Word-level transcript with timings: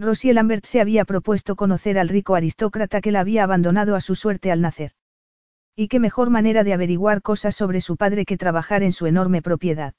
Rosie 0.00 0.32
Lambert 0.32 0.64
se 0.64 0.80
había 0.80 1.04
propuesto 1.04 1.56
conocer 1.56 1.98
al 1.98 2.08
rico 2.08 2.34
aristócrata 2.34 3.02
que 3.02 3.12
la 3.12 3.20
había 3.20 3.44
abandonado 3.44 3.94
a 3.94 4.00
su 4.00 4.14
suerte 4.14 4.50
al 4.50 4.62
nacer. 4.62 4.92
Y 5.76 5.88
qué 5.88 6.00
mejor 6.00 6.30
manera 6.30 6.64
de 6.64 6.72
averiguar 6.72 7.20
cosas 7.20 7.54
sobre 7.54 7.82
su 7.82 7.98
padre 7.98 8.24
que 8.24 8.38
trabajar 8.38 8.82
en 8.82 8.92
su 8.92 9.06
enorme 9.06 9.42
propiedad. 9.42 9.92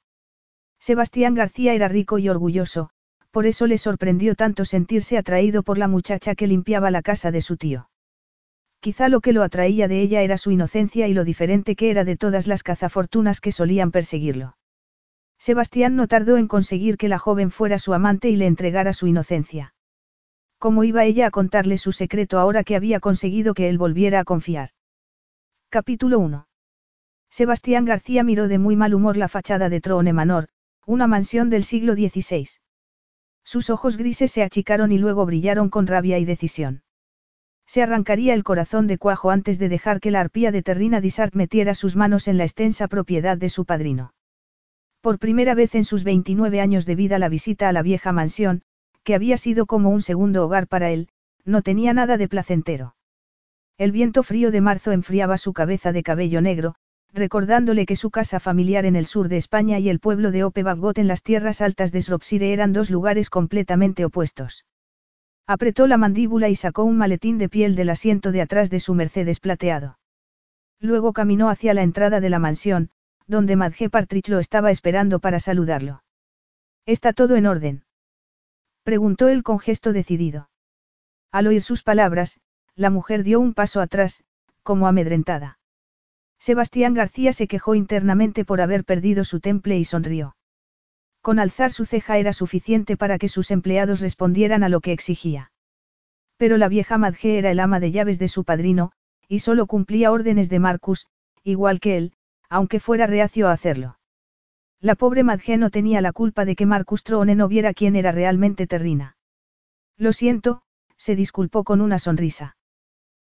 Sebastián 0.79 1.35
García 1.35 1.75
era 1.75 1.87
rico 1.87 2.17
y 2.17 2.29
orgulloso, 2.29 2.89
por 3.29 3.45
eso 3.45 3.67
le 3.67 3.77
sorprendió 3.77 4.33
tanto 4.33 4.65
sentirse 4.65 5.19
atraído 5.19 5.61
por 5.61 5.77
la 5.77 5.87
muchacha 5.87 6.33
que 6.33 6.47
limpiaba 6.47 6.89
la 6.89 7.03
casa 7.03 7.29
de 7.29 7.41
su 7.41 7.55
tío. 7.57 7.87
Quizá 8.79 9.07
lo 9.07 9.21
que 9.21 9.33
lo 9.33 9.43
atraía 9.43 9.87
de 9.87 10.01
ella 10.01 10.23
era 10.23 10.39
su 10.39 10.49
inocencia 10.49 11.07
y 11.09 11.13
lo 11.13 11.25
diferente 11.25 11.75
que 11.75 11.91
era 11.91 12.05
de 12.05 12.17
todas 12.17 12.47
las 12.47 12.63
cazafortunas 12.63 13.39
que 13.39 13.51
solían 13.51 13.91
perseguirlo. 13.91 14.57
Sebastián 15.37 15.95
no 15.95 16.07
tardó 16.07 16.37
en 16.37 16.47
conseguir 16.47 16.97
que 16.97 17.07
la 17.07 17.19
joven 17.19 17.51
fuera 17.51 17.77
su 17.77 17.93
amante 17.93 18.31
y 18.31 18.35
le 18.35 18.47
entregara 18.47 18.93
su 18.93 19.05
inocencia. 19.05 19.75
¿Cómo 20.61 20.83
iba 20.83 21.05
ella 21.05 21.25
a 21.25 21.31
contarle 21.31 21.79
su 21.79 21.91
secreto 21.91 22.37
ahora 22.37 22.63
que 22.63 22.75
había 22.75 22.99
conseguido 22.99 23.55
que 23.55 23.67
él 23.67 23.79
volviera 23.79 24.19
a 24.19 24.23
confiar? 24.23 24.69
Capítulo 25.69 26.19
1. 26.19 26.47
Sebastián 27.31 27.83
García 27.83 28.23
miró 28.23 28.47
de 28.47 28.59
muy 28.59 28.75
mal 28.75 28.93
humor 28.93 29.17
la 29.17 29.27
fachada 29.27 29.69
de 29.69 29.81
Troone 29.81 30.13
Manor, 30.13 30.49
una 30.85 31.07
mansión 31.07 31.49
del 31.49 31.63
siglo 31.63 31.95
XVI. 31.95 32.47
Sus 33.43 33.71
ojos 33.71 33.97
grises 33.97 34.31
se 34.31 34.43
achicaron 34.43 34.91
y 34.91 34.99
luego 34.99 35.25
brillaron 35.25 35.71
con 35.71 35.87
rabia 35.87 36.19
y 36.19 36.25
decisión. 36.25 36.83
Se 37.65 37.81
arrancaría 37.81 38.35
el 38.35 38.43
corazón 38.43 38.85
de 38.85 38.99
cuajo 38.99 39.31
antes 39.31 39.57
de 39.57 39.67
dejar 39.67 39.99
que 39.99 40.11
la 40.11 40.19
arpía 40.19 40.51
de 40.51 40.61
Terrina 40.61 41.01
Disart 41.01 41.33
metiera 41.33 41.73
sus 41.73 41.95
manos 41.95 42.27
en 42.27 42.37
la 42.37 42.43
extensa 42.43 42.87
propiedad 42.87 43.35
de 43.35 43.49
su 43.49 43.65
padrino. 43.65 44.13
Por 45.01 45.17
primera 45.17 45.55
vez 45.55 45.73
en 45.73 45.85
sus 45.85 46.03
29 46.03 46.61
años 46.61 46.85
de 46.85 46.93
vida 46.93 47.17
la 47.17 47.29
visita 47.29 47.67
a 47.67 47.71
la 47.71 47.81
vieja 47.81 48.11
mansión, 48.11 48.61
que 49.03 49.15
había 49.15 49.37
sido 49.37 49.65
como 49.65 49.89
un 49.89 50.01
segundo 50.01 50.45
hogar 50.45 50.67
para 50.67 50.91
él, 50.91 51.09
no 51.43 51.61
tenía 51.61 51.93
nada 51.93 52.17
de 52.17 52.27
placentero. 52.27 52.95
El 53.77 53.91
viento 53.91 54.23
frío 54.23 54.51
de 54.51 54.61
marzo 54.61 54.91
enfriaba 54.91 55.37
su 55.37 55.53
cabeza 55.53 55.91
de 55.91 56.03
cabello 56.03 56.41
negro, 56.41 56.75
recordándole 57.13 57.85
que 57.85 57.95
su 57.95 58.11
casa 58.11 58.39
familiar 58.39 58.85
en 58.85 58.95
el 58.95 59.05
sur 59.05 59.27
de 59.27 59.37
España 59.37 59.79
y 59.79 59.89
el 59.89 59.99
pueblo 59.99 60.31
de 60.31 60.43
Opebagot 60.43 60.97
en 60.97 61.07
las 61.07 61.23
tierras 61.23 61.61
altas 61.61 61.91
de 61.91 62.01
Sropsire 62.01 62.53
eran 62.53 62.73
dos 62.73 62.89
lugares 62.89 63.29
completamente 63.29 64.05
opuestos. 64.05 64.65
Apretó 65.47 65.87
la 65.87 65.97
mandíbula 65.97 66.49
y 66.49 66.55
sacó 66.55 66.83
un 66.83 66.97
maletín 66.97 67.37
de 67.37 67.49
piel 67.49 67.75
del 67.75 67.89
asiento 67.89 68.31
de 68.31 68.41
atrás 68.41 68.69
de 68.69 68.79
su 68.79 68.93
Mercedes 68.93 69.39
plateado. 69.39 69.97
Luego 70.79 71.13
caminó 71.13 71.49
hacia 71.49 71.73
la 71.73 71.83
entrada 71.83 72.21
de 72.21 72.29
la 72.29 72.39
mansión, 72.39 72.89
donde 73.27 73.55
Madge 73.55 73.89
Partridge 73.89 74.29
lo 74.29 74.39
estaba 74.39 74.71
esperando 74.71 75.19
para 75.19 75.39
saludarlo. 75.39 76.03
¿Está 76.85 77.13
todo 77.13 77.35
en 77.35 77.45
orden? 77.45 77.83
Preguntó 78.83 79.27
él 79.27 79.43
con 79.43 79.59
gesto 79.59 79.93
decidido. 79.93 80.49
Al 81.31 81.47
oír 81.47 81.61
sus 81.61 81.83
palabras, 81.83 82.39
la 82.75 82.89
mujer 82.89 83.23
dio 83.23 83.39
un 83.39 83.53
paso 83.53 83.79
atrás, 83.81 84.23
como 84.63 84.87
amedrentada. 84.87 85.59
Sebastián 86.39 86.93
García 86.93 87.33
se 87.33 87.47
quejó 87.47 87.75
internamente 87.75 88.45
por 88.45 88.61
haber 88.61 88.83
perdido 88.83 89.23
su 89.23 89.39
temple 89.39 89.77
y 89.77 89.85
sonrió. 89.85 90.35
Con 91.21 91.37
alzar 91.37 91.71
su 91.71 91.85
ceja 91.85 92.17
era 92.17 92.33
suficiente 92.33 92.97
para 92.97 93.19
que 93.19 93.27
sus 93.27 93.51
empleados 93.51 93.99
respondieran 93.99 94.63
a 94.63 94.69
lo 94.69 94.81
que 94.81 94.91
exigía. 94.91 95.51
Pero 96.37 96.57
la 96.57 96.67
vieja 96.67 96.97
Madge 96.97 97.37
era 97.37 97.51
el 97.51 97.59
ama 97.59 97.79
de 97.79 97.91
llaves 97.91 98.17
de 98.17 98.27
su 98.27 98.43
padrino, 98.43 98.91
y 99.27 99.39
solo 99.39 99.67
cumplía 99.67 100.11
órdenes 100.11 100.49
de 100.49 100.57
Marcus, 100.57 101.05
igual 101.43 101.79
que 101.79 101.97
él, 101.97 102.13
aunque 102.49 102.79
fuera 102.79 103.05
reacio 103.05 103.47
a 103.47 103.51
hacerlo. 103.51 103.99
La 104.81 104.95
pobre 104.95 105.23
Madge 105.23 105.57
no 105.57 105.69
tenía 105.69 106.01
la 106.01 106.11
culpa 106.11 106.43
de 106.43 106.55
que 106.55 106.65
Marcus 106.65 107.03
Trone 107.03 107.35
no 107.35 107.47
viera 107.47 107.73
quién 107.73 107.95
era 107.95 108.11
realmente 108.11 108.65
Terrina. 108.65 109.15
Lo 109.95 110.11
siento, 110.11 110.63
se 110.97 111.15
disculpó 111.15 111.63
con 111.63 111.81
una 111.81 111.99
sonrisa. 111.99 112.57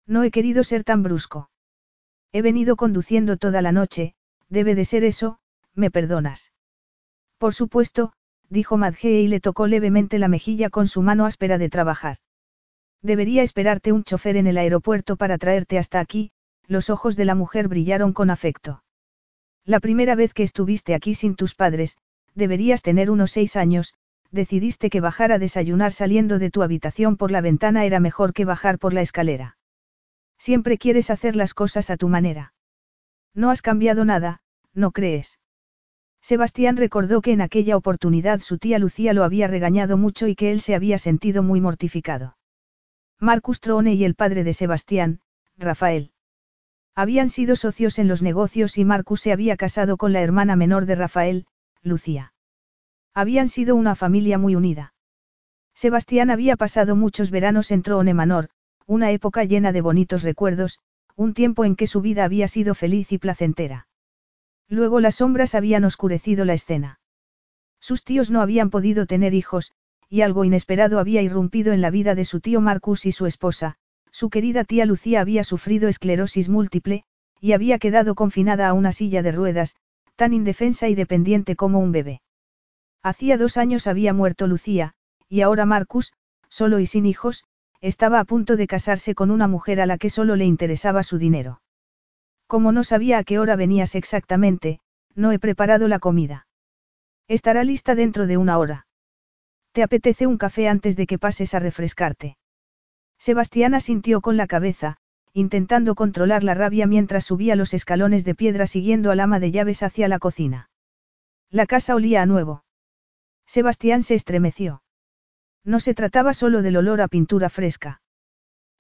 No 0.08 0.24
he 0.24 0.32
querido 0.32 0.64
ser 0.64 0.86
tan 0.86 1.04
brusco. 1.04 1.50
He 2.32 2.42
venido 2.42 2.78
conduciendo 2.78 3.36
toda 3.36 3.62
la 3.62 3.74
noche, 3.74 4.16
debe 4.48 4.76
de 4.76 4.86
ser 4.86 5.04
eso, 5.04 5.40
me 5.76 5.92
perdonas. 5.92 6.54
Por 7.38 7.54
supuesto, 7.54 8.14
dijo 8.48 8.78
Madge 8.78 9.20
y 9.20 9.28
le 9.28 9.42
tocó 9.42 9.68
levemente 9.68 10.20
la 10.20 10.30
mejilla 10.30 10.70
con 10.70 10.88
su 10.88 11.02
mano 11.02 11.26
áspera 11.26 11.58
de 11.58 11.70
trabajar. 11.70 12.18
Debería 13.02 13.44
esperarte 13.44 13.92
un 13.92 14.06
chofer 14.06 14.38
en 14.38 14.48
el 14.48 14.58
aeropuerto 14.58 15.18
para 15.18 15.38
traerte 15.38 15.78
hasta 15.78 16.00
aquí, 16.00 16.32
los 16.68 16.90
ojos 16.90 17.18
de 17.18 17.26
la 17.26 17.36
mujer 17.36 17.68
brillaron 17.68 18.14
con 18.14 18.30
afecto. 18.30 18.84
La 19.66 19.80
primera 19.80 20.16
vez 20.16 20.34
que 20.34 20.44
estuviste 20.44 20.96
aquí 20.96 21.14
sin 21.14 21.36
tus 21.36 21.56
padres, 21.56 21.98
deberías 22.36 22.82
tener 22.82 23.12
unos 23.12 23.32
seis 23.32 23.56
años, 23.56 23.94
decidiste 24.32 24.90
que 24.90 25.02
bajar 25.02 25.32
a 25.32 25.40
desayunar 25.40 25.92
saliendo 25.92 26.40
de 26.40 26.50
tu 26.50 26.64
habitación 26.64 27.18
por 27.18 27.32
la 27.32 27.42
ventana 27.42 27.86
era 27.86 28.00
mejor 28.00 28.34
que 28.34 28.46
bajar 28.46 28.80
por 28.80 28.94
la 28.94 29.02
escalera. 29.02 29.58
Siempre 30.38 30.78
quieres 30.78 31.10
hacer 31.10 31.36
las 31.36 31.54
cosas 31.54 31.90
a 31.90 31.98
tu 31.98 32.08
manera. 32.08 32.54
No 33.34 33.52
has 33.52 33.62
cambiado 33.62 34.06
nada, 34.06 34.42
¿no 34.74 34.92
crees? 34.92 35.40
Sebastián 36.22 36.78
recordó 36.78 37.22
que 37.22 37.32
en 37.32 37.42
aquella 37.42 37.78
oportunidad 37.78 38.42
su 38.42 38.58
tía 38.58 38.80
Lucía 38.80 39.14
lo 39.14 39.24
había 39.24 39.48
regañado 39.48 39.98
mucho 39.98 40.28
y 40.28 40.36
que 40.36 40.52
él 40.52 40.62
se 40.62 40.76
había 40.76 40.98
sentido 40.98 41.44
muy 41.44 41.62
mortificado. 41.62 42.38
Marcus 43.20 43.60
Trone 43.60 43.94
y 43.94 44.04
el 44.04 44.16
padre 44.16 44.44
de 44.44 44.54
Sebastián, 44.54 45.20
Rafael. 45.58 46.12
Habían 46.96 47.30
sido 47.30 47.56
socios 47.56 48.00
en 48.00 48.08
los 48.08 48.22
negocios 48.22 48.78
y 48.78 48.86
Marcus 48.86 49.22
se 49.22 49.32
había 49.32 49.56
casado 49.56 49.98
con 49.98 50.12
la 50.12 50.22
hermana 50.22 50.56
menor 50.56 50.86
de 50.86 50.96
Rafael, 50.96 51.46
Lucía. 51.82 52.34
Habían 53.14 53.48
sido 53.48 53.76
una 53.76 53.96
familia 53.96 54.38
muy 54.38 54.56
unida. 54.56 54.94
Sebastián 55.74 56.30
había 56.30 56.58
pasado 56.58 56.96
muchos 56.96 57.32
veranos 57.32 57.72
en 57.72 57.82
Troone 57.82 58.14
Manor, 58.14 58.50
una 58.86 59.12
época 59.12 59.46
llena 59.46 59.72
de 59.72 59.82
bonitos 59.82 60.24
recuerdos, 60.24 60.80
un 61.16 61.34
tiempo 61.34 61.66
en 61.66 61.76
que 61.76 61.88
su 61.88 62.02
vida 62.02 62.26
había 62.26 62.48
sido 62.48 62.76
feliz 62.76 63.12
y 63.12 63.18
placentera. 63.18 63.88
Luego 64.68 65.00
las 65.00 65.16
sombras 65.16 65.56
habían 65.56 65.84
oscurecido 65.86 66.46
la 66.46 66.54
escena. 66.54 67.00
Sus 67.80 68.04
tíos 68.04 68.32
no 68.32 68.42
habían 68.42 68.70
podido 68.70 69.06
tener 69.06 69.34
hijos, 69.34 69.74
y 70.10 70.22
algo 70.22 70.44
inesperado 70.44 71.00
había 71.00 71.22
irrumpido 71.22 71.74
en 71.74 71.82
la 71.82 71.90
vida 71.90 72.16
de 72.16 72.26
su 72.26 72.42
tío 72.42 72.62
Marcus 72.62 73.06
y 73.06 73.12
su 73.12 73.26
esposa, 73.26 73.78
su 74.12 74.30
querida 74.30 74.64
tía 74.64 74.86
Lucía 74.86 75.22
había 75.22 75.44
sufrido 75.44 75.88
esclerosis 75.88 76.50
múltiple, 76.50 77.04
y 77.40 77.54
había 77.54 77.80
quedado 77.80 78.14
confinada 78.14 78.68
a 78.68 78.74
una 78.74 78.92
silla 78.92 79.24
de 79.24 79.32
ruedas, 79.32 79.76
tan 80.16 80.34
indefensa 80.34 80.88
y 80.90 80.96
dependiente 80.96 81.56
como 81.56 81.80
un 81.80 81.92
bebé. 81.92 82.22
Hacía 83.02 83.38
dos 83.38 83.58
años 83.58 83.88
había 83.88 84.14
muerto 84.14 84.46
Lucía, 84.48 84.94
y 85.28 85.42
ahora 85.42 85.66
Marcus, 85.66 86.14
solo 86.50 86.80
y 86.80 86.86
sin 86.86 87.06
hijos, 87.06 87.46
estaba 87.80 88.20
a 88.20 88.26
punto 88.26 88.58
de 88.58 88.68
casarse 88.68 89.16
con 89.16 89.32
una 89.32 89.48
mujer 89.48 89.82
a 89.82 89.88
la 89.88 89.98
que 89.98 90.12
solo 90.12 90.36
le 90.36 90.46
interesaba 90.46 91.02
su 91.02 91.18
dinero. 91.18 91.62
Como 92.46 92.72
no 92.72 92.84
sabía 92.84 93.18
a 93.18 93.24
qué 93.24 93.40
hora 93.40 93.56
venías 93.56 93.96
exactamente, 93.96 94.80
no 95.16 95.32
he 95.32 95.40
preparado 95.40 95.88
la 95.88 96.00
comida. 96.00 96.48
Estará 97.28 97.64
lista 97.64 97.96
dentro 97.96 98.28
de 98.28 98.38
una 98.38 98.58
hora. 98.60 98.88
¿Te 99.72 99.84
apetece 99.84 100.28
un 100.28 100.38
café 100.38 100.68
antes 100.68 100.96
de 100.96 101.08
que 101.08 101.18
pases 101.18 101.54
a 101.54 101.60
refrescarte? 101.60 102.38
Sebastián 103.22 103.76
asintió 103.76 104.20
con 104.20 104.36
la 104.36 104.48
cabeza, 104.48 104.98
intentando 105.32 105.94
controlar 105.94 106.44
la 106.44 106.56
rabia 106.56 106.88
mientras 106.88 107.24
subía 107.24 107.56
los 107.56 107.76
escalones 107.76 108.26
de 108.26 108.34
piedra 108.34 108.66
siguiendo 108.66 109.12
al 109.12 109.20
ama 109.20 109.40
de 109.40 109.52
llaves 109.52 109.84
hacia 109.84 110.08
la 110.08 110.18
cocina. 110.18 110.72
La 111.52 111.68
casa 111.68 111.94
olía 111.94 112.24
a 112.24 112.26
nuevo. 112.26 112.64
Sebastián 113.46 114.02
se 114.02 114.16
estremeció. 114.16 114.82
No 115.64 115.80
se 115.80 115.94
trataba 115.94 116.34
solo 116.34 116.64
del 116.64 116.78
olor 116.78 117.00
a 117.00 117.08
pintura 117.08 117.52
fresca. 117.52 118.02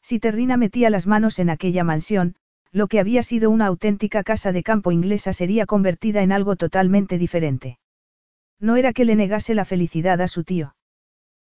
Si 0.01 0.19
Terrina 0.19 0.57
metía 0.57 0.89
las 0.89 1.05
manos 1.05 1.37
en 1.37 1.51
aquella 1.51 1.83
mansión, 1.83 2.35
lo 2.71 2.87
que 2.87 2.99
había 2.99 3.21
sido 3.21 3.51
una 3.51 3.67
auténtica 3.67 4.23
casa 4.23 4.51
de 4.51 4.63
campo 4.63 4.91
inglesa 4.91 5.33
sería 5.33 5.67
convertida 5.67 6.23
en 6.23 6.31
algo 6.31 6.55
totalmente 6.55 7.19
diferente. 7.19 7.77
No 8.59 8.75
era 8.75 8.91
que 8.91 9.05
le 9.05 9.15
negase 9.15 9.53
la 9.53 9.65
felicidad 9.65 10.19
a 10.19 10.27
su 10.27 10.43
tío. 10.43 10.73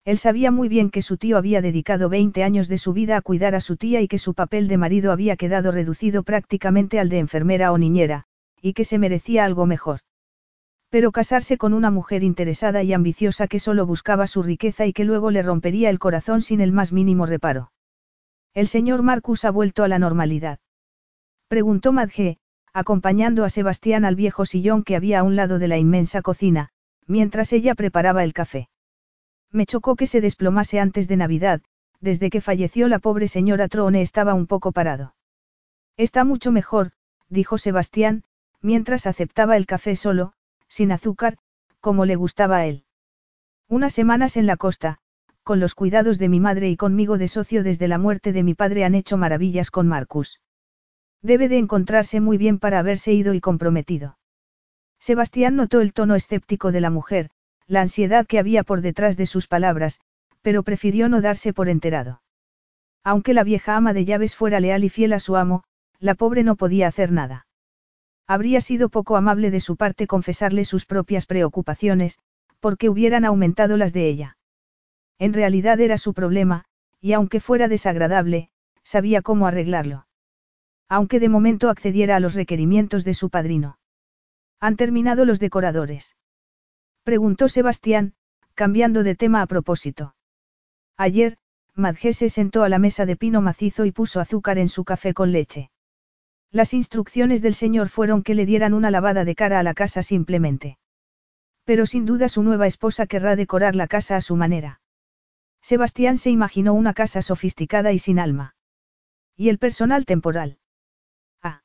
Él 0.04 0.18
sabía 0.18 0.50
muy 0.50 0.68
bien 0.68 0.90
que 0.90 1.02
su 1.02 1.16
tío 1.16 1.36
había 1.36 1.60
dedicado 1.60 2.08
20 2.08 2.42
años 2.42 2.68
de 2.68 2.78
su 2.78 2.92
vida 2.92 3.16
a 3.16 3.22
cuidar 3.22 3.54
a 3.54 3.60
su 3.60 3.76
tía 3.76 4.00
y 4.00 4.08
que 4.08 4.18
su 4.18 4.34
papel 4.34 4.68
de 4.68 4.78
marido 4.78 5.12
había 5.12 5.36
quedado 5.36 5.70
reducido 5.70 6.22
prácticamente 6.22 6.98
al 6.98 7.08
de 7.08 7.18
enfermera 7.18 7.72
o 7.72 7.78
niñera, 7.78 8.24
y 8.62 8.72
que 8.72 8.84
se 8.84 8.98
merecía 8.98 9.44
algo 9.44 9.66
mejor. 9.66 10.00
Pero 10.90 11.12
casarse 11.12 11.58
con 11.58 11.74
una 11.74 11.90
mujer 11.90 12.22
interesada 12.22 12.82
y 12.82 12.94
ambiciosa 12.94 13.46
que 13.46 13.58
solo 13.58 13.84
buscaba 13.84 14.26
su 14.26 14.42
riqueza 14.42 14.86
y 14.86 14.92
que 14.92 15.04
luego 15.04 15.30
le 15.30 15.42
rompería 15.42 15.90
el 15.90 15.98
corazón 15.98 16.40
sin 16.40 16.60
el 16.60 16.72
más 16.72 16.92
mínimo 16.92 17.26
reparo. 17.26 17.72
El 18.54 18.68
señor 18.68 19.02
Marcus 19.02 19.44
ha 19.44 19.50
vuelto 19.50 19.84
a 19.84 19.88
la 19.88 19.98
normalidad. 19.98 20.58
Preguntó 21.48 21.92
Madge, 21.92 22.38
acompañando 22.72 23.44
a 23.44 23.50
Sebastián 23.50 24.04
al 24.04 24.16
viejo 24.16 24.46
sillón 24.46 24.82
que 24.82 24.96
había 24.96 25.20
a 25.20 25.22
un 25.22 25.36
lado 25.36 25.58
de 25.58 25.68
la 25.68 25.78
inmensa 25.78 26.22
cocina, 26.22 26.70
mientras 27.06 27.52
ella 27.52 27.74
preparaba 27.74 28.24
el 28.24 28.32
café. 28.32 28.68
Me 29.50 29.66
chocó 29.66 29.96
que 29.96 30.06
se 30.06 30.20
desplomase 30.20 30.80
antes 30.80 31.08
de 31.08 31.16
Navidad, 31.16 31.62
desde 32.00 32.30
que 32.30 32.40
falleció 32.40 32.88
la 32.88 32.98
pobre 32.98 33.28
señora 33.28 33.68
Trone 33.68 34.02
estaba 34.02 34.34
un 34.34 34.46
poco 34.46 34.72
parado. 34.72 35.14
Está 35.96 36.24
mucho 36.24 36.52
mejor, 36.52 36.92
dijo 37.28 37.58
Sebastián, 37.58 38.24
mientras 38.60 39.06
aceptaba 39.06 39.56
el 39.56 39.66
café 39.66 39.96
solo, 39.96 40.32
sin 40.68 40.92
azúcar, 40.92 41.38
como 41.80 42.04
le 42.04 42.16
gustaba 42.16 42.58
a 42.58 42.66
él. 42.66 42.84
Unas 43.68 43.92
semanas 43.92 44.36
en 44.36 44.46
la 44.46 44.56
costa, 44.56 44.98
con 45.42 45.60
los 45.60 45.74
cuidados 45.74 46.18
de 46.18 46.28
mi 46.28 46.40
madre 46.40 46.68
y 46.68 46.76
conmigo 46.76 47.18
de 47.18 47.28
socio 47.28 47.62
desde 47.62 47.88
la 47.88 47.98
muerte 47.98 48.32
de 48.32 48.42
mi 48.42 48.54
padre 48.54 48.84
han 48.84 48.94
hecho 48.94 49.16
maravillas 49.16 49.70
con 49.70 49.88
Marcus. 49.88 50.40
Debe 51.22 51.48
de 51.48 51.58
encontrarse 51.58 52.20
muy 52.20 52.38
bien 52.38 52.58
para 52.58 52.78
haberse 52.78 53.12
ido 53.12 53.34
y 53.34 53.40
comprometido. 53.40 54.18
Sebastián 55.00 55.56
notó 55.56 55.80
el 55.80 55.92
tono 55.92 56.14
escéptico 56.16 56.70
de 56.70 56.80
la 56.80 56.90
mujer, 56.90 57.30
la 57.68 57.82
ansiedad 57.82 58.26
que 58.26 58.38
había 58.38 58.64
por 58.64 58.80
detrás 58.80 59.16
de 59.16 59.26
sus 59.26 59.46
palabras, 59.46 60.00
pero 60.42 60.62
prefirió 60.62 61.08
no 61.08 61.20
darse 61.20 61.52
por 61.52 61.68
enterado. 61.68 62.22
Aunque 63.04 63.34
la 63.34 63.44
vieja 63.44 63.76
ama 63.76 63.92
de 63.92 64.04
llaves 64.04 64.34
fuera 64.34 64.58
leal 64.58 64.84
y 64.84 64.88
fiel 64.88 65.12
a 65.12 65.20
su 65.20 65.36
amo, 65.36 65.62
la 66.00 66.14
pobre 66.14 66.42
no 66.42 66.56
podía 66.56 66.88
hacer 66.88 67.12
nada. 67.12 67.46
Habría 68.26 68.60
sido 68.60 68.88
poco 68.88 69.16
amable 69.16 69.50
de 69.50 69.60
su 69.60 69.76
parte 69.76 70.06
confesarle 70.06 70.64
sus 70.64 70.86
propias 70.86 71.26
preocupaciones, 71.26 72.18
porque 72.60 72.88
hubieran 72.88 73.24
aumentado 73.24 73.76
las 73.76 73.92
de 73.92 74.08
ella. 74.08 74.36
En 75.18 75.32
realidad 75.32 75.80
era 75.80 75.98
su 75.98 76.14
problema, 76.14 76.64
y 77.00 77.12
aunque 77.12 77.40
fuera 77.40 77.68
desagradable, 77.68 78.50
sabía 78.82 79.22
cómo 79.22 79.46
arreglarlo. 79.46 80.06
Aunque 80.88 81.20
de 81.20 81.28
momento 81.28 81.68
accediera 81.68 82.16
a 82.16 82.20
los 82.20 82.34
requerimientos 82.34 83.04
de 83.04 83.14
su 83.14 83.28
padrino. 83.28 83.78
¿Han 84.60 84.76
terminado 84.76 85.24
los 85.24 85.38
decoradores? 85.38 86.16
Preguntó 87.08 87.48
Sebastián, 87.48 88.12
cambiando 88.52 89.02
de 89.02 89.14
tema 89.14 89.40
a 89.40 89.46
propósito. 89.46 90.14
Ayer, 90.98 91.38
Madge 91.74 92.12
se 92.12 92.28
sentó 92.28 92.64
a 92.64 92.68
la 92.68 92.78
mesa 92.78 93.06
de 93.06 93.16
pino 93.16 93.40
macizo 93.40 93.86
y 93.86 93.92
puso 93.92 94.20
azúcar 94.20 94.58
en 94.58 94.68
su 94.68 94.84
café 94.84 95.14
con 95.14 95.32
leche. 95.32 95.70
Las 96.50 96.74
instrucciones 96.74 97.40
del 97.40 97.54
señor 97.54 97.88
fueron 97.88 98.22
que 98.22 98.34
le 98.34 98.44
dieran 98.44 98.74
una 98.74 98.90
lavada 98.90 99.24
de 99.24 99.34
cara 99.34 99.58
a 99.58 99.62
la 99.62 99.72
casa 99.72 100.02
simplemente. 100.02 100.76
Pero 101.64 101.86
sin 101.86 102.04
duda 102.04 102.28
su 102.28 102.42
nueva 102.42 102.66
esposa 102.66 103.06
querrá 103.06 103.36
decorar 103.36 103.74
la 103.74 103.86
casa 103.86 104.16
a 104.16 104.20
su 104.20 104.36
manera. 104.36 104.82
Sebastián 105.62 106.18
se 106.18 106.28
imaginó 106.28 106.74
una 106.74 106.92
casa 106.92 107.22
sofisticada 107.22 107.90
y 107.92 107.98
sin 107.98 108.18
alma. 108.18 108.54
¿Y 109.34 109.48
el 109.48 109.56
personal 109.56 110.04
temporal? 110.04 110.58
Ah. 111.42 111.62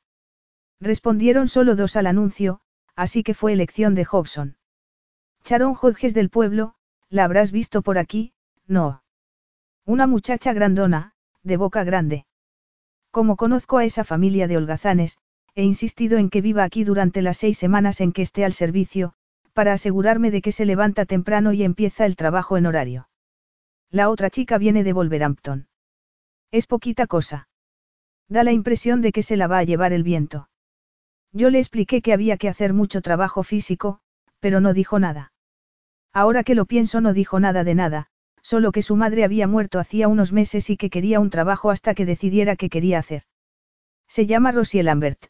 Respondieron 0.80 1.48
solo 1.48 1.76
dos 1.76 1.96
al 1.96 2.06
anuncio, 2.06 2.62
así 2.96 3.22
que 3.22 3.34
fue 3.34 3.52
elección 3.52 3.94
de 3.94 4.06
Hobson. 4.10 4.56
Charon 5.44 5.76
Hodges 5.78 6.14
del 6.14 6.30
pueblo, 6.30 6.74
la 7.10 7.24
habrás 7.24 7.52
visto 7.52 7.82
por 7.82 7.98
aquí, 7.98 8.32
no. 8.66 9.02
Una 9.84 10.06
muchacha 10.06 10.54
grandona, 10.54 11.12
de 11.42 11.58
boca 11.58 11.84
grande. 11.84 12.24
Como 13.10 13.36
conozco 13.36 13.76
a 13.76 13.84
esa 13.84 14.04
familia 14.04 14.48
de 14.48 14.56
holgazanes, 14.56 15.18
he 15.54 15.62
insistido 15.62 16.16
en 16.16 16.30
que 16.30 16.40
viva 16.40 16.64
aquí 16.64 16.82
durante 16.82 17.20
las 17.20 17.36
seis 17.36 17.58
semanas 17.58 18.00
en 18.00 18.12
que 18.12 18.22
esté 18.22 18.46
al 18.46 18.54
servicio, 18.54 19.12
para 19.52 19.74
asegurarme 19.74 20.30
de 20.30 20.40
que 20.40 20.50
se 20.50 20.64
levanta 20.64 21.04
temprano 21.04 21.52
y 21.52 21.62
empieza 21.62 22.06
el 22.06 22.16
trabajo 22.16 22.56
en 22.56 22.64
horario. 22.64 23.10
La 23.90 24.08
otra 24.08 24.30
chica 24.30 24.56
viene 24.56 24.82
de 24.82 24.94
Wolverhampton. 24.94 25.68
Es 26.52 26.66
poquita 26.66 27.06
cosa. 27.06 27.48
Da 28.28 28.44
la 28.44 28.52
impresión 28.52 29.02
de 29.02 29.12
que 29.12 29.22
se 29.22 29.36
la 29.36 29.46
va 29.46 29.58
a 29.58 29.64
llevar 29.64 29.92
el 29.92 30.04
viento. 30.04 30.48
Yo 31.32 31.50
le 31.50 31.58
expliqué 31.58 32.00
que 32.00 32.14
había 32.14 32.38
que 32.38 32.48
hacer 32.48 32.72
mucho 32.72 33.02
trabajo 33.02 33.42
físico, 33.42 34.00
pero 34.40 34.62
no 34.62 34.72
dijo 34.72 34.98
nada. 34.98 35.32
Ahora 36.14 36.44
que 36.44 36.54
lo 36.54 36.64
pienso 36.64 37.00
no 37.00 37.12
dijo 37.12 37.40
nada 37.40 37.64
de 37.64 37.74
nada, 37.74 38.06
solo 38.40 38.70
que 38.70 38.82
su 38.82 38.94
madre 38.94 39.24
había 39.24 39.48
muerto 39.48 39.80
hacía 39.80 40.06
unos 40.06 40.32
meses 40.32 40.70
y 40.70 40.76
que 40.76 40.88
quería 40.88 41.18
un 41.18 41.28
trabajo 41.28 41.70
hasta 41.70 41.94
que 41.94 42.06
decidiera 42.06 42.54
qué 42.54 42.70
quería 42.70 43.00
hacer. 43.00 43.24
Se 44.06 44.26
llama 44.26 44.52
Rosie 44.52 44.84
Lambert. 44.84 45.26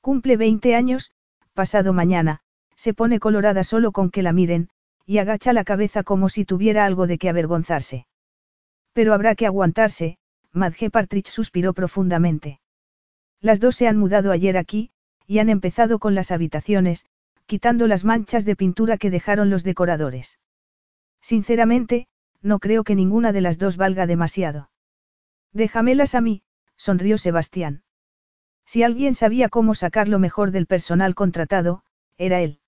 Cumple 0.00 0.36
20 0.36 0.76
años, 0.76 1.12
pasado 1.52 1.92
mañana, 1.92 2.40
se 2.76 2.94
pone 2.94 3.18
colorada 3.18 3.64
solo 3.64 3.90
con 3.90 4.10
que 4.10 4.22
la 4.22 4.32
miren, 4.32 4.68
y 5.04 5.18
agacha 5.18 5.52
la 5.52 5.64
cabeza 5.64 6.04
como 6.04 6.28
si 6.28 6.44
tuviera 6.44 6.84
algo 6.84 7.08
de 7.08 7.18
que 7.18 7.28
avergonzarse. 7.28 8.06
Pero 8.92 9.14
habrá 9.14 9.34
que 9.34 9.46
aguantarse, 9.46 10.18
Madge 10.52 10.90
Partridge 10.90 11.30
suspiró 11.30 11.72
profundamente. 11.72 12.60
Las 13.40 13.58
dos 13.58 13.74
se 13.74 13.88
han 13.88 13.96
mudado 13.96 14.30
ayer 14.30 14.56
aquí, 14.56 14.90
y 15.26 15.40
han 15.40 15.48
empezado 15.48 15.98
con 15.98 16.14
las 16.14 16.30
habitaciones, 16.30 17.04
quitando 17.48 17.86
las 17.86 18.04
manchas 18.04 18.44
de 18.44 18.54
pintura 18.54 18.98
que 18.98 19.10
dejaron 19.10 19.48
los 19.48 19.64
decoradores. 19.64 20.38
Sinceramente, 21.22 22.06
no 22.42 22.58
creo 22.58 22.84
que 22.84 22.94
ninguna 22.94 23.32
de 23.32 23.40
las 23.40 23.58
dos 23.58 23.78
valga 23.78 24.06
demasiado. 24.06 24.70
Déjamelas 25.52 26.14
a 26.14 26.20
mí, 26.20 26.42
sonrió 26.76 27.16
Sebastián. 27.16 27.82
Si 28.66 28.82
alguien 28.82 29.14
sabía 29.14 29.48
cómo 29.48 29.74
sacar 29.74 30.08
lo 30.08 30.18
mejor 30.18 30.50
del 30.50 30.66
personal 30.66 31.14
contratado, 31.14 31.82
era 32.18 32.42
él. 32.42 32.60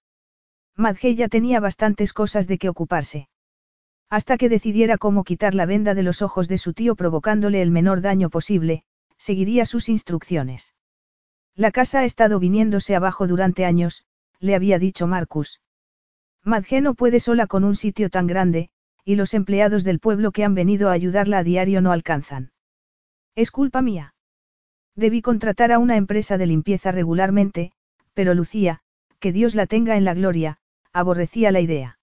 Madge 0.76 1.14
ya 1.14 1.28
tenía 1.28 1.60
bastantes 1.60 2.14
cosas 2.14 2.48
de 2.48 2.56
que 2.56 2.70
ocuparse. 2.70 3.28
Hasta 4.08 4.38
que 4.38 4.48
decidiera 4.48 4.96
cómo 4.96 5.24
quitar 5.24 5.54
la 5.54 5.66
venda 5.66 5.92
de 5.92 6.02
los 6.02 6.22
ojos 6.22 6.48
de 6.48 6.56
su 6.56 6.72
tío 6.72 6.96
provocándole 6.96 7.60
el 7.60 7.70
menor 7.70 8.00
daño 8.00 8.30
posible, 8.30 8.84
seguiría 9.18 9.66
sus 9.66 9.90
instrucciones. 9.90 10.74
La 11.54 11.70
casa 11.70 12.00
ha 12.00 12.04
estado 12.04 12.38
viniéndose 12.38 12.96
abajo 12.96 13.26
durante 13.26 13.66
años, 13.66 14.04
le 14.40 14.54
había 14.54 14.78
dicho 14.78 15.06
Marcus. 15.06 15.60
Madge 16.42 16.80
no 16.80 16.94
puede 16.94 17.20
sola 17.20 17.46
con 17.46 17.64
un 17.64 17.76
sitio 17.76 18.10
tan 18.10 18.26
grande, 18.26 18.70
y 19.04 19.14
los 19.14 19.34
empleados 19.34 19.84
del 19.84 20.00
pueblo 20.00 20.32
que 20.32 20.44
han 20.44 20.54
venido 20.54 20.88
a 20.88 20.92
ayudarla 20.92 21.38
a 21.38 21.44
diario 21.44 21.80
no 21.80 21.92
alcanzan. 21.92 22.52
Es 23.34 23.50
culpa 23.50 23.82
mía. 23.82 24.14
Debí 24.96 25.22
contratar 25.22 25.72
a 25.72 25.78
una 25.78 25.96
empresa 25.96 26.38
de 26.38 26.46
limpieza 26.46 26.90
regularmente, 26.90 27.72
pero 28.14 28.34
Lucía, 28.34 28.80
que 29.18 29.32
Dios 29.32 29.54
la 29.54 29.66
tenga 29.66 29.96
en 29.96 30.04
la 30.04 30.14
gloria, 30.14 30.58
aborrecía 30.92 31.52
la 31.52 31.60
idea. 31.60 31.98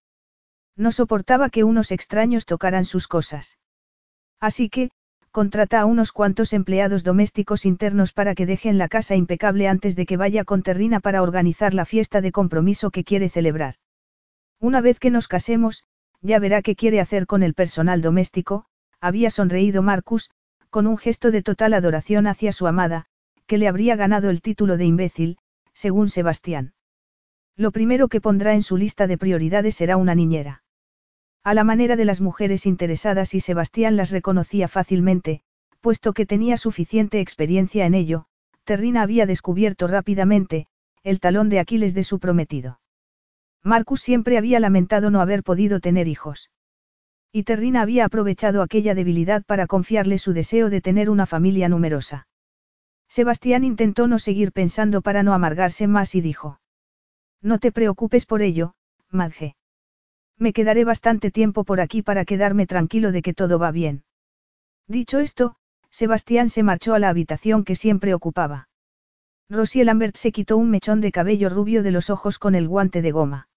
No 0.75 0.91
soportaba 0.91 1.49
que 1.49 1.63
unos 1.63 1.91
extraños 1.91 2.45
tocaran 2.45 2.85
sus 2.85 3.07
cosas. 3.07 3.57
Así 4.39 4.69
que, 4.69 4.91
contrata 5.37 5.81
a 5.81 5.85
unos 5.85 6.11
cuantos 6.13 6.51
empleados 6.51 7.03
domésticos 7.03 7.67
internos 7.67 8.11
para 8.11 8.33
que 8.33 8.47
dejen 8.47 8.79
la 8.79 8.87
casa 8.87 9.15
impecable 9.15 9.67
antes 9.67 9.95
de 9.95 10.07
que 10.07 10.17
vaya 10.17 10.43
con 10.43 10.63
Terrina 10.63 10.99
para 10.99 11.21
organizar 11.21 11.75
la 11.75 11.85
fiesta 11.85 12.21
de 12.21 12.31
compromiso 12.31 12.89
que 12.89 13.03
quiere 13.03 13.29
celebrar. 13.29 13.75
Una 14.59 14.81
vez 14.81 14.97
que 14.97 15.11
nos 15.11 15.27
casemos, 15.27 15.83
ya 16.21 16.39
verá 16.39 16.63
qué 16.63 16.75
quiere 16.75 16.99
hacer 16.99 17.27
con 17.27 17.43
el 17.43 17.53
personal 17.53 18.01
doméstico, 18.01 18.65
había 18.99 19.29
sonreído 19.29 19.83
Marcus, 19.83 20.31
con 20.71 20.87
un 20.87 20.97
gesto 20.97 21.29
de 21.29 21.43
total 21.43 21.75
adoración 21.75 22.25
hacia 22.25 22.51
su 22.51 22.65
amada, 22.65 23.05
que 23.45 23.59
le 23.59 23.67
habría 23.67 23.95
ganado 23.95 24.31
el 24.31 24.41
título 24.41 24.75
de 24.75 24.85
imbécil, 24.85 25.37
según 25.71 26.09
Sebastián. 26.09 26.73
Lo 27.55 27.69
primero 27.69 28.07
que 28.07 28.21
pondrá 28.21 28.55
en 28.55 28.63
su 28.63 28.75
lista 28.75 29.05
de 29.05 29.19
prioridades 29.19 29.75
será 29.75 29.97
una 29.97 30.15
niñera. 30.15 30.63
A 31.47 31.53
la 31.53 31.63
manera 31.63 31.95
de 31.95 32.03
las 32.03 32.19
mujeres 32.19 32.65
interesadas 32.65 33.33
y 33.33 33.39
Sebastián 33.39 33.95
las 33.95 34.11
reconocía 34.11 34.67
fácilmente, 34.67 35.43
puesto 35.79 36.11
que 36.11 36.25
tenía 36.25 36.57
suficiente 36.57 37.21
experiencia 37.21 37.85
en 37.85 37.93
ello, 37.93 38.25
Terrina 38.65 39.01
había 39.01 39.25
descubierto 39.25 39.87
rápidamente, 39.87 40.67
el 41.03 41.21
talón 41.21 41.47
de 41.47 41.59
Aquiles 41.59 41.93
de 41.93 42.03
su 42.03 42.19
prometido. 42.19 42.81
Marcus 43.63 44.01
siempre 44.01 44.37
había 44.37 44.59
lamentado 44.59 45.09
no 45.09 45.21
haber 45.21 45.41
podido 45.41 45.79
tener 45.79 46.09
hijos. 46.09 46.51
Y 47.31 47.43
Terrina 47.43 47.81
había 47.81 48.03
aprovechado 48.03 48.61
aquella 48.61 48.93
debilidad 48.93 49.45
para 49.45 49.67
confiarle 49.67 50.17
su 50.17 50.33
deseo 50.33 50.69
de 50.69 50.81
tener 50.81 51.09
una 51.09 51.25
familia 51.25 51.69
numerosa. 51.69 52.27
Sebastián 53.07 53.63
intentó 53.63 54.09
no 54.09 54.19
seguir 54.19 54.51
pensando 54.51 55.01
para 55.01 55.23
no 55.23 55.33
amargarse 55.33 55.87
más 55.87 56.13
y 56.13 56.19
dijo. 56.19 56.59
No 57.41 57.57
te 57.57 57.71
preocupes 57.71 58.25
por 58.25 58.41
ello, 58.41 58.73
Madge. 59.09 59.55
Me 60.37 60.53
quedaré 60.53 60.83
bastante 60.83 61.31
tiempo 61.31 61.63
por 61.63 61.79
aquí 61.81 62.01
para 62.01 62.25
quedarme 62.25 62.67
tranquilo 62.67 63.11
de 63.11 63.21
que 63.21 63.33
todo 63.33 63.57
va 63.57 63.71
bien. 63.71 64.03
Dicho 64.87 65.19
esto, 65.19 65.55
Sebastián 65.89 66.49
se 66.49 66.63
marchó 66.63 66.93
a 66.93 66.99
la 66.99 67.09
habitación 67.09 67.63
que 67.63 67.75
siempre 67.75 68.13
ocupaba. 68.13 68.69
Rosie 69.49 69.83
Lambert 69.83 70.15
se 70.17 70.31
quitó 70.31 70.57
un 70.57 70.69
mechón 70.69 71.01
de 71.01 71.11
cabello 71.11 71.49
rubio 71.49 71.81
de 71.81 71.91
los 71.91 72.09
ojos 72.09 72.37
con 72.37 72.53
el 72.53 72.67
guante 72.67 73.01
de 73.01 73.11
goma. 73.11 73.47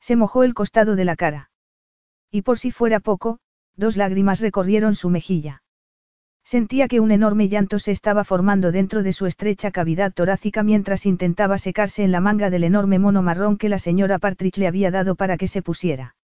Se 0.00 0.16
mojó 0.16 0.44
el 0.44 0.54
costado 0.54 0.96
de 0.96 1.04
la 1.04 1.16
cara. 1.16 1.50
Y 2.30 2.42
por 2.42 2.58
si 2.58 2.70
fuera 2.70 3.00
poco, 3.00 3.40
dos 3.76 3.96
lágrimas 3.96 4.40
recorrieron 4.40 4.94
su 4.94 5.10
mejilla. 5.10 5.62
Sentía 6.54 6.88
que 6.88 6.98
un 6.98 7.10
enorme 7.10 7.50
llanto 7.50 7.78
se 7.78 7.92
estaba 7.92 8.24
formando 8.24 8.72
dentro 8.72 9.02
de 9.02 9.12
su 9.12 9.26
estrecha 9.26 9.70
cavidad 9.70 10.14
torácica 10.14 10.62
mientras 10.62 11.04
intentaba 11.04 11.58
secarse 11.58 12.04
en 12.04 12.10
la 12.10 12.22
manga 12.22 12.48
del 12.48 12.64
enorme 12.64 12.98
mono 12.98 13.20
marrón 13.20 13.58
que 13.58 13.68
la 13.68 13.78
señora 13.78 14.18
Partridge 14.18 14.56
le 14.56 14.66
había 14.66 14.90
dado 14.90 15.14
para 15.14 15.36
que 15.36 15.46
se 15.46 15.60
pusiera. 15.60 16.16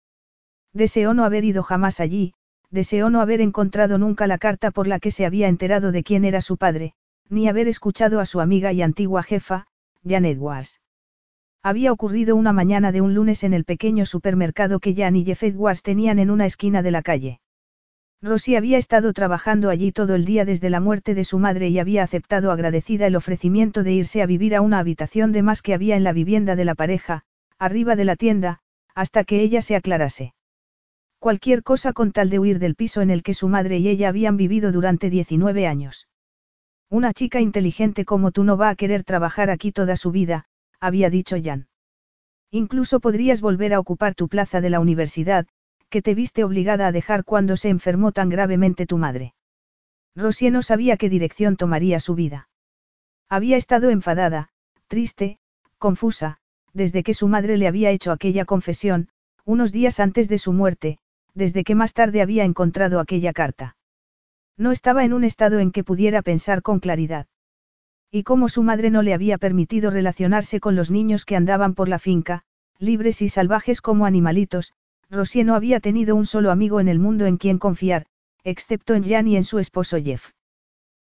Deseó 0.73 1.13
no 1.13 1.27
haber 1.27 1.45
ido 1.45 1.63
jamás 1.63 2.01
allí, 2.01 2.33
deseó 2.71 3.11
no 3.11 3.21
haber 3.21 3.43
encontrado 3.43 3.99
nunca 3.99 4.27
la 4.27 4.39
carta 4.39 4.71
por 4.71 4.87
la 4.87 4.99
que 4.99 5.11
se 5.11 5.27
había 5.27 5.47
enterado 5.47 5.93
de 5.93 6.03
quién 6.03 6.25
era 6.25 6.41
su 6.41 6.57
padre, 6.57 6.95
ni 7.29 7.47
haber 7.47 7.69
escuchado 7.69 8.19
a 8.19 8.25
su 8.25 8.41
amiga 8.41 8.73
y 8.73 8.81
antigua 8.81 9.23
jefa, 9.23 9.67
Jan 10.09 10.25
Edwards. 10.25 10.81
Había 11.63 11.93
ocurrido 11.93 12.35
una 12.35 12.55
mañana 12.55 12.93
de 12.93 13.03
un 13.03 13.13
lunes 13.13 13.45
en 13.45 13.53
el 13.53 13.67
pequeño 13.67 14.07
supermercado 14.07 14.81
que 14.81 14.95
Jan 14.95 15.17
y 15.17 15.27
Jeff 15.27 15.43
Edwards 15.43 15.83
tenían 15.83 16.19
en 16.19 16.31
una 16.31 16.47
esquina 16.47 16.81
de 16.81 16.93
la 16.93 17.03
calle. 17.03 17.41
Rosy 18.25 18.57
había 18.57 18.79
estado 18.79 19.13
trabajando 19.13 19.69
allí 19.69 19.93
todo 19.93 20.15
el 20.15 20.25
día 20.25 20.47
desde 20.47 20.71
la 20.71 20.81
muerte 20.81 21.15
de 21.15 21.25
su 21.25 21.39
madre 21.39 21.69
y 21.69 21.79
había 21.79 22.03
aceptado 22.03 22.53
agradecida 22.53 23.07
el 23.07 23.17
ofrecimiento 23.17 23.83
de 23.83 23.93
irse 23.93 24.23
a 24.23 24.27
vivir 24.27 24.55
a 24.55 24.63
una 24.63 24.79
habitación 24.79 25.31
de 25.31 25.43
más 25.43 25.61
que 25.61 25.75
había 25.75 25.95
en 25.95 26.05
la 26.05 26.15
vivienda 26.15 26.57
de 26.57 26.65
la 26.65 26.75
pareja, 26.75 27.25
arriba 27.59 27.97
de 27.97 28.07
la 28.07 28.17
tienda, 28.17 28.61
hasta 28.95 29.25
que 29.25 29.43
ella 29.43 29.61
se 29.61 29.77
aclarase. 29.77 30.33
Cualquier 31.19 31.63
cosa 31.63 31.93
con 31.93 32.13
tal 32.13 32.31
de 32.31 32.39
huir 32.39 32.61
del 32.61 32.77
piso 32.77 33.03
en 33.03 33.11
el 33.11 33.23
que 33.23 33.35
su 33.35 33.49
madre 33.49 33.77
y 33.77 33.89
ella 33.89 34.09
habían 34.09 34.39
vivido 34.39 34.73
durante 34.73 35.11
19 35.11 35.67
años. 35.67 36.09
Una 36.89 37.13
chica 37.13 37.43
inteligente 37.43 38.07
como 38.07 38.31
tú 38.31 38.43
no 38.43 38.57
va 38.57 38.71
a 38.71 38.75
querer 38.75 39.05
trabajar 39.05 39.51
aquí 39.51 39.71
toda 39.71 39.97
su 39.97 40.13
vida, 40.13 40.47
había 40.81 41.11
dicho 41.11 41.37
Jan. 41.43 41.69
Incluso 42.51 43.01
podrías 43.01 43.43
volver 43.43 43.75
a 43.75 43.81
ocupar 43.81 44.15
tu 44.15 44.29
plaza 44.29 44.63
de 44.63 44.71
la 44.71 44.81
universidad, 44.81 45.47
que 45.95 46.03
te 46.03 46.17
viste 46.17 46.43
obligada 46.43 46.89
a 46.89 46.91
dejar 46.91 47.23
cuando 47.23 47.57
se 47.57 47.69
enfermó 47.69 48.11
tan 48.11 48.29
gravemente 48.29 48.85
tu 48.85 48.99
madre. 48.99 49.33
Rosie 50.17 50.51
no 50.51 50.61
sabía 50.61 50.97
qué 50.97 51.09
dirección 51.09 51.57
tomaría 51.57 52.01
su 52.01 52.17
vida. 52.17 52.49
Había 53.29 53.57
estado 53.57 53.91
enfadada, 53.91 54.49
triste, 54.89 55.39
confusa, 55.79 56.39
desde 56.73 57.05
que 57.05 57.15
su 57.15 57.29
madre 57.29 57.59
le 57.59 57.69
había 57.69 57.91
hecho 57.91 58.11
aquella 58.11 58.45
confesión, 58.45 59.09
unos 59.45 59.71
días 59.71 60.01
antes 60.01 60.29
de 60.29 60.39
su 60.39 60.53
muerte, 60.53 60.99
desde 61.33 61.63
que 61.63 61.77
más 61.77 61.93
tarde 61.93 62.23
había 62.23 62.43
encontrado 62.43 62.99
aquella 62.99 63.33
carta. 63.33 63.77
No 64.57 64.73
estaba 64.73 65.05
en 65.05 65.13
un 65.13 65.23
estado 65.23 65.61
en 65.61 65.71
que 65.71 65.85
pudiera 65.85 66.23
pensar 66.23 66.63
con 66.63 66.81
claridad. 66.81 67.29
Y 68.11 68.25
como 68.25 68.49
su 68.49 68.65
madre 68.65 68.91
no 68.91 69.03
le 69.03 69.15
había 69.15 69.39
permitido 69.39 69.93
relacionarse 69.93 70.59
con 70.59 70.75
los 70.75 70.91
niños 70.91 71.25
que 71.25 71.37
andaban 71.37 71.77
por 71.77 71.89
la 71.89 72.01
finca, 72.01 72.43
libres 72.81 73.23
y 73.23 73.29
salvajes 73.29 73.81
como 73.81 74.07
animalitos, 74.07 74.73
Rosie 75.11 75.45
no 75.45 75.55
había 75.55 75.81
tenido 75.81 76.17
un 76.17 76.27
solo 76.27 76.51
amigo 76.51 76.81
en 76.81 76.89
el 76.89 76.99
mundo 76.99 77.27
en 77.27 77.37
quien 77.37 77.59
confiar, 77.59 78.07
excepto 78.43 78.95
en 78.95 79.05
Jan 79.05 79.29
y 79.29 79.37
en 79.37 79.45
su 79.45 79.59
esposo 79.59 79.99
Jeff. 80.03 80.31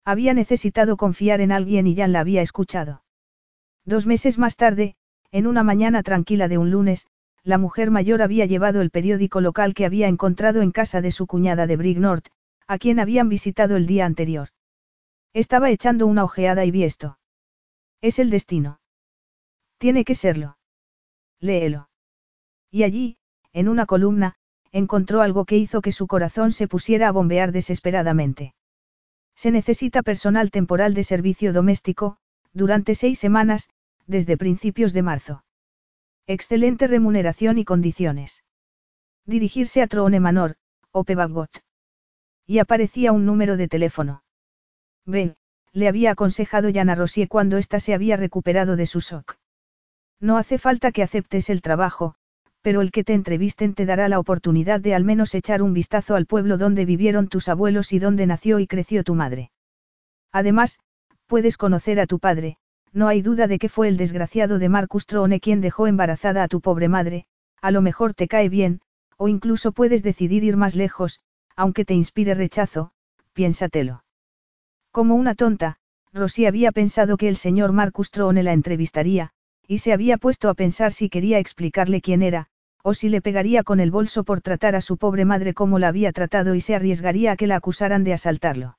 Había 0.06 0.34
necesitado 0.34 0.98
confiar 0.98 1.42
en 1.42 1.52
alguien 1.52 1.88
y 1.88 1.96
Jan 1.96 2.12
la 2.12 2.20
había 2.20 2.42
escuchado. 2.42 3.04
Dos 3.86 4.06
meses 4.06 4.38
más 4.38 4.56
tarde, 4.56 4.96
en 5.32 5.48
una 5.48 5.64
mañana 5.64 6.04
tranquila 6.04 6.48
de 6.48 6.58
un 6.58 6.72
lunes, 6.72 7.08
la 7.44 7.58
mujer 7.58 7.92
mayor 7.92 8.22
había 8.22 8.46
llevado 8.46 8.82
el 8.82 8.90
periódico 8.90 9.42
local 9.42 9.74
que 9.74 9.86
había 9.86 10.08
encontrado 10.08 10.62
en 10.62 10.72
casa 10.72 11.02
de 11.02 11.12
su 11.12 11.28
cuñada 11.28 11.68
de 11.68 11.76
Brignorth, 11.76 12.28
a 12.68 12.78
quien 12.78 13.00
habían 13.00 13.30
visitado 13.30 13.76
el 13.76 13.86
día 13.86 14.06
anterior. 14.06 14.50
Estaba 15.34 15.70
echando 15.70 16.08
una 16.08 16.24
ojeada 16.24 16.64
y 16.64 16.72
vi 16.72 16.84
esto. 16.84 17.18
Es 18.02 18.20
el 18.20 18.30
destino. 18.30 18.80
Tiene 19.78 20.06
que 20.06 20.16
serlo. 20.16 20.58
Léelo. 21.40 21.90
Y 22.72 22.84
allí, 22.84 23.18
en 23.54 23.70
una 23.70 23.86
columna, 23.86 24.36
encontró 24.72 25.22
algo 25.22 25.46
que 25.46 25.58
hizo 25.58 25.82
que 25.82 25.92
su 25.92 26.08
corazón 26.08 26.52
se 26.52 26.68
pusiera 26.68 27.08
a 27.08 27.12
bombear 27.12 27.52
desesperadamente. 27.52 28.56
Se 29.36 29.52
necesita 29.52 30.02
personal 30.02 30.52
temporal 30.52 30.94
de 30.94 31.04
servicio 31.04 31.54
doméstico, 31.54 32.18
durante 32.54 32.96
seis 32.96 33.20
semanas, 33.20 33.70
desde 34.08 34.38
principios 34.38 34.94
de 34.94 35.02
marzo. 35.02 35.44
Excelente 36.28 36.88
remuneración 36.88 37.58
y 37.58 37.66
condiciones. 37.66 38.44
Dirigirse 39.26 39.82
a 39.82 39.88
Troone 39.88 40.20
Manor, 40.20 40.56
o 40.92 41.04
Pebagot. 41.04 41.64
Y 42.46 42.60
aparecía 42.60 43.12
un 43.12 43.26
número 43.26 43.58
de 43.58 43.68
teléfono. 43.68 44.24
Ven, 45.06 45.36
le 45.72 45.88
había 45.88 46.12
aconsejado 46.12 46.72
Jana 46.74 46.96
Rosier 46.96 47.28
cuando 47.28 47.58
ésta 47.58 47.80
se 47.80 47.94
había 47.94 48.16
recuperado 48.18 48.76
de 48.76 48.86
su 48.86 49.00
shock. 49.00 49.38
No 50.20 50.38
hace 50.38 50.58
falta 50.58 50.92
que 50.92 51.04
aceptes 51.04 51.50
el 51.50 51.62
trabajo, 51.62 52.16
pero 52.64 52.82
el 52.82 52.92
que 52.92 53.04
te 53.04 53.14
entrevisten 53.14 53.76
te 53.76 53.86
dará 53.86 54.08
la 54.08 54.20
oportunidad 54.20 54.80
de 54.80 54.96
al 54.96 55.04
menos 55.04 55.36
echar 55.36 55.62
un 55.62 55.74
vistazo 55.74 56.16
al 56.16 56.26
pueblo 56.26 56.58
donde 56.58 56.86
vivieron 56.86 57.28
tus 57.28 57.50
abuelos 57.50 57.92
y 57.92 58.00
donde 58.00 58.26
nació 58.26 58.58
y 58.60 58.68
creció 58.68 59.04
tu 59.04 59.16
madre. 59.16 59.52
Además, 60.32 60.80
puedes 61.28 61.58
conocer 61.58 62.00
a 62.00 62.08
tu 62.08 62.20
padre, 62.20 62.56
no 62.94 63.10
hay 63.10 63.22
duda 63.22 63.48
de 63.48 63.60
que 63.60 63.68
fue 63.68 63.90
el 63.90 63.98
desgraciado 63.98 64.60
de 64.60 64.70
Marcus 64.70 65.06
Trone 65.06 65.42
quien 65.42 65.60
dejó 65.60 65.88
embarazada 65.88 66.42
a 66.42 66.48
tu 66.48 66.62
pobre 66.62 66.88
madre, 66.88 67.26
a 67.62 67.70
lo 67.70 67.82
mejor 67.82 68.14
te 68.14 68.30
cae 68.30 68.48
bien, 68.48 68.80
o 69.18 69.28
incluso 69.28 69.74
puedes 69.74 70.02
decidir 70.02 70.46
ir 70.46 70.56
más 70.56 70.74
lejos, 70.74 71.20
aunque 71.58 71.84
te 71.84 71.94
inspire 71.94 72.34
rechazo, 72.34 72.92
piénsatelo. 73.34 74.06
Como 74.92 75.16
una 75.16 75.36
tonta, 75.36 75.78
Rosy 76.14 76.46
había 76.46 76.72
pensado 76.72 77.18
que 77.18 77.28
el 77.28 77.36
señor 77.36 77.74
Marcus 77.74 78.10
Trone 78.10 78.42
la 78.42 78.54
entrevistaría, 78.54 79.32
y 79.68 79.80
se 79.80 79.92
había 79.92 80.18
puesto 80.18 80.50
a 80.50 80.54
pensar 80.54 80.94
si 80.94 81.10
quería 81.10 81.40
explicarle 81.40 82.00
quién 82.00 82.22
era, 82.22 82.48
o 82.84 82.94
si 82.94 83.08
le 83.08 83.22
pegaría 83.22 83.64
con 83.64 83.80
el 83.80 83.92
bolso 83.92 84.26
por 84.26 84.42
tratar 84.42 84.76
a 84.76 84.82
su 84.82 84.98
pobre 84.98 85.24
madre 85.24 85.54
como 85.54 85.80
la 85.80 85.88
había 85.88 86.12
tratado 86.12 86.54
y 86.54 86.62
se 86.62 86.76
arriesgaría 86.76 87.32
a 87.32 87.36
que 87.38 87.48
la 87.48 87.56
acusaran 87.56 88.04
de 88.04 88.14
asaltarlo. 88.14 88.78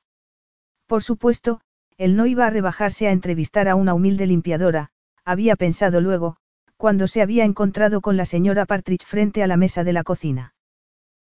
Por 0.87 1.03
supuesto, 1.03 1.61
él 1.97 2.15
no 2.15 2.27
iba 2.27 2.47
a 2.47 2.51
rebajarse 2.51 3.09
a 3.09 3.13
entrevistar 3.13 3.67
a 3.67 3.77
una 3.77 3.95
humilde 3.95 4.27
limpiadora, 4.27 4.91
había 5.25 5.57
pensado 5.57 6.03
luego, 6.03 6.37
cuando 6.77 7.09
se 7.09 7.23
había 7.23 7.45
encontrado 7.45 8.03
con 8.03 8.19
la 8.19 8.27
señora 8.27 8.67
Partridge 8.67 9.07
frente 9.07 9.43
a 9.43 9.47
la 9.47 9.57
mesa 9.57 9.85
de 9.85 9.95
la 9.95 10.05
cocina. 10.05 10.55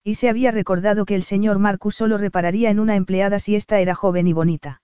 Y 0.04 0.16
se 0.16 0.28
había 0.28 0.50
recordado 0.50 1.06
que 1.06 1.16
el 1.16 1.24
señor 1.24 1.60
Marcus 1.60 1.96
solo 1.96 2.18
repararía 2.18 2.72
en 2.72 2.80
una 2.80 2.96
empleada 2.96 3.38
si 3.40 3.56
ésta 3.56 3.80
era 3.80 3.94
joven 3.94 4.28
y 4.28 4.34
bonita. 4.34 4.82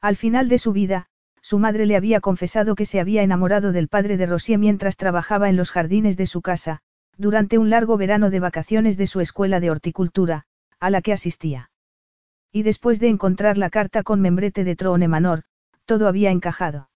Al 0.00 0.16
final 0.16 0.48
de 0.48 0.58
su 0.58 0.72
vida, 0.72 1.06
su 1.42 1.58
madre 1.58 1.84
le 1.84 1.96
había 1.96 2.20
confesado 2.20 2.74
que 2.74 2.86
se 2.86 3.00
había 3.00 3.22
enamorado 3.22 3.72
del 3.72 3.88
padre 3.88 4.16
de 4.16 4.26
Rosier 4.26 4.58
mientras 4.58 4.96
trabajaba 4.96 5.50
en 5.50 5.56
los 5.56 5.70
jardines 5.70 6.16
de 6.16 6.26
su 6.26 6.40
casa, 6.40 6.80
durante 7.16 7.58
un 7.58 7.70
largo 7.70 7.96
verano 7.96 8.30
de 8.30 8.40
vacaciones 8.40 8.96
de 8.96 9.06
su 9.06 9.20
escuela 9.20 9.60
de 9.60 9.70
horticultura, 9.70 10.44
a 10.80 10.90
la 10.90 11.02
que 11.02 11.12
asistía. 11.12 11.70
Y 12.50 12.62
después 12.62 13.00
de 13.00 13.08
encontrar 13.08 13.58
la 13.58 13.70
carta 13.70 14.02
con 14.02 14.20
membrete 14.20 14.64
de 14.64 14.76
Troone 14.76 15.08
Manor, 15.08 15.44
todo 15.84 16.08
había 16.08 16.30
encajado. 16.30 16.90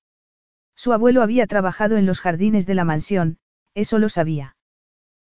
Su 0.75 0.92
abuelo 0.92 1.23
había 1.23 1.46
trabajado 1.46 1.96
en 1.96 2.06
los 2.06 2.20
jardines 2.20 2.66
de 2.66 2.75
la 2.75 2.85
mansión, 2.85 3.38
eso 3.75 3.99
lo 3.99 4.08
sabía. 4.08 4.56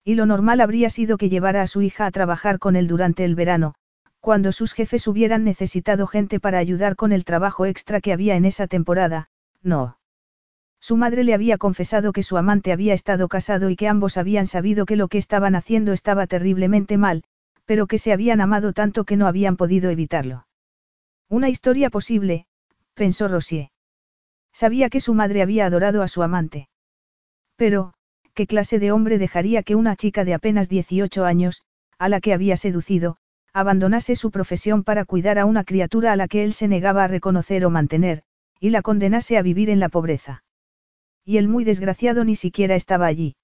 Y 0.04 0.16
lo 0.16 0.26
normal 0.26 0.62
habría 0.62 0.90
sido 0.90 1.18
que 1.18 1.30
llevara 1.30 1.62
a 1.62 1.68
su 1.68 1.82
hija 1.82 2.06
a 2.06 2.12
trabajar 2.12 2.60
con 2.60 2.76
él 2.76 2.88
durante 2.88 3.26
el 3.26 3.36
verano, 3.36 3.76
cuando 4.20 4.52
sus 4.52 4.74
jefes 4.74 5.08
hubieran 5.08 5.44
necesitado 5.44 6.08
gente 6.08 6.40
para 6.40 6.58
ayudar 6.58 6.96
con 6.96 7.12
el 7.12 7.26
trabajo 7.26 7.66
extra 7.66 8.00
que 8.00 8.14
había 8.14 8.36
en 8.36 8.46
esa 8.46 8.68
temporada, 8.68 9.30
no. 9.62 9.98
Su 10.84 10.98
madre 10.98 11.24
le 11.24 11.34
había 11.34 11.58
confesado 11.58 12.12
que 12.12 12.24
su 12.24 12.36
amante 12.36 12.74
había 12.74 12.94
estado 12.94 13.30
casado 13.30 13.70
y 13.70 13.78
que 13.78 13.88
ambos 13.88 14.18
habían 14.18 14.48
sabido 14.48 14.86
que 14.86 14.98
lo 14.98 15.08
que 15.08 15.18
estaban 15.18 15.56
haciendo 15.56 15.94
estaba 15.94 16.28
terriblemente 16.28 16.98
mal, 16.98 17.24
pero 17.64 17.88
que 17.88 17.98
se 17.98 18.12
habían 18.12 18.42
amado 18.42 18.74
tanto 18.74 19.06
que 19.06 19.16
no 19.16 19.28
habían 19.28 19.56
podido 19.56 19.90
evitarlo. 19.90 20.46
Una 21.30 21.48
historia 21.48 21.90
posible, 21.90 22.48
pensó 22.96 23.30
Rosier. 23.30 23.70
Sabía 24.52 24.90
que 24.90 25.00
su 25.00 25.14
madre 25.14 25.42
había 25.42 25.68
adorado 25.68 26.02
a 26.02 26.10
su 26.10 26.22
amante. 26.22 26.68
Pero, 27.56 27.94
¿qué 28.34 28.46
clase 28.46 28.78
de 28.78 28.92
hombre 28.92 29.20
dejaría 29.20 29.64
que 29.64 29.76
una 29.76 29.96
chica 29.96 30.26
de 30.26 30.34
apenas 30.34 30.68
18 30.68 31.24
años, 31.24 31.62
a 31.98 32.10
la 32.10 32.20
que 32.20 32.34
había 32.34 32.58
seducido, 32.58 33.16
abandonase 33.54 34.18
su 34.18 34.32
profesión 34.32 34.84
para 34.84 35.06
cuidar 35.06 35.40
a 35.40 35.46
una 35.46 35.64
criatura 35.64 36.12
a 36.12 36.18
la 36.18 36.28
que 36.28 36.44
él 36.44 36.52
se 36.52 36.68
negaba 36.68 37.06
a 37.06 37.08
reconocer 37.08 37.64
o 37.64 37.70
mantener, 37.70 38.24
y 38.60 38.72
la 38.72 38.82
condenase 38.82 39.38
a 39.38 39.42
vivir 39.42 39.70
en 39.70 39.80
la 39.80 39.88
pobreza? 39.88 40.43
Y 41.26 41.38
el 41.38 41.48
muy 41.48 41.64
desgraciado 41.64 42.24
ni 42.24 42.36
siquiera 42.36 42.76
estaba 42.76 43.06
allí. 43.06 43.36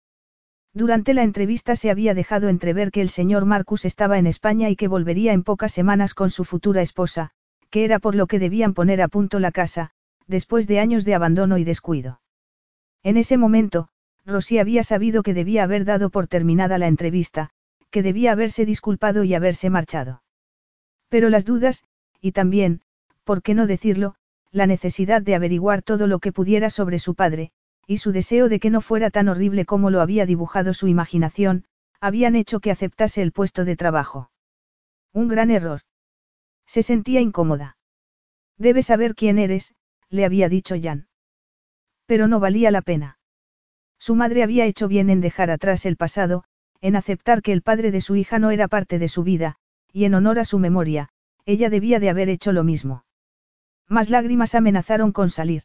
Durante 0.73 1.13
la 1.13 1.23
entrevista 1.23 1.75
se 1.75 1.89
había 1.89 2.13
dejado 2.13 2.49
entrever 2.49 2.91
que 2.91 3.01
el 3.01 3.09
señor 3.09 3.45
Marcus 3.45 3.85
estaba 3.85 4.19
en 4.19 4.27
España 4.27 4.69
y 4.69 4.75
que 4.75 4.87
volvería 4.87 5.33
en 5.33 5.43
pocas 5.43 5.71
semanas 5.71 6.13
con 6.13 6.29
su 6.29 6.45
futura 6.45 6.81
esposa, 6.81 7.31
que 7.69 7.85
era 7.85 7.99
por 7.99 8.15
lo 8.15 8.27
que 8.27 8.39
debían 8.39 8.73
poner 8.73 9.01
a 9.01 9.07
punto 9.07 9.39
la 9.39 9.51
casa, 9.51 9.91
después 10.27 10.67
de 10.67 10.79
años 10.79 11.05
de 11.05 11.15
abandono 11.15 11.57
y 11.57 11.63
descuido. 11.63 12.21
En 13.01 13.17
ese 13.17 13.37
momento, 13.37 13.89
Rosy 14.25 14.59
había 14.59 14.83
sabido 14.83 15.23
que 15.23 15.33
debía 15.33 15.63
haber 15.63 15.85
dado 15.85 16.09
por 16.09 16.27
terminada 16.27 16.77
la 16.77 16.87
entrevista, 16.87 17.49
que 17.89 18.03
debía 18.03 18.33
haberse 18.33 18.65
disculpado 18.65 19.23
y 19.23 19.33
haberse 19.33 19.69
marchado. 19.69 20.21
Pero 21.09 21.29
las 21.29 21.45
dudas, 21.45 21.83
y 22.21 22.33
también, 22.33 22.81
por 23.23 23.41
qué 23.41 23.55
no 23.55 23.65
decirlo, 23.65 24.15
la 24.51 24.67
necesidad 24.67 25.21
de 25.21 25.35
averiguar 25.35 25.81
todo 25.81 26.05
lo 26.07 26.19
que 26.19 26.31
pudiera 26.31 26.69
sobre 26.69 26.99
su 26.99 27.15
padre, 27.15 27.51
y 27.89 27.97
su 27.97 28.11
deseo 28.11 28.49
de 28.49 28.59
que 28.59 28.69
no 28.69 28.81
fuera 28.81 29.09
tan 29.09 29.29
horrible 29.29 29.65
como 29.65 29.89
lo 29.89 29.99
había 29.99 30.27
dibujado 30.27 30.75
su 30.75 30.87
imaginación, 30.87 31.65
habían 31.99 32.35
hecho 32.35 32.59
que 32.59 32.69
aceptase 32.69 33.23
el 33.23 33.31
puesto 33.31 33.65
de 33.65 33.75
trabajo. 33.75 34.29
Un 35.11 35.27
gran 35.27 35.49
error. 35.49 35.81
Se 36.67 36.83
sentía 36.83 37.19
incómoda. 37.19 37.77
Debes 38.59 38.85
saber 38.85 39.15
quién 39.15 39.39
eres, 39.39 39.73
le 40.11 40.23
había 40.23 40.49
dicho 40.49 40.75
Jan. 40.79 41.07
Pero 42.05 42.27
no 42.27 42.39
valía 42.39 42.69
la 42.69 42.83
pena. 42.83 43.17
Su 43.97 44.13
madre 44.13 44.43
había 44.43 44.65
hecho 44.65 44.87
bien 44.87 45.09
en 45.09 45.19
dejar 45.19 45.49
atrás 45.49 45.87
el 45.87 45.97
pasado, 45.97 46.43
en 46.81 46.95
aceptar 46.95 47.41
que 47.41 47.53
el 47.53 47.63
padre 47.63 47.89
de 47.89 48.01
su 48.01 48.15
hija 48.15 48.37
no 48.37 48.51
era 48.51 48.67
parte 48.67 48.99
de 48.99 49.07
su 49.07 49.23
vida, 49.23 49.55
y 49.91 50.03
en 50.03 50.13
honor 50.13 50.37
a 50.37 50.45
su 50.45 50.59
memoria, 50.59 51.09
ella 51.43 51.71
debía 51.71 51.99
de 51.99 52.11
haber 52.11 52.29
hecho 52.29 52.51
lo 52.51 52.63
mismo. 52.63 53.03
Más 53.87 54.11
lágrimas 54.11 54.53
amenazaron 54.53 55.11
con 55.11 55.31
salir. 55.31 55.63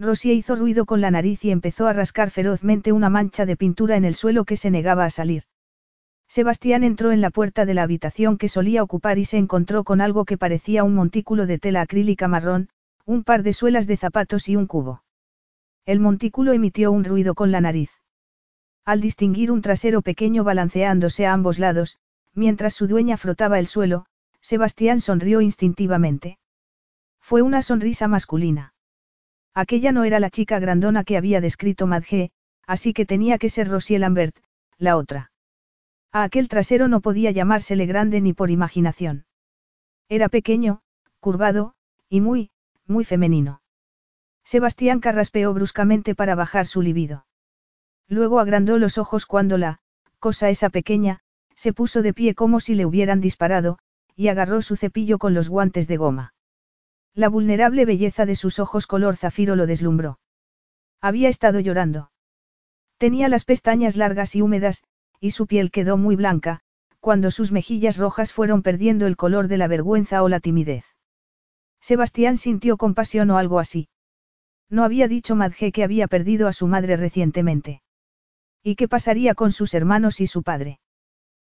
Rosie 0.00 0.32
hizo 0.32 0.56
ruido 0.56 0.86
con 0.86 1.02
la 1.02 1.10
nariz 1.10 1.44
y 1.44 1.50
empezó 1.50 1.86
a 1.86 1.92
rascar 1.92 2.30
ferozmente 2.30 2.90
una 2.90 3.10
mancha 3.10 3.44
de 3.44 3.54
pintura 3.54 3.96
en 3.96 4.06
el 4.06 4.14
suelo 4.14 4.46
que 4.46 4.56
se 4.56 4.70
negaba 4.70 5.04
a 5.04 5.10
salir. 5.10 5.42
Sebastián 6.26 6.84
entró 6.84 7.12
en 7.12 7.20
la 7.20 7.28
puerta 7.28 7.66
de 7.66 7.74
la 7.74 7.82
habitación 7.82 8.38
que 8.38 8.48
solía 8.48 8.82
ocupar 8.82 9.18
y 9.18 9.26
se 9.26 9.36
encontró 9.36 9.84
con 9.84 10.00
algo 10.00 10.24
que 10.24 10.38
parecía 10.38 10.84
un 10.84 10.94
montículo 10.94 11.46
de 11.46 11.58
tela 11.58 11.82
acrílica 11.82 12.28
marrón, 12.28 12.70
un 13.04 13.24
par 13.24 13.42
de 13.42 13.52
suelas 13.52 13.86
de 13.86 13.98
zapatos 13.98 14.48
y 14.48 14.56
un 14.56 14.66
cubo. 14.66 15.04
El 15.84 16.00
montículo 16.00 16.54
emitió 16.54 16.92
un 16.92 17.04
ruido 17.04 17.34
con 17.34 17.52
la 17.52 17.60
nariz. 17.60 17.90
Al 18.86 19.02
distinguir 19.02 19.50
un 19.52 19.60
trasero 19.60 20.00
pequeño 20.00 20.44
balanceándose 20.44 21.26
a 21.26 21.34
ambos 21.34 21.58
lados, 21.58 21.98
mientras 22.32 22.72
su 22.72 22.86
dueña 22.86 23.18
frotaba 23.18 23.58
el 23.58 23.66
suelo, 23.66 24.06
Sebastián 24.40 25.02
sonrió 25.02 25.42
instintivamente. 25.42 26.38
Fue 27.20 27.42
una 27.42 27.60
sonrisa 27.60 28.08
masculina. 28.08 28.72
Aquella 29.54 29.92
no 29.92 30.04
era 30.04 30.20
la 30.20 30.30
chica 30.30 30.58
grandona 30.58 31.04
que 31.04 31.16
había 31.16 31.40
descrito 31.40 31.86
Madge, 31.86 32.30
así 32.66 32.92
que 32.92 33.06
tenía 33.06 33.38
que 33.38 33.48
ser 33.48 33.68
Rosie 33.68 33.98
Lambert, 33.98 34.36
la 34.78 34.96
otra. 34.96 35.32
A 36.12 36.22
aquel 36.22 36.48
trasero 36.48 36.88
no 36.88 37.00
podía 37.00 37.30
llamársele 37.30 37.86
grande 37.86 38.20
ni 38.20 38.32
por 38.32 38.50
imaginación. 38.50 39.26
Era 40.08 40.28
pequeño, 40.28 40.82
curvado, 41.20 41.74
y 42.08 42.20
muy, 42.20 42.50
muy 42.86 43.04
femenino. 43.04 43.62
Sebastián 44.44 45.00
carraspeó 45.00 45.54
bruscamente 45.54 46.14
para 46.14 46.34
bajar 46.34 46.66
su 46.66 46.82
libido. 46.82 47.26
Luego 48.08 48.40
agrandó 48.40 48.78
los 48.78 48.98
ojos 48.98 49.26
cuando 49.26 49.56
la, 49.58 49.78
cosa 50.18 50.50
esa 50.50 50.70
pequeña, 50.70 51.20
se 51.54 51.72
puso 51.72 52.02
de 52.02 52.12
pie 52.12 52.34
como 52.34 52.58
si 52.58 52.74
le 52.74 52.86
hubieran 52.86 53.20
disparado, 53.20 53.78
y 54.16 54.28
agarró 54.28 54.62
su 54.62 54.76
cepillo 54.76 55.18
con 55.18 55.34
los 55.34 55.48
guantes 55.48 55.86
de 55.86 55.96
goma. 55.96 56.34
La 57.20 57.28
vulnerable 57.28 57.84
belleza 57.84 58.24
de 58.24 58.34
sus 58.34 58.58
ojos 58.58 58.86
color 58.86 59.14
zafiro 59.14 59.54
lo 59.54 59.66
deslumbró. 59.66 60.18
Había 61.02 61.28
estado 61.28 61.60
llorando. 61.60 62.12
Tenía 62.96 63.28
las 63.28 63.44
pestañas 63.44 63.98
largas 63.98 64.34
y 64.34 64.40
húmedas, 64.40 64.84
y 65.20 65.32
su 65.32 65.46
piel 65.46 65.70
quedó 65.70 65.98
muy 65.98 66.16
blanca, 66.16 66.62
cuando 66.98 67.30
sus 67.30 67.52
mejillas 67.52 67.98
rojas 67.98 68.32
fueron 68.32 68.62
perdiendo 68.62 69.06
el 69.06 69.18
color 69.18 69.48
de 69.48 69.58
la 69.58 69.68
vergüenza 69.68 70.22
o 70.22 70.30
la 70.30 70.40
timidez. 70.40 70.86
Sebastián 71.82 72.38
sintió 72.38 72.78
compasión 72.78 73.30
o 73.30 73.36
algo 73.36 73.58
así. 73.58 73.90
No 74.70 74.82
había 74.82 75.06
dicho 75.06 75.36
Madge 75.36 75.72
que 75.72 75.84
había 75.84 76.08
perdido 76.08 76.48
a 76.48 76.54
su 76.54 76.68
madre 76.68 76.96
recientemente. 76.96 77.82
¿Y 78.62 78.76
qué 78.76 78.88
pasaría 78.88 79.34
con 79.34 79.52
sus 79.52 79.74
hermanos 79.74 80.22
y 80.22 80.26
su 80.26 80.42
padre? 80.42 80.80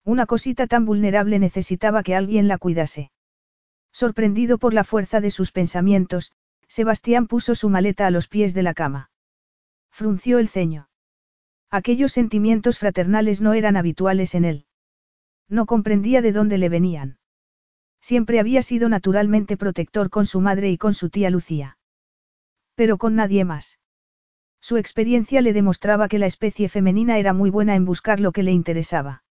Una 0.04 0.26
cosita 0.26 0.68
tan 0.68 0.84
vulnerable 0.84 1.40
necesitaba 1.40 2.04
que 2.04 2.16
alguien 2.16 2.50
la 2.50 2.58
cuidase. 2.58 3.12
Sorprendido 3.94 4.58
por 4.58 4.74
la 4.74 4.84
fuerza 4.84 5.22
de 5.22 5.32
sus 5.32 5.52
pensamientos, 5.52 6.34
Sebastián 6.68 7.28
puso 7.28 7.54
su 7.54 7.70
maleta 7.70 8.08
a 8.08 8.12
los 8.12 8.28
pies 8.28 8.54
de 8.54 8.64
la 8.64 8.74
cama. 8.74 9.12
Frunció 9.92 10.40
el 10.40 10.50
ceño. 10.50 10.90
Aquellos 11.70 12.12
sentimientos 12.12 12.80
fraternales 12.80 13.42
no 13.42 13.54
eran 13.54 13.78
habituales 13.78 14.34
en 14.34 14.46
él. 14.46 14.66
No 15.48 15.68
comprendía 15.68 16.22
de 16.22 16.32
dónde 16.32 16.58
le 16.58 16.70
venían. 16.70 17.20
Siempre 18.02 18.40
había 18.40 18.64
sido 18.64 18.90
naturalmente 18.90 19.56
protector 19.56 20.10
con 20.10 20.26
su 20.26 20.42
madre 20.42 20.72
y 20.72 20.78
con 20.78 20.96
su 20.96 21.10
tía 21.10 21.30
Lucía. 21.30 21.78
Pero 22.76 22.98
con 22.98 23.16
nadie 23.16 23.46
más. 23.46 23.80
Su 24.60 24.78
experiencia 24.78 25.42
le 25.42 25.54
demostraba 25.54 26.08
que 26.08 26.20
la 26.20 26.26
especie 26.26 26.70
femenina 26.70 27.20
era 27.20 27.34
muy 27.34 27.52
buena 27.52 27.76
en 27.76 27.86
buscar 27.86 28.20
lo 28.20 28.32
que 28.32 28.44
le 28.44 28.52
interesaba. 28.52 29.24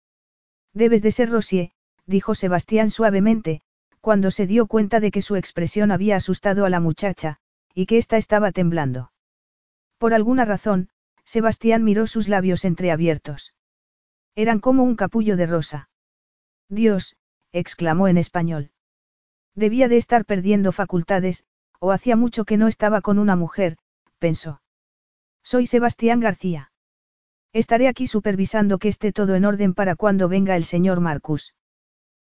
Debes 0.73 1.03
de 1.03 1.11
ser 1.11 1.31
Rosier, 1.31 1.73
dijo 2.07 2.35
Sebastián 2.35 2.91
suavemente, 2.91 3.63
cuando 4.03 4.33
se 4.33 4.49
dio 4.49 4.67
cuenta 4.67 4.99
de 4.99 5.13
que 5.13 5.23
su 5.23 5.37
expresión 5.37 5.93
había 5.93 6.17
asustado 6.17 6.65
a 6.67 6.71
la 6.71 6.81
muchacha, 6.81 7.39
y 7.73 7.87
que 7.87 7.99
ésta 7.99 8.17
estaba 8.17 8.51
temblando. 8.51 9.13
Por 9.97 10.13
alguna 10.13 10.45
razón, 10.45 10.89
Sebastián 11.25 11.85
miró 11.85 12.09
sus 12.09 12.27
labios 12.29 12.65
entreabiertos. 12.65 13.55
Eran 14.35 14.59
como 14.59 14.83
un 14.83 14.97
capullo 14.97 15.37
de 15.37 15.47
rosa. 15.47 15.89
Dios, 16.69 17.17
exclamó 17.53 18.09
en 18.09 18.19
español. 18.19 18.73
Debía 19.55 19.87
de 19.87 19.99
estar 19.99 20.25
perdiendo 20.25 20.73
facultades, 20.73 21.45
o 21.79 21.93
hacía 21.93 22.17
mucho 22.17 22.45
que 22.45 22.57
no 22.57 22.67
estaba 22.67 23.03
con 23.03 23.21
una 23.21 23.37
mujer, 23.37 23.77
pensó. 24.19 24.63
Soy 25.45 25.69
Sebastián 25.69 26.19
García. 26.19 26.73
Estaré 27.53 27.87
aquí 27.87 28.09
supervisando 28.09 28.79
que 28.79 28.89
esté 28.89 29.13
todo 29.13 29.37
en 29.37 29.45
orden 29.45 29.75
para 29.75 29.95
cuando 29.95 30.29
venga 30.29 30.57
el 30.57 30.65
señor 30.65 30.99
Marcus. 30.99 31.55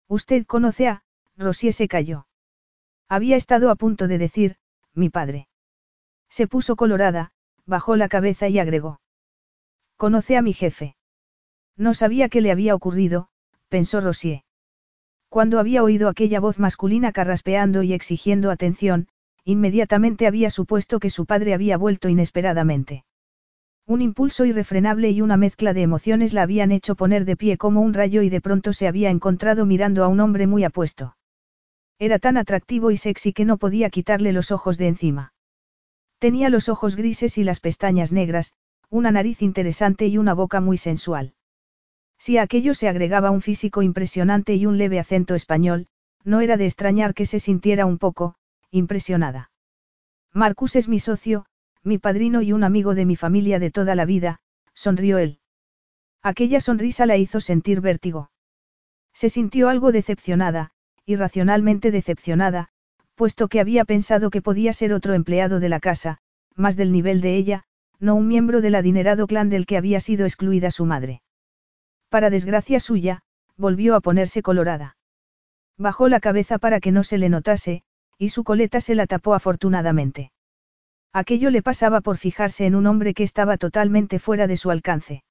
Usted 0.06 0.46
conoce 0.46 0.86
a, 0.86 1.02
Rosie 1.36 1.72
se 1.72 1.88
calló. 1.88 2.26
Había 3.08 3.36
estado 3.36 3.70
a 3.70 3.76
punto 3.76 4.08
de 4.08 4.18
decir, 4.18 4.56
mi 4.94 5.10
padre. 5.10 5.48
Se 6.28 6.46
puso 6.46 6.76
colorada, 6.76 7.32
bajó 7.66 7.96
la 7.96 8.08
cabeza 8.08 8.48
y 8.48 8.58
agregó. 8.58 9.00
Conoce 9.96 10.36
a 10.36 10.42
mi 10.42 10.52
jefe. 10.52 10.96
No 11.76 11.94
sabía 11.94 12.28
qué 12.28 12.40
le 12.40 12.50
había 12.50 12.74
ocurrido, 12.74 13.28
pensó 13.68 14.00
Rosie. 14.00 14.44
Cuando 15.28 15.58
había 15.58 15.82
oído 15.82 16.08
aquella 16.08 16.38
voz 16.38 16.58
masculina 16.58 17.10
carraspeando 17.10 17.82
y 17.82 17.92
exigiendo 17.92 18.50
atención, 18.50 19.08
inmediatamente 19.44 20.26
había 20.26 20.50
supuesto 20.50 21.00
que 21.00 21.10
su 21.10 21.26
padre 21.26 21.54
había 21.54 21.76
vuelto 21.76 22.08
inesperadamente. 22.08 23.04
Un 23.86 24.00
impulso 24.00 24.44
irrefrenable 24.44 25.10
y 25.10 25.20
una 25.20 25.36
mezcla 25.36 25.74
de 25.74 25.82
emociones 25.82 26.32
la 26.32 26.42
habían 26.42 26.72
hecho 26.72 26.94
poner 26.94 27.24
de 27.24 27.36
pie 27.36 27.58
como 27.58 27.82
un 27.82 27.92
rayo 27.92 28.22
y 28.22 28.30
de 28.30 28.40
pronto 28.40 28.72
se 28.72 28.88
había 28.88 29.10
encontrado 29.10 29.66
mirando 29.66 30.04
a 30.04 30.08
un 30.08 30.20
hombre 30.20 30.46
muy 30.46 30.64
apuesto. 30.64 31.16
Era 31.98 32.18
tan 32.18 32.36
atractivo 32.36 32.90
y 32.90 32.96
sexy 32.96 33.32
que 33.32 33.44
no 33.44 33.56
podía 33.56 33.90
quitarle 33.90 34.32
los 34.32 34.50
ojos 34.50 34.78
de 34.78 34.88
encima. 34.88 35.32
Tenía 36.18 36.48
los 36.48 36.68
ojos 36.68 36.96
grises 36.96 37.38
y 37.38 37.44
las 37.44 37.60
pestañas 37.60 38.12
negras, 38.12 38.54
una 38.90 39.10
nariz 39.10 39.42
interesante 39.42 40.06
y 40.06 40.18
una 40.18 40.34
boca 40.34 40.60
muy 40.60 40.76
sensual. 40.76 41.34
Si 42.18 42.38
a 42.38 42.42
aquello 42.42 42.74
se 42.74 42.88
agregaba 42.88 43.30
un 43.30 43.42
físico 43.42 43.82
impresionante 43.82 44.54
y 44.54 44.66
un 44.66 44.78
leve 44.78 44.98
acento 44.98 45.34
español, 45.34 45.88
no 46.24 46.40
era 46.40 46.56
de 46.56 46.64
extrañar 46.64 47.14
que 47.14 47.26
se 47.26 47.38
sintiera 47.38 47.86
un 47.86 47.98
poco, 47.98 48.36
impresionada. 48.70 49.50
Marcus 50.32 50.76
es 50.76 50.88
mi 50.88 50.98
socio, 50.98 51.46
mi 51.82 51.98
padrino 51.98 52.42
y 52.42 52.52
un 52.52 52.64
amigo 52.64 52.94
de 52.94 53.04
mi 53.04 53.14
familia 53.14 53.58
de 53.58 53.70
toda 53.70 53.94
la 53.94 54.04
vida, 54.04 54.40
sonrió 54.72 55.18
él. 55.18 55.38
Aquella 56.22 56.60
sonrisa 56.60 57.04
la 57.04 57.16
hizo 57.18 57.40
sentir 57.40 57.80
vértigo. 57.80 58.30
Se 59.12 59.28
sintió 59.28 59.68
algo 59.68 59.92
decepcionada, 59.92 60.72
irracionalmente 61.06 61.90
decepcionada, 61.90 62.68
puesto 63.14 63.48
que 63.48 63.60
había 63.60 63.84
pensado 63.84 64.30
que 64.30 64.42
podía 64.42 64.72
ser 64.72 64.92
otro 64.92 65.14
empleado 65.14 65.60
de 65.60 65.68
la 65.68 65.80
casa, 65.80 66.18
más 66.54 66.76
del 66.76 66.92
nivel 66.92 67.20
de 67.20 67.36
ella, 67.36 67.64
no 68.00 68.14
un 68.14 68.26
miembro 68.26 68.60
del 68.60 68.74
adinerado 68.74 69.26
clan 69.26 69.50
del 69.50 69.66
que 69.66 69.76
había 69.76 70.00
sido 70.00 70.24
excluida 70.24 70.70
su 70.70 70.84
madre. 70.84 71.22
Para 72.08 72.30
desgracia 72.30 72.80
suya, 72.80 73.22
volvió 73.56 73.94
a 73.94 74.00
ponerse 74.00 74.42
colorada. 74.42 74.96
Bajó 75.76 76.08
la 76.08 76.20
cabeza 76.20 76.58
para 76.58 76.80
que 76.80 76.92
no 76.92 77.02
se 77.02 77.18
le 77.18 77.28
notase, 77.28 77.82
y 78.18 78.28
su 78.28 78.44
coleta 78.44 78.80
se 78.80 78.94
la 78.94 79.06
tapó 79.06 79.34
afortunadamente. 79.34 80.32
Aquello 81.12 81.50
le 81.50 81.62
pasaba 81.62 82.00
por 82.00 82.16
fijarse 82.16 82.66
en 82.66 82.74
un 82.74 82.86
hombre 82.86 83.14
que 83.14 83.22
estaba 83.22 83.56
totalmente 83.56 84.18
fuera 84.18 84.46
de 84.46 84.56
su 84.56 84.70
alcance. 84.70 85.24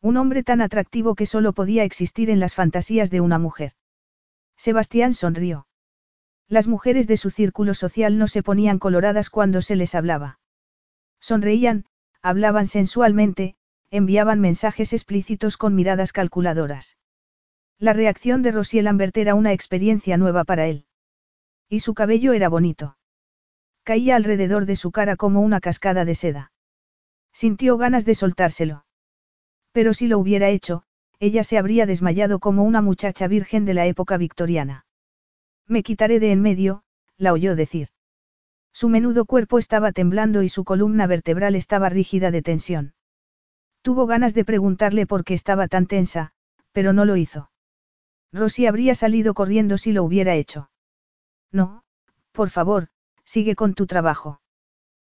Un 0.00 0.16
hombre 0.16 0.42
tan 0.42 0.60
atractivo 0.60 1.14
que 1.14 1.26
solo 1.26 1.52
podía 1.52 1.84
existir 1.84 2.30
en 2.30 2.40
las 2.40 2.54
fantasías 2.54 3.10
de 3.10 3.20
una 3.20 3.38
mujer. 3.38 3.72
Sebastián 4.60 5.14
sonrió. 5.14 5.66
Las 6.46 6.66
mujeres 6.66 7.06
de 7.06 7.16
su 7.16 7.30
círculo 7.30 7.72
social 7.72 8.18
no 8.18 8.28
se 8.28 8.42
ponían 8.42 8.78
coloradas 8.78 9.30
cuando 9.30 9.62
se 9.62 9.74
les 9.74 9.94
hablaba. 9.94 10.38
Sonreían, 11.18 11.86
hablaban 12.20 12.66
sensualmente, 12.66 13.56
enviaban 13.90 14.38
mensajes 14.38 14.92
explícitos 14.92 15.56
con 15.56 15.74
miradas 15.74 16.12
calculadoras. 16.12 16.98
La 17.78 17.94
reacción 17.94 18.42
de 18.42 18.52
Rosie 18.52 18.82
Lambert 18.82 19.16
era 19.16 19.34
una 19.34 19.54
experiencia 19.54 20.18
nueva 20.18 20.44
para 20.44 20.66
él. 20.66 20.84
Y 21.70 21.80
su 21.80 21.94
cabello 21.94 22.34
era 22.34 22.50
bonito. 22.50 22.98
Caía 23.82 24.14
alrededor 24.14 24.66
de 24.66 24.76
su 24.76 24.90
cara 24.90 25.16
como 25.16 25.40
una 25.40 25.60
cascada 25.60 26.04
de 26.04 26.14
seda. 26.14 26.52
Sintió 27.32 27.78
ganas 27.78 28.04
de 28.04 28.14
soltárselo. 28.14 28.84
Pero 29.72 29.94
si 29.94 30.06
lo 30.06 30.18
hubiera 30.18 30.50
hecho, 30.50 30.82
ella 31.20 31.44
se 31.44 31.58
habría 31.58 31.86
desmayado 31.86 32.38
como 32.38 32.64
una 32.64 32.80
muchacha 32.80 33.28
virgen 33.28 33.64
de 33.66 33.74
la 33.74 33.86
época 33.86 34.16
victoriana. 34.16 34.86
Me 35.68 35.82
quitaré 35.82 36.18
de 36.18 36.32
en 36.32 36.40
medio, 36.40 36.82
la 37.18 37.32
oyó 37.32 37.54
decir. 37.54 37.88
Su 38.72 38.88
menudo 38.88 39.26
cuerpo 39.26 39.58
estaba 39.58 39.92
temblando 39.92 40.42
y 40.42 40.48
su 40.48 40.64
columna 40.64 41.06
vertebral 41.06 41.54
estaba 41.54 41.90
rígida 41.90 42.30
de 42.30 42.40
tensión. 42.40 42.94
Tuvo 43.82 44.06
ganas 44.06 44.32
de 44.34 44.44
preguntarle 44.44 45.06
por 45.06 45.24
qué 45.24 45.34
estaba 45.34 45.68
tan 45.68 45.86
tensa, 45.86 46.32
pero 46.72 46.92
no 46.92 47.04
lo 47.04 47.16
hizo. 47.16 47.50
Rosy 48.32 48.66
habría 48.66 48.94
salido 48.94 49.34
corriendo 49.34 49.76
si 49.76 49.92
lo 49.92 50.02
hubiera 50.04 50.34
hecho. 50.34 50.70
No, 51.52 51.82
por 52.32 52.48
favor, 52.48 52.88
sigue 53.24 53.54
con 53.56 53.74
tu 53.74 53.86
trabajo. 53.86 54.40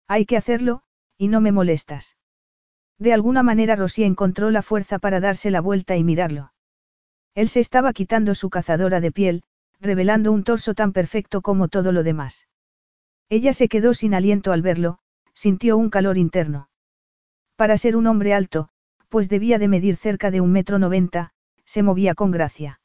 Hay 0.07 0.25
que 0.25 0.37
hacerlo, 0.37 0.83
y 1.17 1.29
no 1.29 1.41
me 1.41 1.51
molestas. 1.51 2.17
De 2.97 3.13
alguna 3.13 3.43
manera 3.43 3.75
Rosy 3.75 4.03
encontró 4.03 4.51
la 4.51 4.61
fuerza 4.61 4.99
para 4.99 5.19
darse 5.19 5.51
la 5.51 5.61
vuelta 5.61 5.95
y 5.97 6.03
mirarlo. 6.03 6.53
Él 7.33 7.49
se 7.49 7.59
estaba 7.59 7.91
quitando 7.91 8.33
su 8.35 8.49
cazadora 8.49 9.01
de 9.01 9.11
piel, 9.11 9.43
revelando 9.81 10.31
un 10.31 10.43
torso 10.43 10.73
tan 10.73 10.93
perfecto 10.93 11.41
como 11.41 11.67
todo 11.67 11.91
lo 11.91 12.03
demás. 12.03 12.47
Ella 13.29 13.53
se 13.53 13.67
quedó 13.67 13.93
sin 13.93 14.13
aliento 14.13 14.53
al 14.53 14.61
verlo, 14.61 14.99
sintió 15.33 15.77
un 15.77 15.89
calor 15.89 16.17
interno. 16.17 16.69
Para 17.55 17.77
ser 17.77 17.97
un 17.97 18.07
hombre 18.07 18.33
alto, 18.33 18.69
pues 19.09 19.27
debía 19.29 19.59
de 19.59 19.67
medir 19.67 19.97
cerca 19.97 20.31
de 20.31 20.41
un 20.41 20.51
metro 20.51 20.79
noventa, 20.79 21.31
se 21.65 21.83
movía 21.83 22.15
con 22.15 22.31
gracia. 22.31 22.79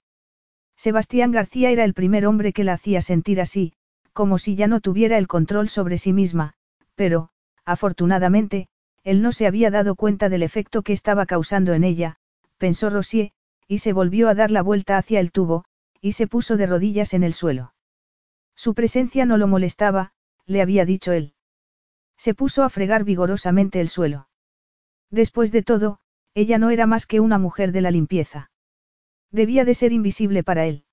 Sebastián 0.76 1.30
García 1.30 1.70
era 1.70 1.84
el 1.84 1.94
primer 1.94 2.26
hombre 2.26 2.52
que 2.52 2.64
la 2.64 2.72
hacía 2.72 3.00
sentir 3.02 3.40
así, 3.40 3.74
como 4.12 4.38
si 4.38 4.56
ya 4.56 4.66
no 4.66 4.80
tuviera 4.80 5.18
el 5.18 5.28
control 5.28 5.68
sobre 5.68 5.98
sí 5.98 6.12
misma, 6.12 6.54
pero, 6.94 7.30
afortunadamente, 7.64 8.68
él 9.04 9.22
no 9.22 9.32
se 9.32 9.46
había 9.46 9.70
dado 9.70 9.94
cuenta 9.94 10.28
del 10.28 10.42
efecto 10.42 10.82
que 10.82 10.92
estaba 10.92 11.26
causando 11.26 11.72
en 11.72 11.84
ella, 11.84 12.16
pensó 12.58 12.90
Rosier, 12.90 13.32
y 13.66 13.78
se 13.78 13.92
volvió 13.92 14.28
a 14.28 14.34
dar 14.34 14.50
la 14.50 14.62
vuelta 14.62 14.98
hacia 14.98 15.20
el 15.20 15.32
tubo, 15.32 15.64
y 16.00 16.12
se 16.12 16.26
puso 16.26 16.56
de 16.56 16.66
rodillas 16.66 17.14
en 17.14 17.22
el 17.22 17.32
suelo. 17.32 17.74
Su 18.56 18.74
presencia 18.74 19.24
no 19.26 19.38
lo 19.38 19.46
molestaba, 19.46 20.12
le 20.46 20.60
había 20.60 20.84
dicho 20.84 21.12
él. 21.12 21.34
Se 22.16 22.34
puso 22.34 22.64
a 22.64 22.68
fregar 22.68 23.04
vigorosamente 23.04 23.80
el 23.80 23.88
suelo. 23.88 24.28
Después 25.10 25.52
de 25.52 25.62
todo, 25.62 26.00
ella 26.34 26.58
no 26.58 26.70
era 26.70 26.86
más 26.86 27.06
que 27.06 27.20
una 27.20 27.38
mujer 27.38 27.72
de 27.72 27.80
la 27.80 27.90
limpieza. 27.90 28.50
Debía 29.30 29.64
de 29.64 29.74
ser 29.74 29.92
invisible 29.92 30.42
para 30.42 30.66
él. 30.66 30.84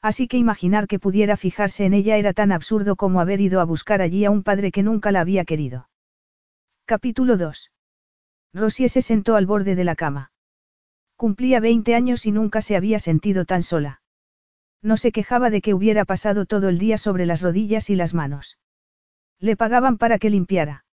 Así 0.00 0.28
que 0.28 0.36
imaginar 0.36 0.86
que 0.86 0.98
pudiera 0.98 1.36
fijarse 1.36 1.86
en 1.86 1.94
ella 1.94 2.16
era 2.18 2.32
tan 2.34 2.52
absurdo 2.52 2.94
como 2.94 3.20
haber 3.20 3.40
ido 3.40 3.60
a 3.60 3.64
buscar 3.64 4.02
allí 4.02 4.24
a 4.24 4.30
un 4.30 4.42
padre 4.42 4.70
que 4.70 4.82
nunca 4.82 5.10
la 5.10 5.20
había 5.20 5.44
querido. 5.44 5.88
Capítulo 6.86 7.38
2. 7.38 7.70
Rosie 8.52 8.90
se 8.90 9.00
sentó 9.00 9.36
al 9.36 9.46
borde 9.46 9.74
de 9.74 9.84
la 9.84 9.96
cama. 9.96 10.32
Cumplía 11.16 11.58
20 11.58 11.94
años 11.94 12.26
y 12.26 12.30
nunca 12.30 12.60
se 12.60 12.76
había 12.76 12.98
sentido 12.98 13.46
tan 13.46 13.62
sola. 13.62 14.02
No 14.82 14.98
se 14.98 15.10
quejaba 15.10 15.48
de 15.48 15.62
que 15.62 15.72
hubiera 15.72 16.04
pasado 16.04 16.44
todo 16.44 16.68
el 16.68 16.78
día 16.78 16.98
sobre 16.98 17.24
las 17.24 17.40
rodillas 17.40 17.88
y 17.88 17.96
las 17.96 18.12
manos. 18.12 18.58
Le 19.40 19.56
pagaban 19.56 19.96
para 19.96 20.18
que 20.18 20.28
limpiara. 20.28 20.84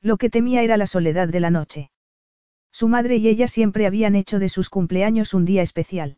Lo 0.00 0.16
que 0.16 0.30
temía 0.30 0.62
era 0.62 0.78
la 0.78 0.86
soledad 0.86 1.28
de 1.28 1.40
la 1.40 1.50
noche. 1.50 1.90
Su 2.72 2.88
madre 2.88 3.16
y 3.16 3.28
ella 3.28 3.46
siempre 3.46 3.86
habían 3.86 4.14
hecho 4.14 4.38
de 4.38 4.48
sus 4.48 4.70
cumpleaños 4.70 5.34
un 5.34 5.44
día 5.44 5.60
especial. 5.60 6.16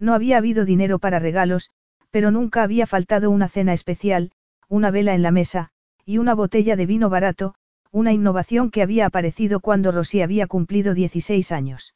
No 0.00 0.12
había 0.12 0.38
habido 0.38 0.64
dinero 0.64 0.98
para 0.98 1.20
regalos, 1.20 1.70
pero 2.10 2.32
nunca 2.32 2.64
había 2.64 2.88
faltado 2.88 3.30
una 3.30 3.48
cena 3.48 3.74
especial, 3.74 4.32
una 4.68 4.90
vela 4.90 5.14
en 5.14 5.22
la 5.22 5.30
mesa, 5.30 5.70
y 6.04 6.18
una 6.18 6.34
botella 6.34 6.74
de 6.74 6.86
vino 6.86 7.10
barato, 7.10 7.54
una 7.90 8.12
innovación 8.12 8.70
que 8.70 8.82
había 8.82 9.06
aparecido 9.06 9.60
cuando 9.60 9.92
Rosy 9.92 10.20
había 10.22 10.46
cumplido 10.46 10.94
16 10.94 11.52
años. 11.52 11.94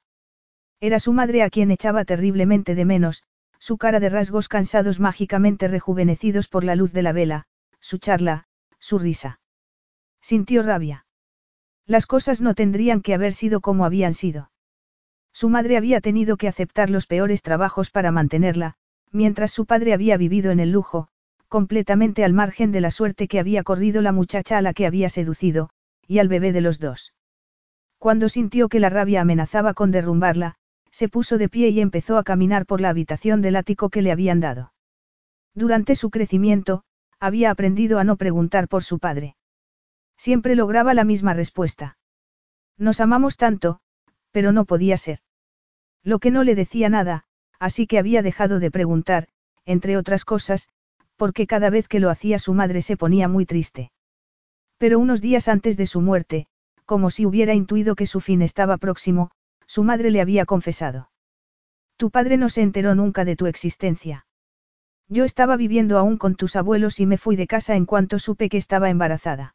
Era 0.81 0.99
su 0.99 1.13
madre 1.13 1.43
a 1.43 1.51
quien 1.51 1.71
echaba 1.71 2.05
terriblemente 2.05 2.75
de 2.75 2.85
menos, 2.85 3.23
su 3.59 3.77
cara 3.79 4.01
de 4.01 4.09
rasgos 4.09 4.49
cansados 4.49 4.99
mágicamente 4.99 5.69
rejuvenecidos 5.69 6.49
por 6.49 6.65
la 6.65 6.75
luz 6.75 6.93
de 6.93 7.03
la 7.03 7.13
vela, 7.13 7.45
su 7.81 7.99
charla, 7.99 8.47
su 8.79 8.99
risa. 8.99 9.41
Sintió 10.21 10.63
rabia. 10.63 11.07
Las 11.87 12.07
cosas 12.07 12.41
no 12.41 12.55
tendrían 12.55 13.03
que 13.03 13.15
haber 13.15 13.35
sido 13.35 13.61
como 13.61 13.85
habían 13.85 14.15
sido. 14.15 14.51
Su 15.33 15.49
madre 15.49 15.77
había 15.77 16.01
tenido 16.01 16.37
que 16.37 16.49
aceptar 16.49 16.91
los 16.91 17.07
peores 17.07 17.43
trabajos 17.43 17.91
para 17.91 18.11
mantenerla, 18.11 18.75
mientras 19.11 19.51
su 19.51 19.67
padre 19.67 19.93
había 19.93 20.17
vivido 20.17 20.51
en 20.51 20.61
el 20.61 20.73
lujo, 20.73 21.09
completamente 21.49 22.25
al 22.25 22.33
margen 22.33 22.73
de 22.73 22.81
la 22.81 22.91
suerte 22.91 23.29
que 23.29 23.39
había 23.39 23.63
corrido 23.63 24.03
la 24.03 24.13
muchacha 24.13 24.59
a 24.59 24.63
la 24.63 24.75
que 24.75 24.87
había 24.87 25.09
seducido, 25.09 25.71
y 26.07 26.19
al 26.19 26.29
bebé 26.29 26.53
de 26.53 26.61
los 26.61 26.79
dos. 26.79 27.15
Cuando 27.99 28.29
sintió 28.29 28.69
que 28.69 28.81
la 28.81 28.89
rabia 28.89 29.21
amenazaba 29.21 29.75
con 29.75 29.91
derrumbarla, 29.91 30.57
se 30.91 31.09
puso 31.09 31.39
de 31.39 31.49
pie 31.49 31.69
y 31.69 31.81
empezó 31.81 32.19
a 32.19 32.25
caminar 32.25 32.67
por 32.67 32.81
la 32.81 32.91
habitación 32.91 33.43
del 33.43 33.57
ático 33.57 33.89
que 33.89 34.03
le 34.03 34.13
habían 34.13 34.41
dado. 34.41 34.73
Durante 35.55 35.97
su 35.97 36.11
crecimiento, 36.11 36.85
había 37.21 37.51
aprendido 37.51 37.99
a 37.99 38.05
no 38.05 38.17
preguntar 38.17 38.69
por 38.69 38.83
su 38.83 38.99
padre. 38.99 39.37
Siempre 40.17 40.57
lograba 40.57 40.95
la 40.95 41.05
misma 41.05 41.35
respuesta. 41.35 41.97
Nos 42.77 43.01
amamos 43.01 43.37
tanto, 43.37 43.81
pero 44.33 44.53
no 44.53 44.65
podía 44.65 44.97
ser. 44.97 45.21
Lo 46.03 46.19
que 46.19 46.31
no 46.31 46.43
le 46.43 46.55
decía 46.55 46.89
nada, 46.89 47.25
así 47.59 47.87
que 47.87 47.99
había 47.99 48.23
dejado 48.23 48.59
de 48.59 48.71
preguntar, 48.71 49.29
entre 49.65 49.97
otras 49.97 50.25
cosas, 50.25 50.69
porque 51.17 51.47
cada 51.47 51.71
vez 51.71 51.87
que 51.87 52.01
lo 52.01 52.11
hacía 52.11 52.39
su 52.39 52.55
madre 52.55 52.83
se 52.83 52.97
ponía 52.97 53.29
muy 53.29 53.47
triste. 53.47 53.93
Pero 54.83 54.99
unos 54.99 55.21
días 55.21 55.47
antes 55.47 55.77
de 55.77 55.87
su 55.87 56.01
muerte, 56.01 56.49
como 56.87 57.11
si 57.11 57.25
hubiera 57.25 57.55
intuido 57.55 57.95
que 57.95 58.05
su 58.05 58.19
fin 58.21 58.43
estaba 58.43 58.79
próximo, 58.79 59.31
su 59.65 59.85
madre 59.85 60.11
le 60.11 60.21
había 60.21 60.45
confesado. 60.45 61.09
Tu 61.97 62.11
padre 62.11 62.37
no 62.37 62.49
se 62.49 62.63
enteró 62.63 62.97
nunca 62.97 63.25
de 63.25 63.37
tu 63.37 63.47
existencia. 63.47 64.27
Yo 65.07 65.23
estaba 65.23 65.57
viviendo 65.57 65.99
aún 65.99 66.17
con 66.17 66.35
tus 66.35 66.57
abuelos 66.57 66.99
y 66.99 67.07
me 67.07 67.17
fui 67.17 67.37
de 67.37 67.47
casa 67.47 67.77
en 67.77 67.87
cuanto 67.87 68.19
supe 68.19 68.49
que 68.49 68.57
estaba 68.57 68.91
embarazada. 68.91 69.55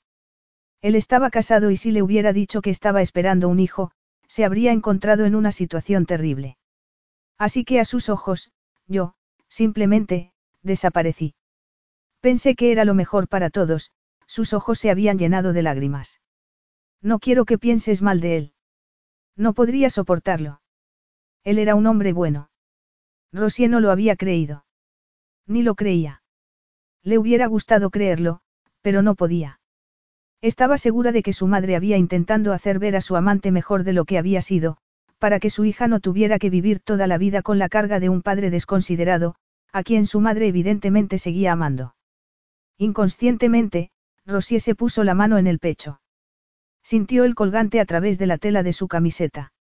Él 0.81 0.95
estaba 0.95 1.29
casado 1.29 1.71
y 1.71 1.75
si 1.75 1.91
le 1.91 2.01
hubiera 2.01 2.31
dicho 2.31 2.61
que 2.61 2.69
estaba 2.69 3.01
esperando 3.01 3.49
un 3.49 3.59
hijo, 3.59 3.91
se 4.29 4.45
habría 4.45 4.71
encontrado 4.71 5.25
en 5.25 5.35
una 5.35 5.51
situación 5.51 6.05
terrible. 6.05 6.57
Así 7.37 7.65
que 7.65 7.81
a 7.81 7.83
sus 7.83 8.07
ojos, 8.07 8.53
yo, 8.87 9.15
simplemente, 9.49 10.31
desaparecí. 10.63 11.35
Pensé 12.21 12.55
que 12.55 12.71
era 12.71 12.85
lo 12.85 12.93
mejor 12.93 13.27
para 13.27 13.49
todos, 13.49 13.91
sus 14.37 14.53
ojos 14.53 14.77
se 14.77 14.91
habían 14.91 15.17
llenado 15.17 15.51
de 15.51 15.63
lágrimas. 15.63 16.21
No 17.01 17.17
quiero 17.17 17.43
que 17.43 17.57
pienses 17.57 18.03
mal 18.03 18.21
de 18.21 18.37
él. 18.37 18.53
No 19.35 19.53
podría 19.53 19.89
soportarlo. 19.89 20.61
Él 21.43 21.57
era 21.57 21.73
un 21.73 21.87
hombre 21.87 22.13
bueno. 22.13 22.51
Rosie 23.33 23.67
no 23.67 23.79
lo 23.79 23.89
había 23.89 24.15
creído. 24.15 24.63
Ni 25.47 25.63
lo 25.63 25.73
creía. 25.73 26.21
Le 27.01 27.17
hubiera 27.17 27.47
gustado 27.47 27.89
creerlo, 27.89 28.41
pero 28.83 29.01
no 29.01 29.15
podía. 29.15 29.59
Estaba 30.39 30.77
segura 30.77 31.11
de 31.11 31.23
que 31.23 31.33
su 31.33 31.47
madre 31.47 31.75
había 31.75 31.97
intentando 31.97 32.53
hacer 32.53 32.77
ver 32.77 32.95
a 32.95 33.01
su 33.01 33.15
amante 33.15 33.51
mejor 33.51 33.83
de 33.85 33.93
lo 33.93 34.05
que 34.05 34.19
había 34.19 34.41
sido, 34.41 34.77
para 35.17 35.39
que 35.39 35.49
su 35.49 35.65
hija 35.65 35.87
no 35.87 35.99
tuviera 35.99 36.37
que 36.37 36.51
vivir 36.51 36.79
toda 36.79 37.07
la 37.07 37.17
vida 37.17 37.41
con 37.41 37.57
la 37.57 37.69
carga 37.69 37.99
de 37.99 38.09
un 38.09 38.21
padre 38.21 38.51
desconsiderado, 38.51 39.33
a 39.73 39.81
quien 39.81 40.05
su 40.05 40.21
madre 40.21 40.47
evidentemente 40.47 41.17
seguía 41.17 41.53
amando. 41.53 41.95
Inconscientemente, 42.77 43.89
Rosie 44.27 44.59
se 44.59 44.75
puso 44.75 45.05
la 45.05 45.15
mano 45.15 45.37
en 45.37 45.47
el 45.47 45.57
pecho. 45.57 46.01
Sintió 46.83 47.23
el 47.23 47.33
colgante 47.33 47.79
a 47.79 47.85
través 47.85 48.19
de 48.19 48.27
la 48.27 48.37
tela 48.37 48.61
de 48.61 48.73
su 48.73 48.89
camiseta. 48.89 49.53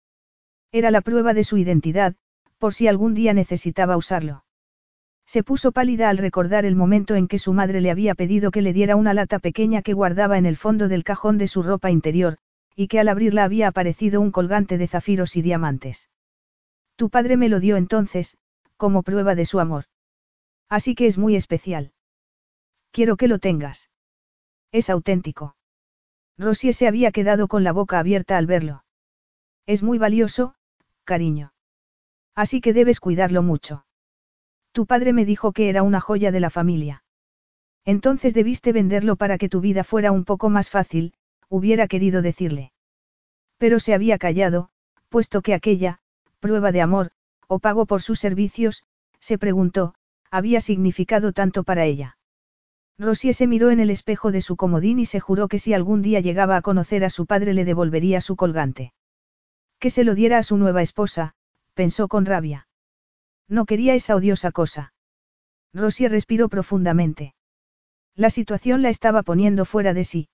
Era 0.71 0.89
la 0.89 1.01
prueba 1.01 1.35
de 1.35 1.43
su 1.43 1.57
identidad, 1.57 2.15
por 2.57 2.73
si 2.73 2.87
algún 2.87 3.13
día 3.13 3.33
necesitaba 3.33 3.95
usarlo. 3.95 4.43
Se 5.27 5.43
puso 5.43 5.71
pálida 5.71 6.09
al 6.09 6.17
recordar 6.17 6.65
el 6.65 6.75
momento 6.75 7.15
en 7.15 7.27
que 7.27 7.39
su 7.39 7.53
madre 7.53 7.79
le 7.79 7.91
había 7.91 8.15
pedido 8.15 8.49
que 8.49 8.63
le 8.63 8.73
diera 8.73 8.95
una 8.95 9.13
lata 9.13 9.37
pequeña 9.37 9.83
que 9.83 9.93
guardaba 9.93 10.37
en 10.37 10.47
el 10.47 10.57
fondo 10.57 10.87
del 10.87 11.03
cajón 11.03 11.37
de 11.37 11.47
su 11.47 11.61
ropa 11.61 11.91
interior, 11.91 12.37
y 12.75 12.87
que 12.87 12.99
al 12.99 13.09
abrirla 13.09 13.43
había 13.43 13.67
aparecido 13.67 14.19
un 14.19 14.31
colgante 14.31 14.77
de 14.79 14.87
zafiros 14.87 15.35
y 15.35 15.43
diamantes. 15.43 16.09
Tu 16.95 17.09
padre 17.09 17.37
me 17.37 17.49
lo 17.49 17.59
dio 17.59 17.77
entonces, 17.77 18.37
como 18.77 19.03
prueba 19.03 19.35
de 19.35 19.45
su 19.45 19.59
amor. 19.59 19.85
Así 20.69 20.95
que 20.95 21.05
es 21.05 21.17
muy 21.19 21.35
especial. 21.35 21.91
Quiero 22.91 23.15
que 23.15 23.27
lo 23.27 23.39
tengas. 23.39 23.89
Es 24.75 24.89
auténtico. 24.89 25.55
Rosie 26.37 26.73
se 26.73 26.85
había 26.85 27.13
quedado 27.13 27.47
con 27.47 27.63
la 27.63 27.71
boca 27.71 27.97
abierta 27.97 28.37
al 28.37 28.45
verlo. 28.45 28.83
Es 29.65 29.83
muy 29.83 29.97
valioso, 29.97 30.55
cariño. 31.05 31.53
Así 32.35 32.59
que 32.59 32.73
debes 32.73 32.99
cuidarlo 32.99 33.41
mucho. 33.41 33.85
Tu 34.73 34.85
padre 34.85 35.13
me 35.13 35.23
dijo 35.23 35.53
que 35.53 35.69
era 35.69 35.81
una 35.81 36.01
joya 36.01 36.33
de 36.33 36.41
la 36.41 36.49
familia. 36.49 37.05
Entonces 37.85 38.33
debiste 38.33 38.73
venderlo 38.73 39.15
para 39.15 39.37
que 39.37 39.47
tu 39.47 39.61
vida 39.61 39.85
fuera 39.85 40.11
un 40.11 40.25
poco 40.25 40.49
más 40.49 40.69
fácil, 40.69 41.13
hubiera 41.47 41.87
querido 41.87 42.21
decirle. 42.21 42.73
Pero 43.57 43.79
se 43.79 43.93
había 43.93 44.17
callado, 44.17 44.71
puesto 45.07 45.41
que 45.41 45.53
aquella, 45.53 45.99
prueba 46.41 46.73
de 46.73 46.81
amor, 46.81 47.11
o 47.47 47.59
pago 47.59 47.85
por 47.85 48.01
sus 48.01 48.19
servicios, 48.19 48.83
se 49.21 49.37
preguntó, 49.37 49.95
había 50.29 50.59
significado 50.59 51.31
tanto 51.31 51.63
para 51.63 51.85
ella. 51.85 52.17
Rosie 52.97 53.33
se 53.33 53.47
miró 53.47 53.71
en 53.71 53.79
el 53.79 53.89
espejo 53.89 54.31
de 54.31 54.41
su 54.41 54.55
comodín 54.55 54.99
y 54.99 55.05
se 55.05 55.19
juró 55.19 55.47
que 55.47 55.59
si 55.59 55.73
algún 55.73 56.01
día 56.01 56.21
llegaba 56.21 56.55
a 56.55 56.61
conocer 56.61 57.03
a 57.03 57.09
su 57.09 57.25
padre 57.25 57.53
le 57.53 57.65
devolvería 57.65 58.21
su 58.21 58.35
colgante. 58.35 58.93
Que 59.79 59.89
se 59.89 60.05
lo 60.05 60.15
diera 60.15 60.37
a 60.37 60.43
su 60.43 60.55
nueva 60.57 60.81
esposa, 60.81 61.35
pensó 61.73 62.07
con 62.07 62.25
rabia. 62.25 62.67
No 63.49 63.65
quería 63.65 63.95
esa 63.95 64.15
odiosa 64.15 64.51
cosa. 64.51 64.93
Rosie 65.73 66.07
respiró 66.07 66.47
profundamente. 66.47 67.35
La 68.15 68.29
situación 68.29 68.81
la 68.81 68.89
estaba 68.89 69.23
poniendo 69.23 69.65
fuera 69.65 69.93
de 69.93 70.05
sí. 70.05 70.29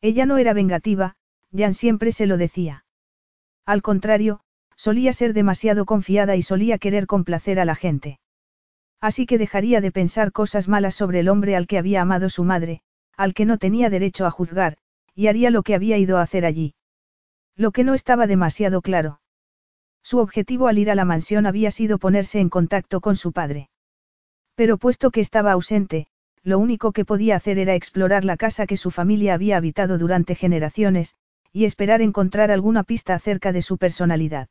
Ella 0.00 0.26
no 0.26 0.38
era 0.38 0.52
vengativa, 0.52 1.14
Jan 1.56 1.72
siempre 1.72 2.10
se 2.10 2.26
lo 2.26 2.36
decía. 2.36 2.84
Al 3.64 3.80
contrario, 3.80 4.40
solía 4.74 5.12
ser 5.12 5.32
demasiado 5.32 5.84
confiada 5.84 6.34
y 6.34 6.42
solía 6.42 6.78
querer 6.78 7.06
complacer 7.06 7.60
a 7.60 7.64
la 7.64 7.76
gente. 7.76 8.18
Así 9.08 9.24
que 9.24 9.38
dejaría 9.38 9.80
de 9.80 9.92
pensar 9.92 10.32
cosas 10.32 10.66
malas 10.66 10.96
sobre 10.96 11.20
el 11.20 11.28
hombre 11.28 11.54
al 11.54 11.68
que 11.68 11.78
había 11.78 12.02
amado 12.02 12.28
su 12.28 12.42
madre, 12.42 12.80
al 13.16 13.34
que 13.34 13.44
no 13.44 13.56
tenía 13.56 13.88
derecho 13.88 14.26
a 14.26 14.32
juzgar, 14.32 14.78
y 15.14 15.28
haría 15.28 15.50
lo 15.50 15.62
que 15.62 15.76
había 15.76 15.96
ido 15.96 16.18
a 16.18 16.22
hacer 16.22 16.44
allí. 16.44 16.74
Lo 17.54 17.70
que 17.70 17.84
no 17.84 17.94
estaba 17.94 18.26
demasiado 18.26 18.82
claro. 18.82 19.20
Su 20.02 20.18
objetivo 20.18 20.66
al 20.66 20.78
ir 20.78 20.90
a 20.90 20.96
la 20.96 21.04
mansión 21.04 21.46
había 21.46 21.70
sido 21.70 21.98
ponerse 21.98 22.40
en 22.40 22.48
contacto 22.48 23.00
con 23.00 23.14
su 23.14 23.30
padre. 23.30 23.70
Pero 24.56 24.76
puesto 24.76 25.12
que 25.12 25.20
estaba 25.20 25.52
ausente, 25.52 26.08
lo 26.42 26.58
único 26.58 26.90
que 26.90 27.04
podía 27.04 27.36
hacer 27.36 27.60
era 27.60 27.76
explorar 27.76 28.24
la 28.24 28.36
casa 28.36 28.66
que 28.66 28.76
su 28.76 28.90
familia 28.90 29.34
había 29.34 29.56
habitado 29.56 29.98
durante 29.98 30.34
generaciones, 30.34 31.14
y 31.52 31.64
esperar 31.64 32.02
encontrar 32.02 32.50
alguna 32.50 32.82
pista 32.82 33.14
acerca 33.14 33.52
de 33.52 33.62
su 33.62 33.78
personalidad. 33.78 34.48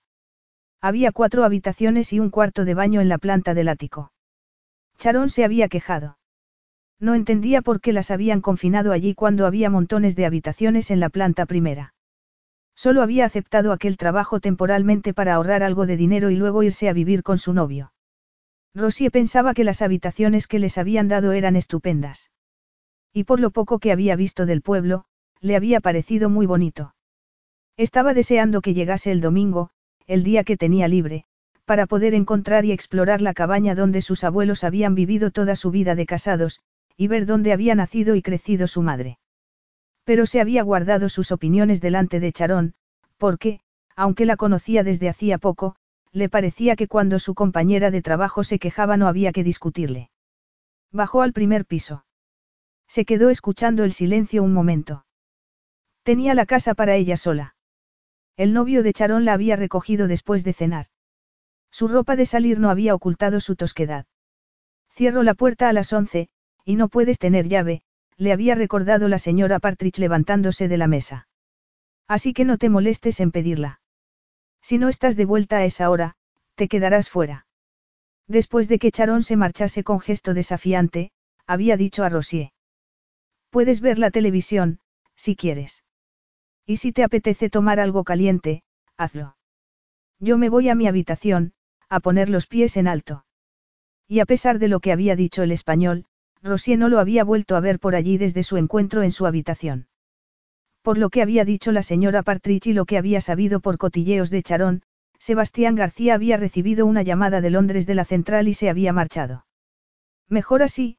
Había 0.80 1.12
cuatro 1.12 1.44
habitaciones 1.44 2.13
y 2.13 2.22
un 2.22 2.30
cuarto 2.30 2.63
de 2.63 2.74
baño 2.74 3.02
en 3.02 3.10
la 3.10 3.18
planta 3.18 3.54
del 3.54 3.68
ático. 3.68 4.13
Charón 4.98 5.30
se 5.30 5.44
había 5.44 5.68
quejado. 5.68 6.18
No 7.00 7.14
entendía 7.14 7.62
por 7.62 7.82
qué 7.82 7.94
las 7.94 8.12
habían 8.12 8.42
confinado 8.42 8.92
allí 8.92 9.14
cuando 9.14 9.46
había 9.46 9.70
montones 9.70 10.16
de 10.16 10.26
habitaciones 10.26 10.92
en 10.92 11.00
la 11.00 11.10
planta 11.10 11.46
primera. 11.46 11.94
Solo 12.76 13.02
había 13.02 13.26
aceptado 13.26 13.72
aquel 13.72 13.98
trabajo 13.98 14.40
temporalmente 14.40 15.14
para 15.14 15.36
ahorrar 15.36 15.64
algo 15.64 15.86
de 15.86 15.98
dinero 15.98 16.30
y 16.30 16.36
luego 16.36 16.64
irse 16.64 16.90
a 16.90 16.94
vivir 16.94 17.24
con 17.24 17.38
su 17.38 17.54
novio. 17.54 17.94
Rosie 18.74 19.12
pensaba 19.12 19.54
que 19.54 19.64
las 19.64 19.82
habitaciones 19.82 20.48
que 20.48 20.60
les 20.60 20.78
habían 20.78 21.08
dado 21.08 21.32
eran 21.32 21.56
estupendas. 21.56 22.32
Y 23.14 23.24
por 23.24 23.40
lo 23.40 23.52
poco 23.52 23.80
que 23.80 23.94
había 23.94 24.18
visto 24.18 24.46
del 24.46 24.62
pueblo, 24.62 25.06
le 25.40 25.56
había 25.56 25.80
parecido 25.80 26.30
muy 26.30 26.46
bonito. 26.46 26.96
Estaba 27.78 28.14
deseando 28.14 28.62
que 28.62 28.74
llegase 28.74 29.12
el 29.12 29.22
domingo, 29.22 29.70
el 30.08 30.24
día 30.24 30.44
que 30.44 30.58
tenía 30.58 30.88
libre, 30.90 31.26
para 31.65 31.88
poder 31.88 32.13
encontrar 32.13 32.63
y 32.65 32.71
explorar 32.71 33.21
la 33.21 33.34
cabaña 33.34 33.75
donde 33.75 34.01
sus 34.01 34.23
abuelos 34.23 34.63
habían 34.63 34.95
vivido 34.95 35.32
toda 35.32 35.56
su 35.56 35.71
vida 35.71 35.95
de 35.95 36.06
casados, 36.06 36.62
y 36.95 37.08
ver 37.08 37.25
dónde 37.25 37.51
había 37.51 37.75
nacido 37.75 38.15
y 38.15 38.21
crecido 38.21 38.67
su 38.67 38.82
madre. 38.82 39.17
Pero 40.04 40.25
se 40.25 40.39
había 40.39 40.63
guardado 40.63 41.10
sus 41.10 41.32
opiniones 41.32 41.82
delante 41.82 42.19
de 42.19 42.32
Charón, 42.32 42.75
porque, 43.17 43.60
aunque 43.95 44.25
la 44.25 44.38
conocía 44.38 44.84
desde 44.84 45.10
hacía 45.10 45.38
poco, 45.39 45.75
le 46.12 46.30
parecía 46.30 46.75
que 46.75 46.88
cuando 46.88 47.19
su 47.19 47.34
compañera 47.34 47.91
de 47.91 48.01
trabajo 48.01 48.43
se 48.43 48.60
quejaba 48.60 48.95
no 48.95 49.08
había 49.08 49.32
que 49.32 49.43
discutirle. 49.43 50.12
Bajó 50.91 51.23
al 51.23 51.34
primer 51.34 51.65
piso. 51.65 52.06
Se 52.88 53.04
quedó 53.04 53.30
escuchando 53.30 53.84
el 53.84 53.91
silencio 53.91 54.43
un 54.43 54.54
momento. 54.54 55.06
Tenía 56.04 56.36
la 56.36 56.45
casa 56.45 56.75
para 56.75 56.95
ella 56.95 57.17
sola. 57.17 57.56
El 58.38 58.54
novio 58.54 58.84
de 58.84 58.93
Charón 58.93 59.25
la 59.25 59.34
había 59.34 59.56
recogido 59.56 60.08
después 60.08 60.43
de 60.43 60.54
cenar. 60.54 60.86
Su 61.78 61.90
ropa 61.90 62.16
de 62.16 62.26
salir 62.26 62.58
no 62.58 62.70
había 62.70 62.96
ocultado 62.96 63.42
su 63.42 63.58
tosquedad. 63.58 64.06
Cierro 64.94 65.24
la 65.24 65.34
puerta 65.34 65.68
a 65.68 65.74
las 65.74 65.92
once, 65.92 66.30
y 66.64 66.78
no 66.78 66.88
puedes 66.88 67.20
tener 67.20 67.50
llave, 67.50 67.82
le 68.16 68.32
había 68.32 68.56
recordado 68.56 69.10
la 69.10 69.20
señora 69.20 69.60
Partridge 69.60 70.00
levantándose 70.00 70.70
de 70.70 70.78
la 70.78 70.88
mesa. 70.88 71.28
Así 72.08 72.32
que 72.32 72.46
no 72.46 72.58
te 72.58 72.70
molestes 72.70 73.20
en 73.20 73.34
pedirla. 73.34 73.82
Si 74.62 74.78
no 74.78 74.88
estás 74.88 75.18
de 75.18 75.26
vuelta 75.26 75.58
a 75.58 75.66
esa 75.66 75.90
hora, 75.90 76.16
te 76.56 76.70
quedarás 76.70 77.10
fuera. 77.10 77.46
Después 78.26 78.70
de 78.70 78.80
que 78.80 78.94
Charón 78.94 79.22
se 79.22 79.36
marchase 79.36 79.84
con 79.84 80.00
gesto 80.00 80.34
desafiante, 80.34 81.12
había 81.46 81.76
dicho 81.76 82.06
a 82.06 82.10
Rosier. 82.10 82.52
Puedes 83.50 83.82
ver 83.82 84.00
la 84.00 84.12
televisión, 84.12 84.80
si 85.18 85.36
quieres. 85.36 85.84
Y 86.66 86.78
si 86.78 86.94
te 86.94 87.04
apetece 87.04 87.50
tomar 87.50 87.82
algo 87.82 88.06
caliente, 88.06 88.64
hazlo. 88.96 89.36
Yo 90.20 90.38
me 90.38 90.48
voy 90.48 90.70
a 90.70 90.76
mi 90.76 90.88
habitación, 90.88 91.52
a 91.89 92.00
poner 92.00 92.30
los 92.30 92.48
pies 92.48 92.78
en 92.78 92.88
alto. 92.88 93.26
Y 94.08 94.19
a 94.19 94.26
pesar 94.26 94.60
de 94.60 94.67
lo 94.67 94.80
que 94.80 94.91
había 94.91 95.15
dicho 95.15 95.43
el 95.43 95.52
español, 95.52 96.06
Rosier 96.41 96.78
no 96.78 96.89
lo 96.89 97.00
había 97.00 97.24
vuelto 97.24 97.56
a 97.56 97.60
ver 97.60 97.80
por 97.80 97.95
allí 97.95 98.17
desde 98.17 98.43
su 98.43 98.58
encuentro 98.58 99.02
en 99.02 99.12
su 99.12 99.26
habitación. 99.26 99.88
Por 100.84 100.98
lo 101.00 101.10
que 101.10 101.24
había 101.24 101.45
dicho 101.45 101.71
la 101.71 101.82
señora 101.82 102.21
Partridge 102.21 102.67
y 102.67 102.74
lo 102.74 102.86
que 102.86 102.98
había 103.00 103.19
sabido 103.19 103.60
por 103.60 103.80
cotilleos 103.80 104.30
de 104.30 104.43
Charón, 104.43 104.84
Sebastián 105.17 105.76
García 105.76 106.13
había 106.13 106.38
recibido 106.38 106.86
una 106.86 107.02
llamada 107.02 107.41
de 107.41 107.50
Londres 107.50 107.88
de 107.88 107.95
la 107.95 108.06
central 108.06 108.48
y 108.48 108.54
se 108.54 108.69
había 108.69 108.93
marchado. 108.93 109.48
Mejor 110.30 110.62
así, 110.62 110.98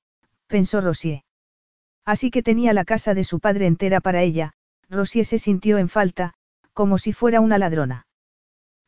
pensó 0.48 0.80
Rosier. 0.80 1.22
Así 2.04 2.30
que 2.30 2.42
tenía 2.42 2.72
la 2.72 2.84
casa 2.84 3.14
de 3.14 3.24
su 3.24 3.38
padre 3.38 3.66
entera 3.66 4.00
para 4.00 4.22
ella, 4.22 4.52
Rosier 4.88 5.24
se 5.24 5.38
sintió 5.38 5.78
en 5.78 5.88
falta, 5.88 6.34
como 6.72 6.98
si 6.98 7.12
fuera 7.12 7.40
una 7.40 7.58
ladrona. 7.58 8.05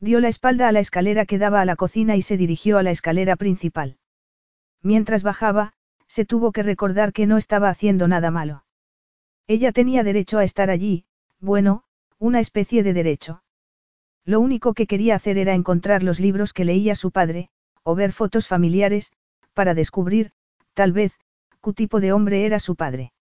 Dio 0.00 0.20
la 0.20 0.28
espalda 0.28 0.68
a 0.68 0.72
la 0.72 0.80
escalera 0.80 1.26
que 1.26 1.38
daba 1.38 1.60
a 1.60 1.64
la 1.64 1.74
cocina 1.74 2.14
y 2.14 2.22
se 2.22 2.36
dirigió 2.36 2.78
a 2.78 2.84
la 2.84 2.92
escalera 2.92 3.34
principal. 3.34 3.96
Mientras 4.80 5.24
bajaba, 5.24 5.72
se 6.06 6.24
tuvo 6.24 6.52
que 6.52 6.62
recordar 6.62 7.12
que 7.12 7.26
no 7.26 7.36
estaba 7.36 7.68
haciendo 7.68 8.06
nada 8.06 8.30
malo. 8.30 8.64
Ella 9.48 9.72
tenía 9.72 10.04
derecho 10.04 10.38
a 10.38 10.44
estar 10.44 10.70
allí, 10.70 11.04
bueno, 11.40 11.82
una 12.18 12.38
especie 12.38 12.84
de 12.84 12.92
derecho. 12.92 13.42
Lo 14.24 14.38
único 14.38 14.72
que 14.72 14.86
quería 14.86 15.16
hacer 15.16 15.36
era 15.36 15.54
encontrar 15.54 16.04
los 16.04 16.20
libros 16.20 16.52
que 16.52 16.64
leía 16.64 16.94
su 16.94 17.10
padre, 17.10 17.48
o 17.82 17.96
ver 17.96 18.12
fotos 18.12 18.46
familiares, 18.46 19.10
para 19.52 19.74
descubrir, 19.74 20.30
tal 20.74 20.92
vez, 20.92 21.18
qué 21.60 21.72
tipo 21.72 21.98
de 21.98 22.12
hombre 22.12 22.46
era 22.46 22.60
su 22.60 22.76
padre. 22.76 23.12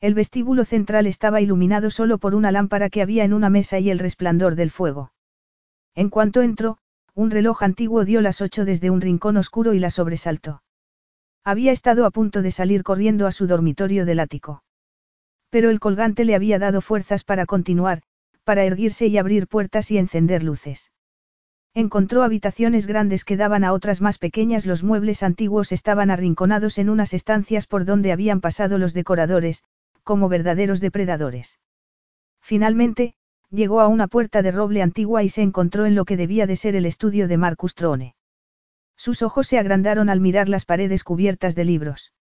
El 0.00 0.12
vestíbulo 0.12 0.66
central 0.66 1.06
estaba 1.06 1.40
iluminado 1.40 1.90
solo 1.90 2.18
por 2.18 2.34
una 2.34 2.52
lámpara 2.52 2.90
que 2.90 3.00
había 3.00 3.24
en 3.24 3.32
una 3.32 3.48
mesa 3.48 3.78
y 3.78 3.88
el 3.88 3.98
resplandor 3.98 4.54
del 4.54 4.70
fuego. 4.70 5.13
En 5.94 6.10
cuanto 6.10 6.42
entró, 6.42 6.78
un 7.14 7.30
reloj 7.30 7.62
antiguo 7.62 8.04
dio 8.04 8.20
las 8.20 8.40
ocho 8.40 8.64
desde 8.64 8.90
un 8.90 9.00
rincón 9.00 9.36
oscuro 9.36 9.74
y 9.74 9.78
la 9.78 9.90
sobresaltó. 9.90 10.62
Había 11.44 11.72
estado 11.72 12.06
a 12.06 12.10
punto 12.10 12.42
de 12.42 12.50
salir 12.50 12.82
corriendo 12.82 13.26
a 13.26 13.32
su 13.32 13.46
dormitorio 13.46 14.04
del 14.04 14.20
ático. 14.20 14.64
Pero 15.50 15.70
el 15.70 15.78
colgante 15.78 16.24
le 16.24 16.34
había 16.34 16.58
dado 16.58 16.80
fuerzas 16.80 17.22
para 17.22 17.46
continuar, 17.46 18.02
para 18.42 18.64
erguirse 18.64 19.06
y 19.06 19.18
abrir 19.18 19.46
puertas 19.46 19.90
y 19.90 19.98
encender 19.98 20.42
luces. 20.42 20.90
Encontró 21.74 22.22
habitaciones 22.22 22.86
grandes 22.86 23.24
que 23.24 23.36
daban 23.36 23.64
a 23.64 23.72
otras 23.72 24.00
más 24.00 24.18
pequeñas, 24.18 24.64
los 24.64 24.82
muebles 24.82 25.22
antiguos 25.22 25.72
estaban 25.72 26.10
arrinconados 26.10 26.78
en 26.78 26.88
unas 26.88 27.14
estancias 27.14 27.66
por 27.66 27.84
donde 27.84 28.12
habían 28.12 28.40
pasado 28.40 28.78
los 28.78 28.94
decoradores, 28.94 29.62
como 30.02 30.28
verdaderos 30.28 30.80
depredadores. 30.80 31.58
Finalmente, 32.40 33.14
llegó 33.54 33.80
a 33.80 33.88
una 33.88 34.08
puerta 34.08 34.42
de 34.42 34.50
roble 34.50 34.82
antigua 34.82 35.22
y 35.22 35.28
se 35.28 35.42
encontró 35.42 35.86
en 35.86 35.94
lo 35.94 36.04
que 36.04 36.16
debía 36.16 36.46
de 36.46 36.56
ser 36.56 36.76
el 36.76 36.86
estudio 36.86 37.28
de 37.28 37.36
Marcus 37.36 37.74
Trone. 37.74 38.14
Sus 38.96 39.22
ojos 39.22 39.46
se 39.46 39.58
agrandaron 39.58 40.08
al 40.08 40.20
mirar 40.20 40.48
las 40.48 40.64
paredes 40.64 41.04
cubiertas 41.04 41.54
de 41.54 41.64
libros. 41.64 42.12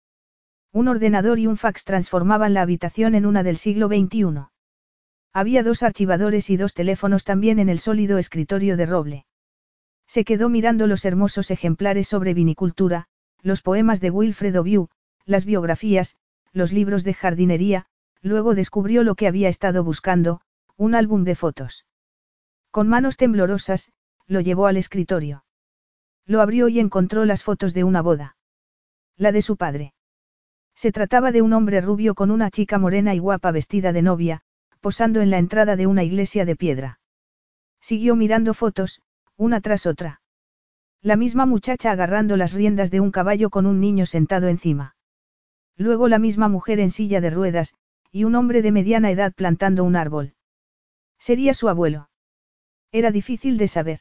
Un 0.73 0.88
ordenador 0.88 1.38
y 1.38 1.47
un 1.47 1.57
fax 1.57 1.85
transformaban 1.85 2.55
la 2.55 2.62
habitación 2.62 3.14
en 3.14 3.27
una 3.27 3.42
del 3.42 3.57
siglo 3.57 3.88
XXI. 3.88 4.47
Había 5.33 5.62
dos 5.62 5.83
archivadores 5.83 6.51
y 6.51 6.57
dos 6.57 6.75
teléfonos 6.75 7.25
también 7.25 7.59
en 7.59 7.68
el 7.68 7.79
sólido 7.79 8.18
escritorio 8.18 8.77
de 8.77 8.87
roble. 8.87 9.27
Se 10.07 10.25
quedó 10.25 10.49
mirando 10.49 10.87
los 10.87 11.05
hermosos 11.05 11.51
ejemplares 11.51 12.09
sobre 12.09 12.35
vinicultura, 12.35 13.07
los 13.42 13.62
poemas 13.62 14.01
de 14.01 14.11
Wilfred 14.11 14.59
Obiu, 14.59 14.88
las 15.25 15.45
biografías, 15.45 16.16
los 16.53 16.73
libros 16.73 17.05
de 17.05 17.14
jardinería, 17.14 17.87
luego 18.21 18.55
descubrió 18.55 19.05
lo 19.05 19.14
que 19.14 19.27
había 19.27 19.49
estado 19.49 19.85
buscando, 19.85 20.42
un 20.77 20.95
álbum 20.95 21.25
de 21.25 21.35
fotos. 21.35 21.87
Con 22.71 22.89
manos 22.89 23.17
temblorosas, 23.17 23.93
lo 24.27 24.41
llevó 24.41 24.67
al 24.67 24.77
escritorio. 24.77 25.45
Lo 26.27 26.41
abrió 26.41 26.69
y 26.69 26.81
encontró 26.81 27.25
las 27.25 27.43
fotos 27.43 27.75
de 27.75 27.85
una 27.85 28.03
boda. 28.03 28.37
La 29.17 29.33
de 29.33 29.43
su 29.43 29.57
padre. 29.57 29.95
Se 30.75 30.93
trataba 30.93 31.33
de 31.33 31.43
un 31.43 31.53
hombre 31.53 31.81
rubio 31.81 32.15
con 32.15 32.31
una 32.31 32.51
chica 32.51 32.79
morena 32.79 33.15
y 33.15 33.19
guapa 33.19 33.51
vestida 33.51 33.93
de 33.93 34.03
novia, 34.03 34.41
posando 34.81 35.21
en 35.21 35.31
la 35.31 35.39
entrada 35.39 35.77
de 35.77 35.87
una 35.87 36.03
iglesia 36.03 36.45
de 36.45 36.57
piedra. 36.57 37.01
Siguió 37.81 38.17
mirando 38.17 38.55
fotos, 38.55 39.03
una 39.37 39.61
tras 39.61 39.87
otra. 39.87 40.21
La 41.03 41.17
misma 41.17 41.47
muchacha 41.47 41.91
agarrando 41.91 42.37
las 42.37 42.53
riendas 42.53 42.91
de 42.91 43.01
un 43.01 43.11
caballo 43.11 43.51
con 43.51 43.67
un 43.67 43.81
niño 43.81 44.07
sentado 44.07 44.49
encima. 44.49 44.97
Luego 45.77 46.09
la 46.09 46.19
misma 46.19 46.49
mujer 46.49 46.81
en 46.81 46.91
silla 46.91 47.21
de 47.21 47.31
ruedas, 47.31 47.75
y 48.11 48.25
un 48.25 48.35
hombre 48.35 48.63
de 48.63 48.73
mediana 48.73 49.11
edad 49.11 49.33
plantando 49.33 49.85
un 49.85 49.97
árbol. 49.97 50.35
Sería 51.29 51.55
su 51.55 51.69
abuelo. 51.69 52.11
Era 52.91 53.13
difícil 53.13 53.57
de 53.57 53.69
saber. 53.69 54.01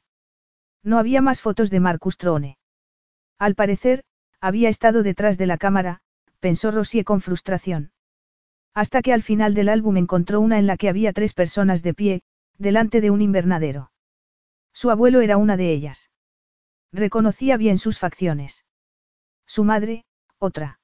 No 0.83 0.97
había 0.97 1.21
más 1.21 1.39
fotos 1.39 1.69
de 1.69 1.79
Marcus 1.79 2.17
Trone. 2.17 2.57
Al 3.37 3.53
parecer, 3.53 4.03
había 4.39 4.69
estado 4.69 5.03
detrás 5.03 5.37
de 5.37 5.45
la 5.45 5.59
cámara, 5.59 6.01
pensó 6.39 6.71
Rosie 6.71 7.03
con 7.03 7.21
frustración. 7.21 7.91
Hasta 8.73 9.03
que 9.03 9.13
al 9.13 9.21
final 9.21 9.53
del 9.53 9.69
álbum 9.69 9.97
encontró 9.97 10.41
una 10.41 10.57
en 10.57 10.65
la 10.65 10.77
que 10.77 10.89
había 10.89 11.13
tres 11.13 11.35
personas 11.35 11.83
de 11.83 11.93
pie, 11.93 12.21
delante 12.57 13.01
de 13.01 13.11
un 13.11 13.21
invernadero. 13.21 13.91
Su 14.73 14.89
abuelo 14.89 15.21
era 15.21 15.37
una 15.37 15.57
de 15.57 15.71
ellas. 15.71 16.09
Reconocía 16.91 17.55
bien 17.55 17.77
sus 17.77 17.99
facciones. 17.99 18.65
Su 19.45 19.63
madre, 19.63 20.05
otra. 20.39 20.79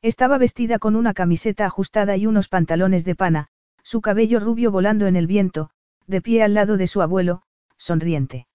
Estaba 0.00 0.38
vestida 0.38 0.80
con 0.80 0.96
una 0.96 1.14
camiseta 1.14 1.66
ajustada 1.66 2.16
y 2.16 2.26
unos 2.26 2.48
pantalones 2.48 3.04
de 3.04 3.14
pana, 3.14 3.48
su 3.92 4.00
cabello 4.00 4.40
rubio 4.40 4.70
volando 4.70 5.06
en 5.06 5.16
el 5.16 5.26
viento, 5.26 5.68
de 6.06 6.22
pie 6.22 6.42
al 6.42 6.54
lado 6.54 6.78
de 6.78 6.86
su 6.86 7.02
abuelo, 7.02 7.42
sonriente. 7.76 8.46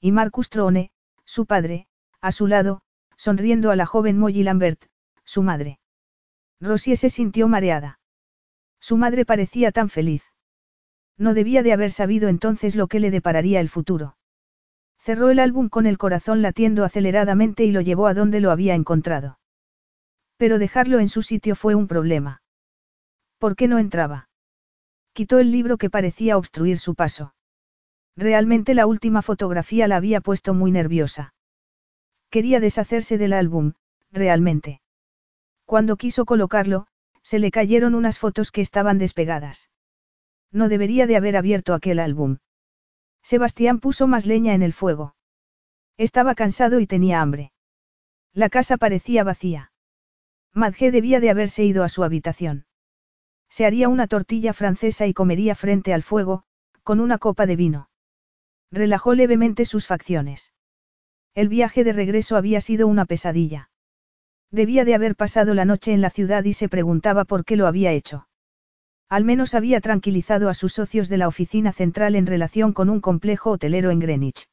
Y 0.00 0.10
Marcus 0.10 0.48
Trone, 0.48 0.90
su 1.26 1.44
padre, 1.44 1.86
a 2.22 2.32
su 2.32 2.46
lado, 2.46 2.80
sonriendo 3.14 3.70
a 3.70 3.76
la 3.76 3.84
joven 3.84 4.18
Molly 4.18 4.42
Lambert, 4.42 4.82
su 5.22 5.42
madre. 5.42 5.80
Rosie 6.62 6.96
se 6.96 7.10
sintió 7.10 7.46
mareada. 7.46 8.00
Su 8.80 8.96
madre 8.96 9.26
parecía 9.26 9.70
tan 9.70 9.90
feliz. 9.90 10.24
No 11.18 11.34
debía 11.34 11.62
de 11.62 11.74
haber 11.74 11.90
sabido 11.90 12.30
entonces 12.30 12.74
lo 12.74 12.86
que 12.86 13.00
le 13.00 13.10
depararía 13.10 13.60
el 13.60 13.68
futuro. 13.68 14.16
Cerró 14.98 15.28
el 15.28 15.40
álbum 15.40 15.68
con 15.68 15.84
el 15.84 15.98
corazón 15.98 16.40
latiendo 16.40 16.84
aceleradamente 16.84 17.64
y 17.64 17.70
lo 17.70 17.82
llevó 17.82 18.06
a 18.06 18.14
donde 18.14 18.40
lo 18.40 18.50
había 18.50 18.74
encontrado. 18.74 19.38
Pero 20.38 20.58
dejarlo 20.58 21.00
en 21.00 21.10
su 21.10 21.20
sitio 21.20 21.54
fue 21.54 21.74
un 21.74 21.86
problema. 21.86 22.40
¿Por 23.36 23.56
qué 23.56 23.68
no 23.68 23.78
entraba? 23.78 24.30
Quitó 25.14 25.38
el 25.38 25.52
libro 25.52 25.78
que 25.78 25.90
parecía 25.90 26.36
obstruir 26.36 26.76
su 26.78 26.96
paso. 26.96 27.34
Realmente 28.16 28.74
la 28.74 28.88
última 28.88 29.22
fotografía 29.22 29.86
la 29.86 29.96
había 29.96 30.20
puesto 30.20 30.54
muy 30.54 30.72
nerviosa. 30.72 31.34
Quería 32.30 32.58
deshacerse 32.58 33.16
del 33.16 33.32
álbum, 33.32 33.74
realmente. 34.10 34.82
Cuando 35.66 35.96
quiso 35.96 36.24
colocarlo, 36.24 36.88
se 37.22 37.38
le 37.38 37.52
cayeron 37.52 37.94
unas 37.94 38.18
fotos 38.18 38.50
que 38.50 38.60
estaban 38.60 38.98
despegadas. 38.98 39.70
No 40.50 40.68
debería 40.68 41.06
de 41.06 41.16
haber 41.16 41.36
abierto 41.36 41.74
aquel 41.74 42.00
álbum. 42.00 42.38
Sebastián 43.22 43.78
puso 43.78 44.08
más 44.08 44.26
leña 44.26 44.52
en 44.54 44.62
el 44.62 44.72
fuego. 44.72 45.14
Estaba 45.96 46.34
cansado 46.34 46.80
y 46.80 46.88
tenía 46.88 47.22
hambre. 47.22 47.52
La 48.32 48.48
casa 48.48 48.78
parecía 48.78 49.22
vacía. 49.22 49.70
Madge 50.52 50.90
debía 50.90 51.20
de 51.20 51.30
haberse 51.30 51.62
ido 51.62 51.84
a 51.84 51.88
su 51.88 52.02
habitación. 52.02 52.66
Se 53.54 53.64
haría 53.64 53.88
una 53.88 54.08
tortilla 54.08 54.52
francesa 54.52 55.06
y 55.06 55.14
comería 55.14 55.54
frente 55.54 55.94
al 55.94 56.02
fuego, 56.02 56.42
con 56.82 56.98
una 56.98 57.18
copa 57.18 57.46
de 57.46 57.54
vino. 57.54 57.88
Relajó 58.72 59.14
levemente 59.14 59.64
sus 59.64 59.86
facciones. 59.86 60.52
El 61.36 61.48
viaje 61.48 61.84
de 61.84 61.92
regreso 61.92 62.36
había 62.36 62.60
sido 62.60 62.88
una 62.88 63.04
pesadilla. 63.04 63.70
Debía 64.50 64.84
de 64.84 64.96
haber 64.96 65.14
pasado 65.14 65.54
la 65.54 65.64
noche 65.64 65.92
en 65.92 66.00
la 66.00 66.10
ciudad 66.10 66.42
y 66.42 66.52
se 66.52 66.68
preguntaba 66.68 67.24
por 67.24 67.44
qué 67.44 67.54
lo 67.54 67.68
había 67.68 67.92
hecho. 67.92 68.26
Al 69.08 69.22
menos 69.22 69.54
había 69.54 69.80
tranquilizado 69.80 70.48
a 70.48 70.54
sus 70.54 70.72
socios 70.72 71.08
de 71.08 71.18
la 71.18 71.28
oficina 71.28 71.70
central 71.70 72.16
en 72.16 72.26
relación 72.26 72.72
con 72.72 72.90
un 72.90 73.00
complejo 73.00 73.52
hotelero 73.52 73.92
en 73.92 74.00
Greenwich. 74.00 74.48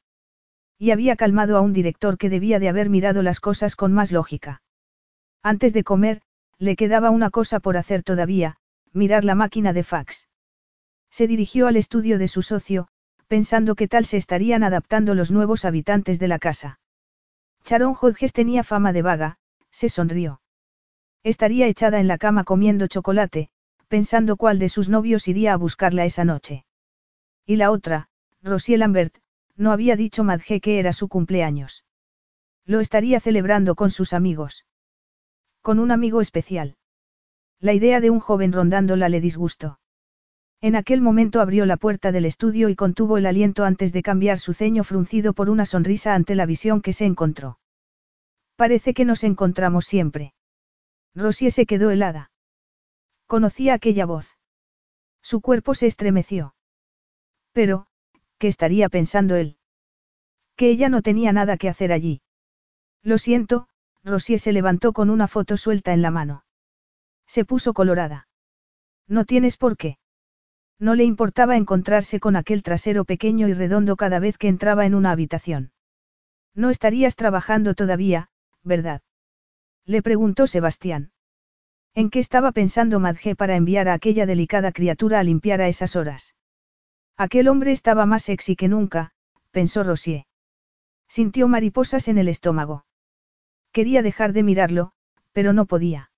Y 0.78 0.92
había 0.92 1.16
calmado 1.16 1.56
a 1.56 1.60
un 1.60 1.72
director 1.72 2.18
que 2.18 2.30
debía 2.30 2.60
de 2.60 2.68
haber 2.68 2.88
mirado 2.88 3.22
las 3.22 3.40
cosas 3.40 3.74
con 3.74 3.92
más 3.92 4.12
lógica. 4.12 4.62
Antes 5.42 5.72
de 5.72 5.82
comer, 5.82 6.22
le 6.58 6.76
quedaba 6.76 7.10
una 7.10 7.30
cosa 7.30 7.58
por 7.58 7.76
hacer 7.76 8.04
todavía, 8.04 8.58
mirar 8.92 9.24
la 9.24 9.34
máquina 9.34 9.72
de 9.72 9.82
fax. 9.82 10.28
Se 11.10 11.26
dirigió 11.26 11.66
al 11.66 11.76
estudio 11.76 12.18
de 12.18 12.28
su 12.28 12.42
socio, 12.42 12.88
pensando 13.26 13.74
que 13.74 13.88
tal 13.88 14.04
se 14.04 14.16
estarían 14.16 14.64
adaptando 14.64 15.14
los 15.14 15.30
nuevos 15.30 15.64
habitantes 15.64 16.18
de 16.18 16.28
la 16.28 16.38
casa. 16.38 16.80
Sharon 17.64 17.96
Hodges 18.00 18.32
tenía 18.32 18.64
fama 18.64 18.92
de 18.92 19.02
vaga, 19.02 19.38
se 19.70 19.88
sonrió. 19.88 20.40
Estaría 21.22 21.66
echada 21.66 22.00
en 22.00 22.08
la 22.08 22.18
cama 22.18 22.44
comiendo 22.44 22.86
chocolate, 22.88 23.50
pensando 23.88 24.36
cuál 24.36 24.58
de 24.58 24.68
sus 24.68 24.88
novios 24.88 25.28
iría 25.28 25.52
a 25.52 25.56
buscarla 25.56 26.04
esa 26.04 26.24
noche. 26.24 26.64
Y 27.46 27.56
la 27.56 27.70
otra, 27.70 28.08
Rosie 28.42 28.78
Lambert, 28.78 29.16
no 29.56 29.72
había 29.72 29.96
dicho 29.96 30.24
Madge 30.24 30.60
que 30.60 30.78
era 30.78 30.92
su 30.92 31.08
cumpleaños. 31.08 31.84
Lo 32.64 32.80
estaría 32.80 33.20
celebrando 33.20 33.74
con 33.74 33.90
sus 33.90 34.12
amigos. 34.12 34.66
Con 35.60 35.78
un 35.78 35.90
amigo 35.90 36.20
especial. 36.20 36.76
La 37.62 37.74
idea 37.74 38.00
de 38.00 38.10
un 38.10 38.18
joven 38.18 38.52
rondándola 38.52 39.08
le 39.08 39.20
disgustó. 39.20 39.78
En 40.60 40.74
aquel 40.74 41.00
momento 41.00 41.40
abrió 41.40 41.64
la 41.64 41.76
puerta 41.76 42.10
del 42.10 42.24
estudio 42.24 42.68
y 42.68 42.74
contuvo 42.74 43.18
el 43.18 43.24
aliento 43.24 43.64
antes 43.64 43.92
de 43.92 44.02
cambiar 44.02 44.40
su 44.40 44.52
ceño 44.52 44.82
fruncido 44.82 45.32
por 45.32 45.48
una 45.48 45.64
sonrisa 45.64 46.16
ante 46.16 46.34
la 46.34 46.44
visión 46.44 46.82
que 46.82 46.92
se 46.92 47.04
encontró. 47.04 47.60
Parece 48.56 48.94
que 48.94 49.04
nos 49.04 49.22
encontramos 49.22 49.86
siempre. 49.86 50.34
Rosie 51.14 51.52
se 51.52 51.64
quedó 51.64 51.92
helada. 51.92 52.32
Conocía 53.28 53.74
aquella 53.74 54.06
voz. 54.06 54.36
Su 55.22 55.40
cuerpo 55.40 55.76
se 55.76 55.86
estremeció. 55.86 56.56
Pero, 57.52 57.86
¿qué 58.38 58.48
estaría 58.48 58.88
pensando 58.88 59.36
él? 59.36 59.56
Que 60.56 60.68
ella 60.68 60.88
no 60.88 61.00
tenía 61.00 61.32
nada 61.32 61.56
que 61.56 61.68
hacer 61.68 61.92
allí. 61.92 62.22
Lo 63.04 63.18
siento, 63.18 63.68
Rosie 64.02 64.40
se 64.40 64.52
levantó 64.52 64.92
con 64.92 65.10
una 65.10 65.28
foto 65.28 65.56
suelta 65.56 65.92
en 65.92 66.02
la 66.02 66.10
mano. 66.10 66.44
Se 67.34 67.46
puso 67.46 67.72
colorada. 67.72 68.28
No 69.08 69.24
tienes 69.24 69.56
por 69.56 69.78
qué. 69.78 69.96
No 70.78 70.94
le 70.94 71.04
importaba 71.04 71.56
encontrarse 71.56 72.20
con 72.20 72.36
aquel 72.36 72.62
trasero 72.62 73.06
pequeño 73.06 73.48
y 73.48 73.54
redondo 73.54 73.96
cada 73.96 74.18
vez 74.18 74.36
que 74.36 74.48
entraba 74.48 74.84
en 74.84 74.94
una 74.94 75.12
habitación. 75.12 75.72
No 76.54 76.68
estarías 76.68 77.16
trabajando 77.16 77.72
todavía, 77.72 78.28
¿verdad? 78.62 79.00
Le 79.86 80.02
preguntó 80.02 80.46
Sebastián. 80.46 81.12
¿En 81.94 82.10
qué 82.10 82.18
estaba 82.18 82.52
pensando 82.52 83.00
Madge 83.00 83.34
para 83.34 83.56
enviar 83.56 83.88
a 83.88 83.94
aquella 83.94 84.26
delicada 84.26 84.70
criatura 84.70 85.18
a 85.18 85.22
limpiar 85.22 85.62
a 85.62 85.68
esas 85.68 85.96
horas? 85.96 86.34
Aquel 87.16 87.48
hombre 87.48 87.72
estaba 87.72 88.04
más 88.04 88.24
sexy 88.24 88.56
que 88.56 88.68
nunca, 88.68 89.14
pensó 89.52 89.84
Rosier. 89.84 90.26
Sintió 91.08 91.48
mariposas 91.48 92.08
en 92.08 92.18
el 92.18 92.28
estómago. 92.28 92.84
Quería 93.72 94.02
dejar 94.02 94.34
de 94.34 94.42
mirarlo, 94.42 94.92
pero 95.32 95.54
no 95.54 95.64
podía. 95.64 96.11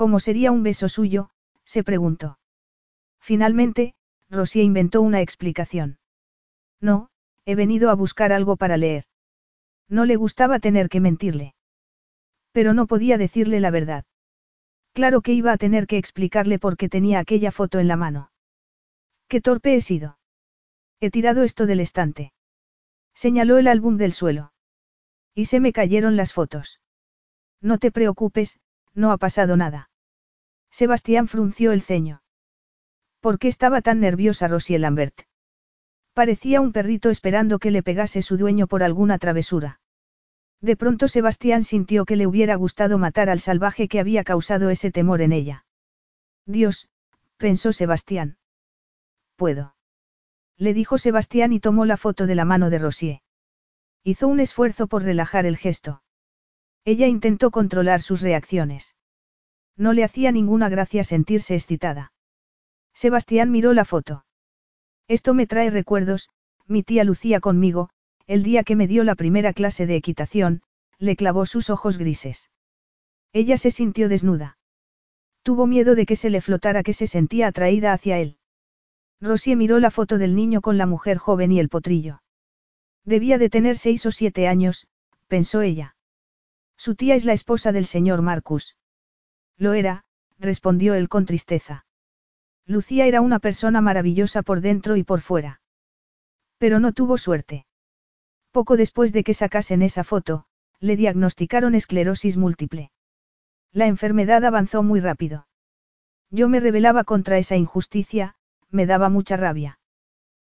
¿Cómo 0.00 0.18
sería 0.18 0.50
un 0.50 0.62
beso 0.62 0.88
suyo? 0.88 1.28
se 1.62 1.84
preguntó. 1.84 2.38
Finalmente, 3.20 3.92
Rosie 4.30 4.62
inventó 4.62 5.02
una 5.02 5.20
explicación. 5.20 5.98
No, 6.80 7.10
he 7.44 7.54
venido 7.54 7.90
a 7.90 7.94
buscar 7.96 8.32
algo 8.32 8.56
para 8.56 8.78
leer. 8.78 9.04
No 9.90 10.06
le 10.06 10.16
gustaba 10.16 10.58
tener 10.58 10.88
que 10.88 11.00
mentirle. 11.00 11.54
Pero 12.50 12.72
no 12.72 12.86
podía 12.86 13.18
decirle 13.18 13.60
la 13.60 13.70
verdad. 13.70 14.06
Claro 14.94 15.20
que 15.20 15.34
iba 15.34 15.52
a 15.52 15.58
tener 15.58 15.86
que 15.86 15.98
explicarle 15.98 16.58
por 16.58 16.78
qué 16.78 16.88
tenía 16.88 17.18
aquella 17.18 17.52
foto 17.52 17.78
en 17.78 17.86
la 17.86 17.96
mano. 17.96 18.32
Qué 19.28 19.42
torpe 19.42 19.74
he 19.74 19.82
sido. 19.82 20.18
He 21.00 21.10
tirado 21.10 21.42
esto 21.42 21.66
del 21.66 21.80
estante. 21.80 22.32
Señaló 23.12 23.58
el 23.58 23.68
álbum 23.68 23.98
del 23.98 24.14
suelo. 24.14 24.54
Y 25.34 25.44
se 25.44 25.60
me 25.60 25.74
cayeron 25.74 26.16
las 26.16 26.32
fotos. 26.32 26.80
No 27.60 27.76
te 27.76 27.92
preocupes, 27.92 28.58
no 28.94 29.12
ha 29.12 29.18
pasado 29.18 29.58
nada. 29.58 29.89
Sebastián 30.70 31.28
frunció 31.28 31.72
el 31.72 31.82
ceño. 31.82 32.22
¿Por 33.20 33.38
qué 33.38 33.48
estaba 33.48 33.82
tan 33.82 34.00
nerviosa 34.00 34.48
Rosie 34.48 34.78
Lambert? 34.78 35.22
Parecía 36.14 36.60
un 36.60 36.72
perrito 36.72 37.10
esperando 37.10 37.58
que 37.58 37.70
le 37.70 37.82
pegase 37.82 38.22
su 38.22 38.36
dueño 38.36 38.66
por 38.66 38.82
alguna 38.82 39.18
travesura. 39.18 39.80
De 40.60 40.76
pronto 40.76 41.08
Sebastián 41.08 41.64
sintió 41.64 42.04
que 42.04 42.16
le 42.16 42.26
hubiera 42.26 42.54
gustado 42.54 42.98
matar 42.98 43.30
al 43.30 43.40
salvaje 43.40 43.88
que 43.88 44.00
había 44.00 44.24
causado 44.24 44.70
ese 44.70 44.90
temor 44.90 45.22
en 45.22 45.32
ella. 45.32 45.64
Dios, 46.46 46.88
pensó 47.36 47.72
Sebastián. 47.72 48.36
Puedo. 49.36 49.74
Le 50.56 50.74
dijo 50.74 50.98
Sebastián 50.98 51.52
y 51.52 51.60
tomó 51.60 51.86
la 51.86 51.96
foto 51.96 52.26
de 52.26 52.34
la 52.34 52.44
mano 52.44 52.68
de 52.68 52.78
Rosie. 52.78 53.22
Hizo 54.02 54.28
un 54.28 54.40
esfuerzo 54.40 54.86
por 54.86 55.02
relajar 55.02 55.46
el 55.46 55.56
gesto. 55.56 56.02
Ella 56.84 57.06
intentó 57.06 57.50
controlar 57.50 58.02
sus 58.02 58.20
reacciones. 58.20 58.94
No 59.80 59.94
le 59.94 60.04
hacía 60.04 60.30
ninguna 60.30 60.68
gracia 60.68 61.04
sentirse 61.04 61.54
excitada. 61.54 62.12
Sebastián 62.92 63.50
miró 63.50 63.72
la 63.72 63.86
foto. 63.86 64.26
Esto 65.08 65.32
me 65.32 65.46
trae 65.46 65.70
recuerdos, 65.70 66.28
mi 66.66 66.82
tía 66.82 67.02
Lucía 67.02 67.40
conmigo, 67.40 67.88
el 68.26 68.42
día 68.42 68.62
que 68.62 68.76
me 68.76 68.86
dio 68.86 69.04
la 69.04 69.14
primera 69.14 69.54
clase 69.54 69.86
de 69.86 69.96
equitación, 69.96 70.60
le 70.98 71.16
clavó 71.16 71.46
sus 71.46 71.70
ojos 71.70 71.96
grises. 71.96 72.50
Ella 73.32 73.56
se 73.56 73.70
sintió 73.70 74.10
desnuda. 74.10 74.58
Tuvo 75.42 75.66
miedo 75.66 75.94
de 75.94 76.04
que 76.04 76.14
se 76.14 76.28
le 76.28 76.42
flotara 76.42 76.82
que 76.82 76.92
se 76.92 77.06
sentía 77.06 77.46
atraída 77.46 77.94
hacia 77.94 78.18
él. 78.18 78.36
Rosie 79.18 79.56
miró 79.56 79.78
la 79.78 79.90
foto 79.90 80.18
del 80.18 80.34
niño 80.36 80.60
con 80.60 80.76
la 80.76 80.84
mujer 80.84 81.16
joven 81.16 81.52
y 81.52 81.58
el 81.58 81.70
potrillo. 81.70 82.20
Debía 83.06 83.38
de 83.38 83.48
tener 83.48 83.78
seis 83.78 84.04
o 84.04 84.10
siete 84.10 84.46
años, 84.46 84.88
pensó 85.26 85.62
ella. 85.62 85.96
Su 86.76 86.96
tía 86.96 87.14
es 87.14 87.24
la 87.24 87.32
esposa 87.32 87.72
del 87.72 87.86
señor 87.86 88.20
Marcus. 88.20 88.76
Lo 89.60 89.74
era, 89.74 90.04
respondió 90.38 90.94
él 90.94 91.10
con 91.10 91.26
tristeza. 91.26 91.84
Lucía 92.64 93.04
era 93.04 93.20
una 93.20 93.40
persona 93.40 93.82
maravillosa 93.82 94.40
por 94.42 94.62
dentro 94.62 94.96
y 94.96 95.04
por 95.04 95.20
fuera. 95.20 95.60
Pero 96.56 96.80
no 96.80 96.92
tuvo 96.94 97.18
suerte. 97.18 97.66
Poco 98.52 98.78
después 98.78 99.12
de 99.12 99.22
que 99.22 99.34
sacasen 99.34 99.82
esa 99.82 100.02
foto, 100.02 100.46
le 100.80 100.96
diagnosticaron 100.96 101.74
esclerosis 101.74 102.38
múltiple. 102.38 102.90
La 103.70 103.86
enfermedad 103.86 104.46
avanzó 104.46 104.82
muy 104.82 104.98
rápido. 104.98 105.46
Yo 106.30 106.48
me 106.48 106.58
rebelaba 106.58 107.04
contra 107.04 107.36
esa 107.36 107.56
injusticia, 107.56 108.36
me 108.70 108.86
daba 108.86 109.10
mucha 109.10 109.36
rabia. 109.36 109.78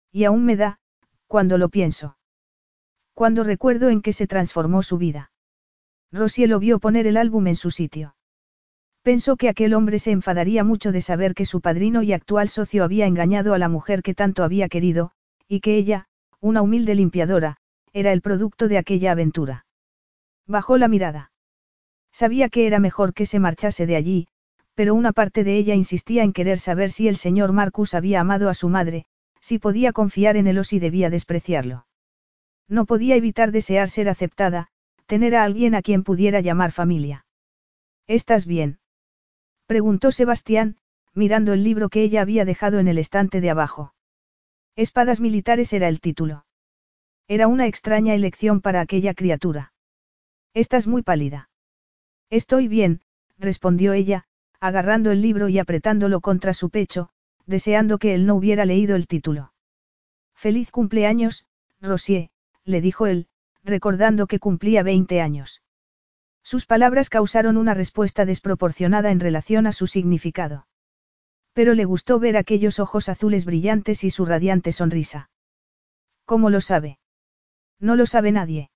Y 0.09 0.23
aún 0.23 0.45
me 0.45 0.55
da, 0.55 0.79
cuando 1.27 1.57
lo 1.57 1.67
pienso. 1.67 2.17
Cuando 3.13 3.43
recuerdo 3.43 3.89
en 3.89 4.01
qué 4.01 4.13
se 4.13 4.25
transformó 4.25 4.83
su 4.83 4.97
vida. 4.97 5.33
Rosie 6.13 6.47
lo 6.47 6.59
vio 6.59 6.79
poner 6.79 7.07
el 7.07 7.17
álbum 7.17 7.47
en 7.47 7.57
su 7.57 7.71
sitio. 7.71 8.15
Pensó 9.03 9.35
que 9.35 9.49
aquel 9.49 9.73
hombre 9.73 9.97
se 9.97 10.11
enfadaría 10.11 10.63
mucho 10.63 10.91
de 10.91 11.01
saber 11.01 11.33
que 11.33 11.45
su 11.45 11.59
padrino 11.59 12.03
y 12.03 12.13
actual 12.13 12.49
socio 12.49 12.83
había 12.83 13.07
engañado 13.07 13.53
a 13.53 13.57
la 13.57 13.67
mujer 13.67 14.03
que 14.03 14.13
tanto 14.13 14.43
había 14.43 14.69
querido, 14.69 15.11
y 15.47 15.59
que 15.59 15.75
ella, 15.75 16.05
una 16.39 16.61
humilde 16.61 16.93
limpiadora, 16.93 17.57
era 17.93 18.11
el 18.11 18.21
producto 18.21 18.67
de 18.67 18.77
aquella 18.77 19.11
aventura. 19.11 19.65
Bajó 20.45 20.77
la 20.77 20.87
mirada. 20.87 21.31
Sabía 22.11 22.49
que 22.49 22.67
era 22.67 22.79
mejor 22.79 23.13
que 23.13 23.25
se 23.25 23.39
marchase 23.39 23.87
de 23.87 23.95
allí, 23.95 24.27
pero 24.75 24.93
una 24.93 25.13
parte 25.13 25.43
de 25.43 25.57
ella 25.57 25.75
insistía 25.75 26.23
en 26.23 26.33
querer 26.33 26.59
saber 26.59 26.91
si 26.91 27.07
el 27.07 27.15
señor 27.15 27.53
Marcus 27.53 27.93
había 27.93 28.21
amado 28.21 28.49
a 28.49 28.53
su 28.53 28.69
madre, 28.69 29.05
si 29.39 29.57
podía 29.57 29.93
confiar 29.93 30.37
en 30.37 30.47
él 30.47 30.59
o 30.59 30.63
si 30.63 30.77
debía 30.77 31.09
despreciarlo. 31.09 31.87
No 32.67 32.85
podía 32.85 33.15
evitar 33.15 33.51
desear 33.51 33.89
ser 33.89 34.09
aceptada, 34.09 34.67
tener 35.07 35.35
a 35.35 35.43
alguien 35.43 35.73
a 35.73 35.81
quien 35.81 36.03
pudiera 36.03 36.39
llamar 36.39 36.71
familia. 36.71 37.25
¿Estás 38.07 38.45
bien? 38.45 38.80
Preguntó 39.71 40.11
Sebastián, 40.11 40.75
mirando 41.13 41.53
el 41.53 41.63
libro 41.63 41.87
que 41.87 42.03
ella 42.03 42.21
había 42.21 42.43
dejado 42.43 42.79
en 42.79 42.89
el 42.89 42.97
estante 42.97 43.39
de 43.39 43.51
abajo. 43.51 43.93
Espadas 44.75 45.21
militares 45.21 45.71
era 45.71 45.87
el 45.87 46.01
título. 46.01 46.45
Era 47.29 47.47
una 47.47 47.67
extraña 47.67 48.13
elección 48.13 48.59
para 48.59 48.81
aquella 48.81 49.13
criatura. 49.13 49.71
Estás 50.53 50.87
muy 50.87 51.03
pálida. 51.03 51.49
Estoy 52.29 52.67
bien, 52.67 52.99
respondió 53.37 53.93
ella, 53.93 54.25
agarrando 54.59 55.09
el 55.09 55.21
libro 55.21 55.47
y 55.47 55.57
apretándolo 55.57 56.19
contra 56.19 56.53
su 56.53 56.69
pecho, 56.69 57.07
deseando 57.45 57.97
que 57.97 58.13
él 58.13 58.25
no 58.25 58.35
hubiera 58.35 58.65
leído 58.65 58.97
el 58.97 59.07
título. 59.07 59.53
Feliz 60.35 60.69
cumpleaños, 60.69 61.45
Rosier, 61.79 62.29
le 62.65 62.81
dijo 62.81 63.07
él, 63.07 63.27
recordando 63.63 64.27
que 64.27 64.39
cumplía 64.39 64.83
20 64.83 65.21
años. 65.21 65.61
Sus 66.43 66.65
palabras 66.65 67.09
causaron 67.09 67.57
una 67.57 67.73
respuesta 67.73 68.25
desproporcionada 68.25 69.11
en 69.11 69.19
relación 69.19 69.67
a 69.67 69.71
su 69.71 69.87
significado. 69.87 70.67
Pero 71.53 71.73
le 71.73 71.85
gustó 71.85 72.19
ver 72.19 72.37
aquellos 72.37 72.79
ojos 72.79 73.09
azules 73.09 73.45
brillantes 73.45 74.03
y 74.03 74.09
su 74.09 74.25
radiante 74.25 74.71
sonrisa. 74.71 75.29
¿Cómo 76.25 76.49
lo 76.49 76.61
sabe? 76.61 76.99
No 77.79 77.95
lo 77.95 78.05
sabe 78.05 78.31
nadie. 78.31 78.69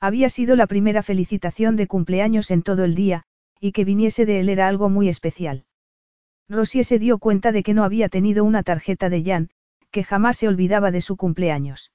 Había 0.00 0.30
sido 0.30 0.56
la 0.56 0.66
primera 0.66 1.02
felicitación 1.02 1.76
de 1.76 1.86
cumpleaños 1.86 2.50
en 2.50 2.62
todo 2.62 2.84
el 2.84 2.94
día, 2.94 3.24
y 3.60 3.72
que 3.72 3.84
viniese 3.84 4.24
de 4.24 4.40
él 4.40 4.48
era 4.48 4.66
algo 4.66 4.88
muy 4.88 5.08
especial. 5.08 5.66
Rosie 6.48 6.84
se 6.84 6.98
dio 6.98 7.18
cuenta 7.18 7.52
de 7.52 7.62
que 7.62 7.74
no 7.74 7.84
había 7.84 8.08
tenido 8.08 8.44
una 8.44 8.62
tarjeta 8.62 9.10
de 9.10 9.22
Jan, 9.22 9.50
que 9.90 10.04
jamás 10.04 10.38
se 10.38 10.48
olvidaba 10.48 10.90
de 10.90 11.00
su 11.00 11.16
cumpleaños. 11.16 11.92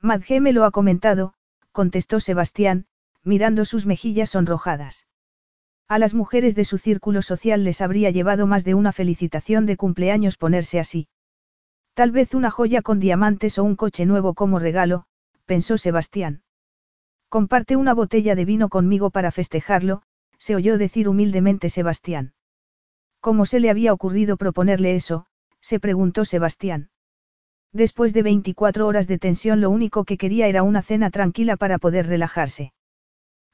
Madge 0.00 0.40
me 0.40 0.52
lo 0.52 0.64
ha 0.64 0.70
comentado, 0.70 1.34
contestó 1.72 2.20
Sebastián, 2.20 2.86
mirando 3.26 3.64
sus 3.64 3.86
mejillas 3.86 4.30
sonrojadas. 4.30 5.06
A 5.88 5.98
las 5.98 6.14
mujeres 6.14 6.54
de 6.54 6.64
su 6.64 6.78
círculo 6.78 7.22
social 7.22 7.64
les 7.64 7.80
habría 7.80 8.10
llevado 8.10 8.46
más 8.46 8.64
de 8.64 8.74
una 8.74 8.92
felicitación 8.92 9.66
de 9.66 9.76
cumpleaños 9.76 10.36
ponerse 10.36 10.78
así. 10.78 11.08
Tal 11.94 12.12
vez 12.12 12.34
una 12.34 12.50
joya 12.50 12.82
con 12.82 13.00
diamantes 13.00 13.58
o 13.58 13.64
un 13.64 13.74
coche 13.74 14.06
nuevo 14.06 14.34
como 14.34 14.58
regalo, 14.58 15.06
pensó 15.44 15.76
Sebastián. 15.76 16.42
Comparte 17.28 17.74
una 17.74 17.94
botella 17.94 18.34
de 18.36 18.44
vino 18.44 18.68
conmigo 18.68 19.10
para 19.10 19.32
festejarlo, 19.32 20.02
se 20.38 20.54
oyó 20.54 20.78
decir 20.78 21.08
humildemente 21.08 21.68
Sebastián. 21.68 22.34
¿Cómo 23.20 23.44
se 23.44 23.58
le 23.58 23.70
había 23.70 23.92
ocurrido 23.92 24.36
proponerle 24.36 24.94
eso? 24.94 25.26
se 25.60 25.80
preguntó 25.80 26.24
Sebastián. 26.24 26.90
Después 27.72 28.14
de 28.14 28.22
24 28.22 28.86
horas 28.86 29.08
de 29.08 29.18
tensión 29.18 29.60
lo 29.60 29.70
único 29.70 30.04
que 30.04 30.16
quería 30.16 30.46
era 30.46 30.62
una 30.62 30.82
cena 30.82 31.10
tranquila 31.10 31.56
para 31.56 31.78
poder 31.78 32.06
relajarse. 32.06 32.72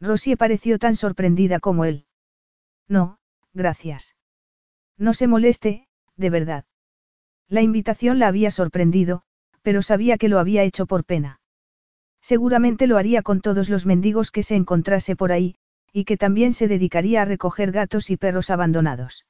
Rosie 0.02 0.36
pareció 0.36 0.80
tan 0.80 0.96
sorprendida 0.96 1.60
como 1.60 1.84
él. 1.84 2.06
No, 2.88 3.18
gracias. 3.54 4.16
No 4.98 5.14
se 5.14 5.28
moleste, 5.28 5.86
de 6.16 6.28
verdad. 6.28 6.64
La 7.48 7.62
invitación 7.62 8.18
la 8.18 8.26
había 8.26 8.50
sorprendido, 8.50 9.22
pero 9.62 9.80
sabía 9.80 10.18
que 10.18 10.28
lo 10.28 10.40
había 10.40 10.64
hecho 10.64 10.86
por 10.86 11.04
pena. 11.04 11.40
Seguramente 12.20 12.88
lo 12.88 12.98
haría 12.98 13.22
con 13.22 13.40
todos 13.40 13.68
los 13.68 13.86
mendigos 13.86 14.32
que 14.32 14.42
se 14.42 14.56
encontrase 14.56 15.14
por 15.14 15.30
ahí, 15.30 15.54
y 15.92 16.04
que 16.04 16.16
también 16.16 16.52
se 16.52 16.66
dedicaría 16.66 17.22
a 17.22 17.24
recoger 17.24 17.70
gatos 17.70 18.10
y 18.10 18.16
perros 18.16 18.50
abandonados. 18.50 19.24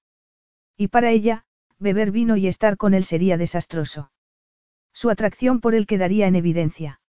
Y 0.78 0.88
para 0.88 1.10
ella, 1.10 1.44
beber 1.78 2.12
vino 2.12 2.36
y 2.36 2.46
estar 2.46 2.78
con 2.78 2.94
él 2.94 3.04
sería 3.04 3.36
desastroso. 3.36 4.10
Su 4.94 5.10
atracción 5.10 5.60
por 5.60 5.74
él 5.74 5.86
quedaría 5.86 6.26
en 6.26 6.36
evidencia. 6.36 7.01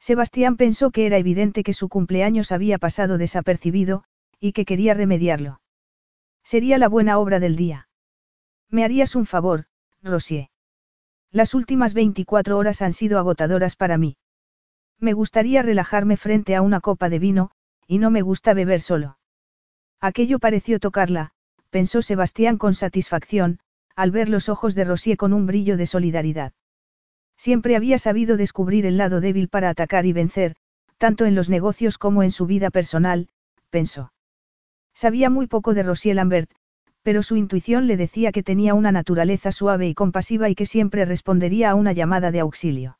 Sebastián 0.00 0.56
pensó 0.56 0.90
que 0.90 1.06
era 1.06 1.18
evidente 1.18 1.62
que 1.62 1.74
su 1.74 1.88
cumpleaños 1.88 2.52
había 2.52 2.78
pasado 2.78 3.18
desapercibido, 3.18 4.04
y 4.40 4.52
que 4.52 4.64
quería 4.64 4.94
remediarlo. 4.94 5.60
Sería 6.42 6.78
la 6.78 6.88
buena 6.88 7.18
obra 7.18 7.38
del 7.38 7.54
día. 7.54 7.88
Me 8.70 8.82
harías 8.82 9.14
un 9.14 9.26
favor, 9.26 9.66
Rosier. 10.02 10.48
Las 11.30 11.54
últimas 11.54 11.92
24 11.92 12.56
horas 12.56 12.80
han 12.82 12.94
sido 12.94 13.18
agotadoras 13.18 13.76
para 13.76 13.98
mí. 13.98 14.16
Me 14.98 15.12
gustaría 15.12 15.62
relajarme 15.62 16.16
frente 16.16 16.56
a 16.56 16.62
una 16.62 16.80
copa 16.80 17.08
de 17.08 17.18
vino, 17.18 17.50
y 17.86 17.98
no 17.98 18.10
me 18.10 18.22
gusta 18.22 18.54
beber 18.54 18.80
solo. 18.80 19.18
Aquello 20.00 20.38
pareció 20.38 20.80
tocarla, 20.80 21.32
pensó 21.68 22.00
Sebastián 22.00 22.56
con 22.56 22.74
satisfacción, 22.74 23.60
al 23.94 24.10
ver 24.10 24.30
los 24.30 24.48
ojos 24.48 24.74
de 24.74 24.84
Rosier 24.84 25.18
con 25.18 25.34
un 25.34 25.46
brillo 25.46 25.76
de 25.76 25.86
solidaridad. 25.86 26.52
Siempre 27.40 27.74
había 27.74 27.98
sabido 27.98 28.36
descubrir 28.36 28.84
el 28.84 28.98
lado 28.98 29.22
débil 29.22 29.48
para 29.48 29.70
atacar 29.70 30.04
y 30.04 30.12
vencer, 30.12 30.56
tanto 30.98 31.24
en 31.24 31.34
los 31.34 31.48
negocios 31.48 31.96
como 31.96 32.22
en 32.22 32.32
su 32.32 32.44
vida 32.44 32.68
personal, 32.68 33.30
pensó. 33.70 34.12
Sabía 34.92 35.30
muy 35.30 35.46
poco 35.46 35.72
de 35.72 35.82
Rosier 35.82 36.16
Lambert, 36.16 36.50
pero 37.00 37.22
su 37.22 37.36
intuición 37.36 37.86
le 37.86 37.96
decía 37.96 38.30
que 38.30 38.42
tenía 38.42 38.74
una 38.74 38.92
naturaleza 38.92 39.52
suave 39.52 39.88
y 39.88 39.94
compasiva 39.94 40.50
y 40.50 40.54
que 40.54 40.66
siempre 40.66 41.06
respondería 41.06 41.70
a 41.70 41.76
una 41.76 41.94
llamada 41.94 42.30
de 42.30 42.40
auxilio. 42.40 42.98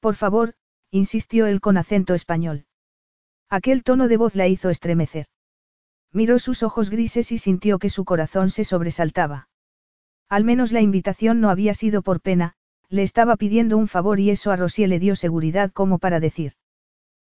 Por 0.00 0.14
favor, 0.14 0.54
insistió 0.90 1.44
él 1.44 1.60
con 1.60 1.76
acento 1.76 2.14
español. 2.14 2.64
Aquel 3.50 3.82
tono 3.82 4.08
de 4.08 4.16
voz 4.16 4.36
la 4.36 4.48
hizo 4.48 4.70
estremecer. 4.70 5.26
Miró 6.12 6.38
sus 6.38 6.62
ojos 6.62 6.88
grises 6.88 7.30
y 7.30 7.36
sintió 7.36 7.78
que 7.78 7.90
su 7.90 8.06
corazón 8.06 8.48
se 8.48 8.64
sobresaltaba. 8.64 9.50
Al 10.30 10.44
menos 10.44 10.72
la 10.72 10.80
invitación 10.80 11.42
no 11.42 11.50
había 11.50 11.74
sido 11.74 12.00
por 12.00 12.22
pena, 12.22 12.56
le 12.88 13.02
estaba 13.02 13.36
pidiendo 13.36 13.76
un 13.76 13.88
favor 13.88 14.20
y 14.20 14.30
eso 14.30 14.50
a 14.50 14.56
Rosier 14.56 14.88
le 14.88 14.98
dio 14.98 15.16
seguridad 15.16 15.72
como 15.72 15.98
para 15.98 16.20
decir. 16.20 16.52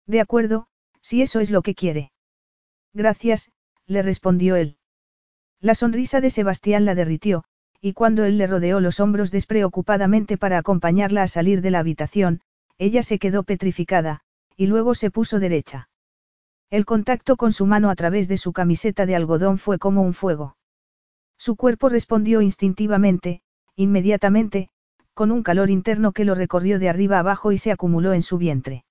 De 0.08 0.20
acuerdo, 0.20 0.68
si 1.02 1.22
eso 1.22 1.40
es 1.40 1.52
lo 1.52 1.62
que 1.62 1.76
quiere. 1.76 2.12
Gracias, 2.94 3.52
le 3.86 4.02
respondió 4.02 4.56
él. 4.56 4.78
La 5.60 5.76
sonrisa 5.76 6.22
de 6.22 6.30
Sebastián 6.30 6.86
la 6.86 6.96
derritió, 6.96 7.44
y 7.80 7.94
cuando 7.94 8.26
él 8.26 8.38
le 8.38 8.48
rodeó 8.48 8.80
los 8.80 9.00
hombros 9.00 9.32
despreocupadamente 9.32 10.38
para 10.38 10.58
acompañarla 10.58 11.24
a 11.24 11.28
salir 11.28 11.62
de 11.62 11.72
la 11.72 11.80
habitación, 11.80 12.42
ella 12.78 13.04
se 13.04 13.20
quedó 13.20 13.44
petrificada, 13.44 14.22
y 14.56 14.68
luego 14.68 14.96
se 14.96 15.12
puso 15.12 15.40
derecha. 15.40 15.90
El 16.70 16.86
contacto 16.86 17.38
con 17.38 17.52
su 17.52 17.66
mano 17.66 17.90
a 17.90 17.96
través 17.96 18.28
de 18.28 18.38
su 18.38 18.52
camiseta 18.52 19.06
de 19.06 19.16
algodón 19.16 19.58
fue 19.58 19.80
como 19.80 20.02
un 20.02 20.14
fuego. 20.14 20.58
Su 21.38 21.56
cuerpo 21.56 21.90
respondió 21.90 22.42
instintivamente, 22.42 23.42
inmediatamente, 23.76 24.70
con 25.14 25.32
un 25.32 25.44
calor 25.44 25.70
interno 25.70 26.12
que 26.12 26.26
lo 26.26 26.36
recorrió 26.36 26.80
de 26.80 26.90
arriba 26.90 27.20
abajo 27.20 27.52
y 27.52 27.58
se 27.58 27.72
acumuló 27.72 28.14
en 28.14 28.22
su 28.22 28.38
vientre. 28.38 28.86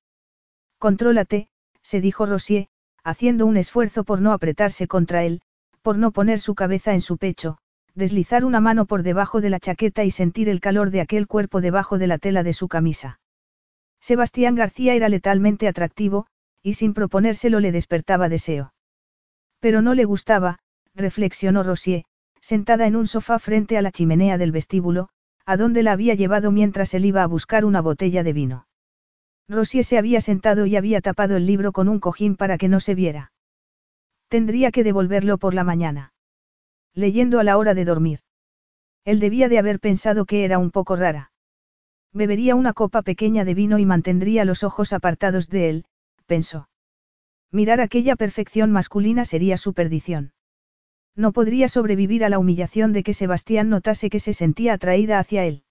Contrólate, 0.79 1.49
se 1.83 2.01
dijo 2.01 2.27
Rosier, 2.27 2.68
haciendo 3.05 3.47
un 3.47 3.57
esfuerzo 3.57 4.05
por 4.05 4.20
no 4.20 4.33
apretarse 4.33 4.87
contra 4.87 5.25
él, 5.25 5.43
por 5.83 5.99
no 5.99 6.12
poner 6.12 6.41
su 6.41 6.55
cabeza 6.55 6.93
en 6.93 7.01
su 7.01 7.18
pecho, 7.18 7.59
deslizar 7.95 8.45
una 8.45 8.61
mano 8.61 8.87
por 8.87 9.03
debajo 9.03 9.41
de 9.41 9.51
la 9.51 9.61
chaqueta 9.61 10.05
y 10.05 10.11
sentir 10.11 10.49
el 10.49 10.61
calor 10.61 10.91
de 10.91 11.01
aquel 11.01 11.27
cuerpo 11.27 11.61
debajo 11.61 11.99
de 11.99 12.07
la 12.07 12.18
tela 12.18 12.43
de 12.43 12.53
su 12.53 12.68
camisa. 12.68 13.20
Sebastián 14.01 14.55
García 14.55 14.95
era 14.95 15.09
letalmente 15.09 15.68
atractivo, 15.68 16.27
y 16.62 16.75
sin 16.75 16.95
proponérselo 16.95 17.61
le 17.61 17.73
despertaba 17.73 18.29
deseo. 18.29 18.73
Pero 19.61 19.83
no 19.83 19.95
le 19.95 20.05
gustaba, 20.05 20.59
reflexionó 20.95 21.62
Rosier, 21.62 22.05
sentada 22.41 22.87
en 22.87 22.97
un 22.97 23.07
sofá 23.07 23.39
frente 23.39 23.77
a 23.77 23.83
la 23.83 23.93
chimenea 23.93 24.39
del 24.39 24.53
vestíbulo, 24.53 25.09
a 25.45 25.57
donde 25.57 25.82
la 25.82 25.93
había 25.93 26.14
llevado 26.14 26.51
mientras 26.51 26.95
él 26.95 27.05
iba 27.05 27.22
a 27.22 27.26
buscar 27.26 27.64
una 27.64 27.80
botella 27.80 28.22
de 28.22 28.32
vino. 28.32 28.66
Rosier 29.49 29.84
se 29.84 29.99
había 29.99 30.20
sentado 30.20 30.66
y 30.66 30.76
había 30.76 31.01
tapado 31.01 31.36
el 31.36 31.47
libro 31.47 31.72
con 31.72 31.88
un 31.88 32.01
cojín 32.01 32.36
para 32.36 32.59
que 32.59 32.68
no 32.68 32.80
se 32.80 32.95
viera. 32.95 33.32
Tendría 34.28 34.70
que 34.70 34.84
devolverlo 34.84 35.38
por 35.38 35.55
la 35.55 35.64
mañana. 35.64 36.12
Leyendo 36.95 37.40
a 37.40 37.45
la 37.45 37.59
hora 37.59 37.74
de 37.74 37.84
dormir. 37.84 38.20
Él 39.05 39.20
debía 39.20 39.49
de 39.49 39.59
haber 39.59 39.80
pensado 39.80 40.24
que 40.26 40.45
era 40.45 40.59
un 40.59 40.70
poco 40.70 40.97
rara. 40.97 41.32
Bebería 42.12 42.55
una 42.55 42.72
copa 42.72 43.03
pequeña 43.03 43.45
de 43.45 43.55
vino 43.55 43.78
y 43.78 43.86
mantendría 43.86 44.45
los 44.45 44.62
ojos 44.62 44.93
apartados 44.93 45.49
de 45.49 45.70
él, 45.70 45.84
pensó. 46.26 46.68
Mirar 47.51 47.80
aquella 47.80 48.16
perfección 48.16 48.70
masculina 48.70 49.24
sería 49.24 49.57
su 49.57 49.74
perdición. 49.74 50.32
No 51.14 51.32
podría 51.32 51.68
sobrevivir 51.68 52.24
a 52.24 52.30
la 52.30 52.38
humillación 52.38 52.92
de 52.92 53.02
que 53.02 53.12
Sebastián 53.12 53.68
notase 53.68 54.08
que 54.08 54.20
se 54.20 54.32
sentía 54.32 54.74
atraída 54.74 55.18
hacia 55.18 55.44
él. 55.44 55.64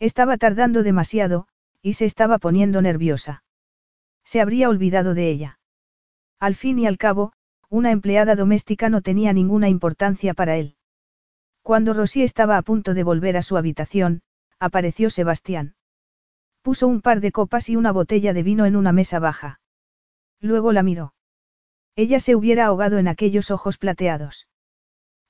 Estaba 0.00 0.38
tardando 0.38 0.82
demasiado, 0.82 1.46
y 1.82 1.94
se 1.94 2.06
estaba 2.06 2.38
poniendo 2.38 2.80
nerviosa. 2.80 3.44
Se 4.24 4.40
habría 4.40 4.70
olvidado 4.70 5.14
de 5.14 5.28
ella. 5.28 5.58
Al 6.40 6.54
fin 6.54 6.78
y 6.78 6.86
al 6.86 6.96
cabo, 6.96 7.32
una 7.68 7.90
empleada 7.90 8.36
doméstica 8.36 8.88
no 8.88 9.02
tenía 9.02 9.32
ninguna 9.32 9.68
importancia 9.68 10.32
para 10.32 10.56
él. 10.56 10.76
Cuando 11.62 11.92
Rosy 11.92 12.22
estaba 12.22 12.56
a 12.56 12.62
punto 12.62 12.94
de 12.94 13.04
volver 13.04 13.36
a 13.36 13.42
su 13.42 13.56
habitación, 13.56 14.22
apareció 14.58 15.10
Sebastián. 15.10 15.74
Puso 16.62 16.88
un 16.88 17.02
par 17.02 17.20
de 17.20 17.32
copas 17.32 17.68
y 17.68 17.76
una 17.76 17.92
botella 17.92 18.32
de 18.32 18.42
vino 18.42 18.64
en 18.64 18.76
una 18.76 18.92
mesa 18.92 19.18
baja. 19.18 19.60
Luego 20.40 20.72
la 20.72 20.82
miró. 20.82 21.14
Ella 21.96 22.18
se 22.18 22.34
hubiera 22.34 22.66
ahogado 22.66 22.98
en 22.98 23.08
aquellos 23.08 23.50
ojos 23.50 23.76
plateados. 23.76 24.48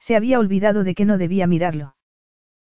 Se 0.05 0.17
había 0.17 0.39
olvidado 0.39 0.85
de 0.85 0.95
que 0.95 1.07
no 1.07 1.17
debía 1.17 1.47
mirarlo. 1.47 1.97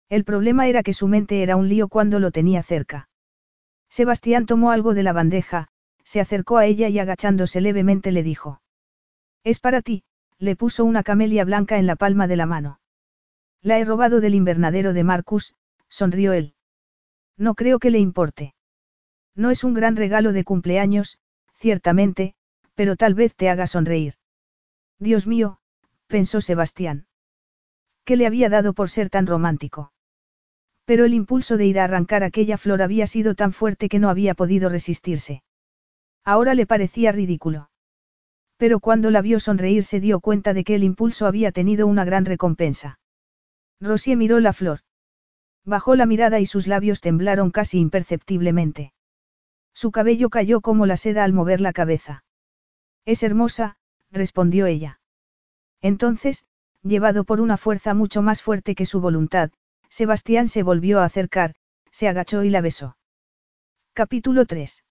El 0.07 0.23
problema 0.23 0.67
era 0.67 0.83
que 0.83 0.93
su 0.93 1.09
mente 1.09 1.43
era 1.43 1.57
un 1.57 1.67
lío 1.67 1.89
cuando 1.89 2.17
lo 2.21 2.31
tenía 2.31 2.63
cerca. 2.63 3.09
Sebastián 3.89 4.45
tomó 4.45 4.71
algo 4.71 4.93
de 4.93 5.03
la 5.03 5.11
bandeja, 5.11 5.67
se 6.05 6.21
acercó 6.21 6.55
a 6.55 6.65
ella 6.65 6.87
y 6.87 6.97
agachándose 6.97 7.59
levemente 7.59 8.13
le 8.13 8.23
dijo. 8.23 8.61
Es 9.43 9.59
para 9.59 9.81
ti, 9.81 10.05
le 10.39 10.55
puso 10.55 10.85
una 10.85 11.03
camelia 11.03 11.43
blanca 11.43 11.77
en 11.77 11.87
la 11.87 11.97
palma 11.97 12.27
de 12.27 12.37
la 12.37 12.45
mano. 12.45 12.79
La 13.61 13.79
he 13.79 13.83
robado 13.83 14.21
del 14.21 14.33
invernadero 14.33 14.93
de 14.93 15.03
Marcus, 15.03 15.55
sonrió 15.89 16.31
él. 16.31 16.53
No 17.35 17.55
creo 17.55 17.79
que 17.79 17.89
le 17.89 17.99
importe. 17.99 18.55
No 19.35 19.51
es 19.51 19.65
un 19.65 19.73
gran 19.73 19.97
regalo 19.97 20.31
de 20.31 20.45
cumpleaños, 20.45 21.19
ciertamente, 21.55 22.33
pero 22.75 22.95
tal 22.95 23.13
vez 23.13 23.35
te 23.35 23.49
haga 23.49 23.67
sonreír. 23.67 24.13
Dios 24.99 25.27
mío, 25.27 25.59
pensó 26.07 26.39
Sebastián. 26.39 27.07
¿Qué 28.05 28.15
le 28.15 28.27
había 28.27 28.49
dado 28.49 28.73
por 28.73 28.89
ser 28.89 29.09
tan 29.09 29.25
romántico? 29.25 29.91
Pero 30.85 31.05
el 31.05 31.15
impulso 31.15 31.57
de 31.57 31.65
ir 31.65 31.79
a 31.79 31.85
arrancar 31.85 32.23
aquella 32.23 32.57
flor 32.57 32.83
había 32.83 33.07
sido 33.07 33.33
tan 33.33 33.51
fuerte 33.51 33.89
que 33.89 33.97
no 33.97 34.09
había 34.09 34.35
podido 34.35 34.69
resistirse. 34.69 35.43
Ahora 36.23 36.53
le 36.53 36.67
parecía 36.67 37.11
ridículo. 37.11 37.71
Pero 38.57 38.79
cuando 38.79 39.09
la 39.09 39.21
vio 39.21 39.39
sonreír 39.39 39.83
se 39.83 39.99
dio 39.99 40.19
cuenta 40.19 40.53
de 40.53 40.63
que 40.63 40.75
el 40.75 40.83
impulso 40.83 41.25
había 41.25 41.51
tenido 41.51 41.87
una 41.87 42.05
gran 42.05 42.25
recompensa. 42.25 42.99
Rosier 43.81 44.17
miró 44.17 44.39
la 44.39 44.53
flor. 44.53 44.79
Bajó 45.65 45.95
la 45.95 46.05
mirada 46.05 46.39
y 46.39 46.45
sus 46.45 46.67
labios 46.67 47.01
temblaron 47.01 47.49
casi 47.49 47.79
imperceptiblemente. 47.79 48.93
Su 49.73 49.91
cabello 49.91 50.29
cayó 50.29 50.61
como 50.61 50.85
la 50.85 50.95
seda 50.95 51.23
al 51.23 51.33
mover 51.33 51.59
la 51.59 51.73
cabeza. 51.73 52.23
Es 53.03 53.23
hermosa, 53.23 53.77
respondió 54.11 54.67
ella. 54.67 54.99
Entonces, 55.81 56.45
llevado 56.85 57.23
por 57.23 57.41
una 57.41 57.57
fuerza 57.57 57.93
mucho 57.93 58.21
más 58.21 58.41
fuerte 58.41 58.75
que 58.75 58.85
su 58.85 59.01
voluntad, 59.01 59.51
Sebastián 59.89 60.47
se 60.47 60.63
volvió 60.63 60.99
a 60.99 61.05
acercar, 61.05 61.55
se 61.91 62.07
agachó 62.07 62.43
y 62.43 62.49
la 62.49 62.61
besó. 62.61 62.97
Capítulo 63.93 64.45
3. 64.45 64.83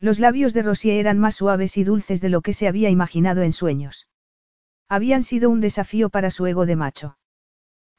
Los 0.00 0.20
labios 0.20 0.54
de 0.54 0.62
Rosier 0.62 0.96
eran 0.98 1.18
más 1.18 1.34
suaves 1.34 1.76
y 1.76 1.82
dulces 1.82 2.20
de 2.20 2.28
lo 2.28 2.40
que 2.40 2.52
se 2.52 2.68
había 2.68 2.88
imaginado 2.88 3.42
en 3.42 3.52
sueños. 3.52 4.06
Habían 4.88 5.22
sido 5.22 5.50
un 5.50 5.60
desafío 5.60 6.08
para 6.08 6.30
su 6.30 6.46
ego 6.46 6.66
de 6.66 6.76
macho. 6.76 7.18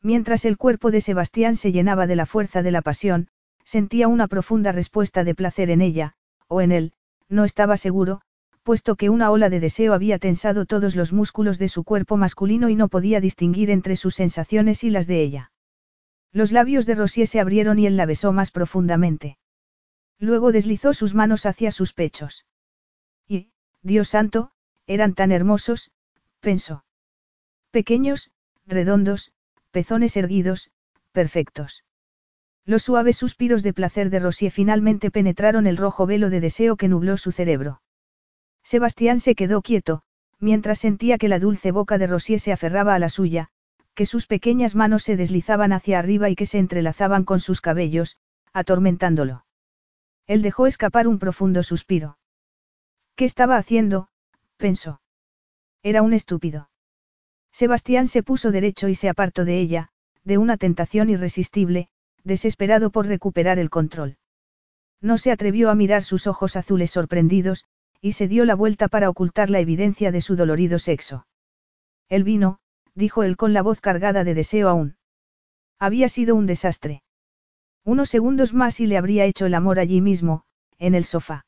Mientras 0.01 0.45
el 0.45 0.57
cuerpo 0.57 0.91
de 0.91 1.01
Sebastián 1.01 1.57
se 1.57 1.74
llenaba 1.74 2.07
de 2.07 2.15
la 2.15 2.26
fuerza 2.26 2.63
de 2.63 2.72
la 2.72 2.82
pasión, 2.82 3.28
sentía 3.65 4.07
una 4.07 4.28
profunda 4.28 4.72
respuesta 4.72 5.26
de 5.26 5.36
placer 5.36 5.70
en 5.70 5.82
ella, 5.82 6.13
o 6.47 6.61
en 6.61 6.72
él, 6.72 6.93
no 7.28 7.43
estaba 7.43 7.76
seguro, 7.76 8.22
puesto 8.70 8.97
que 8.97 9.09
una 9.09 9.32
ola 9.32 9.49
de 9.49 9.59
deseo 9.59 9.95
había 9.95 10.20
tensado 10.20 10.67
todos 10.67 10.95
los 10.95 11.11
músculos 11.11 11.57
de 11.57 11.70
su 11.70 11.84
cuerpo 11.84 12.17
masculino 12.17 12.70
y 12.70 12.76
no 12.76 12.88
podía 12.88 13.20
distinguir 13.20 13.72
entre 13.72 13.95
sus 13.95 14.13
sensaciones 14.13 14.84
y 14.84 14.91
las 14.91 15.07
de 15.07 15.24
ella. 15.24 15.51
Los 16.32 16.51
labios 16.51 16.86
de 16.86 16.93
Rosier 16.93 17.26
se 17.26 17.39
abrieron 17.39 17.80
y 17.80 17.88
él 17.88 17.97
la 17.97 18.05
besó 18.05 18.32
más 18.32 18.51
profundamente. 18.51 19.39
Luego 20.20 20.51
deslizó 20.51 20.93
sus 20.93 21.15
manos 21.15 21.47
hacia 21.47 21.72
sus 21.72 21.93
pechos. 21.93 22.45
Y, 23.28 23.49
Dios 23.82 24.09
santo, 24.09 24.51
eran 24.86 25.15
tan 25.15 25.32
hermosos, 25.32 25.89
pensó. 26.39 26.86
Pequeños, 27.72 28.30
redondos, 28.67 29.32
pezones 29.72 30.15
erguidos, 30.15 30.70
perfectos. 31.11 31.86
Los 32.65 32.84
suaves 32.84 33.17
suspiros 33.17 33.63
de 33.63 33.74
placer 33.74 34.11
de 34.11 34.20
Rosier 34.20 34.51
finalmente 34.51 35.09
penetraron 35.09 35.65
el 35.65 35.76
rojo 35.76 36.05
velo 36.05 36.30
de 36.30 36.39
deseo 36.39 36.76
que 36.76 36.88
nubló 36.88 37.17
su 37.17 37.32
cerebro. 37.32 37.82
Sebastián 38.64 39.20
se 39.20 39.36
quedó 39.36 39.62
quieto, 39.62 40.03
mientras 40.39 40.80
sentía 40.80 41.18
que 41.18 41.28
la 41.28 41.39
dulce 41.39 41.72
boca 41.72 41.97
de 41.97 42.07
Rosier 42.07 42.39
se 42.39 42.51
aferraba 42.51 42.95
a 42.95 42.99
la 42.99 43.10
suya, 43.10 43.49
que 43.93 44.05
sus 44.05 44.28
pequeñas 44.28 44.76
manos 44.76 45.03
se 45.03 45.18
deslizaban 45.18 45.74
hacia 45.74 45.99
arriba 45.99 46.30
y 46.30 46.36
que 46.36 46.45
se 46.45 46.60
entrelazaban 46.60 47.26
con 47.26 47.39
sus 47.39 47.62
cabellos, 47.62 48.18
atormentándolo. 48.53 49.45
Él 50.28 50.41
dejó 50.41 50.68
escapar 50.68 51.07
un 51.07 51.20
profundo 51.20 51.64
suspiro. 51.64 52.18
¿Qué 53.16 53.26
estaba 53.26 53.57
haciendo? 53.57 54.10
pensó. 54.57 55.01
Era 55.84 56.01
un 56.01 56.14
estúpido. 56.14 56.70
Sebastián 57.51 58.07
se 58.07 58.24
puso 58.24 58.51
derecho 58.51 58.88
y 58.88 58.95
se 58.95 59.10
apartó 59.10 59.43
de 59.43 59.60
ella, 59.60 59.89
de 60.24 60.38
una 60.38 60.57
tentación 60.57 61.10
irresistible, 61.10 61.89
desesperado 62.24 62.91
por 62.91 63.07
recuperar 63.07 63.60
el 63.60 63.70
control. 63.70 64.18
No 65.01 65.18
se 65.18 65.32
atrevió 65.32 65.70
a 65.70 65.76
mirar 65.76 66.03
sus 66.03 66.28
ojos 66.28 66.55
azules 66.55 66.91
sorprendidos, 66.91 67.66
y 68.01 68.13
se 68.13 68.27
dio 68.27 68.45
la 68.45 68.55
vuelta 68.55 68.87
para 68.87 69.09
ocultar 69.09 69.49
la 69.49 69.59
evidencia 69.59 70.11
de 70.11 70.21
su 70.21 70.35
dolorido 70.35 70.79
sexo. 70.79 71.27
El 72.07 72.23
vino, 72.23 72.59
dijo 72.95 73.23
él 73.23 73.37
con 73.37 73.53
la 73.53 73.61
voz 73.61 73.81
cargada 73.81 74.23
de 74.23 74.33
deseo 74.33 74.69
aún. 74.69 74.97
Había 75.79 76.09
sido 76.09 76.35
un 76.35 76.45
desastre. 76.45 77.03
Unos 77.85 78.09
segundos 78.09 78.53
más 78.53 78.79
y 78.79 78.87
le 78.87 78.97
habría 78.97 79.25
hecho 79.25 79.45
el 79.45 79.53
amor 79.53 79.79
allí 79.79 80.01
mismo, 80.01 80.43
en 80.77 80.95
el 80.95 81.05
sofá. 81.05 81.45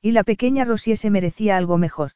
Y 0.00 0.12
la 0.12 0.24
pequeña 0.24 0.64
Rosier 0.64 0.96
se 0.96 1.10
merecía 1.10 1.56
algo 1.56 1.78
mejor. 1.78 2.12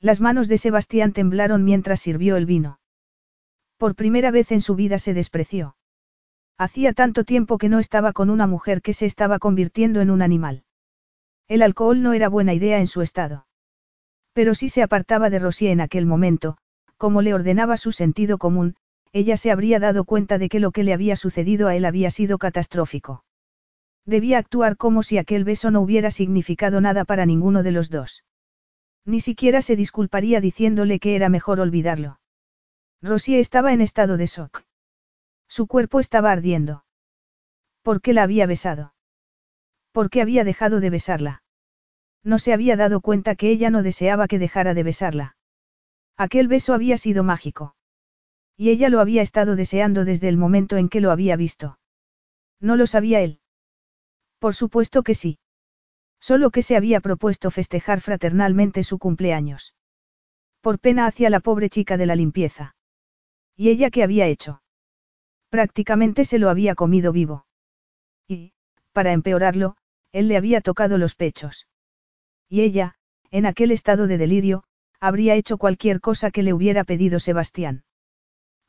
Las 0.00 0.20
manos 0.20 0.48
de 0.48 0.58
Sebastián 0.58 1.12
temblaron 1.12 1.64
mientras 1.64 2.00
sirvió 2.00 2.36
el 2.36 2.46
vino. 2.46 2.80
Por 3.76 3.94
primera 3.94 4.30
vez 4.30 4.52
en 4.52 4.60
su 4.60 4.74
vida 4.74 4.98
se 4.98 5.14
despreció. 5.14 5.76
Hacía 6.56 6.92
tanto 6.92 7.24
tiempo 7.24 7.58
que 7.58 7.68
no 7.68 7.78
estaba 7.78 8.12
con 8.12 8.30
una 8.30 8.46
mujer 8.46 8.82
que 8.82 8.92
se 8.92 9.06
estaba 9.06 9.38
convirtiendo 9.38 10.00
en 10.00 10.10
un 10.10 10.22
animal. 10.22 10.64
El 11.48 11.62
alcohol 11.62 12.02
no 12.02 12.12
era 12.12 12.28
buena 12.28 12.52
idea 12.52 12.78
en 12.78 12.86
su 12.86 13.00
estado. 13.00 13.46
Pero 14.34 14.54
si 14.54 14.68
se 14.68 14.82
apartaba 14.82 15.30
de 15.30 15.38
Rosier 15.38 15.72
en 15.72 15.80
aquel 15.80 16.04
momento, 16.04 16.58
como 16.98 17.22
le 17.22 17.32
ordenaba 17.32 17.76
su 17.76 17.90
sentido 17.92 18.36
común, 18.38 18.76
ella 19.12 19.36
se 19.36 19.50
habría 19.50 19.80
dado 19.80 20.04
cuenta 20.04 20.36
de 20.36 20.50
que 20.50 20.60
lo 20.60 20.70
que 20.70 20.84
le 20.84 20.92
había 20.92 21.16
sucedido 21.16 21.68
a 21.68 21.74
él 21.74 21.86
había 21.86 22.10
sido 22.10 22.36
catastrófico. 22.36 23.24
Debía 24.04 24.38
actuar 24.38 24.76
como 24.76 25.02
si 25.02 25.16
aquel 25.16 25.44
beso 25.44 25.70
no 25.70 25.80
hubiera 25.80 26.10
significado 26.10 26.80
nada 26.80 27.04
para 27.04 27.24
ninguno 27.24 27.62
de 27.62 27.72
los 27.72 27.88
dos. 27.88 28.24
Ni 29.06 29.20
siquiera 29.20 29.62
se 29.62 29.76
disculparía 29.76 30.40
diciéndole 30.40 30.98
que 31.00 31.16
era 31.16 31.30
mejor 31.30 31.60
olvidarlo. 31.60 32.20
Rosier 33.00 33.40
estaba 33.40 33.72
en 33.72 33.80
estado 33.80 34.16
de 34.18 34.26
shock. 34.26 34.64
Su 35.46 35.66
cuerpo 35.66 35.98
estaba 35.98 36.30
ardiendo. 36.30 36.84
¿Por 37.82 38.02
qué 38.02 38.12
la 38.12 38.24
había 38.24 38.46
besado? 38.46 38.92
¿Por 39.92 40.10
qué 40.10 40.22
había 40.22 40.44
dejado 40.44 40.80
de 40.80 40.90
besarla? 40.90 41.42
No 42.22 42.38
se 42.38 42.52
había 42.52 42.76
dado 42.76 43.00
cuenta 43.00 43.36
que 43.36 43.50
ella 43.50 43.70
no 43.70 43.82
deseaba 43.82 44.28
que 44.28 44.38
dejara 44.38 44.74
de 44.74 44.82
besarla. 44.82 45.36
Aquel 46.16 46.48
beso 46.48 46.74
había 46.74 46.96
sido 46.96 47.22
mágico. 47.22 47.76
Y 48.56 48.70
ella 48.70 48.88
lo 48.88 49.00
había 49.00 49.22
estado 49.22 49.54
deseando 49.54 50.04
desde 50.04 50.28
el 50.28 50.36
momento 50.36 50.76
en 50.76 50.88
que 50.88 51.00
lo 51.00 51.12
había 51.12 51.36
visto. 51.36 51.78
No 52.60 52.76
lo 52.76 52.86
sabía 52.86 53.20
él. 53.20 53.40
Por 54.38 54.54
supuesto 54.54 55.02
que 55.02 55.14
sí. 55.14 55.38
Solo 56.20 56.50
que 56.50 56.62
se 56.62 56.76
había 56.76 57.00
propuesto 57.00 57.50
festejar 57.50 58.00
fraternalmente 58.00 58.82
su 58.82 58.98
cumpleaños. 58.98 59.74
Por 60.60 60.80
pena 60.80 61.06
hacia 61.06 61.30
la 61.30 61.38
pobre 61.38 61.70
chica 61.70 61.96
de 61.96 62.06
la 62.06 62.16
limpieza. 62.16 62.74
¿Y 63.56 63.70
ella 63.70 63.90
qué 63.90 64.02
había 64.02 64.26
hecho? 64.26 64.62
Prácticamente 65.50 66.24
se 66.24 66.38
lo 66.38 66.50
había 66.50 66.74
comido 66.74 67.12
vivo. 67.12 67.46
Y, 68.26 68.52
para 68.98 69.12
empeorarlo, 69.12 69.76
él 70.10 70.26
le 70.26 70.36
había 70.36 70.60
tocado 70.60 70.98
los 70.98 71.14
pechos. 71.14 71.68
Y 72.48 72.62
ella, 72.62 72.96
en 73.30 73.46
aquel 73.46 73.70
estado 73.70 74.08
de 74.08 74.18
delirio, 74.18 74.64
habría 74.98 75.36
hecho 75.36 75.56
cualquier 75.56 76.00
cosa 76.00 76.32
que 76.32 76.42
le 76.42 76.52
hubiera 76.52 76.82
pedido 76.82 77.20
Sebastián. 77.20 77.84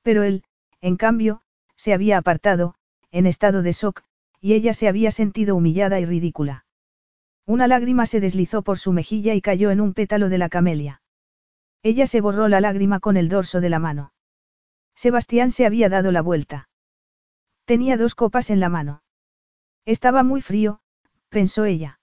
Pero 0.04 0.22
él, 0.22 0.44
en 0.82 0.98
cambio, 0.98 1.42
se 1.78 1.96
había 1.96 2.20
apartado, 2.20 2.76
en 3.10 3.26
estado 3.26 3.64
de 3.64 3.72
shock, 3.72 4.04
y 4.40 4.54
ella 4.54 4.76
se 4.76 4.88
había 4.88 5.10
sentido 5.10 5.56
humillada 5.56 6.00
y 6.00 6.06
ridícula. 6.06 6.64
Una 7.48 7.68
lágrima 7.68 8.06
se 8.06 8.20
deslizó 8.20 8.62
por 8.62 8.78
su 8.78 8.92
mejilla 8.92 9.34
y 9.34 9.42
cayó 9.42 9.72
en 9.72 9.82
un 9.82 9.96
pétalo 9.96 10.30
de 10.30 10.38
la 10.38 10.50
camelia. 10.50 11.02
Ella 11.82 12.06
se 12.06 12.22
borró 12.22 12.50
la 12.50 12.62
lágrima 12.62 13.00
con 13.00 13.18
el 13.18 13.30
dorso 13.30 13.62
de 13.62 13.70
la 13.70 13.80
mano. 13.80 14.14
Sebastián 14.94 15.50
se 15.50 15.66
había 15.66 15.90
dado 15.90 16.12
la 16.12 16.22
vuelta. 16.22 16.70
Tenía 17.66 17.98
dos 17.98 18.14
copas 18.14 18.52
en 18.52 18.60
la 18.60 18.70
mano. 18.70 19.02
Estaba 19.90 20.22
muy 20.22 20.42
frío, 20.42 20.82
pensó 21.30 21.66
ella. 21.66 22.00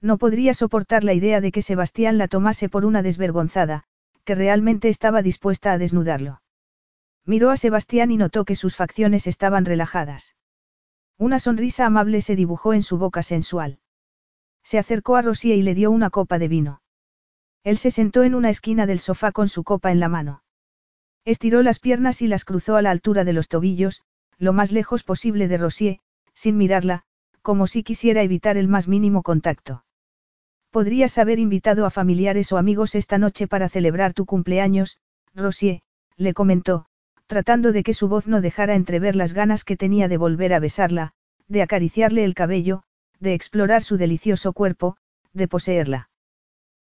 No 0.00 0.16
podría 0.16 0.54
soportar 0.54 1.02
la 1.02 1.12
idea 1.12 1.40
de 1.40 1.50
que 1.50 1.60
Sebastián 1.60 2.18
la 2.18 2.28
tomase 2.28 2.68
por 2.68 2.84
una 2.84 3.02
desvergonzada, 3.02 3.82
que 4.22 4.36
realmente 4.36 4.88
estaba 4.88 5.20
dispuesta 5.20 5.72
a 5.72 5.78
desnudarlo. 5.78 6.40
Miró 7.26 7.50
a 7.50 7.56
Sebastián 7.56 8.12
y 8.12 8.16
notó 8.16 8.44
que 8.44 8.54
sus 8.54 8.76
facciones 8.76 9.26
estaban 9.26 9.64
relajadas. 9.64 10.36
Una 11.18 11.40
sonrisa 11.40 11.84
amable 11.84 12.20
se 12.20 12.36
dibujó 12.36 12.74
en 12.74 12.84
su 12.84 12.96
boca 12.96 13.24
sensual. 13.24 13.80
Se 14.62 14.78
acercó 14.78 15.16
a 15.16 15.22
Rosía 15.22 15.56
y 15.56 15.62
le 15.62 15.74
dio 15.74 15.90
una 15.90 16.10
copa 16.10 16.38
de 16.38 16.46
vino. 16.46 16.80
Él 17.64 17.76
se 17.76 17.90
sentó 17.90 18.22
en 18.22 18.36
una 18.36 18.50
esquina 18.50 18.86
del 18.86 19.00
sofá 19.00 19.32
con 19.32 19.48
su 19.48 19.64
copa 19.64 19.90
en 19.90 19.98
la 19.98 20.08
mano. 20.08 20.44
Estiró 21.24 21.64
las 21.64 21.80
piernas 21.80 22.22
y 22.22 22.28
las 22.28 22.44
cruzó 22.44 22.76
a 22.76 22.82
la 22.82 22.92
altura 22.92 23.24
de 23.24 23.32
los 23.32 23.48
tobillos, 23.48 24.04
lo 24.38 24.52
más 24.52 24.70
lejos 24.70 25.02
posible 25.02 25.48
de 25.48 25.58
Rosier, 25.58 26.00
sin 26.34 26.56
mirarla, 26.56 27.02
como 27.42 27.66
si 27.66 27.82
quisiera 27.82 28.22
evitar 28.22 28.56
el 28.56 28.68
más 28.68 28.88
mínimo 28.88 29.22
contacto. 29.22 29.84
Podrías 30.70 31.18
haber 31.18 31.38
invitado 31.38 31.86
a 31.86 31.90
familiares 31.90 32.52
o 32.52 32.58
amigos 32.58 32.94
esta 32.94 33.18
noche 33.18 33.48
para 33.48 33.68
celebrar 33.68 34.12
tu 34.12 34.26
cumpleaños, 34.26 34.98
Rosier, 35.34 35.80
le 36.16 36.34
comentó, 36.34 36.86
tratando 37.26 37.72
de 37.72 37.82
que 37.82 37.94
su 37.94 38.08
voz 38.08 38.26
no 38.26 38.40
dejara 38.40 38.74
entrever 38.74 39.16
las 39.16 39.32
ganas 39.32 39.64
que 39.64 39.76
tenía 39.76 40.08
de 40.08 40.16
volver 40.16 40.52
a 40.52 40.60
besarla, 40.60 41.12
de 41.48 41.62
acariciarle 41.62 42.24
el 42.24 42.34
cabello, 42.34 42.82
de 43.18 43.34
explorar 43.34 43.82
su 43.82 43.96
delicioso 43.96 44.52
cuerpo, 44.52 44.96
de 45.32 45.48
poseerla. 45.48 46.10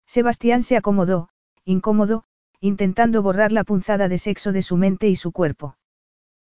Sebastián 0.06 0.62
se 0.62 0.76
acomodó, 0.76 1.28
incómodo, 1.64 2.24
intentando 2.60 3.22
borrar 3.22 3.52
la 3.52 3.64
punzada 3.64 4.08
de 4.08 4.18
sexo 4.18 4.52
de 4.52 4.62
su 4.62 4.76
mente 4.76 5.08
y 5.08 5.16
su 5.16 5.32
cuerpo. 5.32 5.76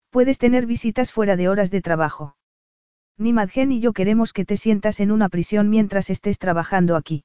Puedes 0.10 0.38
tener 0.38 0.66
visitas 0.66 1.12
fuera 1.12 1.36
de 1.36 1.48
horas 1.48 1.72
de 1.72 1.82
trabajo. 1.82 2.36
Ni 3.22 3.34
Madgen 3.34 3.70
ni 3.70 3.80
yo 3.80 3.94
queremos 3.94 4.34
que 4.34 4.46
te 4.46 4.58
sientas 4.58 5.00
en 5.00 5.12
una 5.12 5.30
prisión 5.30 5.70
mientras 5.70 6.10
estés 6.10 6.40
trabajando 6.40 6.96
aquí. 6.96 7.24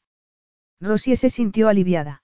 Rosie 0.79 1.17
se 1.17 1.31
sintió 1.31 1.71
aliviada. 1.71 2.23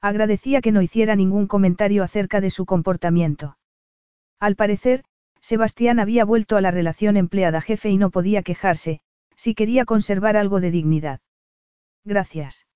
Agradecía 0.00 0.60
que 0.60 0.70
no 0.70 0.80
hiciera 0.80 1.16
ningún 1.16 1.48
comentario 1.48 2.04
acerca 2.04 2.40
de 2.40 2.50
su 2.50 2.66
comportamiento. 2.66 3.58
Al 4.38 4.54
parecer, 4.54 5.02
Sebastián 5.40 5.98
había 5.98 6.24
vuelto 6.24 6.56
a 6.56 6.60
la 6.60 6.70
relación 6.70 7.16
empleada-jefe 7.16 7.90
y 7.90 7.98
no 7.98 8.10
podía 8.10 8.44
quejarse, 8.44 9.00
si 9.34 9.56
quería 9.56 9.86
conservar 9.86 10.36
algo 10.36 10.60
de 10.60 10.70
dignidad. 10.70 11.18
Gracias. 12.04 12.68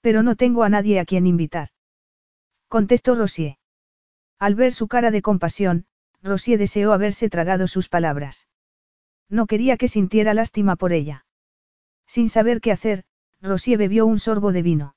Pero 0.00 0.24
no 0.24 0.34
tengo 0.34 0.64
a 0.64 0.68
nadie 0.68 0.98
a 0.98 1.04
quien 1.04 1.28
invitar. 1.28 1.68
Contestó 2.66 3.14
Rosier. 3.14 3.58
Al 4.40 4.56
ver 4.56 4.72
su 4.72 4.88
cara 4.88 5.12
de 5.12 5.22
compasión, 5.22 5.86
Rosier 6.20 6.58
deseó 6.58 6.92
haberse 6.92 7.30
tragado 7.30 7.68
sus 7.68 7.88
palabras. 7.88 8.48
No 9.30 9.46
quería 9.46 9.76
que 9.76 9.88
sintiera 9.88 10.34
lástima 10.34 10.76
por 10.76 10.92
ella. 10.92 11.24
Sin 12.06 12.28
saber 12.28 12.60
qué 12.60 12.72
hacer, 12.72 13.04
Rosier 13.40 13.78
bebió 13.78 14.04
un 14.04 14.18
sorbo 14.18 14.52
de 14.52 14.62
vino. 14.62 14.96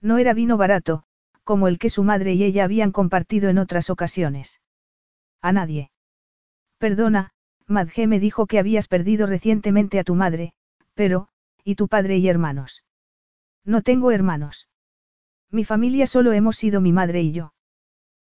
No 0.00 0.18
era 0.18 0.34
vino 0.34 0.56
barato, 0.56 1.04
como 1.44 1.68
el 1.68 1.78
que 1.78 1.88
su 1.88 2.02
madre 2.02 2.34
y 2.34 2.42
ella 2.42 2.64
habían 2.64 2.90
compartido 2.90 3.48
en 3.48 3.58
otras 3.58 3.88
ocasiones. 3.90 4.60
A 5.40 5.52
nadie. 5.52 5.92
Perdona, 6.78 7.30
Madge 7.66 8.06
me 8.06 8.18
dijo 8.18 8.46
que 8.46 8.58
habías 8.58 8.88
perdido 8.88 9.26
recientemente 9.26 9.98
a 9.98 10.04
tu 10.04 10.14
madre, 10.14 10.52
pero, 10.94 11.28
¿y 11.62 11.76
tu 11.76 11.88
padre 11.88 12.18
y 12.18 12.28
hermanos? 12.28 12.84
No 13.64 13.80
tengo 13.80 14.10
hermanos. 14.10 14.68
Mi 15.50 15.64
familia 15.64 16.06
solo 16.06 16.32
hemos 16.32 16.56
sido 16.56 16.80
mi 16.80 16.92
madre 16.92 17.22
y 17.22 17.32
yo. 17.32 17.54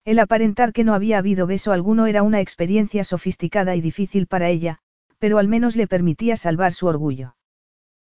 El 0.05 0.19
aparentar 0.19 0.74
que 0.74 0.84
no 0.84 0.93
había 0.93 1.17
habido 1.17 1.47
beso 1.47 1.71
alguno 1.71 2.05
era 2.07 2.21
una 2.21 2.41
experiencia 2.41 3.03
sofisticada 3.03 3.76
y 3.76 3.82
difícil 3.82 4.28
para 4.28 4.49
ella, 4.49 4.82
pero 5.24 5.38
al 5.38 5.47
menos 5.47 5.78
le 5.78 5.88
permitía 5.88 6.36
salvar 6.36 6.74
su 6.74 6.86
orgullo. 6.86 7.38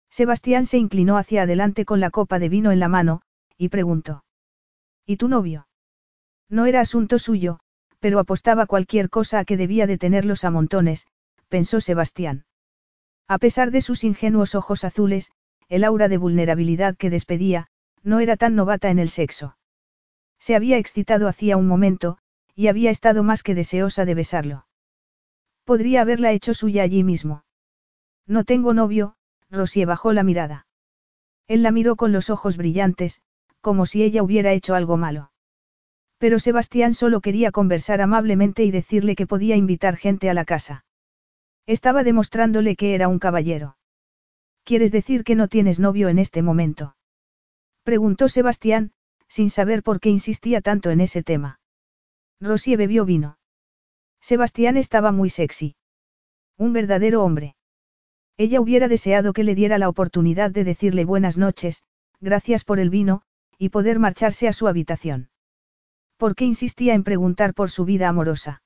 Sebastián 0.10 0.66
se 0.66 0.78
inclinó 0.78 1.16
hacia 1.16 1.44
adelante 1.44 1.86
con 1.86 2.02
la 2.02 2.10
copa 2.10 2.40
de 2.40 2.50
vino 2.50 2.74
en 2.74 2.82
la 2.82 2.90
mano, 2.90 3.22
y 3.58 3.70
preguntó. 3.70 4.26
¿Y 5.06 5.16
tu 5.16 5.30
novio? 5.30 5.70
No 6.50 6.66
era 6.66 6.82
asunto 6.82 7.18
suyo, 7.18 7.60
pero 8.02 8.20
apostaba 8.20 8.66
cualquier 8.66 9.10
cosa 9.10 9.40
a 9.40 9.46
que 9.46 9.56
debía 9.56 9.88
de 9.88 9.98
tenerlos 9.98 10.44
a 10.44 10.52
montones, 10.52 11.08
pensó 11.48 11.80
Sebastián. 11.80 12.48
A 13.30 13.38
pesar 13.38 13.72
de 13.72 13.80
sus 13.80 14.04
ingenuos 14.04 14.54
ojos 14.54 14.84
azules, 14.84 15.32
el 15.70 15.86
aura 15.86 16.10
de 16.10 16.18
vulnerabilidad 16.18 16.98
que 16.98 17.10
despedía, 17.10 17.68
no 18.04 18.20
era 18.20 18.36
tan 18.36 18.56
novata 18.56 18.90
en 18.90 19.00
el 19.00 19.08
sexo. 19.08 19.58
Se 20.38 20.54
había 20.54 20.78
excitado 20.78 21.30
hacía 21.30 21.56
un 21.56 21.66
momento, 21.66 22.18
y 22.56 22.68
había 22.68 22.90
estado 22.90 23.24
más 23.24 23.42
que 23.42 23.56
deseosa 23.56 24.04
de 24.04 24.16
besarlo. 24.16 24.66
Podría 25.66 26.02
haberla 26.02 26.32
hecho 26.32 26.54
suya 26.54 26.84
allí 26.84 27.04
mismo. 27.04 27.44
No 28.28 28.44
tengo 28.44 28.74
novio, 28.74 29.16
Rosie 29.50 29.86
bajó 29.86 30.14
la 30.14 30.24
mirada. 30.24 30.68
Él 31.48 31.64
la 31.64 31.72
miró 31.72 31.96
con 31.96 32.12
los 32.12 32.30
ojos 32.30 32.56
brillantes, 32.56 33.22
como 33.62 33.86
si 33.86 34.04
ella 34.04 34.24
hubiera 34.24 34.54
hecho 34.54 34.76
algo 34.76 34.96
malo. 34.96 35.32
Pero 36.20 36.40
Sebastián 36.40 36.94
solo 36.94 37.20
quería 37.20 37.52
conversar 37.52 38.00
amablemente 38.02 38.64
y 38.64 38.72
decirle 38.72 39.16
que 39.16 39.28
podía 39.28 39.56
invitar 39.56 39.98
gente 39.98 40.30
a 40.30 40.34
la 40.34 40.46
casa. 40.46 40.86
Estaba 41.66 42.04
demostrándole 42.04 42.76
que 42.76 42.94
era 42.94 43.08
un 43.08 43.20
caballero. 43.20 43.78
¿Quieres 44.64 44.92
decir 44.92 45.24
que 45.24 45.36
no 45.36 45.48
tienes 45.48 45.80
novio 45.80 46.10
en 46.10 46.20
este 46.20 46.42
momento? 46.42 46.96
Preguntó 47.84 48.30
Sebastián, 48.30 48.92
sin 49.28 49.50
saber 49.50 49.84
por 49.84 50.00
qué 50.00 50.10
insistía 50.10 50.62
tanto 50.62 50.92
en 50.92 51.02
ese 51.02 51.24
tema. 51.24 51.60
Rosie 52.40 52.78
bebió 52.78 53.06
vino. 53.06 53.38
Sebastián 54.26 54.76
estaba 54.76 55.12
muy 55.12 55.30
sexy. 55.30 55.76
Un 56.58 56.74
verdadero 56.74 57.24
hombre. 57.24 57.56
Ella 58.38 58.60
hubiera 58.60 58.88
deseado 58.88 59.34
que 59.34 59.44
le 59.44 59.54
diera 59.54 59.78
la 59.78 59.88
oportunidad 59.88 60.50
de 60.50 60.64
decirle 60.64 61.06
buenas 61.06 61.38
noches, 61.38 61.84
gracias 62.22 62.64
por 62.64 62.80
el 62.80 62.90
vino, 62.90 63.22
y 63.60 63.70
poder 63.70 64.00
marcharse 64.00 64.48
a 64.48 64.54
su 64.54 64.68
habitación. 64.68 65.30
¿Por 66.18 66.34
qué 66.36 66.46
insistía 66.46 66.96
en 66.96 67.04
preguntar 67.04 67.54
por 67.54 67.70
su 67.70 67.86
vida 67.86 68.10
amorosa? 68.10 68.64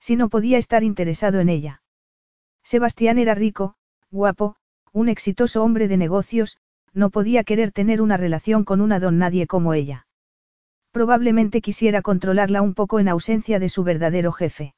Si 0.00 0.16
no 0.16 0.28
podía 0.28 0.58
estar 0.58 0.82
interesado 0.82 1.38
en 1.38 1.48
ella. 1.48 1.84
Sebastián 2.64 3.18
era 3.18 3.36
rico, 3.36 3.76
guapo, 4.10 4.56
un 4.90 5.08
exitoso 5.08 5.62
hombre 5.62 5.86
de 5.86 5.96
negocios, 5.96 6.58
no 6.92 7.10
podía 7.10 7.44
querer 7.44 7.70
tener 7.70 8.02
una 8.02 8.16
relación 8.16 8.64
con 8.64 8.80
una 8.80 8.98
don 8.98 9.16
nadie 9.16 9.46
como 9.46 9.74
ella. 9.74 10.08
Probablemente 10.92 11.62
quisiera 11.62 12.02
controlarla 12.02 12.60
un 12.60 12.74
poco 12.74 13.00
en 13.00 13.08
ausencia 13.08 13.58
de 13.58 13.70
su 13.70 13.82
verdadero 13.82 14.30
jefe. 14.30 14.74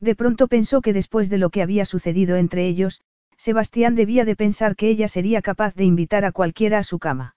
De 0.00 0.14
pronto 0.14 0.48
pensó 0.48 0.80
que 0.80 0.94
después 0.94 1.28
de 1.28 1.38
lo 1.38 1.50
que 1.50 1.62
había 1.62 1.84
sucedido 1.84 2.36
entre 2.36 2.66
ellos, 2.66 3.02
Sebastián 3.36 3.94
debía 3.94 4.24
de 4.24 4.34
pensar 4.34 4.76
que 4.76 4.88
ella 4.88 5.08
sería 5.08 5.42
capaz 5.42 5.74
de 5.74 5.84
invitar 5.84 6.24
a 6.24 6.32
cualquiera 6.32 6.78
a 6.78 6.84
su 6.84 6.98
cama. 6.98 7.36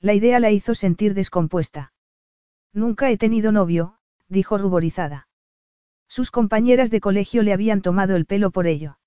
La 0.00 0.14
idea 0.14 0.40
la 0.40 0.50
hizo 0.50 0.74
sentir 0.74 1.12
descompuesta. 1.12 1.92
Nunca 2.72 3.10
he 3.10 3.18
tenido 3.18 3.52
novio, 3.52 3.96
dijo 4.28 4.56
ruborizada. 4.56 5.28
Sus 6.08 6.30
compañeras 6.30 6.90
de 6.90 7.00
colegio 7.00 7.42
le 7.42 7.52
habían 7.52 7.82
tomado 7.82 8.16
el 8.16 8.24
pelo 8.24 8.50
por 8.50 8.66
ello. 8.66 8.98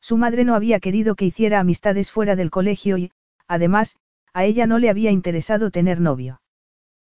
Su 0.00 0.18
madre 0.18 0.44
no 0.44 0.54
había 0.54 0.78
querido 0.78 1.14
que 1.14 1.24
hiciera 1.24 1.58
amistades 1.58 2.10
fuera 2.10 2.36
del 2.36 2.50
colegio 2.50 2.98
y, 2.98 3.12
además, 3.46 3.96
a 4.34 4.44
ella 4.44 4.66
no 4.66 4.78
le 4.78 4.90
había 4.90 5.10
interesado 5.10 5.70
tener 5.70 6.00
novio. 6.00 6.40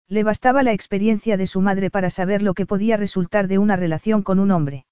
Le 0.08 0.24
bastaba 0.24 0.62
la 0.62 0.72
experiencia 0.72 1.36
de 1.38 1.48
su 1.48 1.62
madre 1.62 1.90
para 1.90 2.10
saber 2.10 2.42
lo 2.42 2.54
que 2.54 2.66
podía 2.66 2.98
resultar 2.98 3.48
de 3.48 3.58
una 3.58 3.76
relación 3.76 4.22
con 4.22 4.40
un 4.40 4.52
hombre. 4.52 4.86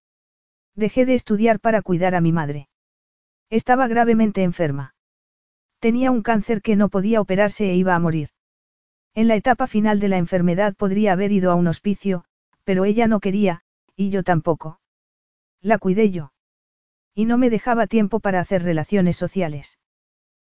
Dejé 0.76 1.06
de 1.06 1.14
estudiar 1.14 1.60
para 1.60 1.82
cuidar 1.82 2.16
a 2.16 2.22
mi 2.22 2.32
madre. 2.32 2.68
Estaba 3.50 3.88
gravemente 3.88 4.42
enferma. 4.42 4.96
Tenía 5.80 6.10
un 6.10 6.24
cáncer 6.24 6.62
que 6.62 6.76
no 6.76 6.90
podía 6.90 7.22
operarse 7.22 7.70
e 7.70 7.76
iba 7.76 7.94
a 7.94 8.00
morir. 8.00 8.30
En 9.14 9.28
la 9.28 9.36
etapa 9.36 9.68
final 9.68 10.00
de 10.00 10.08
la 10.08 10.18
enfermedad 10.18 10.74
podría 10.76 11.14
haber 11.14 11.32
ido 11.32 11.52
a 11.52 11.56
un 11.56 11.68
hospicio, 11.68 12.26
pero 12.64 12.86
ella 12.86 13.06
no 13.06 13.20
quería, 13.20 13.62
y 13.96 14.10
yo 14.10 14.24
tampoco. 14.24 14.80
La 15.62 15.78
cuidé 15.78 16.10
yo. 16.10 16.34
Y 17.14 17.26
no 17.26 17.38
me 17.38 17.52
dejaba 17.52 17.86
tiempo 17.86 18.20
para 18.20 18.40
hacer 18.40 18.64
relaciones 18.64 19.18
sociales. 19.18 19.78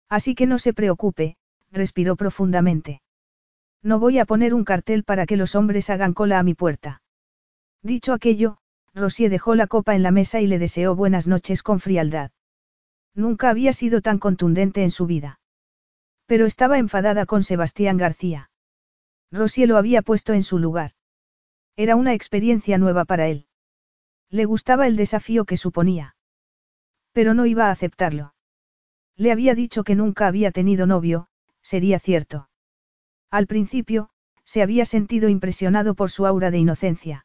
Así 0.09 0.37
que 0.37 0.47
no 0.47 0.59
se 0.59 0.73
preocupe, 0.73 1.37
respiró 1.73 2.15
profundamente. 2.15 3.03
No 3.83 3.99
voy 3.99 4.19
a 4.19 4.25
poner 4.25 4.55
un 4.55 4.65
cartel 4.65 5.03
para 5.03 5.27
que 5.27 5.37
los 5.37 5.55
hombres 5.55 5.91
hagan 5.91 6.15
cola 6.15 6.39
a 6.39 6.43
mi 6.43 6.55
puerta. 6.55 7.03
Dicho 7.83 8.13
aquello, 8.13 8.59
Rosie 8.95 9.29
dejó 9.29 9.55
la 9.55 9.67
copa 9.67 9.95
en 9.95 10.03
la 10.03 10.13
mesa 10.13 10.41
y 10.41 10.47
le 10.47 10.59
deseó 10.59 10.95
buenas 10.95 11.27
noches 11.27 11.63
con 11.63 11.81
frialdad. 11.81 12.31
Nunca 13.15 13.51
había 13.51 13.73
sido 13.73 14.01
tan 14.01 14.19
contundente 14.19 14.83
en 14.83 14.91
su 14.91 15.07
vida. 15.07 15.41
Pero 16.27 16.47
estaba 16.47 16.79
enfadada 16.79 17.27
con 17.27 17.43
Sebastián 17.43 17.97
García. 17.97 18.51
Rosie 19.33 19.67
lo 19.67 19.77
había 19.77 20.03
puesto 20.03 20.33
en 20.33 20.43
su 20.45 20.59
lugar. 20.59 20.93
Era 21.75 21.97
una 21.97 22.15
experiencia 22.15 22.79
nueva 22.79 23.05
para 23.05 23.29
él. 23.29 23.47
Le 24.31 24.45
gustaba 24.45 24.87
el 24.87 24.97
desafío 24.97 25.45
que 25.45 25.57
suponía. 25.57 26.17
Pero 27.13 27.35
no 27.35 27.47
iba 27.47 27.67
a 27.67 27.71
aceptarlo. 27.71 28.35
Le 29.17 29.33
había 29.33 29.55
dicho 29.55 29.85
que 29.85 29.95
nunca 29.95 30.27
había 30.27 30.53
tenido 30.53 30.87
novio, 30.87 31.29
sería 31.63 31.99
cierto. 31.99 32.49
Al 33.33 33.47
principio, 33.47 34.11
se 34.45 34.61
había 34.61 34.85
sentido 34.85 35.31
impresionado 35.31 35.95
por 35.95 36.11
su 36.11 36.27
aura 36.27 36.51
de 36.51 36.59
inocencia. 36.59 37.25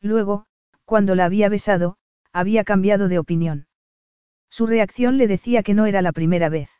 Luego, 0.00 0.46
cuando 0.84 1.16
la 1.16 1.24
había 1.24 1.48
besado, 1.48 1.96
había 2.32 2.62
cambiado 2.62 3.08
de 3.08 3.18
opinión. 3.18 3.66
Su 4.50 4.68
reacción 4.68 5.18
le 5.18 5.26
decía 5.26 5.64
que 5.64 5.74
no 5.74 5.86
era 5.86 6.00
la 6.00 6.12
primera 6.12 6.48
vez. 6.48 6.70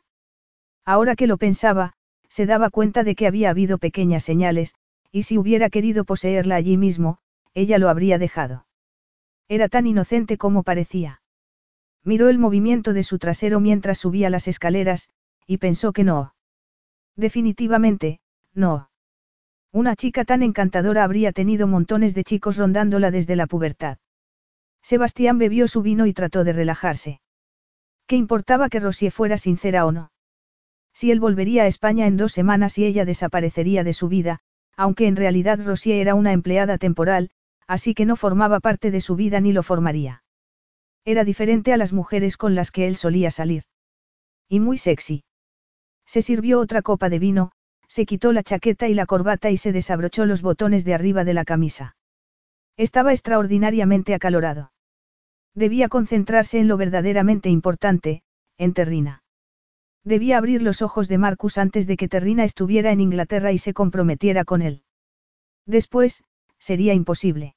Ahora 0.85 1.17
que 1.17 1.27
lo 1.27 1.39
pensaba, 1.39 1.95
se 2.29 2.47
daba 2.47 2.71
cuenta 2.71 3.03
de 3.03 3.17
que 3.17 3.27
había 3.27 3.51
habido 3.51 3.79
pequeñas 3.79 4.23
señales, 4.23 4.77
y 5.11 5.25
si 5.25 5.39
hubiera 5.39 5.69
querido 5.69 6.05
poseerla 6.05 6.55
allí 6.55 6.77
mismo, 6.77 7.19
ella 7.53 7.79
lo 7.79 7.89
habría 7.89 8.17
dejado. 8.17 8.69
Era 9.49 9.69
tan 9.69 9.89
inocente 9.89 10.39
como 10.39 10.63
parecía. 10.63 11.21
Miró 12.05 12.29
el 12.29 12.39
movimiento 12.39 12.93
de 12.93 13.03
su 13.03 13.19
trasero 13.19 13.59
mientras 13.59 13.99
subía 13.99 14.31
las 14.31 14.47
escaleras, 14.47 15.09
y 15.49 15.59
pensó 15.59 15.93
que 15.93 16.05
no. 16.05 16.35
Definitivamente, 17.17 18.21
no. 18.57 18.91
Una 19.73 19.95
chica 19.95 20.25
tan 20.25 20.43
encantadora 20.43 21.05
habría 21.05 21.33
tenido 21.33 21.67
montones 21.67 22.15
de 22.15 22.25
chicos 22.25 22.57
rondándola 22.57 23.11
desde 23.11 23.37
la 23.37 23.47
pubertad. 23.47 23.99
Sebastián 24.83 25.39
bebió 25.39 25.69
su 25.69 25.83
vino 25.83 26.07
y 26.07 26.15
trató 26.15 26.45
de 26.45 26.53
relajarse. 26.53 27.21
¿Qué 28.07 28.17
importaba 28.17 28.69
que 28.69 28.81
Rosie 28.81 29.11
fuera 29.11 29.37
sincera 29.37 29.85
o 29.85 29.93
no? 29.93 30.13
Si 30.95 31.11
él 31.11 31.21
volvería 31.21 31.65
a 31.65 31.67
España 31.67 32.07
en 32.07 32.17
dos 32.17 32.33
semanas 32.33 32.79
y 32.79 32.85
ella 32.85 33.05
desaparecería 33.05 33.85
de 33.85 33.93
su 33.93 34.09
vida, 34.09 34.39
aunque 34.77 35.07
en 35.07 35.17
realidad 35.17 35.61
Rosie 35.63 36.01
era 36.01 36.15
una 36.15 36.33
empleada 36.33 36.79
temporal, 36.79 37.31
así 37.67 37.95
que 37.95 38.07
no 38.07 38.17
formaba 38.17 38.61
parte 38.61 38.91
de 38.91 39.01
su 39.01 39.17
vida 39.17 39.41
ni 39.41 39.53
lo 39.53 39.63
formaría. 39.63 40.23
Era 41.05 41.25
diferente 41.25 41.73
a 41.73 41.77
las 41.77 41.93
mujeres 41.93 42.37
con 42.37 42.55
las 42.55 42.71
que 42.71 42.87
él 42.87 42.97
solía 42.97 43.31
salir. 43.31 43.65
Y 44.49 44.61
muy 44.61 44.79
sexy. 44.79 45.25
Se 46.07 46.23
sirvió 46.23 46.61
otra 46.61 46.83
copa 46.83 47.09
de 47.09 47.19
vino, 47.19 47.53
se 47.89 48.07
quitó 48.07 48.33
la 48.33 48.43
chaqueta 48.43 48.89
y 48.89 48.95
la 48.95 49.07
corbata 49.07 49.51
y 49.51 49.57
se 49.57 49.73
desabrochó 49.73 50.27
los 50.27 50.43
botones 50.43 50.85
de 50.85 50.95
arriba 50.95 51.25
de 51.25 51.35
la 51.35 51.45
camisa. 51.45 51.97
Estaba 52.77 53.13
extraordinariamente 53.13 54.15
acalorado. 54.15 54.73
Debía 55.55 55.89
concentrarse 55.89 56.59
en 56.59 56.69
lo 56.69 56.77
verdaderamente 56.77 57.49
importante, 57.49 58.23
en 58.59 58.75
Terrina. 58.75 59.23
Debía 60.05 60.39
abrir 60.39 60.63
los 60.63 60.83
ojos 60.83 61.09
de 61.09 61.19
Marcus 61.19 61.59
antes 61.59 61.87
de 61.87 61.97
que 61.97 62.09
Terrina 62.09 62.45
estuviera 62.45 62.93
en 62.93 63.01
Inglaterra 63.01 63.53
y 63.53 63.59
se 63.59 63.75
comprometiera 63.75 64.45
con 64.45 64.63
él. 64.63 64.83
Después, 65.67 66.23
sería 66.59 66.95
imposible. 66.95 67.57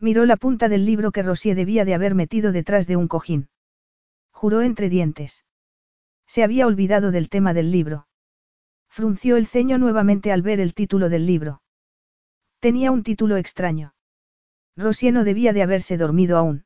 Miró 0.00 0.24
la 0.24 0.36
punta 0.36 0.68
del 0.68 0.86
libro 0.86 1.12
que 1.12 1.22
Rosie 1.22 1.54
debía 1.54 1.84
de 1.84 1.94
haber 1.94 2.14
metido 2.14 2.52
detrás 2.52 2.86
de 2.86 2.96
un 2.96 3.08
cojín. 3.08 3.48
Juró 4.30 4.62
entre 4.62 4.88
dientes. 4.88 5.44
Se 6.26 6.42
había 6.42 6.66
olvidado 6.66 7.10
del 7.10 7.28
tema 7.28 7.52
del 7.52 7.70
libro. 7.70 8.07
Frunció 8.98 9.36
el 9.36 9.46
ceño 9.46 9.78
nuevamente 9.78 10.32
al 10.32 10.42
ver 10.42 10.58
el 10.58 10.74
título 10.74 11.08
del 11.08 11.24
libro. 11.24 11.62
Tenía 12.58 12.90
un 12.90 13.04
título 13.04 13.36
extraño. 13.36 13.94
Rosie 14.76 15.12
no 15.12 15.22
debía 15.22 15.52
de 15.52 15.62
haberse 15.62 15.96
dormido 15.96 16.36
aún. 16.36 16.64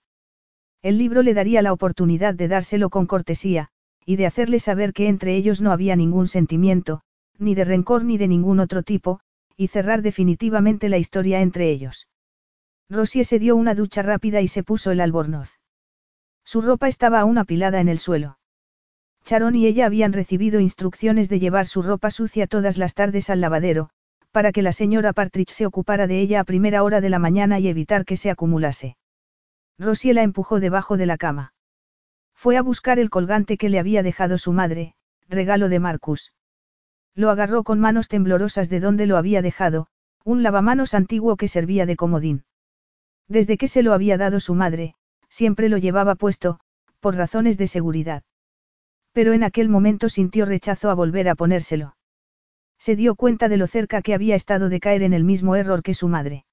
El 0.80 0.96
libro 0.96 1.20
le 1.20 1.34
daría 1.34 1.60
la 1.60 1.74
oportunidad 1.74 2.32
de 2.32 2.48
dárselo 2.48 2.88
con 2.88 3.04
cortesía, 3.04 3.68
y 4.06 4.16
de 4.16 4.24
hacerle 4.24 4.60
saber 4.60 4.94
que 4.94 5.08
entre 5.08 5.36
ellos 5.36 5.60
no 5.60 5.72
había 5.72 5.94
ningún 5.94 6.26
sentimiento, 6.26 7.02
ni 7.36 7.54
de 7.54 7.66
rencor 7.66 8.02
ni 8.02 8.16
de 8.16 8.28
ningún 8.28 8.60
otro 8.60 8.82
tipo, 8.82 9.20
y 9.58 9.66
cerrar 9.66 10.00
definitivamente 10.00 10.88
la 10.88 10.96
historia 10.96 11.42
entre 11.42 11.68
ellos. 11.68 12.08
Rosie 12.88 13.24
se 13.24 13.40
dio 13.40 13.56
una 13.56 13.74
ducha 13.74 14.00
rápida 14.00 14.40
y 14.40 14.48
se 14.48 14.62
puso 14.62 14.90
el 14.90 15.02
albornoz. 15.02 15.60
Su 16.46 16.62
ropa 16.62 16.88
estaba 16.88 17.20
aún 17.20 17.36
apilada 17.36 17.78
en 17.82 17.90
el 17.90 17.98
suelo. 17.98 18.38
Charon 19.24 19.54
y 19.54 19.66
ella 19.66 19.86
habían 19.86 20.12
recibido 20.12 20.60
instrucciones 20.60 21.28
de 21.28 21.38
llevar 21.38 21.66
su 21.66 21.82
ropa 21.82 22.10
sucia 22.10 22.46
todas 22.46 22.78
las 22.78 22.94
tardes 22.94 23.30
al 23.30 23.40
lavadero, 23.40 23.90
para 24.32 24.52
que 24.52 24.62
la 24.62 24.72
señora 24.72 25.12
Partridge 25.12 25.52
se 25.52 25.66
ocupara 25.66 26.06
de 26.06 26.20
ella 26.20 26.40
a 26.40 26.44
primera 26.44 26.82
hora 26.82 27.00
de 27.00 27.10
la 27.10 27.18
mañana 27.18 27.60
y 27.60 27.68
evitar 27.68 28.04
que 28.04 28.16
se 28.16 28.30
acumulase. 28.30 28.96
Rosie 29.78 30.14
la 30.14 30.22
empujó 30.22 30.58
debajo 30.60 30.96
de 30.96 31.06
la 31.06 31.18
cama. 31.18 31.54
Fue 32.34 32.56
a 32.56 32.62
buscar 32.62 32.98
el 32.98 33.10
colgante 33.10 33.56
que 33.56 33.68
le 33.68 33.78
había 33.78 34.02
dejado 34.02 34.38
su 34.38 34.52
madre, 34.52 34.94
regalo 35.28 35.68
de 35.68 35.80
Marcus. 35.80 36.32
Lo 37.14 37.30
agarró 37.30 37.62
con 37.62 37.78
manos 37.78 38.08
temblorosas 38.08 38.68
de 38.68 38.80
donde 38.80 39.06
lo 39.06 39.16
había 39.16 39.42
dejado, 39.42 39.86
un 40.24 40.42
lavamanos 40.42 40.94
antiguo 40.94 41.36
que 41.36 41.48
servía 41.48 41.86
de 41.86 41.96
comodín. 41.96 42.44
Desde 43.28 43.56
que 43.56 43.68
se 43.68 43.82
lo 43.82 43.92
había 43.92 44.18
dado 44.18 44.40
su 44.40 44.54
madre, 44.54 44.94
siempre 45.28 45.68
lo 45.68 45.78
llevaba 45.78 46.14
puesto, 46.14 46.58
por 47.00 47.16
razones 47.16 47.58
de 47.58 47.66
seguridad. 47.66 48.22
Pero 49.12 49.32
en 49.32 49.44
aquel 49.44 49.68
momento 49.68 50.08
sintió 50.08 50.46
rechazo 50.46 50.90
a 50.90 50.94
volver 50.94 51.28
a 51.28 51.34
ponérselo. 51.34 51.96
Se 52.78 52.96
dio 52.96 53.14
cuenta 53.14 53.48
de 53.48 53.56
lo 53.56 53.66
cerca 53.66 54.02
que 54.02 54.14
había 54.14 54.34
estado 54.34 54.68
de 54.68 54.80
caer 54.80 55.02
en 55.02 55.12
el 55.12 55.24
mismo 55.24 55.54
error 55.54 55.82
que 55.82 55.94
su 55.94 56.08
madre. 56.08 56.44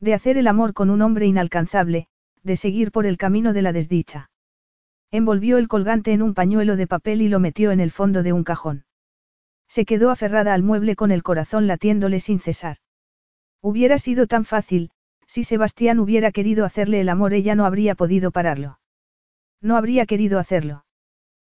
De 0.00 0.12
hacer 0.12 0.36
el 0.36 0.48
amor 0.48 0.74
con 0.74 0.90
un 0.90 1.00
hombre 1.00 1.26
inalcanzable, 1.26 2.08
de 2.42 2.56
seguir 2.56 2.92
por 2.92 3.06
el 3.06 3.16
camino 3.16 3.52
de 3.52 3.62
la 3.62 3.72
desdicha. 3.72 4.30
Envolvió 5.10 5.58
el 5.58 5.68
colgante 5.68 6.12
en 6.12 6.22
un 6.22 6.34
pañuelo 6.34 6.76
de 6.76 6.86
papel 6.86 7.22
y 7.22 7.28
lo 7.28 7.40
metió 7.40 7.70
en 7.70 7.80
el 7.80 7.90
fondo 7.90 8.22
de 8.22 8.32
un 8.32 8.44
cajón. 8.44 8.84
Se 9.68 9.84
quedó 9.84 10.10
aferrada 10.10 10.54
al 10.54 10.62
mueble 10.62 10.96
con 10.96 11.10
el 11.10 11.22
corazón 11.22 11.66
latiéndole 11.66 12.20
sin 12.20 12.38
cesar. 12.40 12.78
Hubiera 13.62 13.98
sido 13.98 14.26
tan 14.26 14.44
fácil, 14.44 14.90
si 15.26 15.44
Sebastián 15.44 15.98
hubiera 15.98 16.30
querido 16.32 16.64
hacerle 16.64 17.00
el 17.00 17.08
amor 17.08 17.32
ella 17.32 17.54
no 17.54 17.64
habría 17.64 17.94
podido 17.94 18.30
pararlo. 18.30 18.78
No 19.60 19.76
habría 19.76 20.06
querido 20.06 20.38
hacerlo. 20.38 20.85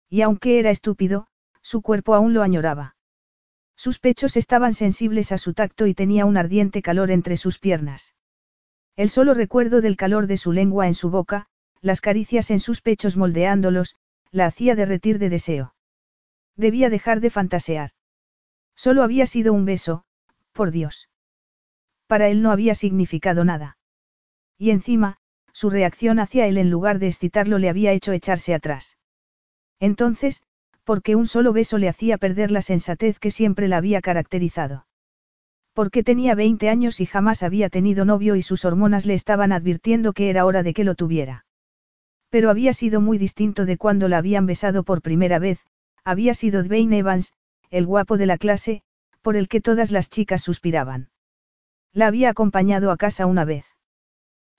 Y 0.08 0.22
aunque 0.22 0.58
era 0.58 0.70
estúpido, 0.70 1.26
su 1.62 1.82
cuerpo 1.82 2.14
aún 2.14 2.34
lo 2.34 2.42
añoraba. 2.42 2.96
Sus 3.76 3.98
pechos 3.98 4.36
estaban 4.36 4.74
sensibles 4.74 5.30
a 5.32 5.38
su 5.38 5.54
tacto 5.54 5.86
y 5.86 5.94
tenía 5.94 6.24
un 6.26 6.36
ardiente 6.36 6.82
calor 6.82 7.10
entre 7.10 7.36
sus 7.36 7.58
piernas. 7.58 8.14
El 8.96 9.10
solo 9.10 9.34
recuerdo 9.34 9.80
del 9.80 9.96
calor 9.96 10.26
de 10.26 10.36
su 10.36 10.52
lengua 10.52 10.88
en 10.88 10.94
su 10.94 11.10
boca, 11.10 11.46
las 11.80 12.00
caricias 12.00 12.50
en 12.50 12.58
sus 12.58 12.80
pechos 12.80 13.16
moldeándolos, 13.16 13.96
la 14.32 14.46
hacía 14.46 14.74
derretir 14.74 15.20
de 15.20 15.28
deseo. 15.28 15.74
Debía 16.56 16.90
dejar 16.90 17.20
de 17.20 17.30
fantasear. 17.30 17.92
Solo 18.74 19.04
había 19.04 19.26
sido 19.26 19.52
un 19.52 19.64
beso, 19.64 20.04
por 20.52 20.72
Dios. 20.72 21.08
Para 22.08 22.28
él 22.28 22.42
no 22.42 22.50
había 22.50 22.74
significado 22.74 23.44
nada. 23.44 23.78
Y 24.56 24.70
encima, 24.70 25.18
su 25.52 25.70
reacción 25.70 26.18
hacia 26.18 26.46
él 26.46 26.58
en 26.58 26.70
lugar 26.70 26.98
de 26.98 27.06
excitarlo 27.06 27.58
le 27.58 27.68
había 27.68 27.92
hecho 27.92 28.12
echarse 28.12 28.54
atrás. 28.54 28.97
Entonces, 29.80 30.42
porque 30.84 31.16
un 31.16 31.26
solo 31.26 31.52
beso 31.52 31.78
le 31.78 31.88
hacía 31.88 32.18
perder 32.18 32.50
la 32.50 32.62
sensatez 32.62 33.18
que 33.18 33.30
siempre 33.30 33.68
la 33.68 33.76
había 33.76 34.00
caracterizado. 34.00 34.86
Porque 35.72 36.02
tenía 36.02 36.34
20 36.34 36.68
años 36.68 37.00
y 37.00 37.06
jamás 37.06 37.42
había 37.42 37.68
tenido 37.68 38.04
novio 38.04 38.34
y 38.34 38.42
sus 38.42 38.64
hormonas 38.64 39.06
le 39.06 39.14
estaban 39.14 39.52
advirtiendo 39.52 40.12
que 40.12 40.30
era 40.30 40.44
hora 40.44 40.62
de 40.62 40.74
que 40.74 40.84
lo 40.84 40.94
tuviera. 40.94 41.44
Pero 42.30 42.50
había 42.50 42.72
sido 42.72 43.00
muy 43.00 43.18
distinto 43.18 43.64
de 43.64 43.76
cuando 43.76 44.08
la 44.08 44.18
habían 44.18 44.46
besado 44.46 44.82
por 44.82 45.02
primera 45.02 45.38
vez, 45.38 45.60
había 46.04 46.34
sido 46.34 46.62
Dwayne 46.62 46.98
Evans, 46.98 47.32
el 47.70 47.86
guapo 47.86 48.16
de 48.16 48.26
la 48.26 48.38
clase, 48.38 48.82
por 49.22 49.36
el 49.36 49.48
que 49.48 49.60
todas 49.60 49.90
las 49.90 50.10
chicas 50.10 50.42
suspiraban. 50.42 51.10
La 51.92 52.06
había 52.06 52.30
acompañado 52.30 52.90
a 52.90 52.96
casa 52.96 53.26
una 53.26 53.44
vez. 53.44 53.66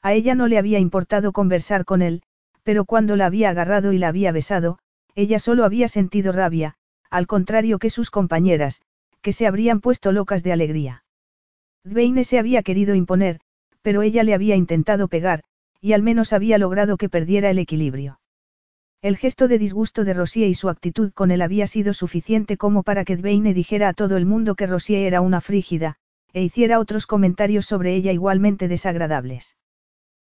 A 0.02 0.14
ella 0.14 0.36
no 0.36 0.48
le 0.48 0.58
había 0.58 0.80
importado 0.80 1.32
conversar 1.32 1.86
con 1.86 2.02
él, 2.02 2.22
pero 2.64 2.86
cuando 2.86 3.16
la 3.16 3.26
había 3.26 3.50
agarrado 3.50 3.94
y 3.94 3.98
la 3.98 4.08
había 4.08 4.32
besado, 4.32 4.80
ella 5.16 5.40
solo 5.40 5.66
había 5.66 5.88
sentido 5.88 6.32
rabia, 6.32 6.76
al 7.10 7.28
contrario 7.28 7.80
que 7.80 7.90
sus 7.90 8.12
compañeras, 8.12 8.82
que 9.22 9.34
se 9.34 9.48
habrían 9.48 9.82
puesto 9.82 10.12
locas 10.12 10.44
de 10.44 10.52
alegría. 10.52 11.04
Dwayne 11.84 12.24
se 12.24 12.40
había 12.40 12.64
querido 12.64 12.96
imponer, 12.96 13.40
pero 13.82 14.02
ella 14.02 14.24
le 14.24 14.34
había 14.34 14.56
intentado 14.56 15.08
pegar, 15.08 15.44
y 15.82 15.94
al 15.94 16.04
menos 16.04 16.34
había 16.34 16.58
logrado 16.58 16.98
que 16.98 17.10
perdiera 17.10 17.50
el 17.50 17.60
equilibrio. 17.60 18.20
El 19.02 19.16
gesto 19.16 19.48
de 19.48 19.58
disgusto 19.58 20.04
de 20.04 20.14
Rosie 20.14 20.48
y 20.48 20.54
su 20.54 20.68
actitud 20.68 21.14
con 21.14 21.32
él 21.32 21.42
había 21.42 21.68
sido 21.68 21.94
suficiente 21.94 22.58
como 22.58 22.84
para 22.84 23.06
que 23.06 23.16
Dwayne 23.16 23.54
dijera 23.54 23.88
a 23.88 23.94
todo 23.94 24.18
el 24.18 24.26
mundo 24.26 24.56
que 24.56 24.68
Rosie 24.68 25.08
era 25.08 25.22
una 25.22 25.40
frígida, 25.40 25.96
e 26.34 26.44
hiciera 26.44 26.80
otros 26.80 27.08
comentarios 27.08 27.66
sobre 27.66 27.96
ella 27.96 28.12
igualmente 28.12 28.68
desagradables. 28.68 29.56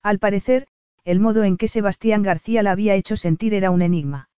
Al 0.02 0.18
parecer, 0.18 0.66
el 1.04 1.20
modo 1.20 1.44
en 1.44 1.58
que 1.58 1.68
Sebastián 1.68 2.22
García 2.22 2.62
la 2.62 2.72
había 2.72 2.94
hecho 2.94 3.16
sentir 3.16 3.52
era 3.52 3.70
un 3.70 3.82
enigma. 3.82 4.30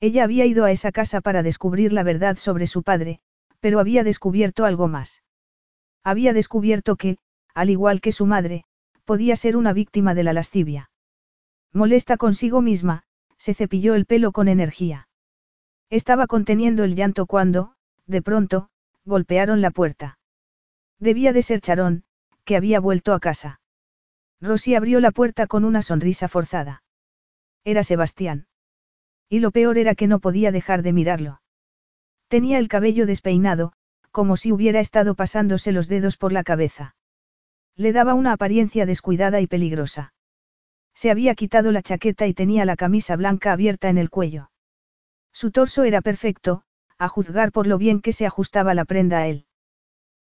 Ella 0.00 0.24
había 0.24 0.46
ido 0.46 0.64
a 0.64 0.72
esa 0.72 0.92
casa 0.92 1.20
para 1.20 1.42
descubrir 1.42 1.92
la 1.92 2.02
verdad 2.02 2.36
sobre 2.36 2.66
su 2.66 2.82
padre, 2.82 3.20
pero 3.60 3.80
había 3.80 4.04
descubierto 4.04 4.64
algo 4.64 4.88
más. 4.88 5.22
Había 6.02 6.32
descubierto 6.32 6.96
que, 6.96 7.18
al 7.54 7.70
igual 7.70 8.00
que 8.00 8.12
su 8.12 8.26
madre, 8.26 8.64
podía 9.04 9.36
ser 9.36 9.56
una 9.56 9.72
víctima 9.72 10.14
de 10.14 10.24
la 10.24 10.32
lascivia. 10.32 10.90
Molesta 11.72 12.16
consigo 12.16 12.60
misma, 12.60 13.04
se 13.38 13.54
cepilló 13.54 13.94
el 13.94 14.06
pelo 14.06 14.32
con 14.32 14.48
energía. 14.48 15.08
Estaba 15.90 16.26
conteniendo 16.26 16.84
el 16.84 16.94
llanto 16.94 17.26
cuando, 17.26 17.74
de 18.06 18.22
pronto, 18.22 18.68
golpearon 19.04 19.60
la 19.60 19.70
puerta. 19.70 20.18
Debía 20.98 21.32
de 21.32 21.42
ser 21.42 21.60
Charón, 21.60 22.04
que 22.44 22.56
había 22.56 22.80
vuelto 22.80 23.12
a 23.12 23.20
casa. 23.20 23.60
Rosy 24.40 24.74
abrió 24.74 25.00
la 25.00 25.10
puerta 25.10 25.46
con 25.46 25.64
una 25.64 25.82
sonrisa 25.82 26.28
forzada. 26.28 26.82
Era 27.64 27.82
Sebastián. 27.82 28.46
Y 29.34 29.40
lo 29.40 29.50
peor 29.50 29.78
era 29.78 29.96
que 29.96 30.06
no 30.06 30.20
podía 30.20 30.52
dejar 30.52 30.84
de 30.84 30.92
mirarlo. 30.92 31.40
Tenía 32.28 32.60
el 32.60 32.68
cabello 32.68 33.04
despeinado, 33.04 33.72
como 34.12 34.36
si 34.36 34.52
hubiera 34.52 34.78
estado 34.78 35.16
pasándose 35.16 35.72
los 35.72 35.88
dedos 35.88 36.16
por 36.16 36.30
la 36.30 36.44
cabeza. 36.44 36.94
Le 37.74 37.92
daba 37.92 38.14
una 38.14 38.30
apariencia 38.30 38.86
descuidada 38.86 39.40
y 39.40 39.48
peligrosa. 39.48 40.14
Se 40.94 41.10
había 41.10 41.34
quitado 41.34 41.72
la 41.72 41.82
chaqueta 41.82 42.28
y 42.28 42.32
tenía 42.32 42.64
la 42.64 42.76
camisa 42.76 43.16
blanca 43.16 43.50
abierta 43.50 43.88
en 43.88 43.98
el 43.98 44.08
cuello. 44.08 44.52
Su 45.32 45.50
torso 45.50 45.82
era 45.82 46.00
perfecto, 46.00 46.62
a 46.96 47.08
juzgar 47.08 47.50
por 47.50 47.66
lo 47.66 47.76
bien 47.76 48.02
que 48.02 48.12
se 48.12 48.26
ajustaba 48.26 48.72
la 48.72 48.84
prenda 48.84 49.18
a 49.18 49.26
él. 49.26 49.46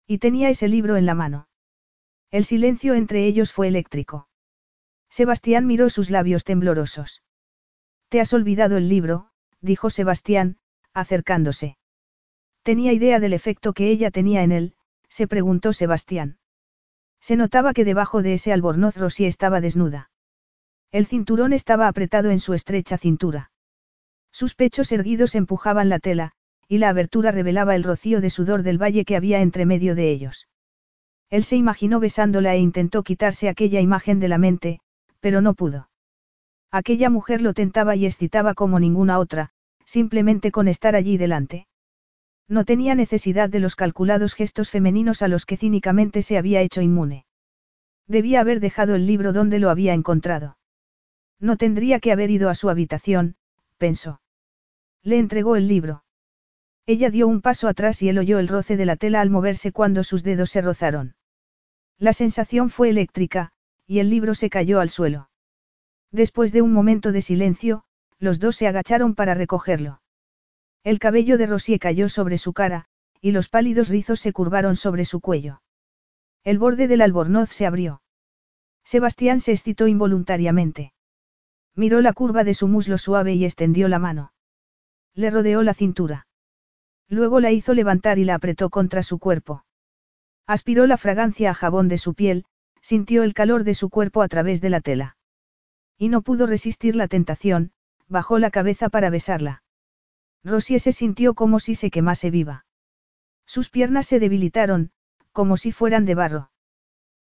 Y 0.06 0.20
tenía 0.20 0.48
ese 0.48 0.68
libro 0.68 0.96
en 0.96 1.04
la 1.04 1.14
mano. 1.14 1.48
El 2.30 2.46
silencio 2.46 2.94
entre 2.94 3.26
ellos 3.26 3.52
fue 3.52 3.68
eléctrico. 3.68 4.30
Sebastián 5.10 5.66
miró 5.66 5.90
sus 5.90 6.08
labios 6.08 6.44
temblorosos. 6.44 7.22
Te 8.12 8.20
has 8.20 8.34
olvidado 8.34 8.76
el 8.76 8.90
libro, 8.90 9.30
dijo 9.62 9.88
Sebastián, 9.88 10.58
acercándose. 10.92 11.78
Tenía 12.62 12.92
idea 12.92 13.20
del 13.20 13.32
efecto 13.32 13.72
que 13.72 13.88
ella 13.88 14.10
tenía 14.10 14.42
en 14.42 14.52
él, 14.52 14.74
se 15.08 15.26
preguntó 15.26 15.72
Sebastián. 15.72 16.36
Se 17.22 17.36
notaba 17.36 17.72
que 17.72 17.86
debajo 17.86 18.20
de 18.20 18.34
ese 18.34 18.52
albornoz 18.52 18.98
Rosy 18.98 19.24
estaba 19.24 19.62
desnuda. 19.62 20.10
El 20.90 21.06
cinturón 21.06 21.54
estaba 21.54 21.88
apretado 21.88 22.28
en 22.28 22.38
su 22.38 22.52
estrecha 22.52 22.98
cintura. 22.98 23.50
Sus 24.30 24.54
pechos 24.54 24.92
erguidos 24.92 25.34
empujaban 25.34 25.88
la 25.88 25.98
tela, 25.98 26.32
y 26.68 26.76
la 26.76 26.90
abertura 26.90 27.30
revelaba 27.30 27.74
el 27.76 27.82
rocío 27.82 28.20
de 28.20 28.28
sudor 28.28 28.62
del 28.62 28.76
valle 28.76 29.06
que 29.06 29.16
había 29.16 29.40
entre 29.40 29.64
medio 29.64 29.94
de 29.94 30.10
ellos. 30.10 30.48
Él 31.30 31.44
se 31.44 31.56
imaginó 31.56 31.98
besándola 31.98 32.54
e 32.54 32.58
intentó 32.58 33.04
quitarse 33.04 33.48
aquella 33.48 33.80
imagen 33.80 34.20
de 34.20 34.28
la 34.28 34.36
mente, 34.36 34.80
pero 35.20 35.40
no 35.40 35.54
pudo. 35.54 35.88
Aquella 36.72 37.10
mujer 37.10 37.42
lo 37.42 37.52
tentaba 37.52 37.96
y 37.96 38.06
excitaba 38.06 38.54
como 38.54 38.80
ninguna 38.80 39.18
otra, 39.18 39.50
simplemente 39.84 40.50
con 40.50 40.68
estar 40.68 40.96
allí 40.96 41.18
delante. 41.18 41.66
No 42.48 42.64
tenía 42.64 42.94
necesidad 42.94 43.50
de 43.50 43.60
los 43.60 43.76
calculados 43.76 44.32
gestos 44.32 44.70
femeninos 44.70 45.20
a 45.20 45.28
los 45.28 45.44
que 45.44 45.58
cínicamente 45.58 46.22
se 46.22 46.38
había 46.38 46.62
hecho 46.62 46.80
inmune. 46.80 47.26
Debía 48.06 48.40
haber 48.40 48.58
dejado 48.58 48.94
el 48.94 49.06
libro 49.06 49.34
donde 49.34 49.58
lo 49.58 49.68
había 49.68 49.92
encontrado. 49.92 50.56
No 51.38 51.58
tendría 51.58 52.00
que 52.00 52.10
haber 52.10 52.30
ido 52.30 52.48
a 52.48 52.54
su 52.54 52.70
habitación, 52.70 53.36
pensó. 53.76 54.22
Le 55.02 55.18
entregó 55.18 55.56
el 55.56 55.68
libro. 55.68 56.04
Ella 56.86 57.10
dio 57.10 57.28
un 57.28 57.42
paso 57.42 57.68
atrás 57.68 58.00
y 58.02 58.08
él 58.08 58.18
oyó 58.18 58.38
el 58.38 58.48
roce 58.48 58.76
de 58.78 58.86
la 58.86 58.96
tela 58.96 59.20
al 59.20 59.28
moverse 59.28 59.72
cuando 59.72 60.04
sus 60.04 60.22
dedos 60.22 60.50
se 60.50 60.62
rozaron. 60.62 61.16
La 61.98 62.14
sensación 62.14 62.70
fue 62.70 62.88
eléctrica, 62.88 63.52
y 63.86 63.98
el 63.98 64.08
libro 64.08 64.34
se 64.34 64.48
cayó 64.48 64.80
al 64.80 64.88
suelo. 64.88 65.28
Después 66.12 66.52
de 66.52 66.60
un 66.60 66.72
momento 66.72 67.10
de 67.10 67.22
silencio, 67.22 67.84
los 68.18 68.38
dos 68.38 68.56
se 68.56 68.68
agacharon 68.68 69.14
para 69.14 69.34
recogerlo. 69.34 70.02
El 70.84 70.98
cabello 70.98 71.38
de 71.38 71.46
Rosie 71.46 71.78
cayó 71.78 72.08
sobre 72.08 72.36
su 72.38 72.52
cara, 72.52 72.86
y 73.20 73.32
los 73.32 73.48
pálidos 73.48 73.88
rizos 73.88 74.20
se 74.20 74.32
curvaron 74.32 74.76
sobre 74.76 75.04
su 75.06 75.20
cuello. 75.20 75.62
El 76.44 76.58
borde 76.58 76.86
del 76.86 77.00
albornoz 77.00 77.50
se 77.50 77.66
abrió. 77.66 78.02
Sebastián 78.84 79.40
se 79.40 79.52
excitó 79.52 79.86
involuntariamente. 79.86 80.92
Miró 81.74 82.02
la 82.02 82.12
curva 82.12 82.44
de 82.44 82.52
su 82.52 82.68
muslo 82.68 82.98
suave 82.98 83.34
y 83.34 83.44
extendió 83.44 83.88
la 83.88 83.98
mano. 83.98 84.32
Le 85.14 85.30
rodeó 85.30 85.62
la 85.62 85.72
cintura. 85.72 86.26
Luego 87.08 87.40
la 87.40 87.52
hizo 87.52 87.74
levantar 87.74 88.18
y 88.18 88.24
la 88.24 88.34
apretó 88.34 88.70
contra 88.70 89.02
su 89.02 89.18
cuerpo. 89.18 89.64
Aspiró 90.46 90.86
la 90.86 90.98
fragancia 90.98 91.50
a 91.50 91.54
jabón 91.54 91.88
de 91.88 91.96
su 91.96 92.14
piel, 92.14 92.44
sintió 92.82 93.22
el 93.22 93.32
calor 93.32 93.64
de 93.64 93.74
su 93.74 93.88
cuerpo 93.88 94.20
a 94.20 94.28
través 94.28 94.60
de 94.60 94.70
la 94.70 94.80
tela. 94.80 95.16
Y 95.98 96.08
no 96.08 96.22
pudo 96.22 96.46
resistir 96.46 96.96
la 96.96 97.08
tentación, 97.08 97.72
bajó 98.08 98.38
la 98.38 98.50
cabeza 98.50 98.88
para 98.88 99.10
besarla. 99.10 99.62
Rosie 100.44 100.78
se 100.78 100.92
sintió 100.92 101.34
como 101.34 101.60
si 101.60 101.74
se 101.74 101.90
quemase 101.90 102.30
viva. 102.30 102.66
Sus 103.46 103.70
piernas 103.70 104.06
se 104.06 104.18
debilitaron, 104.18 104.90
como 105.32 105.56
si 105.56 105.72
fueran 105.72 106.04
de 106.04 106.14
barro. 106.14 106.50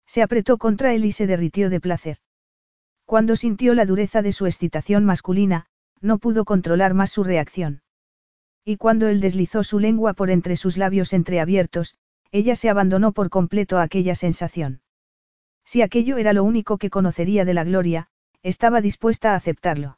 Se 0.06 0.22
apretó 0.22 0.58
contra 0.58 0.94
él 0.94 1.06
y 1.06 1.12
se 1.12 1.28
derritió 1.28 1.70
de 1.70 1.80
placer. 1.80 2.18
Cuando 3.06 3.36
sintió 3.36 3.74
la 3.74 3.86
dureza 3.86 4.22
de 4.22 4.32
su 4.32 4.46
excitación 4.46 5.06
masculina, 5.06 5.68
no 6.02 6.18
pudo 6.18 6.46
controlar 6.46 6.94
más 6.94 7.12
su 7.12 7.24
reacción. 7.24 7.82
Y 8.64 8.78
cuando 8.78 9.08
él 9.08 9.22
deslizó 9.22 9.64
su 9.64 9.80
lengua 9.80 10.14
por 10.14 10.30
entre 10.32 10.56
sus 10.56 10.78
labios 10.78 11.14
entreabiertos, 11.14 11.96
ella 12.32 12.56
se 12.56 12.70
abandonó 12.70 13.12
por 13.12 13.30
completo 13.30 13.78
a 13.78 13.84
aquella 13.84 14.16
sensación. 14.16 14.82
Si 15.64 15.82
aquello 15.82 16.18
era 16.18 16.34
lo 16.34 16.44
único 16.44 16.78
que 16.78 16.90
conocería 16.90 17.46
de 17.46 17.54
la 17.54 17.64
gloria, 17.64 18.10
estaba 18.46 18.80
dispuesta 18.80 19.34
a 19.34 19.36
aceptarlo. 19.38 19.98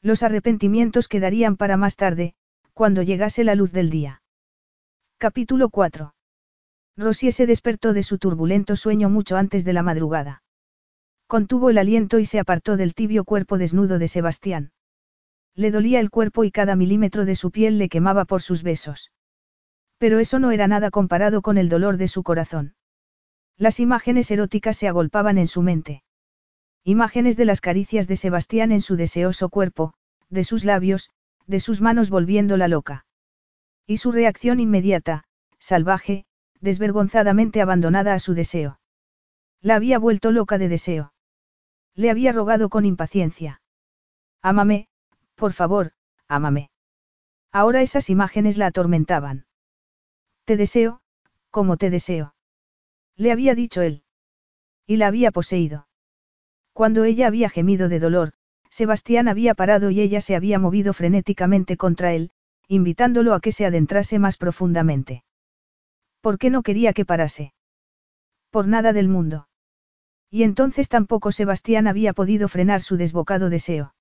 Los 0.00 0.22
arrepentimientos 0.22 1.08
quedarían 1.08 1.56
para 1.56 1.76
más 1.76 1.96
tarde, 1.96 2.34
cuando 2.74 3.02
llegase 3.02 3.42
la 3.42 3.56
luz 3.56 3.72
del 3.72 3.90
día. 3.90 4.22
Capítulo 5.18 5.68
4. 5.68 6.14
Rosie 6.96 7.32
se 7.32 7.44
despertó 7.44 7.92
de 7.92 8.04
su 8.04 8.18
turbulento 8.18 8.76
sueño 8.76 9.10
mucho 9.10 9.36
antes 9.36 9.64
de 9.64 9.72
la 9.72 9.82
madrugada. 9.82 10.44
Contuvo 11.26 11.68
el 11.68 11.78
aliento 11.78 12.20
y 12.20 12.26
se 12.26 12.38
apartó 12.38 12.76
del 12.76 12.94
tibio 12.94 13.24
cuerpo 13.24 13.58
desnudo 13.58 13.98
de 13.98 14.06
Sebastián. 14.06 14.70
Le 15.56 15.72
dolía 15.72 15.98
el 15.98 16.10
cuerpo 16.10 16.44
y 16.44 16.52
cada 16.52 16.76
milímetro 16.76 17.24
de 17.24 17.34
su 17.34 17.50
piel 17.50 17.78
le 17.78 17.88
quemaba 17.88 18.26
por 18.26 18.42
sus 18.42 18.62
besos. 18.62 19.10
Pero 19.98 20.20
eso 20.20 20.38
no 20.38 20.52
era 20.52 20.68
nada 20.68 20.92
comparado 20.92 21.42
con 21.42 21.58
el 21.58 21.68
dolor 21.68 21.96
de 21.96 22.06
su 22.06 22.22
corazón. 22.22 22.76
Las 23.56 23.80
imágenes 23.80 24.30
eróticas 24.30 24.76
se 24.76 24.86
agolpaban 24.86 25.36
en 25.36 25.48
su 25.48 25.62
mente. 25.62 26.04
Imágenes 26.88 27.36
de 27.36 27.46
las 27.46 27.60
caricias 27.60 28.06
de 28.06 28.14
Sebastián 28.16 28.70
en 28.70 28.80
su 28.80 28.94
deseoso 28.94 29.48
cuerpo, 29.48 29.92
de 30.30 30.44
sus 30.44 30.64
labios, 30.64 31.10
de 31.48 31.58
sus 31.58 31.80
manos 31.80 32.10
volviéndola 32.10 32.68
loca. 32.68 33.06
Y 33.88 33.96
su 33.96 34.12
reacción 34.12 34.60
inmediata, 34.60 35.24
salvaje, 35.58 36.26
desvergonzadamente 36.60 37.60
abandonada 37.60 38.14
a 38.14 38.20
su 38.20 38.34
deseo. 38.34 38.78
La 39.60 39.74
había 39.74 39.98
vuelto 39.98 40.30
loca 40.30 40.58
de 40.58 40.68
deseo. 40.68 41.12
Le 41.96 42.08
había 42.08 42.30
rogado 42.30 42.68
con 42.68 42.84
impaciencia. 42.84 43.62
Ámame, 44.40 44.86
por 45.34 45.54
favor, 45.54 45.90
ámame. 46.28 46.70
Ahora 47.50 47.82
esas 47.82 48.10
imágenes 48.10 48.58
la 48.58 48.66
atormentaban. 48.66 49.46
Te 50.44 50.56
deseo, 50.56 51.00
como 51.50 51.78
te 51.78 51.90
deseo. 51.90 52.36
Le 53.16 53.32
había 53.32 53.56
dicho 53.56 53.82
él. 53.82 54.04
Y 54.86 54.98
la 54.98 55.08
había 55.08 55.32
poseído. 55.32 55.85
Cuando 56.76 57.04
ella 57.04 57.26
había 57.26 57.48
gemido 57.48 57.88
de 57.88 57.98
dolor, 57.98 58.34
Sebastián 58.68 59.28
había 59.28 59.54
parado 59.54 59.90
y 59.90 59.98
ella 60.02 60.20
se 60.20 60.36
había 60.36 60.58
movido 60.58 60.92
frenéticamente 60.92 61.78
contra 61.78 62.12
él, 62.12 62.32
invitándolo 62.68 63.32
a 63.32 63.40
que 63.40 63.50
se 63.50 63.64
adentrase 63.64 64.18
más 64.18 64.36
profundamente. 64.36 65.24
¿Por 66.20 66.36
qué 66.36 66.50
no 66.50 66.62
quería 66.62 66.92
que 66.92 67.06
parase? 67.06 67.54
Por 68.50 68.68
nada 68.68 68.92
del 68.92 69.08
mundo. 69.08 69.48
Y 70.30 70.42
entonces 70.42 70.90
tampoco 70.90 71.32
Sebastián 71.32 71.86
había 71.86 72.12
podido 72.12 72.46
frenar 72.46 72.82
su 72.82 72.98
desbocado 72.98 73.48
deseo. 73.48 73.94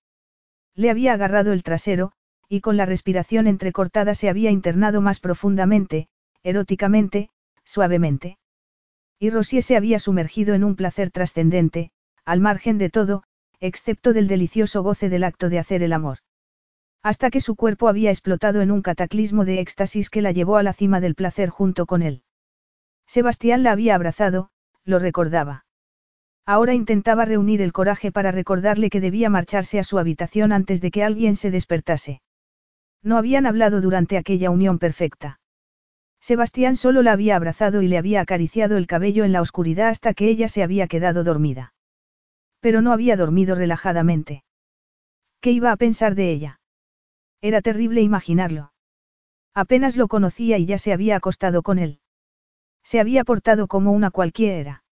Le 0.76 0.90
había 0.90 1.14
agarrado 1.14 1.54
el 1.54 1.64
trasero, 1.64 2.12
y 2.50 2.60
con 2.60 2.76
la 2.76 2.86
respiración 2.86 3.48
entrecortada 3.48 4.16
se 4.16 4.28
había 4.28 4.52
internado 4.52 5.00
más 5.00 5.22
profundamente, 5.22 6.10
eróticamente, 6.44 7.30
suavemente. 7.64 8.38
Y 9.18 9.30
Rosie 9.30 9.62
se 9.62 9.78
había 9.78 9.98
sumergido 9.98 10.56
en 10.56 10.66
un 10.66 10.76
placer 10.76 11.10
trascendente, 11.10 11.94
al 12.26 12.42
margen 12.42 12.78
de 12.78 12.90
todo, 12.90 13.24
excepto 13.60 14.14
del 14.14 14.28
delicioso 14.28 14.84
goce 14.84 15.10
del 15.10 15.24
acto 15.24 15.50
de 15.50 15.60
hacer 15.60 15.84
el 15.84 15.94
amor. 15.94 16.18
Hasta 17.04 17.30
que 17.30 17.40
su 17.40 17.56
cuerpo 17.56 17.88
había 17.88 18.10
explotado 18.10 18.62
en 18.62 18.72
un 18.72 18.82
cataclismo 18.82 19.46
de 19.46 19.60
éxtasis 19.60 20.10
que 20.10 20.24
la 20.24 20.32
llevó 20.32 20.58
a 20.58 20.64
la 20.64 20.74
cima 20.74 21.00
del 21.00 21.14
placer 21.14 21.50
junto 21.50 21.86
con 21.86 22.02
él. 22.02 22.24
Sebastián 23.06 23.62
la 23.62 23.72
había 23.72 23.94
abrazado, 23.94 24.50
lo 24.84 24.98
recordaba. 24.98 25.66
Ahora 26.48 26.74
intentaba 26.74 27.26
reunir 27.26 27.62
el 27.62 27.74
coraje 27.74 28.12
para 28.12 28.32
recordarle 28.32 28.90
que 28.90 29.02
debía 29.02 29.30
marcharse 29.30 29.78
a 29.78 29.84
su 29.84 30.00
habitación 30.00 30.52
antes 30.52 30.82
de 30.82 30.90
que 30.90 31.04
alguien 31.04 31.36
se 31.36 31.52
despertase. 31.52 32.22
No 33.04 33.18
habían 33.18 33.46
hablado 33.46 33.82
durante 33.82 34.18
aquella 34.18 34.50
unión 34.50 34.80
perfecta. 34.80 35.40
Sebastián 36.20 36.76
solo 36.76 37.04
la 37.04 37.12
había 37.12 37.36
abrazado 37.36 37.84
y 37.84 37.88
le 37.88 38.00
había 38.00 38.22
acariciado 38.22 38.78
el 38.78 38.88
cabello 38.88 39.26
en 39.26 39.32
la 39.32 39.42
oscuridad 39.42 39.90
hasta 39.90 40.16
que 40.16 40.28
ella 40.28 40.48
se 40.48 40.64
había 40.64 40.88
quedado 40.88 41.24
dormida. 41.24 41.75
Pero 42.66 42.82
no 42.82 42.92
había 42.94 43.16
dormido 43.16 43.54
relajadamente. 43.54 44.44
¿Qué 45.40 45.52
iba 45.52 45.72
a 45.72 45.78
pensar 45.78 46.16
de 46.16 46.32
ella? 46.32 46.60
Era 47.40 47.62
terrible 47.62 48.02
imaginarlo. 48.02 48.74
Apenas 49.54 49.96
lo 49.96 50.08
conocía 50.08 50.58
y 50.58 50.66
ya 50.66 50.80
se 50.80 50.92
había 50.92 51.16
acostado 51.16 51.62
con 51.62 51.78
él. 51.78 52.00
Se 52.84 53.00
había 53.00 53.24
portado 53.24 53.68
como 53.68 53.92
una 53.92 54.10
cualquiera. 54.10 54.84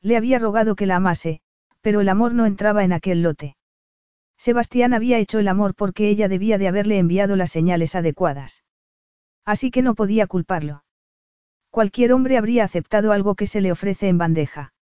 Le 0.00 0.16
había 0.16 0.38
rogado 0.38 0.76
que 0.76 0.86
la 0.86 0.94
amase, 0.94 1.40
pero 1.80 2.02
el 2.02 2.08
amor 2.08 2.34
no 2.34 2.46
entraba 2.46 2.84
en 2.84 2.92
aquel 2.92 3.22
lote. 3.22 3.56
Sebastián 4.36 4.94
había 4.94 5.18
hecho 5.18 5.40
el 5.40 5.48
amor 5.48 5.74
porque 5.74 6.08
ella 6.08 6.28
debía 6.28 6.56
de 6.56 6.68
haberle 6.68 6.98
enviado 6.98 7.34
las 7.34 7.50
señales 7.50 7.96
adecuadas. 7.96 8.62
Así 9.44 9.72
que 9.72 9.82
no 9.82 9.96
podía 9.96 10.28
culparlo. 10.28 10.84
Cualquier 11.68 12.12
hombre 12.12 12.38
habría 12.38 12.62
aceptado 12.62 13.10
algo 13.10 13.34
que 13.34 13.48
se 13.48 13.60
le 13.60 13.72
ofrece 13.72 14.06
en 14.06 14.18
bandeja. 14.18 14.72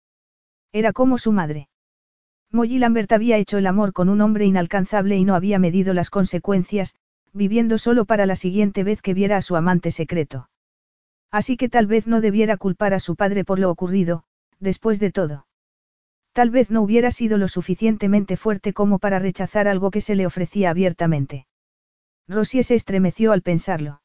Era 0.70 0.92
como 0.92 1.16
su 1.16 1.32
madre. 1.32 1.70
Molly 2.53 2.78
Lambert 2.78 3.12
había 3.12 3.36
hecho 3.36 3.59
el 3.59 3.66
amor 3.66 3.92
con 3.92 4.09
un 4.09 4.20
hombre 4.20 4.44
inalcanzable 4.44 5.16
y 5.16 5.24
no 5.24 5.34
había 5.34 5.59
medido 5.59 5.94
las 5.94 6.11
consecuencias, 6.11 6.96
viviendo 7.32 7.78
solo 7.78 8.05
para 8.05 8.26
la 8.26 8.34
siguiente 8.34 8.82
vez 8.82 9.03
que 9.03 9.14
viera 9.14 9.36
a 9.36 9.42
su 9.42 9.55
amante 9.55 9.92
secreto. 9.92 10.48
Así 11.30 11.57
que 11.57 11.68
tal 11.68 11.86
vez 11.86 12.09
no 12.09 12.20
debiera 12.20 12.57
culpar 12.57 12.92
a 12.92 12.98
su 12.98 13.14
padre 13.14 13.44
por 13.44 13.61
lo 13.61 13.70
ocurrido, 13.70 14.24
después 14.59 14.98
de 14.98 15.12
todo. 15.12 15.46
Tal 16.32 16.51
vez 16.51 16.70
no 16.70 16.82
hubiera 16.82 17.12
sido 17.12 17.38
lo 17.38 17.46
suficientemente 17.46 18.36
fuerte 18.36 18.72
como 18.72 18.98
para 18.98 19.20
rechazar 19.20 19.68
algo 19.68 19.92
que 19.92 20.01
se 20.01 20.16
le 20.16 20.26
ofrecía 20.26 20.70
abiertamente. 20.70 21.46
Rosie 22.26 22.64
se 22.64 22.74
estremeció 22.74 23.32
al 23.32 23.42
pensarlo. 23.42 24.03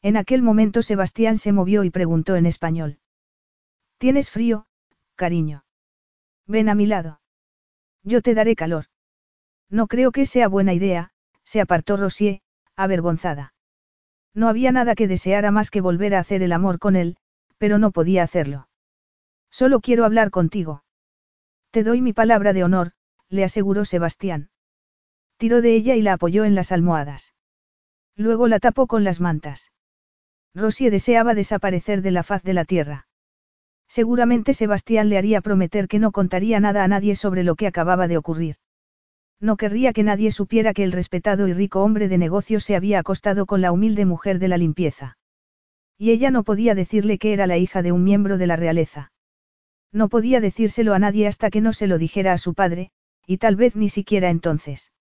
En 0.00 0.16
aquel 0.16 0.42
momento 0.42 0.82
Sebastián 0.82 1.38
se 1.38 1.52
movió 1.52 1.84
y 1.84 1.90
preguntó 1.90 2.36
en 2.36 2.46
español. 2.46 2.98
¿Tienes 3.98 4.30
frío, 4.30 4.66
cariño? 5.16 5.64
Ven 6.46 6.68
a 6.68 6.74
mi 6.74 6.86
lado. 6.86 7.20
Yo 8.08 8.22
te 8.22 8.32
daré 8.32 8.56
calor. 8.56 8.86
No 9.68 9.86
creo 9.86 10.12
que 10.12 10.24
sea 10.24 10.48
buena 10.48 10.72
idea, 10.72 11.10
se 11.44 11.60
apartó 11.60 11.98
Rosie, 11.98 12.40
avergonzada. 12.74 13.52
No 14.34 14.48
había 14.48 14.72
nada 14.72 14.94
que 14.94 15.08
deseara 15.08 15.50
más 15.50 15.70
que 15.70 15.82
volver 15.82 16.14
a 16.14 16.20
hacer 16.20 16.42
el 16.42 16.52
amor 16.52 16.78
con 16.78 16.96
él, 16.96 17.18
pero 17.58 17.78
no 17.78 17.90
podía 17.90 18.22
hacerlo. 18.22 18.66
Solo 19.50 19.80
quiero 19.80 20.06
hablar 20.06 20.30
contigo. 20.30 20.84
Te 21.70 21.82
doy 21.82 22.00
mi 22.00 22.14
palabra 22.14 22.54
de 22.54 22.64
honor, 22.64 22.92
le 23.28 23.44
aseguró 23.44 23.84
Sebastián. 23.84 24.48
Tiró 25.36 25.60
de 25.60 25.74
ella 25.74 25.94
y 25.94 26.00
la 26.00 26.14
apoyó 26.14 26.46
en 26.46 26.54
las 26.54 26.72
almohadas. 26.72 27.34
Luego 28.16 28.48
la 28.48 28.58
tapó 28.58 28.86
con 28.86 29.04
las 29.04 29.20
mantas. 29.20 29.70
Rosie 30.54 30.90
deseaba 30.90 31.34
desaparecer 31.34 32.00
de 32.00 32.12
la 32.12 32.22
faz 32.22 32.42
de 32.42 32.54
la 32.54 32.64
tierra. 32.64 33.07
Seguramente 33.88 34.52
Sebastián 34.52 35.08
le 35.08 35.18
haría 35.18 35.40
prometer 35.40 35.88
que 35.88 35.98
no 35.98 36.12
contaría 36.12 36.60
nada 36.60 36.84
a 36.84 36.88
nadie 36.88 37.16
sobre 37.16 37.42
lo 37.42 37.56
que 37.56 37.66
acababa 37.66 38.06
de 38.06 38.18
ocurrir. 38.18 38.56
No 39.40 39.56
querría 39.56 39.92
que 39.92 40.02
nadie 40.02 40.30
supiera 40.30 40.74
que 40.74 40.84
el 40.84 40.92
respetado 40.92 41.48
y 41.48 41.52
rico 41.52 41.82
hombre 41.82 42.08
de 42.08 42.18
negocios 42.18 42.64
se 42.64 42.76
había 42.76 42.98
acostado 42.98 43.46
con 43.46 43.60
la 43.60 43.72
humilde 43.72 44.04
mujer 44.04 44.38
de 44.38 44.48
la 44.48 44.58
limpieza. 44.58 45.16
Y 45.96 46.10
ella 46.10 46.30
no 46.30 46.44
podía 46.44 46.74
decirle 46.74 47.18
que 47.18 47.32
era 47.32 47.46
la 47.46 47.56
hija 47.56 47.82
de 47.82 47.92
un 47.92 48.04
miembro 48.04 48.36
de 48.36 48.46
la 48.46 48.56
realeza. 48.56 49.12
No 49.92 50.08
podía 50.08 50.40
decírselo 50.40 50.92
a 50.92 50.98
nadie 50.98 51.26
hasta 51.26 51.50
que 51.50 51.60
no 51.60 51.72
se 51.72 51.86
lo 51.86 51.98
dijera 51.98 52.32
a 52.32 52.38
su 52.38 52.54
padre, 52.54 52.90
y 53.26 53.38
tal 53.38 53.56
vez 53.56 53.74
ni 53.74 53.88
siquiera 53.88 54.28
entonces. 54.30 54.92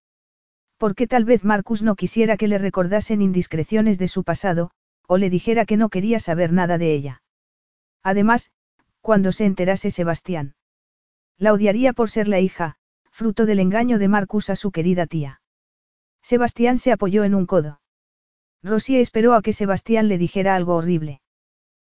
Porque 0.78 1.08
tal 1.08 1.26
vez 1.26 1.44
Marcus 1.44 1.82
no 1.82 1.96
quisiera 1.96 2.38
que 2.38 2.48
le 2.48 2.58
recordasen 2.58 3.22
indiscreciones 3.22 3.98
de 3.98 4.08
su 4.08 4.24
pasado, 4.24 4.72
o 5.08 5.18
le 5.18 5.30
dijera 5.30 5.66
que 5.66 5.78
no 5.78 5.90
quería 5.90 6.20
saber 6.20 6.54
nada 6.54 6.78
de 6.78 6.94
ella. 6.94 7.22
Además, 8.04 8.52
cuando 9.08 9.32
se 9.32 9.46
enterase 9.46 9.90
Sebastián. 9.90 10.54
La 11.38 11.54
odiaría 11.54 11.94
por 11.94 12.10
ser 12.10 12.28
la 12.28 12.42
hija, 12.42 12.76
fruto 13.10 13.46
del 13.46 13.62
engaño 13.62 14.00
de 14.00 14.10
Marcus 14.10 14.50
a 14.50 14.58
su 14.58 14.70
querida 14.72 15.08
tía. 15.08 15.40
Sebastián 16.22 16.78
se 16.78 16.92
apoyó 16.92 17.24
en 17.24 17.34
un 17.34 17.46
codo. 17.46 17.80
Rosie 18.62 19.00
esperó 19.00 19.34
a 19.34 19.42
que 19.42 19.54
Sebastián 19.54 20.10
le 20.10 20.18
dijera 20.18 20.56
algo 20.56 20.76
horrible. 20.76 21.22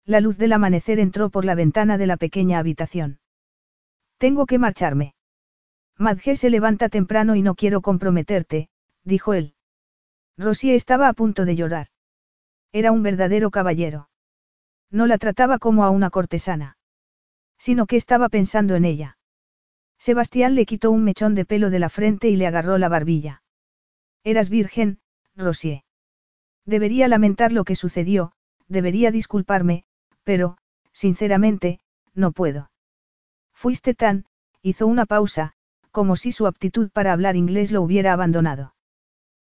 La 0.04 0.20
luz 0.20 0.38
del 0.38 0.52
amanecer 0.52 1.00
entró 1.00 1.30
por 1.30 1.44
la 1.44 1.56
ventana 1.56 1.98
de 1.98 2.06
la 2.06 2.16
pequeña 2.16 2.60
habitación. 2.60 3.18
Tengo 4.18 4.46
que 4.46 4.60
marcharme. 4.60 5.16
Madge 5.98 6.36
se 6.36 6.48
levanta 6.48 6.88
temprano 6.88 7.34
y 7.34 7.42
no 7.42 7.56
quiero 7.56 7.80
comprometerte, 7.80 8.68
dijo 9.02 9.34
él. 9.34 9.54
Rosie 10.38 10.76
estaba 10.76 11.08
a 11.08 11.12
punto 11.12 11.44
de 11.44 11.56
llorar. 11.56 11.88
Era 12.70 12.92
un 12.92 13.02
verdadero 13.02 13.50
caballero. 13.50 14.10
No 14.92 15.08
la 15.08 15.18
trataba 15.18 15.58
como 15.58 15.82
a 15.82 15.90
una 15.90 16.10
cortesana 16.10 16.76
sino 17.60 17.86
que 17.86 17.96
estaba 17.96 18.30
pensando 18.30 18.74
en 18.74 18.86
ella. 18.86 19.18
Sebastián 19.98 20.54
le 20.54 20.64
quitó 20.64 20.90
un 20.90 21.04
mechón 21.04 21.34
de 21.34 21.44
pelo 21.44 21.68
de 21.68 21.78
la 21.78 21.90
frente 21.90 22.30
y 22.30 22.36
le 22.36 22.46
agarró 22.46 22.78
la 22.78 22.88
barbilla. 22.88 23.42
Eras 24.24 24.48
virgen, 24.48 24.98
Rosie. 25.36 25.84
Debería 26.64 27.06
lamentar 27.06 27.52
lo 27.52 27.64
que 27.64 27.76
sucedió, 27.76 28.32
debería 28.66 29.10
disculparme, 29.10 29.84
pero, 30.24 30.56
sinceramente, 30.90 31.80
no 32.14 32.32
puedo. 32.32 32.70
Fuiste 33.52 33.94
tan, 33.94 34.24
hizo 34.62 34.86
una 34.86 35.04
pausa, 35.04 35.52
como 35.90 36.16
si 36.16 36.32
su 36.32 36.46
aptitud 36.46 36.90
para 36.90 37.12
hablar 37.12 37.36
inglés 37.36 37.72
lo 37.72 37.82
hubiera 37.82 38.14
abandonado. 38.14 38.74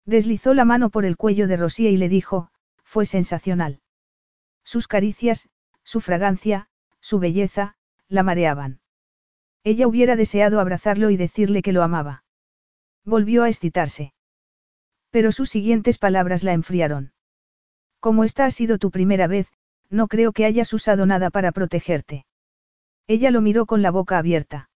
Deslizó 0.05 0.55
la 0.55 0.65
mano 0.65 0.89
por 0.89 1.05
el 1.05 1.15
cuello 1.15 1.47
de 1.47 1.57
Rosie 1.57 1.91
y 1.91 1.97
le 1.97 2.09
dijo, 2.09 2.49
fue 2.83 3.05
sensacional. 3.05 3.81
Sus 4.63 4.87
caricias, 4.87 5.47
su 5.83 6.01
fragancia, 6.01 6.69
su 7.01 7.19
belleza, 7.19 7.75
la 8.09 8.23
mareaban. 8.23 8.79
Ella 9.63 9.87
hubiera 9.87 10.15
deseado 10.15 10.59
abrazarlo 10.59 11.09
y 11.09 11.17
decirle 11.17 11.61
que 11.61 11.71
lo 11.71 11.83
amaba. 11.83 12.23
Volvió 13.05 13.43
a 13.43 13.49
excitarse. 13.49 14.13
Pero 15.11 15.31
sus 15.31 15.49
siguientes 15.49 15.97
palabras 15.97 16.43
la 16.43 16.53
enfriaron. 16.53 17.13
Como 17.99 18.23
esta 18.23 18.45
ha 18.45 18.51
sido 18.51 18.77
tu 18.77 18.91
primera 18.91 19.27
vez, 19.27 19.47
no 19.89 20.07
creo 20.07 20.31
que 20.31 20.45
hayas 20.45 20.71
usado 20.73 21.05
nada 21.05 21.29
para 21.29 21.51
protegerte. 21.51 22.25
Ella 23.07 23.31
lo 23.31 23.41
miró 23.41 23.65
con 23.65 23.81
la 23.81 23.91
boca 23.91 24.17
abierta. 24.17 24.69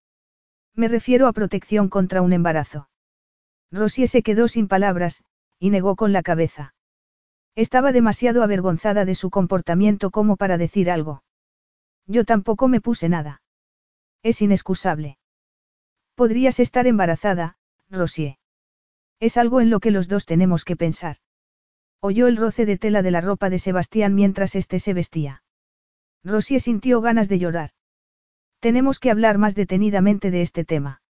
Me 0.76 0.88
refiero 0.88 1.28
a 1.28 1.34
protección 1.34 1.88
contra 1.88 2.22
un 2.22 2.34
embarazo. 2.34 2.90
Rosie 3.72 4.08
se 4.08 4.24
quedó 4.24 4.48
sin 4.48 4.68
palabras, 4.68 5.24
y 5.60 5.70
negó 5.70 5.96
con 5.96 6.14
la 6.14 6.24
cabeza. 6.24 6.74
Estaba 7.56 7.92
demasiado 7.92 8.44
avergonzada 8.44 9.06
de 9.06 9.16
su 9.16 9.30
comportamiento 9.30 10.10
como 10.10 10.36
para 10.36 10.58
decir 10.58 10.90
algo. 10.90 11.24
Yo 12.08 12.26
tampoco 12.26 12.68
me 12.68 12.82
puse 12.82 13.10
nada. 13.10 13.42
Es 14.24 14.42
inexcusable. 14.42 15.18
Podrías 16.16 16.60
estar 16.60 16.88
embarazada, 16.88 17.58
Rosie. 17.90 18.40
Es 19.20 19.38
algo 19.38 19.62
en 19.62 19.70
lo 19.70 19.80
que 19.80 19.92
los 19.92 20.08
dos 20.08 20.26
tenemos 20.26 20.66
que 20.66 20.76
pensar. 20.76 21.18
Oyó 22.02 22.28
el 22.28 22.38
roce 22.38 22.66
de 22.66 22.78
tela 22.78 23.02
de 23.02 23.12
la 23.12 23.22
ropa 23.22 23.50
de 23.50 23.60
Sebastián 23.60 24.14
mientras 24.14 24.56
éste 24.56 24.80
se 24.80 24.94
vestía. 24.94 25.44
Rosie 26.24 26.60
sintió 26.60 27.00
ganas 27.00 27.30
de 27.30 27.40
llorar. 27.40 27.72
Tenemos 28.60 29.00
que 29.00 29.12
hablar 29.12 29.38
más 29.38 29.56
detenidamente 29.56 30.30
de 30.30 30.42
este 30.42 30.66
tema. 30.66 31.02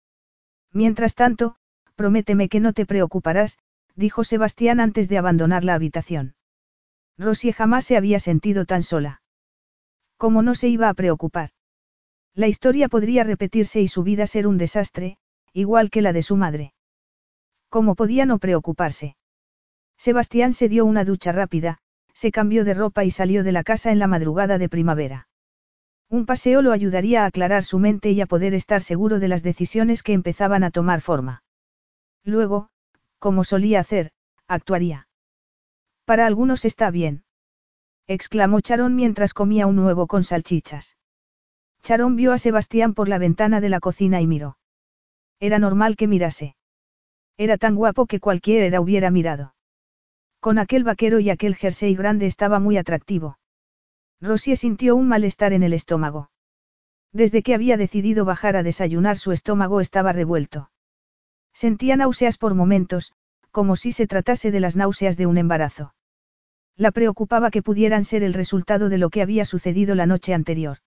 Mientras 0.73 1.15
tanto, 1.15 1.57
prométeme 1.97 2.49
que 2.49 2.61
no 2.61 2.73
te 2.73 2.87
preocuparás, 2.87 3.59
dijo 3.95 4.25
Sebastián 4.25 4.81
antes 4.81 5.09
de 5.09 5.19
abandonar 5.19 5.65
la 5.65 5.75
habitación. 5.75 6.35
Rosie 7.19 7.53
jamás 7.53 7.87
se 7.87 7.97
había 7.97 8.19
sentido 8.19 8.65
tan 8.65 8.83
sola. 8.83 9.22
¿Cómo 10.23 10.43
no 10.43 10.55
se 10.55 10.69
iba 10.69 10.89
a 10.89 10.95
preocupar? 10.95 11.51
La 12.33 12.47
historia 12.47 12.89
podría 12.89 13.25
repetirse 13.25 13.81
y 13.81 13.89
su 13.89 14.05
vida 14.05 14.29
ser 14.29 14.47
un 14.47 14.57
desastre, 14.57 15.17
igual 15.53 15.91
que 15.91 16.01
la 16.01 16.13
de 16.13 16.23
su 16.23 16.37
madre. 16.37 16.75
¿Cómo 17.69 17.97
podía 17.97 18.25
no 18.25 18.39
preocuparse? 18.39 19.17
Sebastián 19.99 20.53
se 20.53 20.69
dio 20.69 20.85
una 20.87 21.05
ducha 21.05 21.33
rápida, 21.33 21.79
se 22.15 22.31
cambió 22.31 22.65
de 22.65 22.75
ropa 22.75 23.03
y 23.03 23.11
salió 23.11 23.43
de 23.43 23.51
la 23.51 23.65
casa 23.65 23.91
en 23.91 23.99
la 23.99 24.07
madrugada 24.07 24.59
de 24.59 24.69
primavera. 24.69 25.27
Un 26.09 26.25
paseo 26.25 26.63
lo 26.63 26.71
ayudaría 26.71 27.25
a 27.25 27.27
aclarar 27.27 27.65
su 27.65 27.81
mente 27.81 28.13
y 28.13 28.21
a 28.21 28.27
poder 28.27 28.55
estar 28.55 28.81
seguro 28.81 29.19
de 29.19 29.27
las 29.27 29.43
decisiones 29.43 30.05
que 30.05 30.13
empezaban 30.13 30.63
a 30.63 30.71
tomar 30.71 31.01
forma. 31.01 31.43
Luego, 32.23 32.69
como 33.19 33.43
solía 33.43 33.81
hacer, 33.81 34.13
actuaría. 34.47 35.09
Para 36.05 36.27
algunos 36.27 36.65
está 36.65 36.93
bien 36.93 37.25
exclamó 38.13 38.61
Charón 38.61 38.95
mientras 38.95 39.35
comía 39.35 39.67
un 39.67 39.79
huevo 39.79 40.07
con 40.07 40.25
salchichas. 40.25 40.97
Charón 41.83 42.17
vio 42.17 42.33
a 42.33 42.39
Sebastián 42.39 42.95
por 42.95 43.09
la 43.09 43.19
ventana 43.19 43.61
de 43.61 43.69
la 43.69 43.81
cocina 43.81 44.21
y 44.21 44.27
miró. 44.27 44.57
Era 45.41 45.59
normal 45.59 45.97
que 45.97 46.07
mirase. 46.07 46.57
Era 47.37 47.59
tan 47.59 47.75
guapo 47.75 48.07
que 48.07 48.21
cualquiera 48.21 48.81
hubiera 48.81 49.11
mirado. 49.11 49.55
Con 50.41 50.59
aquel 50.59 50.85
vaquero 50.85 51.21
y 51.21 51.31
aquel 51.31 51.57
jersey 51.57 51.95
grande 51.95 52.27
estaba 52.27 52.61
muy 52.61 52.77
atractivo. 52.77 53.39
Rosie 54.21 54.57
sintió 54.57 54.95
un 54.95 55.09
malestar 55.09 55.53
en 55.53 55.63
el 55.63 55.73
estómago. 55.73 56.31
Desde 57.13 57.43
que 57.43 57.55
había 57.55 57.77
decidido 57.77 58.25
bajar 58.25 58.57
a 58.57 58.63
desayunar 58.63 59.19
su 59.19 59.33
estómago 59.33 59.81
estaba 59.81 60.13
revuelto. 60.13 60.71
Sentía 61.53 61.97
náuseas 61.97 62.39
por 62.39 62.55
momentos, 62.55 63.13
como 63.51 63.77
si 63.77 63.93
se 63.93 64.07
tratase 64.07 64.51
de 64.51 64.61
las 64.61 64.77
náuseas 64.77 65.17
de 65.17 65.27
un 65.27 65.39
embarazo. 65.39 65.95
La 66.77 66.91
preocupaba 66.91 67.51
que 67.51 67.63
pudieran 67.63 68.05
ser 68.05 68.23
el 68.23 68.35
resultado 68.35 68.89
de 68.89 68.99
lo 68.99 69.11
que 69.11 69.23
había 69.23 69.45
sucedido 69.45 69.95
la 69.95 70.07
noche 70.07 70.35
anterior. 70.35 70.79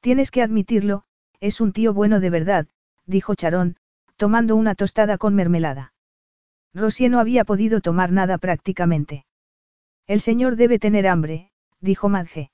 Tienes 0.00 0.30
que 0.30 0.42
admitirlo, 0.42 1.04
es 1.40 1.60
un 1.60 1.72
tío 1.72 1.92
bueno 1.92 2.20
de 2.20 2.30
verdad, 2.30 2.66
dijo 3.06 3.34
Charón, 3.34 3.76
tomando 4.16 4.56
una 4.56 4.74
tostada 4.74 5.18
con 5.18 5.34
mermelada. 5.34 5.92
Rosie 6.72 7.08
no 7.08 7.20
había 7.20 7.44
podido 7.44 7.80
tomar 7.80 8.10
nada 8.12 8.38
prácticamente. 8.38 9.26
El 10.06 10.20
señor 10.20 10.56
debe 10.56 10.78
tener 10.78 11.06
hambre, 11.06 11.50
dijo 11.80 12.08
Madge. 12.08 12.50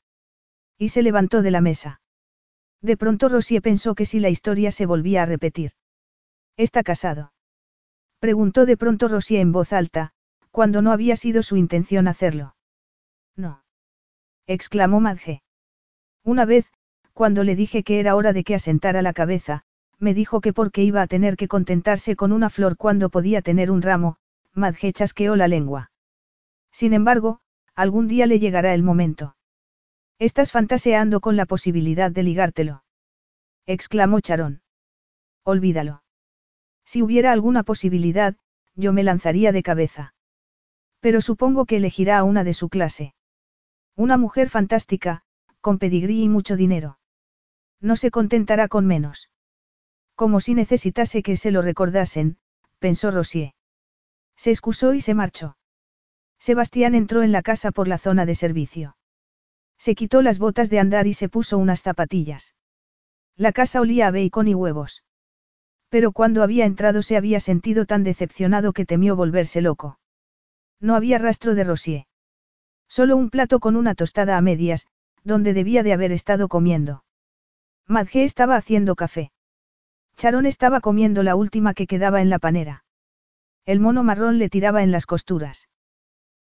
Y 0.78 0.90
se 0.90 1.02
levantó 1.02 1.42
de 1.42 1.50
la 1.50 1.60
mesa. 1.60 2.00
De 2.82 2.96
pronto 2.96 3.28
Rosie 3.28 3.60
pensó 3.60 3.94
que 3.94 4.06
si 4.06 4.20
la 4.20 4.28
historia 4.28 4.70
se 4.70 4.86
volvía 4.86 5.22
a 5.22 5.26
repetir. 5.26 5.72
¿Está 6.56 6.82
casado? 6.82 7.32
Preguntó 8.18 8.66
de 8.66 8.76
pronto 8.76 9.08
Rosie 9.08 9.40
en 9.40 9.52
voz 9.52 9.72
alta, 9.72 10.12
cuando 10.50 10.82
no 10.82 10.92
había 10.92 11.16
sido 11.16 11.42
su 11.42 11.56
intención 11.56 12.08
hacerlo. 12.08 12.56
No. 13.36 13.62
exclamó 14.46 15.00
Madge. 15.00 15.42
Una 16.24 16.44
vez, 16.44 16.70
cuando 17.12 17.44
le 17.44 17.56
dije 17.56 17.82
que 17.82 18.00
era 18.00 18.16
hora 18.16 18.32
de 18.32 18.44
que 18.44 18.54
asentara 18.54 19.02
la 19.02 19.12
cabeza, 19.12 19.64
me 19.98 20.14
dijo 20.14 20.40
que 20.40 20.52
porque 20.52 20.82
iba 20.82 21.02
a 21.02 21.06
tener 21.06 21.36
que 21.36 21.48
contentarse 21.48 22.16
con 22.16 22.32
una 22.32 22.50
flor 22.50 22.76
cuando 22.76 23.10
podía 23.10 23.42
tener 23.42 23.70
un 23.70 23.82
ramo, 23.82 24.16
Madge 24.54 24.92
chasqueó 24.92 25.36
la 25.36 25.48
lengua. 25.48 25.92
Sin 26.72 26.94
embargo, 26.94 27.40
algún 27.74 28.08
día 28.08 28.26
le 28.26 28.38
llegará 28.38 28.74
el 28.74 28.82
momento. 28.82 29.36
Estás 30.18 30.52
fantaseando 30.52 31.20
con 31.20 31.36
la 31.36 31.46
posibilidad 31.46 32.10
de 32.10 32.22
ligártelo. 32.22 32.84
exclamó 33.66 34.20
Charón. 34.20 34.62
Olvídalo. 35.44 36.02
Si 36.84 37.02
hubiera 37.02 37.32
alguna 37.32 37.62
posibilidad, 37.62 38.36
yo 38.74 38.92
me 38.92 39.02
lanzaría 39.02 39.52
de 39.52 39.62
cabeza. 39.62 40.14
Pero 41.00 41.20
supongo 41.20 41.66
que 41.66 41.76
elegirá 41.76 42.18
a 42.18 42.24
una 42.24 42.44
de 42.44 42.54
su 42.54 42.68
clase. 42.68 43.14
Una 43.96 44.16
mujer 44.16 44.48
fantástica, 44.48 45.22
con 45.60 45.78
pedigrí 45.78 46.22
y 46.22 46.28
mucho 46.28 46.56
dinero. 46.56 46.98
No 47.80 47.96
se 47.96 48.10
contentará 48.10 48.68
con 48.68 48.86
menos. 48.86 49.30
Como 50.14 50.40
si 50.40 50.54
necesitase 50.54 51.22
que 51.22 51.36
se 51.36 51.50
lo 51.50 51.62
recordasen, 51.62 52.38
pensó 52.78 53.10
Rosier. 53.10 53.54
Se 54.36 54.50
excusó 54.50 54.94
y 54.94 55.00
se 55.00 55.14
marchó. 55.14 55.56
Sebastián 56.38 56.94
entró 56.94 57.22
en 57.22 57.32
la 57.32 57.42
casa 57.42 57.70
por 57.70 57.88
la 57.88 57.98
zona 57.98 58.26
de 58.26 58.34
servicio. 58.34 58.96
Se 59.78 59.94
quitó 59.94 60.22
las 60.22 60.38
botas 60.38 60.68
de 60.70 60.78
andar 60.78 61.06
y 61.06 61.14
se 61.14 61.28
puso 61.28 61.56
unas 61.56 61.82
zapatillas. 61.82 62.54
La 63.36 63.52
casa 63.52 63.80
olía 63.80 64.08
a 64.08 64.10
bacon 64.10 64.48
y 64.48 64.54
huevos. 64.54 65.04
Pero 65.88 66.12
cuando 66.12 66.42
había 66.42 66.66
entrado 66.66 67.02
se 67.02 67.16
había 67.16 67.40
sentido 67.40 67.86
tan 67.86 68.04
decepcionado 68.04 68.72
que 68.72 68.84
temió 68.84 69.16
volverse 69.16 69.60
loco. 69.62 69.99
No 70.80 70.94
había 70.94 71.18
rastro 71.18 71.54
de 71.54 71.64
Rosier. 71.64 72.06
Solo 72.88 73.16
un 73.16 73.30
plato 73.30 73.60
con 73.60 73.76
una 73.76 73.94
tostada 73.94 74.36
a 74.36 74.40
medias, 74.40 74.86
donde 75.22 75.52
debía 75.52 75.82
de 75.82 75.92
haber 75.92 76.12
estado 76.12 76.48
comiendo. 76.48 77.04
Madge 77.86 78.24
estaba 78.24 78.56
haciendo 78.56 78.96
café. 78.96 79.30
Charón 80.16 80.46
estaba 80.46 80.80
comiendo 80.80 81.22
la 81.22 81.36
última 81.36 81.74
que 81.74 81.86
quedaba 81.86 82.20
en 82.20 82.30
la 82.30 82.38
panera. 82.38 82.84
El 83.66 83.80
mono 83.80 84.02
marrón 84.02 84.38
le 84.38 84.48
tiraba 84.48 84.82
en 84.82 84.90
las 84.90 85.06
costuras. 85.06 85.68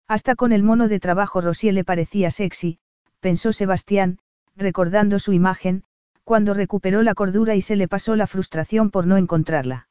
Hasta 0.08 0.36
con 0.36 0.52
el 0.52 0.64
mono 0.64 0.88
de 0.88 1.00
trabajo 1.00 1.42
Rosier 1.42 1.74
le 1.74 1.84
parecía 1.84 2.32
sexy, 2.32 2.80
pensó 3.20 3.52
Sebastián, 3.52 4.20
recordando 4.56 5.20
su 5.20 5.34
imagen, 5.34 5.84
cuando 6.24 6.54
recuperó 6.54 7.04
la 7.04 7.14
cordura 7.14 7.56
y 7.56 7.62
se 7.62 7.76
le 7.76 7.88
pasó 7.88 8.16
la 8.16 8.28
frustración 8.28 8.90
por 8.90 9.08
no 9.08 9.18
encontrarla. 9.18 9.88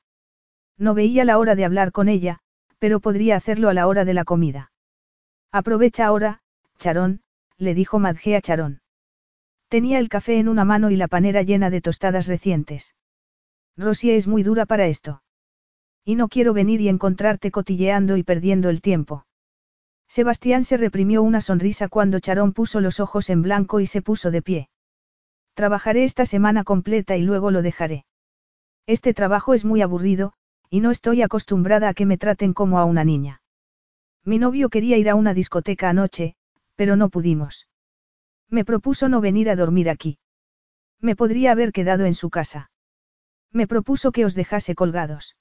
No 0.78 0.94
veía 0.94 1.24
la 1.24 1.38
hora 1.38 1.54
de 1.54 1.64
hablar 1.64 1.92
con 1.92 2.08
ella, 2.08 2.40
pero 2.78 3.00
podría 3.00 3.36
hacerlo 3.36 3.68
a 3.68 3.74
la 3.74 3.86
hora 3.86 4.04
de 4.04 4.14
la 4.14 4.24
comida. 4.24 4.72
Aprovecha 5.52 6.06
ahora, 6.06 6.40
Charón, 6.78 7.22
le 7.56 7.74
dijo 7.74 7.98
Madge 7.98 8.36
a 8.36 8.40
Charón. 8.40 8.80
Tenía 9.68 9.98
el 9.98 10.08
café 10.08 10.38
en 10.38 10.48
una 10.48 10.64
mano 10.64 10.90
y 10.90 10.96
la 10.96 11.08
panera 11.08 11.42
llena 11.42 11.70
de 11.70 11.80
tostadas 11.80 12.26
recientes. 12.26 12.94
Rosier 13.76 14.14
es 14.14 14.26
muy 14.26 14.42
dura 14.42 14.66
para 14.66 14.86
esto. 14.86 15.22
Y 16.04 16.14
no 16.14 16.28
quiero 16.28 16.52
venir 16.52 16.80
y 16.80 16.88
encontrarte 16.88 17.50
cotilleando 17.50 18.16
y 18.16 18.22
perdiendo 18.22 18.68
el 18.68 18.80
tiempo. 18.80 19.26
Sebastián 20.08 20.64
se 20.64 20.76
reprimió 20.76 21.22
una 21.22 21.40
sonrisa 21.40 21.88
cuando 21.88 22.20
Charón 22.20 22.52
puso 22.52 22.80
los 22.80 23.00
ojos 23.00 23.28
en 23.28 23.42
blanco 23.42 23.80
y 23.80 23.86
se 23.86 24.02
puso 24.02 24.30
de 24.30 24.40
pie. 24.40 24.68
Trabajaré 25.54 26.04
esta 26.04 26.26
semana 26.26 26.62
completa 26.62 27.16
y 27.16 27.22
luego 27.22 27.50
lo 27.50 27.62
dejaré. 27.62 28.04
Este 28.86 29.14
trabajo 29.14 29.52
es 29.52 29.64
muy 29.64 29.82
aburrido, 29.82 30.34
y 30.70 30.80
no 30.80 30.90
estoy 30.90 31.22
acostumbrada 31.22 31.88
a 31.88 31.94
que 31.94 32.06
me 32.06 32.18
traten 32.18 32.52
como 32.52 32.78
a 32.78 32.84
una 32.84 33.04
niña. 33.04 33.42
Mi 34.24 34.38
novio 34.38 34.68
quería 34.68 34.96
ir 34.98 35.08
a 35.08 35.14
una 35.14 35.34
discoteca 35.34 35.88
anoche, 35.88 36.34
pero 36.74 36.96
no 36.96 37.08
pudimos. 37.08 37.68
Me 38.50 38.64
propuso 38.64 39.08
no 39.08 39.20
venir 39.20 39.48
a 39.50 39.56
dormir 39.56 39.88
aquí. 39.88 40.18
Me 41.00 41.16
podría 41.16 41.52
haber 41.52 41.72
quedado 41.72 42.04
en 42.04 42.14
su 42.14 42.30
casa. 42.30 42.70
Me 43.52 43.66
propuso 43.66 44.12
que 44.12 44.24
os 44.24 44.34
dejase 44.34 44.74
colgados. 44.74 45.36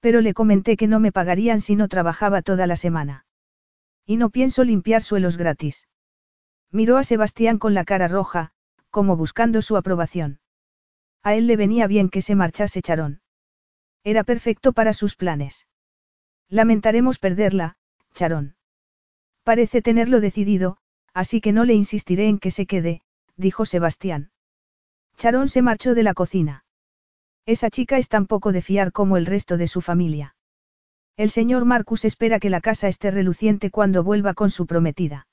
Pero 0.00 0.20
le 0.20 0.34
comenté 0.34 0.76
que 0.76 0.86
no 0.86 1.00
me 1.00 1.12
pagarían 1.12 1.60
si 1.60 1.76
no 1.76 1.88
trabajaba 1.88 2.42
toda 2.42 2.66
la 2.66 2.76
semana. 2.76 3.24
Y 4.06 4.18
no 4.18 4.30
pienso 4.30 4.64
limpiar 4.64 5.02
suelos 5.02 5.38
gratis. 5.38 5.88
Miró 6.70 6.98
a 6.98 7.04
Sebastián 7.04 7.58
con 7.58 7.72
la 7.72 7.84
cara 7.84 8.08
roja, 8.08 8.50
como 8.90 9.16
buscando 9.16 9.62
su 9.62 9.76
aprobación. 9.76 10.40
A 11.22 11.34
él 11.34 11.46
le 11.46 11.56
venía 11.56 11.86
bien 11.86 12.10
que 12.10 12.20
se 12.20 12.34
marchase 12.34 12.82
Charón. 12.82 13.22
Era 14.04 14.22
perfecto 14.22 14.72
para 14.72 14.92
sus 14.92 15.16
planes. 15.16 15.66
Lamentaremos 16.48 17.18
perderla, 17.18 17.76
Charón. 18.12 18.54
Parece 19.42 19.82
tenerlo 19.82 20.20
decidido, 20.20 20.76
así 21.14 21.40
que 21.40 21.52
no 21.52 21.64
le 21.64 21.74
insistiré 21.74 22.28
en 22.28 22.38
que 22.38 22.50
se 22.50 22.66
quede, 22.66 23.02
dijo 23.36 23.66
Sebastián. 23.66 24.30
Charón 25.16 25.48
se 25.48 25.62
marchó 25.62 25.94
de 25.94 26.02
la 26.02 26.14
cocina. 26.14 26.64
Esa 27.46 27.70
chica 27.70 27.98
es 27.98 28.08
tan 28.08 28.26
poco 28.26 28.52
de 28.52 28.62
fiar 28.62 28.92
como 28.92 29.16
el 29.16 29.26
resto 29.26 29.56
de 29.56 29.68
su 29.68 29.80
familia. 29.80 30.36
El 31.16 31.30
señor 31.30 31.64
Marcus 31.64 32.04
espera 32.04 32.40
que 32.40 32.50
la 32.50 32.60
casa 32.60 32.88
esté 32.88 33.10
reluciente 33.10 33.70
cuando 33.70 34.02
vuelva 34.02 34.34
con 34.34 34.50
su 34.50 34.66
prometida. 34.66 35.26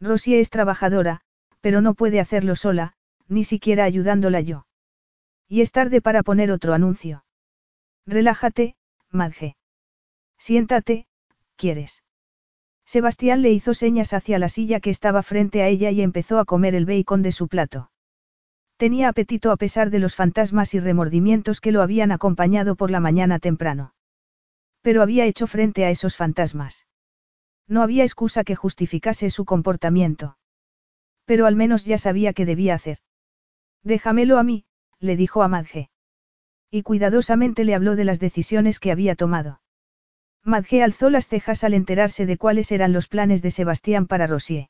Rosie 0.00 0.40
es 0.40 0.50
trabajadora, 0.50 1.20
pero 1.60 1.80
no 1.80 1.94
puede 1.94 2.20
hacerlo 2.20 2.56
sola, 2.56 2.94
ni 3.28 3.44
siquiera 3.44 3.84
ayudándola 3.84 4.40
yo. 4.40 4.66
Y 5.48 5.60
es 5.60 5.72
tarde 5.72 6.00
para 6.00 6.22
poner 6.22 6.50
otro 6.50 6.74
anuncio. 6.74 7.25
Relájate, 8.06 8.76
Madge. 9.10 9.56
Siéntate, 10.38 11.06
¿quieres? 11.56 12.04
Sebastián 12.84 13.42
le 13.42 13.50
hizo 13.50 13.74
señas 13.74 14.12
hacia 14.12 14.38
la 14.38 14.48
silla 14.48 14.78
que 14.78 14.90
estaba 14.90 15.24
frente 15.24 15.62
a 15.62 15.68
ella 15.68 15.90
y 15.90 16.02
empezó 16.02 16.38
a 16.38 16.44
comer 16.44 16.76
el 16.76 16.86
bacon 16.86 17.22
de 17.22 17.32
su 17.32 17.48
plato. 17.48 17.90
Tenía 18.76 19.08
apetito 19.08 19.50
a 19.50 19.56
pesar 19.56 19.90
de 19.90 19.98
los 19.98 20.14
fantasmas 20.14 20.72
y 20.74 20.80
remordimientos 20.80 21.60
que 21.60 21.72
lo 21.72 21.82
habían 21.82 22.12
acompañado 22.12 22.76
por 22.76 22.92
la 22.92 23.00
mañana 23.00 23.40
temprano. 23.40 23.94
Pero 24.82 25.02
había 25.02 25.24
hecho 25.24 25.48
frente 25.48 25.84
a 25.84 25.90
esos 25.90 26.16
fantasmas. 26.16 26.86
No 27.66 27.82
había 27.82 28.04
excusa 28.04 28.44
que 28.44 28.54
justificase 28.54 29.30
su 29.30 29.44
comportamiento. 29.44 30.38
Pero 31.24 31.46
al 31.46 31.56
menos 31.56 31.84
ya 31.84 31.98
sabía 31.98 32.32
qué 32.34 32.44
debía 32.44 32.74
hacer. 32.76 32.98
Déjamelo 33.82 34.38
a 34.38 34.44
mí, 34.44 34.64
le 35.00 35.16
dijo 35.16 35.42
a 35.42 35.48
Madge. 35.48 35.90
Y 36.70 36.82
cuidadosamente 36.82 37.64
le 37.64 37.74
habló 37.74 37.96
de 37.96 38.04
las 38.04 38.20
decisiones 38.20 38.80
que 38.80 38.92
había 38.92 39.14
tomado. 39.14 39.60
Madge 40.44 40.82
alzó 40.82 41.10
las 41.10 41.26
cejas 41.26 41.64
al 41.64 41.74
enterarse 41.74 42.26
de 42.26 42.36
cuáles 42.36 42.70
eran 42.70 42.92
los 42.92 43.08
planes 43.08 43.42
de 43.42 43.50
Sebastián 43.50 44.06
para 44.06 44.26
Rosier. 44.26 44.68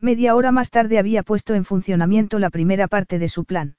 Media 0.00 0.34
hora 0.34 0.52
más 0.52 0.70
tarde 0.70 0.98
había 0.98 1.22
puesto 1.22 1.54
en 1.54 1.64
funcionamiento 1.64 2.38
la 2.38 2.50
primera 2.50 2.88
parte 2.88 3.18
de 3.18 3.28
su 3.28 3.44
plan. 3.44 3.76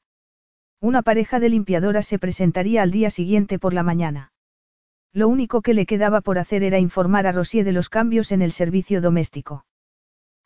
Una 0.81 1.03
pareja 1.03 1.39
de 1.39 1.49
limpiadoras 1.49 2.05
se 2.07 2.19
presentaría 2.19 2.81
al 2.81 2.91
día 2.91 3.09
siguiente 3.09 3.59
por 3.59 3.73
la 3.73 3.83
mañana. 3.83 4.33
Lo 5.13 5.29
único 5.29 5.61
que 5.61 5.73
le 5.73 5.86
quedaba 5.86 6.19
por 6.19 6.38
hacer 6.38 6.63
era 6.63 6.79
informar 6.79 7.27
a 7.27 7.31
Rosier 7.31 7.63
de 7.63 7.71
los 7.71 7.89
cambios 7.89 8.33
en 8.33 8.41
el 8.41 8.51
servicio 8.51 9.01
doméstico. 9.01 9.65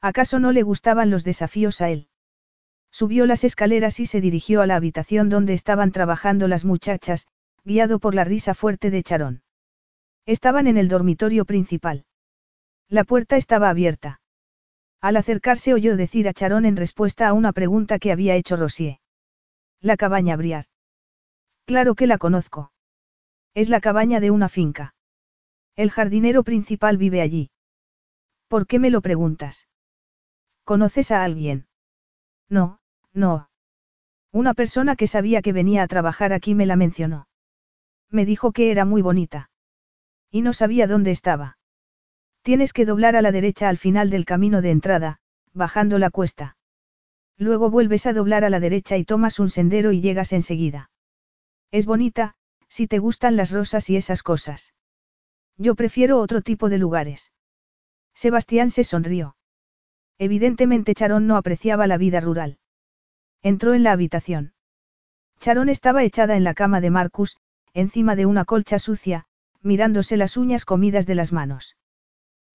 ¿Acaso 0.01 0.37
no 0.37 0.51
le 0.51 0.61
gustaban 0.61 1.09
los 1.09 1.23
desafíos 1.23 1.81
a 1.81 1.89
él? 1.89 2.09
Subió 2.91 3.25
las 3.25 3.43
escaleras 3.43 3.99
y 3.99 4.05
se 4.05 4.21
dirigió 4.21 4.61
a 4.61 4.67
la 4.67 4.75
habitación 4.75 5.29
donde 5.29 5.53
estaban 5.53 5.91
trabajando 5.91 6.47
las 6.47 6.65
muchachas, 6.65 7.27
guiado 7.63 7.99
por 7.99 8.15
la 8.15 8.23
risa 8.23 8.53
fuerte 8.53 8.89
de 8.89 9.03
Charón. 9.03 9.43
Estaban 10.25 10.67
en 10.67 10.77
el 10.77 10.87
dormitorio 10.87 11.45
principal. 11.45 12.05
La 12.87 13.03
puerta 13.03 13.37
estaba 13.37 13.69
abierta. 13.69 14.21
Al 15.01 15.17
acercarse 15.17 15.73
oyó 15.73 15.95
decir 15.95 16.27
a 16.27 16.33
Charón 16.33 16.65
en 16.65 16.75
respuesta 16.75 17.27
a 17.27 17.33
una 17.33 17.53
pregunta 17.53 17.99
que 17.99 18.11
había 18.11 18.35
hecho 18.35 18.57
Rosier. 18.57 18.99
La 19.79 19.95
cabaña 19.95 20.35
Briar. 20.35 20.65
Claro 21.65 21.95
que 21.95 22.07
la 22.07 22.17
conozco. 22.17 22.71
Es 23.53 23.69
la 23.69 23.79
cabaña 23.79 24.19
de 24.19 24.31
una 24.31 24.49
finca. 24.49 24.95
El 25.75 25.91
jardinero 25.91 26.43
principal 26.43 26.97
vive 26.97 27.21
allí. 27.21 27.51
¿Por 28.47 28.67
qué 28.67 28.79
me 28.79 28.89
lo 28.89 29.01
preguntas? 29.01 29.67
¿Conoces 30.65 31.11
a 31.11 31.23
alguien? 31.23 31.67
No, 32.49 32.78
no. 33.20 33.49
Una 34.32 34.53
persona 34.53 34.95
que 34.95 35.07
sabía 35.07 35.41
que 35.41 35.53
venía 35.53 35.84
a 35.84 35.88
trabajar 35.88 36.34
aquí 36.34 36.55
me 36.55 36.65
la 36.65 36.76
mencionó. 36.76 37.28
Me 38.09 38.26
dijo 38.26 38.51
que 38.51 38.72
era 38.72 38.86
muy 38.86 39.01
bonita. 39.01 39.51
Y 40.32 40.41
no 40.41 40.53
sabía 40.53 40.88
dónde 40.88 41.11
estaba. 41.11 41.57
Tienes 42.41 42.74
que 42.74 42.86
doblar 42.86 43.15
a 43.15 43.22
la 43.22 43.32
derecha 43.32 43.70
al 43.70 43.78
final 43.78 44.09
del 44.09 44.26
camino 44.26 44.61
de 44.61 44.72
entrada, 44.72 45.20
bajando 45.53 45.99
la 45.99 46.09
cuesta. 46.09 46.57
Luego 47.38 47.70
vuelves 47.70 48.05
a 48.05 48.13
doblar 48.13 48.43
a 48.43 48.49
la 48.49 48.59
derecha 48.59 48.98
y 48.98 49.06
tomas 49.06 49.39
un 49.39 49.49
sendero 49.49 49.91
y 49.91 50.02
llegas 50.02 50.34
enseguida. 50.34 50.91
Es 51.72 51.85
bonita, 51.85 52.35
si 52.68 52.88
te 52.88 52.99
gustan 52.99 53.35
las 53.35 53.52
rosas 53.52 53.89
y 53.89 53.95
esas 53.95 54.23
cosas. 54.23 54.73
Yo 55.57 55.76
prefiero 55.76 56.19
otro 56.19 56.41
tipo 56.41 56.69
de 56.69 56.77
lugares. 56.77 57.31
Sebastián 58.14 58.69
se 58.69 58.84
sonrió. 58.84 59.35
Evidentemente 60.18 60.93
Charón 60.93 61.27
no 61.27 61.38
apreciaba 61.38 61.88
la 61.88 61.98
vida 61.98 62.19
rural. 62.19 62.57
Entró 63.41 63.74
en 63.74 63.84
la 63.84 63.94
habitación. 63.94 64.53
Charón 65.40 65.70
estaba 65.70 66.03
echada 66.03 66.36
en 66.36 66.44
la 66.44 66.53
cama 66.53 66.82
de 66.82 66.90
Marcus, 66.90 67.38
encima 67.74 68.16
de 68.16 68.26
una 68.26 68.44
colcha 68.44 68.80
sucia, 68.80 69.26
mirándose 69.61 70.18
las 70.18 70.36
uñas 70.36 70.66
comidas 70.66 71.06
de 71.06 71.16
las 71.16 71.32
manos. 71.32 71.78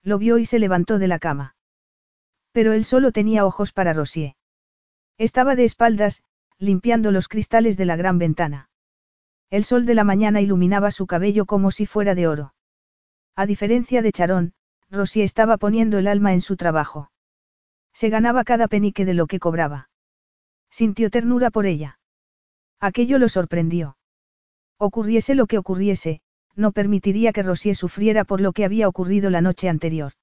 Lo 0.02 0.18
vio 0.18 0.36
y 0.38 0.44
se 0.44 0.58
levantó 0.58 0.98
de 0.98 1.08
la 1.08 1.18
cama. 1.18 1.56
Pero 2.52 2.72
él 2.72 2.84
solo 2.84 3.12
tenía 3.12 3.46
ojos 3.46 3.72
para 3.72 3.94
Rosier. 3.94 4.34
Estaba 5.16 5.56
de 5.56 5.64
espaldas, 5.64 6.22
limpiando 6.58 7.10
los 7.10 7.28
cristales 7.28 7.76
de 7.76 7.86
la 7.86 7.96
gran 7.96 8.18
ventana. 8.18 8.68
El 9.50 9.64
sol 9.64 9.86
de 9.86 9.94
la 9.94 10.04
mañana 10.04 10.40
iluminaba 10.40 10.90
su 10.90 11.06
cabello 11.06 11.46
como 11.46 11.70
si 11.70 11.86
fuera 11.86 12.14
de 12.14 12.26
oro. 12.26 12.54
A 13.34 13.46
diferencia 13.46 14.02
de 14.02 14.12
Charón, 14.12 14.52
Rosier 14.90 15.24
estaba 15.24 15.56
poniendo 15.56 15.98
el 15.98 16.06
alma 16.06 16.34
en 16.34 16.40
su 16.42 16.56
trabajo. 16.56 17.10
Se 17.92 18.10
ganaba 18.10 18.44
cada 18.44 18.68
penique 18.68 19.04
de 19.04 19.14
lo 19.14 19.26
que 19.26 19.38
cobraba. 19.38 19.88
Sintió 20.74 21.08
ternura 21.08 21.52
por 21.52 21.66
ella. 21.66 22.00
Aquello 22.80 23.18
lo 23.18 23.28
sorprendió. 23.28 23.96
Ocurriese 24.76 25.36
lo 25.36 25.46
que 25.46 25.56
ocurriese, 25.56 26.20
no 26.56 26.72
permitiría 26.72 27.32
que 27.32 27.44
Rosier 27.44 27.76
sufriera 27.76 28.24
por 28.24 28.40
lo 28.40 28.52
que 28.52 28.64
había 28.64 28.88
ocurrido 28.88 29.30
la 29.30 29.40
noche 29.40 29.68
anterior. 29.68 30.14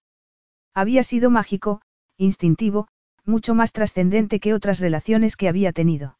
Había 0.74 1.04
sido 1.04 1.30
mágico, 1.30 1.82
instintivo, 2.18 2.90
mucho 3.24 3.56
más 3.56 3.72
trascendente 3.72 4.42
que 4.42 4.54
otras 4.54 4.82
relaciones 4.82 5.38
que 5.38 5.48
había 5.48 5.72
tenido. 5.72 6.18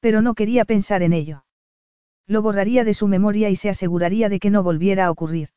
Pero 0.00 0.22
no 0.22 0.34
quería 0.34 0.64
pensar 0.64 1.02
en 1.02 1.12
ello. 1.12 1.44
Lo 2.26 2.40
borraría 2.40 2.84
de 2.84 2.94
su 2.94 3.06
memoria 3.06 3.50
y 3.50 3.56
se 3.56 3.68
aseguraría 3.68 4.30
de 4.30 4.40
que 4.40 4.48
no 4.48 4.62
volviera 4.62 5.04
a 5.04 5.10
ocurrir. 5.10 5.50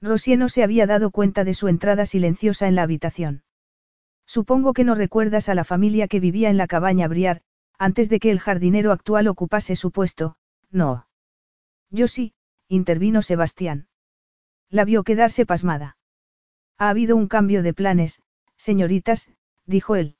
Rosier 0.00 0.38
no 0.38 0.48
se 0.48 0.62
había 0.62 0.86
dado 0.86 1.10
cuenta 1.10 1.44
de 1.44 1.52
su 1.52 1.68
entrada 1.68 2.06
silenciosa 2.06 2.66
en 2.66 2.76
la 2.76 2.82
habitación. 2.82 3.43
Supongo 4.26 4.72
que 4.72 4.84
no 4.84 4.94
recuerdas 4.94 5.48
a 5.48 5.54
la 5.54 5.64
familia 5.64 6.08
que 6.08 6.20
vivía 6.20 6.50
en 6.50 6.56
la 6.56 6.66
cabaña 6.66 7.08
Briar, 7.08 7.42
antes 7.78 8.08
de 8.08 8.20
que 8.20 8.30
el 8.30 8.40
jardinero 8.40 8.92
actual 8.92 9.28
ocupase 9.28 9.76
su 9.76 9.90
puesto, 9.90 10.36
no. 10.70 11.06
Yo 11.90 12.08
sí, 12.08 12.34
intervino 12.68 13.22
Sebastián. 13.22 13.88
La 14.70 14.84
vio 14.84 15.04
quedarse 15.04 15.46
pasmada. 15.46 15.96
Ha 16.78 16.88
habido 16.88 17.16
un 17.16 17.28
cambio 17.28 17.62
de 17.62 17.74
planes, 17.74 18.22
señoritas, 18.56 19.30
dijo 19.66 19.96
él. 19.96 20.16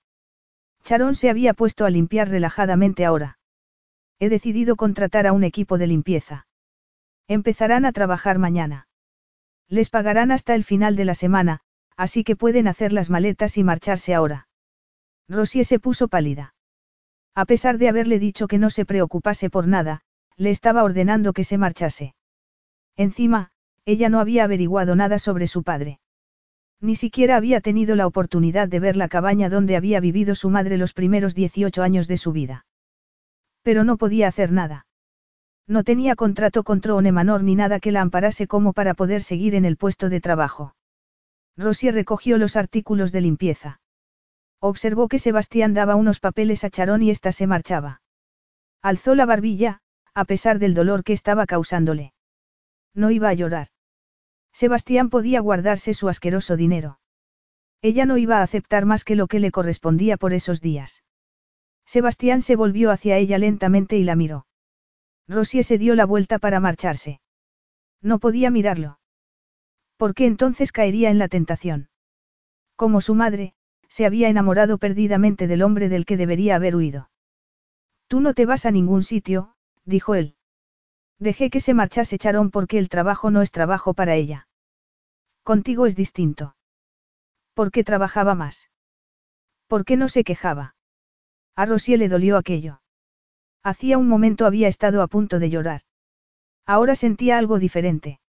Charón 0.85 1.14
se 1.14 1.31
había 1.31 1.55
puesto 1.55 1.86
a 1.86 1.90
limpiar 1.90 2.28
relajadamente 2.28 3.05
ahora. 3.05 3.39
He 4.18 4.28
decidido 4.28 4.76
contratar 4.76 5.26
a 5.26 5.32
un 5.32 5.43
equipo 5.43 5.78
de 5.78 5.86
limpieza. 5.86 6.47
Empezarán 7.26 7.85
a 7.86 7.93
trabajar 7.93 8.39
mañana. 8.39 8.86
Les 9.68 9.89
pagarán 9.90 10.31
hasta 10.31 10.55
el 10.55 10.62
final 10.62 10.94
de 10.94 11.06
la 11.06 11.14
semana, 11.14 11.62
así 11.97 12.25
que 12.25 12.37
pueden 12.37 12.69
hacer 12.69 12.93
las 12.93 13.11
maletas 13.11 13.57
y 13.59 13.65
marcharse 13.65 14.15
ahora. 14.15 14.49
Rosie 15.29 15.65
se 15.65 15.79
puso 15.79 16.09
pálida. 16.09 16.55
A 17.35 17.47
pesar 17.47 17.79
de 17.79 17.89
haberle 17.89 18.19
dicho 18.19 18.47
que 18.47 18.59
no 18.59 18.71
se 18.71 18.85
preocupase 18.85 19.51
por 19.51 19.66
nada, 19.66 20.03
le 20.37 20.51
estaba 20.51 20.83
ordenando 20.83 21.33
que 21.33 21.45
se 21.45 21.59
marchase. 21.59 22.15
Encima, 22.97 23.51
ella 23.85 24.09
no 24.09 24.21
había 24.21 24.45
averiguado 24.45 24.97
nada 24.97 25.19
sobre 25.19 25.47
su 25.47 25.62
padre. 25.62 26.01
Ni 26.81 26.97
siquiera 26.97 27.37
había 27.37 27.61
tenido 27.61 27.97
la 27.97 28.07
oportunidad 28.07 28.69
de 28.69 28.81
ver 28.81 28.97
la 28.97 29.09
cabaña 29.09 29.49
donde 29.49 29.77
había 29.77 30.01
vivido 30.01 30.35
su 30.35 30.51
madre 30.51 30.77
los 30.77 30.93
primeros 30.93 31.35
18 31.35 31.83
años 31.83 32.09
de 32.09 32.16
su 32.16 32.33
vida. 32.33 32.66
Pero 33.62 33.85
no 33.85 33.97
podía 33.97 34.29
hacer 34.29 34.53
nada. 34.53 34.87
No 35.66 35.83
tenía 35.83 36.15
contrato 36.15 36.62
con 36.62 36.81
Troone 36.81 37.11
Manor 37.11 37.43
ni 37.43 37.55
nada 37.55 37.81
que 37.81 37.91
la 37.91 38.03
amparase 38.03 38.47
como 38.47 38.75
para 38.75 38.95
poder 38.95 39.23
seguir 39.23 39.55
en 39.55 39.65
el 39.65 39.77
puesto 39.77 40.11
de 40.11 40.21
trabajo. 40.21 40.75
Rosie 41.56 41.93
recogió 41.93 42.39
los 42.39 42.56
artículos 42.56 43.12
de 43.12 43.20
limpieza. 43.20 43.81
Observó 44.60 45.09
que 45.09 45.18
Sebastián 45.18 45.74
daba 45.74 45.94
unos 45.94 46.20
papeles 46.20 46.64
a 46.64 46.70
Charón 46.70 47.02
y 47.02 47.10
ésta 47.10 47.32
se 47.32 47.47
marchaba. 47.47 48.01
Alzó 48.82 49.14
la 49.14 49.26
barbilla, 49.26 49.81
a 50.14 50.24
pesar 50.24 50.59
del 50.59 50.74
dolor 50.74 51.05
que 51.05 51.12
estaba 51.12 51.47
causándole. 51.47 52.12
No 52.94 53.10
iba 53.10 53.28
a 53.28 53.35
llorar. 53.35 53.68
Sebastián 54.52 55.10
podía 55.10 55.40
guardarse 55.40 55.94
su 55.94 56.09
asqueroso 56.09 56.56
dinero. 56.56 56.98
Ella 57.82 58.06
no 58.06 58.16
iba 58.16 58.39
a 58.39 58.43
aceptar 58.43 58.86
más 58.86 59.05
que 59.05 59.16
lo 59.16 59.26
que 59.26 59.40
le 59.40 59.51
correspondía 59.51 60.16
por 60.16 60.32
esos 60.32 60.60
días. 60.60 61.05
Sebastián 61.85 62.40
se 62.40 62.56
volvió 62.56 62.90
hacia 62.90 63.18
ella 63.18 63.36
lentamente 63.39 63.97
y 63.97 64.05
la 64.05 64.16
miró. 64.16 64.47
Rosie 65.28 65.62
se 65.62 65.76
dio 65.78 65.94
la 65.94 66.06
vuelta 66.06 66.39
para 66.39 66.60
marcharse. 66.60 67.20
No 68.01 68.18
podía 68.18 68.51
mirarlo. 68.51 68.98
¿Por 69.97 70.15
qué 70.15 70.27
entonces 70.27 70.73
caería 70.73 71.11
en 71.11 71.19
la 71.19 71.29
tentación? 71.29 71.89
Como 72.77 73.01
su 73.01 73.15
madre, 73.15 73.55
se 73.89 74.07
había 74.07 74.29
enamorado 74.29 74.79
perdidamente 74.79 75.47
del 75.47 75.62
hombre 75.62 75.89
del 75.89 76.05
que 76.05 76.16
debería 76.16 76.57
haber 76.57 76.75
huido. 76.75 77.11
Tú 78.09 78.21
no 78.21 78.35
te 78.35 78.47
vas 78.47 78.66
a 78.66 78.71
ningún 78.71 79.03
sitio, 79.03 79.55
dijo 79.85 80.15
él. 80.15 80.37
Dejé 81.19 81.49
que 81.49 81.61
se 81.61 81.75
marchase 81.75 82.19
Charón 82.19 82.51
porque 82.51 82.79
el 82.79 82.89
trabajo 82.89 83.31
no 83.31 83.41
es 83.41 83.53
trabajo 83.53 83.95
para 83.95 84.15
ella. 84.15 84.49
Contigo 85.45 85.87
es 85.87 85.95
distinto. 85.95 86.57
¿Por 87.55 87.71
qué 87.71 87.85
trabajaba 87.85 88.35
más? 88.35 88.71
¿Por 89.69 89.85
qué 89.85 89.97
no 89.97 90.09
se 90.09 90.25
quejaba? 90.25 90.75
A 91.55 91.66
Rosie 91.66 91.97
le 91.99 92.09
dolió 92.09 92.37
aquello. 92.37 92.81
Hacía 93.62 93.97
un 93.97 94.09
momento 94.09 94.45
había 94.45 94.69
estado 94.69 95.03
a 95.03 95.07
punto 95.07 95.39
de 95.39 95.51
llorar. 95.51 95.83
Ahora 96.66 96.97
sentía 96.97 97.39
algo 97.39 97.59
diferente. 97.59 98.21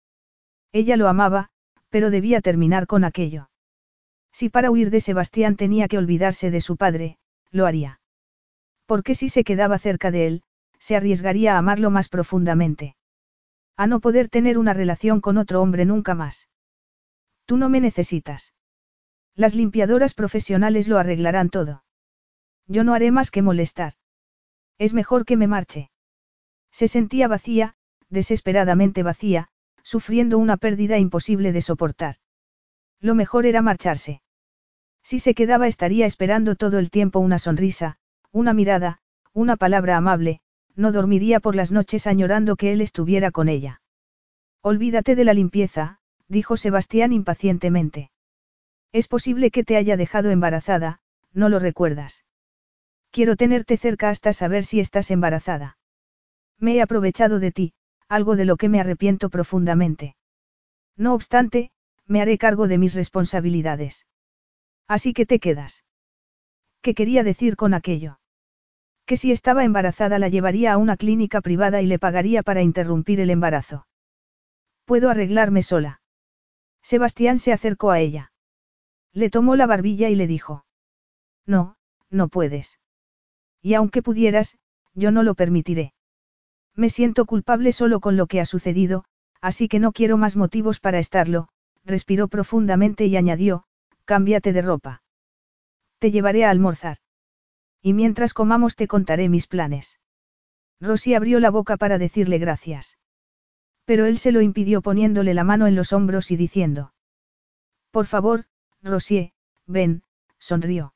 Ella 0.72 0.96
lo 0.96 1.08
amaba, 1.08 1.50
pero 1.96 2.12
debía 2.12 2.42
terminar 2.42 2.88
con 2.88 3.06
aquello. 3.06 3.50
Si 4.34 4.50
para 4.50 4.70
huir 4.70 4.90
de 4.90 5.00
Sebastián 5.00 5.56
tenía 5.56 5.88
que 5.88 5.98
olvidarse 5.98 6.52
de 6.52 6.60
su 6.60 6.76
padre, 6.76 7.18
lo 7.52 7.66
haría. 7.66 8.02
Porque 8.86 9.16
si 9.16 9.30
se 9.30 9.46
quedaba 9.46 9.80
cerca 9.80 10.12
de 10.12 10.28
él, 10.28 10.44
se 10.78 10.98
arriesgaría 10.98 11.56
a 11.56 11.58
amarlo 11.58 11.92
más 11.92 12.10
profundamente. 12.10 12.98
A 13.78 13.88
no 13.88 14.02
poder 14.02 14.28
tener 14.28 14.58
una 14.58 14.74
relación 14.74 15.22
con 15.22 15.38
otro 15.38 15.62
hombre 15.62 15.86
nunca 15.86 16.16
más. 16.16 16.50
Tú 17.46 17.56
no 17.56 17.70
me 17.70 17.80
necesitas. 17.80 18.54
Las 19.34 19.56
limpiadoras 19.56 20.14
profesionales 20.14 20.90
lo 20.90 20.98
arreglarán 20.98 21.50
todo. 21.50 21.86
Yo 22.68 22.84
no 22.84 22.94
haré 22.94 23.12
más 23.12 23.32
que 23.32 23.42
molestar. 23.42 23.94
Es 24.78 24.94
mejor 24.94 25.24
que 25.24 25.38
me 25.38 25.48
marche. 25.48 25.92
Se 26.72 26.90
sentía 26.90 27.30
vacía, 27.30 27.78
desesperadamente 28.10 29.02
vacía, 29.02 29.48
sufriendo 29.86 30.40
una 30.40 30.58
pérdida 30.58 30.98
imposible 30.98 31.52
de 31.52 31.62
soportar. 31.62 32.16
Lo 33.00 33.14
mejor 33.14 33.46
era 33.46 33.62
marcharse. 33.62 34.24
Si 35.04 35.20
se 35.20 35.36
quedaba 35.36 35.68
estaría 35.68 36.08
esperando 36.08 36.56
todo 36.56 36.80
el 36.80 36.90
tiempo 36.90 37.20
una 37.20 37.38
sonrisa, 37.38 37.98
una 38.32 38.54
mirada, 38.54 38.98
una 39.32 39.58
palabra 39.58 39.96
amable, 39.96 40.42
no 40.76 40.92
dormiría 40.92 41.40
por 41.40 41.56
las 41.56 41.72
noches 41.72 42.08
añorando 42.08 42.56
que 42.56 42.74
él 42.74 42.82
estuviera 42.82 43.30
con 43.30 43.48
ella. 43.48 43.82
Olvídate 44.62 45.16
de 45.16 45.24
la 45.24 45.36
limpieza, 45.36 46.00
dijo 46.28 46.58
Sebastián 46.58 47.14
impacientemente. 47.14 48.10
Es 48.92 49.08
posible 49.08 49.52
que 49.52 49.64
te 49.64 49.78
haya 49.78 49.98
dejado 49.98 50.32
embarazada, 50.32 51.00
no 51.32 51.48
lo 51.48 51.60
recuerdas. 51.60 52.26
Quiero 53.12 53.36
tenerte 53.36 53.78
cerca 53.78 54.10
hasta 54.10 54.34
saber 54.34 54.66
si 54.66 54.80
estás 54.80 55.12
embarazada. 55.12 55.78
Me 56.60 56.76
he 56.76 56.82
aprovechado 56.82 57.40
de 57.40 57.52
ti, 57.52 57.74
algo 58.08 58.36
de 58.36 58.46
lo 58.46 58.58
que 58.58 58.70
me 58.70 58.80
arrepiento 58.80 59.30
profundamente. 59.30 60.16
No 60.96 61.14
obstante, 61.14 61.72
me 62.06 62.22
haré 62.22 62.38
cargo 62.38 62.68
de 62.68 62.78
mis 62.78 62.94
responsabilidades. 62.94 64.06
Así 64.88 65.14
que 65.14 65.26
te 65.26 65.40
quedas. 65.40 65.84
¿Qué 66.82 66.94
quería 66.94 67.24
decir 67.24 67.56
con 67.56 67.74
aquello? 67.74 68.20
Que 69.06 69.18
si 69.18 69.32
estaba 69.32 69.64
embarazada 69.64 70.20
la 70.20 70.30
llevaría 70.30 70.74
a 70.74 70.78
una 70.78 70.98
clínica 70.98 71.42
privada 71.42 71.82
y 71.82 71.88
le 71.88 72.00
pagaría 72.00 72.44
para 72.44 72.62
interrumpir 72.62 73.20
el 73.20 73.32
embarazo. 73.32 73.88
Puedo 74.86 75.10
arreglarme 75.10 75.64
sola. 75.64 76.02
Sebastián 76.84 77.40
se 77.40 77.52
acercó 77.52 77.90
a 77.90 78.00
ella. 78.00 78.32
Le 79.12 79.32
tomó 79.32 79.56
la 79.56 79.66
barbilla 79.66 80.10
y 80.10 80.16
le 80.16 80.28
dijo. 80.28 80.66
No, 81.48 81.78
no 82.12 82.28
puedes. 82.28 82.80
Y 83.62 83.74
aunque 83.74 84.04
pudieras, 84.04 84.60
yo 84.94 85.10
no 85.10 85.24
lo 85.24 85.34
permitiré. 85.34 85.95
Me 86.76 86.90
siento 86.90 87.26
culpable 87.26 87.72
solo 87.72 88.00
con 88.00 88.18
lo 88.18 88.28
que 88.28 88.42
ha 88.42 88.46
sucedido, 88.46 89.06
así 89.42 89.68
que 89.68 89.80
no 89.80 89.92
quiero 89.92 90.18
más 90.18 90.36
motivos 90.36 90.80
para 90.80 91.00
estarlo, 91.00 91.48
respiró 91.86 92.28
profundamente 92.28 93.06
y 93.06 93.16
añadió, 93.16 93.64
cámbiate 94.06 94.54
de 94.54 94.62
ropa. 94.62 95.04
Te 96.00 96.12
llevaré 96.12 96.46
a 96.46 96.50
almorzar. 96.50 96.98
Y 97.82 97.94
mientras 97.94 98.34
comamos 98.34 98.76
te 98.76 98.88
contaré 98.88 99.30
mis 99.30 99.48
planes. 99.48 100.00
Rosy 100.82 101.14
abrió 101.14 101.40
la 101.40 101.52
boca 101.52 101.78
para 101.78 101.98
decirle 101.98 102.38
gracias. 102.38 102.98
Pero 103.86 104.06
él 104.06 104.18
se 104.18 104.32
lo 104.32 104.42
impidió 104.42 104.82
poniéndole 104.82 105.34
la 105.34 105.44
mano 105.44 105.68
en 105.68 105.76
los 105.76 105.94
hombros 105.94 106.32
y 106.32 106.36
diciendo. 106.36 106.94
Por 107.92 108.08
favor, 108.08 108.46
Rosie, 108.82 109.34
ven, 109.68 110.04
sonrió. 110.40 110.94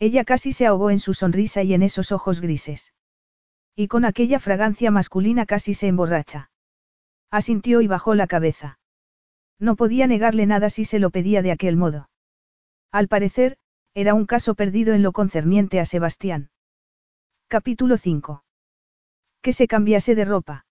Ella 0.00 0.24
casi 0.24 0.52
se 0.52 0.66
ahogó 0.66 0.90
en 0.90 0.98
su 0.98 1.14
sonrisa 1.14 1.62
y 1.62 1.74
en 1.74 1.82
esos 1.82 2.10
ojos 2.12 2.40
grises. 2.40 2.92
Y 3.80 3.86
con 3.86 4.04
aquella 4.04 4.40
fragancia 4.40 4.90
masculina 4.90 5.46
casi 5.46 5.72
se 5.72 5.86
emborracha. 5.86 6.50
Asintió 7.30 7.80
y 7.80 7.86
bajó 7.86 8.16
la 8.16 8.26
cabeza. 8.26 8.80
No 9.60 9.76
podía 9.76 10.08
negarle 10.08 10.46
nada 10.46 10.68
si 10.68 10.84
se 10.84 10.98
lo 10.98 11.10
pedía 11.10 11.42
de 11.42 11.52
aquel 11.52 11.76
modo. 11.76 12.10
Al 12.90 13.06
parecer, 13.06 13.56
era 13.94 14.14
un 14.14 14.26
caso 14.26 14.56
perdido 14.56 14.94
en 14.94 15.04
lo 15.04 15.12
concerniente 15.12 15.78
a 15.78 15.86
Sebastián. 15.86 16.50
Capítulo 17.46 17.98
5. 17.98 18.42
Que 19.42 19.52
se 19.52 19.68
cambiase 19.68 20.16
de 20.16 20.24
ropa. 20.24 20.66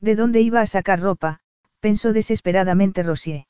¿De 0.00 0.16
dónde 0.16 0.40
iba 0.40 0.62
a 0.62 0.66
sacar 0.66 1.00
ropa? 1.00 1.40
pensó 1.80 2.14
desesperadamente 2.14 3.02
Rosier. 3.02 3.44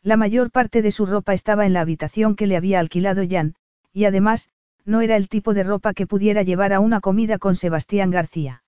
La 0.00 0.16
mayor 0.16 0.52
parte 0.52 0.80
de 0.80 0.92
su 0.92 1.06
ropa 1.06 1.34
estaba 1.34 1.66
en 1.66 1.72
la 1.72 1.80
habitación 1.80 2.36
que 2.36 2.46
le 2.46 2.56
había 2.56 2.78
alquilado 2.78 3.24
Jan, 3.28 3.56
y 3.92 4.04
además, 4.04 4.48
no 4.86 5.00
era 5.02 5.16
el 5.16 5.28
tipo 5.28 5.52
de 5.52 5.64
ropa 5.64 5.92
que 5.92 6.06
pudiera 6.06 6.42
llevar 6.42 6.72
a 6.72 6.80
una 6.80 7.00
comida 7.00 7.38
con 7.38 7.56
Sebastián 7.56 8.10
García. 8.10 8.62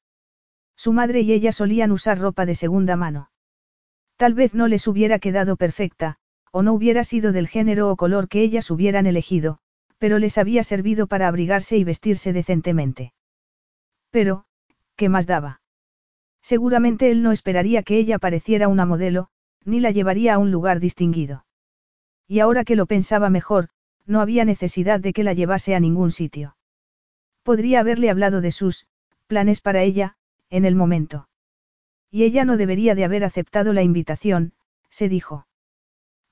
Su 0.77 0.93
madre 0.93 1.21
y 1.21 1.33
ella 1.33 1.53
solían 1.53 1.93
usar 1.93 2.19
ropa 2.19 2.45
de 2.45 2.55
segunda 2.55 2.97
mano. 2.97 3.31
Tal 4.17 4.35
vez 4.35 4.55
no 4.55 4.69
les 4.69 4.87
hubiera 4.87 5.19
quedado 5.19 5.57
perfecta, 5.57 6.17
o 6.53 6.63
no 6.63 6.73
hubiera 6.73 7.05
sido 7.05 7.33
del 7.33 7.49
género 7.49 7.91
o 7.91 7.97
color 7.97 8.29
que 8.29 8.43
ellas 8.43 8.71
hubieran 8.71 9.07
elegido, 9.07 9.61
pero 9.99 10.19
les 10.19 10.39
había 10.39 10.65
servido 10.65 11.07
para 11.07 11.29
abrigarse 11.29 11.77
y 11.77 11.85
vestirse 11.85 12.33
decentemente. 12.33 13.13
Pero, 14.11 14.45
¿qué 14.97 15.09
más 15.09 15.27
daba? 15.27 15.61
Seguramente 16.43 17.11
él 17.11 17.23
no 17.23 17.33
esperaría 17.33 17.83
que 17.83 17.99
ella 17.99 18.19
pareciera 18.19 18.69
una 18.69 18.87
modelo, 18.87 19.29
ni 19.65 19.81
la 19.81 19.91
llevaría 19.91 20.35
a 20.35 20.39
un 20.39 20.51
lugar 20.51 20.81
distinguido. 20.81 21.45
Y 22.27 22.41
ahora 22.41 22.65
que 22.65 22.77
lo 22.77 22.87
pensaba 22.87 23.31
mejor, 23.31 23.69
no 24.09 24.21
había 24.21 24.45
necesidad 24.45 24.99
de 24.99 25.13
que 25.13 25.23
la 25.23 25.35
llevase 25.35 25.75
a 25.75 25.81
ningún 25.81 26.11
sitio. 26.11 26.57
Podría 27.45 27.81
haberle 27.81 28.11
hablado 28.11 28.41
de 28.41 28.51
sus 28.51 28.87
planes 29.27 29.61
para 29.61 29.83
ella, 29.83 30.17
en 30.51 30.65
el 30.65 30.75
momento. 30.75 31.29
Y 32.11 32.25
ella 32.25 32.45
no 32.45 32.57
debería 32.57 32.95
de 32.95 33.05
haber 33.05 33.23
aceptado 33.23 33.75
la 33.75 33.83
invitación, 33.83 34.55
se 34.89 35.11
dijo. 35.11 35.47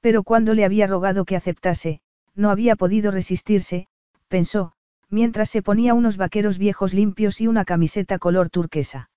Pero 0.00 0.22
cuando 0.22 0.54
le 0.54 0.64
había 0.64 0.86
rogado 0.86 1.26
que 1.26 1.36
aceptase, 1.36 2.00
no 2.34 2.50
había 2.50 2.76
podido 2.76 3.10
resistirse, 3.10 3.88
pensó, 4.28 4.72
mientras 5.10 5.50
se 5.50 5.62
ponía 5.62 5.92
unos 5.92 6.16
vaqueros 6.16 6.56
viejos 6.58 6.94
limpios 6.94 7.40
y 7.42 7.46
una 7.46 7.66
camiseta 7.66 8.18
color 8.18 8.48
turquesa. 8.48 9.10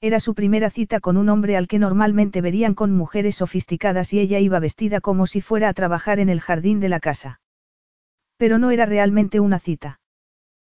Era 0.00 0.20
su 0.20 0.34
primera 0.34 0.70
cita 0.70 1.00
con 1.00 1.16
un 1.16 1.28
hombre 1.28 1.56
al 1.56 1.68
que 1.68 1.78
normalmente 1.78 2.40
verían 2.40 2.74
con 2.74 2.92
mujeres 2.92 3.36
sofisticadas 3.36 4.12
y 4.12 4.18
ella 4.18 4.40
iba 4.40 4.58
vestida 4.58 5.00
como 5.00 5.26
si 5.26 5.40
fuera 5.40 5.68
a 5.68 5.74
trabajar 5.74 6.18
en 6.18 6.28
el 6.28 6.40
jardín 6.40 6.80
de 6.80 6.88
la 6.88 7.00
casa. 7.00 7.40
Pero 8.36 8.58
no 8.58 8.70
era 8.70 8.86
realmente 8.86 9.40
una 9.40 9.58
cita. 9.58 10.00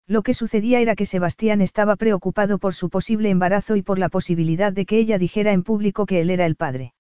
Lo 0.06 0.22
que 0.22 0.34
sucedía 0.34 0.80
era 0.80 0.97
que 0.97 1.06
Sebastián 1.06 1.60
estaba 1.60 1.97
preocupado 1.97 2.59
por 2.59 2.74
su 2.74 2.90
posible 2.90 3.30
embarazo 3.30 3.76
y 3.76 3.82
por 3.82 3.98
la 3.98 4.09
posibilidad 4.09 4.72
de 4.72 4.84
que 4.84 4.98
ella 4.98 5.18
dijera 5.18 5.52
en 5.52 5.62
público 5.62 6.06
que 6.06 6.20
él 6.20 6.30
era 6.30 6.44
el 6.47 6.56
padre. 6.56 6.94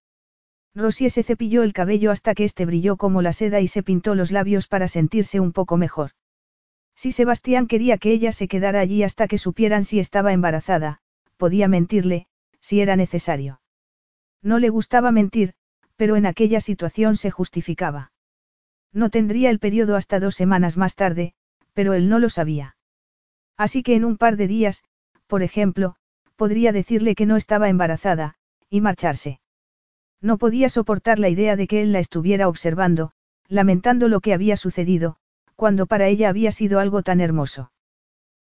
Rosie 0.74 1.10
se 1.10 1.22
cepilló 1.22 1.64
el 1.64 1.72
cabello 1.72 2.10
hasta 2.10 2.34
que 2.34 2.44
éste 2.44 2.64
brilló 2.64 2.96
como 2.96 3.20
la 3.20 3.32
seda 3.32 3.60
y 3.60 3.68
se 3.68 3.82
pintó 3.82 4.14
los 4.14 4.30
labios 4.30 4.68
para 4.68 4.88
sentirse 4.88 5.40
un 5.40 5.52
poco 5.52 5.76
mejor. 5.76 6.12
Si 6.94 7.12
Sebastián 7.12 7.66
quería 7.66 7.98
que 7.98 8.12
ella 8.12 8.32
se 8.32 8.48
quedara 8.48 8.80
allí 8.80 9.02
hasta 9.02 9.26
que 9.26 9.38
supieran 9.38 9.84
si 9.84 9.98
estaba 9.98 10.32
embarazada, 10.32 11.00
podía 11.36 11.68
mentirle, 11.68 12.26
si 12.60 12.80
era 12.80 12.96
necesario. 12.96 13.60
No 14.42 14.58
le 14.58 14.70
gustaba 14.70 15.12
mentir, 15.12 15.54
pero 15.96 16.16
en 16.16 16.26
aquella 16.26 16.60
situación 16.60 17.16
se 17.16 17.30
justificaba. 17.30 18.11
No 18.92 19.10
tendría 19.10 19.50
el 19.50 19.58
periodo 19.58 19.96
hasta 19.96 20.20
dos 20.20 20.34
semanas 20.34 20.76
más 20.76 20.94
tarde, 20.94 21.34
pero 21.72 21.94
él 21.94 22.08
no 22.08 22.18
lo 22.18 22.28
sabía. 22.28 22.76
Así 23.56 23.82
que 23.82 23.94
en 23.94 24.04
un 24.04 24.18
par 24.18 24.36
de 24.36 24.46
días, 24.46 24.84
por 25.26 25.42
ejemplo, 25.42 25.96
podría 26.36 26.72
decirle 26.72 27.14
que 27.14 27.26
no 27.26 27.36
estaba 27.36 27.68
embarazada, 27.68 28.34
y 28.68 28.80
marcharse. 28.80 29.40
No 30.20 30.38
podía 30.38 30.68
soportar 30.68 31.18
la 31.18 31.28
idea 31.28 31.56
de 31.56 31.66
que 31.66 31.82
él 31.82 31.92
la 31.92 31.98
estuviera 31.98 32.48
observando, 32.48 33.12
lamentando 33.48 34.08
lo 34.08 34.20
que 34.20 34.34
había 34.34 34.56
sucedido, 34.56 35.16
cuando 35.56 35.86
para 35.86 36.08
ella 36.08 36.28
había 36.28 36.52
sido 36.52 36.78
algo 36.78 37.02
tan 37.02 37.20
hermoso. 37.20 37.72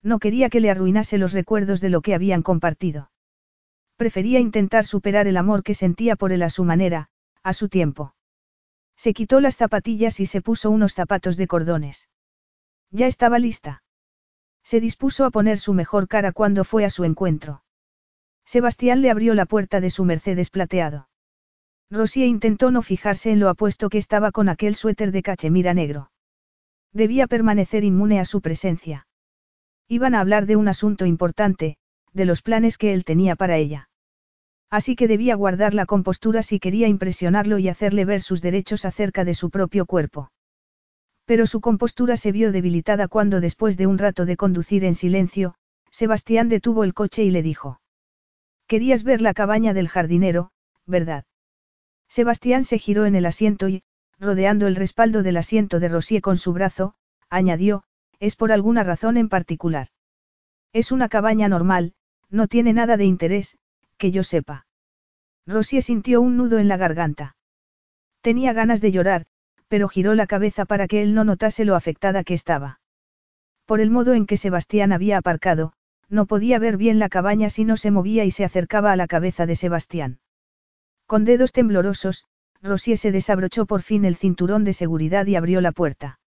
No 0.04 0.20
quería 0.20 0.50
que 0.50 0.60
le 0.60 0.70
arruinase 0.70 1.18
los 1.18 1.34
recuerdos 1.34 1.82
de 1.82 1.90
lo 1.90 2.02
que 2.02 2.16
habían 2.16 2.42
compartido. 2.42 3.12
Prefería 3.96 4.40
intentar 4.40 4.86
superar 4.86 5.28
el 5.28 5.38
amor 5.38 5.64
que 5.64 5.76
sentía 5.76 6.16
por 6.16 6.32
él 6.32 6.42
a 6.42 6.50
su 6.50 6.64
manera, 6.64 7.10
a 7.44 7.54
su 7.54 7.70
tiempo. 7.70 8.16
Se 9.04 9.16
quitó 9.16 9.42
las 9.42 9.58
zapatillas 9.58 10.20
y 10.20 10.28
se 10.28 10.44
puso 10.44 10.70
unos 10.70 10.94
zapatos 10.94 11.36
de 11.36 11.48
cordones. 11.48 12.08
Ya 12.92 13.08
estaba 13.08 13.40
lista. 13.40 13.82
Se 14.64 14.80
dispuso 14.80 15.26
a 15.26 15.32
poner 15.32 15.58
su 15.58 15.74
mejor 15.74 16.08
cara 16.08 16.32
cuando 16.32 16.64
fue 16.64 16.86
a 16.86 16.92
su 16.92 17.04
encuentro. 17.04 17.64
Sebastián 18.46 19.02
le 19.02 19.10
abrió 19.10 19.34
la 19.34 19.48
puerta 19.48 19.82
de 19.82 19.90
su 19.90 20.06
Mercedes 20.06 20.52
plateado. 20.52 21.10
Rosie 21.90 22.28
intentó 22.28 22.70
no 22.70 22.84
fijarse 22.84 23.32
en 23.32 23.40
lo 23.40 23.50
apuesto 23.50 23.90
que 23.90 23.98
estaba 23.98 24.32
con 24.32 24.50
aquel 24.50 24.76
suéter 24.76 25.12
de 25.12 25.24
cachemira 25.24 25.74
negro. 25.74 26.12
Debía 26.94 27.26
permanecer 27.26 27.84
inmune 27.84 28.20
a 28.20 28.26
su 28.26 28.40
presencia. 28.40 29.08
Iban 29.88 30.14
a 30.14 30.20
hablar 30.20 30.46
de 30.46 30.58
un 30.58 30.68
asunto 30.68 31.08
importante, 31.08 31.78
de 32.14 32.26
los 32.26 32.44
planes 32.44 32.78
que 32.78 32.94
él 32.94 33.04
tenía 33.04 33.36
para 33.36 33.58
ella. 33.58 33.90
Así 34.72 34.96
que 34.96 35.10
debía 35.10 35.36
guardar 35.36 35.74
la 35.74 35.86
compostura 35.86 36.44
si 36.44 36.60
quería 36.60 36.88
impresionarlo 36.88 37.60
y 37.60 37.68
hacerle 37.68 38.06
ver 38.06 38.22
sus 38.22 38.42
derechos 38.42 38.86
acerca 38.86 39.26
de 39.26 39.34
su 39.34 39.50
propio 39.50 39.86
cuerpo. 39.86 40.32
Pero 41.26 41.46
su 41.46 41.60
compostura 41.60 42.16
se 42.16 42.32
vio 42.32 42.54
debilitada 42.54 43.10
cuando 43.10 43.42
después 43.42 43.78
de 43.78 43.86
un 43.86 43.98
rato 43.98 44.26
de 44.26 44.38
conducir 44.38 44.86
en 44.86 44.96
silencio, 44.96 45.56
Sebastián 45.92 46.48
detuvo 46.48 46.86
el 46.86 46.94
coche 46.94 47.24
y 47.24 47.32
le 47.32 47.44
dijo. 47.44 47.82
Querías 48.66 49.04
ver 49.04 49.22
la 49.22 49.34
cabaña 49.34 49.74
del 49.74 49.90
jardinero, 49.90 50.52
¿verdad? 50.86 51.26
Sebastián 52.08 52.64
se 52.64 52.80
giró 52.80 53.06
en 53.06 53.16
el 53.16 53.26
asiento 53.26 53.68
y, 53.68 53.84
rodeando 54.20 54.68
el 54.68 54.78
respaldo 54.78 55.22
del 55.22 55.36
asiento 55.36 55.82
de 55.82 55.90
Rosier 55.90 56.22
con 56.22 56.38
su 56.38 56.54
brazo, 56.54 56.96
añadió, 57.30 57.84
es 58.20 58.38
por 58.38 58.54
alguna 58.54 58.84
razón 58.84 59.18
en 59.18 59.28
particular. 59.28 59.90
Es 60.72 60.94
una 60.94 61.10
cabaña 61.10 61.50
normal, 61.50 61.94
no 62.30 62.48
tiene 62.48 62.72
nada 62.72 62.96
de 62.96 63.06
interés, 63.06 63.58
que 64.02 64.12
yo 64.12 64.24
sepa. 64.24 64.66
Rosie 65.46 65.84
sintió 65.84 66.22
un 66.22 66.36
nudo 66.36 66.58
en 66.58 66.68
la 66.68 66.76
garganta. 66.76 67.36
Tenía 68.22 68.52
ganas 68.52 68.82
de 68.82 68.92
llorar, 68.92 69.28
pero 69.68 69.88
giró 69.88 70.16
la 70.16 70.26
cabeza 70.26 70.66
para 70.66 70.88
que 70.88 71.04
él 71.04 71.14
no 71.14 71.24
notase 71.24 71.66
lo 71.66 71.76
afectada 71.76 72.24
que 72.24 72.34
estaba. 72.34 72.80
Por 73.68 73.80
el 73.80 73.92
modo 73.92 74.16
en 74.16 74.26
que 74.26 74.38
Sebastián 74.38 74.92
había 74.92 75.20
aparcado, 75.20 75.74
no 76.10 76.26
podía 76.26 76.58
ver 76.58 76.78
bien 76.78 76.98
la 76.98 77.10
cabaña 77.10 77.52
si 77.52 77.64
no 77.64 77.78
se 77.78 77.92
movía 77.92 78.26
y 78.26 78.32
se 78.32 78.44
acercaba 78.44 78.92
a 78.92 78.96
la 78.96 79.06
cabeza 79.06 79.46
de 79.46 79.56
Sebastián. 79.56 80.20
Con 81.06 81.24
dedos 81.24 81.52
temblorosos, 81.52 82.26
Rosie 82.64 82.98
se 82.98 83.12
desabrochó 83.12 83.68
por 83.68 83.84
fin 83.84 84.04
el 84.04 84.16
cinturón 84.16 84.64
de 84.64 84.74
seguridad 84.74 85.28
y 85.28 85.36
abrió 85.36 85.62
la 85.62 85.72
puerta. 85.72 86.20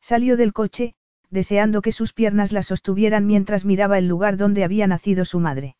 Salió 0.00 0.36
del 0.36 0.52
coche, 0.52 0.94
deseando 1.30 1.82
que 1.82 1.90
sus 1.90 2.12
piernas 2.12 2.52
la 2.52 2.62
sostuvieran 2.62 3.26
mientras 3.26 3.64
miraba 3.64 3.98
el 3.98 4.06
lugar 4.06 4.36
donde 4.36 4.62
había 4.62 4.86
nacido 4.86 5.24
su 5.24 5.40
madre. 5.40 5.74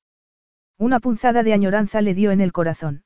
Una 0.83 0.99
punzada 0.99 1.45
de 1.45 1.53
añoranza 1.53 2.01
le 2.03 2.13
dio 2.13 2.33
en 2.33 2.41
el 2.41 2.51
corazón. 2.51 3.05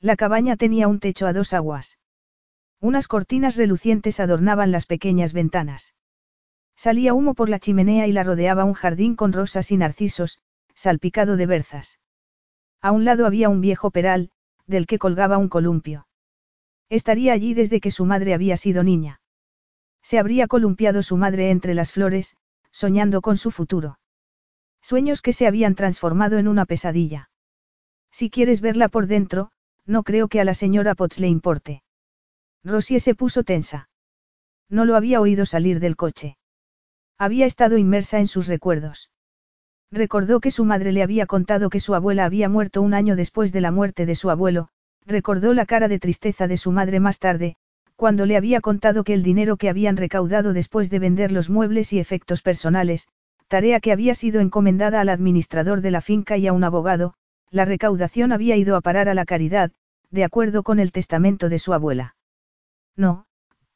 La 0.00 0.16
cabaña 0.16 0.56
tenía 0.56 0.88
un 0.88 0.98
techo 0.98 1.26
a 1.26 1.34
dos 1.34 1.52
aguas. 1.52 1.98
Unas 2.80 3.06
cortinas 3.06 3.56
relucientes 3.56 4.18
adornaban 4.18 4.70
las 4.70 4.86
pequeñas 4.86 5.34
ventanas. 5.34 5.94
Salía 6.74 7.12
humo 7.12 7.34
por 7.34 7.50
la 7.50 7.58
chimenea 7.58 8.06
y 8.06 8.12
la 8.12 8.22
rodeaba 8.22 8.64
un 8.64 8.72
jardín 8.72 9.14
con 9.14 9.34
rosas 9.34 9.70
y 9.72 9.76
narcisos, 9.76 10.40
salpicado 10.74 11.36
de 11.36 11.44
berzas. 11.44 12.00
A 12.80 12.92
un 12.92 13.04
lado 13.04 13.26
había 13.26 13.50
un 13.50 13.60
viejo 13.60 13.90
peral, 13.90 14.30
del 14.66 14.86
que 14.86 14.98
colgaba 14.98 15.36
un 15.36 15.50
columpio. 15.50 16.06
Estaría 16.88 17.34
allí 17.34 17.52
desde 17.52 17.78
que 17.78 17.90
su 17.90 18.06
madre 18.06 18.32
había 18.32 18.56
sido 18.56 18.82
niña. 18.82 19.20
Se 20.00 20.18
habría 20.18 20.46
columpiado 20.46 21.02
su 21.02 21.18
madre 21.18 21.50
entre 21.50 21.74
las 21.74 21.92
flores, 21.92 22.38
soñando 22.70 23.20
con 23.20 23.36
su 23.36 23.50
futuro. 23.50 23.98
Sueños 24.88 25.20
que 25.20 25.32
se 25.32 25.48
habían 25.48 25.74
transformado 25.74 26.38
en 26.38 26.46
una 26.46 26.64
pesadilla. 26.64 27.28
Si 28.12 28.30
quieres 28.30 28.60
verla 28.60 28.88
por 28.88 29.08
dentro, 29.08 29.50
no 29.84 30.04
creo 30.04 30.28
que 30.28 30.40
a 30.40 30.44
la 30.44 30.54
señora 30.54 30.94
Potts 30.94 31.18
le 31.18 31.26
importe. 31.26 31.82
Rosie 32.62 33.00
se 33.00 33.16
puso 33.16 33.42
tensa. 33.42 33.88
No 34.70 34.84
lo 34.84 34.94
había 34.94 35.20
oído 35.20 35.44
salir 35.44 35.80
del 35.80 35.96
coche. 35.96 36.36
Había 37.18 37.46
estado 37.46 37.78
inmersa 37.78 38.20
en 38.20 38.28
sus 38.28 38.46
recuerdos. 38.46 39.10
Recordó 39.90 40.38
que 40.38 40.52
su 40.52 40.64
madre 40.64 40.92
le 40.92 41.02
había 41.02 41.26
contado 41.26 41.68
que 41.68 41.80
su 41.80 41.96
abuela 41.96 42.24
había 42.24 42.48
muerto 42.48 42.80
un 42.80 42.94
año 42.94 43.16
después 43.16 43.50
de 43.50 43.62
la 43.62 43.72
muerte 43.72 44.06
de 44.06 44.14
su 44.14 44.30
abuelo, 44.30 44.68
recordó 45.04 45.52
la 45.52 45.66
cara 45.66 45.88
de 45.88 45.98
tristeza 45.98 46.46
de 46.46 46.58
su 46.58 46.70
madre 46.70 47.00
más 47.00 47.18
tarde, 47.18 47.56
cuando 47.96 48.24
le 48.24 48.36
había 48.36 48.60
contado 48.60 49.02
que 49.02 49.14
el 49.14 49.24
dinero 49.24 49.56
que 49.56 49.68
habían 49.68 49.96
recaudado 49.96 50.52
después 50.52 50.90
de 50.90 51.00
vender 51.00 51.32
los 51.32 51.50
muebles 51.50 51.92
y 51.92 51.98
efectos 51.98 52.40
personales, 52.40 53.08
tarea 53.48 53.80
que 53.80 53.92
había 53.92 54.14
sido 54.14 54.40
encomendada 54.40 55.00
al 55.00 55.08
administrador 55.08 55.80
de 55.80 55.90
la 55.90 56.00
finca 56.00 56.36
y 56.36 56.46
a 56.46 56.52
un 56.52 56.64
abogado, 56.64 57.14
la 57.50 57.64
recaudación 57.64 58.32
había 58.32 58.56
ido 58.56 58.76
a 58.76 58.80
parar 58.80 59.08
a 59.08 59.14
la 59.14 59.24
caridad, 59.24 59.72
de 60.10 60.24
acuerdo 60.24 60.62
con 60.62 60.78
el 60.78 60.92
testamento 60.92 61.48
de 61.48 61.58
su 61.58 61.72
abuela. 61.72 62.16
No, 62.96 63.26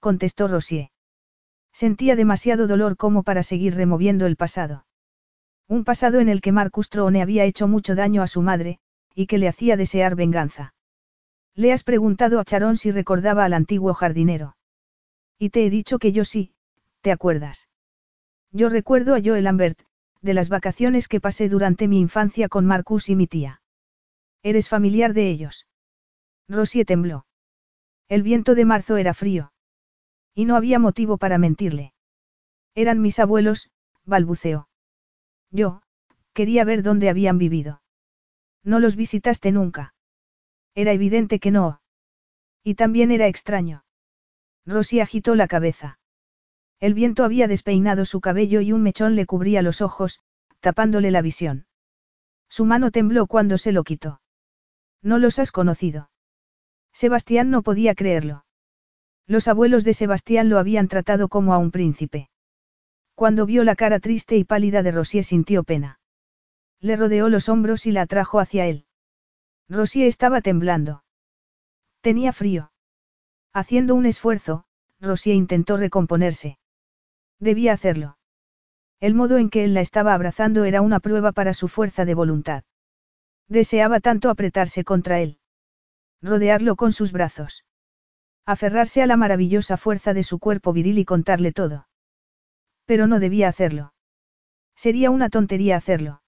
contestó 0.00 0.48
Rosier. 0.48 0.90
Sentía 1.72 2.16
demasiado 2.16 2.66
dolor 2.66 2.96
como 2.96 3.22
para 3.22 3.42
seguir 3.42 3.74
removiendo 3.74 4.26
el 4.26 4.36
pasado. 4.36 4.86
Un 5.68 5.84
pasado 5.84 6.18
en 6.18 6.28
el 6.28 6.40
que 6.40 6.50
Marcus 6.50 6.88
Trone 6.88 7.22
había 7.22 7.44
hecho 7.44 7.68
mucho 7.68 7.94
daño 7.94 8.22
a 8.22 8.26
su 8.26 8.42
madre, 8.42 8.80
y 9.14 9.26
que 9.26 9.38
le 9.38 9.48
hacía 9.48 9.76
desear 9.76 10.16
venganza. 10.16 10.74
Le 11.54 11.72
has 11.72 11.84
preguntado 11.84 12.40
a 12.40 12.44
Charón 12.44 12.76
si 12.76 12.90
recordaba 12.90 13.44
al 13.44 13.54
antiguo 13.54 13.94
jardinero. 13.94 14.56
Y 15.38 15.50
te 15.50 15.64
he 15.64 15.70
dicho 15.70 15.98
que 15.98 16.12
yo 16.12 16.24
sí, 16.24 16.54
¿te 17.02 17.12
acuerdas? 17.12 17.69
Yo 18.52 18.68
recuerdo 18.68 19.14
a 19.14 19.20
Joel 19.24 19.44
Lambert, 19.44 19.80
de 20.22 20.34
las 20.34 20.48
vacaciones 20.48 21.08
que 21.08 21.20
pasé 21.20 21.48
durante 21.48 21.88
mi 21.88 22.00
infancia 22.00 22.48
con 22.48 22.66
Marcus 22.66 23.08
y 23.08 23.16
mi 23.16 23.26
tía. 23.26 23.62
¿Eres 24.42 24.68
familiar 24.68 25.14
de 25.14 25.30
ellos? 25.30 25.66
Rosie 26.48 26.84
tembló. 26.84 27.26
El 28.08 28.22
viento 28.22 28.54
de 28.56 28.64
marzo 28.64 28.96
era 28.96 29.14
frío. 29.14 29.52
Y 30.34 30.46
no 30.46 30.56
había 30.56 30.78
motivo 30.78 31.16
para 31.16 31.38
mentirle. 31.38 31.94
Eran 32.74 33.00
mis 33.00 33.18
abuelos, 33.20 33.70
balbuceó. 34.04 34.68
Yo, 35.50 35.82
quería 36.32 36.64
ver 36.64 36.82
dónde 36.82 37.08
habían 37.08 37.38
vivido. 37.38 37.82
No 38.64 38.80
los 38.80 38.96
visitaste 38.96 39.52
nunca. 39.52 39.94
Era 40.74 40.92
evidente 40.92 41.38
que 41.38 41.52
no. 41.52 41.80
Y 42.64 42.74
también 42.74 43.12
era 43.12 43.28
extraño. 43.28 43.84
Rosy 44.66 45.00
agitó 45.00 45.36
la 45.36 45.46
cabeza. 45.46 45.99
El 46.80 46.94
viento 46.94 47.24
había 47.24 47.46
despeinado 47.46 48.04
su 48.04 48.20
cabello 48.20 48.62
y 48.62 48.72
un 48.72 48.82
mechón 48.82 49.14
le 49.14 49.26
cubría 49.26 49.60
los 49.62 49.82
ojos, 49.82 50.20
tapándole 50.60 51.10
la 51.10 51.22
visión. 51.22 51.66
Su 52.48 52.64
mano 52.64 52.90
tembló 52.90 53.26
cuando 53.26 53.58
se 53.58 53.70
lo 53.70 53.84
quitó. 53.84 54.20
No 55.02 55.18
los 55.18 55.38
has 55.38 55.52
conocido. 55.52 56.10
Sebastián 56.92 57.50
no 57.50 57.62
podía 57.62 57.94
creerlo. 57.94 58.44
Los 59.26 59.46
abuelos 59.46 59.84
de 59.84 59.94
Sebastián 59.94 60.48
lo 60.48 60.58
habían 60.58 60.88
tratado 60.88 61.28
como 61.28 61.54
a 61.54 61.58
un 61.58 61.70
príncipe. 61.70 62.30
Cuando 63.14 63.46
vio 63.46 63.62
la 63.62 63.76
cara 63.76 64.00
triste 64.00 64.36
y 64.36 64.44
pálida 64.44 64.82
de 64.82 64.92
Rosier 64.92 65.24
sintió 65.24 65.62
pena. 65.62 66.00
Le 66.80 66.96
rodeó 66.96 67.28
los 67.28 67.50
hombros 67.50 67.84
y 67.86 67.92
la 67.92 68.02
atrajo 68.02 68.40
hacia 68.40 68.66
él. 68.66 68.86
Rosie 69.68 70.06
estaba 70.06 70.40
temblando. 70.40 71.04
Tenía 72.00 72.32
frío. 72.32 72.72
Haciendo 73.52 73.94
un 73.94 74.06
esfuerzo, 74.06 74.64
Rosie 74.98 75.34
intentó 75.34 75.76
recomponerse. 75.76 76.58
Debía 77.40 77.72
hacerlo. 77.72 78.18
El 79.00 79.14
modo 79.14 79.38
en 79.38 79.48
que 79.48 79.64
él 79.64 79.72
la 79.72 79.80
estaba 79.80 80.12
abrazando 80.12 80.64
era 80.64 80.82
una 80.82 81.00
prueba 81.00 81.32
para 81.32 81.54
su 81.54 81.68
fuerza 81.68 82.04
de 82.04 82.14
voluntad. 82.14 82.64
Deseaba 83.48 84.00
tanto 84.00 84.28
apretarse 84.28 84.84
contra 84.84 85.20
él. 85.20 85.38
Rodearlo 86.22 86.76
con 86.76 86.92
sus 86.92 87.12
brazos. 87.12 87.64
Aferrarse 88.46 89.02
a 89.02 89.06
la 89.06 89.16
maravillosa 89.16 89.78
fuerza 89.78 90.12
de 90.12 90.22
su 90.22 90.38
cuerpo 90.38 90.74
viril 90.74 90.98
y 90.98 91.06
contarle 91.06 91.52
todo. 91.52 91.88
Pero 92.84 93.06
no 93.06 93.20
debía 93.20 93.48
hacerlo. 93.48 93.94
Sería 94.76 95.10
una 95.10 95.30
tontería 95.30 95.76
hacerlo. 95.76 96.22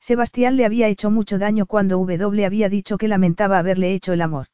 Sebastián 0.00 0.56
le 0.56 0.66
había 0.66 0.88
hecho 0.88 1.10
mucho 1.10 1.38
daño 1.38 1.64
cuando 1.66 1.96
W 1.96 2.44
había 2.44 2.68
dicho 2.68 2.98
que 2.98 3.08
lamentaba 3.08 3.58
haberle 3.58 3.94
hecho 3.94 4.12
el 4.12 4.20
amor. 4.20 4.48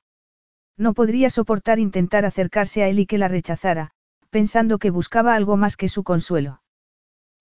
No 0.76 0.94
podría 0.94 1.28
soportar 1.28 1.80
intentar 1.80 2.24
acercarse 2.24 2.82
a 2.82 2.88
él 2.88 3.00
y 3.00 3.06
que 3.06 3.18
la 3.18 3.28
rechazara, 3.28 3.92
pensando 4.32 4.78
que 4.78 4.88
buscaba 4.88 5.34
algo 5.34 5.59
más 5.59 5.76
que 5.76 5.90
su 5.90 6.04
consuelo. 6.04 6.62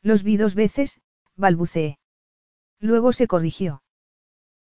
Los 0.04 0.24
vi 0.24 0.36
dos 0.36 0.56
veces, 0.56 1.00
balbuceé. 1.38 2.00
Luego 2.82 3.14
se 3.14 3.28
corrigió. 3.28 3.82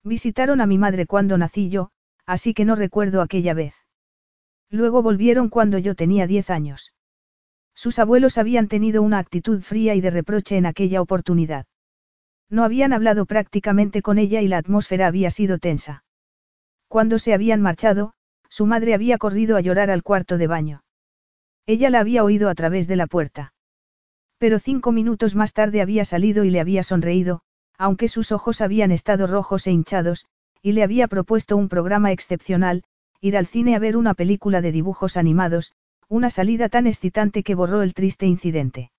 Visitaron 0.05 0.61
a 0.61 0.67
mi 0.67 0.79
madre 0.79 1.07
cuando 1.07 1.37
nací 1.39 1.71
yo, 1.71 1.91
así 2.27 2.55
que 2.55 2.65
no 2.65 2.77
recuerdo 2.77 3.21
aquella 3.21 3.53
vez. 3.53 3.75
Luego 4.71 5.03
volvieron 5.03 5.49
cuando 5.49 5.77
yo 5.79 5.97
tenía 5.97 6.29
diez 6.29 6.51
años. 6.51 6.95
Sus 7.75 7.99
abuelos 7.99 8.39
habían 8.39 8.69
tenido 8.69 9.03
una 9.03 9.19
actitud 9.19 9.61
fría 9.61 9.97
y 9.97 10.01
de 10.01 10.11
reproche 10.11 10.57
en 10.57 10.67
aquella 10.67 11.03
oportunidad. 11.03 11.67
No 12.49 12.63
habían 12.63 12.93
hablado 12.93 13.27
prácticamente 13.27 14.03
con 14.03 14.19
ella 14.19 14.41
y 14.41 14.47
la 14.47 14.59
atmósfera 14.59 15.09
había 15.09 15.31
sido 15.33 15.59
tensa. 15.59 16.05
Cuando 16.87 17.19
se 17.19 17.35
habían 17.35 17.61
marchado, 17.61 18.13
su 18.49 18.67
madre 18.67 18.95
había 18.95 19.19
corrido 19.19 19.57
a 19.57 19.61
llorar 19.61 19.91
al 19.91 20.05
cuarto 20.05 20.39
de 20.39 20.47
baño. 20.47 20.83
Ella 21.67 21.91
la 21.91 22.01
había 22.01 22.25
oído 22.25 22.49
a 22.49 22.55
través 22.55 22.89
de 22.89 22.97
la 22.97 23.07
puerta. 23.07 23.53
Pero 24.39 24.59
cinco 24.59 24.93
minutos 24.93 25.35
más 25.35 25.53
tarde 25.53 25.83
había 25.83 26.05
salido 26.05 26.45
y 26.45 26.51
le 26.51 26.61
había 26.61 26.83
sonreído, 26.83 27.43
aunque 27.77 28.09
sus 28.09 28.33
ojos 28.33 28.61
habían 28.61 28.93
estado 28.93 29.27
rojos 29.27 29.67
e 29.67 29.71
hinchados, 29.71 30.27
y 30.63 30.73
le 30.73 30.83
había 30.83 31.09
propuesto 31.09 31.57
un 31.57 31.69
programa 31.69 32.13
excepcional, 32.13 32.85
ir 33.21 33.37
al 33.37 33.47
cine 33.47 33.75
a 33.75 33.79
ver 33.79 33.97
una 33.97 34.15
película 34.15 34.61
de 34.61 34.73
dibujos 34.73 35.17
animados, 35.17 35.75
una 36.09 36.31
salida 36.31 36.69
tan 36.69 36.87
excitante 36.87 37.43
que 37.43 37.55
borró 37.55 37.83
el 37.83 37.95
triste 37.95 38.27
incidente. 38.27 38.91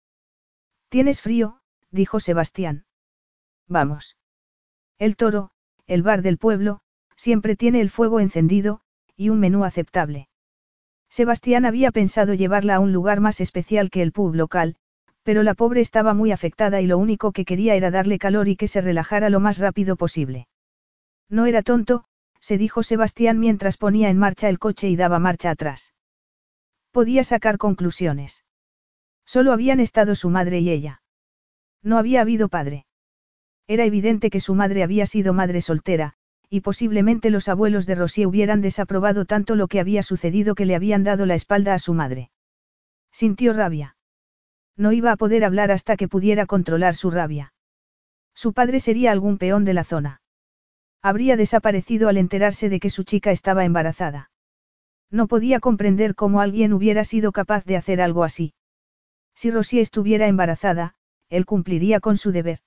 ¿Tienes 0.89 1.21
frío? 1.21 1.61
dijo 1.91 2.19
Sebastián. 2.19 2.85
Vamos. 3.67 4.17
El 4.97 5.15
toro, 5.15 5.51
el 5.88 6.03
bar 6.03 6.21
del 6.21 6.38
pueblo, 6.38 6.81
siempre 7.15 7.55
tiene 7.55 7.81
el 7.81 7.89
fuego 7.89 8.19
encendido, 8.19 8.81
y 9.15 9.29
un 9.29 9.39
menú 9.39 9.63
aceptable. 9.63 10.29
Sebastián 11.11 11.65
había 11.65 11.91
pensado 11.91 12.33
llevarla 12.33 12.75
a 12.75 12.79
un 12.79 12.93
lugar 12.93 13.19
más 13.19 13.41
especial 13.41 13.89
que 13.89 14.01
el 14.01 14.13
pub 14.13 14.33
local, 14.33 14.77
pero 15.23 15.43
la 15.43 15.55
pobre 15.55 15.81
estaba 15.81 16.13
muy 16.13 16.31
afectada 16.31 16.79
y 16.79 16.88
lo 16.88 16.97
único 16.97 17.33
que 17.33 17.43
quería 17.43 17.75
era 17.75 17.91
darle 17.91 18.17
calor 18.17 18.47
y 18.47 18.55
que 18.55 18.69
se 18.69 18.79
relajara 18.79 19.29
lo 19.29 19.41
más 19.41 19.57
rápido 19.57 19.97
posible. 19.97 20.47
No 21.29 21.47
era 21.47 21.63
tonto, 21.63 22.05
se 22.39 22.57
dijo 22.57 22.81
Sebastián 22.81 23.39
mientras 23.39 23.75
ponía 23.75 24.09
en 24.09 24.17
marcha 24.17 24.47
el 24.47 24.57
coche 24.57 24.88
y 24.88 24.95
daba 24.95 25.19
marcha 25.19 25.51
atrás. 25.51 25.93
Podía 26.91 27.25
sacar 27.25 27.57
conclusiones. 27.57 28.45
Solo 29.25 29.51
habían 29.51 29.81
estado 29.81 30.15
su 30.15 30.29
madre 30.29 30.59
y 30.59 30.69
ella. 30.69 31.03
No 31.83 31.97
había 31.97 32.21
habido 32.21 32.47
padre. 32.47 32.85
Era 33.67 33.83
evidente 33.83 34.29
que 34.29 34.39
su 34.39 34.55
madre 34.55 34.81
había 34.81 35.05
sido 35.05 35.33
madre 35.33 35.59
soltera, 35.59 36.15
y 36.53 36.60
posiblemente 36.60 37.30
los 37.30 37.48
abuelos 37.48 37.86
de 37.86 37.95
Rosier 37.95 38.28
hubieran 38.28 38.60
desaprobado 38.60 39.23
tanto 39.23 39.56
lo 39.56 39.69
que 39.69 39.80
había 39.80 40.03
sucedido 40.03 40.53
que 40.53 40.65
le 40.65 40.76
habían 40.76 41.02
dado 41.06 41.26
la 41.26 41.34
espalda 41.34 41.73
a 41.73 41.80
su 41.80 41.94
madre. 41.94 42.30
Sintió 43.10 43.53
rabia. 43.53 43.95
No 44.76 44.91
iba 44.91 45.14
a 45.14 45.15
poder 45.15 45.45
hablar 45.45 45.72
hasta 45.72 45.95
que 45.95 46.10
pudiera 46.10 46.45
controlar 46.45 46.94
su 46.94 47.10
rabia. 47.10 47.53
Su 48.36 48.52
padre 48.52 48.82
sería 48.82 49.14
algún 49.14 49.38
peón 49.38 49.64
de 49.64 49.73
la 49.73 49.86
zona. 49.86 50.22
Habría 51.02 51.38
desaparecido 51.38 52.10
al 52.10 52.18
enterarse 52.18 52.68
de 52.68 52.82
que 52.82 52.90
su 52.90 53.06
chica 53.06 53.32
estaba 53.32 53.64
embarazada. 53.64 54.30
No 55.10 55.28
podía 55.28 55.61
comprender 55.61 56.15
cómo 56.15 56.41
alguien 56.41 56.73
hubiera 56.73 57.06
sido 57.06 57.32
capaz 57.32 57.64
de 57.64 57.78
hacer 57.78 58.02
algo 58.02 58.26
así. 58.26 58.53
Si 59.36 59.52
Rosier 59.52 59.84
estuviera 59.84 60.28
embarazada, 60.28 60.95
él 61.30 61.45
cumpliría 61.45 62.02
con 62.02 62.18
su 62.18 62.34
deber. 62.34 62.60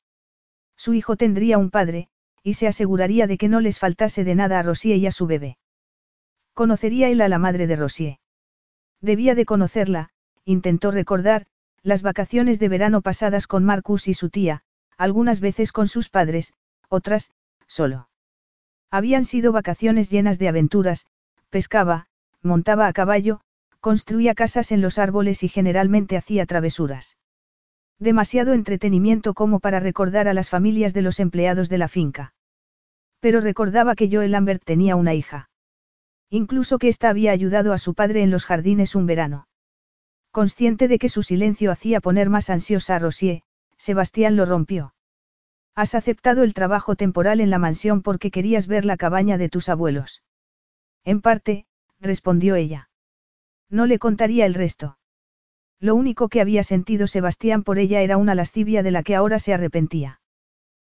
Su 0.75 0.95
hijo 0.95 1.17
tendría 1.17 1.59
un 1.59 1.71
padre, 1.71 2.09
y 2.45 2.55
se 2.55 2.69
aseguraría 2.69 3.27
de 3.27 3.39
que 3.39 3.49
no 3.49 3.61
les 3.61 3.79
faltase 3.79 4.23
de 4.23 4.35
nada 4.35 4.61
a 4.61 4.63
Rosier 4.63 4.99
y 4.99 5.07
a 5.07 5.11
su 5.11 5.27
bebé. 5.27 5.57
Conocería 6.53 7.09
él 7.09 7.23
a 7.23 7.29
la 7.29 7.39
madre 7.39 7.67
de 7.67 7.75
Rosier. 7.75 8.19
Debía 9.01 9.35
de 9.35 9.47
conocerla, 9.47 10.11
intentó 10.45 10.91
recordar, 10.91 11.47
las 11.83 12.03
vacaciones 12.03 12.61
de 12.61 12.69
verano 12.69 13.01
pasadas 13.01 13.47
con 13.47 13.65
Marcus 13.65 14.09
y 14.09 14.15
su 14.15 14.29
tía, 14.29 14.63
algunas 14.97 15.41
veces 15.41 15.73
con 15.73 15.89
sus 15.89 16.11
padres, 16.11 16.53
otras, 16.89 17.31
solo. 17.67 18.09
Habían 18.91 19.25
sido 19.25 19.51
vacaciones 19.51 20.11
llenas 20.11 20.39
de 20.39 20.49
aventuras, 20.49 21.07
pescaba, 21.51 22.07
montaba 22.43 22.87
a 22.87 22.93
caballo, 22.93 23.41
construía 23.81 24.35
casas 24.35 24.71
en 24.71 24.81
los 24.81 24.99
árboles 24.99 25.43
y 25.43 25.49
generalmente 25.49 26.17
hacía 26.17 26.47
travesuras. 26.47 27.17
Demasiado 27.99 28.53
entretenimiento 28.53 29.35
como 29.35 29.61
para 29.61 29.81
recordar 29.81 30.29
a 30.29 30.35
las 30.35 30.51
familias 30.51 30.95
de 30.95 31.03
los 31.03 31.21
empleados 31.21 31.69
de 31.69 31.79
la 31.79 31.89
finca. 31.89 32.35
Pero 33.21 33.41
recordaba 33.41 33.95
que 33.95 34.11
Joel 34.11 34.33
Lambert 34.33 34.63
tenía 34.65 34.97
una 34.97 35.15
hija. 35.15 35.49
Incluso 36.29 36.79
que 36.79 36.89
ésta 36.89 37.09
había 37.09 37.31
ayudado 37.31 37.73
a 37.73 37.79
su 37.79 37.95
padre 37.95 38.23
en 38.23 38.31
los 38.31 38.45
jardines 38.45 38.95
un 38.95 39.07
verano. 39.07 39.47
Consciente 40.33 40.89
de 40.89 40.99
que 40.99 41.09
su 41.09 41.23
silencio 41.23 41.71
hacía 41.71 42.01
poner 42.01 42.29
más 42.29 42.51
ansiosa 42.51 42.97
a 42.97 42.99
Rosier, 42.99 43.43
Sebastián 43.77 44.35
lo 44.35 44.45
rompió. 44.45 44.95
Has 45.77 45.95
aceptado 45.95 46.43
el 46.43 46.55
trabajo 46.55 46.97
temporal 46.97 47.41
en 47.41 47.51
la 47.51 47.59
mansión 47.59 48.03
porque 48.03 48.31
querías 48.31 48.67
ver 48.67 48.85
la 48.85 48.97
cabaña 48.97 49.39
de 49.39 49.49
tus 49.49 49.69
abuelos. 49.69 50.23
En 51.05 51.21
parte, 51.21 51.67
respondió 52.01 52.57
ella. 52.57 52.91
No 53.71 53.87
le 53.87 53.99
contaría 53.99 54.47
el 54.47 54.55
resto. 54.55 54.99
Lo 55.85 55.95
único 55.95 56.31
que 56.31 56.41
había 56.41 56.63
sentido 56.63 57.07
Sebastián 57.07 57.63
por 57.63 57.79
ella 57.79 58.01
era 58.01 58.17
una 58.17 58.35
lascivia 58.35 58.83
de 58.83 58.91
la 58.91 59.03
que 59.03 59.15
ahora 59.15 59.39
se 59.39 59.53
arrepentía. 59.53 60.19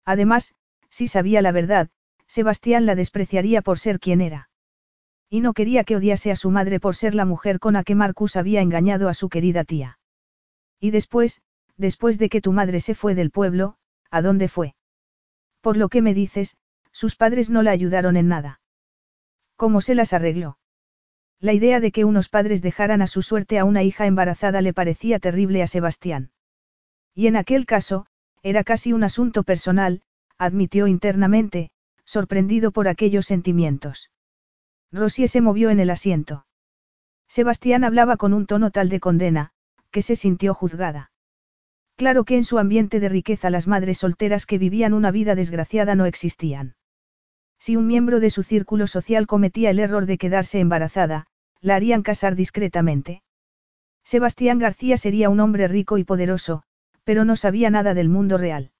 Además, 0.06 0.55
si 0.89 1.09
sabía 1.09 1.43
la 1.43 1.52
verdad, 1.52 1.90
Sebastián 2.27 2.86
la 2.86 2.94
despreciaría 2.94 3.60
por 3.60 3.78
ser 3.78 4.01
quien 4.01 4.23
era. 4.23 4.48
Y 5.28 5.43
no 5.43 5.52
quería 5.52 5.85
que 5.85 5.97
odiase 5.97 6.31
a 6.31 6.36
su 6.36 6.51
madre 6.51 6.81
por 6.81 6.97
ser 6.97 7.15
la 7.15 7.27
mujer 7.27 7.59
con 7.59 7.74
la 7.74 7.85
que 7.85 7.94
Marcus 7.94 8.35
había 8.36 8.62
engañado 8.62 9.10
a 9.10 9.12
su 9.12 9.28
querida 9.28 9.62
tía. 9.62 9.98
Y 10.81 10.90
después, 10.90 11.43
después 11.77 12.19
de 12.19 12.31
que 12.31 12.40
tu 12.40 12.55
madre 12.55 12.81
se 12.81 12.94
fue 12.94 13.15
del 13.15 13.31
pueblo, 13.31 13.77
¿a 14.10 14.23
dónde 14.23 14.48
fue? 14.48 14.74
Por 15.60 15.77
lo 15.77 15.90
que 15.90 16.01
me 16.01 16.15
dices, 16.15 16.56
sus 16.93 17.15
padres 17.15 17.51
no 17.51 17.62
la 17.62 17.73
ayudaron 17.73 18.16
en 18.16 18.28
nada. 18.28 18.62
¿Cómo 19.55 19.82
se 19.82 19.94
las 19.94 20.15
arregló? 20.15 20.57
La 21.40 21.52
idea 21.52 21.78
de 21.78 21.93
que 21.93 22.05
unos 22.05 22.28
padres 22.28 22.62
dejaran 22.62 23.01
a 23.01 23.06
su 23.06 23.23
suerte 23.23 23.59
a 23.59 23.65
una 23.65 23.85
hija 23.85 24.06
embarazada 24.06 24.60
le 24.60 24.73
parecía 24.73 25.20
terrible 25.20 25.62
a 25.62 25.69
Sebastián. 25.69 26.32
Y 27.15 27.28
en 27.28 27.36
aquel 27.36 27.65
caso, 27.65 28.06
era 28.43 28.65
casi 28.65 28.93
un 28.93 29.05
asunto 29.05 29.44
personal, 29.44 30.02
admitió 30.36 30.86
internamente, 30.86 31.70
sorprendido 32.05 32.73
por 32.73 32.89
aquellos 32.89 33.27
sentimientos. 33.27 34.10
Rosie 34.90 35.28
se 35.28 35.40
movió 35.40 35.70
en 35.70 35.81
el 35.81 35.90
asiento. 35.90 36.47
Sebastián 37.28 37.85
hablaba 37.85 38.16
con 38.16 38.32
un 38.32 38.47
tono 38.47 38.70
tal 38.70 38.89
de 38.89 39.01
condena, 39.01 39.51
que 39.90 40.02
se 40.02 40.16
sintió 40.16 40.55
juzgada. 40.55 41.12
Claro 41.97 42.24
que 42.24 42.36
en 42.36 42.44
su 42.44 42.59
ambiente 42.59 43.01
de 43.01 43.09
riqueza 43.09 43.51
las 43.51 43.66
madres 43.66 43.98
solteras 43.98 44.47
que 44.47 44.59
vivían 44.59 44.94
una 44.94 45.10
vida 45.10 45.35
desgraciada 45.35 45.94
no 45.94 46.06
existían. 46.06 46.77
Si 47.59 47.76
un 47.76 47.86
miembro 47.86 48.20
de 48.20 48.30
su 48.30 48.43
círculo 48.43 48.86
social 48.86 49.26
cometía 49.26 49.70
el 49.70 49.78
error 49.78 50.06
de 50.06 50.18
quedarse 50.18 50.60
embarazada, 50.60 51.26
la 51.60 51.76
harían 51.76 52.02
casar 52.02 52.35
discretamente. 52.36 53.22
Sebastián 54.05 54.59
García 54.59 54.97
sería 54.97 55.28
un 55.28 55.40
hombre 55.40 55.68
rico 55.68 55.98
y 55.98 56.05
poderoso, 56.05 56.62
pero 57.05 57.24
no 57.24 57.36
sabía 57.36 57.70
nada 57.70 57.94
del 57.94 58.09
mundo 58.09 58.39
real. 58.39 58.70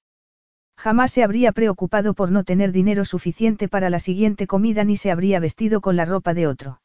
Jamás 0.77 1.11
se 1.11 1.23
habría 1.23 1.51
preocupado 1.51 2.13
por 2.13 2.31
no 2.31 2.43
tener 2.43 2.71
dinero 2.71 3.03
suficiente 3.03 3.67
para 3.67 3.89
la 3.89 3.99
siguiente 3.99 4.47
comida 4.47 4.85
ni 4.85 4.95
se 4.95 5.11
habría 5.11 5.39
vestido 5.39 5.81
con 5.81 5.95
la 5.95 6.05
ropa 6.05 6.33
de 6.33 6.47
otro. 6.47 6.81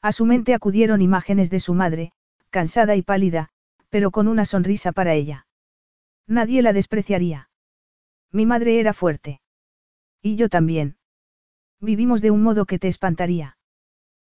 A 0.00 0.12
su 0.12 0.24
mente 0.24 0.54
acudieron 0.54 1.02
imágenes 1.02 1.50
de 1.50 1.58
su 1.58 1.74
madre, 1.74 2.12
cansada 2.50 2.94
y 2.94 3.02
pálida, 3.02 3.48
pero 3.88 4.12
con 4.12 4.28
una 4.28 4.44
sonrisa 4.44 4.92
para 4.92 5.14
ella. 5.14 5.46
Nadie 6.28 6.62
la 6.62 6.72
despreciaría. 6.72 7.50
Mi 8.30 8.46
madre 8.46 8.78
era 8.78 8.92
fuerte. 8.92 9.40
Y 10.22 10.36
yo 10.36 10.48
también. 10.48 10.97
Vivimos 11.80 12.20
de 12.20 12.30
un 12.30 12.42
modo 12.42 12.66
que 12.66 12.78
te 12.78 12.88
espantaría. 12.88 13.56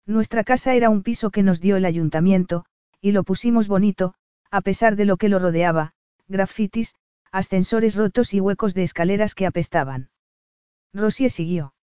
Nuestra 0.05 0.45
casa 0.45 0.75
era 0.75 0.91
un 0.91 1.03
piso 1.03 1.31
que 1.31 1.43
nos 1.43 1.61
dio 1.61 1.77
el 1.77 1.85
ayuntamiento, 1.85 2.65
y 3.01 3.13
lo 3.13 3.25
pusimos 3.25 3.69
bonito, 3.69 4.15
a 4.51 4.61
pesar 4.61 4.97
de 4.97 5.05
lo 5.05 5.17
que 5.17 5.29
lo 5.29 5.39
rodeaba, 5.39 5.93
grafitis, 6.29 6.95
ascensores 7.31 7.95
rotos 7.95 8.35
y 8.35 8.41
huecos 8.41 8.75
de 8.75 8.83
escaleras 8.83 9.35
que 9.35 9.47
apestaban. 9.47 10.11
Rosie 10.93 11.29
siguió. 11.29 11.75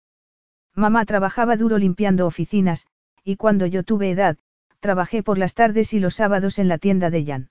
Mamá 0.74 1.04
trabajaba 1.04 1.56
duro 1.56 1.78
limpiando 1.78 2.26
oficinas, 2.26 2.86
y 3.22 3.36
cuando 3.36 3.66
yo 3.66 3.84
tuve 3.84 4.10
edad, 4.10 4.36
trabajé 4.80 5.22
por 5.22 5.38
las 5.38 5.54
tardes 5.54 5.94
y 5.94 6.00
los 6.00 6.16
sábados 6.16 6.58
en 6.58 6.68
la 6.68 6.78
tienda 6.78 7.10
de 7.10 7.24
Jan. 7.24 7.50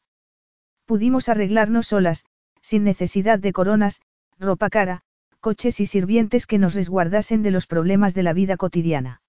Pudimos 0.86 1.30
arreglarnos 1.30 1.88
solas, 1.88 2.26
sin 2.62 2.84
necesidad 2.84 3.40
de 3.40 3.54
coronas, 3.54 4.02
ropa 4.38 4.70
cara, 4.70 5.04
coches 5.44 5.82
y 5.82 5.86
sirvientes 5.88 6.48
que 6.48 6.58
nos 6.58 6.74
resguardasen 6.74 7.44
de 7.44 7.52
los 7.52 7.68
problemas 7.68 8.14
de 8.14 8.24
la 8.24 8.32
vida 8.32 8.56
cotidiana. 8.56 9.22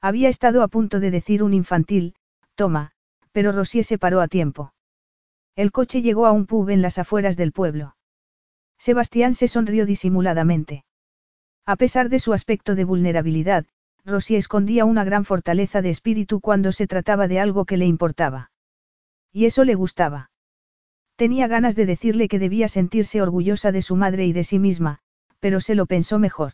Había 0.00 0.28
estado 0.28 0.62
a 0.62 0.68
punto 0.68 1.00
de 1.00 1.10
decir 1.10 1.42
un 1.42 1.52
infantil, 1.52 2.14
toma, 2.54 2.92
pero 3.32 3.50
Rosier 3.50 3.84
se 3.84 3.98
paró 3.98 4.20
a 4.20 4.28
tiempo. 4.28 4.72
El 5.56 5.72
coche 5.72 6.00
llegó 6.00 6.26
a 6.26 6.32
un 6.32 6.46
pub 6.46 6.70
en 6.70 6.80
las 6.80 6.96
afueras 6.96 7.36
del 7.36 7.50
pueblo. 7.50 7.96
Sebastián 8.78 9.34
se 9.34 9.48
sonrió 9.48 9.84
disimuladamente. 9.84 10.84
A 11.66 11.74
pesar 11.74 12.08
de 12.08 12.20
su 12.20 12.32
aspecto 12.32 12.76
de 12.76 12.84
vulnerabilidad, 12.84 13.66
Rosy 14.04 14.36
escondía 14.36 14.84
una 14.84 15.02
gran 15.02 15.24
fortaleza 15.24 15.82
de 15.82 15.90
espíritu 15.90 16.40
cuando 16.40 16.70
se 16.70 16.86
trataba 16.86 17.26
de 17.26 17.40
algo 17.40 17.64
que 17.64 17.76
le 17.76 17.86
importaba. 17.86 18.52
Y 19.32 19.46
eso 19.46 19.64
le 19.64 19.74
gustaba. 19.74 20.30
Tenía 21.16 21.48
ganas 21.48 21.74
de 21.74 21.86
decirle 21.86 22.28
que 22.28 22.38
debía 22.38 22.68
sentirse 22.68 23.20
orgullosa 23.20 23.72
de 23.72 23.82
su 23.82 23.96
madre 23.96 24.24
y 24.24 24.32
de 24.32 24.44
sí 24.44 24.60
misma, 24.60 25.00
pero 25.42 25.60
se 25.60 25.74
lo 25.74 25.86
pensó 25.86 26.20
mejor. 26.20 26.52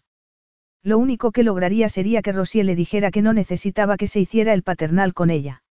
Lo 0.82 0.96
único 0.96 1.30
que 1.30 1.42
lograría 1.42 1.90
sería 1.90 2.22
que 2.22 2.32
Rosy 2.32 2.62
le 2.62 2.74
dijera 2.74 3.10
que 3.10 3.20
no 3.20 3.34
necesitaba 3.34 3.98
que 3.98 4.06
se 4.06 4.18
hiciera 4.18 4.54
el 4.54 4.62
paternal 4.62 5.12
con 5.12 5.28
ella. 5.28 5.62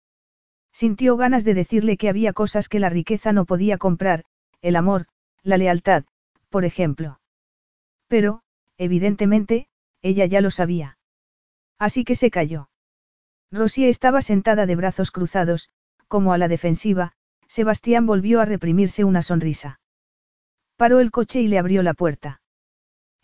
Sintió 0.71 1.17
ganas 1.17 1.43
de 1.43 1.55
decirle 1.55 1.97
que 1.97 2.11
había 2.11 2.35
cosas 2.35 2.69
que 2.69 2.79
la 2.79 2.91
riqueza 2.91 3.33
no 3.33 3.47
podía 3.47 3.79
comprar, 3.79 4.25
el 4.61 4.77
amor, 4.77 5.07
la 5.43 5.57
lealtad, 5.57 6.05
por 6.51 6.67
ejemplo. 6.67 7.19
Pero, 8.07 8.43
evidentemente, 8.77 9.67
ella 10.03 10.27
ya 10.27 10.43
lo 10.43 10.51
sabía. 10.51 10.99
Así 11.79 12.05
que 12.05 12.17
se 12.17 12.31
calló. 12.31 12.69
Rosy 13.51 13.87
estaba 13.87 14.21
sentada 14.21 14.67
de 14.67 14.77
brazos 14.77 15.11
cruzados, 15.11 15.71
como 16.07 16.35
a 16.35 16.39
la 16.39 16.49
defensiva, 16.49 17.13
Sebastián 17.49 18.05
volvió 18.05 18.43
a 18.43 18.45
reprimirse 18.45 19.05
una 19.05 19.23
sonrisa. 19.23 19.81
Paró 20.77 21.01
el 21.01 21.11
coche 21.11 21.41
y 21.41 21.49
le 21.49 21.59
abrió 21.59 21.83
la 21.83 21.95
puerta. 21.95 22.43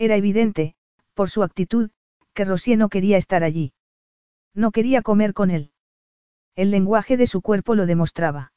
Era 0.03 0.17
evidente, 0.17 0.75
por 1.15 1.31
su 1.31 1.45
actitud, 1.45 1.91
que 2.35 2.45
Rosy 2.45 2.75
no 2.75 2.89
quería 2.89 3.19
estar 3.19 3.45
allí. 3.45 3.73
No 4.53 4.73
quería 4.73 5.01
comer 5.01 5.33
con 5.33 5.53
él. 5.53 5.71
El 6.57 6.73
lenguaje 6.73 7.17
de 7.17 7.29
su 7.29 7.41
cuerpo 7.41 7.77
lo 7.77 7.87
demostraba. 7.87 8.53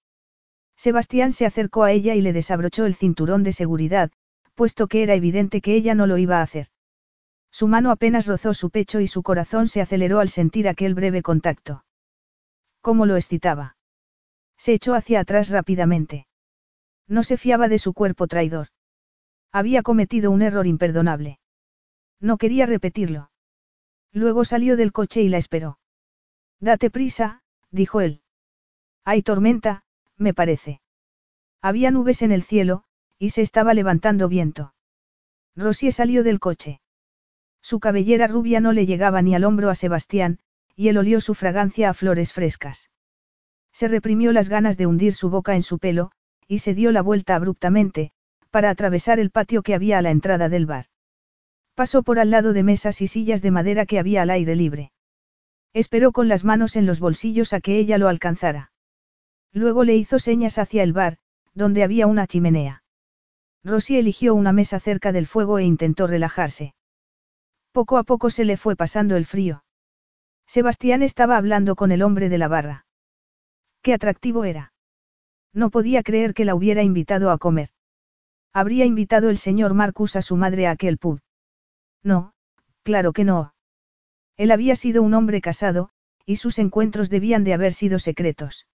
Sebastián 0.75 1.33
se 1.33 1.45
acercó 1.45 1.83
a 1.83 1.91
ella 1.91 2.15
y 2.15 2.21
le 2.21 2.33
desabrochó 2.33 2.87
el 2.87 2.95
cinturón 2.95 3.43
de 3.43 3.53
seguridad, 3.53 4.11
puesto 4.55 4.87
que 4.87 5.03
era 5.03 5.13
evidente 5.13 5.61
que 5.61 5.75
ella 5.75 5.93
no 5.93 6.07
lo 6.07 6.17
iba 6.17 6.39
a 6.39 6.41
hacer. 6.41 6.69
Su 7.51 7.67
mano 7.67 7.91
apenas 7.91 8.25
rozó 8.25 8.55
su 8.55 8.71
pecho 8.71 8.99
y 8.99 9.05
su 9.05 9.21
corazón 9.21 9.67
se 9.67 9.81
aceleró 9.81 10.21
al 10.21 10.29
sentir 10.29 10.67
aquel 10.67 10.95
breve 10.95 11.21
contacto. 11.21 11.85
¿Cómo 12.81 13.05
lo 13.05 13.17
excitaba? 13.17 13.77
Se 14.57 14.73
echó 14.73 14.95
hacia 14.95 15.19
atrás 15.19 15.49
rápidamente. 15.49 16.25
No 17.07 17.21
se 17.21 17.37
fiaba 17.37 17.67
de 17.67 17.77
su 17.77 17.93
cuerpo 17.93 18.25
traidor. 18.25 18.69
Había 19.55 19.83
cometido 19.83 20.31
un 20.31 20.41
error 20.41 20.67
imperdonable. 20.67 21.39
No 22.19 22.37
quería 22.37 22.65
repetirlo. 22.65 23.31
Luego 24.11 24.43
salió 24.43 24.75
del 24.75 24.91
coche 24.91 25.21
y 25.21 25.29
la 25.29 25.37
esperó. 25.37 25.79
Date 26.59 26.89
prisa, 26.89 27.41
dijo 27.71 28.01
él. 28.01 28.21
Hay 29.05 29.21
tormenta, 29.21 29.83
me 30.17 30.33
parece. 30.33 30.81
Había 31.61 31.89
nubes 31.89 32.21
en 32.21 32.33
el 32.33 32.43
cielo, 32.43 32.83
y 33.17 33.29
se 33.29 33.43
estaba 33.43 33.73
levantando 33.73 34.27
viento. 34.27 34.73
Rosie 35.55 35.93
salió 35.93 36.25
del 36.25 36.41
coche. 36.41 36.81
Su 37.61 37.79
cabellera 37.79 38.27
rubia 38.27 38.59
no 38.59 38.73
le 38.73 38.85
llegaba 38.85 39.21
ni 39.21 39.35
al 39.35 39.45
hombro 39.45 39.69
a 39.69 39.75
Sebastián, 39.75 40.39
y 40.75 40.89
él 40.89 40.97
olió 40.97 41.21
su 41.21 41.33
fragancia 41.33 41.89
a 41.89 41.93
flores 41.93 42.33
frescas. 42.33 42.91
Se 43.71 43.87
reprimió 43.87 44.33
las 44.33 44.49
ganas 44.49 44.75
de 44.75 44.85
hundir 44.85 45.13
su 45.13 45.29
boca 45.29 45.55
en 45.55 45.63
su 45.63 45.79
pelo, 45.79 46.11
y 46.45 46.59
se 46.59 46.73
dio 46.73 46.91
la 46.91 47.01
vuelta 47.01 47.35
abruptamente, 47.35 48.11
para 48.55 48.69
atravesar 48.69 49.19
el 49.19 49.31
patio 49.31 49.63
que 49.63 49.75
había 49.75 49.97
a 49.97 50.01
la 50.01 50.11
entrada 50.11 50.47
del 50.47 50.65
bar. 50.65 50.85
Pasó 51.73 52.03
por 52.03 52.19
al 52.19 52.31
lado 52.31 52.53
de 52.53 52.63
mesas 52.63 53.01
y 53.01 53.07
sillas 53.07 53.41
de 53.41 53.51
madera 53.51 53.85
que 53.85 53.99
había 53.99 54.21
al 54.21 54.29
aire 54.29 54.55
libre. 54.55 54.93
Esperó 55.73 56.13
con 56.13 56.29
las 56.29 56.45
manos 56.45 56.77
en 56.77 56.85
los 56.85 57.01
bolsillos 57.01 57.51
a 57.51 57.59
que 57.59 57.77
ella 57.77 57.97
lo 57.97 58.07
alcanzara. 58.07 58.71
Luego 59.51 59.83
le 59.83 59.97
hizo 59.97 60.19
señas 60.19 60.57
hacia 60.57 60.83
el 60.83 60.93
bar, 60.93 61.17
donde 61.53 61.83
había 61.83 62.07
una 62.07 62.27
chimenea. 62.27 62.81
Rosy 63.61 63.97
eligió 63.97 64.33
una 64.33 64.53
mesa 64.53 64.79
cerca 64.79 65.11
del 65.11 65.27
fuego 65.27 65.59
e 65.59 65.65
intentó 65.65 66.07
relajarse. 66.07 66.75
Poco 67.73 67.97
a 67.97 68.05
poco 68.05 68.29
se 68.29 68.45
le 68.45 68.55
fue 68.55 68.77
pasando 68.77 69.17
el 69.17 69.25
frío. 69.25 69.65
Sebastián 70.47 71.03
estaba 71.03 71.35
hablando 71.35 71.75
con 71.75 71.91
el 71.91 72.01
hombre 72.01 72.29
de 72.29 72.37
la 72.37 72.47
barra. 72.47 72.85
Qué 73.81 73.93
atractivo 73.93 74.45
era. 74.45 74.71
No 75.51 75.69
podía 75.71 76.03
creer 76.03 76.33
que 76.33 76.45
la 76.45 76.55
hubiera 76.55 76.83
invitado 76.83 77.31
a 77.31 77.37
comer. 77.37 77.74
Habría 78.55 78.85
invitado 78.85 79.29
el 79.29 79.37
señor 79.37 79.73
Marcus 79.73 80.15
a 80.15 80.21
su 80.21 80.37
madre 80.37 80.65
a 80.65 80.71
aquel 80.71 80.97
pub. 80.97 81.19
No, 82.03 82.31
claro 82.83 83.11
que 83.11 83.25
no. 83.25 83.53
Él 84.37 84.49
había 84.49 84.77
sido 84.77 85.03
un 85.03 85.13
hombre 85.13 85.41
casado, 85.41 85.89
y 86.25 86.37
sus 86.37 86.57
encuentros 86.57 87.09
debían 87.09 87.43
de 87.43 87.53
haber 87.53 87.73
sido 87.73 87.99
secretos. 87.99 88.65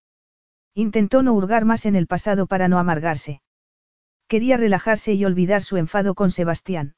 Intentó 0.75 1.23
no 1.23 1.33
hurgar 1.33 1.65
más 1.65 1.87
en 1.87 1.95
el 1.95 2.05
pasado 2.05 2.45
para 2.45 2.67
no 2.67 2.77
amargarse. 2.77 3.41
Quería 4.27 4.55
relajarse 4.55 5.13
y 5.13 5.25
olvidar 5.25 5.63
su 5.63 5.77
enfado 5.77 6.13
con 6.13 6.29
Sebastián. 6.29 6.93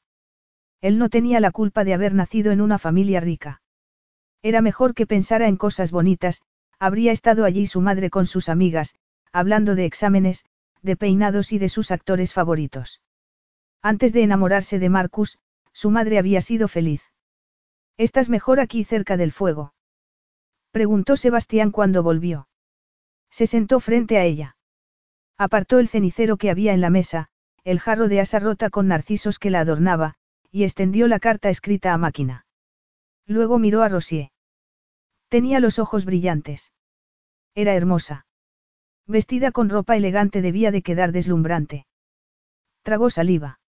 Él 0.82 0.98
no 0.98 1.08
tenía 1.08 1.40
la 1.40 1.52
culpa 1.52 1.84
de 1.84 1.94
haber 1.94 2.12
nacido 2.12 2.52
en 2.52 2.60
una 2.60 2.78
familia 2.78 3.20
rica. 3.20 3.62
Era 4.42 4.60
mejor 4.60 4.92
que 4.92 5.06
pensara 5.06 5.48
en 5.48 5.56
cosas 5.56 5.90
bonitas, 5.90 6.42
habría 6.78 7.12
estado 7.12 7.46
allí 7.46 7.66
su 7.66 7.80
madre 7.80 8.10
con 8.10 8.26
sus 8.26 8.50
amigas, 8.50 8.94
hablando 9.32 9.74
de 9.74 9.86
exámenes, 9.86 10.44
de 10.84 10.96
peinados 10.96 11.52
y 11.52 11.58
de 11.58 11.70
sus 11.70 11.90
actores 11.90 12.32
favoritos. 12.34 13.00
Antes 13.82 14.12
de 14.12 14.22
enamorarse 14.22 14.78
de 14.78 14.90
Marcus, 14.90 15.38
su 15.72 15.90
madre 15.90 16.18
había 16.18 16.40
sido 16.40 16.68
feliz. 16.68 17.02
¿Estás 17.96 18.28
mejor 18.28 18.60
aquí 18.60 18.84
cerca 18.84 19.16
del 19.16 19.32
fuego? 19.32 19.74
Preguntó 20.70 21.16
Sebastián 21.16 21.70
cuando 21.70 22.02
volvió. 22.02 22.48
Se 23.30 23.46
sentó 23.46 23.80
frente 23.80 24.18
a 24.18 24.24
ella. 24.24 24.56
Apartó 25.38 25.78
el 25.78 25.88
cenicero 25.88 26.36
que 26.36 26.50
había 26.50 26.74
en 26.74 26.80
la 26.80 26.90
mesa, 26.90 27.28
el 27.64 27.80
jarro 27.80 28.08
de 28.08 28.20
asa 28.20 28.38
rota 28.38 28.68
con 28.68 28.88
narcisos 28.88 29.38
que 29.38 29.50
la 29.50 29.60
adornaba, 29.60 30.16
y 30.50 30.64
extendió 30.64 31.08
la 31.08 31.18
carta 31.18 31.48
escrita 31.48 31.94
a 31.94 31.98
máquina. 31.98 32.46
Luego 33.26 33.58
miró 33.58 33.82
a 33.82 33.88
Rosier. 33.88 34.30
Tenía 35.28 35.60
los 35.60 35.78
ojos 35.78 36.04
brillantes. 36.04 36.72
Era 37.54 37.74
hermosa. 37.74 38.26
Vestida 39.06 39.52
con 39.52 39.68
ropa 39.68 39.96
elegante 39.96 40.40
debía 40.40 40.70
de 40.70 40.82
quedar 40.82 41.12
deslumbrante. 41.12 41.86
Tragó 42.82 43.10
saliva. 43.10 43.60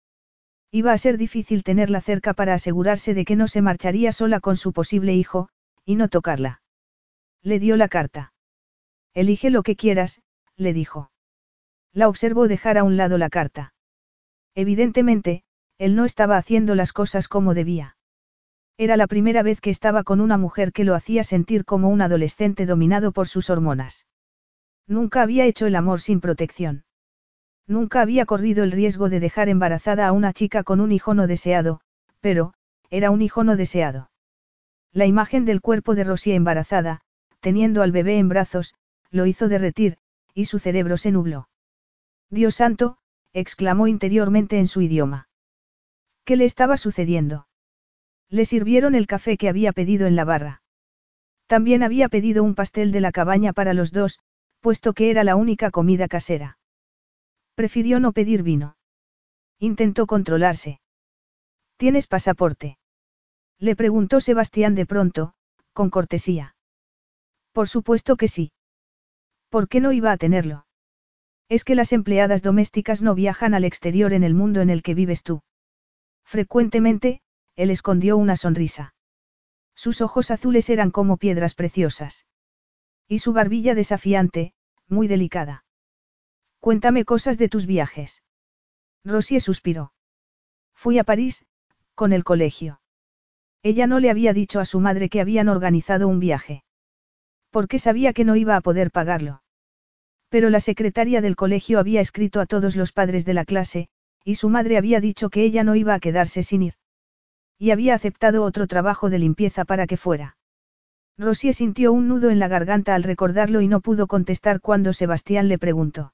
Iba 0.71 0.93
a 0.93 0.97
ser 0.97 1.17
difícil 1.17 1.63
tenerla 1.63 2.01
cerca 2.01 2.33
para 2.33 2.53
asegurarse 2.53 3.13
de 3.13 3.25
que 3.25 3.35
no 3.35 3.47
se 3.47 3.61
marcharía 3.61 4.11
sola 4.11 4.39
con 4.39 4.55
su 4.55 4.71
posible 4.71 5.13
hijo, 5.13 5.49
y 5.83 5.95
no 5.95 6.07
tocarla. 6.07 6.61
Le 7.41 7.59
dio 7.59 7.75
la 7.75 7.89
carta. 7.89 8.33
Elige 9.13 9.49
lo 9.49 9.61
que 9.61 9.75
quieras, 9.75 10.21
le 10.55 10.73
dijo. 10.73 11.11
La 11.93 12.07
observó 12.07 12.47
dejar 12.47 12.77
a 12.77 12.83
un 12.83 12.97
lado 12.97 13.17
la 13.17 13.29
carta. 13.29 13.73
Evidentemente, 14.53 15.43
él 15.77 15.95
no 15.95 16.05
estaba 16.05 16.37
haciendo 16.37 16.75
las 16.75 16.93
cosas 16.93 17.27
como 17.27 17.53
debía. 17.53 17.97
Era 18.77 18.97
la 18.97 19.07
primera 19.07 19.43
vez 19.43 19.61
que 19.61 19.69
estaba 19.69 20.03
con 20.03 20.21
una 20.21 20.37
mujer 20.37 20.71
que 20.71 20.85
lo 20.85 20.95
hacía 20.95 21.23
sentir 21.23 21.65
como 21.65 21.89
un 21.89 22.01
adolescente 22.01 22.65
dominado 22.65 23.11
por 23.11 23.27
sus 23.27 23.49
hormonas. 23.49 24.05
Nunca 24.87 25.21
había 25.21 25.45
hecho 25.45 25.65
el 25.65 25.75
amor 25.75 26.01
sin 26.01 26.21
protección. 26.21 26.83
Nunca 27.67 28.01
había 28.01 28.25
corrido 28.25 28.63
el 28.63 28.71
riesgo 28.71 29.09
de 29.09 29.19
dejar 29.19 29.49
embarazada 29.49 30.07
a 30.07 30.11
una 30.11 30.33
chica 30.33 30.63
con 30.63 30.79
un 30.79 30.91
hijo 30.91 31.13
no 31.13 31.25
deseado, 31.25 31.81
pero, 32.19 32.53
era 32.89 33.09
un 33.09 33.21
hijo 33.21 33.43
no 33.43 33.55
deseado. 33.55 34.11
La 34.91 35.05
imagen 35.05 35.45
del 35.45 35.61
cuerpo 35.61 35.95
de 35.95 36.03
Rosía 36.03 36.35
embarazada, 36.35 37.01
teniendo 37.39 37.81
al 37.81 37.91
bebé 37.91 38.19
en 38.19 38.29
brazos, 38.29 38.75
lo 39.09 39.25
hizo 39.25 39.47
derretir, 39.47 39.97
y 40.33 40.45
su 40.45 40.59
cerebro 40.59 40.97
se 40.97 41.11
nubló. 41.11 41.49
Dios 42.29 42.55
santo, 42.55 42.97
exclamó 43.33 43.87
interiormente 43.87 44.59
en 44.59 44.67
su 44.67 44.81
idioma. 44.81 45.27
¿Qué 46.23 46.35
le 46.35 46.45
estaba 46.45 46.77
sucediendo? 46.77 47.47
Le 48.29 48.45
sirvieron 48.45 48.95
el 48.95 49.07
café 49.07 49.37
que 49.37 49.49
había 49.49 49.73
pedido 49.73 50.07
en 50.07 50.15
la 50.15 50.25
barra. 50.25 50.61
También 51.47 51.83
había 51.83 52.09
pedido 52.09 52.43
un 52.43 52.55
pastel 52.55 52.91
de 52.91 53.01
la 53.01 53.11
cabaña 53.11 53.53
para 53.53 53.73
los 53.73 53.91
dos, 53.91 54.19
puesto 54.65 54.93
que 54.93 55.11
era 55.11 55.23
la 55.23 55.35
única 55.35 55.69
comida 55.69 56.07
casera. 56.07 56.57
Prefirió 57.53 57.99
no 57.99 58.13
pedir 58.13 58.41
vino. 58.41 58.77
Intentó 59.59 60.07
controlarse. 60.07 60.81
¿Tienes 61.77 62.07
pasaporte? 62.07 62.79
Le 63.59 63.75
preguntó 63.75 64.21
Sebastián 64.21 64.73
de 64.73 64.87
pronto, 64.87 65.35
con 65.71 65.91
cortesía. 65.91 66.55
Por 67.51 67.69
supuesto 67.69 68.15
que 68.15 68.27
sí. 68.27 68.53
¿Por 69.49 69.67
qué 69.67 69.81
no 69.81 69.91
iba 69.91 70.11
a 70.11 70.17
tenerlo? 70.17 70.65
Es 71.47 71.63
que 71.63 71.75
las 71.75 71.93
empleadas 71.93 72.41
domésticas 72.41 73.03
no 73.03 73.13
viajan 73.13 73.53
al 73.53 73.65
exterior 73.65 74.13
en 74.13 74.23
el 74.23 74.33
mundo 74.33 74.61
en 74.61 74.71
el 74.71 74.81
que 74.81 74.95
vives 74.95 75.21
tú. 75.21 75.43
Frecuentemente, 76.23 77.21
él 77.55 77.69
escondió 77.69 78.17
una 78.17 78.35
sonrisa. 78.35 78.95
Sus 79.75 80.01
ojos 80.01 80.31
azules 80.31 80.71
eran 80.71 80.89
como 80.89 81.17
piedras 81.17 81.53
preciosas. 81.53 82.25
Y 83.07 83.19
su 83.19 83.31
barbilla 83.31 83.75
desafiante, 83.75 84.54
muy 84.89 85.07
delicada. 85.07 85.65
Cuéntame 86.59 87.05
cosas 87.05 87.37
de 87.37 87.49
tus 87.49 87.65
viajes. 87.65 88.23
Rosie 89.03 89.39
suspiró. 89.39 89.93
Fui 90.73 90.99
a 90.99 91.03
París, 91.03 91.45
Con 91.93 92.11
el 92.11 92.23
colegio. 92.23 92.81
Ella 93.63 93.87
no 93.87 93.99
le 93.99 94.09
había 94.09 94.33
dicho 94.33 94.59
a 94.59 94.65
su 94.65 94.79
madre 94.79 95.09
que 95.09 95.21
habían 95.21 95.47
organizado 95.47 96.07
un 96.07 96.19
viaje. 96.19 96.63
Porque 97.49 97.79
sabía 97.79 98.13
que 98.13 98.25
no 98.25 98.35
iba 98.35 98.55
a 98.55 98.61
poder 98.61 98.91
pagarlo. 98.91 99.41
Pero 100.29 100.49
la 100.49 100.59
secretaria 100.59 101.21
del 101.21 101.35
colegio 101.35 101.79
había 101.79 102.01
escrito 102.01 102.41
a 102.41 102.45
todos 102.45 102.75
los 102.75 102.91
padres 102.91 103.25
de 103.25 103.33
la 103.33 103.45
clase, 103.45 103.87
y 104.23 104.35
su 104.35 104.49
madre 104.49 104.77
había 104.77 104.99
dicho 104.99 105.29
que 105.29 105.43
ella 105.43 105.63
no 105.63 105.75
iba 105.75 105.93
a 105.93 105.99
quedarse 105.99 106.43
sin 106.43 106.63
ir. 106.63 106.73
Y 107.57 107.71
había 107.71 107.93
aceptado 107.93 108.43
otro 108.43 108.67
trabajo 108.67 109.09
de 109.09 109.19
limpieza 109.19 109.65
para 109.65 109.87
que 109.87 109.97
fuera. 109.97 110.35
Rosie 111.17 111.53
sintió 111.53 111.93
un 111.93 112.09
nudo 112.09 112.29
en 112.29 112.39
la 112.39 112.49
garganta 112.49 112.93
al 112.93 113.03
recordarlo 113.03 113.61
y 113.61 113.67
no 113.67 113.79
pudo 113.79 114.07
contestar 114.07 114.59
cuando 114.59 114.91
Sebastián 114.91 115.47
le 115.47 115.57
preguntó. 115.57 116.13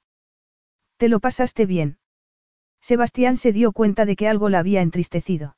¿Te 0.97 1.09
lo 1.09 1.19
pasaste 1.19 1.65
bien? 1.65 1.97
Sebastián 2.81 3.37
se 3.37 3.51
dio 3.51 3.71
cuenta 3.71 4.05
de 4.05 4.15
que 4.15 4.27
algo 4.27 4.49
la 4.49 4.59
había 4.59 4.81
entristecido. 4.81 5.55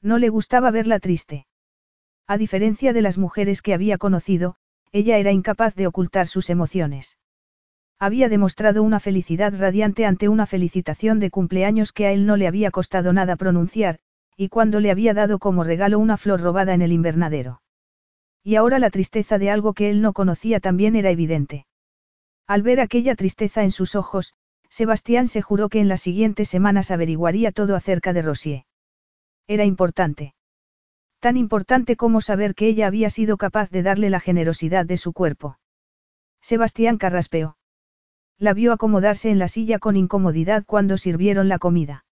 No 0.00 0.18
le 0.18 0.30
gustaba 0.30 0.70
verla 0.70 0.98
triste. 0.98 1.46
A 2.26 2.38
diferencia 2.38 2.94
de 2.94 3.02
las 3.02 3.18
mujeres 3.18 3.60
que 3.60 3.74
había 3.74 3.98
conocido, 3.98 4.56
ella 4.92 5.18
era 5.18 5.32
incapaz 5.32 5.74
de 5.74 5.86
ocultar 5.86 6.26
sus 6.26 6.48
emociones. 6.48 7.18
Había 7.98 8.28
demostrado 8.28 8.82
una 8.82 9.00
felicidad 9.00 9.52
radiante 9.58 10.06
ante 10.06 10.28
una 10.28 10.46
felicitación 10.46 11.20
de 11.20 11.30
cumpleaños 11.30 11.92
que 11.92 12.06
a 12.06 12.12
él 12.12 12.26
no 12.26 12.36
le 12.36 12.46
había 12.46 12.70
costado 12.70 13.12
nada 13.12 13.36
pronunciar, 13.36 13.98
y 14.36 14.48
cuando 14.48 14.80
le 14.80 14.90
había 14.90 15.12
dado 15.12 15.38
como 15.38 15.64
regalo 15.64 15.98
una 15.98 16.16
flor 16.16 16.40
robada 16.40 16.74
en 16.74 16.82
el 16.82 16.92
invernadero. 16.92 17.60
Y 18.44 18.56
ahora 18.56 18.78
la 18.78 18.90
tristeza 18.90 19.38
de 19.38 19.50
algo 19.50 19.72
que 19.72 19.88
él 19.88 20.02
no 20.02 20.12
conocía 20.12 20.60
también 20.60 20.94
era 20.96 21.10
evidente. 21.10 21.66
Al 22.46 22.62
ver 22.62 22.78
aquella 22.78 23.16
tristeza 23.16 23.64
en 23.64 23.70
sus 23.70 23.94
ojos, 23.96 24.34
Sebastián 24.68 25.28
se 25.28 25.40
juró 25.40 25.70
que 25.70 25.80
en 25.80 25.88
las 25.88 26.02
siguientes 26.02 26.50
semanas 26.50 26.90
averiguaría 26.90 27.52
todo 27.52 27.74
acerca 27.74 28.12
de 28.12 28.20
Rosier. 28.20 28.64
Era 29.46 29.64
importante. 29.64 30.34
Tan 31.20 31.38
importante 31.38 31.96
como 31.96 32.20
saber 32.20 32.54
que 32.54 32.66
ella 32.66 32.86
había 32.86 33.08
sido 33.08 33.38
capaz 33.38 33.70
de 33.70 33.82
darle 33.82 34.10
la 34.10 34.20
generosidad 34.20 34.84
de 34.84 34.98
su 34.98 35.14
cuerpo. 35.14 35.58
Sebastián 36.42 36.98
carraspeó. 36.98 37.56
La 38.36 38.52
vio 38.52 38.72
acomodarse 38.72 39.30
en 39.30 39.38
la 39.38 39.48
silla 39.48 39.78
con 39.78 39.96
incomodidad 39.96 40.64
cuando 40.66 40.98
sirvieron 40.98 41.48
la 41.48 41.58
comida. 41.58 42.04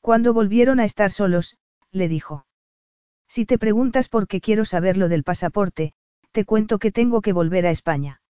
Cuando 0.00 0.32
volvieron 0.32 0.80
a 0.80 0.86
estar 0.86 1.10
solos, 1.10 1.58
le 1.90 2.08
dijo. 2.08 2.46
Si 3.28 3.46
te 3.46 3.58
preguntas 3.58 4.08
por 4.08 4.28
qué 4.28 4.40
quiero 4.40 4.64
saber 4.64 4.96
lo 4.96 5.08
del 5.08 5.24
pasaporte, 5.24 5.94
te 6.32 6.44
cuento 6.44 6.78
que 6.78 6.92
tengo 6.92 7.20
que 7.20 7.32
volver 7.32 7.66
a 7.66 7.70
España. 7.70 8.20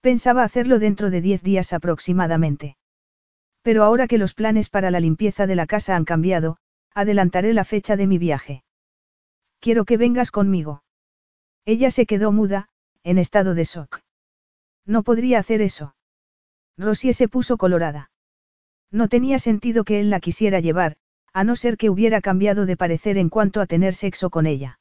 Pensaba 0.00 0.44
hacerlo 0.44 0.78
dentro 0.78 1.10
de 1.10 1.20
diez 1.20 1.42
días 1.42 1.72
aproximadamente. 1.72 2.76
Pero 3.62 3.84
ahora 3.84 4.06
que 4.06 4.18
los 4.18 4.34
planes 4.34 4.70
para 4.70 4.90
la 4.90 5.00
limpieza 5.00 5.46
de 5.46 5.56
la 5.56 5.66
casa 5.66 5.96
han 5.96 6.04
cambiado, 6.04 6.58
adelantaré 6.94 7.52
la 7.52 7.64
fecha 7.64 7.96
de 7.96 8.06
mi 8.06 8.18
viaje. 8.18 8.64
Quiero 9.60 9.84
que 9.84 9.96
vengas 9.96 10.30
conmigo. 10.30 10.82
Ella 11.64 11.90
se 11.90 12.06
quedó 12.06 12.32
muda, 12.32 12.68
en 13.02 13.18
estado 13.18 13.54
de 13.54 13.64
shock. 13.64 14.00
No 14.86 15.02
podría 15.02 15.38
hacer 15.38 15.60
eso. 15.60 15.94
Rosie 16.78 17.12
se 17.12 17.28
puso 17.28 17.58
colorada. 17.58 18.10
No 18.90 19.08
tenía 19.08 19.38
sentido 19.38 19.84
que 19.84 20.00
él 20.00 20.10
la 20.10 20.20
quisiera 20.20 20.60
llevar, 20.60 20.96
a 21.32 21.44
no 21.44 21.56
ser 21.56 21.76
que 21.76 21.90
hubiera 21.90 22.20
cambiado 22.20 22.66
de 22.66 22.76
parecer 22.76 23.18
en 23.18 23.28
cuanto 23.28 23.60
a 23.60 23.66
tener 23.66 23.94
sexo 23.94 24.30
con 24.30 24.46
ella. 24.46 24.78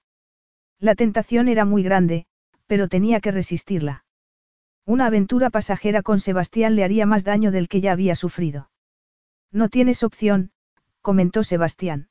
La 0.79 0.95
tentación 0.95 1.47
era 1.47 1.65
muy 1.65 1.83
grande, 1.83 2.25
pero 2.67 2.87
tenía 2.87 3.19
que 3.19 3.31
resistirla. 3.31 4.05
Una 4.85 5.07
aventura 5.07 5.49
pasajera 5.49 6.01
con 6.01 6.19
Sebastián 6.19 6.75
le 6.75 6.83
haría 6.83 7.05
más 7.05 7.23
daño 7.23 7.51
del 7.51 7.67
que 7.67 7.81
ya 7.81 7.91
había 7.91 8.15
sufrido. 8.15 8.69
No 9.51 9.69
tienes 9.69 10.03
opción, 10.03 10.51
comentó 11.01 11.43
Sebastián. 11.43 12.09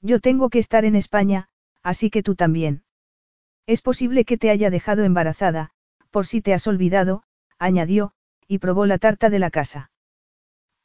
Yo 0.00 0.20
tengo 0.20 0.50
que 0.50 0.58
estar 0.58 0.84
en 0.84 0.96
España, 0.96 1.48
así 1.82 2.10
que 2.10 2.22
tú 2.22 2.34
también. 2.34 2.82
Es 3.66 3.82
posible 3.82 4.24
que 4.24 4.36
te 4.36 4.50
haya 4.50 4.70
dejado 4.70 5.04
embarazada, 5.04 5.70
por 6.10 6.26
si 6.26 6.40
te 6.40 6.54
has 6.54 6.66
olvidado, 6.66 7.22
añadió, 7.58 8.12
y 8.46 8.58
probó 8.58 8.86
la 8.86 8.98
tarta 8.98 9.30
de 9.30 9.38
la 9.38 9.50
casa. 9.50 9.90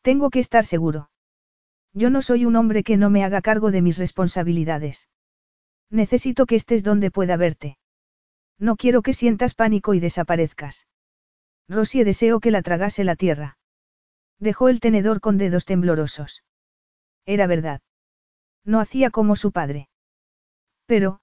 Tengo 0.02 0.30
que 0.30 0.40
estar 0.40 0.66
seguro. 0.66 1.10
Yo 1.94 2.10
no 2.10 2.22
soy 2.22 2.46
un 2.46 2.56
hombre 2.56 2.84
que 2.84 2.98
no 2.98 3.10
me 3.10 3.24
haga 3.24 3.42
cargo 3.42 3.72
de 3.72 3.82
mis 3.82 3.98
responsabilidades. 3.98 5.10
Necesito 5.90 6.46
que 6.46 6.56
estés 6.56 6.84
donde 6.84 7.12
pueda 7.12 7.36
verte. 7.36 7.78
No 8.58 8.78
quiero 8.78 9.02
que 9.02 9.14
sientas 9.14 9.56
pánico 9.56 9.94
y 9.94 10.00
desaparezcas. 10.00 10.88
Rosie 11.68 12.06
deseó 12.06 12.40
que 12.40 12.52
la 12.52 12.62
tragase 12.62 13.04
la 13.04 13.16
tierra. 13.16 13.58
Dejó 14.40 14.70
el 14.70 14.80
tenedor 14.80 15.20
con 15.20 15.38
dedos 15.38 15.66
temblorosos. 15.66 16.44
Era 17.26 17.48
verdad. 17.48 17.82
No 18.64 18.80
hacía 18.80 19.10
como 19.10 19.36
su 19.36 19.52
padre. 19.52 19.90
Pero, 20.86 21.20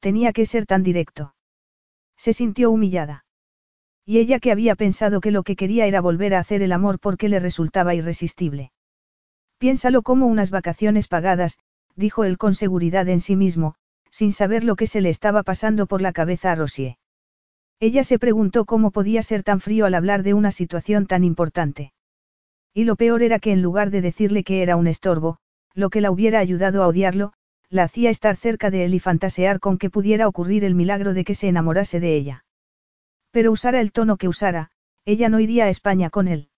tenía 0.00 0.32
que 0.32 0.46
ser 0.46 0.66
tan 0.66 0.82
directo. 0.82 1.34
Se 2.16 2.32
sintió 2.32 2.70
humillada. 2.70 3.24
Y 4.04 4.18
ella 4.18 4.40
que 4.40 4.52
había 4.52 4.74
pensado 4.74 5.20
que 5.20 5.30
lo 5.30 5.42
que 5.42 5.56
quería 5.56 5.86
era 5.86 6.00
volver 6.00 6.34
a 6.34 6.40
hacer 6.40 6.62
el 6.62 6.72
amor 6.72 6.98
porque 6.98 7.28
le 7.28 7.38
resultaba 7.38 7.94
irresistible. 7.94 8.72
Piénsalo 9.60 10.00
como 10.00 10.26
unas 10.26 10.50
vacaciones 10.50 11.06
pagadas, 11.06 11.58
dijo 11.94 12.24
él 12.24 12.38
con 12.38 12.54
seguridad 12.54 13.06
en 13.10 13.20
sí 13.20 13.36
mismo, 13.36 13.74
sin 14.10 14.32
saber 14.32 14.64
lo 14.64 14.74
que 14.74 14.86
se 14.86 15.02
le 15.02 15.10
estaba 15.10 15.42
pasando 15.42 15.84
por 15.86 16.00
la 16.00 16.14
cabeza 16.14 16.50
a 16.50 16.54
Rosier. 16.54 16.96
Ella 17.78 18.02
se 18.02 18.18
preguntó 18.18 18.64
cómo 18.64 18.90
podía 18.90 19.22
ser 19.22 19.42
tan 19.42 19.60
frío 19.60 19.84
al 19.84 19.94
hablar 19.94 20.22
de 20.22 20.32
una 20.32 20.50
situación 20.50 21.06
tan 21.06 21.24
importante. 21.24 21.92
Y 22.72 22.84
lo 22.84 22.96
peor 22.96 23.22
era 23.22 23.38
que 23.38 23.52
en 23.52 23.60
lugar 23.60 23.90
de 23.90 24.00
decirle 24.00 24.44
que 24.44 24.62
era 24.62 24.76
un 24.76 24.86
estorbo, 24.86 25.36
lo 25.74 25.90
que 25.90 26.00
la 26.00 26.10
hubiera 26.10 26.38
ayudado 26.38 26.82
a 26.82 26.88
odiarlo, 26.88 27.34
la 27.68 27.82
hacía 27.82 28.08
estar 28.08 28.36
cerca 28.36 28.70
de 28.70 28.86
él 28.86 28.94
y 28.94 28.98
fantasear 28.98 29.60
con 29.60 29.76
que 29.76 29.90
pudiera 29.90 30.26
ocurrir 30.26 30.64
el 30.64 30.74
milagro 30.74 31.12
de 31.12 31.22
que 31.22 31.34
se 31.34 31.48
enamorase 31.48 32.00
de 32.00 32.14
ella. 32.14 32.44
Pero 33.30 33.52
usara 33.52 33.82
el 33.82 33.92
tono 33.92 34.16
que 34.16 34.26
usara, 34.26 34.70
ella 35.04 35.28
no 35.28 35.38
iría 35.38 35.66
a 35.66 35.68
España 35.68 36.08
con 36.08 36.28
él. 36.28 36.49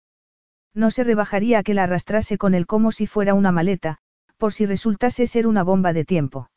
No 0.74 0.90
se 0.90 1.04
rebajaría 1.04 1.58
a 1.58 1.62
que 1.62 1.74
la 1.74 1.84
arrastrase 1.84 2.38
con 2.38 2.54
él 2.54 2.66
como 2.66 2.92
si 2.92 3.06
fuera 3.06 3.34
una 3.34 3.52
maleta, 3.52 3.98
por 4.38 4.52
si 4.52 4.66
resultase 4.66 5.26
ser 5.26 5.46
una 5.46 5.62
bomba 5.62 5.92
de 5.92 6.04
tiempo. 6.04 6.50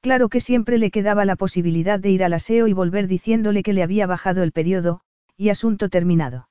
Claro 0.00 0.28
que 0.28 0.40
siempre 0.40 0.78
le 0.78 0.90
quedaba 0.90 1.24
la 1.24 1.36
posibilidad 1.36 1.98
de 1.98 2.10
ir 2.10 2.24
al 2.24 2.32
aseo 2.32 2.68
y 2.68 2.72
volver 2.72 3.08
diciéndole 3.08 3.62
que 3.62 3.72
le 3.72 3.82
había 3.82 4.06
bajado 4.06 4.42
el 4.42 4.52
periodo, 4.52 5.00
y 5.36 5.48
asunto 5.50 5.88
terminado. 5.88 6.48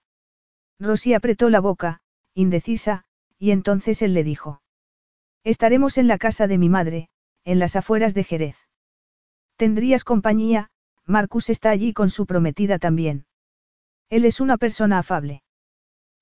Rosy 0.79 1.13
apretó 1.13 1.49
la 1.49 1.61
boca, 1.61 2.01
indecisa, 2.33 3.05
y 3.39 3.51
entonces 3.51 4.01
él 4.01 4.13
le 4.13 4.23
dijo. 4.23 4.61
Estaremos 5.43 5.97
en 5.97 6.07
la 6.07 6.17
casa 6.17 6.47
de 6.47 6.57
mi 6.57 6.69
madre, 6.69 7.09
en 7.45 7.59
las 7.59 7.75
afueras 7.75 8.13
de 8.13 8.23
Jerez. 8.23 8.57
Tendrías 9.55 10.03
compañía, 10.03 10.69
Marcus 11.05 11.49
está 11.49 11.69
allí 11.69 11.93
con 11.93 12.09
su 12.09 12.25
prometida 12.25 12.77
también. 12.77 13.25
Él 14.09 14.25
es 14.25 14.41
una 14.41 14.57
persona 14.57 14.99
afable. 14.99 15.43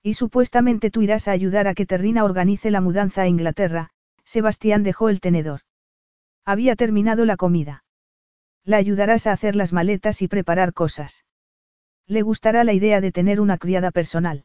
Y 0.06 0.14
supuestamente 0.14 0.90
tú 0.90 1.00
irás 1.00 1.28
a 1.28 1.32
ayudar 1.32 1.66
a 1.66 1.72
que 1.72 1.86
Terrina 1.86 2.24
organice 2.24 2.70
la 2.70 2.82
mudanza 2.82 3.22
a 3.22 3.26
Inglaterra, 3.26 3.88
Sebastián 4.22 4.82
dejó 4.82 5.08
el 5.08 5.18
tenedor. 5.18 5.60
Había 6.44 6.76
terminado 6.76 7.24
la 7.24 7.38
comida. 7.38 7.84
La 8.64 8.76
ayudarás 8.76 9.26
a 9.26 9.32
hacer 9.32 9.56
las 9.56 9.72
maletas 9.72 10.20
y 10.20 10.28
preparar 10.28 10.74
cosas. 10.74 11.24
Le 12.06 12.20
gustará 12.20 12.64
la 12.64 12.74
idea 12.74 13.00
de 13.00 13.12
tener 13.12 13.40
una 13.40 13.56
criada 13.56 13.90
personal. 13.90 14.44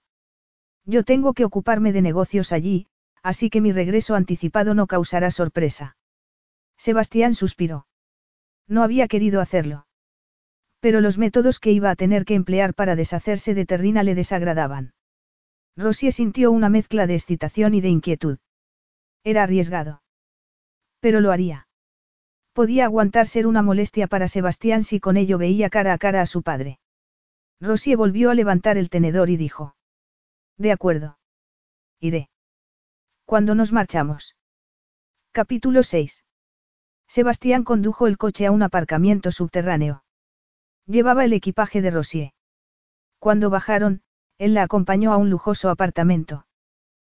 Yo 0.86 1.04
tengo 1.04 1.34
que 1.34 1.44
ocuparme 1.44 1.92
de 1.92 2.04
negocios 2.04 2.54
allí, 2.54 2.88
así 3.22 3.50
que 3.50 3.60
mi 3.60 3.74
regreso 3.74 4.16
anticipado 4.16 4.74
no 4.74 4.88
causará 4.88 5.30
sorpresa. 5.30 5.98
Sebastián 6.78 7.36
suspiró. 7.36 7.86
No 8.66 8.82
había 8.82 9.10
querido 9.10 9.42
hacerlo. 9.42 9.88
Pero 10.80 11.02
los 11.02 11.18
métodos 11.18 11.60
que 11.60 11.74
iba 11.74 11.92
a 11.92 11.98
tener 11.98 12.24
que 12.24 12.36
emplear 12.36 12.74
para 12.74 12.96
deshacerse 12.96 13.54
de 13.54 13.66
Terrina 13.66 14.04
le 14.04 14.16
desagradaban. 14.16 14.94
Rosie 15.80 16.12
sintió 16.12 16.52
una 16.52 16.68
mezcla 16.68 17.08
de 17.08 17.16
excitación 17.16 17.74
y 17.74 17.80
de 17.80 17.88
inquietud. 17.88 18.38
Era 19.24 19.44
arriesgado. 19.44 20.02
Pero 21.00 21.22
lo 21.22 21.32
haría. 21.32 21.68
Podía 22.52 22.84
aguantar 22.84 23.28
ser 23.28 23.48
una 23.48 23.62
molestia 23.62 24.08
para 24.08 24.28
Sebastián 24.28 24.84
si 24.84 25.00
con 25.00 25.16
ello 25.16 25.38
veía 25.38 25.70
cara 25.70 25.94
a 25.94 25.98
cara 25.98 26.22
a 26.22 26.26
su 26.26 26.44
padre. 26.44 26.80
Rosie 27.62 27.96
volvió 27.96 28.30
a 28.30 28.36
levantar 28.36 28.78
el 28.78 28.90
tenedor 28.90 29.30
y 29.30 29.38
dijo. 29.38 29.78
De 30.58 30.74
acuerdo. 30.74 31.18
Iré. 32.02 32.30
Cuando 33.24 33.56
nos 33.56 33.72
marchamos? 33.72 34.36
Capítulo 35.32 35.84
6. 35.84 36.26
Sebastián 37.08 37.64
condujo 37.64 38.08
el 38.08 38.18
coche 38.18 38.46
a 38.46 38.52
un 38.52 38.64
aparcamiento 38.64 39.32
subterráneo. 39.32 40.04
Llevaba 40.86 41.24
el 41.24 41.32
equipaje 41.32 41.82
de 41.82 41.92
Rosie. 41.92 42.34
Cuando 43.20 43.50
bajaron, 43.50 44.02
él 44.40 44.54
la 44.56 44.64
acompañó 44.64 45.14
a 45.14 45.18
un 45.18 45.30
lujoso 45.30 45.70
apartamento. 45.70 46.48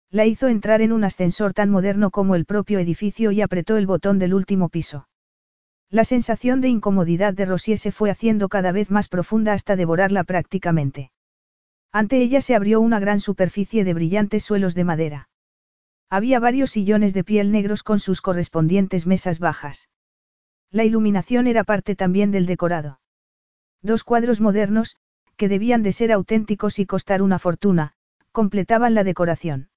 La 0.10 0.26
hizo 0.26 0.48
entrar 0.50 0.82
en 0.82 0.92
un 0.92 1.06
ascensor 1.06 1.54
tan 1.54 1.70
moderno 1.70 2.12
como 2.12 2.36
el 2.36 2.46
propio 2.46 2.80
edificio 2.80 3.32
y 3.32 3.42
apretó 3.42 3.78
el 3.78 3.88
botón 3.88 4.20
del 4.20 4.34
último 4.34 4.68
piso. 4.68 5.08
La 5.90 6.04
sensación 6.04 6.62
de 6.62 6.70
incomodidad 6.70 7.34
de 7.34 7.46
Rosier 7.46 7.78
se 7.78 7.92
fue 7.92 8.10
haciendo 8.10 8.50
cada 8.50 8.72
vez 8.72 8.90
más 8.90 9.08
profunda 9.08 9.54
hasta 9.54 9.76
devorarla 9.76 10.24
prácticamente. 10.24 11.12
Ante 11.92 12.22
ella 12.22 12.42
se 12.42 12.56
abrió 12.56 12.82
una 12.82 13.00
gran 13.00 13.20
superficie 13.20 13.84
de 13.84 13.94
brillantes 13.94 14.44
suelos 14.44 14.74
de 14.74 14.84
madera. 14.84 15.30
Había 16.10 16.40
varios 16.40 16.72
sillones 16.72 17.14
de 17.14 17.24
piel 17.24 17.52
negros 17.52 17.84
con 17.84 18.00
sus 18.00 18.22
correspondientes 18.22 19.06
mesas 19.06 19.40
bajas. 19.40 19.90
La 20.72 20.86
iluminación 20.86 21.48
era 21.48 21.64
parte 21.64 21.96
también 21.96 22.32
del 22.32 22.48
decorado. 22.48 23.00
Dos 23.82 24.04
cuadros 24.04 24.42
modernos, 24.42 24.96
que 25.42 25.50
debían 25.50 25.82
de 25.82 25.92
ser 25.92 26.12
auténticos 26.12 26.78
y 26.78 26.86
costar 26.86 27.24
una 27.24 27.40
fortuna, 27.40 27.94
completaban 28.32 28.94
la 28.94 29.04
decoración. 29.04 29.72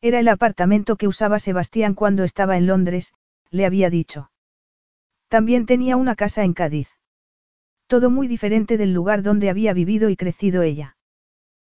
Era 0.00 0.18
el 0.18 0.26
apartamento 0.26 0.96
que 0.96 1.06
usaba 1.06 1.38
Sebastián 1.38 1.94
cuando 1.94 2.24
estaba 2.24 2.56
en 2.56 2.66
Londres, 2.66 3.14
le 3.52 3.66
había 3.66 3.88
dicho. 3.88 4.32
También 5.28 5.64
tenía 5.64 5.96
una 5.96 6.16
casa 6.16 6.42
en 6.42 6.54
Cádiz. 6.54 6.88
Todo 7.86 8.10
muy 8.10 8.26
diferente 8.26 8.76
del 8.78 8.92
lugar 8.92 9.22
donde 9.22 9.48
había 9.48 9.72
vivido 9.74 10.10
y 10.10 10.16
crecido 10.16 10.62
ella. 10.62 10.96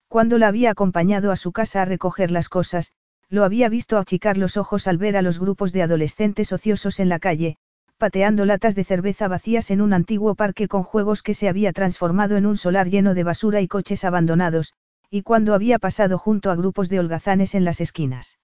Cuando 0.06 0.38
la 0.38 0.46
había 0.46 0.70
acompañado 0.70 1.32
a 1.32 1.36
su 1.36 1.50
casa 1.50 1.82
a 1.82 1.86
recoger 1.86 2.30
las 2.30 2.48
cosas, 2.48 2.92
lo 3.28 3.42
había 3.42 3.68
visto 3.68 3.98
achicar 3.98 4.38
los 4.38 4.56
ojos 4.56 4.86
al 4.86 4.96
ver 4.96 5.16
a 5.16 5.22
los 5.22 5.40
grupos 5.40 5.72
de 5.72 5.82
adolescentes 5.82 6.52
ociosos 6.52 7.00
en 7.00 7.08
la 7.08 7.18
calle, 7.18 7.56
pateando 7.98 8.46
latas 8.46 8.74
de 8.74 8.84
cerveza 8.84 9.28
vacías 9.28 9.70
en 9.70 9.80
un 9.80 9.92
antiguo 9.92 10.34
parque 10.34 10.68
con 10.68 10.84
juegos 10.84 11.22
que 11.22 11.34
se 11.34 11.48
había 11.48 11.72
transformado 11.72 12.36
en 12.36 12.46
un 12.46 12.56
solar 12.56 12.88
lleno 12.88 13.12
de 13.12 13.24
basura 13.24 13.60
y 13.60 13.68
coches 13.68 14.04
abandonados, 14.04 14.72
y 15.10 15.22
cuando 15.22 15.52
había 15.52 15.78
pasado 15.78 16.16
junto 16.16 16.50
a 16.50 16.54
grupos 16.54 16.88
de 16.88 17.00
holgazanes 17.00 17.54
en 17.54 17.64
las 17.64 17.80
esquinas. 17.80 18.38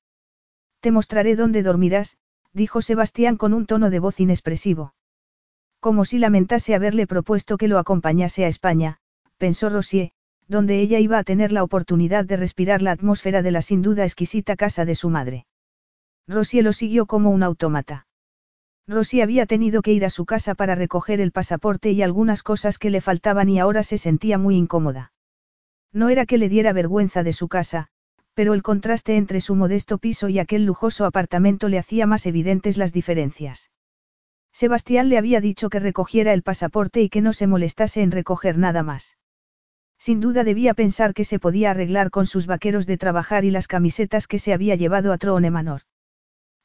Te 0.81 0.91
mostraré 0.91 1.37
dónde 1.37 1.63
dormirás, 1.63 2.19
dijo 2.53 2.83
Sebastián 2.83 3.37
con 3.37 3.55
un 3.55 3.67
tono 3.67 3.91
de 3.91 4.01
voz 4.01 4.21
inexpresivo. 4.21 4.95
Como 5.81 6.05
si 6.05 6.19
lamentase 6.19 6.75
haberle 6.75 7.07
propuesto 7.07 7.57
que 7.57 7.69
lo 7.69 7.79
acompañase 7.79 8.45
a 8.45 8.49
España, 8.49 8.99
pensó 9.39 9.69
Rosier, 9.69 10.11
donde 10.49 10.81
ella 10.81 10.99
iba 10.99 11.19
a 11.19 11.25
tener 11.25 11.53
la 11.53 11.63
oportunidad 11.63 12.25
de 12.25 12.37
respirar 12.37 12.83
la 12.83 12.93
atmósfera 12.93 13.43
de 13.43 13.51
la 13.51 13.63
sin 13.63 13.83
duda 13.83 14.05
exquisita 14.05 14.57
casa 14.57 14.85
de 14.85 14.95
su 14.95 15.11
madre. 15.11 15.47
Rosier 16.27 16.65
lo 16.65 16.73
siguió 16.73 17.07
como 17.07 17.31
un 17.31 17.43
autómata. 17.43 18.07
Rosier 18.86 19.23
había 19.23 19.47
tenido 19.47 19.81
que 19.81 19.93
ir 19.93 20.05
a 20.05 20.11
su 20.11 20.27
casa 20.27 20.55
para 20.55 20.74
recoger 20.74 21.20
el 21.20 21.32
pasaporte 21.32 21.90
y 21.93 22.02
algunas 22.02 22.43
cosas 22.43 22.78
que 22.78 22.90
le 22.90 23.01
faltaban 23.01 23.48
y 23.48 23.59
ahora 23.59 23.82
se 23.82 23.97
sentía 23.97 24.36
muy 24.36 24.56
incómoda. 24.56 25.12
No 25.93 26.11
era 26.11 26.27
que 26.27 26.36
le 26.36 26.48
diera 26.48 26.73
vergüenza 26.73 27.23
de 27.23 27.32
su 27.32 27.48
casa, 27.48 27.89
pero 28.35 28.52
el 28.52 28.62
contraste 28.62 29.16
entre 29.16 29.40
su 29.40 29.55
modesto 29.55 29.98
piso 29.98 30.28
y 30.28 30.39
aquel 30.39 30.66
lujoso 30.66 31.06
apartamento 31.06 31.69
le 31.69 31.78
hacía 31.78 32.06
más 32.06 32.27
evidentes 32.27 32.77
las 32.77 32.93
diferencias. 32.93 33.70
Sebastián 34.52 35.09
le 35.09 35.19
había 35.19 35.40
dicho 35.40 35.70
que 35.70 35.78
recogiera 35.78 36.32
el 36.32 36.43
pasaporte 36.43 37.01
y 37.01 37.09
que 37.09 37.23
no 37.23 37.32
se 37.32 37.47
molestase 37.47 38.02
en 38.02 38.11
recoger 38.11 38.59
nada 38.59 38.82
más. 38.82 39.16
Sin 39.98 40.20
duda 40.20 40.44
debía 40.44 40.74
pensar 40.74 41.15
que 41.15 41.24
se 41.24 41.39
podía 41.39 41.70
arreglar 41.70 42.11
con 42.11 42.27
sus 42.27 42.47
vaqueros 42.47 42.86
de 42.86 42.98
trabajar 42.98 43.44
y 43.44 43.51
las 43.51 43.66
camisetas 43.66 44.27
que 44.27 44.39
se 44.39 44.52
había 44.52 44.74
llevado 44.74 45.12
a 45.12 45.19
Troone 45.19 45.51
Manor. 45.51 45.82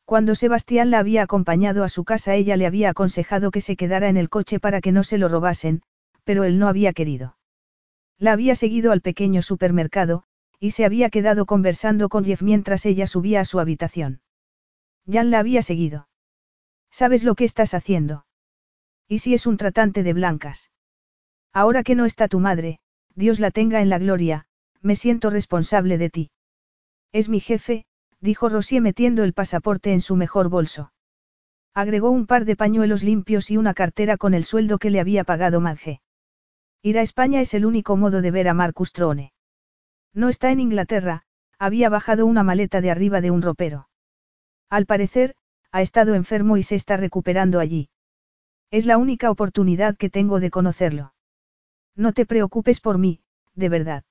Cuando 0.10 0.34
Sebastián 0.34 0.90
la 0.90 0.98
había 0.98 1.22
acompañado 1.22 1.84
a 1.84 1.88
su 1.88 2.04
casa 2.04 2.34
ella 2.34 2.58
le 2.58 2.66
había 2.66 2.90
aconsejado 2.90 3.52
que 3.52 3.62
se 3.62 3.76
quedara 3.76 4.10
en 4.10 4.18
el 4.18 4.28
coche 4.28 4.60
para 4.60 4.82
que 4.82 4.92
no 4.92 5.04
se 5.04 5.20
lo 5.20 5.30
robasen, 5.30 5.84
pero 6.24 6.46
él 6.46 6.58
no 6.58 6.68
había 6.68 6.94
querido. 6.94 7.38
La 8.18 8.32
había 8.32 8.56
seguido 8.56 8.92
al 8.92 9.02
pequeño 9.02 9.44
supermercado, 9.44 10.24
y 10.60 10.72
se 10.72 10.84
había 10.84 11.12
quedado 11.12 11.46
conversando 11.46 12.10
con 12.10 12.26
Jeff 12.26 12.42
mientras 12.42 12.88
ella 12.88 13.06
subía 13.06 13.42
a 13.42 13.46
su 13.46 13.60
habitación. 13.60 14.22
Jan 15.08 15.30
la 15.30 15.38
había 15.38 15.62
seguido. 15.62 16.10
¿Sabes 16.90 17.24
lo 17.24 17.36
que 17.36 17.44
estás 17.44 17.76
haciendo? 17.76 18.26
¿Y 19.08 19.20
si 19.20 19.36
es 19.36 19.46
un 19.46 19.58
tratante 19.58 20.02
de 20.02 20.14
blancas? 20.14 20.72
Ahora 21.54 21.84
que 21.84 21.94
no 21.94 22.06
está 22.06 22.28
tu 22.28 22.40
madre, 22.40 22.80
Dios 23.14 23.40
la 23.40 23.52
tenga 23.52 23.80
en 23.80 23.90
la 23.90 24.00
gloria, 24.00 24.48
me 24.82 24.96
siento 24.96 25.30
responsable 25.30 26.00
de 26.00 26.10
ti. 26.10 26.32
Es 27.12 27.30
mi 27.30 27.40
jefe, 27.40 27.86
dijo 28.22 28.50
Rosier 28.50 28.82
metiendo 28.82 29.24
el 29.24 29.34
pasaporte 29.34 29.94
en 29.94 30.02
su 30.02 30.16
mejor 30.16 30.50
bolso. 30.50 30.92
Agregó 31.74 32.10
un 32.10 32.26
par 32.26 32.46
de 32.46 32.56
pañuelos 32.56 33.04
limpios 33.04 33.52
y 33.52 33.58
una 33.58 33.74
cartera 33.74 34.18
con 34.18 34.34
el 34.34 34.44
sueldo 34.44 34.80
que 34.80 34.90
le 34.90 35.00
había 35.00 35.24
pagado 35.24 35.62
Madge. 35.62 36.02
Ir 36.82 36.98
a 36.98 37.02
España 37.02 37.42
es 37.42 37.54
el 37.54 37.66
único 37.66 37.98
modo 37.98 38.22
de 38.22 38.32
ver 38.32 38.48
a 38.48 38.54
Marcus 38.54 38.94
Trone. 38.94 39.34
No 40.14 40.30
está 40.30 40.52
en 40.52 40.60
Inglaterra, 40.60 41.24
había 41.58 41.90
bajado 41.90 42.26
una 42.26 42.44
maleta 42.44 42.82
de 42.82 42.92
arriba 42.92 43.22
de 43.22 43.32
un 43.32 43.42
ropero. 43.42 43.90
Al 44.70 44.86
parecer, 44.86 45.36
ha 45.72 45.82
estado 45.82 46.16
enfermo 46.16 46.58
y 46.58 46.64
se 46.64 46.76
está 46.76 46.98
recuperando 46.98 47.60
allí. 47.60 47.90
Es 48.72 48.86
la 48.86 48.98
única 48.98 49.30
oportunidad 49.30 49.98
que 49.98 50.10
tengo 50.10 50.40
de 50.40 50.52
conocerlo. 50.52 51.14
No 51.96 52.14
te 52.14 52.26
preocupes 52.26 52.80
por 52.80 52.98
mí, 52.98 53.22
de 53.56 53.70
verdad. 53.70 54.04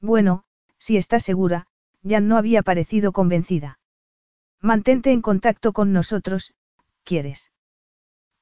Bueno, 0.00 0.44
si 0.78 0.96
estás 0.96 1.22
segura, 1.22 1.66
Jan 2.04 2.28
no 2.28 2.36
había 2.36 2.62
parecido 2.62 3.12
convencida. 3.12 3.78
Mantente 4.60 5.12
en 5.12 5.22
contacto 5.22 5.72
con 5.72 5.92
nosotros, 5.92 6.54
¿quieres? 7.04 7.50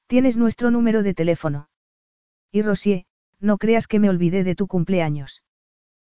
Tienes 0.06 0.36
nuestro 0.36 0.70
número 0.70 1.02
de 1.02 1.14
teléfono. 1.14 1.68
Y 2.52 2.62
Rosier, 2.62 3.04
no 3.38 3.58
creas 3.58 3.86
que 3.86 3.98
me 3.98 4.08
olvidé 4.08 4.44
de 4.44 4.54
tu 4.54 4.66
cumpleaños. 4.66 5.42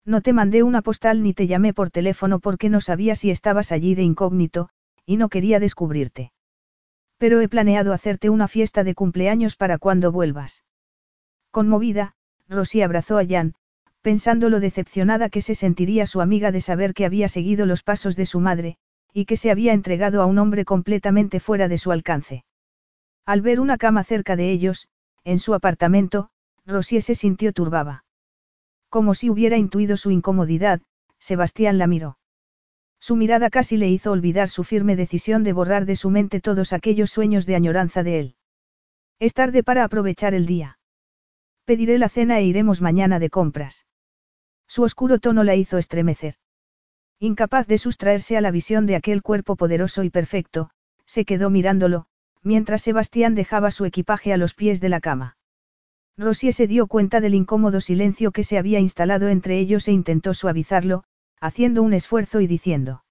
No 0.06 0.22
te 0.22 0.34
mandé 0.34 0.64
una 0.64 0.82
postal 0.82 1.22
ni 1.22 1.34
te 1.34 1.46
llamé 1.46 1.74
por 1.74 1.92
teléfono 1.92 2.40
porque 2.40 2.70
no 2.70 2.82
sabía 2.82 3.16
si 3.16 3.30
estabas 3.30 3.72
allí 3.72 3.94
de 3.94 4.04
incógnito, 4.04 4.70
y 5.06 5.18
no 5.18 5.30
quería 5.30 5.60
descubrirte. 5.60 6.32
Pero 7.18 7.40
he 7.42 7.48
planeado 7.48 7.94
hacerte 7.94 8.30
una 8.30 8.48
fiesta 8.48 8.84
de 8.84 8.96
cumpleaños 8.96 9.56
para 9.56 9.78
cuando 9.78 10.12
vuelvas. 10.12 10.64
Conmovida, 11.52 12.16
Rosy 12.48 12.82
abrazó 12.82 13.20
a 13.20 13.28
Jan, 13.28 13.54
pensando 14.02 14.49
lo 14.49 14.60
decepcionada 14.60 15.30
que 15.30 15.41
se 15.41 15.56
sentiría 15.56 16.06
su 16.06 16.22
amiga 16.22 16.52
de 16.52 16.61
saber 16.61 16.94
que 16.94 17.06
había 17.06 17.28
seguido 17.28 17.65
los 17.65 17.84
pasos 17.84 18.15
de 18.15 18.26
su 18.26 18.40
madre, 18.40 18.78
y 19.14 19.26
que 19.26 19.38
se 19.38 19.52
había 19.52 19.73
entregado 19.73 20.22
a 20.22 20.26
un 20.26 20.40
hombre 20.40 20.65
completamente 20.65 21.40
fuera 21.40 21.68
de 21.68 21.78
su 21.78 21.91
alcance. 21.91 22.44
Al 23.26 23.41
ver 23.41 23.60
una 23.60 23.78
cama 23.78 24.03
cerca 24.03 24.36
de 24.36 24.52
ellos, 24.52 24.88
en 25.23 25.40
su 25.40 25.53
apartamento, 25.53 26.30
Rosy 26.65 27.02
se 27.02 27.15
sintió 27.15 27.53
turbada. 27.53 28.03
Como 28.90 29.14
si 29.14 29.30
hubiera 29.30 29.57
intuido 29.57 29.98
su 29.98 30.11
incomodidad, 30.11 30.82
Sebastián 31.19 31.78
la 31.78 31.88
miró. 31.88 32.18
Su 32.99 33.15
mirada 33.15 33.49
casi 33.49 33.78
le 33.78 33.90
hizo 33.90 34.11
olvidar 34.11 34.49
su 34.49 34.64
firme 34.64 34.95
decisión 34.95 35.44
de 35.44 35.53
borrar 35.53 35.86
de 35.86 35.95
su 35.95 36.10
mente 36.10 36.40
todos 36.40 36.73
aquellos 36.73 37.11
sueños 37.11 37.45
de 37.45 37.56
añoranza 37.56 38.03
de 38.03 38.19
él. 38.19 38.36
Es 39.19 39.34
tarde 39.34 39.64
para 39.64 39.84
aprovechar 39.84 40.34
el 40.34 40.45
día. 40.45 40.80
Pediré 41.65 41.98
la 41.99 42.10
cena 42.10 42.40
e 42.40 42.44
iremos 42.44 42.82
mañana 42.82 43.19
de 43.19 43.30
compras. 43.30 43.86
Su 44.72 44.84
oscuro 44.84 45.19
tono 45.19 45.43
la 45.43 45.53
hizo 45.56 45.77
estremecer. 45.77 46.35
Incapaz 47.19 47.68
de 47.68 47.77
sustraerse 47.77 48.38
a 48.38 48.41
la 48.41 48.52
visión 48.52 48.85
de 48.85 48.95
aquel 48.95 49.22
cuerpo 49.22 49.57
poderoso 49.57 50.06
y 50.06 50.10
perfecto, 50.10 50.69
se 51.06 51.26
quedó 51.26 51.49
mirándolo, 51.49 52.06
mientras 52.41 52.81
Sebastián 52.81 53.35
dejaba 53.35 53.72
su 53.72 53.84
equipaje 53.84 54.31
a 54.31 54.38
los 54.38 54.53
pies 54.53 54.80
de 54.80 54.88
la 54.88 55.02
cama. 55.02 55.35
Rosie 56.18 56.53
se 56.53 56.68
dio 56.68 56.88
cuenta 56.88 57.19
del 57.19 57.35
incómodo 57.35 57.81
silencio 57.81 58.31
que 58.31 58.45
se 58.45 58.57
había 58.57 58.80
instalado 58.80 59.27
entre 59.27 59.60
ellos 59.60 59.89
e 59.89 59.91
intentó 59.91 60.34
suavizarlo, 60.34 61.03
haciendo 61.41 61.84
un 61.84 61.91
esfuerzo 61.91 62.39
y 62.39 62.48
diciendo. 62.48 63.03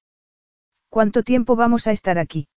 ¿Cuánto 0.89 1.23
tiempo 1.25 1.57
vamos 1.57 1.87
a 1.87 1.93
estar 1.93 2.19
aquí? 2.19 2.49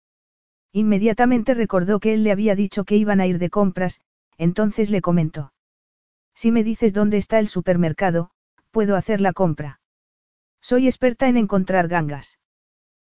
Inmediatamente 0.71 1.53
recordó 1.53 1.99
que 1.99 2.13
él 2.13 2.23
le 2.23 2.31
había 2.31 2.55
dicho 2.55 2.85
que 2.85 2.95
iban 2.95 3.19
a 3.19 3.27
ir 3.27 3.37
de 3.37 3.49
compras, 3.49 3.99
entonces 4.37 4.89
le 4.89 5.01
comentó. 5.01 5.51
Si 6.33 6.53
me 6.53 6.63
dices 6.63 6.93
dónde 6.93 7.17
está 7.17 7.39
el 7.39 7.49
supermercado, 7.49 8.31
puedo 8.73 8.95
hacer 8.95 9.21
la 9.21 9.33
compra. 9.33 9.79
Soy 10.59 10.87
experta 10.87 11.29
en 11.29 11.37
encontrar 11.37 11.87
gangas. 11.87 12.39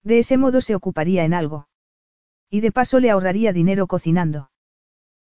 De 0.04 0.20
ese 0.20 0.38
modo 0.38 0.60
se 0.60 0.76
ocuparía 0.76 1.24
en 1.24 1.34
algo. 1.34 1.70
Y 2.50 2.60
de 2.60 2.74
paso 2.74 3.00
le 3.00 3.10
ahorraría 3.10 3.54
dinero 3.54 3.88
cocinando. 3.88 4.52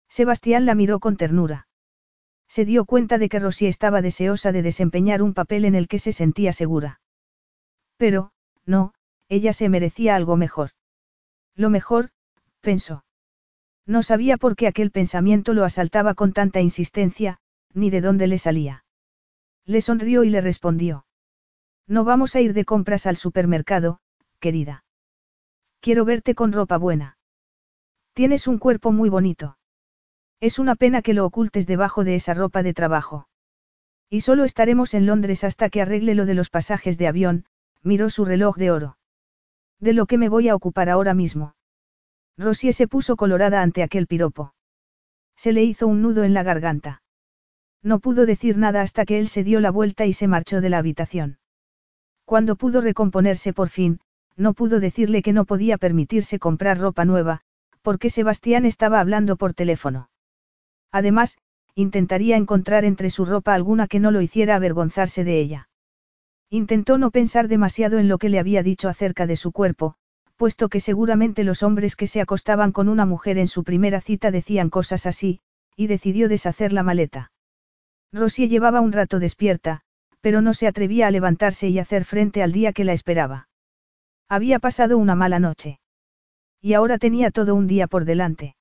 Sebastián 0.08 0.66
la 0.66 0.74
miró 0.74 1.00
con 1.00 1.18
ternura. 1.18 1.68
Se 2.48 2.64
dio 2.64 2.86
cuenta 2.86 3.18
de 3.18 3.28
que 3.28 3.40
Rosy 3.40 3.68
estaba 3.68 4.02
deseosa 4.02 4.52
de 4.52 4.62
desempeñar 4.62 5.22
un 5.22 5.34
papel 5.34 5.66
en 5.66 5.76
el 5.76 5.88
que 5.88 6.00
se 6.00 6.14
sentía 6.14 6.54
segura. 6.54 7.02
Pero, 7.98 8.32
no, 8.66 8.94
ella 9.28 9.52
se 9.52 9.68
merecía 9.70 10.16
algo 10.16 10.38
mejor. 10.38 10.72
Lo 11.56 11.70
mejor, 11.70 12.10
pensó. 12.62 13.04
No 13.86 14.02
sabía 14.02 14.38
por 14.38 14.56
qué 14.56 14.68
aquel 14.68 14.92
pensamiento 14.92 15.54
lo 15.54 15.66
asaltaba 15.66 16.14
con 16.14 16.32
tanta 16.32 16.62
insistencia, 16.62 17.40
ni 17.74 17.90
de 17.90 18.00
dónde 18.00 18.28
le 18.28 18.38
salía. 18.38 18.86
Le 19.66 19.82
sonrió 19.82 20.24
y 20.24 20.30
le 20.30 20.42
respondió. 20.42 21.06
No 21.88 22.04
vamos 22.04 22.36
a 22.36 22.42
ir 22.42 22.54
de 22.54 22.66
compras 22.66 23.06
al 23.06 23.18
supermercado, 23.18 24.00
querida. 24.40 24.84
Quiero 25.80 26.06
verte 26.06 26.36
con 26.36 26.52
ropa 26.52 26.78
buena. 26.78 27.18
Tienes 28.14 28.48
un 28.48 28.60
cuerpo 28.60 28.92
muy 28.92 29.10
bonito. 29.10 29.58
Es 30.40 30.60
una 30.60 30.76
pena 30.76 31.02
que 31.02 31.14
lo 31.14 31.26
ocultes 31.26 31.68
debajo 31.68 32.04
de 32.04 32.16
esa 32.16 32.34
ropa 32.34 32.64
de 32.64 32.74
trabajo. 32.74 33.28
Y 34.10 34.22
solo 34.22 34.44
estaremos 34.44 34.94
en 34.94 35.06
Londres 35.06 35.44
hasta 35.44 35.70
que 35.70 35.82
arregle 35.82 36.16
lo 36.16 36.26
de 36.26 36.34
los 36.34 36.50
pasajes 36.50 36.98
de 36.98 37.08
avión, 37.08 37.46
miró 37.84 38.10
su 38.10 38.26
reloj 38.26 38.58
de 38.58 38.72
oro. 38.72 38.98
De 39.80 39.94
lo 39.94 40.06
que 40.06 40.18
me 40.18 40.30
voy 40.30 40.50
a 40.50 40.56
ocupar 40.56 40.90
ahora 40.90 41.14
mismo. 41.14 41.56
Rosie 42.38 42.74
se 42.74 42.88
puso 42.88 43.16
colorada 43.16 43.62
ante 43.62 43.84
aquel 43.84 44.08
piropo. 44.08 44.54
Se 45.36 45.52
le 45.52 45.64
hizo 45.64 45.88
un 45.88 46.02
nudo 46.02 46.24
en 46.24 46.34
la 46.34 46.44
garganta. 46.44 47.02
No 47.84 48.00
pudo 48.00 48.26
decir 48.26 48.58
nada 48.58 48.82
hasta 48.82 49.06
que 49.06 49.20
él 49.20 49.28
se 49.28 49.44
dio 49.44 49.60
la 49.60 49.72
vuelta 49.72 50.06
y 50.06 50.14
se 50.14 50.28
marchó 50.28 50.62
de 50.62 50.70
la 50.70 50.78
habitación. 50.78 51.40
Cuando 52.26 52.56
pudo 52.56 52.82
recomponerse 52.82 53.54
por 53.54 53.70
fin, 53.70 54.00
no 54.38 54.54
pudo 54.54 54.80
decirle 54.80 55.22
que 55.22 55.34
no 55.34 55.46
podía 55.46 55.78
permitirse 55.78 56.40
comprar 56.40 56.80
ropa 56.80 57.06
nueva, 57.06 57.42
porque 57.82 58.10
Sebastián 58.10 58.66
estaba 58.66 59.00
hablando 59.00 59.36
por 59.36 59.54
teléfono. 59.54 60.10
Además, 60.92 61.38
intentaría 61.76 62.38
encontrar 62.38 62.86
entre 62.86 63.10
su 63.10 63.26
ropa 63.26 63.54
alguna 63.54 63.88
que 63.88 64.00
no 64.00 64.12
lo 64.12 64.22
hiciera 64.22 64.56
avergonzarse 64.56 65.24
de 65.24 65.40
ella. 65.40 65.70
Intentó 66.50 66.98
no 66.98 67.12
pensar 67.12 67.48
demasiado 67.48 67.98
en 67.98 68.08
lo 68.08 68.18
que 68.18 68.30
le 68.30 68.40
había 68.40 68.62
dicho 68.62 68.90
acerca 68.90 69.26
de 69.26 69.38
su 69.38 69.52
cuerpo, 69.52 69.96
puesto 70.36 70.70
que 70.70 70.80
seguramente 70.80 71.44
los 71.44 71.64
hombres 71.64 71.96
que 71.96 72.08
se 72.08 72.20
acostaban 72.20 72.72
con 72.72 72.90
una 72.90 73.06
mujer 73.06 73.38
en 73.38 73.48
su 73.48 73.64
primera 73.64 74.02
cita 74.02 74.32
decían 74.32 74.70
cosas 74.70 75.06
así, 75.06 75.40
y 75.76 75.88
decidió 75.88 76.28
deshacer 76.28 76.74
la 76.74 76.84
maleta. 76.84 77.32
Rosie 78.14 78.48
llevaba 78.48 78.82
un 78.82 78.92
rato 78.92 79.20
despierta, 79.20 79.82
pero 80.20 80.42
no 80.42 80.54
se 80.54 80.68
atrevía 80.68 81.08
a 81.08 81.12
levantarse 81.12 81.70
y 81.70 81.80
hacer 81.80 82.06
frente 82.06 82.44
al 82.44 82.52
día 82.52 82.74
que 82.74 82.84
la 82.84 82.94
esperaba. 82.94 83.48
Había 84.28 84.60
pasado 84.60 84.98
una 84.98 85.16
mala 85.16 85.40
noche. 85.40 85.80
Y 86.62 86.74
ahora 86.74 86.98
tenía 86.98 87.32
todo 87.32 87.56
un 87.56 87.68
día 87.68 87.88
por 87.88 88.06
delante. 88.06 88.56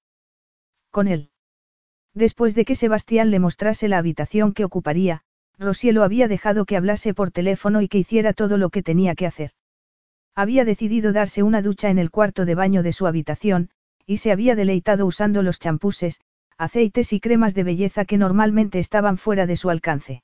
Con 0.91 1.07
él. 1.07 1.31
Después 2.15 2.55
de 2.55 2.65
que 2.65 2.75
Sebastián 2.75 3.31
le 3.31 3.39
mostrase 3.39 3.89
la 3.89 3.99
habitación 3.99 4.53
que 4.53 4.65
ocuparía, 4.65 5.23
Rosie 5.59 5.93
lo 5.93 6.03
había 6.03 6.27
dejado 6.27 6.65
que 6.65 6.77
hablase 6.77 7.13
por 7.15 7.31
teléfono 7.31 7.83
y 7.83 7.89
que 7.89 7.99
hiciera 7.99 8.33
todo 8.33 8.57
lo 8.57 8.71
que 8.71 8.83
tenía 8.83 9.15
que 9.15 9.27
hacer. 9.27 9.53
Había 10.35 10.65
decidido 10.65 11.13
darse 11.13 11.43
una 11.43 11.61
ducha 11.61 11.91
en 11.91 11.99
el 11.99 12.11
cuarto 12.11 12.47
de 12.47 12.55
baño 12.55 12.83
de 12.83 12.93
su 12.93 13.07
habitación, 13.07 13.71
y 14.07 14.17
se 14.17 14.33
había 14.33 14.57
deleitado 14.57 15.07
usando 15.07 15.43
los 15.43 15.59
champuses, 15.59 16.21
aceites 16.61 17.13
y 17.15 17.21
cremas 17.21 17.55
de 17.55 17.65
belleza 17.65 18.05
que 18.05 18.19
normalmente 18.19 18.79
estaban 18.79 19.17
fuera 19.17 19.47
de 19.47 19.57
su 19.57 19.71
alcance. 19.71 20.23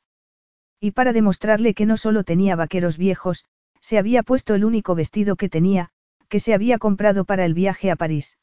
Y 0.78 0.90
para 0.90 1.14
demostrarle 1.14 1.72
que 1.72 1.86
no 1.86 1.96
solo 1.96 2.24
tenía 2.24 2.56
vaqueros 2.56 2.98
viejos, 2.98 3.46
se 3.80 3.96
había 3.98 4.22
puesto 4.22 4.54
el 4.54 4.64
único 4.64 4.94
vestido 4.94 5.36
que 5.36 5.48
tenía, 5.48 5.88
que 6.28 6.38
se 6.38 6.52
había 6.52 6.78
comprado 6.78 7.24
para 7.24 7.46
el 7.46 7.54
viaje 7.54 7.90
a 7.90 7.96
París. 7.96 8.36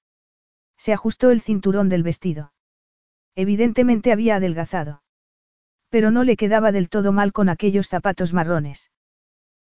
Se 0.75 0.91
ajustó 0.91 1.29
el 1.29 1.41
cinturón 1.41 1.87
del 1.87 2.01
vestido. 2.01 2.51
Evidentemente 3.35 4.11
había 4.11 4.37
adelgazado. 4.37 5.03
Pero 5.89 6.09
no 6.09 6.23
le 6.23 6.35
quedaba 6.35 6.71
del 6.71 6.89
todo 6.89 7.11
mal 7.11 7.31
con 7.31 7.47
aquellos 7.47 7.87
zapatos 7.89 8.33
marrones. 8.33 8.89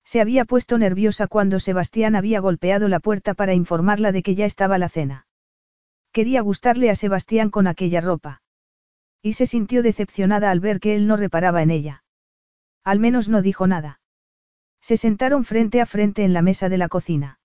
Se 0.03 0.19
había 0.19 0.45
puesto 0.45 0.79
nerviosa 0.79 1.27
cuando 1.27 1.59
Sebastián 1.59 2.15
había 2.15 2.39
golpeado 2.39 2.87
la 2.87 2.99
puerta 2.99 3.35
para 3.35 3.53
informarla 3.53 4.11
de 4.11 4.23
que 4.23 4.33
ya 4.33 4.45
estaba 4.45 4.79
la 4.79 4.89
cena. 4.89 5.24
Quería 6.15 6.39
gustarle 6.39 6.89
a 6.89 6.95
Sebastián 6.95 7.49
con 7.49 7.67
aquella 7.67 7.99
ropa. 7.99 8.41
Y 9.21 9.33
se 9.33 9.45
sintió 9.45 9.83
decepcionada 9.83 10.49
al 10.49 10.61
ver 10.61 10.79
que 10.79 10.95
él 10.95 11.07
no 11.07 11.17
reparaba 11.17 11.61
en 11.61 11.71
ella. 11.71 12.05
Al 12.85 12.99
menos 12.99 13.27
no 13.27 13.41
dijo 13.41 13.67
nada. 13.67 13.99
Se 14.79 14.95
sentaron 14.95 15.43
frente 15.43 15.81
a 15.81 15.85
frente 15.85 16.23
en 16.23 16.31
la 16.31 16.41
mesa 16.41 16.69
de 16.69 16.77
la 16.77 16.87
cocina. 16.87 17.41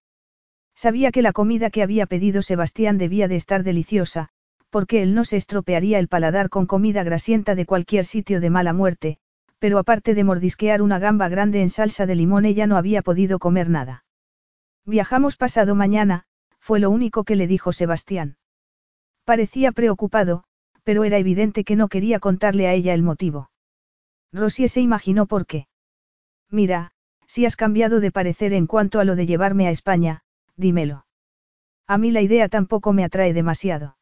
Sabía 0.77 1.11
que 1.11 1.21
la 1.21 1.33
comida 1.33 1.71
que 1.71 1.83
había 1.83 2.07
pedido 2.07 2.43
Sebastián 2.43 2.97
debía 2.97 3.27
de 3.27 3.35
estar 3.35 3.65
deliciosa, 3.65 4.29
porque 4.71 5.03
él 5.03 5.17
no 5.17 5.25
se 5.25 5.37
estropearía 5.37 5.99
el 5.99 6.07
paladar 6.07 6.49
con 6.49 6.67
comida 6.67 7.03
grasienta 7.03 7.57
de 7.57 7.67
cualquier 7.67 8.05
sitio 8.05 8.41
de 8.41 8.51
mala 8.51 8.73
muerte, 8.73 9.19
pero 9.59 9.81
aparte 9.81 10.15
de 10.15 10.23
mordisquear 10.23 10.81
una 10.81 11.01
gamba 11.01 11.29
grande 11.29 11.61
en 11.61 11.71
salsa 11.71 12.07
de 12.07 12.15
limón 12.15 12.45
ella 12.45 12.69
no 12.69 12.77
había 12.77 13.03
podido 13.03 13.41
comer 13.41 13.69
nada. 13.69 14.05
Viajamos 14.87 15.37
pasado 15.37 15.75
mañana, 15.75 16.23
fue 16.61 16.79
lo 16.79 16.91
único 16.91 17.25
que 17.25 17.35
le 17.35 17.49
dijo 17.49 17.73
Sebastián. 17.73 18.37
Parecía 19.31 19.71
preocupado, 19.71 20.43
pero 20.83 21.05
era 21.05 21.17
evidente 21.17 21.63
que 21.63 21.77
no 21.77 21.87
quería 21.87 22.19
contarle 22.19 22.67
a 22.67 22.75
ella 22.75 22.95
el 22.95 23.05
motivo. 23.05 23.49
Rosie 24.33 24.67
se 24.69 24.81
imaginó 24.81 25.27
por 25.27 25.47
qué. 25.47 25.69
Mira, 26.51 26.91
si 27.29 27.47
has 27.47 27.55
cambiado 27.55 28.01
de 28.01 28.11
parecer 28.11 28.53
en 28.53 28.67
cuanto 28.67 28.99
a 28.99 29.05
lo 29.05 29.15
de 29.15 29.27
llevarme 29.27 29.69
a 29.69 29.71
España, 29.71 30.23
dímelo. 30.57 31.07
A 31.87 31.97
mí 31.97 32.11
la 32.11 32.23
idea 32.23 32.49
tampoco 32.49 32.93
me 32.93 33.05
atrae 33.05 33.33
demasiado. 33.33 33.97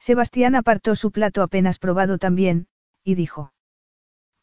Sebastián 0.00 0.56
apartó 0.56 0.96
su 0.96 1.12
plato 1.12 1.42
apenas 1.42 1.78
probado 1.78 2.18
también, 2.18 2.66
y 3.04 3.14
dijo. 3.14 3.52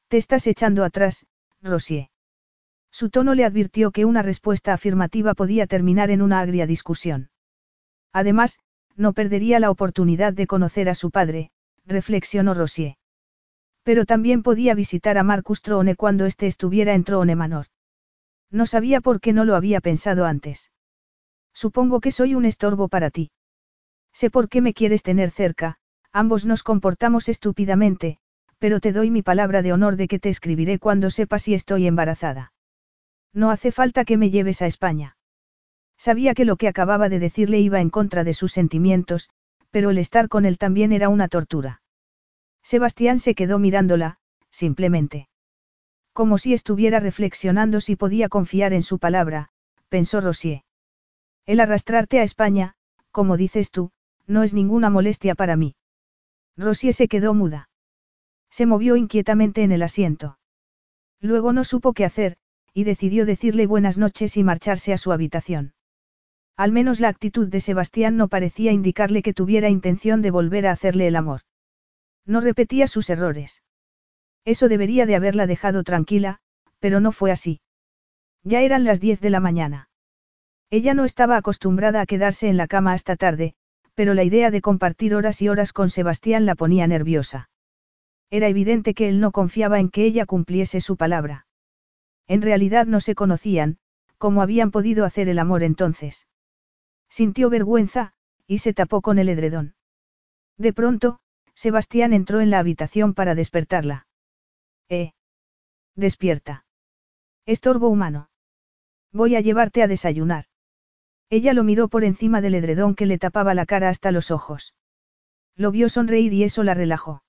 Te 0.08 0.16
estás 0.16 0.48
echando 0.48 0.86
atrás, 0.86 1.28
Rosie. 1.62 2.12
Su 2.92 3.10
tono 3.10 3.36
le 3.36 3.44
advirtió 3.44 3.92
que 3.92 4.06
una 4.06 4.22
respuesta 4.22 4.72
afirmativa 4.72 5.34
podía 5.34 5.68
terminar 5.68 6.12
en 6.12 6.22
una 6.22 6.40
agria 6.40 6.66
discusión. 6.66 7.30
Además, 8.14 8.60
no 8.98 9.14
perdería 9.14 9.60
la 9.60 9.70
oportunidad 9.70 10.34
de 10.34 10.48
conocer 10.48 10.90
a 10.90 10.96
su 10.96 11.12
padre, 11.12 11.52
reflexionó 11.86 12.54
Rosie. 12.54 12.98
Pero 13.84 14.06
también 14.06 14.44
podía 14.44 14.76
visitar 14.76 15.18
a 15.18 15.24
Marcus 15.24 15.62
Trone 15.62 15.96
cuando 15.96 16.26
éste 16.26 16.48
estuviera 16.48 16.94
en 16.94 17.04
Trone 17.04 17.36
Manor. 17.36 17.68
No 18.52 18.66
sabía 18.66 19.00
por 19.02 19.22
qué 19.22 19.34
no 19.34 19.46
lo 19.46 19.56
había 19.56 19.82
pensado 19.82 20.26
antes. 20.26 20.72
Supongo 21.54 22.02
que 22.02 22.12
soy 22.12 22.36
un 22.36 22.46
estorbo 22.46 22.88
para 22.88 23.10
ti. 23.10 23.32
Sé 24.14 24.30
por 24.30 24.50
qué 24.50 24.62
me 24.62 24.74
quieres 24.74 25.04
tener 25.04 25.32
cerca, 25.32 25.78
ambos 26.12 26.46
nos 26.46 26.64
comportamos 26.64 27.30
estúpidamente, 27.30 28.18
pero 28.58 28.80
te 28.80 28.92
doy 28.92 29.12
mi 29.12 29.22
palabra 29.22 29.62
de 29.62 29.74
honor 29.74 29.96
de 29.96 30.08
que 30.08 30.20
te 30.20 30.30
escribiré 30.30 30.80
cuando 30.80 31.12
sepa 31.12 31.40
si 31.40 31.54
estoy 31.54 31.88
embarazada. 31.88 32.54
No 33.34 33.52
hace 33.52 33.72
falta 33.72 34.06
que 34.06 34.18
me 34.18 34.32
lleves 34.32 34.62
a 34.62 34.66
España. 34.66 35.17
Sabía 35.98 36.34
que 36.34 36.46
lo 36.46 36.58
que 36.58 36.68
acababa 36.68 37.10
de 37.10 37.20
decirle 37.20 37.60
iba 37.60 37.82
en 37.82 37.90
contra 37.90 38.24
de 38.24 38.34
sus 38.34 38.52
sentimientos, 38.52 39.30
pero 39.72 39.90
el 39.90 39.98
estar 39.98 40.30
con 40.30 40.46
él 40.46 40.58
también 40.58 40.92
era 40.92 41.10
una 41.10 41.28
tortura. 41.28 41.82
Sebastián 42.64 43.20
se 43.20 43.36
quedó 43.36 43.60
mirándola, 43.60 44.20
simplemente. 44.52 45.30
Como 46.14 46.38
si 46.38 46.54
estuviera 46.54 47.00
reflexionando 47.00 47.82
si 47.82 47.96
podía 47.96 48.30
confiar 48.30 48.74
en 48.74 48.84
su 48.84 49.00
palabra, 49.00 49.50
pensó 49.90 50.22
Rosier. 50.22 50.64
El 51.46 51.60
arrastrarte 51.60 52.20
a 52.20 52.24
España, 52.24 52.76
como 53.12 53.38
dices 53.38 53.72
tú, 53.72 53.92
no 54.28 54.44
es 54.44 54.54
ninguna 54.54 54.90
molestia 54.90 55.34
para 55.34 55.56
mí. 55.56 55.76
Rosie 56.58 56.92
se 56.92 57.08
quedó 57.08 57.34
muda. 57.34 57.70
Se 58.50 58.66
movió 58.66 58.96
inquietamente 58.96 59.64
en 59.64 59.72
el 59.72 59.84
asiento. 59.84 60.38
Luego 61.22 61.54
no 61.54 61.64
supo 61.64 61.94
qué 61.94 62.04
hacer, 62.04 62.38
y 62.74 62.84
decidió 62.84 63.26
decirle 63.26 63.66
buenas 63.66 63.98
noches 63.98 64.38
y 64.38 64.44
marcharse 64.44 64.92
a 64.92 64.98
su 64.98 65.12
habitación. 65.12 65.74
Al 66.58 66.72
menos 66.72 67.00
la 67.00 67.10
actitud 67.10 67.48
de 67.48 67.60
Sebastián 67.60 68.18
no 68.18 68.30
parecía 68.30 68.72
indicarle 68.72 69.22
que 69.22 69.34
tuviera 69.34 69.70
intención 69.70 70.24
de 70.24 70.32
volver 70.32 70.66
a 70.66 70.72
hacerle 70.72 71.08
el 71.08 71.16
amor. 71.16 71.42
No 72.26 72.42
repetía 72.42 72.88
sus 72.88 73.12
errores. 73.12 73.62
Eso 74.44 74.68
debería 74.68 75.06
de 75.06 75.16
haberla 75.16 75.46
dejado 75.46 75.84
tranquila, 75.84 76.40
pero 76.80 77.00
no 77.00 77.12
fue 77.12 77.32
así. 77.32 77.62
Ya 78.44 78.62
eran 78.62 78.86
las 78.86 79.00
diez 79.00 79.22
de 79.22 79.30
la 79.30 79.40
mañana. 79.40 79.90
Ella 80.72 80.96
no 80.96 81.06
estaba 81.06 81.38
acostumbrada 81.38 82.02
a 82.02 82.06
quedarse 82.08 82.50
en 82.50 82.58
la 82.58 82.68
cama 82.68 82.94
hasta 82.94 83.16
tarde, 83.16 83.54
pero 83.94 84.16
la 84.16 84.24
idea 84.24 84.50
de 84.50 84.62
compartir 84.62 85.14
horas 85.14 85.42
y 85.42 85.50
horas 85.50 85.74
con 85.74 85.90
Sebastián 85.90 86.46
la 86.46 86.56
ponía 86.56 86.88
nerviosa. 86.88 87.50
Era 88.32 88.48
evidente 88.48 88.94
que 88.94 89.10
él 89.10 89.20
no 89.20 89.32
confiaba 89.32 89.80
en 89.80 89.90
que 89.90 90.06
ella 90.06 90.26
cumpliese 90.26 90.82
su 90.82 90.98
palabra. 90.98 91.46
En 92.28 92.42
realidad 92.42 92.88
no 92.88 93.00
se 93.00 93.16
conocían, 93.16 93.78
como 94.18 94.42
habían 94.42 94.72
podido 94.72 95.06
hacer 95.06 95.30
el 95.30 95.40
amor 95.40 95.64
entonces. 95.64 96.28
Sintió 97.20 97.50
vergüenza, 97.50 98.14
y 98.46 98.60
se 98.60 98.76
tapó 98.76 99.02
con 99.02 99.18
el 99.18 99.28
edredón. 99.28 99.74
De 100.56 100.72
pronto, 100.72 101.20
Sebastián 101.56 102.14
entró 102.14 102.42
en 102.42 102.52
la 102.52 102.60
habitación 102.60 103.16
para 103.16 103.34
despertarla. 103.34 104.06
Eh. 104.88 105.14
Despierta. 105.96 106.68
Estorbo 107.48 107.88
humano. 107.88 108.30
Voy 109.12 109.36
a 109.36 109.42
llevarte 109.42 109.82
a 109.82 109.88
desayunar. 109.88 110.46
Ella 111.32 111.54
lo 111.54 111.64
miró 111.64 111.88
por 111.88 112.04
encima 112.04 112.40
del 112.40 112.54
edredón 112.54 112.94
que 112.94 113.08
le 113.08 113.18
tapaba 113.18 113.56
la 113.56 113.66
cara 113.66 113.90
hasta 113.90 114.12
los 114.12 114.30
ojos. 114.30 114.76
Lo 115.56 115.72
vio 115.72 115.90
sonreír 115.90 116.34
y 116.34 116.44
eso 116.44 116.64
la 116.64 116.76
relajó. 116.76 117.24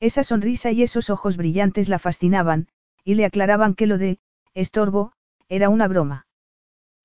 Esa 0.00 0.24
sonrisa 0.24 0.70
y 0.70 0.82
esos 0.82 1.10
ojos 1.10 1.36
brillantes 1.36 1.90
la 1.90 1.98
fascinaban, 1.98 2.68
y 3.04 3.16
le 3.16 3.26
aclaraban 3.26 3.74
que 3.74 3.86
lo 3.86 3.98
de, 3.98 4.20
estorbo, 4.54 5.12
era 5.50 5.68
una 5.68 5.86
broma. 5.86 6.26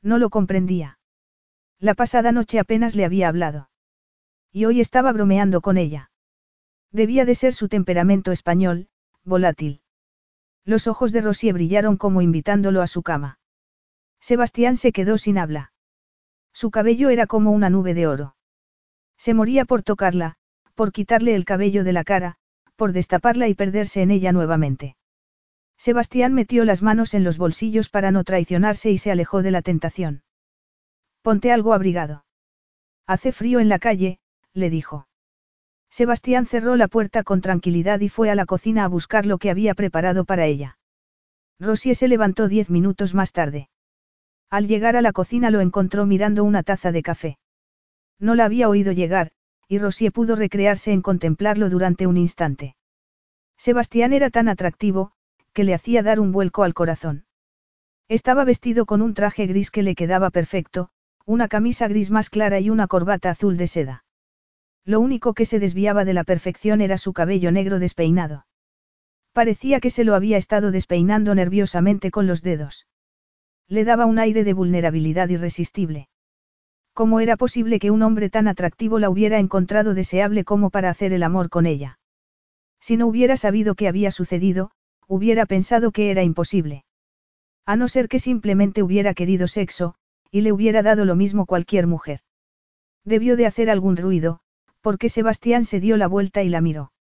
No 0.01 0.17
lo 0.19 0.29
comprendía. 0.29 0.96
La 1.79 1.93
pasada 1.93 2.31
noche 2.31 2.59
apenas 2.59 2.95
le 2.95 3.05
había 3.05 3.27
hablado. 3.27 3.69
Y 4.51 4.65
hoy 4.65 4.81
estaba 4.81 5.11
bromeando 5.11 5.61
con 5.61 5.77
ella. 5.77 6.09
Debía 6.91 7.25
de 7.25 7.35
ser 7.35 7.53
su 7.53 7.67
temperamento 7.67 8.31
español, 8.31 8.87
volátil. 9.23 9.81
Los 10.65 10.87
ojos 10.87 11.11
de 11.11 11.21
Rosie 11.21 11.53
brillaron 11.53 11.97
como 11.97 12.21
invitándolo 12.21 12.81
a 12.81 12.87
su 12.87 13.03
cama. 13.03 13.39
Sebastián 14.19 14.77
se 14.77 14.91
quedó 14.91 15.17
sin 15.17 15.37
habla. 15.37 15.71
Su 16.51 16.71
cabello 16.71 17.09
era 17.09 17.27
como 17.27 17.51
una 17.51 17.69
nube 17.69 17.93
de 17.93 18.07
oro. 18.07 18.35
Se 19.17 19.35
moría 19.35 19.65
por 19.65 19.83
tocarla, 19.83 20.37
por 20.73 20.91
quitarle 20.91 21.35
el 21.35 21.45
cabello 21.45 21.83
de 21.83 21.93
la 21.93 22.03
cara, 22.03 22.37
por 22.75 22.93
destaparla 22.93 23.47
y 23.47 23.53
perderse 23.53 24.01
en 24.01 24.11
ella 24.11 24.31
nuevamente. 24.31 24.95
Sebastián 25.77 26.33
metió 26.33 26.65
las 26.65 26.81
manos 26.81 27.13
en 27.13 27.23
los 27.23 27.37
bolsillos 27.37 27.89
para 27.89 28.09
no 28.09 28.23
traicionarse 28.23 28.89
y 28.89 28.97
se 28.97 29.11
alejó 29.11 29.43
de 29.43 29.51
la 29.51 29.61
tentación. 29.61 30.23
Ponte 31.27 31.51
algo 31.51 31.73
abrigado. 31.73 32.23
Hace 33.05 33.33
frío 33.33 33.59
en 33.59 33.67
la 33.67 33.79
calle, 33.79 34.21
le 34.53 34.69
dijo. 34.69 35.09
Sebastián 35.89 36.45
cerró 36.45 36.77
la 36.77 36.87
puerta 36.87 37.23
con 37.23 37.41
tranquilidad 37.41 37.99
y 37.99 38.07
fue 38.07 38.29
a 38.29 38.35
la 38.35 38.45
cocina 38.45 38.85
a 38.85 38.87
buscar 38.87 39.25
lo 39.25 39.37
que 39.37 39.49
había 39.49 39.73
preparado 39.73 40.23
para 40.23 40.45
ella. 40.45 40.77
Rosie 41.59 41.95
se 41.95 42.07
levantó 42.07 42.47
diez 42.47 42.69
minutos 42.69 43.13
más 43.13 43.33
tarde. 43.33 43.67
Al 44.49 44.69
llegar 44.69 44.95
a 44.95 45.01
la 45.01 45.11
cocina 45.11 45.51
lo 45.51 45.59
encontró 45.59 46.05
mirando 46.05 46.45
una 46.45 46.63
taza 46.63 46.93
de 46.93 47.03
café. 47.03 47.37
No 48.21 48.33
la 48.33 48.45
había 48.45 48.69
oído 48.69 48.93
llegar, 48.93 49.31
y 49.67 49.79
Rosier 49.79 50.13
pudo 50.13 50.37
recrearse 50.37 50.93
en 50.93 51.01
contemplarlo 51.01 51.69
durante 51.69 52.07
un 52.07 52.15
instante. 52.15 52.77
Sebastián 53.57 54.13
era 54.13 54.29
tan 54.29 54.47
atractivo, 54.47 55.11
que 55.51 55.65
le 55.65 55.73
hacía 55.73 56.03
dar 56.03 56.21
un 56.21 56.31
vuelco 56.31 56.63
al 56.63 56.73
corazón. 56.73 57.25
Estaba 58.07 58.45
vestido 58.45 58.85
con 58.85 59.01
un 59.01 59.13
traje 59.13 59.45
gris 59.45 59.71
que 59.71 59.83
le 59.83 59.93
quedaba 59.93 60.29
perfecto, 60.29 60.89
una 61.27 61.49
camisa 61.49 61.89
gris 61.89 62.09
más 62.09 62.29
clara 62.29 62.61
y 62.61 62.69
una 62.69 62.87
corbata 62.87 63.29
azul 63.29 63.57
de 63.57 63.67
seda. 63.67 64.05
Lo 64.85 65.01
único 65.01 65.33
que 65.33 65.43
se 65.45 65.59
desviaba 65.59 66.05
de 66.05 66.13
la 66.13 66.23
perfección 66.23 66.79
era 66.79 66.97
su 66.97 67.11
cabello 67.11 67.51
negro 67.51 67.79
despeinado. 67.79 68.45
Parecía 69.33 69.81
que 69.81 69.89
se 69.89 70.05
lo 70.05 70.15
había 70.15 70.37
estado 70.37 70.71
despeinando 70.71 71.35
nerviosamente 71.35 72.11
con 72.11 72.27
los 72.27 72.43
dedos. 72.43 72.87
Le 73.67 73.83
daba 73.83 74.05
un 74.05 74.19
aire 74.19 74.45
de 74.45 74.53
vulnerabilidad 74.53 75.27
irresistible. 75.27 76.07
¿Cómo 76.93 77.19
era 77.19 77.35
posible 77.35 77.79
que 77.79 77.91
un 77.91 78.03
hombre 78.03 78.29
tan 78.29 78.47
atractivo 78.47 78.97
la 78.97 79.09
hubiera 79.09 79.37
encontrado 79.37 79.93
deseable 79.93 80.45
como 80.45 80.69
para 80.69 80.89
hacer 80.89 81.11
el 81.11 81.23
amor 81.23 81.49
con 81.49 81.65
ella? 81.65 81.99
Si 82.79 82.95
no 82.95 83.05
hubiera 83.05 83.35
sabido 83.35 83.75
qué 83.75 83.89
había 83.89 84.11
sucedido, 84.11 84.71
hubiera 85.07 85.45
pensado 85.45 85.91
que 85.91 86.09
era 86.09 86.23
imposible. 86.23 86.85
A 87.65 87.75
no 87.75 87.89
ser 87.89 88.07
que 88.07 88.19
simplemente 88.19 88.81
hubiera 88.81 89.13
querido 89.13 89.49
sexo, 89.49 89.95
y 90.31 90.41
le 90.41 90.51
hubiera 90.51 90.83
dado 90.83 91.05
lo 91.05 91.15
mismo 91.15 91.45
cualquier 91.45 91.87
mujer. 91.87 92.21
Debió 93.03 93.37
de 93.37 93.45
hacer 93.45 93.69
algún 93.69 93.97
ruido, 93.97 94.41
porque 94.81 95.09
Sebastián 95.09 95.65
se 95.65 95.79
dio 95.79 95.97
la 95.97 96.07
vuelta 96.07 96.43
y 96.43 96.49
la 96.49 96.61
miró. 96.61 96.91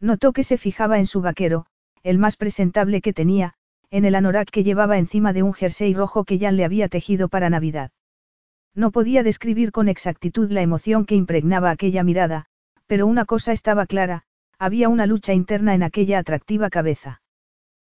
Notó 0.00 0.32
que 0.32 0.44
se 0.44 0.58
fijaba 0.58 0.98
en 0.98 1.06
su 1.06 1.20
vaquero, 1.20 1.66
el 2.02 2.18
más 2.18 2.36
presentable 2.36 3.00
que 3.00 3.12
tenía, 3.12 3.54
en 3.90 4.04
el 4.04 4.14
anorak 4.14 4.50
que 4.50 4.64
llevaba 4.64 4.98
encima 4.98 5.32
de 5.32 5.42
un 5.42 5.54
jersey 5.54 5.94
rojo 5.94 6.24
que 6.24 6.38
Jan 6.38 6.56
le 6.56 6.64
había 6.64 6.88
tejido 6.88 7.28
para 7.28 7.50
Navidad. 7.50 7.90
No 8.74 8.90
podía 8.90 9.22
describir 9.22 9.70
con 9.72 9.88
exactitud 9.88 10.50
la 10.50 10.62
emoción 10.62 11.06
que 11.06 11.14
impregnaba 11.14 11.70
aquella 11.70 12.02
mirada, 12.02 12.46
pero 12.86 13.06
una 13.06 13.24
cosa 13.24 13.52
estaba 13.52 13.86
clara, 13.86 14.24
había 14.58 14.88
una 14.88 15.06
lucha 15.06 15.32
interna 15.32 15.74
en 15.74 15.82
aquella 15.82 16.18
atractiva 16.18 16.70
cabeza. 16.70 17.22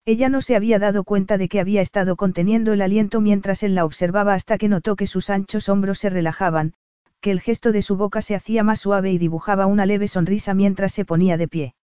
Ella 0.08 0.30
no 0.30 0.40
se 0.40 0.56
había 0.56 0.80
dado 0.80 1.04
cuenta 1.04 1.38
de 1.38 1.50
que 1.50 1.60
había 1.60 1.82
estado 1.82 2.16
conteniendo 2.16 2.72
el 2.72 2.82
aliento 2.82 3.20
mientras 3.20 3.62
él 3.62 3.76
la 3.76 3.84
observaba 3.84 4.36
hasta 4.36 4.58
que 4.58 4.70
notó 4.70 4.96
que 4.96 5.06
sus 5.06 5.30
anchos 5.30 5.68
hombros 5.68 6.00
se 6.00 6.10
relajaban, 6.10 6.76
que 7.20 7.30
el 7.30 7.42
gesto 7.42 7.74
de 7.74 7.82
su 7.82 7.98
boca 7.98 8.22
se 8.22 8.34
hacía 8.34 8.64
más 8.64 8.80
suave 8.80 9.12
y 9.12 9.18
dibujaba 9.18 9.66
una 9.66 9.86
leve 9.86 10.08
sonrisa 10.08 10.54
mientras 10.54 10.94
se 10.94 11.04
ponía 11.04 11.36
de 11.36 11.50
pie. 11.50 11.76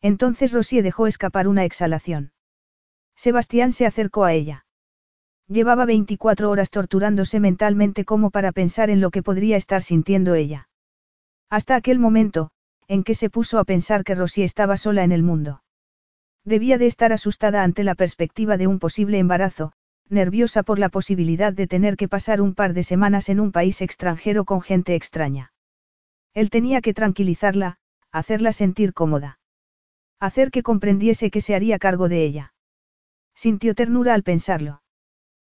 Entonces 0.00 0.54
Rosier 0.54 0.82
dejó 0.82 1.06
escapar 1.06 1.46
una 1.46 1.66
exhalación. 1.66 2.32
Sebastián 3.16 3.72
se 3.72 3.84
acercó 3.84 4.24
a 4.24 4.32
ella. 4.32 4.64
Llevaba 5.46 5.84
24 5.84 6.48
horas 6.48 6.70
torturándose 6.70 7.38
mentalmente 7.38 8.06
como 8.06 8.30
para 8.30 8.52
pensar 8.52 8.88
en 8.88 9.02
lo 9.02 9.10
que 9.10 9.22
podría 9.22 9.58
estar 9.58 9.82
sintiendo 9.82 10.34
ella. 10.34 10.70
Hasta 11.50 11.76
aquel 11.76 11.98
momento, 11.98 12.50
en 12.88 13.04
que 13.04 13.14
se 13.14 13.28
puso 13.28 13.58
a 13.58 13.64
pensar 13.64 14.04
que 14.04 14.14
Rosy 14.14 14.42
estaba 14.42 14.78
sola 14.78 15.04
en 15.04 15.12
el 15.12 15.22
mundo. 15.22 15.60
Debía 16.44 16.76
de 16.76 16.86
estar 16.86 17.12
asustada 17.12 17.62
ante 17.62 17.84
la 17.84 17.94
perspectiva 17.94 18.56
de 18.56 18.66
un 18.66 18.78
posible 18.80 19.18
embarazo, 19.18 19.72
nerviosa 20.08 20.62
por 20.62 20.78
la 20.78 20.88
posibilidad 20.88 21.52
de 21.52 21.66
tener 21.66 21.96
que 21.96 22.08
pasar 22.08 22.40
un 22.40 22.54
par 22.54 22.74
de 22.74 22.82
semanas 22.82 23.28
en 23.28 23.38
un 23.38 23.52
país 23.52 23.80
extranjero 23.80 24.44
con 24.44 24.60
gente 24.60 24.94
extraña. 24.94 25.52
Él 26.34 26.50
tenía 26.50 26.80
que 26.80 26.94
tranquilizarla, 26.94 27.78
hacerla 28.10 28.52
sentir 28.52 28.92
cómoda. 28.92 29.38
Hacer 30.18 30.50
que 30.50 30.62
comprendiese 30.62 31.30
que 31.30 31.40
se 31.40 31.54
haría 31.54 31.78
cargo 31.78 32.08
de 32.08 32.24
ella. 32.24 32.54
Sintió 33.34 33.74
ternura 33.74 34.14
al 34.14 34.22
pensarlo. 34.22 34.82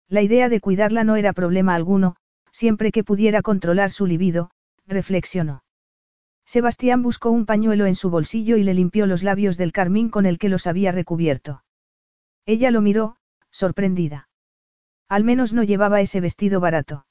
La 0.08 0.22
idea 0.22 0.48
de 0.48 0.60
cuidarla 0.60 1.04
no 1.04 1.16
era 1.16 1.32
problema 1.32 1.74
alguno, 1.74 2.16
siempre 2.52 2.92
que 2.92 3.04
pudiera 3.04 3.42
controlar 3.42 3.90
su 3.90 4.06
libido, 4.06 4.50
reflexionó. 4.86 5.62
Sebastián 6.46 7.02
buscó 7.02 7.30
un 7.30 7.44
pañuelo 7.44 7.86
en 7.86 7.96
su 7.96 8.08
bolsillo 8.08 8.56
y 8.56 8.62
le 8.62 8.72
limpió 8.72 9.06
los 9.06 9.24
labios 9.24 9.56
del 9.56 9.72
carmín 9.72 10.08
con 10.08 10.26
el 10.26 10.38
que 10.38 10.48
los 10.48 10.68
había 10.68 10.92
recubierto. 10.92 11.64
Ella 12.46 12.70
lo 12.70 12.80
miró, 12.80 13.16
sorprendida. 13.50 14.28
Al 15.08 15.24
menos 15.24 15.52
no 15.52 15.64
llevaba 15.64 16.00
ese 16.00 16.20
vestido 16.20 16.60
barato. 16.60 17.04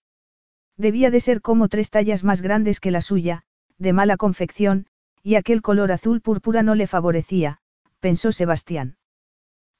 Debía 0.77 1.11
de 1.11 1.19
ser 1.19 1.41
como 1.41 1.67
tres 1.67 1.89
tallas 1.89 2.23
más 2.23 2.41
grandes 2.41 2.79
que 2.79 2.91
la 2.91 3.01
suya, 3.01 3.43
de 3.77 3.91
mala 3.91 4.15
confección, 4.15 4.87
y 5.21 5.35
aquel 5.35 5.61
color 5.61 5.91
azul 5.91 6.21
púrpura 6.21 6.63
no 6.63 6.75
le 6.75 6.87
favorecía, 6.87 7.59
pensó 7.99 8.31
Sebastián. 8.31 8.97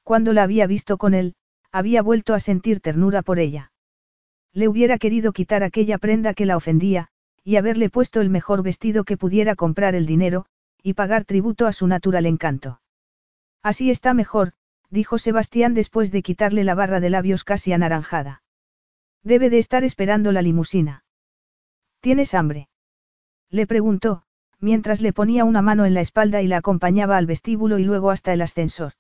Cuando 0.03 0.33
la 0.33 0.43
había 0.43 0.67
visto 0.67 0.97
con 0.97 1.13
él, 1.13 1.35
había 1.71 2.01
vuelto 2.01 2.33
a 2.33 2.39
sentir 2.39 2.81
ternura 2.81 3.21
por 3.21 3.39
ella. 3.39 3.71
Le 4.53 4.67
hubiera 4.67 4.97
querido 4.97 5.33
quitar 5.33 5.63
aquella 5.63 5.97
prenda 5.97 6.33
que 6.33 6.45
la 6.45 6.57
ofendía, 6.57 7.09
y 7.45 7.57
haberle 7.57 7.91
puesto 7.91 8.21
el 8.21 8.29
mejor 8.29 8.63
vestido 8.63 9.03
que 9.03 9.17
pudiera 9.17 9.55
comprar 9.55 9.93
el 9.93 10.07
dinero, 10.07 10.47
y 10.81 10.95
pagar 10.95 11.25
tributo 11.25 11.67
a 11.67 11.73
su 11.73 11.85
natural 11.85 12.25
encanto. 12.25 12.81
Así 13.61 13.91
está 13.91 14.15
mejor, 14.15 14.53
dijo 14.89 15.19
Sebastián 15.19 15.75
después 15.75 16.11
de 16.11 16.23
quitarle 16.23 16.63
la 16.63 16.73
barra 16.73 16.99
de 16.99 17.11
labios 17.11 17.43
casi 17.43 17.71
anaranjada. 17.71 18.41
Debe 19.23 19.51
de 19.51 19.59
estar 19.59 19.83
esperando 19.83 20.31
la 20.31 20.41
limusina. 20.41 21.05
¿Tienes 21.99 22.33
hambre? 22.33 22.67
Le 23.51 23.67
preguntó, 23.67 24.23
mientras 24.59 25.01
le 25.01 25.13
ponía 25.13 25.45
una 25.45 25.61
mano 25.61 25.85
en 25.85 25.93
la 25.93 26.01
espalda 26.01 26.41
y 26.41 26.47
la 26.47 26.57
acompañaba 26.57 27.15
al 27.15 27.27
vestíbulo 27.27 27.77
y 27.77 27.83
luego 27.83 28.09
hasta 28.09 28.33
el 28.33 28.41
ascensor. 28.41 28.93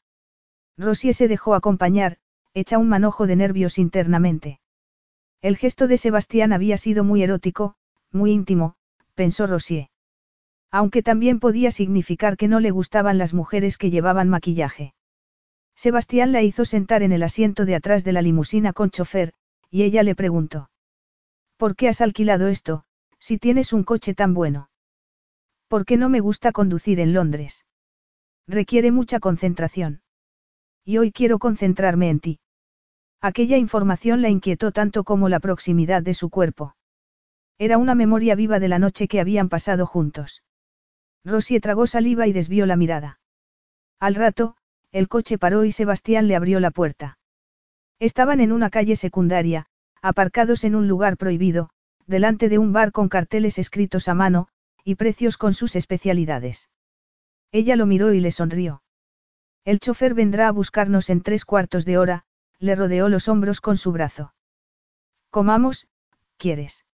Rosier 0.77 1.15
se 1.15 1.27
dejó 1.27 1.55
acompañar, 1.55 2.17
hecha 2.53 2.77
un 2.77 2.89
manojo 2.89 3.25
de 3.25 3.37
nervios 3.37 3.79
internamente. 3.79 4.59
El 5.41 5.57
gesto 5.57 5.87
de 5.87 5.97
Sebastián 5.97 6.53
había 6.53 6.77
sido 6.77 7.03
muy 7.03 7.23
erótico, 7.23 7.75
muy 8.15 8.31
íntimo, 8.31 8.75
pensó 9.13 9.45
Rosier. 9.45 9.89
Aunque 10.71 11.03
también 11.03 11.39
podía 11.39 11.71
significar 11.71 12.37
que 12.37 12.47
no 12.47 12.59
le 12.59 12.71
gustaban 12.71 13.17
las 13.17 13.33
mujeres 13.33 13.77
que 13.77 13.91
llevaban 13.91 14.29
maquillaje. 14.29 14.93
Sebastián 15.75 16.31
la 16.31 16.41
hizo 16.41 16.65
sentar 16.65 17.03
en 17.03 17.11
el 17.11 17.23
asiento 17.23 17.65
de 17.65 17.75
atrás 17.75 18.03
de 18.03 18.13
la 18.13 18.21
limusina 18.21 18.73
con 18.73 18.89
chofer, 18.89 19.33
y 19.69 19.83
ella 19.83 20.03
le 20.03 20.15
preguntó. 20.15 20.69
¿Por 21.57 21.75
qué 21.75 21.89
has 21.89 22.01
alquilado 22.01 22.47
esto, 22.47 22.85
si 23.19 23.37
tienes 23.37 23.73
un 23.73 23.83
coche 23.83 24.13
tan 24.13 24.33
bueno? 24.33 24.69
¿Por 25.67 25.85
qué 25.85 25.97
no 25.97 26.09
me 26.09 26.19
gusta 26.19 26.51
conducir 26.51 26.99
en 26.99 27.13
Londres? 27.13 27.65
Requiere 28.47 28.91
mucha 28.91 29.19
concentración. 29.19 30.01
Y 30.83 30.97
hoy 30.97 31.11
quiero 31.11 31.39
concentrarme 31.39 32.09
en 32.09 32.19
ti. 32.19 32.39
Aquella 33.21 33.57
información 33.57 34.21
la 34.21 34.29
inquietó 34.29 34.71
tanto 34.71 35.03
como 35.03 35.29
la 35.29 35.39
proximidad 35.39 36.03
de 36.03 36.13
su 36.13 36.29
cuerpo. 36.29 36.75
Era 37.57 37.77
una 37.77 37.95
memoria 37.95 38.35
viva 38.35 38.59
de 38.59 38.67
la 38.67 38.79
noche 38.79 39.07
que 39.07 39.19
habían 39.19 39.49
pasado 39.49 39.85
juntos. 39.85 40.43
Rosie 41.23 41.59
tragó 41.59 41.87
saliva 41.87 42.27
y 42.27 42.33
desvió 42.33 42.65
la 42.65 42.75
mirada. 42.75 43.19
Al 43.99 44.15
rato, 44.15 44.57
el 44.91 45.07
coche 45.07 45.37
paró 45.37 45.63
y 45.65 45.71
Sebastián 45.71 46.27
le 46.27 46.35
abrió 46.35 46.59
la 46.59 46.71
puerta. 46.71 47.17
Estaban 47.99 48.41
en 48.41 48.51
una 48.51 48.69
calle 48.69 48.95
secundaria, 48.95 49.67
aparcados 50.01 50.63
en 50.63 50.75
un 50.75 50.87
lugar 50.87 51.17
prohibido, 51.17 51.69
delante 52.05 52.49
de 52.49 52.59
un 52.59 52.73
bar 52.73 52.91
con 52.91 53.09
carteles 53.09 53.57
escritos 53.57 54.07
a 54.07 54.13
mano, 54.13 54.49
y 54.83 54.95
precios 54.95 55.37
con 55.37 55.53
sus 55.53 55.75
especialidades. 55.75 56.69
Ella 57.51 57.75
lo 57.75 57.85
miró 57.85 58.13
y 58.13 58.19
le 58.19 58.31
sonrió. 58.31 58.83
El 59.63 59.79
chofer 59.79 60.13
vendrá 60.13 60.47
a 60.47 60.51
buscarnos 60.51 61.09
en 61.09 61.21
tres 61.21 61.45
cuartos 61.45 61.85
de 61.85 61.97
hora, 61.97 62.25
le 62.59 62.75
rodeó 62.75 63.09
los 63.09 63.27
hombros 63.27 63.61
con 63.61 63.77
su 63.77 63.91
brazo. 63.91 64.33
Comamos, 65.31 65.87
¿quieres? 66.37 66.84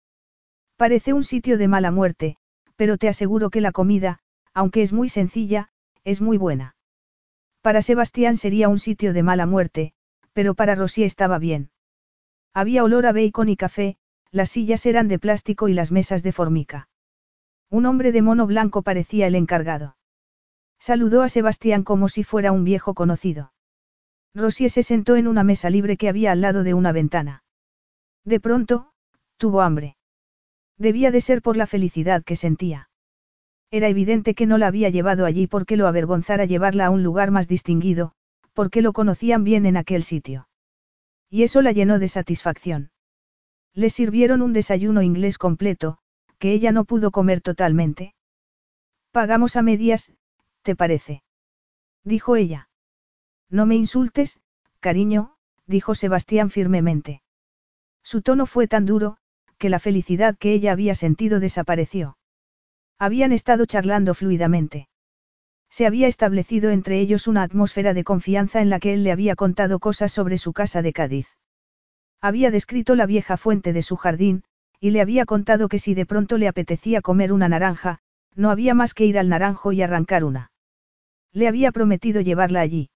Parece 0.81 1.13
un 1.13 1.23
sitio 1.23 1.59
de 1.59 1.67
mala 1.67 1.91
muerte, 1.91 2.37
pero 2.75 2.97
te 2.97 3.07
aseguro 3.07 3.51
que 3.51 3.61
la 3.61 3.71
comida, 3.71 4.17
aunque 4.51 4.81
es 4.81 4.93
muy 4.93 5.09
sencilla, 5.09 5.69
es 6.03 6.21
muy 6.21 6.37
buena. 6.37 6.75
Para 7.61 7.83
Sebastián 7.83 8.35
sería 8.35 8.67
un 8.67 8.79
sitio 8.79 9.13
de 9.13 9.21
mala 9.21 9.45
muerte, 9.45 9.93
pero 10.33 10.55
para 10.55 10.73
Rosy 10.73 11.03
estaba 11.03 11.37
bien. 11.37 11.69
Había 12.51 12.83
olor 12.83 13.05
a 13.05 13.11
bacon 13.11 13.47
y 13.47 13.57
café, 13.57 13.97
las 14.31 14.49
sillas 14.49 14.87
eran 14.87 15.07
de 15.07 15.19
plástico 15.19 15.67
y 15.67 15.75
las 15.75 15.91
mesas 15.91 16.23
de 16.23 16.31
formica. 16.31 16.89
Un 17.69 17.85
hombre 17.85 18.11
de 18.11 18.23
mono 18.23 18.47
blanco 18.47 18.81
parecía 18.81 19.27
el 19.27 19.35
encargado. 19.35 19.97
Saludó 20.79 21.21
a 21.21 21.29
Sebastián 21.29 21.83
como 21.83 22.09
si 22.09 22.23
fuera 22.23 22.51
un 22.51 22.63
viejo 22.63 22.95
conocido. 22.95 23.53
Rosier 24.33 24.71
se 24.71 24.81
sentó 24.81 25.15
en 25.15 25.27
una 25.27 25.43
mesa 25.43 25.69
libre 25.69 25.95
que 25.95 26.09
había 26.09 26.31
al 26.31 26.41
lado 26.41 26.63
de 26.63 26.73
una 26.73 26.91
ventana. 26.91 27.43
De 28.25 28.39
pronto, 28.39 28.93
tuvo 29.37 29.61
hambre. 29.61 29.95
Debía 30.81 31.11
de 31.11 31.21
ser 31.21 31.43
por 31.43 31.57
la 31.57 31.67
felicidad 31.67 32.23
que 32.23 32.35
sentía. 32.35 32.89
Era 33.69 33.87
evidente 33.87 34.33
que 34.33 34.47
no 34.47 34.57
la 34.57 34.65
había 34.65 34.89
llevado 34.89 35.27
allí 35.27 35.45
porque 35.45 35.77
lo 35.77 35.85
avergonzara 35.85 36.45
llevarla 36.45 36.87
a 36.87 36.89
un 36.89 37.03
lugar 37.03 37.29
más 37.29 37.47
distinguido, 37.47 38.13
porque 38.53 38.81
lo 38.81 38.91
conocían 38.91 39.43
bien 39.43 39.67
en 39.67 39.77
aquel 39.77 40.01
sitio. 40.01 40.47
Y 41.29 41.43
eso 41.43 41.61
la 41.61 41.71
llenó 41.71 41.99
de 41.99 42.07
satisfacción. 42.07 42.89
Le 43.75 43.91
sirvieron 43.91 44.41
un 44.41 44.53
desayuno 44.53 45.03
inglés 45.03 45.37
completo, 45.37 45.99
que 46.39 46.51
ella 46.51 46.71
no 46.71 46.83
pudo 46.83 47.11
comer 47.11 47.41
totalmente. 47.41 48.15
Pagamos 49.11 49.57
a 49.57 49.61
medias, 49.61 50.11
¿te 50.63 50.75
parece? 50.75 51.21
Dijo 52.03 52.35
ella. 52.35 52.69
No 53.51 53.67
me 53.67 53.75
insultes, 53.75 54.41
cariño, 54.79 55.35
dijo 55.67 55.93
Sebastián 55.93 56.49
firmemente. 56.49 57.21
Su 58.01 58.23
tono 58.23 58.47
fue 58.47 58.67
tan 58.67 58.87
duro, 58.87 59.17
que 59.61 59.69
la 59.69 59.79
felicidad 59.79 60.35
que 60.39 60.53
ella 60.53 60.71
había 60.71 60.95
sentido 60.95 61.39
desapareció. 61.39 62.17
Habían 62.97 63.31
estado 63.31 63.67
charlando 63.67 64.15
fluidamente. 64.15 64.89
Se 65.69 65.85
había 65.85 66.07
establecido 66.07 66.71
entre 66.71 66.99
ellos 66.99 67.27
una 67.27 67.43
atmósfera 67.43 67.93
de 67.93 68.03
confianza 68.03 68.59
en 68.61 68.71
la 68.71 68.79
que 68.79 68.93
él 68.95 69.03
le 69.03 69.11
había 69.11 69.35
contado 69.35 69.77
cosas 69.77 70.11
sobre 70.11 70.39
su 70.39 70.51
casa 70.51 70.81
de 70.81 70.93
Cádiz. 70.93 71.27
Había 72.21 72.49
descrito 72.49 72.95
la 72.95 73.05
vieja 73.05 73.37
fuente 73.37 73.71
de 73.71 73.83
su 73.83 73.97
jardín, 73.97 74.43
y 74.79 74.89
le 74.89 74.99
había 74.99 75.25
contado 75.25 75.69
que 75.69 75.77
si 75.77 75.93
de 75.93 76.07
pronto 76.07 76.39
le 76.39 76.47
apetecía 76.47 77.01
comer 77.01 77.31
una 77.31 77.47
naranja, 77.47 77.99
no 78.33 78.49
había 78.49 78.73
más 78.73 78.95
que 78.95 79.05
ir 79.05 79.19
al 79.19 79.29
naranjo 79.29 79.73
y 79.73 79.83
arrancar 79.83 80.23
una. 80.23 80.51
Le 81.33 81.47
había 81.47 81.71
prometido 81.71 82.19
llevarla 82.19 82.61
allí. 82.61 82.89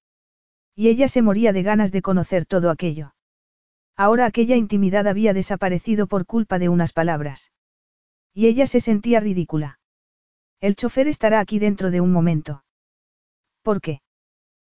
Y 0.76 0.88
ella 0.88 1.08
se 1.10 1.22
moría 1.22 1.54
de 1.54 1.62
ganas 1.62 1.92
de 1.92 2.02
conocer 2.02 2.48
todo 2.48 2.72
aquello. 2.72 3.14
Ahora 3.98 4.26
aquella 4.26 4.56
intimidad 4.56 5.08
había 5.08 5.34
desaparecido 5.34 6.08
por 6.08 6.26
culpa 6.26 6.60
de 6.60 6.70
unas 6.70 6.92
palabras. 6.92 7.52
Y 8.34 8.48
ella 8.48 8.68
se 8.68 8.82
sentía 8.82 9.20
ridícula. 9.20 9.80
El 10.60 10.76
chofer 10.76 11.08
estará 11.08 11.40
aquí 11.40 11.60
dentro 11.60 11.92
de 11.92 12.02
un 12.02 12.12
momento. 12.12 12.66
¿Por 13.62 13.82
qué? 13.82 14.02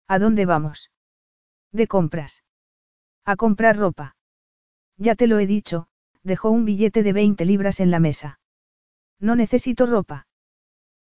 ¿A 0.08 0.18
dónde 0.18 0.46
vamos? 0.46 0.90
De 1.72 1.86
compras. 1.86 2.42
A 3.24 3.36
comprar 3.36 3.76
ropa. 3.76 4.16
Ya 4.96 5.14
te 5.14 5.26
lo 5.26 5.38
he 5.38 5.46
dicho, 5.46 5.88
dejó 6.22 6.50
un 6.50 6.64
billete 6.64 7.02
de 7.02 7.12
20 7.12 7.44
libras 7.44 7.80
en 7.80 7.90
la 7.90 8.00
mesa. 8.00 8.40
No 9.18 9.36
necesito 9.36 9.86
ropa. 9.86 10.26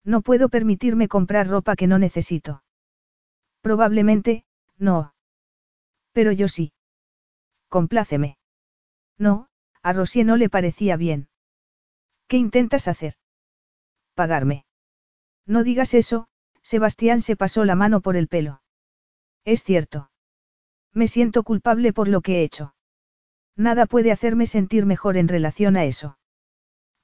No 0.03 0.22
puedo 0.22 0.49
permitirme 0.49 1.07
comprar 1.07 1.48
ropa 1.48 1.76
que 1.76 1.88
no 1.88 1.99
necesito. 1.99 2.64
Probablemente, 3.61 4.45
no. 4.77 5.14
Pero 6.14 6.31
yo 6.31 6.48
sí. 6.48 6.73
Compláceme. 7.69 8.38
No, 9.18 9.48
a 9.81 9.94
Rosier 9.94 10.26
no 10.26 10.38
le 10.38 10.49
parecía 10.49 10.98
bien. 10.98 11.30
¿Qué 12.27 12.38
intentas 12.38 12.88
hacer? 12.88 13.15
Pagarme. 14.14 14.65
No 15.45 15.64
digas 15.64 15.94
eso, 15.94 16.27
Sebastián 16.61 17.22
se 17.22 17.35
pasó 17.35 17.65
la 17.65 17.76
mano 17.76 18.02
por 18.02 18.18
el 18.18 18.27
pelo. 18.27 18.61
Es 19.45 19.64
cierto. 19.64 20.11
Me 20.94 21.07
siento 21.07 21.44
culpable 21.44 21.94
por 21.94 22.07
lo 22.07 22.22
que 22.22 22.39
he 22.39 22.44
hecho. 22.44 22.73
Nada 23.56 23.85
puede 23.85 24.11
hacerme 24.11 24.45
sentir 24.45 24.85
mejor 24.85 25.18
en 25.18 25.27
relación 25.27 25.77
a 25.77 25.85
eso. 25.85 26.18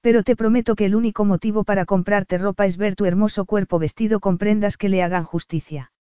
Pero 0.02 0.24
te 0.24 0.36
prometo 0.36 0.76
que 0.76 0.86
el 0.86 0.96
único 0.96 1.24
motivo 1.24 1.64
para 1.64 1.86
comprarte 1.86 2.38
ropa 2.38 2.66
es 2.66 2.76
ver 2.78 2.96
tu 2.96 3.06
hermoso 3.06 3.46
cuerpo 3.46 3.80
vestido 3.80 4.20
con 4.20 4.38
prendas 4.38 4.76
que 4.76 4.90
le 4.90 5.02
hagan 5.02 5.24
justicia. 5.24 5.94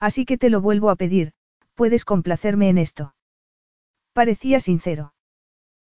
Así 0.00 0.24
que 0.24 0.36
te 0.36 0.50
lo 0.50 0.60
vuelvo 0.60 0.90
a 0.90 0.96
pedir, 0.96 1.32
puedes 1.74 2.04
complacerme 2.04 2.68
en 2.68 2.78
esto. 2.78 3.14
Parecía 4.12 4.60
sincero. 4.60 5.14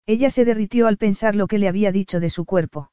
Ella 0.07 0.31
se 0.31 0.45
derritió 0.45 0.87
al 0.87 0.97
pensar 0.97 1.35
lo 1.35 1.47
que 1.47 1.59
le 1.59 1.69
había 1.69 1.93
dicho 1.93 2.21
de 2.21 2.31
su 2.31 2.45
cuerpo. 2.45 2.91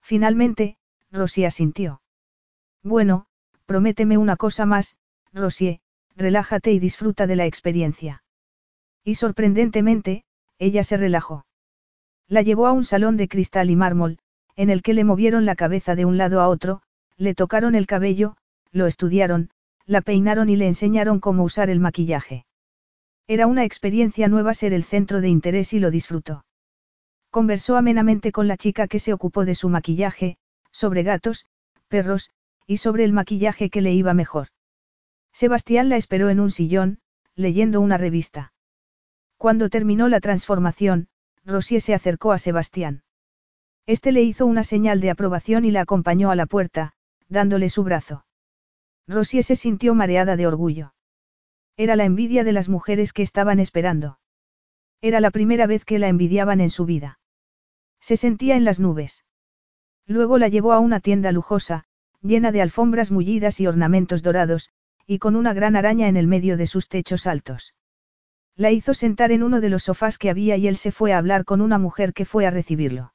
Finalmente, 0.00 0.78
Rosie 1.10 1.46
asintió. 1.46 2.00
Bueno, 2.82 3.26
prométeme 3.66 4.16
una 4.16 4.36
cosa 4.36 4.66
más, 4.66 4.96
Rosie, 5.32 5.80
relájate 6.16 6.72
y 6.72 6.78
disfruta 6.78 7.26
de 7.26 7.36
la 7.36 7.46
experiencia. 7.46 8.22
Y 9.04 9.16
sorprendentemente, 9.16 10.24
ella 10.58 10.82
se 10.82 10.96
relajó. 10.96 11.46
La 12.26 12.42
llevó 12.42 12.66
a 12.66 12.72
un 12.72 12.84
salón 12.84 13.16
de 13.16 13.28
cristal 13.28 13.70
y 13.70 13.76
mármol, 13.76 14.18
en 14.56 14.70
el 14.70 14.82
que 14.82 14.94
le 14.94 15.04
movieron 15.04 15.44
la 15.44 15.56
cabeza 15.56 15.94
de 15.94 16.04
un 16.04 16.18
lado 16.18 16.40
a 16.40 16.48
otro, 16.48 16.82
le 17.16 17.34
tocaron 17.34 17.74
el 17.74 17.86
cabello, 17.86 18.36
lo 18.72 18.86
estudiaron, 18.86 19.50
la 19.86 20.00
peinaron 20.00 20.48
y 20.48 20.56
le 20.56 20.66
enseñaron 20.66 21.20
cómo 21.20 21.44
usar 21.44 21.70
el 21.70 21.80
maquillaje. 21.80 22.44
Era 23.30 23.46
una 23.46 23.64
experiencia 23.64 24.26
nueva 24.26 24.54
ser 24.54 24.72
el 24.72 24.84
centro 24.84 25.20
de 25.20 25.28
interés 25.28 25.74
y 25.74 25.80
lo 25.80 25.90
disfrutó. 25.90 26.46
Conversó 27.30 27.76
amenamente 27.76 28.32
con 28.32 28.48
la 28.48 28.56
chica 28.56 28.88
que 28.88 28.98
se 28.98 29.12
ocupó 29.12 29.44
de 29.44 29.54
su 29.54 29.68
maquillaje, 29.68 30.38
sobre 30.72 31.02
gatos, 31.02 31.44
perros, 31.88 32.30
y 32.66 32.78
sobre 32.78 33.04
el 33.04 33.12
maquillaje 33.12 33.68
que 33.68 33.82
le 33.82 33.92
iba 33.92 34.14
mejor. 34.14 34.48
Sebastián 35.34 35.90
la 35.90 35.96
esperó 35.96 36.30
en 36.30 36.40
un 36.40 36.50
sillón, 36.50 37.00
leyendo 37.34 37.82
una 37.82 37.98
revista. 37.98 38.54
Cuando 39.36 39.68
terminó 39.68 40.08
la 40.08 40.20
transformación, 40.20 41.08
Rosier 41.44 41.82
se 41.82 41.92
acercó 41.92 42.32
a 42.32 42.38
Sebastián. 42.38 43.02
Este 43.86 44.10
le 44.10 44.22
hizo 44.22 44.46
una 44.46 44.64
señal 44.64 45.02
de 45.02 45.10
aprobación 45.10 45.66
y 45.66 45.70
la 45.70 45.82
acompañó 45.82 46.30
a 46.30 46.36
la 46.36 46.46
puerta, 46.46 46.94
dándole 47.28 47.68
su 47.68 47.84
brazo. 47.84 48.24
Rosier 49.06 49.44
se 49.44 49.54
sintió 49.54 49.94
mareada 49.94 50.36
de 50.36 50.46
orgullo. 50.46 50.94
Era 51.78 51.94
la 51.94 52.04
envidia 52.04 52.42
de 52.42 52.52
las 52.52 52.68
mujeres 52.68 53.12
que 53.12 53.22
estaban 53.22 53.60
esperando. 53.60 54.18
Era 55.00 55.20
la 55.20 55.30
primera 55.30 55.68
vez 55.68 55.84
que 55.84 56.00
la 56.00 56.08
envidiaban 56.08 56.60
en 56.60 56.70
su 56.70 56.84
vida. 56.84 57.20
Se 58.00 58.16
sentía 58.16 58.56
en 58.56 58.64
las 58.64 58.80
nubes. 58.80 59.24
Luego 60.04 60.38
la 60.38 60.48
llevó 60.48 60.72
a 60.72 60.80
una 60.80 60.98
tienda 60.98 61.30
lujosa, 61.30 61.84
llena 62.20 62.50
de 62.50 62.62
alfombras 62.62 63.12
mullidas 63.12 63.60
y 63.60 63.68
ornamentos 63.68 64.24
dorados, 64.24 64.70
y 65.06 65.20
con 65.20 65.36
una 65.36 65.54
gran 65.54 65.76
araña 65.76 66.08
en 66.08 66.16
el 66.16 66.26
medio 66.26 66.56
de 66.56 66.66
sus 66.66 66.88
techos 66.88 67.28
altos. 67.28 67.76
La 68.56 68.72
hizo 68.72 68.92
sentar 68.92 69.30
en 69.30 69.44
uno 69.44 69.60
de 69.60 69.68
los 69.68 69.84
sofás 69.84 70.18
que 70.18 70.30
había 70.30 70.56
y 70.56 70.66
él 70.66 70.76
se 70.76 70.90
fue 70.90 71.12
a 71.12 71.18
hablar 71.18 71.44
con 71.44 71.60
una 71.60 71.78
mujer 71.78 72.12
que 72.12 72.24
fue 72.24 72.44
a 72.44 72.50
recibirlo. 72.50 73.14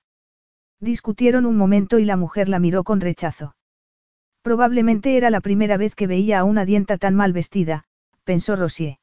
Discutieron 0.79 1.45
un 1.45 1.57
momento 1.57 1.99
y 1.99 2.05
la 2.05 2.15
mujer 2.15 2.47
la 2.47 2.59
miró 2.59 2.85
con 2.85 3.01
rechazo. 3.01 3.57
Probablemente 4.41 5.17
era 5.17 5.29
la 5.29 5.41
primera 5.41 5.75
vez 5.75 5.95
que 5.95 6.07
veía 6.07 6.39
a 6.39 6.43
una 6.45 6.63
dienta 6.63 6.97
tan 6.97 7.13
mal 7.13 7.33
vestida, 7.33 7.87
pensó 8.23 8.55
Rosier. 8.55 8.97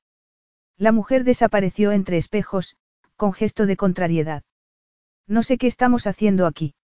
La 0.77 0.93
mujer 0.93 1.25
desapareció 1.25 1.93
entre 1.93 2.17
espejos, 2.17 2.77
con 3.17 3.33
gesto 3.33 3.67
de 3.67 3.77
contrariedad. 3.77 4.43
No 5.27 5.43
sé 5.43 5.59
qué 5.59 5.67
estamos 5.67 6.07
haciendo 6.07 6.47
aquí. 6.47 6.75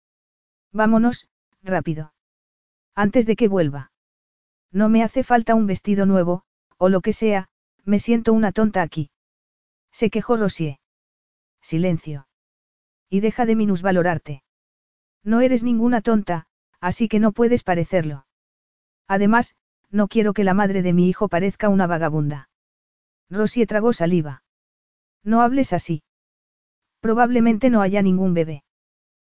Vámonos, 0.72 1.28
rápido. 1.62 2.12
Antes 2.94 3.26
de 3.26 3.36
que 3.36 3.48
vuelva. 3.48 3.92
No 4.70 4.88
me 4.88 5.02
hace 5.02 5.24
falta 5.24 5.54
un 5.54 5.66
vestido 5.66 6.06
nuevo, 6.06 6.44
o 6.76 6.88
lo 6.88 7.00
que 7.00 7.12
sea, 7.12 7.48
me 7.84 7.98
siento 7.98 8.32
una 8.32 8.52
tonta 8.52 8.82
aquí. 8.82 9.10
Se 9.92 10.10
quejó 10.10 10.36
Rosier. 10.36 10.78
Silencio. 11.62 12.28
Y 13.08 13.20
deja 13.20 13.46
de 13.46 13.56
minusvalorarte. 13.56 14.42
No 15.24 15.40
eres 15.40 15.62
ninguna 15.62 16.02
tonta, 16.02 16.46
así 16.80 17.08
que 17.08 17.18
no 17.18 17.32
puedes 17.32 17.62
parecerlo. 17.62 18.26
Además, 19.08 19.56
no 19.90 20.08
quiero 20.08 20.32
que 20.32 20.44
la 20.44 20.54
madre 20.54 20.82
de 20.82 20.92
mi 20.92 21.08
hijo 21.08 21.28
parezca 21.28 21.68
una 21.68 21.86
vagabunda. 21.86 22.48
Rosier 23.30 23.66
tragó 23.66 23.92
saliva. 23.92 24.42
No 25.24 25.42
hables 25.42 25.72
así. 25.72 26.02
Probablemente 27.00 27.70
no 27.70 27.82
haya 27.82 28.02
ningún 28.02 28.34
bebé. 28.34 28.64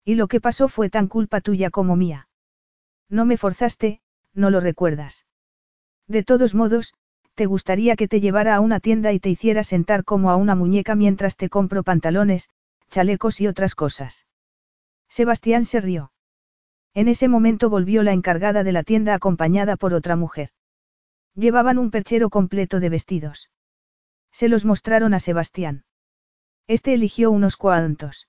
Y 0.04 0.14
lo 0.14 0.28
que 0.28 0.40
pasó 0.40 0.68
fue 0.68 0.90
tan 0.90 1.08
culpa 1.08 1.40
tuya 1.40 1.70
como 1.70 1.96
mía. 1.96 2.28
No 3.08 3.24
me 3.24 3.36
forzaste, 3.36 4.00
no 4.34 4.50
lo 4.50 4.60
recuerdas. 4.60 5.26
De 6.06 6.22
todos 6.22 6.54
modos, 6.54 6.94
te 7.34 7.46
gustaría 7.46 7.96
que 7.96 8.08
te 8.08 8.20
llevara 8.20 8.54
a 8.54 8.60
una 8.60 8.80
tienda 8.80 9.12
y 9.12 9.20
te 9.20 9.30
hiciera 9.30 9.64
sentar 9.64 10.04
como 10.04 10.30
a 10.30 10.36
una 10.36 10.54
muñeca 10.54 10.94
mientras 10.94 11.36
te 11.36 11.48
compro 11.48 11.82
pantalones, 11.82 12.48
chalecos 12.90 13.40
y 13.40 13.46
otras 13.46 13.74
cosas. 13.74 14.26
Sebastián 15.08 15.64
se 15.64 15.80
rió. 15.80 16.12
En 16.96 17.08
ese 17.08 17.28
momento 17.28 17.68
volvió 17.68 18.02
la 18.02 18.14
encargada 18.14 18.64
de 18.64 18.72
la 18.72 18.82
tienda 18.82 19.12
acompañada 19.12 19.76
por 19.76 19.92
otra 19.92 20.16
mujer. 20.16 20.48
Llevaban 21.34 21.76
un 21.76 21.90
perchero 21.90 22.30
completo 22.30 22.80
de 22.80 22.88
vestidos. 22.88 23.50
Se 24.32 24.48
los 24.48 24.64
mostraron 24.64 25.12
a 25.12 25.20
Sebastián. 25.20 25.84
Este 26.66 26.94
eligió 26.94 27.30
unos 27.30 27.58
cuantos. 27.58 28.28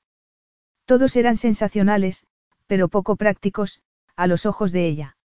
Todos 0.84 1.16
eran 1.16 1.38
sensacionales, 1.38 2.26
pero 2.66 2.90
poco 2.90 3.16
prácticos, 3.16 3.80
a 4.18 4.28
los 4.28 4.46
ojos 4.46 4.74
de 4.74 4.86
ella. 4.86 5.18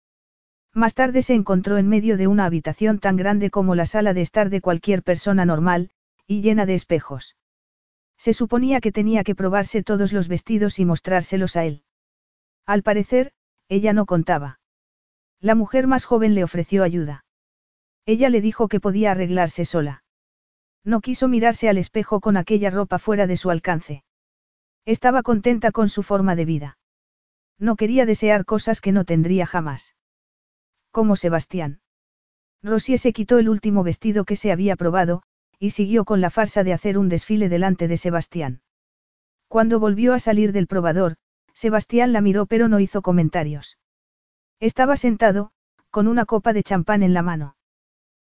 Más 0.73 0.95
tarde 0.95 1.21
se 1.23 1.35
encontró 1.35 1.79
en 1.79 1.89
medio 1.89 2.17
de 2.17 2.29
una 2.29 2.45
habitación 2.45 3.01
tan 3.01 3.17
grande 3.17 3.51
como 3.51 3.75
la 3.75 3.87
sala 3.87 4.15
de 4.15 4.21
estar 4.21 4.51
de 4.51 4.61
cualquier 4.61 5.03
persona 5.03 5.45
normal, 5.45 5.91
y 6.29 6.43
llena 6.43 6.65
de 6.65 6.75
espejos. 6.75 7.35
Se 8.17 8.35
suponía 8.35 8.81
que 8.81 8.93
tenía 8.93 9.25
que 9.25 9.35
probarse 9.35 9.83
todos 9.83 10.13
los 10.13 10.29
vestidos 10.29 10.79
y 10.79 10.85
mostrárselos 10.85 11.57
a 11.57 11.65
él. 11.65 11.83
Al 12.67 12.83
parecer, 12.83 13.33
ella 13.69 13.93
no 13.93 14.07
contaba. 14.07 14.61
La 15.41 15.55
mujer 15.55 15.87
más 15.87 16.05
joven 16.05 16.35
le 16.35 16.45
ofreció 16.45 16.85
ayuda. 16.85 17.25
Ella 18.07 18.29
le 18.29 18.41
dijo 18.41 18.69
que 18.69 18.81
podía 18.81 19.13
arreglarse 19.13 19.65
sola. 19.65 20.05
No 20.85 21.01
quiso 21.01 21.29
mirarse 21.29 21.69
al 21.69 21.79
espejo 21.79 22.21
con 22.21 22.37
aquella 22.37 22.71
ropa 22.71 22.99
fuera 22.99 23.27
de 23.27 23.37
su 23.37 23.51
alcance. 23.51 24.05
Estaba 24.85 25.23
contenta 25.23 25.71
con 25.71 25.89
su 25.89 26.03
forma 26.03 26.35
de 26.35 26.45
vida. 26.45 26.79
No 27.59 27.77
quería 27.77 28.07
desear 28.07 28.45
cosas 28.45 28.81
que 28.81 28.93
no 28.93 29.05
tendría 29.05 29.47
jamás. 29.47 29.95
Como 30.91 31.15
Sebastián. 31.15 31.81
Rosie 32.63 32.99
se 32.99 33.13
quitó 33.13 33.39
el 33.39 33.49
último 33.49 33.83
vestido 33.83 34.25
que 34.25 34.37
se 34.37 34.53
había 34.53 34.77
probado, 34.77 35.23
y 35.59 35.71
siguió 35.71 36.05
con 36.05 36.21
la 36.21 36.31
farsa 36.31 36.65
de 36.65 36.73
hacer 36.73 36.99
un 36.99 37.09
desfile 37.09 37.49
delante 37.49 37.87
de 37.87 37.97
Sebastián. 37.97 38.63
Cuando 39.49 39.79
volvió 39.79 40.15
a 40.15 40.19
salir 40.19 40.53
del 40.53 40.67
probador, 40.67 41.17
Sebastián 41.55 42.13
la 42.13 42.21
miró 42.21 42.47
pero 42.47 42.69
no 42.69 42.81
hizo 42.81 43.03
comentarios. 43.03 43.79
Estaba 44.61 44.97
sentado, 44.97 45.53
con 45.91 46.09
una 46.09 46.25
copa 46.25 46.53
de 46.53 46.63
champán 46.63 47.03
en 47.03 47.15
la 47.15 47.23
mano. 47.23 47.57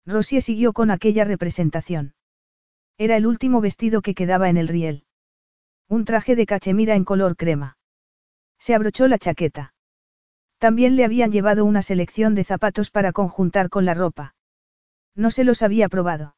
Rosie 0.06 0.40
siguió 0.40 0.72
con 0.72 0.90
aquella 0.90 1.24
representación. 1.24 2.14
Era 2.96 3.16
el 3.16 3.26
último 3.26 3.60
vestido 3.60 4.02
que 4.02 4.14
quedaba 4.14 4.48
en 4.48 4.56
el 4.56 4.68
riel. 4.68 5.04
Un 5.88 6.04
traje 6.04 6.36
de 6.36 6.46
cachemira 6.46 6.94
en 6.94 7.04
color 7.04 7.36
crema. 7.36 7.78
Se 8.58 8.74
abrochó 8.74 9.08
la 9.08 9.18
chaqueta. 9.18 9.74
También 10.58 10.96
le 10.96 11.04
habían 11.04 11.32
llevado 11.32 11.64
una 11.64 11.82
selección 11.82 12.34
de 12.34 12.44
zapatos 12.44 12.90
para 12.90 13.12
conjuntar 13.12 13.70
con 13.70 13.84
la 13.84 13.94
ropa. 13.94 14.34
No 15.14 15.30
se 15.30 15.44
los 15.44 15.62
había 15.62 15.88
probado. 15.88 16.36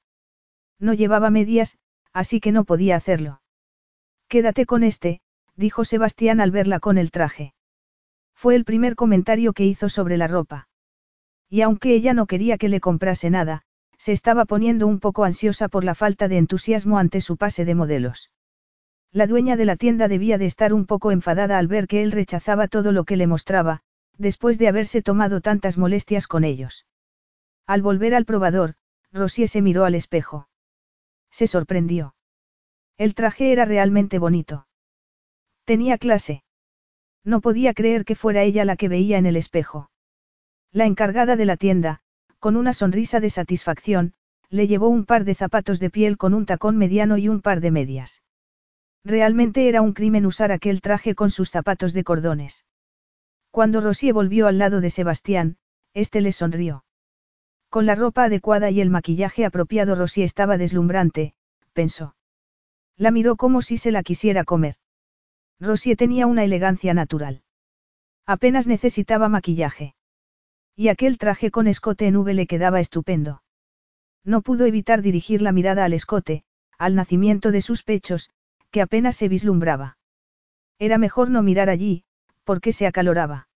No 0.78 0.94
llevaba 0.94 1.30
medias, 1.30 1.78
así 2.12 2.40
que 2.40 2.52
no 2.52 2.64
podía 2.64 2.96
hacerlo. 2.96 3.42
Quédate 4.28 4.64
con 4.66 4.84
este, 4.84 5.20
dijo 5.56 5.84
Sebastián 5.84 6.40
al 6.40 6.50
verla 6.50 6.80
con 6.80 6.98
el 6.98 7.10
traje. 7.10 7.54
Fue 8.34 8.56
el 8.56 8.64
primer 8.64 8.96
comentario 8.96 9.52
que 9.52 9.64
hizo 9.64 9.88
sobre 9.88 10.16
la 10.16 10.26
ropa. 10.26 10.68
Y 11.48 11.60
aunque 11.60 11.94
ella 11.94 12.14
no 12.14 12.26
quería 12.26 12.58
que 12.58 12.68
le 12.68 12.80
comprase 12.80 13.30
nada, 13.30 13.62
se 13.98 14.12
estaba 14.12 14.46
poniendo 14.46 14.86
un 14.86 14.98
poco 14.98 15.24
ansiosa 15.24 15.68
por 15.68 15.84
la 15.84 15.94
falta 15.94 16.26
de 16.26 16.38
entusiasmo 16.38 16.98
ante 16.98 17.20
su 17.20 17.36
pase 17.36 17.64
de 17.64 17.74
modelos. 17.74 18.30
La 19.12 19.26
dueña 19.26 19.56
de 19.56 19.66
la 19.66 19.76
tienda 19.76 20.08
debía 20.08 20.38
de 20.38 20.46
estar 20.46 20.72
un 20.72 20.86
poco 20.86 21.12
enfadada 21.12 21.58
al 21.58 21.68
ver 21.68 21.86
que 21.86 22.02
él 22.02 22.12
rechazaba 22.12 22.66
todo 22.66 22.90
lo 22.90 23.04
que 23.04 23.16
le 23.16 23.26
mostraba, 23.26 23.82
después 24.16 24.58
de 24.58 24.68
haberse 24.68 25.02
tomado 25.02 25.40
tantas 25.40 25.76
molestias 25.78 26.26
con 26.26 26.44
ellos. 26.44 26.86
Al 27.66 27.82
volver 27.82 28.14
al 28.14 28.24
probador, 28.24 28.74
Rosie 29.12 29.46
se 29.46 29.62
miró 29.62 29.84
al 29.84 29.94
espejo. 29.94 30.48
Se 31.30 31.46
sorprendió. 31.46 32.14
El 32.96 33.14
traje 33.14 33.52
era 33.52 33.66
realmente 33.66 34.18
bonito. 34.18 34.66
Tenía 35.64 35.98
clase. 35.98 36.42
No 37.24 37.40
podía 37.40 37.72
creer 37.72 38.04
que 38.04 38.16
fuera 38.16 38.42
ella 38.42 38.64
la 38.64 38.76
que 38.76 38.88
veía 38.88 39.18
en 39.18 39.26
el 39.26 39.36
espejo. 39.36 39.90
La 40.72 40.86
encargada 40.86 41.36
de 41.36 41.44
la 41.44 41.56
tienda, 41.56 42.00
con 42.38 42.56
una 42.56 42.72
sonrisa 42.72 43.20
de 43.20 43.30
satisfacción, 43.30 44.14
le 44.48 44.66
llevó 44.66 44.88
un 44.88 45.04
par 45.06 45.24
de 45.24 45.34
zapatos 45.34 45.78
de 45.78 45.90
piel 45.90 46.18
con 46.18 46.34
un 46.34 46.46
tacón 46.46 46.76
mediano 46.76 47.16
y 47.16 47.28
un 47.28 47.40
par 47.40 47.60
de 47.60 47.70
medias. 47.70 48.22
Realmente 49.04 49.68
era 49.68 49.82
un 49.82 49.92
crimen 49.92 50.26
usar 50.26 50.52
aquel 50.52 50.80
traje 50.80 51.14
con 51.14 51.30
sus 51.30 51.50
zapatos 51.50 51.92
de 51.92 52.04
cordones. 52.04 52.64
Cuando 53.50 53.80
Rosie 53.80 54.12
volvió 54.12 54.46
al 54.46 54.58
lado 54.58 54.80
de 54.80 54.90
Sebastián, 54.90 55.56
éste 55.94 56.20
le 56.20 56.32
sonrió. 56.32 56.84
Con 57.68 57.86
la 57.86 57.94
ropa 57.94 58.24
adecuada 58.24 58.70
y 58.70 58.80
el 58.80 58.90
maquillaje 58.90 59.44
apropiado 59.44 59.94
Rosie 59.94 60.24
estaba 60.24 60.58
deslumbrante, 60.58 61.34
pensó. 61.72 62.16
La 62.96 63.10
miró 63.10 63.36
como 63.36 63.62
si 63.62 63.76
se 63.76 63.92
la 63.92 64.02
quisiera 64.02 64.44
comer. 64.44 64.76
Rosie 65.60 65.96
tenía 65.96 66.26
una 66.26 66.44
elegancia 66.44 66.94
natural. 66.94 67.42
Apenas 68.26 68.66
necesitaba 68.66 69.28
maquillaje. 69.28 69.94
Y 70.74 70.88
aquel 70.88 71.18
traje 71.18 71.50
con 71.50 71.66
escote 71.66 72.06
en 72.06 72.16
V 72.16 72.34
le 72.34 72.46
quedaba 72.46 72.80
estupendo. 72.80 73.42
No 74.24 74.42
pudo 74.42 74.66
evitar 74.66 75.02
dirigir 75.02 75.42
la 75.42 75.52
mirada 75.52 75.84
al 75.84 75.92
escote, 75.92 76.44
al 76.78 76.94
nacimiento 76.94 77.50
de 77.50 77.62
sus 77.62 77.82
pechos, 77.82 78.30
que 78.70 78.80
apenas 78.80 79.16
se 79.16 79.28
vislumbraba. 79.28 79.98
Era 80.78 80.98
mejor 80.98 81.30
no 81.30 81.42
mirar 81.42 81.68
allí, 81.68 82.04
porque 82.44 82.72
se 82.72 82.86
acaloraba. 82.86 83.48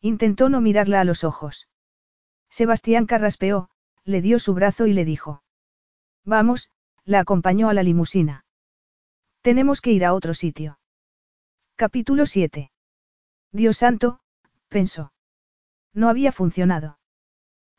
Intentó 0.00 0.48
no 0.48 0.60
mirarla 0.60 1.00
a 1.00 1.04
los 1.04 1.24
ojos. 1.24 1.68
Sebastián 2.50 3.06
carraspeó, 3.06 3.70
le 4.04 4.20
dio 4.20 4.38
su 4.38 4.54
brazo 4.54 4.86
y 4.86 4.92
le 4.92 5.04
dijo. 5.04 5.42
Vamos, 6.24 6.70
la 7.04 7.20
acompañó 7.20 7.68
a 7.68 7.74
la 7.74 7.82
limusina. 7.82 8.44
Tenemos 9.40 9.80
que 9.80 9.92
ir 9.92 10.04
a 10.04 10.14
otro 10.14 10.34
sitio. 10.34 10.78
Capítulo 11.76 12.24
7. 12.24 12.70
Dios 13.50 13.78
santo, 13.78 14.20
pensó. 14.68 15.12
No 15.92 16.08
había 16.08 16.30
funcionado. 16.30 17.00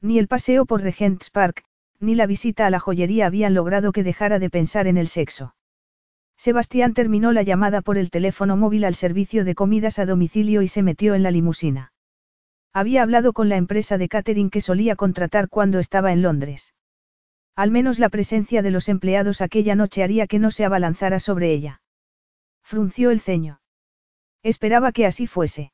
Ni 0.02 0.20
el 0.20 0.28
paseo 0.28 0.66
por 0.66 0.82
Regent's 0.82 1.30
Park, 1.30 1.64
ni 2.02 2.14
la 2.14 2.26
visita 2.26 2.68
a 2.68 2.70
la 2.70 2.82
joyería 2.82 3.26
habían 3.26 3.54
logrado 3.54 3.94
que 3.94 4.04
dejara 4.04 4.38
de 4.38 4.50
pensar 4.50 4.88
en 4.88 4.98
el 4.98 5.08
sexo. 5.08 5.56
Sebastián 6.36 6.94
terminó 6.94 7.32
la 7.32 7.44
llamada 7.44 7.82
por 7.82 7.98
el 7.98 8.10
teléfono 8.10 8.58
móvil 8.58 8.84
al 8.84 8.96
servicio 8.96 9.46
de 9.46 9.56
comidas 9.56 9.98
a 9.98 10.06
domicilio 10.06 10.62
y 10.62 10.68
se 10.68 10.84
metió 10.84 11.16
en 11.16 11.24
la 11.24 11.32
limusina. 11.32 11.94
Había 12.74 13.02
hablado 13.02 13.32
con 13.32 13.48
la 13.48 13.56
empresa 13.56 13.98
de 13.98 14.10
catering 14.10 14.50
que 14.50 14.60
solía 14.60 14.98
contratar 14.98 15.48
cuando 15.48 15.80
estaba 15.80 16.12
en 16.12 16.22
Londres. 16.22 16.74
Al 17.56 17.72
menos 17.72 18.00
la 18.00 18.10
presencia 18.10 18.62
de 18.62 18.72
los 18.72 18.90
empleados 18.90 19.40
aquella 19.40 19.74
noche 19.74 20.04
haría 20.04 20.28
que 20.28 20.40
no 20.40 20.52
se 20.52 20.66
abalanzara 20.66 21.22
sobre 21.22 21.54
ella. 21.54 21.82
Frunció 22.62 23.10
el 23.12 23.22
ceño. 23.22 23.62
Esperaba 24.46 24.92
que 24.92 25.08
así 25.08 25.26
fuese. 25.26 25.72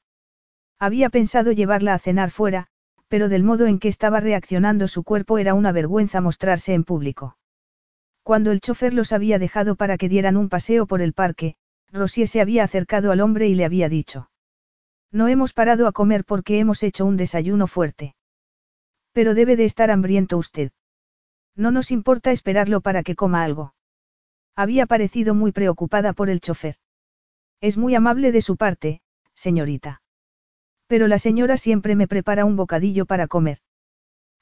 Había 0.80 1.10
pensado 1.10 1.52
llevarla 1.52 1.94
a 1.94 2.00
cenar 2.00 2.32
fuera, 2.32 2.68
pero 3.10 3.28
del 3.28 3.44
modo 3.44 3.66
en 3.66 3.80
que 3.80 3.90
estaba 3.90 4.22
reaccionando 4.22 4.88
su 4.88 5.04
cuerpo 5.04 5.38
era 5.38 5.54
una 5.56 5.74
vergüenza 5.74 6.22
mostrarse 6.22 6.74
en 6.74 6.86
público. 6.86 7.38
Cuando 8.24 8.50
el 8.52 8.62
chofer 8.62 8.94
los 8.94 9.12
había 9.12 9.40
dejado 9.40 9.76
para 9.76 9.98
que 9.98 10.08
dieran 10.08 10.38
un 10.38 10.48
paseo 10.48 10.86
por 10.88 11.02
el 11.02 11.12
parque, 11.12 11.56
Rosie 11.92 12.28
se 12.28 12.40
había 12.40 12.64
acercado 12.64 13.12
al 13.12 13.20
hombre 13.20 13.50
y 13.50 13.56
le 13.56 13.66
había 13.66 13.90
dicho. 13.90 14.30
No 15.12 15.28
hemos 15.28 15.52
parado 15.52 15.86
a 15.86 15.92
comer 15.92 16.24
porque 16.24 16.58
hemos 16.58 16.82
hecho 16.82 17.06
un 17.06 17.18
desayuno 17.18 17.68
fuerte. 17.68 18.16
Pero 19.12 19.34
debe 19.34 19.58
de 19.58 19.66
estar 19.66 19.92
hambriento 19.92 20.38
usted. 20.38 20.72
No 21.58 21.72
nos 21.72 21.92
importa 21.92 22.32
esperarlo 22.32 22.80
para 22.80 23.04
que 23.04 23.18
coma 23.18 23.44
algo. 23.44 23.74
Había 24.56 24.86
parecido 24.86 25.36
muy 25.36 25.52
preocupada 25.52 26.14
por 26.14 26.30
el 26.30 26.40
chofer. 26.40 26.78
Es 27.62 27.78
muy 27.78 27.96
amable 27.96 28.32
de 28.32 28.42
su 28.42 28.58
parte, 28.58 29.02
señorita. 29.36 30.02
Pero 30.88 31.08
la 31.08 31.20
señora 31.20 31.58
siempre 31.58 31.96
me 31.96 32.08
prepara 32.08 32.44
un 32.44 32.56
bocadillo 32.56 33.06
para 33.06 33.28
comer. 33.28 33.60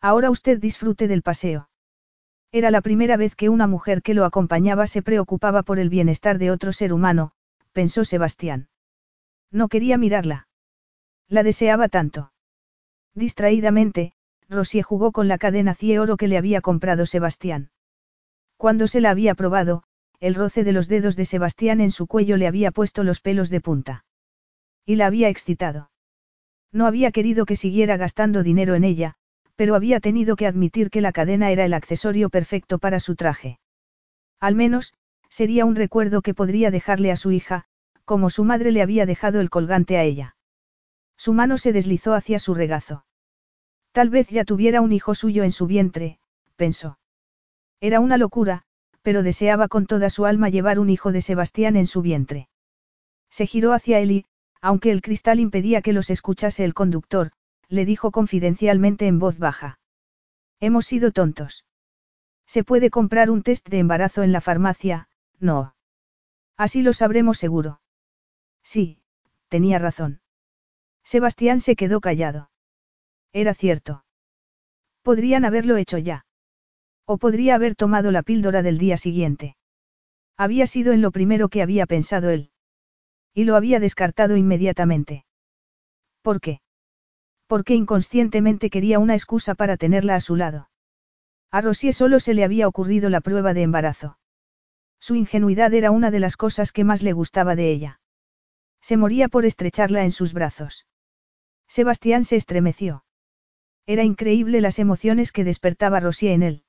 Ahora 0.01 0.31
usted 0.31 0.59
disfrute 0.59 1.07
del 1.07 1.21
paseo. 1.21 1.69
Era 2.51 2.71
la 2.71 2.81
primera 2.81 3.17
vez 3.17 3.35
que 3.35 3.49
una 3.49 3.67
mujer 3.67 4.01
que 4.01 4.13
lo 4.13 4.25
acompañaba 4.25 4.87
se 4.87 5.03
preocupaba 5.03 5.61
por 5.61 5.77
el 5.77 5.89
bienestar 5.89 6.39
de 6.39 6.49
otro 6.49 6.71
ser 6.71 6.93
humano, 6.93 7.33
pensó 7.73 8.05
Sebastián. 8.05 8.69
No 9.51 9.67
quería 9.67 9.97
mirarla. 9.97 10.47
La 11.27 11.43
deseaba 11.43 11.89
tanto. 11.89 12.31
Distraídamente, 13.13 14.13
Rosie 14.47 14.81
jugó 14.81 15.11
con 15.11 15.27
la 15.27 15.37
cadena 15.37 15.75
cie 15.75 15.99
oro 15.99 16.17
que 16.17 16.27
le 16.27 16.37
había 16.37 16.61
comprado 16.61 17.05
Sebastián. 17.05 17.69
Cuando 18.57 18.87
se 18.87 19.01
la 19.01 19.11
había 19.11 19.35
probado, 19.35 19.83
el 20.19 20.35
roce 20.35 20.63
de 20.63 20.73
los 20.73 20.87
dedos 20.87 21.15
de 21.15 21.25
Sebastián 21.25 21.81
en 21.81 21.91
su 21.91 22.07
cuello 22.07 22.37
le 22.37 22.47
había 22.47 22.71
puesto 22.71 23.03
los 23.03 23.21
pelos 23.21 23.49
de 23.49 23.61
punta. 23.61 24.05
Y 24.85 24.95
la 24.95 25.07
había 25.07 25.29
excitado. 25.29 25.91
No 26.71 26.85
había 26.85 27.11
querido 27.11 27.45
que 27.45 27.55
siguiera 27.55 27.97
gastando 27.97 28.43
dinero 28.43 28.75
en 28.75 28.83
ella, 28.83 29.15
pero 29.55 29.75
había 29.75 29.99
tenido 29.99 30.35
que 30.35 30.47
admitir 30.47 30.89
que 30.89 31.01
la 31.01 31.11
cadena 31.11 31.51
era 31.51 31.65
el 31.65 31.73
accesorio 31.73 32.29
perfecto 32.29 32.79
para 32.79 32.99
su 32.99 33.15
traje. 33.15 33.59
Al 34.39 34.55
menos, 34.55 34.93
sería 35.29 35.65
un 35.65 35.75
recuerdo 35.75 36.21
que 36.21 36.33
podría 36.33 36.71
dejarle 36.71 37.11
a 37.11 37.15
su 37.15 37.31
hija, 37.31 37.65
como 38.05 38.29
su 38.29 38.43
madre 38.43 38.71
le 38.71 38.81
había 38.81 39.05
dejado 39.05 39.41
el 39.41 39.49
colgante 39.49 39.97
a 39.97 40.03
ella. 40.03 40.35
Su 41.17 41.33
mano 41.33 41.57
se 41.57 41.73
deslizó 41.73 42.13
hacia 42.13 42.39
su 42.39 42.53
regazo. 42.53 43.05
Tal 43.91 44.09
vez 44.09 44.29
ya 44.29 44.45
tuviera 44.45 44.81
un 44.81 44.91
hijo 44.91 45.15
suyo 45.15 45.43
en 45.43 45.51
su 45.51 45.67
vientre, 45.67 46.19
pensó. 46.55 46.99
Era 47.81 47.99
una 47.99 48.17
locura, 48.17 48.63
pero 49.01 49.23
deseaba 49.23 49.67
con 49.67 49.85
toda 49.85 50.09
su 50.09 50.25
alma 50.25 50.49
llevar 50.49 50.79
un 50.79 50.89
hijo 50.89 51.11
de 51.11 51.21
Sebastián 51.21 51.75
en 51.75 51.87
su 51.87 52.01
vientre. 52.01 52.49
Se 53.29 53.45
giró 53.45 53.73
hacia 53.73 53.99
él 53.99 54.11
y, 54.11 54.25
aunque 54.61 54.91
el 54.91 55.01
cristal 55.01 55.39
impedía 55.39 55.81
que 55.81 55.93
los 55.93 56.09
escuchase 56.09 56.63
el 56.65 56.73
conductor, 56.73 57.31
le 57.67 57.85
dijo 57.85 58.11
confidencialmente 58.11 59.07
en 59.07 59.19
voz 59.19 59.37
baja. 59.37 59.79
Hemos 60.59 60.85
sido 60.85 61.11
tontos. 61.11 61.65
Se 62.45 62.63
puede 62.63 62.89
comprar 62.89 63.29
un 63.29 63.43
test 63.43 63.69
de 63.69 63.79
embarazo 63.79 64.23
en 64.23 64.31
la 64.31 64.41
farmacia, 64.41 65.07
no. 65.39 65.75
Así 66.57 66.81
lo 66.81 66.93
sabremos 66.93 67.37
seguro. 67.37 67.79
Sí, 68.63 69.01
tenía 69.47 69.79
razón. 69.79 70.21
Sebastián 71.03 71.59
se 71.59 71.75
quedó 71.75 72.01
callado. 72.01 72.49
Era 73.31 73.53
cierto. 73.53 74.03
Podrían 75.01 75.45
haberlo 75.45 75.77
hecho 75.77 75.97
ya. 75.97 76.25
O 77.09 77.17
podría 77.17 77.55
haber 77.55 77.73
tomado 77.75 78.11
la 78.11 78.21
píldora 78.21 78.61
del 78.61 78.77
día 78.77 78.97
siguiente. 78.97 79.57
Había 80.37 80.67
sido 80.67 80.93
en 80.93 81.01
lo 81.01 81.11
primero 81.11 81.49
que 81.49 81.63
había 81.63 81.85
pensado 81.85 82.29
él. 82.29 82.51
Y 83.33 83.45
lo 83.45 83.55
había 83.55 83.79
descartado 83.79 84.37
inmediatamente. 84.37 85.25
¿Por 86.21 86.39
qué? 86.39 86.61
porque 87.49 87.73
inconscientemente 87.73 88.69
quería 88.69 88.99
una 88.99 89.15
excusa 89.15 89.55
para 89.55 89.75
tenerla 89.75 90.13
a 90.13 90.21
su 90.21 90.35
lado. 90.35 90.69
A 91.49 91.61
Rosie 91.61 91.93
solo 91.93 92.19
se 92.19 92.35
le 92.35 92.43
había 92.43 92.67
ocurrido 92.67 93.09
la 93.09 93.21
prueba 93.21 93.55
de 93.55 93.63
embarazo. 93.63 94.19
Su 94.99 95.15
ingenuidad 95.15 95.73
era 95.73 95.89
una 95.89 96.11
de 96.11 96.19
las 96.19 96.37
cosas 96.37 96.71
que 96.71 96.83
más 96.83 97.01
le 97.01 97.11
gustaba 97.11 97.55
de 97.55 97.71
ella. 97.71 98.01
Se 98.81 98.97
moría 98.97 99.29
por 99.29 99.45
estrecharla 99.45 100.03
en 100.03 100.11
sus 100.11 100.31
brazos. 100.33 100.85
Sebastián 101.67 102.23
se 102.23 102.35
estremeció. 102.35 103.03
Era 103.87 104.03
increíble 104.03 104.61
las 104.61 104.77
emociones 104.77 105.31
que 105.31 105.43
despertaba 105.43 105.99
Rosie 105.99 106.33
en 106.33 106.43
él. 106.43 106.63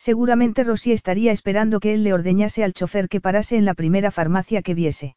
Seguramente 0.00 0.64
Rosie 0.64 0.94
estaría 0.94 1.30
esperando 1.30 1.78
que 1.78 1.92
él 1.92 2.04
le 2.04 2.14
ordeñase 2.14 2.64
al 2.64 2.72
chofer 2.72 3.10
que 3.10 3.20
parase 3.20 3.58
en 3.58 3.66
la 3.66 3.74
primera 3.74 4.10
farmacia 4.10 4.62
que 4.62 4.72
viese. 4.72 5.14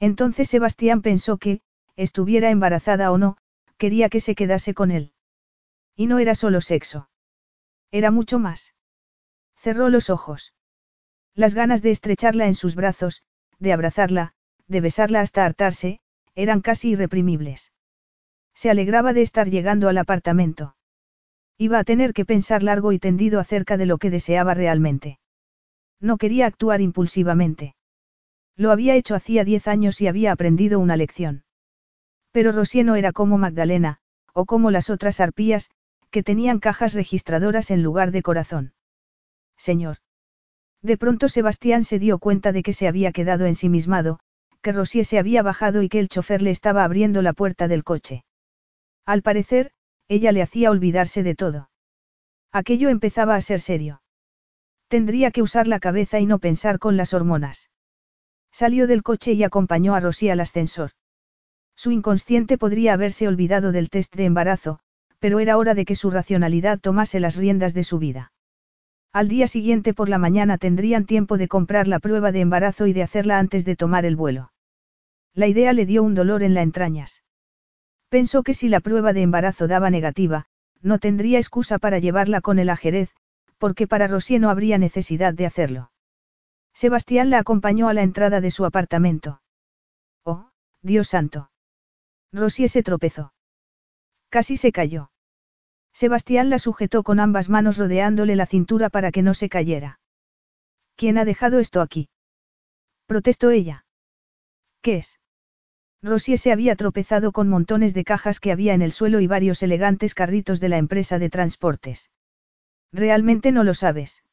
Entonces 0.00 0.48
Sebastián 0.48 1.02
pensó 1.02 1.38
que, 1.38 1.60
estuviera 1.94 2.50
embarazada 2.50 3.12
o 3.12 3.18
no, 3.18 3.36
quería 3.76 4.08
que 4.08 4.18
se 4.18 4.34
quedase 4.34 4.74
con 4.74 4.90
él. 4.90 5.12
Y 5.94 6.08
no 6.08 6.18
era 6.18 6.34
solo 6.34 6.60
sexo. 6.60 7.10
Era 7.92 8.10
mucho 8.10 8.40
más. 8.40 8.74
Cerró 9.54 9.88
los 9.88 10.10
ojos. 10.10 10.52
Las 11.36 11.54
ganas 11.54 11.80
de 11.80 11.92
estrecharla 11.92 12.48
en 12.48 12.56
sus 12.56 12.74
brazos, 12.74 13.22
de 13.60 13.72
abrazarla, 13.72 14.34
de 14.66 14.80
besarla 14.80 15.20
hasta 15.20 15.44
hartarse, 15.44 16.00
eran 16.34 16.60
casi 16.60 16.90
irreprimibles. 16.90 17.72
Se 18.52 18.68
alegraba 18.68 19.12
de 19.12 19.22
estar 19.22 19.48
llegando 19.48 19.88
al 19.88 19.98
apartamento. 19.98 20.74
Iba 21.62 21.78
a 21.78 21.84
tener 21.84 22.12
que 22.12 22.24
pensar 22.24 22.64
largo 22.64 22.90
y 22.90 22.98
tendido 22.98 23.38
acerca 23.38 23.76
de 23.76 23.86
lo 23.86 23.98
que 23.98 24.10
deseaba 24.10 24.52
realmente. 24.52 25.20
No 26.00 26.16
quería 26.16 26.46
actuar 26.46 26.80
impulsivamente. 26.80 27.76
Lo 28.56 28.72
había 28.72 28.96
hecho 28.96 29.14
hacía 29.14 29.44
diez 29.44 29.68
años 29.68 30.00
y 30.00 30.08
había 30.08 30.32
aprendido 30.32 30.80
una 30.80 30.96
lección. 30.96 31.44
Pero 32.32 32.50
Rosier 32.50 32.84
no 32.84 32.96
era 32.96 33.12
como 33.12 33.38
Magdalena, 33.38 33.98
o 34.34 34.44
como 34.44 34.72
las 34.72 34.90
otras 34.90 35.20
arpías, 35.20 35.70
que 36.10 36.24
tenían 36.24 36.58
cajas 36.58 36.94
registradoras 36.94 37.70
en 37.70 37.84
lugar 37.84 38.10
de 38.10 38.22
corazón. 38.22 38.72
Señor. 39.56 39.98
De 40.82 40.96
pronto 40.98 41.28
Sebastián 41.28 41.84
se 41.84 42.00
dio 42.00 42.18
cuenta 42.18 42.50
de 42.50 42.64
que 42.64 42.72
se 42.72 42.88
había 42.88 43.12
quedado 43.12 43.46
ensimismado, 43.46 44.18
que 44.62 44.72
Rosier 44.72 45.04
se 45.04 45.20
había 45.20 45.44
bajado 45.44 45.82
y 45.82 45.88
que 45.88 46.00
el 46.00 46.08
chofer 46.08 46.42
le 46.42 46.50
estaba 46.50 46.82
abriendo 46.82 47.22
la 47.22 47.34
puerta 47.34 47.68
del 47.68 47.84
coche. 47.84 48.24
Al 49.06 49.22
parecer, 49.22 49.70
ella 50.12 50.32
le 50.32 50.42
hacía 50.42 50.70
olvidarse 50.70 51.22
de 51.22 51.34
todo. 51.34 51.70
Aquello 52.52 52.90
empezaba 52.90 53.34
a 53.34 53.40
ser 53.40 53.60
serio. 53.60 54.02
Tendría 54.88 55.30
que 55.30 55.40
usar 55.40 55.66
la 55.68 55.80
cabeza 55.80 56.20
y 56.20 56.26
no 56.26 56.38
pensar 56.38 56.78
con 56.78 56.98
las 56.98 57.14
hormonas. 57.14 57.70
Salió 58.50 58.86
del 58.86 59.02
coche 59.02 59.32
y 59.32 59.42
acompañó 59.42 59.94
a 59.94 60.00
Rosy 60.00 60.28
al 60.28 60.40
ascensor. 60.40 60.90
Su 61.74 61.90
inconsciente 61.90 62.58
podría 62.58 62.92
haberse 62.92 63.26
olvidado 63.26 63.72
del 63.72 63.88
test 63.88 64.14
de 64.14 64.26
embarazo, 64.26 64.80
pero 65.18 65.40
era 65.40 65.56
hora 65.56 65.74
de 65.74 65.86
que 65.86 65.94
su 65.94 66.10
racionalidad 66.10 66.78
tomase 66.78 67.18
las 67.18 67.36
riendas 67.36 67.72
de 67.72 67.84
su 67.84 67.98
vida. 67.98 68.32
Al 69.14 69.28
día 69.28 69.46
siguiente 69.46 69.94
por 69.94 70.10
la 70.10 70.18
mañana 70.18 70.58
tendrían 70.58 71.06
tiempo 71.06 71.38
de 71.38 71.48
comprar 71.48 71.88
la 71.88 72.00
prueba 72.00 72.32
de 72.32 72.40
embarazo 72.40 72.86
y 72.86 72.92
de 72.92 73.02
hacerla 73.02 73.38
antes 73.38 73.64
de 73.64 73.76
tomar 73.76 74.04
el 74.04 74.16
vuelo. 74.16 74.52
La 75.32 75.46
idea 75.46 75.72
le 75.72 75.86
dio 75.86 76.02
un 76.02 76.14
dolor 76.14 76.42
en 76.42 76.52
las 76.52 76.64
entrañas. 76.64 77.21
Pensó 78.12 78.42
que 78.42 78.52
si 78.52 78.68
la 78.68 78.80
prueba 78.80 79.14
de 79.14 79.22
embarazo 79.22 79.68
daba 79.68 79.88
negativa, 79.88 80.44
no 80.82 80.98
tendría 80.98 81.38
excusa 81.38 81.78
para 81.78 81.98
llevarla 81.98 82.42
con 82.42 82.58
el 82.58 82.68
ajerez, 82.68 83.10
porque 83.56 83.86
para 83.86 84.06
Rosier 84.06 84.38
no 84.38 84.50
habría 84.50 84.76
necesidad 84.76 85.32
de 85.32 85.46
hacerlo. 85.46 85.92
Sebastián 86.74 87.30
la 87.30 87.38
acompañó 87.38 87.88
a 87.88 87.94
la 87.94 88.02
entrada 88.02 88.42
de 88.42 88.50
su 88.50 88.66
apartamento. 88.66 89.40
Oh, 90.24 90.50
Dios 90.82 91.08
santo. 91.08 91.50
Rosier 92.34 92.68
se 92.68 92.82
tropezó. 92.82 93.32
Casi 94.28 94.58
se 94.58 94.72
cayó. 94.72 95.10
Sebastián 95.94 96.50
la 96.50 96.58
sujetó 96.58 97.04
con 97.04 97.18
ambas 97.18 97.48
manos 97.48 97.78
rodeándole 97.78 98.36
la 98.36 98.44
cintura 98.44 98.90
para 98.90 99.10
que 99.10 99.22
no 99.22 99.32
se 99.32 99.48
cayera. 99.48 100.00
¿Quién 100.96 101.16
ha 101.16 101.24
dejado 101.24 101.60
esto 101.60 101.80
aquí? 101.80 102.10
protestó 103.06 103.50
ella. 103.50 103.86
¿Qué 104.82 104.98
es? 104.98 105.21
Rosier 106.02 106.38
se 106.38 106.50
había 106.50 106.74
tropezado 106.74 107.30
con 107.30 107.48
montones 107.48 107.94
de 107.94 108.02
cajas 108.02 108.40
que 108.40 108.50
había 108.50 108.74
en 108.74 108.82
el 108.82 108.90
suelo 108.90 109.20
y 109.20 109.28
varios 109.28 109.62
elegantes 109.62 110.14
carritos 110.14 110.58
de 110.58 110.68
la 110.68 110.78
empresa 110.78 111.20
de 111.20 111.30
transportes. 111.30 112.10
Realmente 112.92 113.52
no 113.52 113.62
lo 113.62 113.72
sabes. 113.72 114.24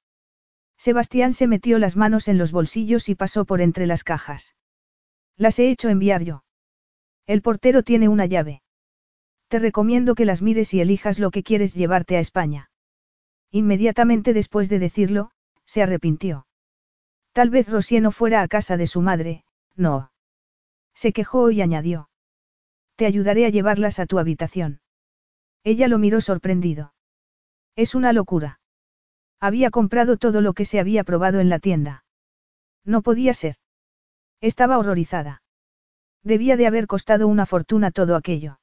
Sebastián 0.77 1.33
se 1.33 1.45
metió 1.45 1.77
las 1.77 1.95
manos 1.95 2.27
en 2.27 2.37
los 2.37 2.51
bolsillos 2.51 3.07
y 3.07 3.15
pasó 3.15 3.45
por 3.45 3.61
entre 3.61 3.85
las 3.85 4.03
cajas. 4.03 4.55
Las 5.37 5.59
he 5.59 5.69
hecho 5.69 5.89
enviar 5.89 6.23
yo. 6.23 6.43
El 7.27 7.41
portero 7.43 7.83
tiene 7.83 8.09
una 8.09 8.25
llave. 8.25 8.63
Te 9.47 9.59
recomiendo 9.59 10.15
que 10.15 10.25
las 10.25 10.41
mires 10.41 10.73
y 10.73 10.81
elijas 10.81 11.19
lo 11.19 11.29
que 11.29 11.43
quieres 11.43 11.75
llevarte 11.75 12.17
a 12.17 12.19
España. 12.19 12.71
Inmediatamente 13.51 14.33
después 14.33 14.69
de 14.69 14.79
decirlo, 14.79 15.31
se 15.65 15.83
arrepintió. 15.83 16.47
Tal 17.33 17.49
vez 17.51 17.69
Rosier 17.69 18.01
no 18.01 18.11
fuera 18.11 18.41
a 18.41 18.47
casa 18.47 18.75
de 18.77 18.87
su 18.87 19.01
madre, 19.01 19.43
no. 19.75 20.08
Se 21.01 21.13
quejó 21.13 21.49
y 21.49 21.61
añadió. 21.61 22.09
Te 22.97 23.05
ayudaré 23.05 23.45
a 23.45 23.49
llevarlas 23.49 23.99
a 23.99 24.05
tu 24.05 24.19
habitación. 24.19 24.81
Ella 25.63 25.87
lo 25.87 25.97
miró 25.97 26.19
sorprendido. 26.19 26.93
Es 27.77 27.95
una 27.95 28.11
locura. 28.11 28.59
Había 29.39 29.71
comprado 29.71 30.17
todo 30.17 30.41
lo 30.41 30.51
que 30.51 30.65
se 30.65 30.77
había 30.77 31.05
probado 31.05 31.39
en 31.39 31.47
la 31.47 31.59
tienda. 31.59 32.03
No 32.83 33.01
podía 33.01 33.33
ser. 33.33 33.55
Estaba 34.41 34.77
horrorizada. 34.77 35.41
Debía 36.21 36.57
de 36.57 36.67
haber 36.67 36.85
costado 36.85 37.29
una 37.29 37.45
fortuna 37.45 37.91
todo 37.91 38.17
aquello. 38.17 38.59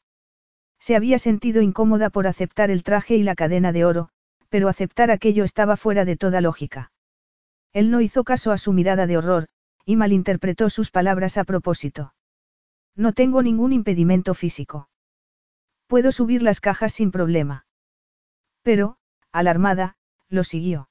Se 0.78 0.94
había 0.94 1.18
sentido 1.18 1.62
incómoda 1.62 2.10
por 2.10 2.26
aceptar 2.26 2.70
el 2.70 2.82
traje 2.82 3.16
y 3.16 3.22
la 3.22 3.34
cadena 3.34 3.72
de 3.72 3.86
oro, 3.86 4.10
pero 4.50 4.68
aceptar 4.68 5.10
aquello 5.10 5.42
estaba 5.42 5.78
fuera 5.78 6.04
de 6.04 6.18
toda 6.18 6.42
lógica. 6.42 6.92
Él 7.72 7.90
no 7.90 8.02
hizo 8.02 8.24
caso 8.24 8.52
a 8.52 8.58
su 8.58 8.74
mirada 8.74 9.06
de 9.06 9.16
horror, 9.16 9.46
y 9.86 9.96
malinterpretó 9.96 10.68
sus 10.68 10.90
palabras 10.90 11.38
a 11.38 11.44
propósito. 11.44 12.12
No 12.96 13.12
tengo 13.12 13.42
ningún 13.42 13.72
impedimento 13.72 14.34
físico. 14.34 14.88
Puedo 15.86 16.10
subir 16.12 16.42
las 16.42 16.60
cajas 16.60 16.94
sin 16.94 17.10
problema. 17.12 17.66
Pero, 18.62 18.96
alarmada, 19.30 19.96
lo 20.28 20.42
siguió. 20.42 20.88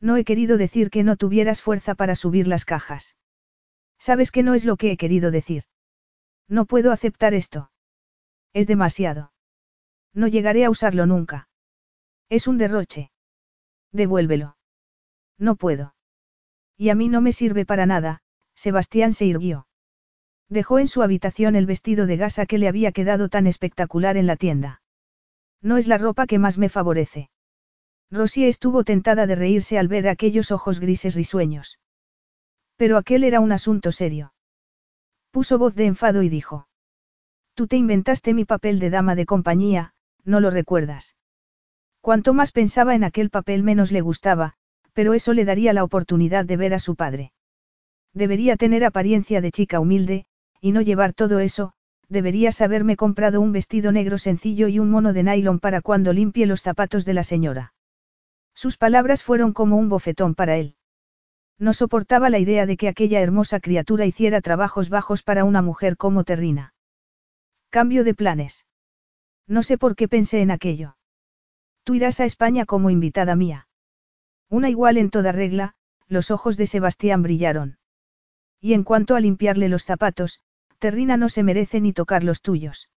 No 0.00 0.16
he 0.16 0.24
querido 0.24 0.56
decir 0.56 0.88
que 0.90 1.02
no 1.02 1.16
tuvieras 1.16 1.60
fuerza 1.60 1.94
para 1.94 2.14
subir 2.14 2.46
las 2.46 2.64
cajas. 2.64 3.16
Sabes 3.98 4.30
que 4.30 4.42
no 4.42 4.54
es 4.54 4.64
lo 4.64 4.76
que 4.76 4.92
he 4.92 4.96
querido 4.96 5.30
decir. 5.30 5.64
No 6.48 6.64
puedo 6.64 6.92
aceptar 6.92 7.34
esto. 7.34 7.70
Es 8.52 8.66
demasiado. 8.66 9.32
No 10.14 10.28
llegaré 10.28 10.64
a 10.64 10.70
usarlo 10.70 11.06
nunca. 11.06 11.48
Es 12.28 12.46
un 12.46 12.56
derroche. 12.56 13.10
Devuélvelo. 13.92 14.56
No 15.38 15.56
puedo. 15.56 15.94
Y 16.76 16.90
a 16.90 16.94
mí 16.94 17.08
no 17.08 17.20
me 17.20 17.32
sirve 17.32 17.66
para 17.66 17.86
nada, 17.86 18.22
Sebastián 18.54 19.12
se 19.12 19.26
irguió. 19.26 19.66
Dejó 20.48 20.78
en 20.78 20.86
su 20.86 21.02
habitación 21.02 21.56
el 21.56 21.66
vestido 21.66 22.06
de 22.06 22.16
gasa 22.16 22.46
que 22.46 22.58
le 22.58 22.68
había 22.68 22.92
quedado 22.92 23.28
tan 23.28 23.46
espectacular 23.46 24.16
en 24.16 24.26
la 24.26 24.36
tienda. 24.36 24.80
No 25.60 25.76
es 25.76 25.88
la 25.88 25.98
ropa 25.98 26.26
que 26.26 26.38
más 26.38 26.58
me 26.58 26.68
favorece. 26.68 27.30
Rosie 28.10 28.48
estuvo 28.48 28.84
tentada 28.84 29.26
de 29.26 29.34
reírse 29.34 29.78
al 29.78 29.88
ver 29.88 30.06
aquellos 30.06 30.52
ojos 30.52 30.78
grises 30.78 31.16
risueños. 31.16 31.80
Pero 32.76 32.96
aquel 32.96 33.24
era 33.24 33.40
un 33.40 33.50
asunto 33.50 33.90
serio. 33.90 34.32
Puso 35.32 35.58
voz 35.58 35.74
de 35.74 35.86
enfado 35.86 36.22
y 36.22 36.28
dijo. 36.28 36.68
Tú 37.54 37.66
te 37.66 37.76
inventaste 37.76 38.32
mi 38.32 38.44
papel 38.44 38.78
de 38.78 38.90
dama 38.90 39.16
de 39.16 39.26
compañía, 39.26 39.94
no 40.24 40.40
lo 40.40 40.50
recuerdas. 40.50 41.16
Cuanto 42.00 42.34
más 42.34 42.52
pensaba 42.52 42.94
en 42.94 43.02
aquel 43.02 43.30
papel 43.30 43.64
menos 43.64 43.90
le 43.90 44.00
gustaba, 44.00 44.54
pero 44.92 45.14
eso 45.14 45.32
le 45.32 45.44
daría 45.44 45.72
la 45.72 45.82
oportunidad 45.82 46.44
de 46.44 46.56
ver 46.56 46.74
a 46.74 46.78
su 46.78 46.94
padre. 46.94 47.32
Debería 48.12 48.56
tener 48.56 48.84
apariencia 48.84 49.40
de 49.40 49.50
chica 49.50 49.80
humilde, 49.80 50.26
y 50.60 50.72
no 50.72 50.80
llevar 50.80 51.12
todo 51.12 51.40
eso, 51.40 51.72
deberías 52.08 52.60
haberme 52.60 52.96
comprado 52.96 53.40
un 53.40 53.52
vestido 53.52 53.92
negro 53.92 54.18
sencillo 54.18 54.68
y 54.68 54.78
un 54.78 54.90
mono 54.90 55.12
de 55.12 55.22
nylon 55.22 55.58
para 55.58 55.80
cuando 55.80 56.12
limpie 56.12 56.46
los 56.46 56.62
zapatos 56.62 57.04
de 57.04 57.14
la 57.14 57.22
señora. 57.22 57.74
Sus 58.54 58.76
palabras 58.76 59.22
fueron 59.22 59.52
como 59.52 59.76
un 59.76 59.88
bofetón 59.88 60.34
para 60.34 60.56
él. 60.56 60.76
No 61.58 61.72
soportaba 61.72 62.30
la 62.30 62.38
idea 62.38 62.66
de 62.66 62.76
que 62.76 62.88
aquella 62.88 63.20
hermosa 63.20 63.60
criatura 63.60 64.06
hiciera 64.06 64.40
trabajos 64.40 64.88
bajos 64.88 65.22
para 65.22 65.44
una 65.44 65.62
mujer 65.62 65.96
como 65.96 66.24
Terrina. 66.24 66.74
Cambio 67.70 68.04
de 68.04 68.14
planes. 68.14 68.66
No 69.46 69.62
sé 69.62 69.78
por 69.78 69.96
qué 69.96 70.08
pensé 70.08 70.40
en 70.40 70.50
aquello. 70.50 70.96
Tú 71.84 71.94
irás 71.94 72.20
a 72.20 72.24
España 72.24 72.66
como 72.66 72.90
invitada 72.90 73.36
mía. 73.36 73.68
Una 74.48 74.70
igual 74.70 74.96
en 74.96 75.10
toda 75.10 75.32
regla, 75.32 75.74
los 76.08 76.30
ojos 76.30 76.56
de 76.56 76.66
Sebastián 76.66 77.22
brillaron. 77.22 77.78
Y 78.60 78.72
en 78.72 78.84
cuanto 78.84 79.14
a 79.14 79.20
limpiarle 79.20 79.68
los 79.68 79.84
zapatos, 79.84 80.40
Terrina 80.78 81.16
no 81.16 81.28
se 81.28 81.42
merece 81.42 81.80
ni 81.80 81.92
tocar 81.92 82.24
los 82.24 82.42
tuyos. 82.42 82.90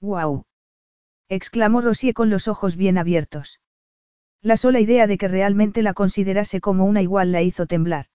¡Guau! 0.00 0.44
exclamó 1.28 1.80
Rosier 1.80 2.14
con 2.14 2.30
los 2.30 2.48
ojos 2.48 2.76
bien 2.76 2.98
abiertos. 2.98 3.60
La 4.42 4.56
sola 4.56 4.80
idea 4.80 5.06
de 5.06 5.18
que 5.18 5.28
realmente 5.28 5.82
la 5.82 5.94
considerase 5.94 6.60
como 6.60 6.84
una 6.84 7.02
igual 7.02 7.32
la 7.32 7.42
hizo 7.42 7.66
temblar. 7.66 8.06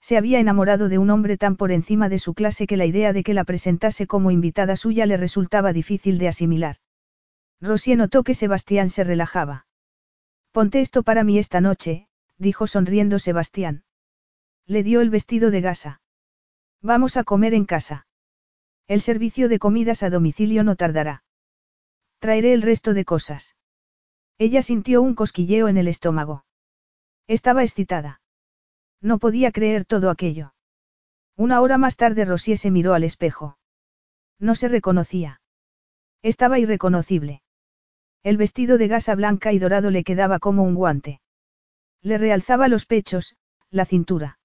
Se 0.00 0.16
había 0.16 0.38
enamorado 0.38 0.88
de 0.88 0.98
un 0.98 1.10
hombre 1.10 1.38
tan 1.38 1.56
por 1.56 1.72
encima 1.72 2.08
de 2.08 2.18
su 2.18 2.34
clase 2.34 2.66
que 2.66 2.76
la 2.76 2.84
idea 2.84 3.12
de 3.12 3.24
que 3.24 3.34
la 3.34 3.44
presentase 3.44 4.06
como 4.06 4.30
invitada 4.30 4.76
suya 4.76 5.06
le 5.06 5.16
resultaba 5.16 5.72
difícil 5.72 6.18
de 6.18 6.28
asimilar. 6.28 6.76
Rosier 7.60 7.96
notó 7.96 8.22
que 8.22 8.34
Sebastián 8.34 8.90
se 8.90 9.02
relajaba. 9.02 9.66
Ponte 10.52 10.80
esto 10.80 11.02
para 11.02 11.24
mí 11.24 11.38
esta 11.38 11.60
noche, 11.60 12.08
dijo 12.38 12.66
sonriendo 12.66 13.18
Sebastián. 13.18 13.85
Le 14.66 14.82
dio 14.82 15.00
el 15.00 15.10
vestido 15.10 15.50
de 15.50 15.60
gasa. 15.60 16.00
Vamos 16.82 17.16
a 17.16 17.24
comer 17.24 17.54
en 17.54 17.64
casa. 17.64 18.06
El 18.88 19.00
servicio 19.00 19.48
de 19.48 19.58
comidas 19.58 20.02
a 20.02 20.10
domicilio 20.10 20.64
no 20.64 20.74
tardará. 20.74 21.22
Traeré 22.18 22.52
el 22.52 22.62
resto 22.62 22.92
de 22.92 23.04
cosas. 23.04 23.56
Ella 24.38 24.62
sintió 24.62 25.02
un 25.02 25.14
cosquilleo 25.14 25.68
en 25.68 25.76
el 25.76 25.88
estómago. 25.88 26.44
Estaba 27.26 27.62
excitada. 27.62 28.20
No 29.00 29.18
podía 29.18 29.52
creer 29.52 29.84
todo 29.84 30.10
aquello. 30.10 30.52
Una 31.36 31.60
hora 31.60 31.78
más 31.78 31.96
tarde 31.96 32.24
Rosier 32.24 32.58
se 32.58 32.70
miró 32.70 32.94
al 32.94 33.04
espejo. 33.04 33.58
No 34.38 34.54
se 34.54 34.68
reconocía. 34.68 35.40
Estaba 36.22 36.58
irreconocible. 36.58 37.42
El 38.22 38.36
vestido 38.36 38.78
de 38.78 38.88
gasa 38.88 39.14
blanca 39.14 39.52
y 39.52 39.58
dorado 39.58 39.90
le 39.90 40.02
quedaba 40.02 40.40
como 40.40 40.64
un 40.64 40.74
guante. 40.74 41.20
Le 42.02 42.18
realzaba 42.18 42.68
los 42.68 42.84
pechos, 42.84 43.36
la 43.70 43.84
cintura. 43.84 44.38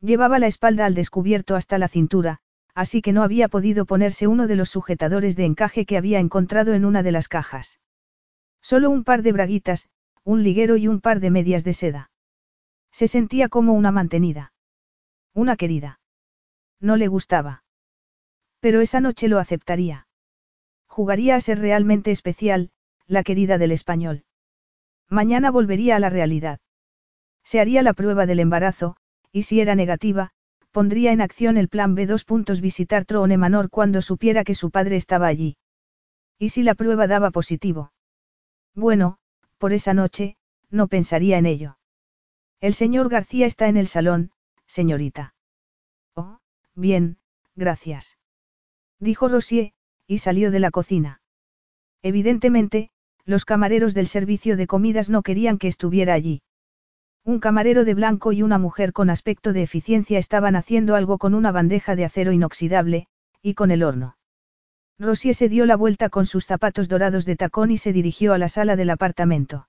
Llevaba 0.00 0.38
la 0.38 0.46
espalda 0.46 0.86
al 0.86 0.94
descubierto 0.94 1.56
hasta 1.56 1.78
la 1.78 1.88
cintura, 1.88 2.40
así 2.74 3.00
que 3.00 3.12
no 3.12 3.22
había 3.22 3.48
podido 3.48 3.86
ponerse 3.86 4.26
uno 4.26 4.46
de 4.46 4.56
los 4.56 4.70
sujetadores 4.70 5.36
de 5.36 5.44
encaje 5.44 5.86
que 5.86 5.96
había 5.96 6.18
encontrado 6.18 6.74
en 6.74 6.84
una 6.84 7.02
de 7.02 7.12
las 7.12 7.28
cajas. 7.28 7.80
Solo 8.60 8.90
un 8.90 9.04
par 9.04 9.22
de 9.22 9.32
braguitas, 9.32 9.88
un 10.24 10.42
liguero 10.42 10.76
y 10.76 10.88
un 10.88 11.00
par 11.00 11.20
de 11.20 11.30
medias 11.30 11.64
de 11.64 11.72
seda. 11.72 12.10
Se 12.92 13.08
sentía 13.08 13.48
como 13.48 13.72
una 13.72 13.92
mantenida. 13.92 14.52
Una 15.32 15.56
querida. 15.56 16.00
No 16.80 16.96
le 16.96 17.08
gustaba. 17.08 17.64
Pero 18.60 18.80
esa 18.80 19.00
noche 19.00 19.28
lo 19.28 19.38
aceptaría. 19.38 20.06
Jugaría 20.86 21.36
a 21.36 21.40
ser 21.40 21.58
realmente 21.58 22.10
especial, 22.10 22.70
la 23.06 23.22
querida 23.22 23.58
del 23.58 23.72
español. 23.72 24.24
Mañana 25.08 25.50
volvería 25.50 25.96
a 25.96 26.00
la 26.00 26.10
realidad. 26.10 26.58
Se 27.44 27.60
haría 27.60 27.82
la 27.82 27.92
prueba 27.92 28.26
del 28.26 28.40
embarazo, 28.40 28.96
y 29.32 29.42
si 29.42 29.60
era 29.60 29.74
negativa, 29.74 30.32
pondría 30.70 31.12
en 31.12 31.20
acción 31.20 31.56
el 31.56 31.68
plan 31.68 31.96
B2. 31.96 32.60
Visitar 32.60 33.04
Troone 33.04 33.36
Manor 33.36 33.70
cuando 33.70 34.02
supiera 34.02 34.44
que 34.44 34.54
su 34.54 34.70
padre 34.70 34.96
estaba 34.96 35.26
allí. 35.26 35.56
¿Y 36.38 36.50
si 36.50 36.62
la 36.62 36.74
prueba 36.74 37.06
daba 37.06 37.30
positivo? 37.30 37.92
Bueno, 38.74 39.18
por 39.58 39.72
esa 39.72 39.94
noche, 39.94 40.36
no 40.70 40.88
pensaría 40.88 41.38
en 41.38 41.46
ello. 41.46 41.78
El 42.60 42.74
señor 42.74 43.08
García 43.08 43.46
está 43.46 43.68
en 43.68 43.76
el 43.76 43.86
salón, 43.86 44.32
señorita. 44.66 45.34
Oh, 46.14 46.38
bien, 46.74 47.18
gracias. 47.54 48.18
Dijo 48.98 49.28
Rosier, 49.28 49.72
y 50.06 50.18
salió 50.18 50.50
de 50.50 50.60
la 50.60 50.70
cocina. 50.70 51.20
Evidentemente, 52.02 52.90
los 53.24 53.44
camareros 53.44 53.94
del 53.94 54.06
servicio 54.06 54.56
de 54.56 54.66
comidas 54.66 55.10
no 55.10 55.22
querían 55.22 55.58
que 55.58 55.68
estuviera 55.68 56.14
allí. 56.14 56.42
Un 57.26 57.40
camarero 57.40 57.84
de 57.84 57.94
blanco 57.94 58.30
y 58.30 58.42
una 58.42 58.56
mujer 58.56 58.92
con 58.92 59.10
aspecto 59.10 59.52
de 59.52 59.64
eficiencia 59.64 60.16
estaban 60.16 60.54
haciendo 60.54 60.94
algo 60.94 61.18
con 61.18 61.34
una 61.34 61.50
bandeja 61.50 61.96
de 61.96 62.04
acero 62.04 62.30
inoxidable, 62.30 63.08
y 63.42 63.54
con 63.54 63.72
el 63.72 63.82
horno. 63.82 64.16
Rosie 64.96 65.34
se 65.34 65.48
dio 65.48 65.66
la 65.66 65.74
vuelta 65.74 66.08
con 66.08 66.24
sus 66.24 66.46
zapatos 66.46 66.88
dorados 66.88 67.24
de 67.24 67.34
tacón 67.34 67.72
y 67.72 67.78
se 67.78 67.92
dirigió 67.92 68.32
a 68.32 68.38
la 68.38 68.48
sala 68.48 68.76
del 68.76 68.90
apartamento. 68.90 69.66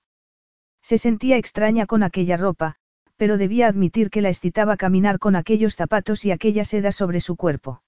Se 0.82 0.98
sentía 0.98 1.36
extraña 1.36 1.86
con 1.86 2.04
aquella 2.04 2.36
ropa, 2.36 2.76
pero 3.16 3.36
debía 3.36 3.66
admitir 3.66 4.08
que 4.08 4.22
la 4.22 4.28
excitaba 4.28 4.76
caminar 4.76 5.18
con 5.18 5.34
aquellos 5.34 5.74
zapatos 5.74 6.24
y 6.24 6.30
aquella 6.30 6.64
seda 6.64 6.92
sobre 6.92 7.20
su 7.20 7.34
cuerpo. 7.34 7.82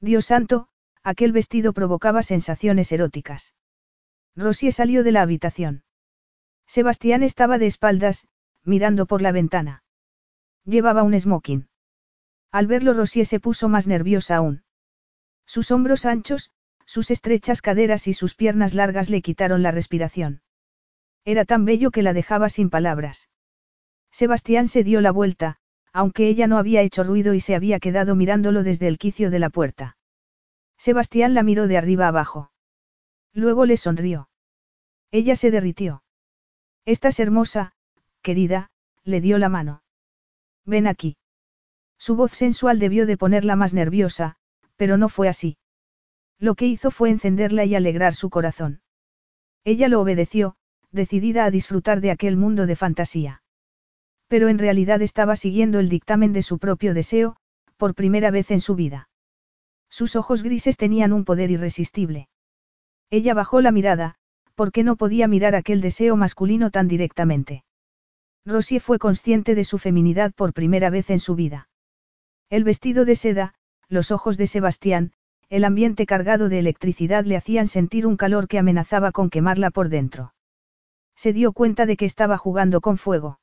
Dios 0.00 0.26
santo, 0.26 0.68
aquel 1.02 1.32
vestido 1.32 1.72
provocaba 1.72 2.22
sensaciones 2.22 2.92
eróticas. 2.92 3.54
Rosie 4.36 4.70
salió 4.70 5.02
de 5.02 5.10
la 5.10 5.22
habitación. 5.22 5.82
Sebastián 6.68 7.24
estaba 7.24 7.58
de 7.58 7.66
espaldas, 7.66 8.28
mirando 8.64 9.06
por 9.06 9.22
la 9.22 9.32
ventana. 9.32 9.82
Llevaba 10.64 11.02
un 11.02 11.18
smoking. 11.18 11.68
Al 12.50 12.66
verlo 12.66 12.94
Rosier 12.94 13.26
se 13.26 13.40
puso 13.40 13.68
más 13.68 13.86
nerviosa 13.86 14.36
aún. 14.36 14.64
Sus 15.46 15.70
hombros 15.70 16.06
anchos, 16.06 16.50
sus 16.86 17.10
estrechas 17.10 17.62
caderas 17.62 18.06
y 18.08 18.14
sus 18.14 18.34
piernas 18.34 18.74
largas 18.74 19.10
le 19.10 19.22
quitaron 19.22 19.62
la 19.62 19.70
respiración. 19.70 20.42
Era 21.24 21.44
tan 21.44 21.64
bello 21.64 21.90
que 21.90 22.02
la 22.02 22.12
dejaba 22.12 22.48
sin 22.48 22.70
palabras. 22.70 23.28
Sebastián 24.10 24.68
se 24.68 24.84
dio 24.84 25.00
la 25.00 25.10
vuelta, 25.10 25.58
aunque 25.92 26.28
ella 26.28 26.46
no 26.46 26.58
había 26.58 26.82
hecho 26.82 27.04
ruido 27.04 27.34
y 27.34 27.40
se 27.40 27.54
había 27.54 27.80
quedado 27.80 28.14
mirándolo 28.14 28.62
desde 28.62 28.88
el 28.88 28.98
quicio 28.98 29.30
de 29.30 29.38
la 29.38 29.50
puerta. 29.50 29.96
Sebastián 30.76 31.34
la 31.34 31.42
miró 31.42 31.66
de 31.66 31.78
arriba 31.78 32.08
abajo. 32.08 32.50
Luego 33.32 33.64
le 33.66 33.76
sonrió. 33.76 34.28
Ella 35.10 35.36
se 35.36 35.50
derritió. 35.50 36.02
Estás 36.84 37.20
hermosa, 37.20 37.73
querida, 38.24 38.70
le 39.04 39.20
dio 39.20 39.38
la 39.38 39.48
mano. 39.48 39.82
Ven 40.64 40.88
aquí. 40.88 41.16
Su 41.98 42.16
voz 42.16 42.32
sensual 42.32 42.80
debió 42.80 43.06
de 43.06 43.16
ponerla 43.16 43.54
más 43.54 43.74
nerviosa, 43.74 44.34
pero 44.76 44.96
no 44.96 45.08
fue 45.08 45.28
así. 45.28 45.58
Lo 46.40 46.56
que 46.56 46.66
hizo 46.66 46.90
fue 46.90 47.10
encenderla 47.10 47.64
y 47.64 47.74
alegrar 47.76 48.14
su 48.14 48.30
corazón. 48.30 48.80
Ella 49.62 49.88
lo 49.88 50.00
obedeció, 50.00 50.56
decidida 50.90 51.44
a 51.44 51.50
disfrutar 51.50 52.00
de 52.00 52.10
aquel 52.10 52.36
mundo 52.36 52.66
de 52.66 52.76
fantasía. 52.76 53.42
Pero 54.26 54.48
en 54.48 54.58
realidad 54.58 55.02
estaba 55.02 55.36
siguiendo 55.36 55.78
el 55.78 55.88
dictamen 55.88 56.32
de 56.32 56.42
su 56.42 56.58
propio 56.58 56.94
deseo, 56.94 57.36
por 57.76 57.94
primera 57.94 58.30
vez 58.30 58.50
en 58.50 58.60
su 58.60 58.74
vida. 58.74 59.08
Sus 59.90 60.16
ojos 60.16 60.42
grises 60.42 60.76
tenían 60.76 61.12
un 61.12 61.24
poder 61.24 61.50
irresistible. 61.50 62.28
Ella 63.10 63.34
bajó 63.34 63.60
la 63.60 63.70
mirada, 63.70 64.16
porque 64.54 64.82
no 64.82 64.96
podía 64.96 65.28
mirar 65.28 65.54
aquel 65.54 65.80
deseo 65.80 66.16
masculino 66.16 66.70
tan 66.70 66.88
directamente. 66.88 67.63
Rosie 68.46 68.78
fue 68.78 68.98
consciente 68.98 69.54
de 69.54 69.64
su 69.64 69.78
feminidad 69.78 70.32
por 70.34 70.52
primera 70.52 70.90
vez 70.90 71.08
en 71.08 71.18
su 71.18 71.34
vida. 71.34 71.68
El 72.50 72.62
vestido 72.62 73.06
de 73.06 73.16
seda, 73.16 73.54
los 73.88 74.10
ojos 74.10 74.36
de 74.36 74.46
Sebastián, 74.46 75.12
el 75.48 75.64
ambiente 75.64 76.04
cargado 76.04 76.48
de 76.48 76.58
electricidad 76.58 77.24
le 77.24 77.36
hacían 77.36 77.66
sentir 77.68 78.06
un 78.06 78.16
calor 78.16 78.46
que 78.46 78.58
amenazaba 78.58 79.12
con 79.12 79.30
quemarla 79.30 79.70
por 79.70 79.88
dentro. 79.88 80.34
Se 81.16 81.32
dio 81.32 81.52
cuenta 81.52 81.86
de 81.86 81.96
que 81.96 82.04
estaba 82.04 82.36
jugando 82.36 82.80
con 82.80 82.98
fuego. 82.98 83.40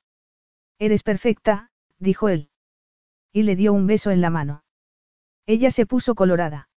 Eres 0.77 1.01
perfecta, 1.01 1.71
dijo 1.97 2.29
él. 2.29 2.49
Y 3.33 3.43
le 3.43 3.55
dio 3.55 3.73
un 3.73 3.87
beso 3.87 4.11
en 4.11 4.21
la 4.21 4.29
mano. 4.29 4.63
Ella 5.47 5.71
se 5.71 5.85
puso 5.85 6.13
colorada. 6.13 6.69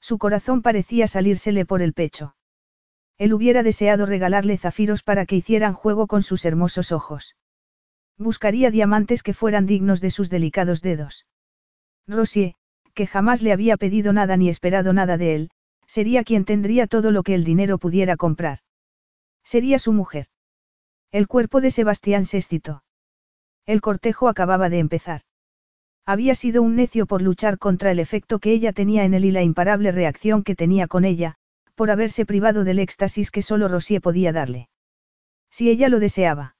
Su 0.00 0.16
corazón 0.18 0.62
parecía 0.62 1.06
salírsele 1.06 1.66
por 1.66 1.82
el 1.82 1.92
pecho. 1.92 2.34
Él 3.18 3.34
hubiera 3.34 3.62
deseado 3.62 4.06
regalarle 4.06 4.56
zafiros 4.56 5.02
para 5.02 5.26
que 5.26 5.36
hicieran 5.36 5.74
juego 5.74 6.06
con 6.06 6.22
sus 6.22 6.44
hermosos 6.44 6.92
ojos. 6.92 7.36
Buscaría 8.18 8.70
diamantes 8.70 9.22
que 9.22 9.34
fueran 9.34 9.66
dignos 9.66 10.00
de 10.00 10.10
sus 10.10 10.30
delicados 10.30 10.82
dedos. 10.82 11.26
Rosie, 12.06 12.54
que 12.94 13.06
jamás 13.06 13.42
le 13.42 13.52
había 13.52 13.76
pedido 13.76 14.12
nada 14.12 14.36
ni 14.36 14.48
esperado 14.48 14.92
nada 14.92 15.16
de 15.16 15.34
él, 15.34 15.50
sería 15.86 16.24
quien 16.24 16.44
tendría 16.44 16.86
todo 16.86 17.10
lo 17.10 17.22
que 17.22 17.34
el 17.34 17.44
dinero 17.44 17.78
pudiera 17.78 18.16
comprar. 18.16 18.58
Sería 19.44 19.78
su 19.78 19.92
mujer. 19.92 20.26
El 21.10 21.26
cuerpo 21.26 21.60
de 21.60 21.70
Sebastián 21.70 22.24
se 22.24 22.38
excitó. 22.38 22.84
El 23.66 23.80
cortejo 23.80 24.28
acababa 24.28 24.68
de 24.68 24.78
empezar. 24.78 25.22
Había 26.04 26.34
sido 26.34 26.62
un 26.62 26.74
necio 26.74 27.06
por 27.06 27.22
luchar 27.22 27.58
contra 27.58 27.90
el 27.90 28.00
efecto 28.00 28.38
que 28.40 28.52
ella 28.52 28.72
tenía 28.72 29.04
en 29.04 29.14
él 29.14 29.24
y 29.24 29.30
la 29.30 29.42
imparable 29.42 29.92
reacción 29.92 30.42
que 30.42 30.56
tenía 30.56 30.88
con 30.88 31.04
ella, 31.04 31.36
por 31.74 31.90
haberse 31.90 32.26
privado 32.26 32.64
del 32.64 32.78
éxtasis 32.78 33.30
que 33.30 33.42
solo 33.42 33.68
Rosie 33.68 34.00
podía 34.00 34.32
darle. 34.32 34.68
Si 35.50 35.70
ella 35.70 35.88
lo 35.88 36.00
deseaba. 36.00 36.56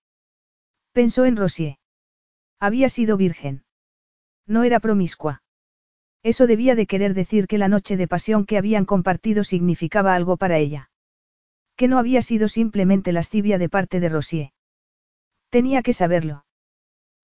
Pensó 0.92 1.24
en 1.24 1.36
Rosier. 1.36 1.78
Había 2.60 2.88
sido 2.88 3.16
virgen. 3.16 3.64
No 4.46 4.62
era 4.62 4.78
promiscua. 4.78 5.42
Eso 6.22 6.46
debía 6.46 6.74
de 6.74 6.86
querer 6.86 7.14
decir 7.14 7.46
que 7.46 7.58
la 7.58 7.68
noche 7.68 7.96
de 7.96 8.06
pasión 8.06 8.44
que 8.44 8.58
habían 8.58 8.84
compartido 8.84 9.42
significaba 9.42 10.14
algo 10.14 10.36
para 10.36 10.58
ella. 10.58 10.90
Que 11.76 11.88
no 11.88 11.98
había 11.98 12.22
sido 12.22 12.48
simplemente 12.48 13.12
lascivia 13.12 13.58
de 13.58 13.68
parte 13.68 14.00
de 14.00 14.08
Rosier. 14.08 14.52
Tenía 15.48 15.82
que 15.82 15.94
saberlo. 15.94 16.44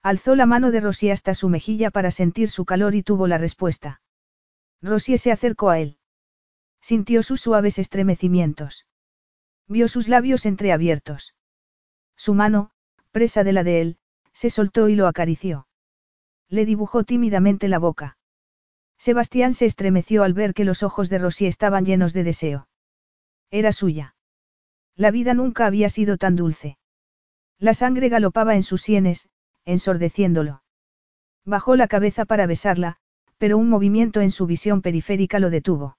Alzó 0.02 0.34
la 0.34 0.46
mano 0.46 0.70
de 0.70 0.80
Rosier 0.80 1.12
hasta 1.12 1.34
su 1.34 1.48
mejilla 1.48 1.90
para 1.90 2.10
sentir 2.10 2.48
su 2.48 2.64
calor 2.64 2.94
y 2.94 3.02
tuvo 3.02 3.26
la 3.26 3.38
respuesta. 3.38 4.00
Rosier 4.80 5.18
se 5.18 5.32
acercó 5.32 5.70
a 5.70 5.78
él. 5.78 5.98
Sintió 6.80 7.22
sus 7.22 7.40
suaves 7.40 7.78
estremecimientos. 7.78 8.86
Vio 9.66 9.88
sus 9.88 10.08
labios 10.08 10.46
entreabiertos. 10.46 11.34
Su 12.16 12.34
mano, 12.34 12.72
presa 13.18 13.42
de 13.42 13.52
la 13.52 13.64
de 13.64 13.80
él, 13.80 13.96
se 14.32 14.48
soltó 14.48 14.88
y 14.88 14.94
lo 14.94 15.08
acarició. 15.08 15.66
Le 16.48 16.64
dibujó 16.64 17.02
tímidamente 17.02 17.66
la 17.66 17.80
boca. 17.80 18.16
Sebastián 18.96 19.54
se 19.54 19.66
estremeció 19.66 20.22
al 20.22 20.34
ver 20.34 20.54
que 20.54 20.64
los 20.64 20.84
ojos 20.84 21.10
de 21.10 21.18
Rosy 21.18 21.46
estaban 21.46 21.84
llenos 21.84 22.12
de 22.12 22.22
deseo. 22.22 22.68
Era 23.50 23.72
suya. 23.72 24.14
La 24.94 25.10
vida 25.10 25.34
nunca 25.34 25.66
había 25.66 25.88
sido 25.88 26.16
tan 26.16 26.36
dulce. 26.36 26.78
La 27.58 27.74
sangre 27.74 28.08
galopaba 28.08 28.54
en 28.54 28.62
sus 28.62 28.82
sienes, 28.82 29.28
ensordeciéndolo. 29.64 30.62
Bajó 31.44 31.74
la 31.74 31.88
cabeza 31.88 32.24
para 32.24 32.46
besarla, 32.46 32.98
pero 33.36 33.58
un 33.58 33.68
movimiento 33.68 34.20
en 34.20 34.30
su 34.30 34.46
visión 34.46 34.80
periférica 34.80 35.40
lo 35.40 35.50
detuvo. 35.50 35.98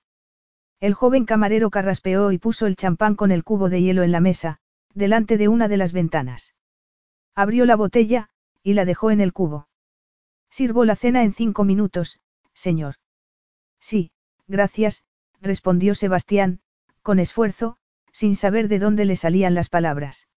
El 0.80 0.94
joven 0.94 1.26
camarero 1.26 1.70
carraspeó 1.70 2.32
y 2.32 2.38
puso 2.38 2.66
el 2.66 2.78
champán 2.78 3.16
con 3.16 3.32
el 3.32 3.44
cubo 3.44 3.68
de 3.68 3.82
hielo 3.82 4.04
en 4.04 4.14
la 4.14 4.22
mesa, 4.22 4.60
delante 4.94 5.36
de 5.36 5.50
una 5.50 5.68
de 5.68 5.76
las 5.76 5.92
ventanas. 5.92 6.54
Abrió 7.40 7.64
la 7.64 7.78
botella, 7.78 8.28
y 8.64 8.74
la 8.74 8.84
dejó 8.84 9.12
en 9.12 9.22
el 9.22 9.32
cubo. 9.32 9.70
Sirvo 10.50 10.84
la 10.84 10.98
cena 10.98 11.24
en 11.24 11.32
cinco 11.32 11.64
minutos, 11.64 12.20
señor. 12.54 12.96
Sí, 13.80 14.12
gracias, 14.50 15.06
respondió 15.40 15.96
Sebastián, 15.96 16.60
con 17.02 17.18
esfuerzo, 17.18 17.78
sin 18.12 18.36
saber 18.36 18.68
de 18.68 18.80
dónde 18.80 19.06
le 19.06 19.16
salían 19.16 19.54
las 19.54 19.70
palabras. 19.70 20.28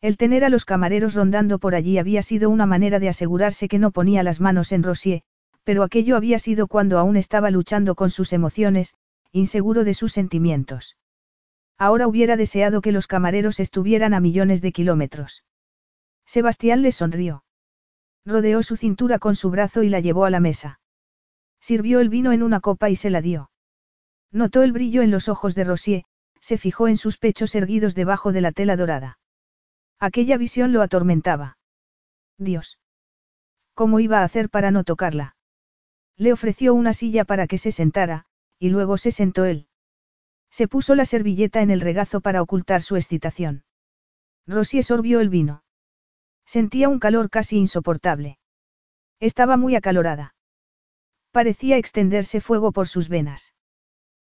El 0.00 0.16
tener 0.16 0.44
a 0.44 0.50
los 0.50 0.64
camareros 0.64 1.14
rondando 1.14 1.58
por 1.58 1.74
allí 1.74 1.98
había 1.98 2.22
sido 2.22 2.48
una 2.48 2.64
manera 2.64 3.00
de 3.00 3.08
asegurarse 3.08 3.66
que 3.66 3.80
no 3.80 3.90
ponía 3.90 4.22
las 4.22 4.40
manos 4.40 4.70
en 4.70 4.84
Rosier, 4.84 5.22
pero 5.64 5.82
aquello 5.82 6.14
había 6.14 6.38
sido 6.38 6.68
cuando 6.68 7.00
aún 7.00 7.16
estaba 7.16 7.50
luchando 7.50 7.96
con 7.96 8.08
sus 8.08 8.32
emociones, 8.32 8.94
inseguro 9.32 9.82
de 9.82 9.94
sus 9.94 10.12
sentimientos. 10.12 10.96
Ahora 11.76 12.06
hubiera 12.06 12.36
deseado 12.36 12.82
que 12.82 12.92
los 12.92 13.08
camareros 13.08 13.58
estuvieran 13.58 14.14
a 14.14 14.20
millones 14.20 14.62
de 14.62 14.70
kilómetros. 14.70 15.42
Sebastián 16.30 16.82
le 16.82 16.92
sonrió. 16.92 17.42
Rodeó 18.24 18.62
su 18.62 18.76
cintura 18.76 19.18
con 19.18 19.34
su 19.34 19.50
brazo 19.50 19.82
y 19.82 19.88
la 19.88 19.98
llevó 19.98 20.26
a 20.26 20.30
la 20.30 20.38
mesa. 20.38 20.78
Sirvió 21.60 21.98
el 21.98 22.08
vino 22.08 22.30
en 22.30 22.44
una 22.44 22.60
copa 22.60 22.88
y 22.88 22.94
se 22.94 23.10
la 23.10 23.20
dio. 23.20 23.50
Notó 24.30 24.62
el 24.62 24.70
brillo 24.70 25.02
en 25.02 25.10
los 25.10 25.28
ojos 25.28 25.56
de 25.56 25.64
Rosier, 25.64 26.04
se 26.40 26.56
fijó 26.56 26.86
en 26.86 26.98
sus 26.98 27.18
pechos 27.18 27.56
erguidos 27.56 27.96
debajo 27.96 28.30
de 28.30 28.42
la 28.42 28.52
tela 28.52 28.76
dorada. 28.76 29.18
Aquella 29.98 30.36
visión 30.36 30.72
lo 30.72 30.82
atormentaba. 30.82 31.58
Dios. 32.38 32.78
¿Cómo 33.74 33.98
iba 33.98 34.20
a 34.20 34.24
hacer 34.24 34.50
para 34.50 34.70
no 34.70 34.84
tocarla? 34.84 35.34
Le 36.16 36.32
ofreció 36.32 36.74
una 36.74 36.92
silla 36.92 37.24
para 37.24 37.48
que 37.48 37.58
se 37.58 37.72
sentara, 37.72 38.26
y 38.60 38.68
luego 38.68 38.98
se 38.98 39.10
sentó 39.10 39.46
él. 39.46 39.66
Se 40.48 40.68
puso 40.68 40.94
la 40.94 41.06
servilleta 41.06 41.60
en 41.60 41.72
el 41.72 41.80
regazo 41.80 42.20
para 42.20 42.40
ocultar 42.40 42.82
su 42.82 42.94
excitación. 42.94 43.64
Rosier 44.46 44.84
sorbió 44.84 45.18
el 45.18 45.28
vino. 45.28 45.64
Sentía 46.56 46.88
un 46.88 46.98
calor 46.98 47.30
casi 47.30 47.58
insoportable. 47.58 48.36
Estaba 49.20 49.56
muy 49.56 49.76
acalorada. 49.76 50.34
Parecía 51.30 51.76
extenderse 51.76 52.40
fuego 52.40 52.72
por 52.72 52.88
sus 52.88 53.08
venas. 53.08 53.54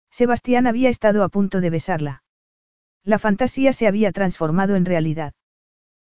Sebastián 0.10 0.65
había 0.65 0.89
estado 0.89 1.23
a 1.23 1.30
punto 1.30 1.61
de 1.61 1.69
besarla. 1.69 2.23
La 3.03 3.19
fantasía 3.19 3.73
se 3.73 3.85
había 3.85 4.11
transformado 4.11 4.76
en 4.76 4.85
realidad. 4.85 5.35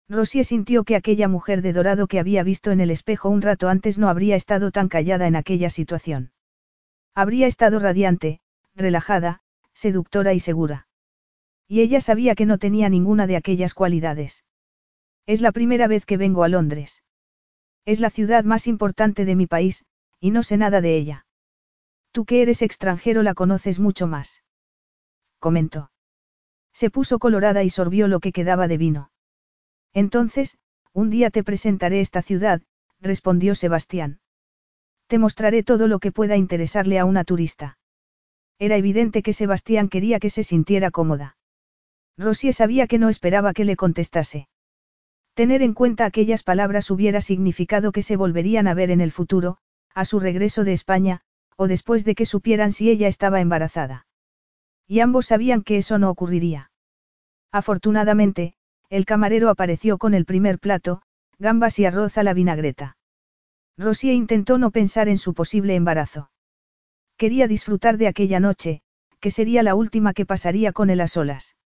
Rosie 0.08 0.44
sintió 0.44 0.84
que 0.84 0.96
aquella 0.96 1.28
mujer 1.28 1.60
de 1.60 1.74
dorado 1.74 2.06
que 2.06 2.18
había 2.18 2.42
visto 2.42 2.70
en 2.70 2.80
el 2.80 2.90
espejo 2.90 3.28
un 3.28 3.42
rato 3.42 3.68
antes 3.68 3.98
no 3.98 4.08
habría 4.08 4.36
estado 4.36 4.70
tan 4.70 4.88
callada 4.88 5.26
en 5.26 5.36
aquella 5.36 5.68
situación. 5.68 6.32
Habría 7.14 7.46
estado 7.46 7.78
radiante, 7.78 8.40
relajada, 8.74 9.42
seductora 9.74 10.32
y 10.32 10.40
segura. 10.40 10.88
Y 11.68 11.82
ella 11.82 12.00
sabía 12.00 12.34
que 12.34 12.46
no 12.46 12.56
tenía 12.56 12.88
ninguna 12.88 13.26
de 13.26 13.36
aquellas 13.36 13.74
cualidades. 13.74 14.45
Es 15.26 15.40
la 15.40 15.52
primera 15.52 15.88
vez 15.88 16.06
que 16.06 16.16
vengo 16.16 16.44
a 16.44 16.48
Londres. 16.48 17.02
Es 17.84 18.00
la 18.00 18.10
ciudad 18.10 18.44
más 18.44 18.66
importante 18.66 19.24
de 19.24 19.34
mi 19.34 19.46
país, 19.46 19.84
y 20.20 20.30
no 20.30 20.42
sé 20.42 20.56
nada 20.56 20.80
de 20.80 20.96
ella. 20.96 21.26
Tú 22.12 22.24
que 22.24 22.42
eres 22.42 22.62
extranjero 22.62 23.22
la 23.22 23.34
conoces 23.34 23.78
mucho 23.78 24.06
más. 24.06 24.42
Comentó. 25.38 25.90
Se 26.72 26.90
puso 26.90 27.18
colorada 27.18 27.64
y 27.64 27.70
sorbió 27.70 28.08
lo 28.08 28.20
que 28.20 28.32
quedaba 28.32 28.68
de 28.68 28.78
vino. 28.78 29.10
Entonces, 29.92 30.58
un 30.92 31.10
día 31.10 31.30
te 31.30 31.42
presentaré 31.42 32.00
esta 32.00 32.22
ciudad, 32.22 32.62
respondió 33.00 33.54
Sebastián. 33.54 34.20
Te 35.08 35.18
mostraré 35.18 35.62
todo 35.62 35.88
lo 35.88 35.98
que 35.98 36.12
pueda 36.12 36.36
interesarle 36.36 36.98
a 36.98 37.04
una 37.04 37.24
turista. 37.24 37.78
Era 38.58 38.76
evidente 38.76 39.22
que 39.22 39.32
Sebastián 39.32 39.88
quería 39.88 40.18
que 40.18 40.30
se 40.30 40.42
sintiera 40.42 40.90
cómoda. 40.90 41.36
Rosie 42.16 42.52
sabía 42.52 42.86
que 42.86 42.98
no 42.98 43.08
esperaba 43.08 43.52
que 43.52 43.64
le 43.64 43.76
contestase. 43.76 44.48
Tener 45.36 45.60
en 45.60 45.74
cuenta 45.74 46.06
aquellas 46.06 46.42
palabras 46.42 46.90
hubiera 46.90 47.20
significado 47.20 47.92
que 47.92 48.00
se 48.00 48.16
volverían 48.16 48.66
a 48.68 48.72
ver 48.72 48.90
en 48.90 49.02
el 49.02 49.12
futuro, 49.12 49.58
a 49.94 50.06
su 50.06 50.18
regreso 50.18 50.64
de 50.64 50.72
España, 50.72 51.20
o 51.56 51.68
después 51.68 52.06
de 52.06 52.14
que 52.14 52.24
supieran 52.24 52.72
si 52.72 52.88
ella 52.88 53.06
estaba 53.06 53.42
embarazada. 53.42 54.06
Y 54.86 55.00
ambos 55.00 55.26
sabían 55.26 55.60
que 55.62 55.76
eso 55.76 55.98
no 55.98 56.08
ocurriría. 56.08 56.70
Afortunadamente, 57.52 58.54
el 58.88 59.04
camarero 59.04 59.50
apareció 59.50 59.98
con 59.98 60.14
el 60.14 60.24
primer 60.24 60.58
plato, 60.58 61.02
gambas 61.38 61.78
y 61.78 61.84
arroz 61.84 62.16
a 62.16 62.22
la 62.22 62.32
vinagreta. 62.32 62.96
Rosie 63.76 64.14
intentó 64.14 64.56
no 64.56 64.70
pensar 64.70 65.06
en 65.10 65.18
su 65.18 65.34
posible 65.34 65.74
embarazo. 65.74 66.30
Quería 67.18 67.46
disfrutar 67.46 67.98
de 67.98 68.08
aquella 68.08 68.40
noche, 68.40 68.80
que 69.20 69.30
sería 69.30 69.62
la 69.62 69.74
última 69.74 70.14
que 70.14 70.24
pasaría 70.24 70.72
con 70.72 70.88
él 70.88 71.02
a 71.02 71.08
solas. 71.08 71.56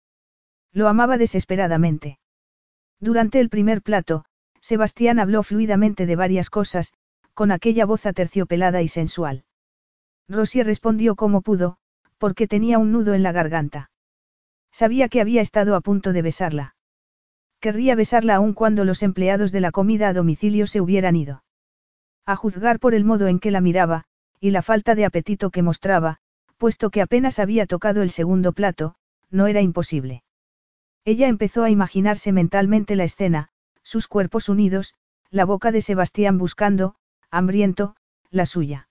Lo 0.72 0.88
amaba 0.88 1.18
desesperadamente. 1.18 2.19
Durante 3.00 3.40
el 3.40 3.48
primer 3.48 3.82
plato, 3.82 4.24
Sebastián 4.60 5.18
habló 5.18 5.42
fluidamente 5.42 6.04
de 6.06 6.16
varias 6.16 6.50
cosas, 6.50 6.92
con 7.32 7.50
aquella 7.50 7.86
voz 7.86 8.04
aterciopelada 8.04 8.82
y 8.82 8.88
sensual. 8.88 9.44
Rosie 10.28 10.62
respondió 10.62 11.16
como 11.16 11.40
pudo, 11.40 11.78
porque 12.18 12.46
tenía 12.46 12.78
un 12.78 12.92
nudo 12.92 13.14
en 13.14 13.22
la 13.22 13.32
garganta. 13.32 13.90
Sabía 14.70 15.08
que 15.08 15.20
había 15.20 15.40
estado 15.40 15.74
a 15.74 15.80
punto 15.80 16.12
de 16.12 16.22
besarla. 16.22 16.76
Querría 17.60 17.94
besarla 17.94 18.36
aún 18.36 18.52
cuando 18.52 18.84
los 18.84 19.02
empleados 19.02 19.52
de 19.52 19.60
la 19.60 19.70
comida 19.70 20.08
a 20.08 20.12
domicilio 20.12 20.66
se 20.66 20.80
hubieran 20.80 21.16
ido. 21.16 21.42
A 22.26 22.36
juzgar 22.36 22.78
por 22.78 22.94
el 22.94 23.04
modo 23.04 23.26
en 23.26 23.40
que 23.40 23.50
la 23.50 23.60
miraba, 23.60 24.04
y 24.38 24.50
la 24.50 24.62
falta 24.62 24.94
de 24.94 25.04
apetito 25.04 25.50
que 25.50 25.62
mostraba, 25.62 26.18
puesto 26.58 26.90
que 26.90 27.02
apenas 27.02 27.38
había 27.38 27.66
tocado 27.66 28.02
el 28.02 28.10
segundo 28.10 28.52
plato, 28.52 28.94
no 29.30 29.46
era 29.46 29.62
imposible. 29.62 30.22
Ella 31.04 31.28
empezó 31.28 31.64
a 31.64 31.70
imaginarse 31.70 32.32
mentalmente 32.32 32.96
la 32.96 33.04
escena, 33.04 33.48
sus 33.82 34.06
cuerpos 34.06 34.48
unidos, 34.48 34.94
la 35.30 35.44
boca 35.44 35.72
de 35.72 35.80
Sebastián 35.80 36.38
buscando, 36.38 36.96
hambriento, 37.30 37.96
la 38.30 38.46
suya. 38.46 38.88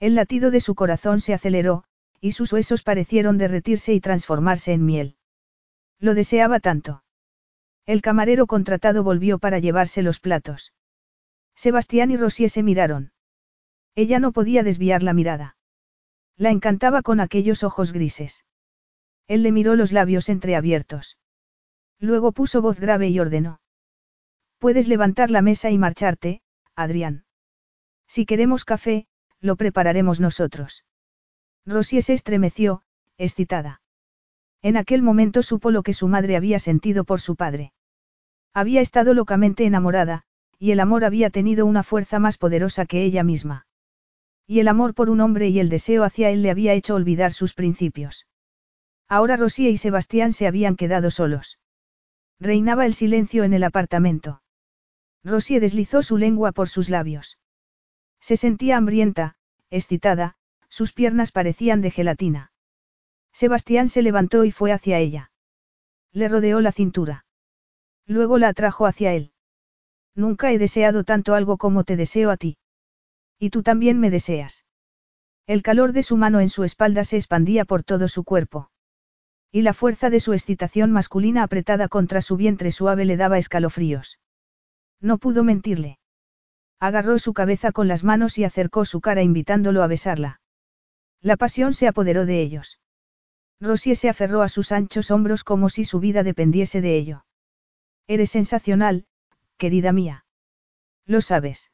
El 0.00 0.14
latido 0.14 0.50
de 0.50 0.60
su 0.60 0.74
corazón 0.74 1.20
se 1.20 1.34
aceleró, 1.34 1.84
y 2.20 2.32
sus 2.32 2.52
huesos 2.52 2.82
parecieron 2.82 3.38
derretirse 3.38 3.94
y 3.94 4.00
transformarse 4.00 4.72
en 4.72 4.84
miel. 4.84 5.16
Lo 5.98 6.14
deseaba 6.14 6.60
tanto. 6.60 7.04
El 7.86 8.02
camarero 8.02 8.46
contratado 8.46 9.02
volvió 9.02 9.38
para 9.38 9.58
llevarse 9.58 10.02
los 10.02 10.20
platos. 10.20 10.72
Sebastián 11.54 12.10
y 12.10 12.16
Rosie 12.16 12.48
se 12.48 12.62
miraron. 12.62 13.12
Ella 13.94 14.18
no 14.18 14.32
podía 14.32 14.62
desviar 14.62 15.02
la 15.02 15.12
mirada. 15.12 15.56
La 16.36 16.50
encantaba 16.50 17.02
con 17.02 17.20
aquellos 17.20 17.62
ojos 17.64 17.92
grises. 17.92 18.44
Él 19.26 19.42
le 19.42 19.52
miró 19.52 19.76
los 19.76 19.92
labios 19.92 20.28
entreabiertos. 20.28 21.18
Luego 22.00 22.32
puso 22.32 22.62
voz 22.62 22.80
grave 22.80 23.08
y 23.08 23.20
ordenó. 23.20 23.60
Puedes 24.58 24.88
levantar 24.88 25.30
la 25.30 25.42
mesa 25.42 25.70
y 25.70 25.78
marcharte, 25.78 26.40
Adrián. 26.74 27.24
Si 28.08 28.26
queremos 28.26 28.64
café, 28.64 29.06
lo 29.40 29.56
prepararemos 29.56 30.18
nosotros. 30.18 30.84
Rosie 31.66 32.02
se 32.02 32.14
estremeció, 32.14 32.82
excitada. 33.18 33.82
En 34.62 34.76
aquel 34.76 35.02
momento 35.02 35.42
supo 35.42 35.70
lo 35.70 35.82
que 35.82 35.92
su 35.92 36.08
madre 36.08 36.36
había 36.36 36.58
sentido 36.58 37.04
por 37.04 37.20
su 37.20 37.36
padre. 37.36 37.72
Había 38.52 38.80
estado 38.80 39.14
locamente 39.14 39.64
enamorada, 39.64 40.24
y 40.58 40.72
el 40.72 40.80
amor 40.80 41.04
había 41.04 41.30
tenido 41.30 41.64
una 41.66 41.82
fuerza 41.82 42.18
más 42.18 42.36
poderosa 42.36 42.84
que 42.84 43.02
ella 43.02 43.22
misma. 43.22 43.66
Y 44.46 44.60
el 44.60 44.68
amor 44.68 44.94
por 44.94 45.08
un 45.08 45.20
hombre 45.20 45.48
y 45.48 45.60
el 45.60 45.68
deseo 45.68 46.02
hacia 46.04 46.30
él 46.30 46.42
le 46.42 46.50
había 46.50 46.74
hecho 46.74 46.94
olvidar 46.94 47.32
sus 47.32 47.54
principios. 47.54 48.26
Ahora 49.08 49.36
Rosie 49.36 49.70
y 49.70 49.78
Sebastián 49.78 50.32
se 50.32 50.46
habían 50.46 50.76
quedado 50.76 51.10
solos. 51.10 51.58
Reinaba 52.40 52.86
el 52.86 52.94
silencio 52.94 53.44
en 53.44 53.52
el 53.52 53.62
apartamento. 53.64 54.42
Rosie 55.22 55.60
deslizó 55.60 56.02
su 56.02 56.16
lengua 56.16 56.52
por 56.52 56.70
sus 56.70 56.88
labios. 56.88 57.38
Se 58.18 58.38
sentía 58.38 58.78
hambrienta, 58.78 59.36
excitada, 59.68 60.36
sus 60.70 60.94
piernas 60.94 61.32
parecían 61.32 61.82
de 61.82 61.90
gelatina. 61.90 62.52
Sebastián 63.32 63.88
se 63.88 64.02
levantó 64.02 64.44
y 64.44 64.52
fue 64.52 64.72
hacia 64.72 64.98
ella. 64.98 65.32
Le 66.12 66.28
rodeó 66.28 66.60
la 66.60 66.72
cintura. 66.72 67.26
Luego 68.06 68.38
la 68.38 68.48
atrajo 68.48 68.86
hacia 68.86 69.12
él. 69.12 69.32
Nunca 70.14 70.50
he 70.50 70.58
deseado 70.58 71.04
tanto 71.04 71.34
algo 71.34 71.58
como 71.58 71.84
te 71.84 71.96
deseo 71.96 72.30
a 72.30 72.36
ti. 72.36 72.56
Y 73.38 73.50
tú 73.50 73.62
también 73.62 74.00
me 74.00 74.10
deseas. 74.10 74.64
El 75.46 75.62
calor 75.62 75.92
de 75.92 76.02
su 76.02 76.16
mano 76.16 76.40
en 76.40 76.48
su 76.48 76.64
espalda 76.64 77.04
se 77.04 77.16
expandía 77.16 77.64
por 77.64 77.82
todo 77.82 78.08
su 78.08 78.24
cuerpo. 78.24 78.70
Y 79.52 79.62
la 79.62 79.74
fuerza 79.74 80.10
de 80.10 80.20
su 80.20 80.32
excitación 80.32 80.92
masculina 80.92 81.42
apretada 81.42 81.88
contra 81.88 82.22
su 82.22 82.36
vientre 82.36 82.70
suave 82.70 83.04
le 83.04 83.16
daba 83.16 83.38
escalofríos. 83.38 84.20
No 85.00 85.18
pudo 85.18 85.42
mentirle. 85.42 85.98
Agarró 86.78 87.18
su 87.18 87.32
cabeza 87.32 87.72
con 87.72 87.88
las 87.88 88.04
manos 88.04 88.38
y 88.38 88.44
acercó 88.44 88.84
su 88.84 89.00
cara 89.00 89.22
invitándolo 89.22 89.82
a 89.82 89.86
besarla. 89.86 90.40
La 91.20 91.36
pasión 91.36 91.74
se 91.74 91.88
apoderó 91.88 92.26
de 92.26 92.40
ellos. 92.40 92.80
Rosie 93.60 93.94
se 93.96 94.08
aferró 94.08 94.40
a 94.42 94.48
sus 94.48 94.72
anchos 94.72 95.10
hombros 95.10 95.44
como 95.44 95.68
si 95.68 95.84
su 95.84 96.00
vida 96.00 96.22
dependiese 96.22 96.80
de 96.80 96.96
ello. 96.96 97.26
Eres 98.06 98.30
sensacional, 98.30 99.04
querida 99.58 99.92
mía. 99.92 100.24
Lo 101.06 101.20
sabes. 101.20 101.70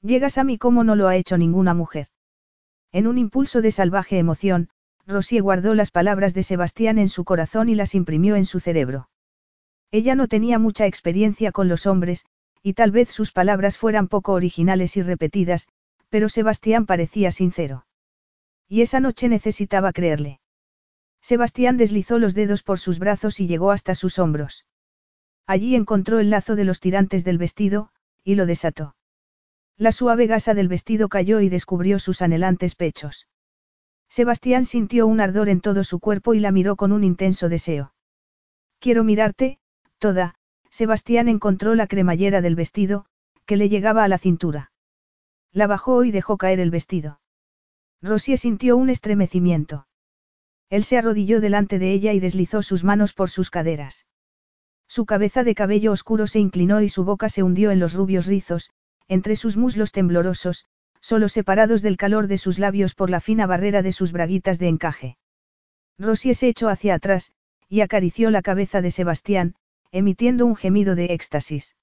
Llegas 0.00 0.38
a 0.38 0.44
mí 0.44 0.58
como 0.58 0.84
no 0.84 0.94
lo 0.94 1.08
ha 1.08 1.16
hecho 1.16 1.38
ninguna 1.38 1.74
mujer. 1.74 2.08
En 2.92 3.06
un 3.06 3.18
impulso 3.18 3.62
de 3.62 3.72
salvaje 3.72 4.18
emoción, 4.18 4.68
Rosie 5.06 5.40
guardó 5.40 5.74
las 5.74 5.90
palabras 5.90 6.34
de 6.34 6.42
Sebastián 6.42 6.98
en 6.98 7.08
su 7.08 7.24
corazón 7.24 7.68
y 7.68 7.74
las 7.74 7.94
imprimió 7.94 8.36
en 8.36 8.46
su 8.46 8.60
cerebro. 8.60 9.08
Ella 9.90 10.14
no 10.14 10.28
tenía 10.28 10.58
mucha 10.58 10.86
experiencia 10.86 11.52
con 11.52 11.68
los 11.68 11.86
hombres, 11.86 12.24
y 12.62 12.74
tal 12.74 12.92
vez 12.92 13.10
sus 13.10 13.32
palabras 13.32 13.76
fueran 13.76 14.08
poco 14.08 14.32
originales 14.32 14.96
y 14.96 15.02
repetidas, 15.02 15.68
pero 16.08 16.28
Sebastián 16.28 16.86
parecía 16.86 17.32
sincero. 17.32 17.86
Y 18.68 18.82
esa 18.82 19.00
noche 19.00 19.28
necesitaba 19.28 19.92
creerle. 19.92 20.40
Sebastián 21.20 21.76
deslizó 21.76 22.18
los 22.18 22.34
dedos 22.34 22.62
por 22.62 22.78
sus 22.78 22.98
brazos 22.98 23.40
y 23.40 23.46
llegó 23.46 23.70
hasta 23.70 23.94
sus 23.94 24.18
hombros. 24.18 24.66
Allí 25.46 25.74
encontró 25.74 26.20
el 26.20 26.30
lazo 26.30 26.56
de 26.56 26.64
los 26.64 26.80
tirantes 26.80 27.24
del 27.24 27.38
vestido, 27.38 27.90
y 28.24 28.36
lo 28.36 28.46
desató. 28.46 28.94
La 29.76 29.92
suave 29.92 30.26
gasa 30.26 30.54
del 30.54 30.68
vestido 30.68 31.08
cayó 31.08 31.40
y 31.40 31.48
descubrió 31.48 31.98
sus 31.98 32.22
anhelantes 32.22 32.74
pechos. 32.74 33.26
Sebastián 34.12 34.66
sintió 34.66 35.06
un 35.06 35.22
ardor 35.22 35.48
en 35.48 35.62
todo 35.62 35.84
su 35.84 35.98
cuerpo 35.98 36.34
y 36.34 36.38
la 36.38 36.52
miró 36.52 36.76
con 36.76 36.92
un 36.92 37.02
intenso 37.02 37.48
deseo. 37.48 37.94
Quiero 38.78 39.04
mirarte, 39.04 39.58
toda, 39.98 40.34
Sebastián 40.68 41.28
encontró 41.28 41.74
la 41.74 41.86
cremallera 41.86 42.42
del 42.42 42.54
vestido, 42.54 43.06
que 43.46 43.56
le 43.56 43.70
llegaba 43.70 44.04
a 44.04 44.08
la 44.08 44.18
cintura. 44.18 44.70
La 45.50 45.66
bajó 45.66 46.04
y 46.04 46.10
dejó 46.10 46.36
caer 46.36 46.60
el 46.60 46.70
vestido. 46.70 47.22
Rosie 48.02 48.36
sintió 48.36 48.76
un 48.76 48.90
estremecimiento. 48.90 49.86
Él 50.68 50.84
se 50.84 50.98
arrodilló 50.98 51.40
delante 51.40 51.78
de 51.78 51.92
ella 51.92 52.12
y 52.12 52.20
deslizó 52.20 52.60
sus 52.60 52.84
manos 52.84 53.14
por 53.14 53.30
sus 53.30 53.48
caderas. 53.48 54.04
Su 54.88 55.06
cabeza 55.06 55.42
de 55.42 55.54
cabello 55.54 55.90
oscuro 55.90 56.26
se 56.26 56.38
inclinó 56.38 56.82
y 56.82 56.90
su 56.90 57.04
boca 57.04 57.30
se 57.30 57.42
hundió 57.42 57.70
en 57.70 57.80
los 57.80 57.94
rubios 57.94 58.26
rizos, 58.26 58.68
entre 59.08 59.36
sus 59.36 59.56
muslos 59.56 59.90
temblorosos, 59.90 60.66
solo 61.02 61.28
separados 61.28 61.82
del 61.82 61.98
calor 61.98 62.28
de 62.28 62.38
sus 62.38 62.58
labios 62.58 62.94
por 62.94 63.10
la 63.10 63.20
fina 63.20 63.46
barrera 63.46 63.82
de 63.82 63.92
sus 63.92 64.12
braguitas 64.12 64.58
de 64.58 64.68
encaje. 64.68 65.18
Rosie 65.98 66.34
se 66.34 66.48
echó 66.48 66.68
hacia 66.68 66.94
atrás, 66.94 67.32
y 67.68 67.80
acarició 67.80 68.30
la 68.30 68.40
cabeza 68.40 68.80
de 68.80 68.90
Sebastián, 68.90 69.56
emitiendo 69.90 70.46
un 70.46 70.56
gemido 70.56 70.94
de 70.94 71.06
éxtasis. 71.06 71.76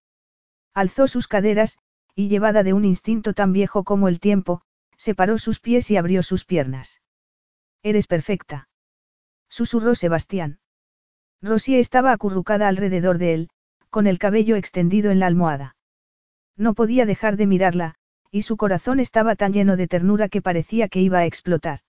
Alzó 0.74 1.08
sus 1.08 1.28
caderas, 1.28 1.78
y 2.16 2.30
llevada 2.30 2.64
de 2.64 2.74
un 2.74 2.86
instinto 2.86 3.34
tan 3.34 3.54
viejo 3.54 3.84
como 3.84 4.08
el 4.08 4.20
tiempo, 4.20 4.62
separó 4.98 5.38
sus 5.38 5.60
pies 5.60 5.92
y 5.92 5.98
abrió 5.98 6.24
sus 6.24 6.46
piernas. 6.46 7.02
Eres 7.84 8.08
perfecta. 8.08 8.70
Susurró 9.50 9.96
Sebastián. 9.96 10.60
Rosie 11.42 11.80
estaba 11.80 12.14
acurrucada 12.14 12.68
alrededor 12.68 13.18
de 13.18 13.34
él, 13.34 13.50
con 13.90 14.08
el 14.08 14.18
cabello 14.18 14.56
extendido 14.56 15.12
en 15.12 15.20
la 15.20 15.28
almohada. 15.28 15.76
No 16.56 16.74
podía 16.74 17.06
dejar 17.06 17.38
de 17.38 17.48
mirarla, 17.48 17.96
y 18.32 18.44
su 18.44 18.58
corazón 18.58 19.00
estaba 19.00 19.36
tan 19.36 19.54
lleno 19.54 19.78
de 19.78 19.88
ternura 19.88 20.30
que 20.30 20.42
parecía 20.42 20.88
que 20.88 21.02
iba 21.02 21.20
a 21.20 21.26
explotar. 21.26 21.80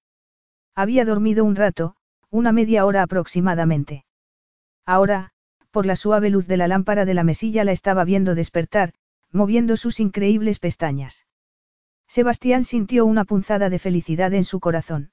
Había 0.74 1.04
dormido 1.04 1.44
un 1.44 1.56
rato, 1.56 1.96
una 2.30 2.52
media 2.52 2.86
hora 2.86 3.02
aproximadamente. 3.02 4.04
Ahora, 4.86 5.32
por 5.70 5.86
la 5.86 5.96
suave 5.96 6.30
luz 6.30 6.46
de 6.46 6.56
la 6.56 6.68
lámpara 6.68 7.04
de 7.04 7.14
la 7.14 7.24
mesilla 7.24 7.64
la 7.64 7.72
estaba 7.72 8.04
viendo 8.04 8.34
despertar, 8.34 8.92
moviendo 9.32 9.76
sus 9.76 10.00
increíbles 10.00 10.58
pestañas. 10.58 11.26
Sebastián 12.08 12.64
sintió 12.64 13.06
una 13.06 13.24
punzada 13.24 13.70
de 13.70 13.78
felicidad 13.78 14.34
en 14.34 14.44
su 14.44 14.58
corazón. 14.58 15.12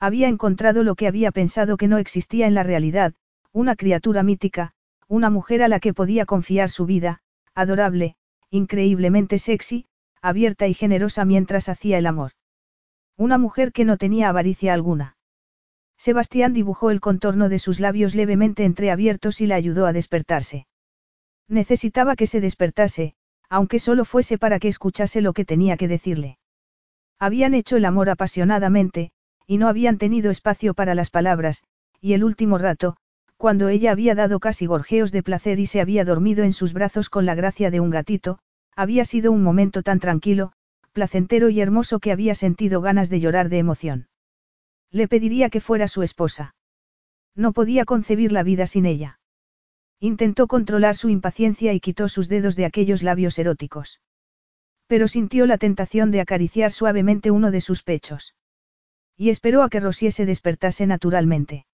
Había 0.00 0.28
encontrado 0.28 0.82
lo 0.82 0.94
que 0.94 1.06
había 1.06 1.30
pensado 1.30 1.76
que 1.76 1.88
no 1.88 1.98
existía 1.98 2.46
en 2.46 2.54
la 2.54 2.62
realidad, 2.62 3.14
una 3.52 3.76
criatura 3.76 4.22
mítica, 4.22 4.72
una 5.08 5.30
mujer 5.30 5.62
a 5.62 5.68
la 5.68 5.80
que 5.80 5.94
podía 5.94 6.26
confiar 6.26 6.70
su 6.70 6.86
vida, 6.86 7.20
adorable, 7.54 8.16
increíblemente 8.50 9.38
sexy, 9.38 9.86
abierta 10.22 10.66
y 10.66 10.74
generosa 10.74 11.24
mientras 11.24 11.68
hacía 11.68 11.98
el 11.98 12.06
amor. 12.06 12.32
Una 13.16 13.38
mujer 13.38 13.72
que 13.72 13.84
no 13.84 13.96
tenía 13.96 14.28
avaricia 14.28 14.74
alguna. 14.74 15.16
Sebastián 15.96 16.52
dibujó 16.52 16.90
el 16.90 17.00
contorno 17.00 17.48
de 17.48 17.58
sus 17.58 17.80
labios 17.80 18.14
levemente 18.14 18.64
entreabiertos 18.64 19.40
y 19.40 19.46
la 19.46 19.54
ayudó 19.54 19.86
a 19.86 19.92
despertarse. 19.92 20.66
Necesitaba 21.48 22.16
que 22.16 22.26
se 22.26 22.40
despertase, 22.40 23.14
aunque 23.48 23.78
solo 23.78 24.04
fuese 24.04 24.38
para 24.38 24.58
que 24.58 24.68
escuchase 24.68 25.20
lo 25.20 25.32
que 25.32 25.44
tenía 25.44 25.76
que 25.76 25.88
decirle. 25.88 26.38
Habían 27.18 27.54
hecho 27.54 27.76
el 27.76 27.84
amor 27.84 28.10
apasionadamente, 28.10 29.10
y 29.46 29.58
no 29.58 29.68
habían 29.68 29.96
tenido 29.96 30.30
espacio 30.30 30.74
para 30.74 30.94
las 30.94 31.10
palabras, 31.10 31.64
y 32.00 32.12
el 32.12 32.24
último 32.24 32.58
rato, 32.58 32.96
cuando 33.36 33.68
ella 33.68 33.92
había 33.92 34.14
dado 34.14 34.40
casi 34.40 34.66
gorjeos 34.66 35.12
de 35.12 35.22
placer 35.22 35.60
y 35.60 35.66
se 35.66 35.80
había 35.80 36.04
dormido 36.04 36.44
en 36.44 36.52
sus 36.52 36.72
brazos 36.72 37.08
con 37.08 37.26
la 37.26 37.34
gracia 37.34 37.70
de 37.70 37.80
un 37.80 37.90
gatito, 37.90 38.38
había 38.76 39.04
sido 39.06 39.32
un 39.32 39.42
momento 39.42 39.82
tan 39.82 39.98
tranquilo, 39.98 40.52
placentero 40.92 41.48
y 41.48 41.60
hermoso 41.60 41.98
que 41.98 42.12
había 42.12 42.34
sentido 42.34 42.80
ganas 42.82 43.08
de 43.08 43.20
llorar 43.20 43.48
de 43.48 43.58
emoción. 43.58 44.08
Le 44.90 45.08
pediría 45.08 45.50
que 45.50 45.60
fuera 45.60 45.88
su 45.88 46.02
esposa. 46.02 46.54
No 47.34 47.52
podía 47.52 47.84
concebir 47.84 48.32
la 48.32 48.42
vida 48.42 48.66
sin 48.66 48.86
ella. 48.86 49.18
Intentó 49.98 50.46
controlar 50.46 50.96
su 50.96 51.08
impaciencia 51.08 51.72
y 51.72 51.80
quitó 51.80 52.08
sus 52.08 52.28
dedos 52.28 52.54
de 52.54 52.66
aquellos 52.66 53.02
labios 53.02 53.38
eróticos. 53.38 54.00
Pero 54.86 55.08
sintió 55.08 55.46
la 55.46 55.58
tentación 55.58 56.10
de 56.10 56.20
acariciar 56.20 56.70
suavemente 56.70 57.30
uno 57.30 57.50
de 57.50 57.60
sus 57.60 57.82
pechos. 57.82 58.34
Y 59.16 59.30
esperó 59.30 59.62
a 59.62 59.70
que 59.70 59.80
Rosie 59.80 60.12
se 60.12 60.26
despertase 60.26 60.86
naturalmente. 60.86 61.66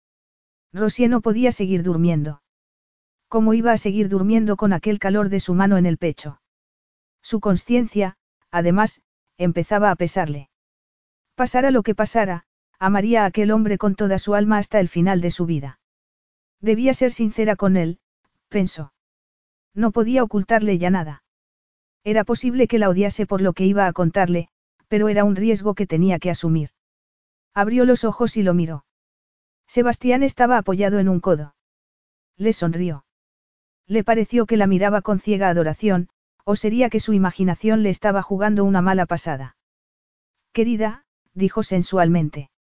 Rosie 0.73 1.09
no 1.09 1.21
podía 1.21 1.53
seguir 1.53 1.83
durmiendo. 1.83 2.43
¿Cómo 3.29 3.55
iba 3.55 3.73
a 3.73 3.77
seguir 3.77 4.09
durmiendo 4.09 4.57
con 4.57 4.73
aquel 4.73 4.99
calor 4.99 5.29
de 5.29 5.41
su 5.41 5.55
mano 5.55 5.77
en 5.77 5.87
el 5.87 5.99
pecho? 5.99 6.42
Su 7.33 7.41
conciencia, 7.41 8.19
además, 8.51 9.01
empezaba 9.39 9.91
a 9.91 9.97
pesarle. 9.97 10.51
Pasara 11.35 11.71
lo 11.71 11.83
que 11.83 11.95
pasara, 11.95 12.45
amaría 12.79 13.23
a 13.23 13.25
aquel 13.25 13.53
hombre 13.53 13.79
con 13.79 13.95
toda 13.95 14.19
su 14.19 14.35
alma 14.35 14.59
hasta 14.59 14.81
el 14.81 14.91
final 14.91 15.23
de 15.23 15.31
su 15.31 15.47
vida. 15.47 15.81
Debía 16.61 16.93
ser 16.93 17.11
sincera 17.11 17.57
con 17.57 17.79
él, 17.79 18.01
pensó. 18.51 18.93
No 19.73 19.93
podía 19.93 20.23
ocultarle 20.23 20.77
ya 20.77 20.91
nada. 20.91 21.25
Era 22.05 22.25
posible 22.25 22.69
que 22.69 22.79
la 22.79 22.91
odiase 22.91 23.25
por 23.25 23.41
lo 23.41 23.55
que 23.55 23.65
iba 23.65 23.87
a 23.87 23.95
contarle, 23.95 24.51
pero 24.89 25.09
era 25.09 25.25
un 25.25 25.35
riesgo 25.35 25.75
que 25.75 25.87
tenía 25.87 26.19
que 26.19 26.29
asumir. 26.29 26.69
Abrió 27.55 27.87
los 27.87 28.05
ojos 28.05 28.37
y 28.37 28.43
lo 28.43 28.53
miró. 28.53 28.85
Sebastián 29.67 30.23
estaba 30.23 30.59
apoyado 30.59 30.99
en 30.99 31.09
un 31.09 31.21
codo. 31.21 31.55
Le 32.37 32.53
sonrió. 32.53 33.07
Le 33.87 34.05
pareció 34.05 34.45
que 34.45 34.59
la 34.59 34.67
miraba 34.67 35.01
con 35.01 35.19
ciega 35.19 35.49
adoración, 35.49 36.11
o 36.45 36.57
sería 36.57 36.91
que 36.91 37.01
su 37.01 37.13
imaginación 37.13 37.83
le 37.83 37.91
estaba 37.91 38.23
jugando 38.23 38.65
una 38.65 38.83
mala 38.83 39.07
pasada. 39.07 39.57
Querida, 40.53 41.05
dijo 41.35 41.63
sensualmente. 41.63 42.51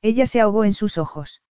Ella 0.00 0.26
se 0.26 0.40
ahogó 0.40 0.64
en 0.64 0.72
sus 0.72 0.98
ojos. 0.98 1.42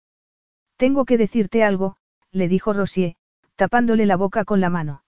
Tengo 0.76 1.06
que 1.06 1.18
decirte 1.18 1.64
algo, 1.64 1.98
le 2.32 2.48
dijo 2.48 2.74
Rosier, 2.74 3.16
tapándole 3.56 4.06
la 4.06 4.18
boca 4.18 4.44
con 4.46 4.60
la 4.60 4.70
mano. 4.70 5.04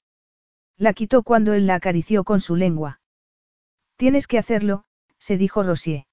La 0.78 0.94
quitó 0.94 1.24
cuando 1.24 1.54
él 1.54 1.68
la 1.68 1.76
acarició 1.76 2.24
con 2.24 2.40
su 2.40 2.56
lengua. 2.56 3.02
Tienes 3.98 4.28
que 4.28 4.38
hacerlo, 4.38 4.86
se 5.20 5.38
dijo 5.38 5.64
Rosier. 5.64 6.06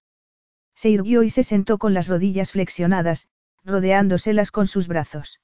Se 0.75 0.89
irguió 0.91 1.23
y 1.23 1.31
se 1.31 1.43
sentó 1.43 1.79
con 1.79 1.95
las 1.95 2.09
rodillas 2.09 2.53
flexionadas, 2.53 3.29
rodeándoselas 3.65 4.51
con 4.51 4.67
sus 4.67 4.89
brazos. 4.89 5.41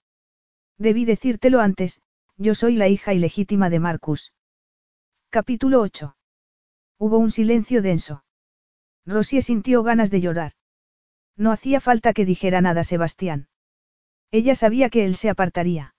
Debí 0.79 1.05
decírtelo 1.05 1.61
antes, 1.61 2.01
yo 2.37 2.55
soy 2.55 2.77
la 2.77 2.89
hija 2.89 3.15
ilegítima 3.15 3.71
de 3.71 3.81
Marcus. 3.81 4.33
Capítulo 5.31 5.81
8. 5.81 6.17
Hubo 6.99 7.19
un 7.19 7.31
silencio 7.31 7.83
denso. 7.83 8.25
Rosie 9.05 9.43
sintió 9.43 9.83
ganas 9.83 10.11
de 10.11 10.21
llorar. 10.21 10.53
No 11.37 11.53
hacía 11.53 11.81
falta 11.81 12.13
que 12.13 12.25
dijera 12.25 12.61
nada 12.61 12.85
Sebastián. 12.85 13.49
Ella 14.31 14.55
sabía 14.55 14.89
que 14.89 15.05
él 15.05 15.17
se 15.17 15.29
apartaría. 15.29 15.95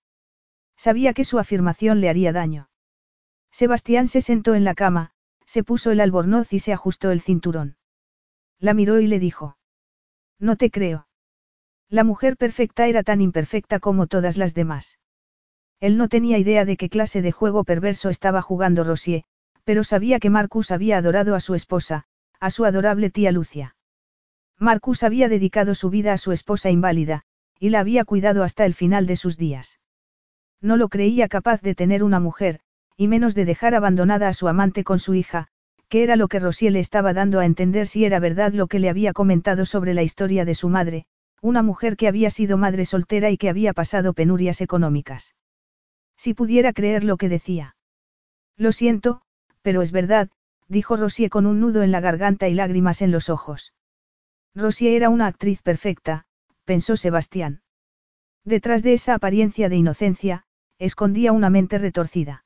Sabía 0.75 1.13
que 1.13 1.23
su 1.23 1.39
afirmación 1.39 2.01
le 2.01 2.09
haría 2.09 2.31
daño. 2.31 2.69
Sebastián 3.51 4.07
se 4.07 4.21
sentó 4.21 4.55
en 4.55 4.63
la 4.63 4.75
cama, 4.75 5.11
se 5.45 5.63
puso 5.63 5.91
el 5.91 5.99
albornoz 5.99 6.53
y 6.53 6.59
se 6.59 6.73
ajustó 6.73 7.11
el 7.11 7.21
cinturón. 7.21 7.77
La 8.59 8.73
miró 8.73 8.99
y 8.99 9.07
le 9.07 9.19
dijo. 9.19 9.57
No 10.39 10.55
te 10.55 10.71
creo. 10.71 11.07
La 11.89 12.03
mujer 12.03 12.37
perfecta 12.37 12.87
era 12.87 13.03
tan 13.03 13.21
imperfecta 13.21 13.79
como 13.79 14.07
todas 14.07 14.37
las 14.37 14.53
demás. 14.53 14.97
Él 15.79 15.97
no 15.97 16.07
tenía 16.07 16.37
idea 16.37 16.65
de 16.65 16.77
qué 16.77 16.89
clase 16.89 17.21
de 17.21 17.31
juego 17.31 17.63
perverso 17.63 18.09
estaba 18.09 18.41
jugando 18.41 18.83
Rosier, 18.83 19.23
pero 19.63 19.83
sabía 19.83 20.19
que 20.19 20.29
Marcus 20.29 20.71
había 20.71 20.97
adorado 20.97 21.35
a 21.35 21.39
su 21.39 21.53
esposa, 21.53 22.05
a 22.39 22.49
su 22.49 22.65
adorable 22.65 23.09
tía 23.09 23.31
Lucia. 23.31 23.75
Marcus 24.57 25.03
había 25.03 25.29
dedicado 25.29 25.75
su 25.75 25.89
vida 25.89 26.13
a 26.13 26.17
su 26.17 26.31
esposa 26.31 26.71
inválida, 26.71 27.23
y 27.59 27.69
la 27.69 27.79
había 27.79 28.05
cuidado 28.05 28.43
hasta 28.43 28.65
el 28.65 28.73
final 28.73 29.05
de 29.05 29.15
sus 29.15 29.37
días. 29.37 29.79
No 30.61 30.77
lo 30.77 30.89
creía 30.89 31.27
capaz 31.27 31.61
de 31.61 31.75
tener 31.75 32.03
una 32.03 32.19
mujer, 32.19 32.59
y 32.95 33.07
menos 33.07 33.35
de 33.35 33.45
dejar 33.45 33.75
abandonada 33.75 34.27
a 34.27 34.33
su 34.33 34.47
amante 34.47 34.83
con 34.83 34.97
su 34.97 35.13
hija, 35.13 35.49
que 35.89 36.01
era 36.01 36.15
lo 36.15 36.27
que 36.27 36.39
Rosier 36.39 36.73
le 36.73 36.79
estaba 36.79 37.13
dando 37.13 37.39
a 37.39 37.45
entender 37.45 37.87
si 37.87 38.03
era 38.03 38.19
verdad 38.19 38.51
lo 38.53 38.67
que 38.67 38.79
le 38.79 38.89
había 38.89 39.13
comentado 39.13 39.65
sobre 39.65 39.93
la 39.93 40.01
historia 40.01 40.43
de 40.45 40.55
su 40.55 40.69
madre, 40.69 41.05
una 41.41 41.61
mujer 41.61 41.95
que 41.95 42.07
había 42.07 42.31
sido 42.31 42.57
madre 42.57 42.85
soltera 42.85 43.29
y 43.29 43.37
que 43.37 43.49
había 43.49 43.73
pasado 43.73 44.13
penurias 44.13 44.61
económicas. 44.61 45.35
Si 46.17 46.33
pudiera 46.33 46.73
creer 46.73 47.03
lo 47.03 47.17
que 47.17 47.29
decía. 47.29 47.75
Lo 48.57 48.71
siento, 48.71 49.21
pero 49.61 49.81
es 49.81 49.91
verdad, 49.91 50.29
dijo 50.67 50.97
Rosier 50.97 51.29
con 51.29 51.45
un 51.45 51.59
nudo 51.59 51.83
en 51.83 51.91
la 51.91 51.99
garganta 51.99 52.47
y 52.47 52.53
lágrimas 52.53 53.01
en 53.01 53.11
los 53.11 53.29
ojos. 53.29 53.73
Rosier 54.55 54.93
era 54.93 55.09
una 55.09 55.27
actriz 55.27 55.61
perfecta, 55.61 56.25
pensó 56.65 56.97
Sebastián. 56.97 57.61
Detrás 58.43 58.81
de 58.81 58.93
esa 58.93 59.13
apariencia 59.13 59.69
de 59.69 59.75
inocencia, 59.75 60.45
escondía 60.79 61.31
una 61.31 61.49
mente 61.49 61.77
retorcida. 61.77 62.45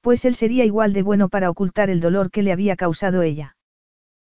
Pues 0.00 0.24
él 0.24 0.34
sería 0.34 0.64
igual 0.64 0.92
de 0.92 1.02
bueno 1.02 1.28
para 1.28 1.50
ocultar 1.50 1.90
el 1.90 2.00
dolor 2.00 2.30
que 2.30 2.42
le 2.42 2.52
había 2.52 2.76
causado 2.76 3.22
ella. 3.22 3.56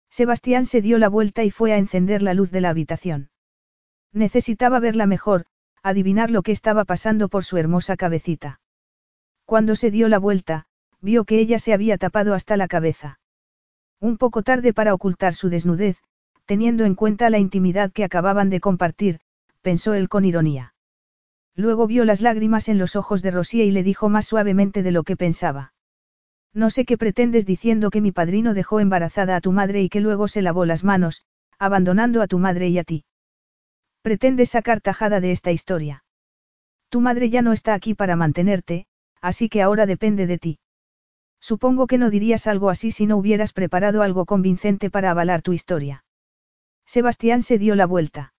Sebastián 0.09 0.65
se 0.65 0.81
dio 0.81 0.97
la 0.97 1.07
vuelta 1.07 1.43
y 1.43 1.51
fue 1.51 1.71
a 1.71 1.77
encender 1.77 2.21
la 2.21 2.33
luz 2.33 2.51
de 2.51 2.61
la 2.61 2.69
habitación. 2.69 3.29
Necesitaba 4.11 4.79
verla 4.79 5.07
mejor, 5.07 5.45
adivinar 5.83 6.31
lo 6.31 6.41
que 6.41 6.51
estaba 6.51 6.85
pasando 6.85 7.29
por 7.29 7.43
su 7.43 7.57
hermosa 7.57 7.97
cabecita. 7.97 8.59
Cuando 9.45 9.75
se 9.75 9.91
dio 9.91 10.07
la 10.07 10.19
vuelta, 10.19 10.65
vio 11.01 11.25
que 11.25 11.39
ella 11.39 11.59
se 11.59 11.73
había 11.73 11.97
tapado 11.97 12.33
hasta 12.33 12.57
la 12.57 12.67
cabeza. 12.67 13.19
Un 13.99 14.17
poco 14.17 14.43
tarde 14.43 14.73
para 14.73 14.93
ocultar 14.93 15.33
su 15.33 15.49
desnudez, 15.49 15.97
teniendo 16.45 16.85
en 16.85 16.95
cuenta 16.95 17.29
la 17.29 17.39
intimidad 17.39 17.91
que 17.91 18.03
acababan 18.03 18.49
de 18.49 18.59
compartir, 18.59 19.19
pensó 19.61 19.93
él 19.93 20.09
con 20.09 20.25
ironía. 20.25 20.73
Luego 21.55 21.87
vio 21.87 22.05
las 22.05 22.21
lágrimas 22.21 22.69
en 22.69 22.77
los 22.77 22.95
ojos 22.95 23.21
de 23.21 23.31
Rosía 23.31 23.63
y 23.63 23.71
le 23.71 23.83
dijo 23.83 24.09
más 24.09 24.25
suavemente 24.25 24.83
de 24.83 24.91
lo 24.91 25.03
que 25.03 25.17
pensaba. 25.17 25.73
No 26.53 26.69
sé 26.69 26.85
qué 26.85 26.97
pretendes 26.97 27.45
diciendo 27.45 27.89
que 27.89 28.01
mi 28.01 28.11
padrino 28.11 28.53
dejó 28.53 28.79
embarazada 28.79 29.35
a 29.35 29.41
tu 29.41 29.51
madre 29.51 29.81
y 29.81 29.89
que 29.89 30.01
luego 30.01 30.27
se 30.27 30.41
lavó 30.41 30.65
las 30.65 30.83
manos, 30.83 31.23
abandonando 31.59 32.21
a 32.21 32.27
tu 32.27 32.39
madre 32.39 32.69
y 32.69 32.77
a 32.77 32.83
ti. 32.83 33.05
Pretendes 34.01 34.49
sacar 34.49 34.81
tajada 34.81 35.19
de 35.19 35.31
esta 35.31 35.51
historia. 35.51 36.03
Tu 36.89 37.01
madre 37.01 37.29
ya 37.29 37.41
no 37.41 37.53
está 37.53 37.73
aquí 37.73 37.93
para 37.93 38.15
mantenerte, 38.15 38.87
así 39.21 39.47
que 39.47 39.61
ahora 39.61 39.85
depende 39.85 40.27
de 40.27 40.37
ti. 40.37 40.59
Supongo 41.39 41.87
que 41.87 41.97
no 41.97 42.09
dirías 42.09 42.47
algo 42.47 42.69
así 42.69 42.91
si 42.91 43.05
no 43.05 43.17
hubieras 43.17 43.53
preparado 43.53 44.01
algo 44.03 44.25
convincente 44.25 44.89
para 44.89 45.11
avalar 45.11 45.41
tu 45.41 45.53
historia. 45.53 46.03
Sebastián 46.85 47.41
se 47.43 47.57
dio 47.57 47.75
la 47.75 47.85
vuelta. 47.85 48.33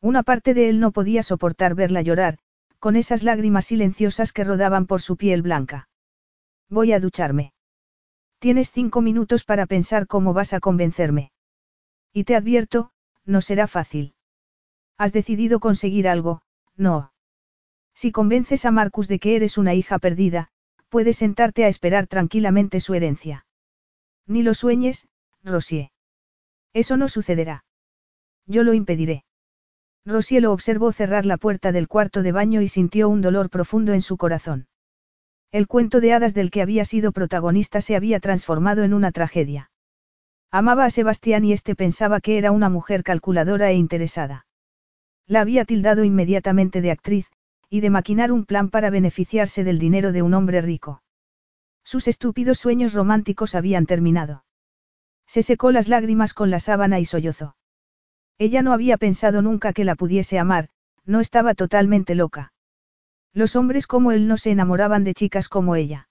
Una 0.00 0.22
parte 0.22 0.54
de 0.54 0.68
él 0.68 0.80
no 0.80 0.92
podía 0.92 1.22
soportar 1.22 1.74
verla 1.74 2.02
llorar, 2.02 2.38
con 2.78 2.96
esas 2.96 3.22
lágrimas 3.22 3.66
silenciosas 3.66 4.32
que 4.32 4.44
rodaban 4.44 4.86
por 4.86 5.02
su 5.02 5.16
piel 5.16 5.42
blanca. 5.42 5.88
Voy 6.68 6.92
a 6.92 7.00
ducharme. 7.00 7.52
Tienes 8.38 8.70
cinco 8.70 9.00
minutos 9.00 9.44
para 9.44 9.66
pensar 9.66 10.06
cómo 10.06 10.32
vas 10.32 10.52
a 10.52 10.60
convencerme. 10.60 11.32
Y 12.12 12.24
te 12.24 12.36
advierto, 12.36 12.90
no 13.24 13.40
será 13.40 13.66
fácil. 13.66 14.14
Has 14.98 15.12
decidido 15.12 15.60
conseguir 15.60 16.08
algo, 16.08 16.42
no. 16.76 17.12
Si 17.94 18.12
convences 18.12 18.64
a 18.64 18.72
Marcus 18.72 19.06
de 19.06 19.20
que 19.20 19.36
eres 19.36 19.56
una 19.56 19.74
hija 19.74 19.98
perdida, 19.98 20.50
puedes 20.88 21.16
sentarte 21.18 21.64
a 21.64 21.68
esperar 21.68 22.08
tranquilamente 22.08 22.80
su 22.80 22.94
herencia. 22.94 23.46
Ni 24.26 24.42
lo 24.42 24.54
sueñes, 24.54 25.08
Rosier. 25.44 25.90
Eso 26.72 26.96
no 26.96 27.08
sucederá. 27.08 27.64
Yo 28.46 28.64
lo 28.64 28.74
impediré. 28.74 29.24
Rosier 30.04 30.42
lo 30.42 30.52
observó 30.52 30.90
cerrar 30.92 31.26
la 31.26 31.36
puerta 31.36 31.70
del 31.70 31.86
cuarto 31.86 32.22
de 32.22 32.32
baño 32.32 32.60
y 32.60 32.68
sintió 32.68 33.08
un 33.08 33.20
dolor 33.20 33.50
profundo 33.50 33.92
en 33.92 34.02
su 34.02 34.16
corazón. 34.16 34.66
El 35.52 35.66
cuento 35.66 36.00
de 36.00 36.12
hadas 36.12 36.34
del 36.34 36.50
que 36.50 36.60
había 36.60 36.84
sido 36.84 37.12
protagonista 37.12 37.80
se 37.80 37.94
había 37.94 38.20
transformado 38.20 38.82
en 38.82 38.94
una 38.94 39.12
tragedia. 39.12 39.70
Amaba 40.50 40.86
a 40.86 40.90
Sebastián 40.90 41.44
y 41.44 41.52
éste 41.52 41.74
pensaba 41.74 42.20
que 42.20 42.38
era 42.38 42.52
una 42.52 42.68
mujer 42.68 43.02
calculadora 43.02 43.70
e 43.70 43.74
interesada. 43.74 44.46
La 45.28 45.42
había 45.42 45.66
tildado 45.66 46.04
inmediatamente 46.04 46.80
de 46.80 46.90
actriz, 46.90 47.30
y 47.68 47.80
de 47.80 47.90
maquinar 47.90 48.32
un 48.32 48.46
plan 48.46 48.70
para 48.70 48.88
beneficiarse 48.88 49.62
del 49.62 49.78
dinero 49.78 50.10
de 50.10 50.22
un 50.22 50.32
hombre 50.32 50.62
rico. 50.62 51.02
Sus 51.84 52.08
estúpidos 52.08 52.58
sueños 52.58 52.94
románticos 52.94 53.54
habían 53.54 53.84
terminado. 53.84 54.44
Se 55.26 55.42
secó 55.42 55.70
las 55.70 55.88
lágrimas 55.88 56.32
con 56.32 56.50
la 56.50 56.60
sábana 56.60 56.98
y 56.98 57.04
sollozó. 57.04 57.56
Ella 58.38 58.62
no 58.62 58.72
había 58.72 58.96
pensado 58.96 59.42
nunca 59.42 59.74
que 59.74 59.84
la 59.84 59.96
pudiese 59.96 60.38
amar, 60.38 60.70
no 61.04 61.20
estaba 61.20 61.54
totalmente 61.54 62.14
loca. 62.14 62.54
Los 63.34 63.54
hombres 63.54 63.86
como 63.86 64.12
él 64.12 64.28
no 64.28 64.38
se 64.38 64.50
enamoraban 64.50 65.04
de 65.04 65.12
chicas 65.12 65.50
como 65.50 65.76
ella. 65.76 66.08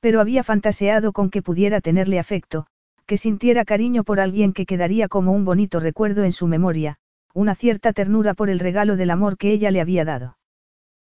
Pero 0.00 0.20
había 0.20 0.42
fantaseado 0.42 1.12
con 1.12 1.30
que 1.30 1.42
pudiera 1.42 1.80
tenerle 1.80 2.18
afecto, 2.18 2.66
que 3.06 3.16
sintiera 3.16 3.64
cariño 3.64 4.02
por 4.02 4.18
alguien 4.18 4.52
que 4.52 4.66
quedaría 4.66 5.06
como 5.06 5.32
un 5.32 5.44
bonito 5.44 5.78
recuerdo 5.78 6.24
en 6.24 6.32
su 6.32 6.48
memoria, 6.48 6.98
una 7.34 7.54
cierta 7.54 7.92
ternura 7.92 8.32
por 8.32 8.48
el 8.48 8.60
regalo 8.60 8.96
del 8.96 9.10
amor 9.10 9.36
que 9.36 9.50
ella 9.52 9.70
le 9.70 9.80
había 9.80 10.04
dado. 10.04 10.38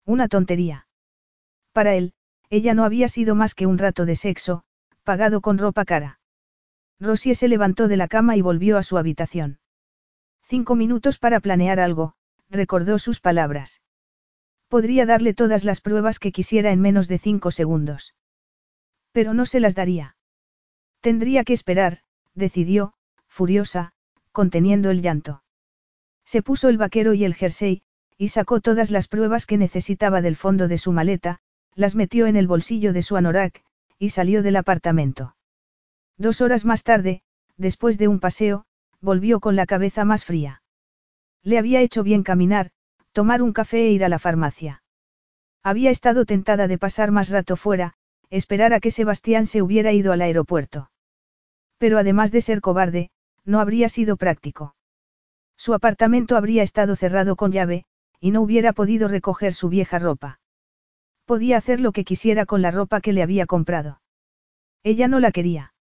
Una 0.04 0.28
tontería. 0.28 0.86
Para 1.72 1.94
él, 1.94 2.12
ella 2.50 2.74
no 2.74 2.84
había 2.84 3.08
sido 3.08 3.34
más 3.34 3.54
que 3.54 3.66
un 3.66 3.78
rato 3.78 4.04
de 4.04 4.16
sexo, 4.16 4.62
pagado 5.02 5.40
con 5.40 5.56
ropa 5.56 5.84
cara. 5.84 6.20
Rosie 7.00 7.34
se 7.34 7.48
levantó 7.48 7.88
de 7.88 7.96
la 7.96 8.06
cama 8.06 8.36
y 8.36 8.42
volvió 8.42 8.76
a 8.76 8.82
su 8.82 8.98
habitación. 8.98 9.58
Cinco 10.42 10.74
minutos 10.74 11.18
para 11.18 11.40
planear 11.40 11.80
algo, 11.80 12.14
recordó 12.50 12.98
sus 12.98 13.20
palabras. 13.20 13.80
Podría 14.68 15.06
darle 15.06 15.32
todas 15.32 15.64
las 15.64 15.80
pruebas 15.80 16.18
que 16.18 16.32
quisiera 16.32 16.70
en 16.70 16.80
menos 16.80 17.08
de 17.08 17.18
cinco 17.18 17.50
segundos. 17.50 18.14
Pero 19.12 19.32
no 19.32 19.46
se 19.46 19.60
las 19.60 19.74
daría. 19.74 20.16
Tendría 21.00 21.44
que 21.44 21.54
esperar, 21.54 22.00
decidió, 22.34 22.92
furiosa, 23.26 23.92
conteniendo 24.32 24.90
el 24.90 25.02
llanto. 25.02 25.42
Se 26.30 26.42
puso 26.42 26.68
el 26.68 26.78
vaquero 26.78 27.12
y 27.12 27.24
el 27.24 27.34
jersey, 27.34 27.82
y 28.16 28.28
sacó 28.28 28.60
todas 28.60 28.92
las 28.92 29.08
pruebas 29.08 29.46
que 29.46 29.58
necesitaba 29.58 30.22
del 30.22 30.36
fondo 30.36 30.68
de 30.68 30.78
su 30.78 30.92
maleta, 30.92 31.40
las 31.74 31.96
metió 31.96 32.28
en 32.28 32.36
el 32.36 32.46
bolsillo 32.46 32.92
de 32.92 33.02
su 33.02 33.16
anorak, 33.16 33.64
y 33.98 34.10
salió 34.10 34.44
del 34.44 34.54
apartamento. 34.54 35.34
Dos 36.16 36.40
horas 36.40 36.64
más 36.64 36.84
tarde, 36.84 37.22
después 37.56 37.98
de 37.98 38.06
un 38.06 38.20
paseo, 38.20 38.64
volvió 39.00 39.40
con 39.40 39.56
la 39.56 39.66
cabeza 39.66 40.04
más 40.04 40.24
fría. 40.24 40.62
Le 41.42 41.58
había 41.58 41.80
hecho 41.80 42.04
bien 42.04 42.22
caminar, 42.22 42.70
tomar 43.10 43.42
un 43.42 43.52
café 43.52 43.88
e 43.88 43.90
ir 43.90 44.04
a 44.04 44.08
la 44.08 44.20
farmacia. 44.20 44.84
Había 45.64 45.90
estado 45.90 46.26
tentada 46.26 46.68
de 46.68 46.78
pasar 46.78 47.10
más 47.10 47.30
rato 47.30 47.56
fuera, 47.56 47.94
esperar 48.28 48.72
a 48.72 48.78
que 48.78 48.92
Sebastián 48.92 49.46
se 49.46 49.62
hubiera 49.62 49.90
ido 49.90 50.12
al 50.12 50.22
aeropuerto. 50.22 50.92
Pero 51.78 51.98
además 51.98 52.30
de 52.30 52.40
ser 52.40 52.60
cobarde, 52.60 53.10
no 53.44 53.58
habría 53.58 53.88
sido 53.88 54.16
práctico. 54.16 54.76
Su 55.60 55.74
apartamento 55.74 56.38
habría 56.38 56.62
estado 56.62 56.96
cerrado 56.96 57.36
con 57.36 57.52
llave, 57.52 57.84
y 58.18 58.30
no 58.30 58.40
hubiera 58.40 58.72
podido 58.72 59.08
recoger 59.08 59.52
su 59.52 59.68
vieja 59.68 59.98
ropa. 59.98 60.40
Podía 61.26 61.58
hacer 61.58 61.80
lo 61.80 61.92
que 61.92 62.02
quisiera 62.02 62.46
con 62.46 62.62
la 62.62 62.70
ropa 62.70 63.02
que 63.02 63.12
le 63.12 63.22
había 63.22 63.44
comprado. 63.44 64.00
Ella 64.82 65.06
no 65.06 65.20
la 65.20 65.32
quería. 65.32 65.74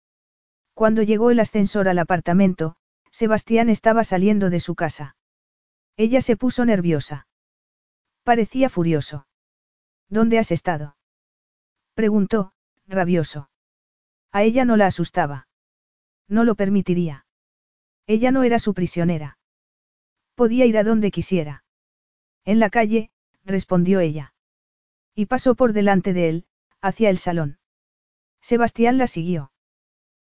Cuando 0.73 1.03
llegó 1.03 1.31
el 1.31 1.41
ascensor 1.41 1.89
al 1.89 1.99
apartamento, 1.99 2.77
Sebastián 3.11 3.69
estaba 3.69 4.03
saliendo 4.03 4.49
de 4.49 4.61
su 4.61 4.75
casa. 4.75 5.15
Ella 5.99 6.23
se 6.23 6.39
puso 6.39 6.65
nerviosa. 6.65 7.27
Parecía 8.23 8.71
furioso. 8.71 9.27
¿Dónde 10.09 10.39
has 10.39 10.53
estado? 10.53 10.97
Preguntó, 11.93 12.55
rabioso. 12.87 13.51
A 14.33 14.43
ella 14.43 14.65
no 14.65 14.79
la 14.79 14.87
asustaba. 14.87 15.49
No 16.29 16.45
lo 16.45 16.55
permitiría. 16.55 17.27
Ella 18.07 18.31
no 18.31 18.43
era 18.43 18.59
su 18.59 18.73
prisionera. 18.73 19.37
Podía 20.37 20.67
ir 20.67 20.79
a 20.79 20.85
donde 20.85 21.11
quisiera. 21.11 21.65
En 22.45 22.61
la 22.61 22.71
calle, 22.71 23.11
respondió 23.45 24.01
ella. 24.01 24.35
Y 25.15 25.27
pasó 25.27 25.55
por 25.55 25.73
delante 25.73 26.13
de 26.13 26.29
él, 26.29 26.47
hacia 26.81 27.11
el 27.11 27.19
salón. 27.19 27.59
Sebastián 28.41 28.99
la 28.99 29.07
siguió. 29.07 29.51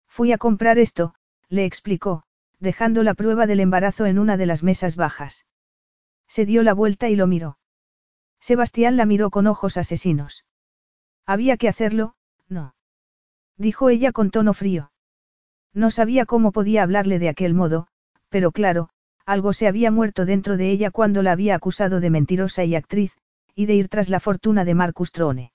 Fui 0.08 0.32
a 0.32 0.38
comprar 0.38 0.78
esto, 0.78 1.14
le 1.48 1.64
explicó, 1.64 2.24
dejando 2.58 3.04
la 3.04 3.14
prueba 3.14 3.46
del 3.46 3.60
embarazo 3.60 4.04
en 4.04 4.18
una 4.18 4.36
de 4.36 4.46
las 4.46 4.64
mesas 4.64 4.96
bajas. 4.96 5.46
Se 6.26 6.44
dio 6.44 6.64
la 6.64 6.74
vuelta 6.74 7.08
y 7.08 7.14
lo 7.14 7.28
miró. 7.28 7.58
Sebastián 8.40 8.96
la 8.96 9.06
miró 9.06 9.30
con 9.30 9.46
ojos 9.46 9.76
asesinos. 9.76 10.44
Había 11.24 11.56
que 11.56 11.68
hacerlo, 11.68 12.16
no. 12.48 12.74
Dijo 13.56 13.90
ella 13.90 14.10
con 14.10 14.32
tono 14.32 14.54
frío. 14.54 14.90
No 15.72 15.92
sabía 15.92 16.26
cómo 16.26 16.50
podía 16.50 16.82
hablarle 16.82 17.20
de 17.20 17.28
aquel 17.28 17.54
modo, 17.54 17.86
pero 18.28 18.50
claro, 18.50 18.90
algo 19.26 19.52
se 19.52 19.68
había 19.68 19.90
muerto 19.90 20.24
dentro 20.24 20.56
de 20.56 20.70
ella 20.70 20.90
cuando 20.90 21.22
la 21.22 21.32
había 21.32 21.54
acusado 21.54 22.00
de 22.00 22.10
mentirosa 22.10 22.64
y 22.64 22.74
actriz, 22.74 23.16
y 23.54 23.66
de 23.66 23.74
ir 23.74 23.88
tras 23.88 24.08
la 24.08 24.20
fortuna 24.20 24.64
de 24.64 24.74
Marcus 24.74 25.12
Trone. 25.12 25.52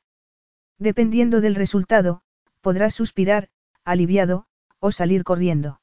Dependiendo 0.77 1.41
del 1.41 1.55
resultado, 1.55 2.21
podrás 2.61 2.93
suspirar, 2.93 3.49
aliviado, 3.83 4.45
o 4.79 4.91
salir 4.91 5.23
corriendo. 5.23 5.79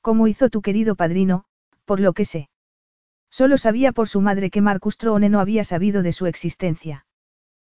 Como 0.00 0.28
hizo 0.28 0.48
tu 0.50 0.62
querido 0.62 0.94
padrino, 0.94 1.44
por 1.84 2.00
lo 2.00 2.12
que 2.12 2.24
sé. 2.24 2.48
Solo 3.30 3.58
sabía 3.58 3.92
por 3.92 4.08
su 4.08 4.20
madre 4.20 4.50
que 4.50 4.60
Marcus 4.60 4.96
Trone 4.96 5.28
no 5.28 5.40
había 5.40 5.64
sabido 5.64 6.02
de 6.02 6.12
su 6.12 6.26
existencia. 6.26 7.06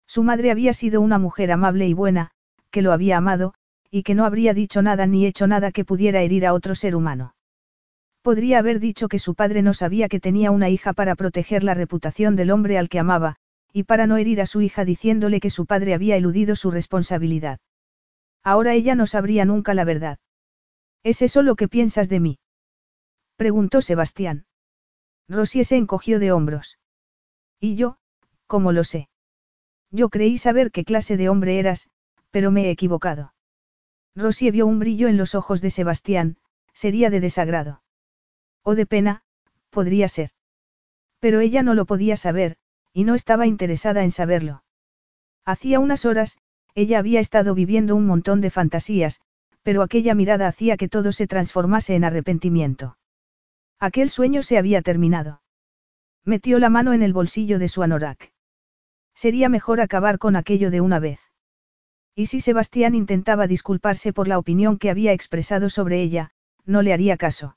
Su 0.06 0.22
madre 0.22 0.50
había 0.50 0.72
sido 0.72 1.00
una 1.00 1.18
mujer 1.18 1.52
amable 1.52 1.86
y 1.86 1.94
buena, 1.94 2.30
que 2.70 2.82
lo 2.82 2.92
había 2.92 3.16
amado, 3.16 3.54
y 3.90 4.02
que 4.02 4.14
no 4.14 4.24
habría 4.24 4.54
dicho 4.54 4.82
nada 4.82 5.06
ni 5.06 5.26
hecho 5.26 5.46
nada 5.46 5.72
que 5.72 5.84
pudiera 5.84 6.22
herir 6.22 6.46
a 6.46 6.54
otro 6.54 6.74
ser 6.74 6.94
humano. 6.94 7.34
Podría 8.22 8.58
haber 8.58 8.80
dicho 8.80 9.08
que 9.08 9.18
su 9.18 9.34
padre 9.34 9.62
no 9.62 9.72
sabía 9.72 10.08
que 10.08 10.20
tenía 10.20 10.50
una 10.50 10.68
hija 10.68 10.92
para 10.92 11.14
proteger 11.14 11.64
la 11.64 11.74
reputación 11.74 12.36
del 12.36 12.50
hombre 12.50 12.76
al 12.76 12.88
que 12.88 12.98
amaba, 12.98 13.36
y 13.72 13.84
para 13.84 14.06
no 14.06 14.16
herir 14.18 14.40
a 14.40 14.46
su 14.46 14.60
hija 14.60 14.84
diciéndole 14.84 15.40
que 15.40 15.48
su 15.48 15.64
padre 15.64 15.94
había 15.94 16.16
eludido 16.16 16.56
su 16.56 16.70
responsabilidad. 16.70 17.60
Ahora 18.42 18.74
ella 18.74 18.94
no 18.94 19.06
sabría 19.06 19.44
nunca 19.44 19.74
la 19.74 19.84
verdad. 19.84 20.18
¿Es 21.02 21.22
eso 21.22 21.42
lo 21.42 21.56
que 21.56 21.68
piensas 21.68 22.08
de 22.08 22.20
mí? 22.20 22.38
preguntó 23.36 23.80
Sebastián. 23.80 24.44
Rosie 25.28 25.64
se 25.64 25.76
encogió 25.76 26.18
de 26.18 26.32
hombros. 26.32 26.78
¿Y 27.58 27.76
yo, 27.76 27.96
cómo 28.46 28.72
lo 28.72 28.84
sé? 28.84 29.08
Yo 29.90 30.10
creí 30.10 30.36
saber 30.36 30.72
qué 30.72 30.84
clase 30.84 31.16
de 31.16 31.28
hombre 31.28 31.58
eras, 31.58 31.88
pero 32.30 32.50
me 32.50 32.66
he 32.66 32.70
equivocado. 32.70 33.32
Rosie 34.14 34.50
vio 34.50 34.66
un 34.66 34.78
brillo 34.78 35.08
en 35.08 35.16
los 35.16 35.34
ojos 35.34 35.62
de 35.62 35.70
Sebastián, 35.70 36.36
sería 36.74 37.08
de 37.08 37.20
desagrado. 37.20 37.82
O 38.62 38.74
de 38.74 38.86
pena, 38.86 39.22
podría 39.70 40.08
ser. 40.08 40.30
Pero 41.18 41.40
ella 41.40 41.62
no 41.62 41.74
lo 41.74 41.84
podía 41.86 42.16
saber, 42.16 42.56
y 42.92 43.04
no 43.04 43.14
estaba 43.14 43.46
interesada 43.46 44.02
en 44.02 44.10
saberlo. 44.10 44.64
Hacía 45.44 45.80
unas 45.80 46.04
horas, 46.04 46.38
ella 46.74 46.98
había 46.98 47.20
estado 47.20 47.54
viviendo 47.54 47.96
un 47.96 48.06
montón 48.06 48.40
de 48.40 48.50
fantasías, 48.50 49.20
pero 49.62 49.82
aquella 49.82 50.14
mirada 50.14 50.48
hacía 50.48 50.76
que 50.76 50.88
todo 50.88 51.12
se 51.12 51.26
transformase 51.26 51.94
en 51.94 52.04
arrepentimiento. 52.04 52.96
Aquel 53.78 54.10
sueño 54.10 54.42
se 54.42 54.58
había 54.58 54.82
terminado. 54.82 55.42
Metió 56.24 56.58
la 56.58 56.68
mano 56.68 56.92
en 56.92 57.02
el 57.02 57.12
bolsillo 57.12 57.58
de 57.58 57.68
su 57.68 57.82
anorak. 57.82 58.32
Sería 59.14 59.48
mejor 59.48 59.80
acabar 59.80 60.18
con 60.18 60.36
aquello 60.36 60.70
de 60.70 60.80
una 60.80 60.98
vez. 60.98 61.20
Y 62.14 62.26
si 62.26 62.40
Sebastián 62.40 62.94
intentaba 62.94 63.46
disculparse 63.46 64.12
por 64.12 64.28
la 64.28 64.38
opinión 64.38 64.78
que 64.78 64.90
había 64.90 65.12
expresado 65.12 65.70
sobre 65.70 66.02
ella, 66.02 66.32
no 66.64 66.82
le 66.82 66.92
haría 66.92 67.16
caso. 67.16 67.56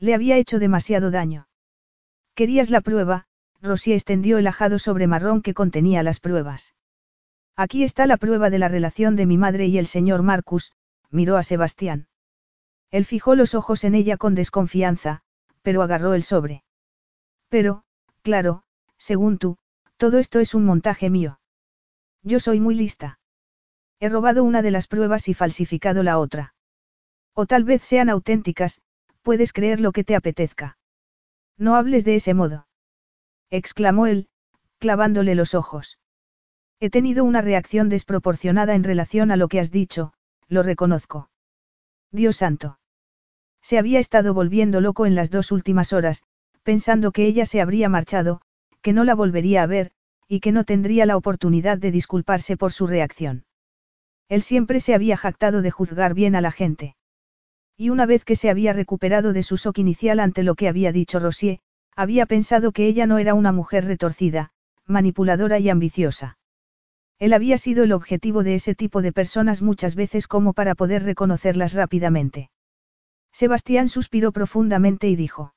Le 0.00 0.14
había 0.14 0.38
hecho 0.38 0.58
demasiado 0.58 1.10
daño. 1.10 1.46
¿Querías 2.34 2.70
la 2.70 2.80
prueba? 2.80 3.26
Rosy 3.60 3.92
extendió 3.92 4.38
el 4.38 4.46
ajado 4.46 4.78
sobre 4.78 5.06
marrón 5.06 5.42
que 5.42 5.52
contenía 5.52 6.02
las 6.02 6.20
pruebas. 6.20 6.74
Aquí 7.54 7.84
está 7.84 8.06
la 8.06 8.16
prueba 8.16 8.48
de 8.48 8.58
la 8.58 8.68
relación 8.68 9.14
de 9.14 9.26
mi 9.26 9.36
madre 9.36 9.66
y 9.66 9.76
el 9.76 9.86
señor 9.86 10.22
Marcus, 10.22 10.72
miró 11.10 11.36
a 11.36 11.42
Sebastián. 11.42 12.08
Él 12.90 13.04
fijó 13.04 13.34
los 13.34 13.54
ojos 13.54 13.84
en 13.84 13.94
ella 13.94 14.16
con 14.16 14.34
desconfianza, 14.34 15.20
pero 15.60 15.82
agarró 15.82 16.14
el 16.14 16.22
sobre. 16.22 16.64
Pero, 17.50 17.84
claro, 18.22 18.62
según 18.96 19.36
tú, 19.36 19.58
todo 19.98 20.18
esto 20.18 20.40
es 20.40 20.54
un 20.54 20.64
montaje 20.64 21.10
mío. 21.10 21.40
Yo 22.22 22.40
soy 22.40 22.58
muy 22.58 22.74
lista. 22.74 23.18
He 23.98 24.08
robado 24.08 24.44
una 24.44 24.62
de 24.62 24.70
las 24.70 24.86
pruebas 24.86 25.28
y 25.28 25.34
falsificado 25.34 26.02
la 26.02 26.18
otra. 26.18 26.54
O 27.34 27.44
tal 27.44 27.64
vez 27.64 27.82
sean 27.82 28.08
auténticas, 28.08 28.80
puedes 29.22 29.52
creer 29.52 29.80
lo 29.80 29.92
que 29.92 30.04
te 30.04 30.16
apetezca. 30.16 30.78
No 31.58 31.76
hables 31.76 32.04
de 32.04 32.14
ese 32.16 32.34
modo. 32.34 32.66
exclamó 33.50 34.06
él, 34.06 34.28
clavándole 34.78 35.34
los 35.34 35.54
ojos. 35.54 35.98
He 36.80 36.88
tenido 36.88 37.24
una 37.24 37.42
reacción 37.42 37.88
desproporcionada 37.88 38.74
en 38.74 38.84
relación 38.84 39.30
a 39.30 39.36
lo 39.36 39.48
que 39.48 39.60
has 39.60 39.70
dicho, 39.70 40.12
lo 40.48 40.62
reconozco. 40.62 41.30
Dios 42.10 42.36
santo. 42.36 42.78
Se 43.62 43.78
había 43.78 43.98
estado 43.98 44.32
volviendo 44.32 44.80
loco 44.80 45.04
en 45.04 45.14
las 45.14 45.30
dos 45.30 45.52
últimas 45.52 45.92
horas, 45.92 46.22
pensando 46.62 47.12
que 47.12 47.26
ella 47.26 47.44
se 47.44 47.60
habría 47.60 47.88
marchado, 47.88 48.40
que 48.80 48.92
no 48.92 49.04
la 49.04 49.14
volvería 49.14 49.62
a 49.62 49.66
ver, 49.66 49.92
y 50.26 50.40
que 50.40 50.52
no 50.52 50.64
tendría 50.64 51.06
la 51.06 51.16
oportunidad 51.16 51.76
de 51.76 51.90
disculparse 51.90 52.56
por 52.56 52.72
su 52.72 52.86
reacción. 52.86 53.44
Él 54.28 54.42
siempre 54.42 54.80
se 54.80 54.94
había 54.94 55.16
jactado 55.16 55.60
de 55.60 55.70
juzgar 55.70 56.14
bien 56.14 56.36
a 56.36 56.40
la 56.40 56.52
gente. 56.52 56.96
Y 57.80 57.88
una 57.88 58.04
vez 58.04 58.26
que 58.26 58.36
se 58.36 58.50
había 58.50 58.74
recuperado 58.74 59.32
de 59.32 59.42
su 59.42 59.56
shock 59.56 59.78
inicial 59.78 60.20
ante 60.20 60.42
lo 60.42 60.54
que 60.54 60.68
había 60.68 60.92
dicho 60.92 61.18
Rosier, 61.18 61.60
había 61.96 62.26
pensado 62.26 62.72
que 62.72 62.86
ella 62.86 63.06
no 63.06 63.16
era 63.16 63.32
una 63.32 63.52
mujer 63.52 63.86
retorcida, 63.86 64.50
manipuladora 64.84 65.58
y 65.58 65.70
ambiciosa. 65.70 66.36
Él 67.18 67.32
había 67.32 67.56
sido 67.56 67.82
el 67.82 67.92
objetivo 67.92 68.42
de 68.42 68.54
ese 68.54 68.74
tipo 68.74 69.00
de 69.00 69.14
personas 69.14 69.62
muchas 69.62 69.94
veces 69.94 70.28
como 70.28 70.52
para 70.52 70.74
poder 70.74 71.04
reconocerlas 71.04 71.72
rápidamente. 71.72 72.50
Sebastián 73.32 73.88
suspiró 73.88 74.30
profundamente 74.30 75.08
y 75.08 75.16
dijo. 75.16 75.54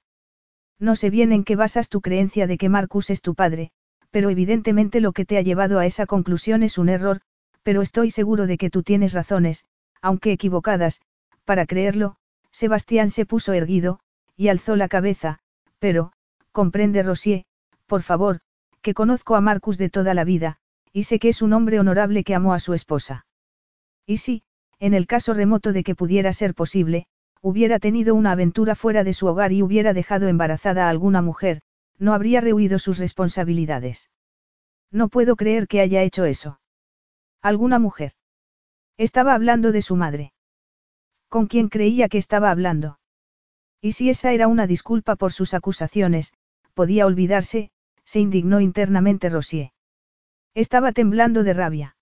No 0.79 0.95
sé 0.95 1.09
bien 1.09 1.33
en 1.33 1.43
qué 1.43 1.57
basas 1.57 1.89
tu 1.89 1.99
creencia 1.99 2.47
de 2.47 2.57
que 2.57 2.69
Marcus 2.69 3.09
es 3.09 3.21
tu 3.21 3.35
padre, 3.35 3.71
pero 4.11 4.29
evidentemente 4.29 5.01
lo 5.01 5.11
que 5.11 5.25
te 5.25 5.37
ha 5.37 5.41
llevado 5.41 5.77
a 5.77 5.85
esa 5.85 6.05
conclusión 6.05 6.63
es 6.63 6.77
un 6.77 6.87
error, 6.87 7.19
pero 7.63 7.81
estoy 7.81 8.11
seguro 8.11 8.47
de 8.47 8.57
que 8.57 8.69
tú 8.69 8.81
tienes 8.81 9.11
razones, 9.11 9.65
aunque 10.01 10.31
equivocadas, 10.31 11.01
para 11.45 11.65
creerlo, 11.65 12.15
Sebastián 12.51 13.09
se 13.09 13.25
puso 13.25 13.53
erguido, 13.53 13.99
y 14.35 14.47
alzó 14.47 14.75
la 14.75 14.87
cabeza, 14.87 15.39
pero, 15.79 16.13
comprende 16.51 17.03
Rosier, 17.03 17.45
por 17.87 18.01
favor, 18.03 18.39
que 18.81 18.93
conozco 18.93 19.35
a 19.35 19.41
Marcus 19.41 19.77
de 19.77 19.89
toda 19.89 20.13
la 20.13 20.23
vida, 20.23 20.57
y 20.91 21.03
sé 21.03 21.19
que 21.19 21.29
es 21.29 21.41
un 21.41 21.53
hombre 21.53 21.79
honorable 21.79 22.23
que 22.23 22.35
amó 22.35 22.53
a 22.53 22.59
su 22.59 22.73
esposa. 22.73 23.25
Y 24.05 24.17
sí, 24.17 24.43
en 24.79 24.93
el 24.93 25.07
caso 25.07 25.33
remoto 25.33 25.71
de 25.73 25.83
que 25.83 25.95
pudiera 25.95 26.33
ser 26.33 26.53
posible, 26.53 27.07
hubiera 27.41 27.79
tenido 27.79 28.15
una 28.15 28.31
aventura 28.31 28.75
fuera 28.75 29.03
de 29.03 29.13
su 29.13 29.27
hogar 29.27 29.51
y 29.51 29.63
hubiera 29.63 29.93
dejado 29.93 30.27
embarazada 30.27 30.87
a 30.87 30.89
alguna 30.89 31.21
mujer, 31.21 31.61
no 31.97 32.13
habría 32.13 32.41
rehuido 32.41 32.79
sus 32.79 32.97
responsabilidades. 32.97 34.09
No 34.91 35.07
puedo 35.07 35.35
creer 35.35 35.67
que 35.67 35.81
haya 35.81 36.03
hecho 36.03 36.25
eso. 36.25 36.59
¿Alguna 37.41 37.79
mujer? 37.79 38.13
Estaba 38.97 39.33
hablando 39.33 39.71
de 39.71 39.81
su 39.81 39.95
madre. 39.95 40.32
¿Con 41.33 41.47
quién 41.47 41.67
creía 41.67 42.09
que 42.09 42.19
estaba 42.19 42.51
hablando? 42.51 42.99
Y 43.81 43.93
si 43.93 44.11
esa 44.11 44.33
era 44.33 44.47
una 44.47 44.67
disculpa 44.67 45.15
por 45.15 45.33
sus 45.33 45.55
acusaciones, 45.55 46.31
podía 46.75 47.07
olvidarse, 47.07 47.71
se 48.05 48.19
indignó 48.19 48.59
internamente 48.59 49.29
Rosier. 49.29 49.71
Estaba 50.53 50.91
temblando 50.91 51.43
de 51.43 51.53
rabia. 51.53 51.95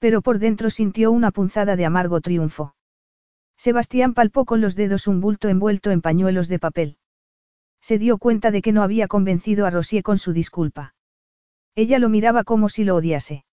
Pero 0.00 0.20
por 0.20 0.40
dentro 0.40 0.68
sintió 0.68 1.12
una 1.12 1.30
punzada 1.30 1.76
de 1.76 1.84
amargo 1.84 2.20
triunfo. 2.20 2.74
Sebastián 3.56 4.14
palpó 4.14 4.44
con 4.44 4.60
los 4.60 4.74
dedos 4.74 5.06
un 5.06 5.20
bulto 5.20 5.48
envuelto 5.48 5.92
en 5.92 6.00
pañuelos 6.00 6.48
de 6.48 6.58
papel. 6.58 6.98
Se 7.80 7.98
dio 7.98 8.18
cuenta 8.18 8.50
de 8.50 8.62
que 8.62 8.72
no 8.72 8.82
había 8.82 9.06
convencido 9.06 9.64
a 9.64 9.70
Rosier 9.70 10.02
con 10.02 10.18
su 10.18 10.32
disculpa. 10.32 10.96
Ella 11.76 12.00
lo 12.00 12.08
miraba 12.08 12.42
como 12.42 12.68
si 12.68 12.82
lo 12.82 12.96
odiase. 12.96 13.44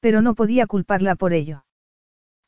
Pero 0.00 0.22
no 0.22 0.34
podía 0.34 0.66
culparla 0.66 1.14
por 1.14 1.34
ello. 1.34 1.66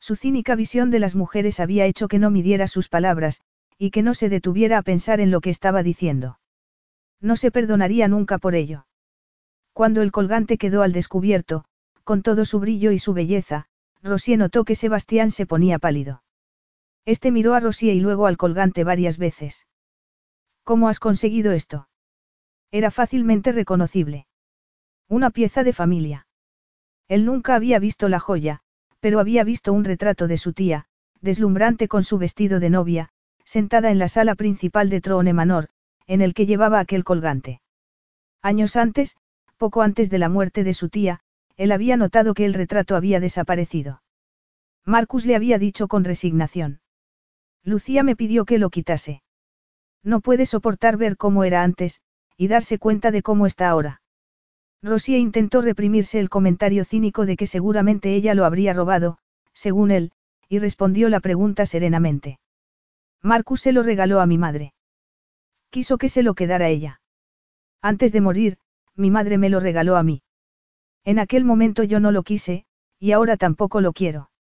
Su 0.01 0.15
cínica 0.15 0.55
visión 0.55 0.89
de 0.89 0.97
las 0.97 1.15
mujeres 1.15 1.59
había 1.59 1.85
hecho 1.85 2.07
que 2.07 2.17
no 2.17 2.31
midiera 2.31 2.67
sus 2.67 2.89
palabras, 2.89 3.41
y 3.77 3.91
que 3.91 4.01
no 4.01 4.15
se 4.15 4.29
detuviera 4.29 4.79
a 4.79 4.81
pensar 4.81 5.19
en 5.19 5.29
lo 5.29 5.41
que 5.41 5.51
estaba 5.51 5.83
diciendo. 5.83 6.39
No 7.19 7.35
se 7.35 7.51
perdonaría 7.51 8.07
nunca 8.07 8.39
por 8.39 8.55
ello. 8.55 8.87
Cuando 9.73 10.01
el 10.01 10.11
colgante 10.11 10.57
quedó 10.57 10.81
al 10.81 10.91
descubierto, 10.91 11.65
con 12.03 12.23
todo 12.23 12.45
su 12.45 12.59
brillo 12.59 12.91
y 12.91 12.97
su 12.97 13.13
belleza, 13.13 13.67
Rosier 14.01 14.39
notó 14.39 14.65
que 14.65 14.73
Sebastián 14.73 15.29
se 15.29 15.45
ponía 15.45 15.77
pálido. 15.77 16.23
Este 17.05 17.29
miró 17.31 17.53
a 17.53 17.59
Rosier 17.59 17.95
y 17.95 17.99
luego 17.99 18.25
al 18.25 18.37
colgante 18.37 18.83
varias 18.83 19.19
veces. 19.19 19.67
¿Cómo 20.63 20.89
has 20.89 20.99
conseguido 20.99 21.51
esto? 21.51 21.89
Era 22.71 22.89
fácilmente 22.89 23.51
reconocible. 23.51 24.25
Una 25.07 25.29
pieza 25.29 25.63
de 25.63 25.73
familia. 25.73 26.25
Él 27.07 27.23
nunca 27.25 27.53
había 27.53 27.77
visto 27.77 28.09
la 28.09 28.19
joya, 28.19 28.63
pero 29.01 29.19
había 29.19 29.43
visto 29.43 29.73
un 29.73 29.83
retrato 29.83 30.27
de 30.27 30.37
su 30.37 30.53
tía, 30.53 30.85
deslumbrante 31.19 31.89
con 31.89 32.03
su 32.03 32.17
vestido 32.17 32.59
de 32.61 32.69
novia, 32.69 33.09
sentada 33.43 33.91
en 33.91 33.99
la 33.99 34.07
sala 34.07 34.35
principal 34.35 34.89
de 34.89 35.01
Troone 35.01 35.33
Manor, 35.33 35.67
en 36.07 36.21
el 36.21 36.33
que 36.33 36.45
llevaba 36.45 36.79
aquel 36.79 37.03
colgante. 37.03 37.61
Años 38.41 38.75
antes, 38.75 39.17
poco 39.57 39.81
antes 39.81 40.09
de 40.09 40.19
la 40.19 40.29
muerte 40.29 40.63
de 40.63 40.73
su 40.73 40.89
tía, 40.89 41.19
él 41.57 41.71
había 41.71 41.97
notado 41.97 42.33
que 42.33 42.45
el 42.45 42.53
retrato 42.53 42.95
había 42.95 43.19
desaparecido. 43.19 44.01
Marcus 44.85 45.25
le 45.25 45.35
había 45.35 45.59
dicho 45.59 45.87
con 45.87 46.03
resignación. 46.03 46.79
Lucía 47.63 48.03
me 48.03 48.15
pidió 48.15 48.45
que 48.45 48.57
lo 48.57 48.69
quitase. 48.69 49.21
No 50.03 50.21
puede 50.21 50.45
soportar 50.45 50.97
ver 50.97 51.17
cómo 51.17 51.43
era 51.43 51.61
antes, 51.61 52.01
y 52.37 52.47
darse 52.47 52.79
cuenta 52.79 53.11
de 53.11 53.21
cómo 53.21 53.45
está 53.45 53.69
ahora. 53.69 54.00
Rosie 54.83 55.19
intentó 55.19 55.61
reprimirse 55.61 56.19
el 56.19 56.29
comentario 56.29 56.83
cínico 56.85 57.25
de 57.25 57.37
que 57.37 57.47
seguramente 57.47 58.15
ella 58.15 58.33
lo 58.33 58.45
habría 58.45 58.73
robado, 58.73 59.17
según 59.53 59.91
él, 59.91 60.11
y 60.49 60.59
respondió 60.59 61.07
la 61.09 61.19
pregunta 61.19 61.65
serenamente. 61.65 62.39
Marcus 63.21 63.61
se 63.61 63.71
lo 63.71 63.83
regaló 63.83 64.19
a 64.19 64.25
mi 64.25 64.37
madre. 64.37 64.73
Quiso 65.69 65.97
que 65.97 66.09
se 66.09 66.23
lo 66.23 66.33
quedara 66.33 66.67
ella. 66.69 67.01
Antes 67.81 68.11
de 68.11 68.21
morir, 68.21 68.57
mi 68.95 69.11
madre 69.11 69.37
me 69.37 69.49
lo 69.49 69.59
regaló 69.59 69.95
a 69.95 70.03
mí. 70.03 70.23
En 71.03 71.19
aquel 71.19 71.45
momento 71.45 71.83
yo 71.83 71.99
no 71.99 72.11
lo 72.11 72.23
quise, 72.23 72.65
y 72.99 73.11
ahora 73.11 73.37
tampoco 73.37 73.81
lo 73.81 73.93
quiero. 73.93 74.31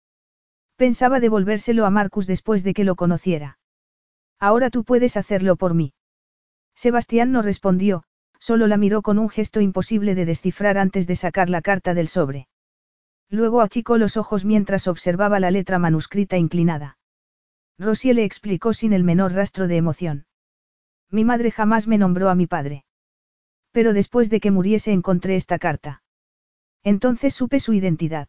Pensaba 0.76 1.20
devolvérselo 1.20 1.84
a 1.84 1.90
Marcus 1.90 2.26
después 2.26 2.64
de 2.64 2.72
que 2.72 2.84
lo 2.84 2.96
conociera. 2.96 3.58
Ahora 4.38 4.70
tú 4.70 4.84
puedes 4.84 5.16
hacerlo 5.18 5.56
por 5.56 5.74
mí. 5.74 5.92
Sebastián 6.74 7.30
no 7.30 7.42
respondió, 7.42 8.04
solo 8.40 8.66
la 8.66 8.78
miró 8.78 9.02
con 9.02 9.18
un 9.18 9.28
gesto 9.28 9.60
imposible 9.60 10.16
de 10.16 10.24
descifrar 10.24 10.78
antes 10.78 11.06
de 11.06 11.14
sacar 11.14 11.48
la 11.48 11.62
carta 11.62 11.94
del 11.94 12.08
sobre. 12.08 12.48
Luego 13.28 13.60
achicó 13.60 13.96
los 13.96 14.16
ojos 14.16 14.44
mientras 14.44 14.88
observaba 14.88 15.38
la 15.38 15.52
letra 15.52 15.78
manuscrita 15.78 16.36
inclinada. 16.36 16.98
Rosie 17.78 18.14
le 18.14 18.24
explicó 18.24 18.72
sin 18.72 18.92
el 18.92 19.04
menor 19.04 19.32
rastro 19.32 19.68
de 19.68 19.76
emoción. 19.76 20.26
Mi 21.10 21.24
madre 21.24 21.50
jamás 21.50 21.86
me 21.86 21.98
nombró 21.98 22.28
a 22.28 22.34
mi 22.34 22.46
padre. 22.46 22.84
Pero 23.70 23.92
después 23.92 24.30
de 24.30 24.40
que 24.40 24.50
muriese 24.50 24.92
encontré 24.92 25.36
esta 25.36 25.58
carta. 25.58 26.02
Entonces 26.82 27.34
supe 27.34 27.60
su 27.60 27.72
identidad. 27.72 28.28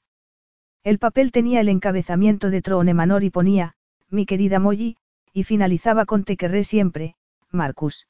El 0.84 1.00
papel 1.00 1.32
tenía 1.32 1.62
el 1.62 1.70
encabezamiento 1.70 2.50
de 2.50 2.62
Troone 2.62 2.94
Manor 2.94 3.24
y 3.24 3.30
ponía, 3.30 3.76
mi 4.10 4.26
querida 4.26 4.60
Molly, 4.60 4.98
y 5.34 5.44
finalizaba 5.44 6.06
con 6.06 6.26
te 6.26 6.38
querré 6.38 6.64
siempre, 6.64 7.16
Marcus. 7.52 8.08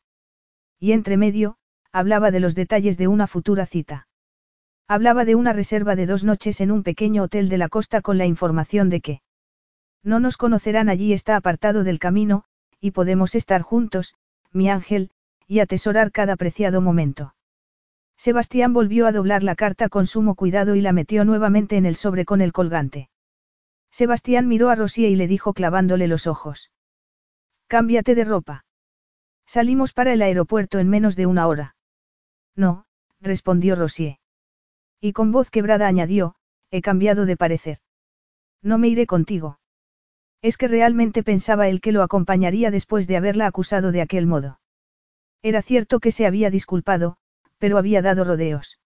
Y 0.80 0.93
entre 0.93 1.17
medio, 1.17 1.57
hablaba 1.92 2.32
de 2.32 2.40
los 2.40 2.56
detalles 2.56 2.98
de 2.98 3.08
una 3.08 3.28
futura 3.28 3.66
cita. 3.66 4.08
Hablaba 4.88 5.26
de 5.26 5.36
una 5.36 5.53
reserva 5.53 5.95
de 5.95 6.06
dos 6.06 6.24
noches 6.24 6.61
en 6.61 6.72
un 6.72 6.84
pequeño 6.84 7.24
hotel 7.24 7.50
de 7.50 7.58
la 7.58 7.70
costa 7.70 8.02
con 8.02 8.18
la 8.18 8.26
información 8.26 8.90
de 8.90 9.02
que 9.02 9.22
no 10.03 10.20
nos 10.20 10.38
conocerán 10.38 10.90
allí 10.90 11.14
está 11.14 11.36
apartado 11.36 11.84
del 11.84 12.00
camino, 12.00 12.44
y 12.80 12.92
podemos 12.92 13.36
estar 13.36 13.61
juntos, 13.61 14.16
mi 14.52 14.70
ángel, 14.70 15.11
y 15.48 15.60
atesorar 15.60 16.11
cada 16.11 16.36
preciado 16.36 16.82
momento. 16.82 17.36
Sebastián 18.18 18.74
volvió 18.74 19.08
a 19.08 19.11
doblar 19.11 19.44
la 19.44 19.56
carta 19.56 19.90
con 19.90 20.08
sumo 20.08 20.36
cuidado 20.36 20.76
y 20.76 20.82
la 20.82 20.92
metió 20.92 21.26
nuevamente 21.26 21.78
en 21.78 21.86
el 21.86 21.95
sobre 21.95 22.26
con 22.26 22.42
el 22.42 22.52
colgante. 22.52 23.10
Sebastián 23.92 24.48
miró 24.48 24.70
a 24.70 24.76
Rosía 24.76 25.10
y 25.10 25.16
le 25.16 25.28
dijo 25.28 25.53
clavándole 25.53 26.08
los 26.08 26.28
ojos. 26.28 26.72
Cámbiate 27.68 28.16
de 28.16 28.24
ropa. 28.24 28.66
Salimos 29.45 29.94
para 29.94 30.14
el 30.14 30.22
aeropuerto 30.22 30.80
en 30.80 30.90
menos 30.90 31.16
de 31.16 31.26
una 31.26 31.48
hora. 31.48 31.76
No, 32.55 32.85
respondió 33.19 33.75
Rosier. 33.75 34.17
Y 34.99 35.13
con 35.13 35.31
voz 35.31 35.49
quebrada 35.49 35.88
añadió, 35.88 36.35
he 36.69 36.81
cambiado 36.81 37.25
de 37.25 37.38
parecer. 37.38 37.80
No 38.61 38.77
me 38.77 38.88
iré 38.88 39.07
contigo. 39.07 39.59
Es 40.41 40.57
que 40.57 40.67
realmente 40.67 41.23
pensaba 41.23 41.67
él 41.67 41.81
que 41.81 41.91
lo 41.91 42.01
acompañaría 42.01 42.71
después 42.71 43.07
de 43.07 43.17
haberla 43.17 43.47
acusado 43.47 43.91
de 43.91 44.01
aquel 44.01 44.25
modo. 44.25 44.59
Era 45.43 45.61
cierto 45.61 45.99
que 45.99 46.11
se 46.11 46.25
había 46.25 46.49
disculpado, 46.49 47.17
pero 47.57 47.77
había 47.77 48.01
dado 48.01 48.23
rodeos. 48.23 48.80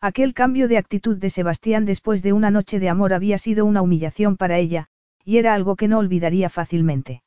Aquel 0.00 0.34
cambio 0.34 0.66
de 0.66 0.78
actitud 0.78 1.16
de 1.16 1.30
Sebastián 1.30 1.84
después 1.84 2.22
de 2.22 2.32
una 2.32 2.50
noche 2.50 2.80
de 2.80 2.88
amor 2.88 3.12
había 3.12 3.38
sido 3.38 3.64
una 3.64 3.82
humillación 3.82 4.36
para 4.36 4.58
ella, 4.58 4.88
y 5.24 5.38
era 5.38 5.54
algo 5.54 5.76
que 5.76 5.86
no 5.86 5.98
olvidaría 5.98 6.50
fácilmente. 6.50 7.22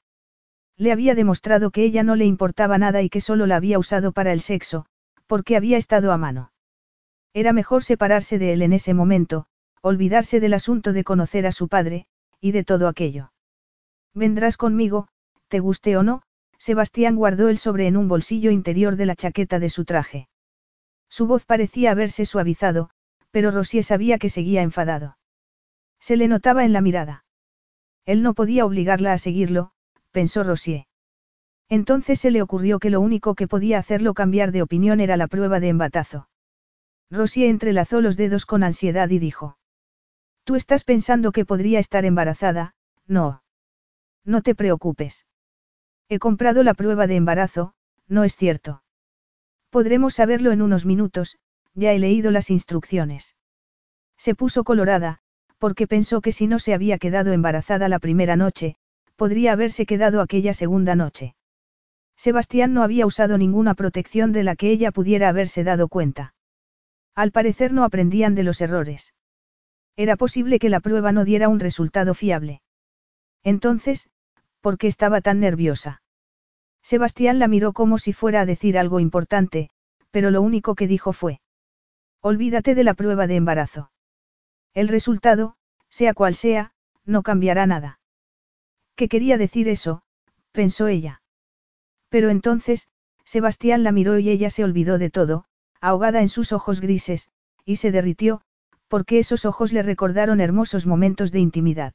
Le 0.78 0.92
había 0.92 1.16
demostrado 1.16 1.72
que 1.72 1.84
ella 1.84 2.04
no 2.04 2.18
le 2.18 2.26
importaba 2.26 2.78
nada 2.78 3.02
y 3.02 3.10
que 3.10 3.22
solo 3.22 3.48
la 3.48 3.56
había 3.56 3.80
usado 3.80 4.12
para 4.12 4.34
el 4.34 4.42
sexo, 4.42 4.86
porque 5.28 5.56
había 5.56 5.78
estado 5.78 6.12
a 6.12 6.18
mano. 6.18 6.52
Era 7.34 7.54
mejor 7.54 7.84
separarse 7.84 8.40
de 8.40 8.54
él 8.54 8.62
en 8.62 8.74
ese 8.74 8.94
momento, 8.94 9.48
olvidarse 9.82 10.40
del 10.40 10.54
asunto 10.54 10.94
de 10.94 11.04
conocer 11.04 11.46
a 11.46 11.52
su 11.52 11.68
padre, 11.68 12.08
y 12.40 12.52
de 12.52 12.64
todo 12.64 12.88
aquello. 12.88 13.32
Vendrás 14.14 14.58
conmigo, 14.58 15.08
te 15.48 15.60
guste 15.60 15.98
o 15.98 16.04
no, 16.04 16.22
Sebastián 16.58 17.16
guardó 17.16 17.50
el 17.50 17.58
sobre 17.58 17.88
en 17.88 17.98
un 17.98 18.08
bolsillo 18.08 18.52
interior 18.52 18.96
de 18.96 19.06
la 19.06 19.16
chaqueta 19.16 19.60
de 19.60 19.70
su 19.70 19.86
traje. 19.86 20.30
Su 21.10 21.28
voz 21.28 21.46
parecía 21.46 21.92
haberse 21.92 22.26
suavizado, 22.26 22.90
pero 23.32 23.52
Rosier 23.52 23.84
sabía 23.84 24.18
que 24.18 24.30
seguía 24.30 24.62
enfadado. 24.62 25.18
Se 26.00 26.18
le 26.18 26.28
notaba 26.28 26.66
en 26.66 26.74
la 26.74 26.82
mirada. 26.82 27.26
Él 28.06 28.22
no 28.24 28.34
podía 28.34 28.66
obligarla 28.66 29.14
a 29.14 29.18
seguirlo, 29.18 29.72
pensó 30.12 30.44
Rosier. 30.44 30.86
Entonces 31.70 32.20
se 32.20 32.32
le 32.32 32.42
ocurrió 32.42 32.80
que 32.80 32.90
lo 32.90 33.02
único 33.02 33.36
que 33.36 33.48
podía 33.48 33.80
hacerlo 33.80 34.14
cambiar 34.14 34.52
de 34.52 34.62
opinión 34.62 35.00
era 35.00 35.18
la 35.18 35.28
prueba 35.28 35.60
de 35.60 35.70
embatazo. 35.70 36.30
Rosier 37.10 37.50
entrelazó 37.50 38.02
los 38.02 38.18
dedos 38.18 38.46
con 38.46 38.64
ansiedad 38.64 39.10
y 39.10 39.20
dijo. 39.20 39.58
Tú 40.44 40.56
estás 40.56 40.84
pensando 40.84 41.32
que 41.32 41.46
podría 41.46 41.80
estar 41.80 42.06
embarazada, 42.06 42.76
no. 43.08 43.44
No 44.24 44.42
te 44.42 44.54
preocupes. 44.54 45.26
He 46.08 46.20
comprado 46.20 46.64
la 46.64 46.76
prueba 46.76 47.08
de 47.08 47.16
embarazo, 47.16 47.74
no 48.08 48.24
es 48.24 48.36
cierto. 48.36 48.84
Podremos 49.72 50.14
saberlo 50.14 50.52
en 50.52 50.62
unos 50.62 50.86
minutos, 50.86 51.38
ya 51.74 51.94
he 51.94 52.00
leído 52.00 52.32
las 52.32 52.50
instrucciones. 52.50 53.36
Se 54.18 54.36
puso 54.36 54.64
colorada, 54.64 55.20
porque 55.58 55.88
pensó 55.88 56.22
que 56.22 56.32
si 56.32 56.48
no 56.48 56.60
se 56.60 56.74
había 56.74 57.00
quedado 57.00 57.34
embarazada 57.34 57.90
la 57.90 58.00
primera 58.00 58.36
noche, 58.36 58.76
podría 59.16 59.54
haberse 59.54 59.86
quedado 59.86 60.22
aquella 60.22 60.54
segunda 60.54 60.96
noche. 60.96 61.36
Sebastián 62.18 62.74
no 62.74 62.84
había 62.84 63.06
usado 63.06 63.38
ninguna 63.38 63.74
protección 63.74 64.32
de 64.32 64.44
la 64.44 64.56
que 64.56 64.70
ella 64.70 64.92
pudiera 64.92 65.30
haberse 65.30 65.64
dado 65.64 65.88
cuenta. 65.88 66.34
Al 67.14 67.32
parecer 67.32 67.74
no 67.74 67.84
aprendían 67.84 68.36
de 68.36 68.44
los 68.44 68.62
errores. 68.62 69.14
Era 69.96 70.16
posible 70.16 70.60
que 70.60 70.70
la 70.70 70.80
prueba 70.80 71.12
no 71.12 71.24
diera 71.24 71.50
un 71.50 71.60
resultado 71.60 72.14
fiable. 72.14 72.62
Entonces, 73.44 74.10
¿por 74.62 74.78
qué 74.78 74.88
estaba 74.88 75.22
tan 75.22 75.40
nerviosa? 75.40 76.02
Sebastián 76.82 77.40
la 77.40 77.48
miró 77.48 77.74
como 77.74 77.98
si 77.98 78.14
fuera 78.14 78.42
a 78.42 78.46
decir 78.46 78.78
algo 78.78 79.00
importante, 79.00 79.70
pero 80.12 80.32
lo 80.32 80.42
único 80.42 80.76
que 80.76 80.88
dijo 80.88 81.14
fue. 81.14 81.42
Olvídate 82.22 82.76
de 82.76 82.84
la 82.84 82.94
prueba 82.94 83.28
de 83.28 83.36
embarazo. 83.36 83.92
El 84.74 84.88
resultado, 84.88 85.56
sea 85.90 86.14
cual 86.14 86.36
sea, 86.36 86.74
no 87.06 87.24
cambiará 87.24 87.66
nada. 87.66 88.00
¿Qué 88.96 89.08
quería 89.08 89.38
decir 89.38 89.70
eso? 89.70 90.04
pensó 90.52 90.88
ella. 90.88 91.22
Pero 92.16 92.30
entonces, 92.30 92.88
Sebastián 93.26 93.84
la 93.84 93.92
miró 93.92 94.18
y 94.20 94.30
ella 94.30 94.50
se 94.50 94.64
olvidó 94.64 94.98
de 94.98 95.10
todo, 95.10 95.44
ahogada 95.82 96.22
en 96.22 96.30
sus 96.30 96.54
ojos 96.54 96.80
grises, 96.80 97.28
y 97.66 97.76
se 97.76 97.92
derritió, 97.92 98.40
porque 98.88 99.20
esos 99.20 99.44
ojos 99.44 99.74
le 99.74 99.84
recordaron 99.84 100.40
hermosos 100.40 100.86
momentos 100.86 101.34
de 101.34 101.40
intimidad. 101.42 101.94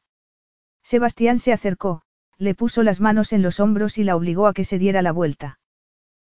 Sebastián 0.82 1.38
se 1.38 1.54
acercó, 1.54 2.02
le 2.36 2.54
puso 2.54 2.82
las 2.82 3.00
manos 3.00 3.32
en 3.32 3.40
los 3.40 3.60
hombros 3.60 3.96
y 3.96 4.04
la 4.04 4.14
obligó 4.14 4.46
a 4.46 4.52
que 4.52 4.66
se 4.66 4.78
diera 4.78 5.00
la 5.00 5.12
vuelta. 5.12 5.58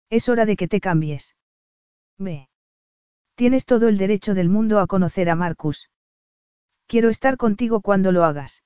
Es 0.08 0.28
hora 0.28 0.46
de 0.46 0.54
que 0.54 0.68
te 0.68 0.80
cambies. 0.80 1.34
Ve. 2.16 2.48
Tienes 3.34 3.64
todo 3.64 3.88
el 3.88 3.98
derecho 3.98 4.34
del 4.34 4.50
mundo 4.50 4.78
a 4.78 4.86
conocer 4.86 5.28
a 5.28 5.34
Marcus. 5.34 5.90
Quiero 6.86 7.08
estar 7.08 7.36
contigo 7.36 7.80
cuando 7.80 8.12
lo 8.12 8.22
hagas. 8.22 8.62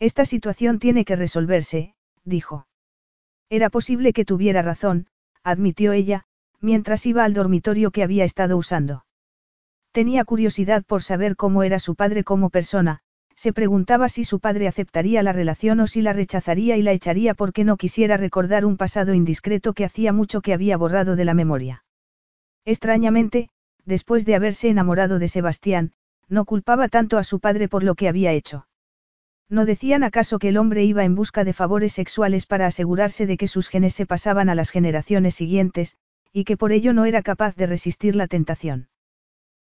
Esta 0.00 0.26
situación 0.26 0.80
tiene 0.80 1.06
que 1.06 1.16
resolverse, 1.16 1.94
dijo. 2.24 2.66
Era 3.50 3.70
posible 3.70 4.12
que 4.12 4.24
tuviera 4.24 4.62
razón, 4.62 5.06
admitió 5.42 5.92
ella, 5.92 6.24
mientras 6.60 7.06
iba 7.06 7.24
al 7.24 7.34
dormitorio 7.34 7.90
que 7.90 8.02
había 8.02 8.24
estado 8.24 8.56
usando. 8.56 9.04
Tenía 9.92 10.24
curiosidad 10.24 10.84
por 10.84 11.02
saber 11.02 11.36
cómo 11.36 11.62
era 11.62 11.78
su 11.78 11.94
padre 11.94 12.24
como 12.24 12.50
persona, 12.50 13.00
se 13.36 13.52
preguntaba 13.52 14.08
si 14.08 14.24
su 14.24 14.40
padre 14.40 14.68
aceptaría 14.68 15.22
la 15.22 15.32
relación 15.32 15.80
o 15.80 15.86
si 15.86 16.02
la 16.02 16.12
rechazaría 16.12 16.76
y 16.76 16.82
la 16.82 16.92
echaría 16.92 17.34
porque 17.34 17.64
no 17.64 17.76
quisiera 17.76 18.16
recordar 18.16 18.64
un 18.64 18.76
pasado 18.76 19.12
indiscreto 19.12 19.72
que 19.72 19.84
hacía 19.84 20.12
mucho 20.12 20.40
que 20.40 20.52
había 20.54 20.76
borrado 20.76 21.16
de 21.16 21.24
la 21.24 21.34
memoria. 21.34 21.84
Extrañamente, 22.64 23.50
después 23.84 24.24
de 24.24 24.34
haberse 24.34 24.68
enamorado 24.68 25.18
de 25.18 25.28
Sebastián, 25.28 25.92
no 26.28 26.44
culpaba 26.44 26.88
tanto 26.88 27.18
a 27.18 27.24
su 27.24 27.40
padre 27.40 27.68
por 27.68 27.82
lo 27.82 27.94
que 27.94 28.08
había 28.08 28.32
hecho. 28.32 28.66
¿No 29.48 29.66
decían 29.66 30.04
acaso 30.04 30.38
que 30.38 30.48
el 30.48 30.56
hombre 30.56 30.84
iba 30.84 31.04
en 31.04 31.14
busca 31.14 31.44
de 31.44 31.52
favores 31.52 31.92
sexuales 31.92 32.46
para 32.46 32.66
asegurarse 32.66 33.26
de 33.26 33.36
que 33.36 33.48
sus 33.48 33.68
genes 33.68 33.94
se 33.94 34.06
pasaban 34.06 34.48
a 34.48 34.54
las 34.54 34.70
generaciones 34.70 35.34
siguientes, 35.34 35.96
y 36.32 36.44
que 36.44 36.56
por 36.56 36.72
ello 36.72 36.92
no 36.92 37.04
era 37.04 37.22
capaz 37.22 37.54
de 37.54 37.66
resistir 37.66 38.16
la 38.16 38.26
tentación? 38.26 38.88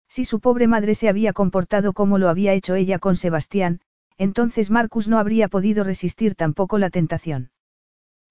Si 0.07 0.25
su 0.25 0.39
pobre 0.39 0.67
madre 0.67 0.93
se 0.93 1.09
había 1.09 1.33
comportado 1.33 1.93
como 1.93 2.17
lo 2.17 2.29
había 2.29 2.53
hecho 2.53 2.75
ella 2.75 2.99
con 2.99 3.15
Sebastián, 3.15 3.81
entonces 4.17 4.69
Marcus 4.69 5.07
no 5.07 5.17
habría 5.17 5.47
podido 5.47 5.83
resistir 5.83 6.35
tampoco 6.35 6.77
la 6.77 6.89
tentación. 6.89 7.51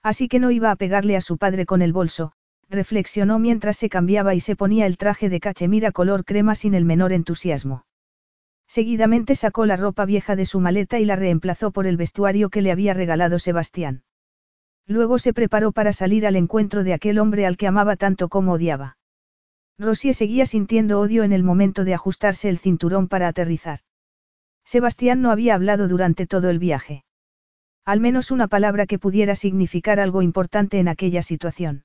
Así 0.03 0.29
que 0.29 0.39
no 0.39 0.51
iba 0.51 0.71
a 0.71 0.77
pegarle 0.77 1.17
a 1.17 1.21
su 1.21 1.37
padre 1.37 1.67
con 1.67 1.83
el 1.83 1.93
bolso, 1.93 2.33
reflexionó 2.69 3.39
mientras 3.39 3.77
se 3.77 3.89
cambiaba 3.89 4.35
y 4.35 4.41
se 4.41 4.57
ponía 4.57 4.87
el 4.87 4.97
traje 4.97 5.29
de 5.29 5.41
cachemira 5.41 5.91
color 5.91 6.25
crema 6.25 6.55
sin 6.55 6.75
el 6.75 6.85
menor 6.85 7.13
entusiasmo. 7.13 7.85
Seguidamente 8.71 9.35
sacó 9.35 9.67
la 9.67 9.77
ropa 9.77 10.05
vieja 10.05 10.37
de 10.37 10.47
su 10.47 10.61
maleta 10.61 11.01
y 11.01 11.05
la 11.05 11.17
reemplazó 11.17 11.73
por 11.73 11.89
el 11.89 11.97
vestuario 11.97 12.51
que 12.51 12.63
le 12.63 12.71
había 12.71 12.95
regalado 12.95 13.41
Sebastián. 13.41 14.05
Luego 14.87 15.19
se 15.19 15.33
preparó 15.33 15.73
para 15.73 15.93
salir 15.93 16.25
al 16.25 16.37
encuentro 16.37 16.85
de 16.85 16.93
aquel 16.93 17.19
hombre 17.19 17.47
al 17.47 17.57
que 17.57 17.67
amaba 17.67 17.97
tanto 17.97 18.29
como 18.29 18.53
odiaba. 18.53 18.97
Rosie 19.77 20.15
seguía 20.15 20.47
sintiendo 20.47 21.01
odio 21.01 21.25
en 21.25 21.33
el 21.33 21.43
momento 21.43 21.83
de 21.83 21.95
ajustarse 21.95 22.49
el 22.49 22.59
cinturón 22.59 23.09
para 23.09 23.27
aterrizar. 23.27 23.81
Sebastián 24.65 25.21
no 25.21 25.33
había 25.33 25.57
hablado 25.57 25.89
durante 25.89 26.29
todo 26.29 26.49
el 26.49 26.61
viaje. 26.61 27.03
Al 27.85 27.99
menos 27.99 28.31
una 28.31 28.47
palabra 28.47 28.87
que 28.87 29.01
pudiera 29.01 29.35
significar 29.35 29.99
algo 29.99 30.23
importante 30.23 30.79
en 30.79 30.87
aquella 30.87 31.23
situación. 31.23 31.83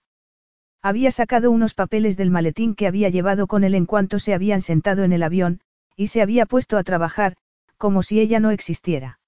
Había 0.84 1.10
sacado 1.10 1.50
unos 1.50 1.74
papeles 1.74 2.16
del 2.16 2.30
maletín 2.30 2.76
que 2.76 2.86
había 2.86 3.10
llevado 3.10 3.48
con 3.48 3.64
él 3.64 3.74
en 3.74 3.88
cuanto 3.88 4.20
se 4.20 4.36
habían 4.36 4.62
sentado 4.62 5.04
en 5.04 5.14
el 5.14 5.24
avión, 5.24 5.62
y 5.96 6.08
se 6.08 6.22
había 6.22 6.46
puesto 6.46 6.78
a 6.78 6.84
trabajar, 6.84 7.36
como 7.78 8.04
si 8.04 8.20
ella 8.20 8.40
no 8.40 8.52
existiera. 8.52 9.20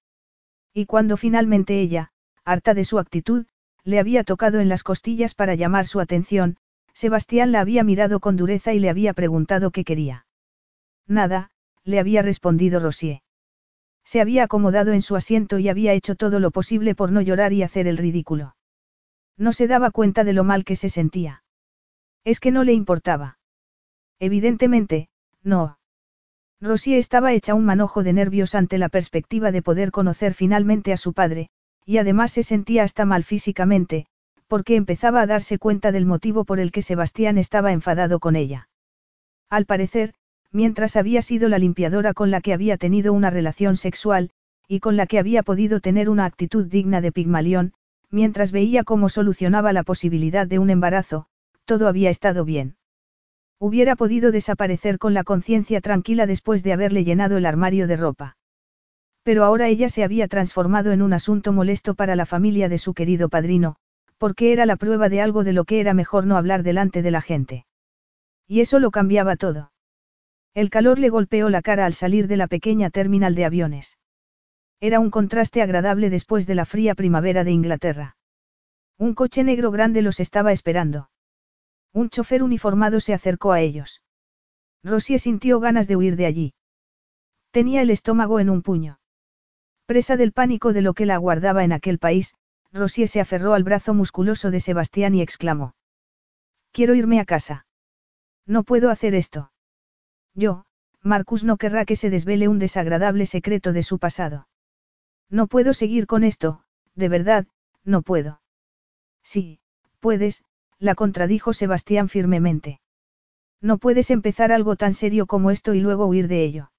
Y 0.72 0.86
cuando 0.86 1.16
finalmente 1.16 1.80
ella, 1.80 2.10
harta 2.44 2.74
de 2.74 2.84
su 2.84 2.98
actitud, 2.98 3.46
le 3.84 3.98
había 3.98 4.24
tocado 4.24 4.60
en 4.60 4.68
las 4.68 4.82
costillas 4.82 5.34
para 5.34 5.54
llamar 5.54 5.86
su 5.86 6.00
atención, 6.00 6.56
Sebastián 6.92 7.52
la 7.52 7.60
había 7.60 7.84
mirado 7.84 8.20
con 8.20 8.36
dureza 8.36 8.72
y 8.74 8.78
le 8.78 8.90
había 8.90 9.14
preguntado 9.14 9.70
qué 9.70 9.84
quería. 9.84 10.26
Nada, 11.06 11.50
le 11.84 11.98
había 11.98 12.22
respondido 12.22 12.80
Rosier. 12.80 13.22
Se 14.04 14.20
había 14.20 14.44
acomodado 14.44 14.92
en 14.92 15.02
su 15.02 15.16
asiento 15.16 15.58
y 15.58 15.68
había 15.68 15.92
hecho 15.92 16.16
todo 16.16 16.40
lo 16.40 16.50
posible 16.50 16.94
por 16.94 17.12
no 17.12 17.20
llorar 17.20 17.52
y 17.52 17.62
hacer 17.62 17.86
el 17.86 17.98
ridículo. 17.98 18.56
No 19.36 19.52
se 19.52 19.68
daba 19.68 19.90
cuenta 19.90 20.24
de 20.24 20.32
lo 20.32 20.44
mal 20.44 20.64
que 20.64 20.76
se 20.76 20.90
sentía. 20.90 21.44
Es 22.24 22.40
que 22.40 22.50
no 22.50 22.64
le 22.64 22.72
importaba. 22.72 23.38
Evidentemente, 24.18 25.08
no. 25.42 25.77
Rosier 26.60 26.98
estaba 26.98 27.32
hecha 27.32 27.54
un 27.54 27.64
manojo 27.64 28.02
de 28.02 28.12
nervios 28.12 28.54
ante 28.54 28.78
la 28.78 28.88
perspectiva 28.88 29.52
de 29.52 29.62
poder 29.62 29.92
conocer 29.92 30.34
finalmente 30.34 30.92
a 30.92 30.96
su 30.96 31.12
padre, 31.12 31.50
y 31.86 31.98
además 31.98 32.32
se 32.32 32.42
sentía 32.42 32.82
hasta 32.82 33.04
mal 33.04 33.22
físicamente, 33.22 34.06
porque 34.48 34.74
empezaba 34.74 35.20
a 35.20 35.26
darse 35.26 35.58
cuenta 35.58 35.92
del 35.92 36.06
motivo 36.06 36.44
por 36.44 36.58
el 36.58 36.72
que 36.72 36.82
Sebastián 36.82 37.38
estaba 37.38 37.72
enfadado 37.72 38.18
con 38.18 38.34
ella. 38.34 38.68
Al 39.48 39.66
parecer, 39.66 40.14
mientras 40.50 40.96
había 40.96 41.22
sido 41.22 41.48
la 41.48 41.58
limpiadora 41.58 42.12
con 42.12 42.30
la 42.30 42.40
que 42.40 42.52
había 42.52 42.76
tenido 42.76 43.12
una 43.12 43.30
relación 43.30 43.76
sexual, 43.76 44.30
y 44.66 44.80
con 44.80 44.96
la 44.96 45.06
que 45.06 45.18
había 45.18 45.42
podido 45.42 45.80
tener 45.80 46.10
una 46.10 46.24
actitud 46.24 46.66
digna 46.66 47.00
de 47.00 47.12
Pigmalión, 47.12 47.72
mientras 48.10 48.50
veía 48.50 48.82
cómo 48.82 49.08
solucionaba 49.08 49.72
la 49.72 49.84
posibilidad 49.84 50.46
de 50.46 50.58
un 50.58 50.70
embarazo, 50.70 51.26
todo 51.66 51.86
había 51.86 52.10
estado 52.10 52.44
bien. 52.44 52.77
Hubiera 53.60 53.96
podido 53.96 54.30
desaparecer 54.30 54.98
con 54.98 55.14
la 55.14 55.24
conciencia 55.24 55.80
tranquila 55.80 56.26
después 56.26 56.62
de 56.62 56.72
haberle 56.72 57.04
llenado 57.04 57.36
el 57.36 57.46
armario 57.46 57.88
de 57.88 57.96
ropa. 57.96 58.36
Pero 59.24 59.44
ahora 59.44 59.68
ella 59.68 59.88
se 59.88 60.04
había 60.04 60.28
transformado 60.28 60.92
en 60.92 61.02
un 61.02 61.12
asunto 61.12 61.52
molesto 61.52 61.94
para 61.94 62.14
la 62.14 62.24
familia 62.24 62.68
de 62.68 62.78
su 62.78 62.94
querido 62.94 63.28
padrino, 63.28 63.76
porque 64.16 64.52
era 64.52 64.64
la 64.64 64.76
prueba 64.76 65.08
de 65.08 65.20
algo 65.20 65.44
de 65.44 65.52
lo 65.52 65.64
que 65.64 65.80
era 65.80 65.92
mejor 65.92 66.24
no 66.24 66.36
hablar 66.36 66.62
delante 66.62 67.02
de 67.02 67.10
la 67.10 67.20
gente. 67.20 67.66
Y 68.46 68.60
eso 68.60 68.78
lo 68.78 68.90
cambiaba 68.90 69.36
todo. 69.36 69.72
El 70.54 70.70
calor 70.70 70.98
le 70.98 71.08
golpeó 71.08 71.50
la 71.50 71.62
cara 71.62 71.84
al 71.84 71.94
salir 71.94 72.26
de 72.28 72.36
la 72.36 72.46
pequeña 72.46 72.90
terminal 72.90 73.34
de 73.34 73.44
aviones. 73.44 73.98
Era 74.80 75.00
un 75.00 75.10
contraste 75.10 75.62
agradable 75.62 76.10
después 76.10 76.46
de 76.46 76.54
la 76.54 76.64
fría 76.64 76.94
primavera 76.94 77.44
de 77.44 77.50
Inglaterra. 77.50 78.16
Un 78.96 79.14
coche 79.14 79.44
negro 79.44 79.70
grande 79.70 80.02
los 80.02 80.20
estaba 80.20 80.52
esperando. 80.52 81.10
Un 81.92 82.10
chofer 82.10 82.42
uniformado 82.42 83.00
se 83.00 83.14
acercó 83.14 83.52
a 83.52 83.60
ellos. 83.60 84.02
Rosie 84.84 85.18
sintió 85.18 85.60
ganas 85.60 85.88
de 85.88 85.96
huir 85.96 86.16
de 86.16 86.26
allí. 86.26 86.54
Tenía 87.50 87.82
el 87.82 87.90
estómago 87.90 88.40
en 88.40 88.50
un 88.50 88.62
puño. 88.62 89.00
Presa 89.86 90.16
del 90.16 90.32
pánico 90.32 90.72
de 90.72 90.82
lo 90.82 90.94
que 90.94 91.06
la 91.06 91.14
aguardaba 91.14 91.64
en 91.64 91.72
aquel 91.72 91.98
país, 91.98 92.34
Rosie 92.72 93.06
se 93.06 93.20
aferró 93.20 93.54
al 93.54 93.64
brazo 93.64 93.94
musculoso 93.94 94.50
de 94.50 94.60
Sebastián 94.60 95.14
y 95.14 95.22
exclamó. 95.22 95.74
Quiero 96.72 96.94
irme 96.94 97.20
a 97.20 97.24
casa. 97.24 97.66
No 98.46 98.64
puedo 98.64 98.90
hacer 98.90 99.14
esto. 99.14 99.50
Yo, 100.34 100.64
Marcus 101.02 101.44
no 101.44 101.56
querrá 101.56 101.84
que 101.84 101.96
se 101.96 102.10
desvele 102.10 102.48
un 102.48 102.58
desagradable 102.58 103.26
secreto 103.26 103.72
de 103.72 103.82
su 103.82 103.98
pasado. 103.98 104.48
No 105.30 105.46
puedo 105.46 105.74
seguir 105.74 106.06
con 106.06 106.24
esto, 106.24 106.62
de 106.94 107.08
verdad, 107.08 107.46
no 107.84 108.02
puedo. 108.02 108.40
Sí, 109.22 109.60
puedes, 110.00 110.44
la 110.78 110.94
contradijo 110.94 111.52
Sebastián 111.52 112.08
firmemente. 112.08 112.80
No 113.60 113.78
puedes 113.78 114.10
empezar 114.10 114.52
algo 114.52 114.76
tan 114.76 114.94
serio 114.94 115.26
como 115.26 115.50
esto 115.50 115.74
y 115.74 115.80
luego 115.80 116.06
huir 116.06 116.28
de 116.28 116.44
ello. 116.44 116.70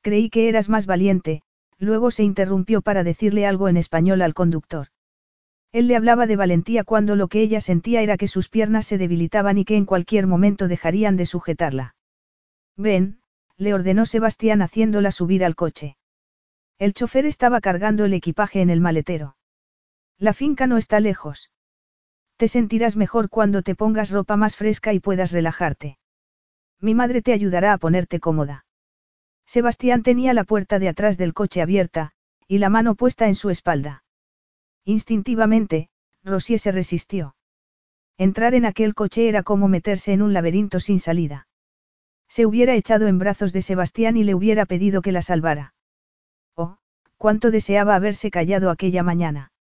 Creí 0.00 0.30
que 0.30 0.48
eras 0.48 0.68
más 0.68 0.86
valiente, 0.86 1.42
luego 1.78 2.10
se 2.10 2.24
interrumpió 2.24 2.82
para 2.82 3.04
decirle 3.04 3.46
algo 3.46 3.68
en 3.68 3.76
español 3.76 4.22
al 4.22 4.34
conductor. 4.34 4.88
Él 5.70 5.86
le 5.86 5.96
hablaba 5.96 6.26
de 6.26 6.36
valentía 6.36 6.82
cuando 6.82 7.14
lo 7.14 7.28
que 7.28 7.40
ella 7.40 7.60
sentía 7.60 8.02
era 8.02 8.16
que 8.16 8.26
sus 8.26 8.48
piernas 8.48 8.86
se 8.86 8.98
debilitaban 8.98 9.56
y 9.58 9.64
que 9.64 9.76
en 9.76 9.86
cualquier 9.86 10.26
momento 10.26 10.66
dejarían 10.66 11.16
de 11.16 11.24
sujetarla. 11.24 11.94
Ven, 12.76 13.20
le 13.56 13.72
ordenó 13.72 14.04
Sebastián 14.04 14.60
haciéndola 14.60 15.12
subir 15.12 15.44
al 15.44 15.54
coche. 15.54 15.96
El 16.78 16.94
chofer 16.94 17.26
estaba 17.26 17.60
cargando 17.60 18.04
el 18.04 18.12
equipaje 18.12 18.60
en 18.60 18.68
el 18.68 18.80
maletero. 18.80 19.36
La 20.18 20.32
finca 20.32 20.66
no 20.66 20.78
está 20.78 20.98
lejos. 20.98 21.51
Te 22.36 22.48
sentirás 22.48 22.96
mejor 22.96 23.28
cuando 23.28 23.62
te 23.62 23.74
pongas 23.74 24.10
ropa 24.10 24.36
más 24.36 24.56
fresca 24.56 24.92
y 24.92 25.00
puedas 25.00 25.32
relajarte. 25.32 25.98
Mi 26.80 26.94
madre 26.94 27.22
te 27.22 27.32
ayudará 27.32 27.72
a 27.72 27.78
ponerte 27.78 28.18
cómoda. 28.18 28.66
Sebastián 29.46 30.02
tenía 30.02 30.34
la 30.34 30.44
puerta 30.44 30.78
de 30.78 30.88
atrás 30.88 31.18
del 31.18 31.34
coche 31.34 31.62
abierta, 31.62 32.12
y 32.48 32.58
la 32.58 32.68
mano 32.68 32.94
puesta 32.94 33.28
en 33.28 33.34
su 33.34 33.50
espalda. 33.50 34.04
Instintivamente, 34.84 35.88
Rosie 36.24 36.58
se 36.58 36.72
resistió. 36.72 37.36
Entrar 38.18 38.54
en 38.54 38.64
aquel 38.64 38.94
coche 38.94 39.28
era 39.28 39.42
como 39.42 39.68
meterse 39.68 40.12
en 40.12 40.22
un 40.22 40.32
laberinto 40.32 40.80
sin 40.80 41.00
salida. 41.00 41.48
Se 42.28 42.46
hubiera 42.46 42.74
echado 42.74 43.06
en 43.06 43.18
brazos 43.18 43.52
de 43.52 43.62
Sebastián 43.62 44.16
y 44.16 44.24
le 44.24 44.34
hubiera 44.34 44.66
pedido 44.66 45.02
que 45.02 45.12
la 45.12 45.22
salvara. 45.22 45.74
Oh, 46.54 46.78
cuánto 47.16 47.50
deseaba 47.50 47.94
haberse 47.94 48.30
callado 48.30 48.70
aquella 48.70 49.02
mañana. 49.02 49.52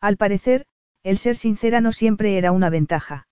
Al 0.00 0.16
parecer, 0.16 0.66
el 1.02 1.18
ser 1.18 1.36
sincera 1.36 1.80
no 1.80 1.92
siempre 1.92 2.36
era 2.36 2.52
una 2.52 2.70
ventaja. 2.70 3.26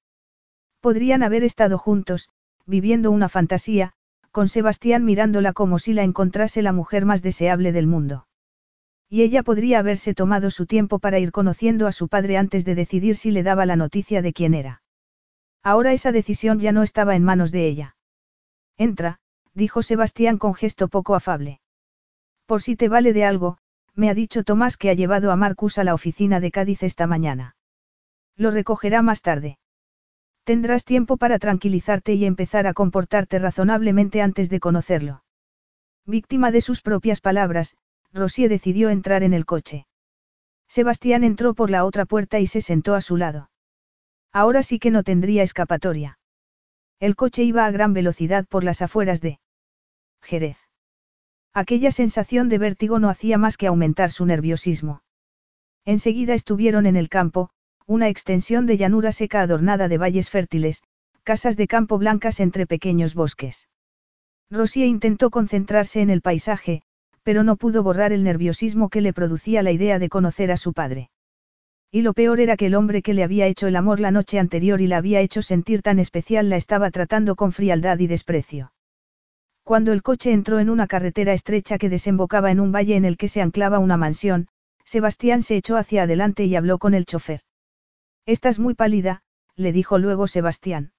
Podrían 0.80 1.22
haber 1.22 1.44
estado 1.44 1.78
juntos, 1.78 2.28
viviendo 2.66 3.10
una 3.10 3.28
fantasía, 3.28 3.92
con 4.30 4.48
Sebastián 4.48 5.04
mirándola 5.04 5.52
como 5.52 5.78
si 5.78 5.92
la 5.92 6.02
encontrase 6.02 6.62
la 6.62 6.72
mujer 6.72 7.04
más 7.04 7.22
deseable 7.22 7.72
del 7.72 7.86
mundo. 7.86 8.26
Y 9.08 9.22
ella 9.22 9.42
podría 9.42 9.78
haberse 9.78 10.14
tomado 10.14 10.50
su 10.50 10.66
tiempo 10.66 10.98
para 10.98 11.18
ir 11.18 11.32
conociendo 11.32 11.86
a 11.86 11.92
su 11.92 12.08
padre 12.08 12.36
antes 12.36 12.64
de 12.64 12.74
decidir 12.74 13.16
si 13.16 13.30
le 13.30 13.42
daba 13.42 13.66
la 13.66 13.76
noticia 13.76 14.22
de 14.22 14.32
quién 14.32 14.54
era. 14.54 14.82
Ahora 15.62 15.92
esa 15.92 16.12
decisión 16.12 16.60
ya 16.60 16.72
no 16.72 16.82
estaba 16.82 17.16
en 17.16 17.24
manos 17.24 17.50
de 17.50 17.66
ella. 17.66 17.96
Entra, 18.76 19.18
dijo 19.54 19.82
Sebastián 19.82 20.38
con 20.38 20.54
gesto 20.54 20.88
poco 20.88 21.14
afable. 21.14 21.60
Por 22.46 22.62
si 22.62 22.76
te 22.76 22.88
vale 22.88 23.12
de 23.12 23.24
algo, 23.24 23.58
me 23.94 24.08
ha 24.08 24.14
dicho 24.14 24.44
Tomás 24.44 24.76
que 24.76 24.90
ha 24.90 24.94
llevado 24.94 25.32
a 25.32 25.36
Marcus 25.36 25.78
a 25.78 25.84
la 25.84 25.94
oficina 25.94 26.38
de 26.38 26.50
Cádiz 26.50 26.82
esta 26.82 27.06
mañana. 27.06 27.56
Lo 28.38 28.52
recogerá 28.52 29.02
más 29.02 29.20
tarde. 29.20 29.58
Tendrás 30.44 30.84
tiempo 30.84 31.16
para 31.16 31.38
tranquilizarte 31.38 32.14
y 32.14 32.24
empezar 32.24 32.66
a 32.66 32.72
comportarte 32.72 33.38
razonablemente 33.38 34.22
antes 34.22 34.48
de 34.48 34.60
conocerlo. 34.60 35.24
Víctima 36.06 36.50
de 36.50 36.60
sus 36.62 36.80
propias 36.80 37.20
palabras, 37.20 37.76
Rosie 38.12 38.48
decidió 38.48 38.88
entrar 38.88 39.24
en 39.24 39.34
el 39.34 39.44
coche. 39.44 39.86
Sebastián 40.68 41.24
entró 41.24 41.52
por 41.52 41.68
la 41.68 41.84
otra 41.84 42.06
puerta 42.06 42.38
y 42.38 42.46
se 42.46 42.60
sentó 42.60 42.94
a 42.94 43.00
su 43.00 43.16
lado. 43.16 43.50
Ahora 44.32 44.62
sí 44.62 44.78
que 44.78 44.90
no 44.90 45.02
tendría 45.02 45.42
escapatoria. 45.42 46.18
El 47.00 47.16
coche 47.16 47.42
iba 47.42 47.66
a 47.66 47.70
gran 47.70 47.92
velocidad 47.92 48.46
por 48.46 48.64
las 48.64 48.82
afueras 48.82 49.20
de 49.20 49.40
Jerez. 50.22 50.58
Aquella 51.52 51.90
sensación 51.90 52.48
de 52.48 52.58
vértigo 52.58 53.00
no 53.00 53.08
hacía 53.08 53.36
más 53.36 53.56
que 53.56 53.66
aumentar 53.66 54.10
su 54.10 54.26
nerviosismo. 54.26 55.02
Enseguida 55.84 56.34
estuvieron 56.34 56.86
en 56.86 56.96
el 56.96 57.08
campo, 57.08 57.50
una 57.88 58.10
extensión 58.10 58.66
de 58.66 58.76
llanura 58.76 59.12
seca 59.12 59.40
adornada 59.40 59.88
de 59.88 59.96
valles 59.96 60.28
fértiles, 60.28 60.82
casas 61.22 61.56
de 61.56 61.66
campo 61.66 61.96
blancas 61.96 62.38
entre 62.38 62.66
pequeños 62.66 63.14
bosques. 63.14 63.66
Rosie 64.50 64.84
intentó 64.84 65.30
concentrarse 65.30 66.02
en 66.02 66.10
el 66.10 66.20
paisaje, 66.20 66.82
pero 67.22 67.44
no 67.44 67.56
pudo 67.56 67.82
borrar 67.82 68.12
el 68.12 68.24
nerviosismo 68.24 68.90
que 68.90 69.00
le 69.00 69.14
producía 69.14 69.62
la 69.62 69.72
idea 69.72 69.98
de 69.98 70.10
conocer 70.10 70.50
a 70.50 70.58
su 70.58 70.74
padre. 70.74 71.08
Y 71.90 72.02
lo 72.02 72.12
peor 72.12 72.40
era 72.40 72.58
que 72.58 72.66
el 72.66 72.74
hombre 72.74 73.00
que 73.00 73.14
le 73.14 73.24
había 73.24 73.46
hecho 73.46 73.66
el 73.66 73.76
amor 73.76 74.00
la 74.00 74.10
noche 74.10 74.38
anterior 74.38 74.82
y 74.82 74.86
la 74.86 74.98
había 74.98 75.22
hecho 75.22 75.40
sentir 75.40 75.80
tan 75.80 75.98
especial 75.98 76.50
la 76.50 76.56
estaba 76.56 76.90
tratando 76.90 77.36
con 77.36 77.52
frialdad 77.52 77.98
y 78.00 78.06
desprecio. 78.06 78.70
Cuando 79.64 79.92
el 79.92 80.02
coche 80.02 80.32
entró 80.32 80.58
en 80.58 80.68
una 80.68 80.86
carretera 80.88 81.32
estrecha 81.32 81.78
que 81.78 81.88
desembocaba 81.88 82.50
en 82.50 82.60
un 82.60 82.70
valle 82.70 82.96
en 82.96 83.06
el 83.06 83.16
que 83.16 83.28
se 83.28 83.40
anclaba 83.40 83.78
una 83.78 83.96
mansión, 83.96 84.48
Sebastián 84.84 85.40
se 85.40 85.56
echó 85.56 85.78
hacia 85.78 86.02
adelante 86.02 86.44
y 86.44 86.54
habló 86.54 86.76
con 86.76 86.92
el 86.92 87.06
chofer. 87.06 87.40
Estás 88.28 88.58
muy 88.58 88.74
pálida, 88.74 89.22
le 89.56 89.72
dijo 89.72 89.96
luego 89.96 90.26
Sebastián. 90.26 90.92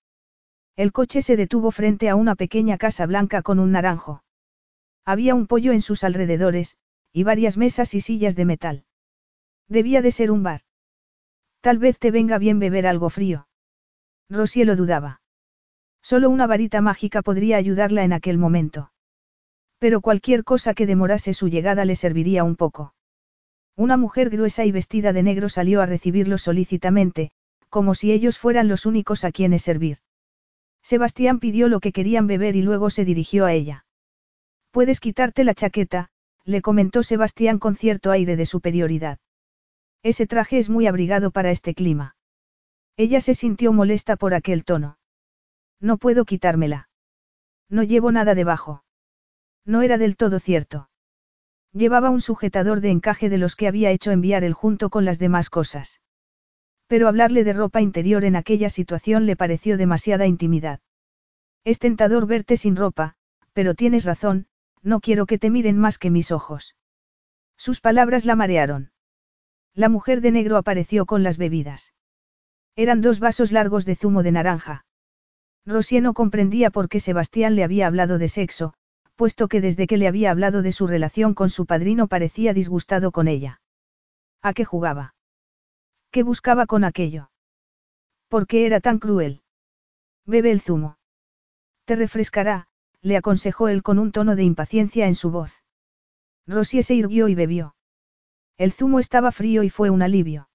El 0.75 0.91
coche 0.91 1.21
se 1.21 1.35
detuvo 1.35 1.69
frente 1.69 2.09
a 2.09 2.15
una 2.15 2.33
pequeña 2.33 2.79
casa 2.79 3.05
blanca 3.05 3.43
con 3.43 3.59
un 3.59 3.71
naranjo. 3.71 4.23
Había 5.05 5.35
un 5.35 5.45
pollo 5.45 5.71
en 5.71 5.83
sus 5.83 6.03
alrededores, 6.03 6.75
y 7.13 7.21
varias 7.21 7.55
mesas 7.55 7.93
y 7.93 8.01
sillas 8.01 8.35
de 8.35 8.45
metal. 8.45 8.85
Debía 9.67 10.01
de 10.01 10.09
ser 10.09 10.31
un 10.31 10.41
bar. 10.41 10.61
Tal 11.61 11.77
vez 11.77 11.99
te 11.99 12.09
venga 12.09 12.39
bien 12.39 12.57
beber 12.57 12.87
algo 12.87 13.11
frío. 13.11 13.47
Rosie 14.27 14.65
lo 14.65 14.75
dudaba. 14.75 15.21
Solo 16.01 16.31
una 16.31 16.47
varita 16.47 16.81
mágica 16.81 17.21
podría 17.21 17.57
ayudarla 17.57 18.03
en 18.03 18.13
aquel 18.13 18.39
momento. 18.39 18.91
Pero 19.77 20.01
cualquier 20.01 20.43
cosa 20.43 20.73
que 20.73 20.87
demorase 20.87 21.35
su 21.35 21.47
llegada 21.47 21.85
le 21.85 21.95
serviría 21.95 22.43
un 22.43 22.55
poco. 22.55 22.95
Una 23.79 23.95
mujer 23.95 24.29
gruesa 24.29 24.65
y 24.65 24.73
vestida 24.73 25.13
de 25.13 25.23
negro 25.23 25.47
salió 25.47 25.81
a 25.81 25.85
recibirlos 25.85 26.41
solícitamente, 26.41 27.31
como 27.69 27.95
si 27.95 28.11
ellos 28.11 28.37
fueran 28.37 28.67
los 28.67 28.85
únicos 28.85 29.23
a 29.23 29.31
quienes 29.31 29.61
servir. 29.61 29.99
Sebastián 30.83 31.39
pidió 31.39 31.69
lo 31.69 31.79
que 31.79 31.93
querían 31.93 32.27
beber 32.27 32.57
y 32.57 32.61
luego 32.61 32.89
se 32.89 33.05
dirigió 33.05 33.45
a 33.45 33.53
ella. 33.53 33.85
Puedes 34.71 34.99
quitarte 34.99 35.45
la 35.45 35.53
chaqueta, 35.53 36.09
le 36.43 36.61
comentó 36.61 37.03
Sebastián 37.03 37.57
con 37.57 37.77
cierto 37.77 38.11
aire 38.11 38.35
de 38.35 38.45
superioridad. 38.45 39.17
Ese 40.03 40.27
traje 40.27 40.57
es 40.57 40.69
muy 40.69 40.85
abrigado 40.85 41.31
para 41.31 41.49
este 41.49 41.73
clima. 41.73 42.17
Ella 42.97 43.21
se 43.21 43.33
sintió 43.33 43.71
molesta 43.71 44.17
por 44.17 44.33
aquel 44.33 44.65
tono. 44.65 44.97
No 45.79 45.97
puedo 45.97 46.25
quitármela. 46.25 46.89
No 47.69 47.83
llevo 47.83 48.11
nada 48.11 48.35
debajo. 48.35 48.83
No 49.63 49.83
era 49.83 49.97
del 49.97 50.17
todo 50.17 50.41
cierto. 50.41 50.88
Llevaba 51.73 52.09
un 52.09 52.21
sujetador 52.21 52.81
de 52.81 52.89
encaje 52.89 53.29
de 53.29 53.37
los 53.37 53.55
que 53.55 53.67
había 53.67 53.91
hecho 53.91 54.11
enviar 54.11 54.43
él 54.43 54.53
junto 54.53 54.89
con 54.89 55.05
las 55.05 55.19
demás 55.19 55.49
cosas. 55.49 56.01
Pero 56.87 57.07
hablarle 57.07 57.43
de 57.43 57.53
ropa 57.53 57.81
interior 57.81 58.23
en 58.23 58.35
aquella 58.35 58.69
situación 58.69 59.25
le 59.27 59.35
pareció 59.35 59.77
demasiada 59.77 60.25
intimidad. 60.25 60.79
Es 61.63 61.77
tentador 61.77 62.25
verte 62.25 62.57
sin 62.57 62.75
ropa, 62.75 63.15
pero 63.53 63.75
tienes 63.75 64.05
razón, 64.05 64.47
no 64.81 64.99
quiero 64.99 65.25
que 65.25 65.37
te 65.37 65.51
miren 65.51 65.77
más 65.77 65.97
que 65.97 66.09
mis 66.09 66.31
ojos. 66.31 66.75
Sus 67.57 67.81
palabras 67.81 68.25
la 68.25 68.35
marearon. 68.35 68.91
La 69.75 69.89
mujer 69.89 70.21
de 70.21 70.31
negro 70.31 70.57
apareció 70.57 71.05
con 71.05 71.21
las 71.21 71.37
bebidas. 71.37 71.93
Eran 72.75 73.01
dos 73.01 73.19
vasos 73.19 73.51
largos 73.51 73.85
de 73.85 73.95
zumo 73.95 74.23
de 74.23 74.31
naranja. 74.31 74.85
Rosie 75.65 76.01
no 76.01 76.13
comprendía 76.13 76.71
por 76.71 76.89
qué 76.89 76.99
Sebastián 76.99 77.55
le 77.55 77.63
había 77.63 77.85
hablado 77.85 78.17
de 78.17 78.29
sexo, 78.29 78.73
puesto 79.19 79.49
que 79.49 79.59
desde 79.59 79.85
que 79.85 79.97
le 79.97 80.07
había 80.07 80.31
hablado 80.31 80.61
de 80.61 80.71
su 80.71 80.87
relación 80.87 81.33
con 81.33 81.49
su 81.49 81.65
padrino 81.65 82.07
parecía 82.07 82.53
disgustado 82.53 83.11
con 83.11 83.27
ella. 83.27 83.59
¿A 84.41 84.53
qué 84.53 84.63
jugaba? 84.63 85.13
¿Qué 86.09 86.23
buscaba 86.23 86.65
con 86.67 86.85
aquello? 86.85 87.29
¿Por 88.29 88.47
qué 88.47 88.65
era 88.65 88.79
tan 88.79 88.97
cruel? 88.97 89.41
Bebe 90.25 90.51
el 90.51 90.61
zumo. 90.61 90.99
Te 91.83 91.97
refrescará, 91.97 92.67
le 93.01 93.17
aconsejó 93.17 93.67
él 93.67 93.83
con 93.83 93.99
un 93.99 94.13
tono 94.13 94.37
de 94.37 94.43
impaciencia 94.43 95.05
en 95.07 95.15
su 95.15 95.31
voz. 95.31 95.63
Rosie 96.47 96.81
se 96.81 96.95
irguió 96.95 97.27
y 97.27 97.35
bebió. 97.35 97.75
El 98.57 98.71
zumo 98.71 99.01
estaba 99.01 99.33
frío 99.33 99.63
y 99.63 99.69
fue 99.69 99.89
un 99.89 100.01
alivio. 100.01 100.47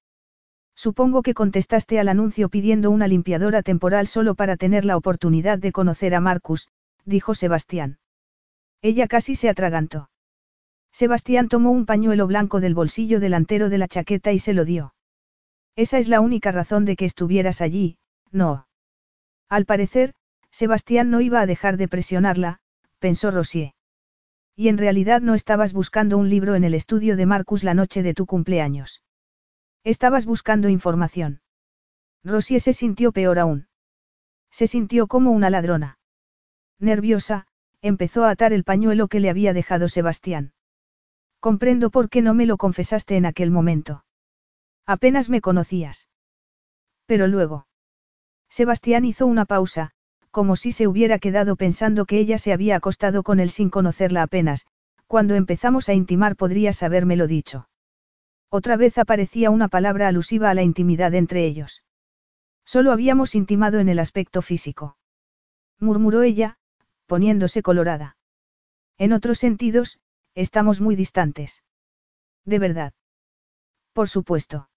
Supongo 0.74 1.20
que 1.20 1.34
contestaste 1.34 2.00
al 2.00 2.08
anuncio 2.08 2.48
pidiendo 2.48 2.90
una 2.90 3.08
limpiadora 3.08 3.62
temporal 3.62 4.06
solo 4.06 4.34
para 4.34 4.56
tener 4.56 4.86
la 4.86 4.96
oportunidad 4.96 5.58
de 5.58 5.70
conocer 5.70 6.14
a 6.14 6.20
Marcus, 6.20 6.70
dijo 7.04 7.34
Sebastián. 7.34 7.98
Ella 8.84 9.08
casi 9.08 9.34
se 9.34 9.48
atragantó. 9.48 10.10
Sebastián 10.92 11.48
tomó 11.48 11.70
un 11.70 11.86
pañuelo 11.86 12.26
blanco 12.26 12.60
del 12.60 12.74
bolsillo 12.74 13.18
delantero 13.18 13.70
de 13.70 13.78
la 13.78 13.88
chaqueta 13.88 14.30
y 14.32 14.38
se 14.38 14.52
lo 14.52 14.66
dio. 14.66 14.94
Esa 15.74 15.96
es 15.96 16.06
la 16.06 16.20
única 16.20 16.52
razón 16.52 16.84
de 16.84 16.94
que 16.94 17.06
estuvieras 17.06 17.62
allí, 17.62 17.96
no. 18.30 18.68
Al 19.48 19.64
parecer, 19.64 20.12
Sebastián 20.50 21.10
no 21.10 21.22
iba 21.22 21.40
a 21.40 21.46
dejar 21.46 21.78
de 21.78 21.88
presionarla, 21.88 22.60
pensó 22.98 23.30
Rosier. 23.30 23.72
Y 24.54 24.68
en 24.68 24.76
realidad 24.76 25.22
no 25.22 25.32
estabas 25.32 25.72
buscando 25.72 26.18
un 26.18 26.28
libro 26.28 26.54
en 26.54 26.64
el 26.64 26.74
estudio 26.74 27.16
de 27.16 27.24
Marcus 27.24 27.64
la 27.64 27.72
noche 27.72 28.02
de 28.02 28.12
tu 28.12 28.26
cumpleaños. 28.26 29.02
Estabas 29.82 30.26
buscando 30.26 30.68
información. 30.68 31.40
Rosier 32.22 32.60
se 32.60 32.74
sintió 32.74 33.12
peor 33.12 33.38
aún. 33.38 33.66
Se 34.50 34.66
sintió 34.66 35.06
como 35.06 35.30
una 35.30 35.48
ladrona. 35.48 35.98
Nerviosa, 36.78 37.46
empezó 37.84 38.24
a 38.24 38.30
atar 38.30 38.54
el 38.54 38.64
pañuelo 38.64 39.08
que 39.08 39.20
le 39.20 39.28
había 39.28 39.52
dejado 39.52 39.90
Sebastián. 39.90 40.54
Comprendo 41.38 41.90
por 41.90 42.08
qué 42.08 42.22
no 42.22 42.32
me 42.32 42.46
lo 42.46 42.56
confesaste 42.56 43.16
en 43.16 43.26
aquel 43.26 43.50
momento. 43.50 44.06
Apenas 44.86 45.28
me 45.28 45.42
conocías. 45.42 46.08
Pero 47.04 47.26
luego. 47.26 47.66
Sebastián 48.48 49.04
hizo 49.04 49.26
una 49.26 49.44
pausa, 49.44 49.90
como 50.30 50.56
si 50.56 50.72
se 50.72 50.88
hubiera 50.88 51.18
quedado 51.18 51.56
pensando 51.56 52.06
que 52.06 52.18
ella 52.18 52.38
se 52.38 52.54
había 52.54 52.76
acostado 52.76 53.22
con 53.22 53.38
él 53.38 53.50
sin 53.50 53.68
conocerla 53.68 54.22
apenas, 54.22 54.66
cuando 55.06 55.34
empezamos 55.34 55.90
a 55.90 55.92
intimar 55.92 56.36
podrías 56.36 56.82
habérmelo 56.82 57.26
dicho. 57.26 57.68
Otra 58.48 58.78
vez 58.78 58.96
aparecía 58.96 59.50
una 59.50 59.68
palabra 59.68 60.08
alusiva 60.08 60.48
a 60.48 60.54
la 60.54 60.62
intimidad 60.62 61.12
entre 61.12 61.44
ellos. 61.44 61.84
Solo 62.64 62.92
habíamos 62.92 63.34
intimado 63.34 63.78
en 63.78 63.90
el 63.90 63.98
aspecto 63.98 64.40
físico. 64.40 64.96
Murmuró 65.78 66.22
ella, 66.22 66.56
poniéndose 67.06 67.62
colorada. 67.62 68.16
En 68.98 69.12
otros 69.12 69.38
sentidos, 69.38 70.00
estamos 70.34 70.80
muy 70.80 70.96
distantes. 70.96 71.62
De 72.44 72.58
verdad. 72.58 72.92
Por 73.92 74.08
supuesto. 74.08 74.68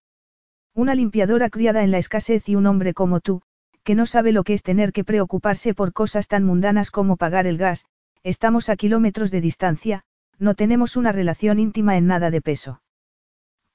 Una 0.73 0.95
limpiadora 0.95 1.49
criada 1.49 1.83
en 1.83 1.91
la 1.91 1.97
escasez 1.97 2.47
y 2.49 2.55
un 2.55 2.67
hombre 2.67 2.93
como 2.93 3.19
tú, 3.19 3.41
que 3.83 3.95
no 3.95 4.05
sabe 4.05 4.31
lo 4.31 4.43
que 4.43 4.53
es 4.53 4.63
tener 4.63 4.91
que 4.91 5.03
preocuparse 5.03 5.73
por 5.73 5.93
cosas 5.93 6.27
tan 6.27 6.43
mundanas 6.43 6.91
como 6.91 7.17
pagar 7.17 7.47
el 7.47 7.57
gas, 7.57 7.85
estamos 8.23 8.69
a 8.69 8.75
kilómetros 8.75 9.31
de 9.31 9.41
distancia, 9.41 10.03
no 10.37 10.53
tenemos 10.53 10.97
una 10.97 11.11
relación 11.11 11.57
íntima 11.57 11.97
en 11.97 12.05
nada 12.05 12.29
de 12.29 12.41
peso. 12.41 12.81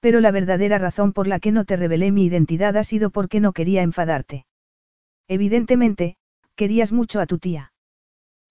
Pero 0.01 0.21
la 0.21 0.31
verdadera 0.31 0.79
razón 0.79 1.13
por 1.13 1.27
la 1.27 1.41
que 1.41 1.53
no 1.53 1.65
te 1.65 1.77
revelé 1.77 2.13
mi 2.13 2.27
identidad 2.27 2.77
ha 2.77 2.85
sido 2.85 3.11
porque 3.11 3.41
no 3.41 3.53
quería 3.53 3.83
enfadarte. 3.83 4.47
Evidentemente, 5.29 6.17
querías 6.57 6.93
mucho 6.93 7.21
a 7.21 7.27
tu 7.27 7.39
tía. 7.39 7.72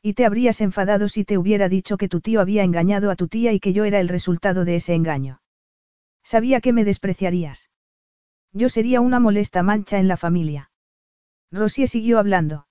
Y 0.01 0.13
te 0.13 0.25
habrías 0.25 0.61
enfadado 0.61 1.09
si 1.09 1.23
te 1.23 1.37
hubiera 1.37 1.69
dicho 1.69 1.97
que 1.97 2.09
tu 2.09 2.21
tío 2.21 2.41
había 2.41 2.63
engañado 2.63 3.11
a 3.11 3.15
tu 3.15 3.27
tía 3.27 3.53
y 3.53 3.59
que 3.59 3.73
yo 3.73 3.85
era 3.85 3.99
el 3.99 4.09
resultado 4.09 4.65
de 4.65 4.75
ese 4.77 4.95
engaño. 4.95 5.41
Sabía 6.23 6.61
que 6.61 6.73
me 6.73 6.85
despreciarías. 6.85 7.69
Yo 8.51 8.69
sería 8.69 8.99
una 9.01 9.19
molesta 9.19 9.63
mancha 9.63 9.99
en 9.99 10.07
la 10.07 10.17
familia. 10.17 10.71
Rosie 11.51 11.87
siguió 11.87 12.19
hablando. 12.19 12.67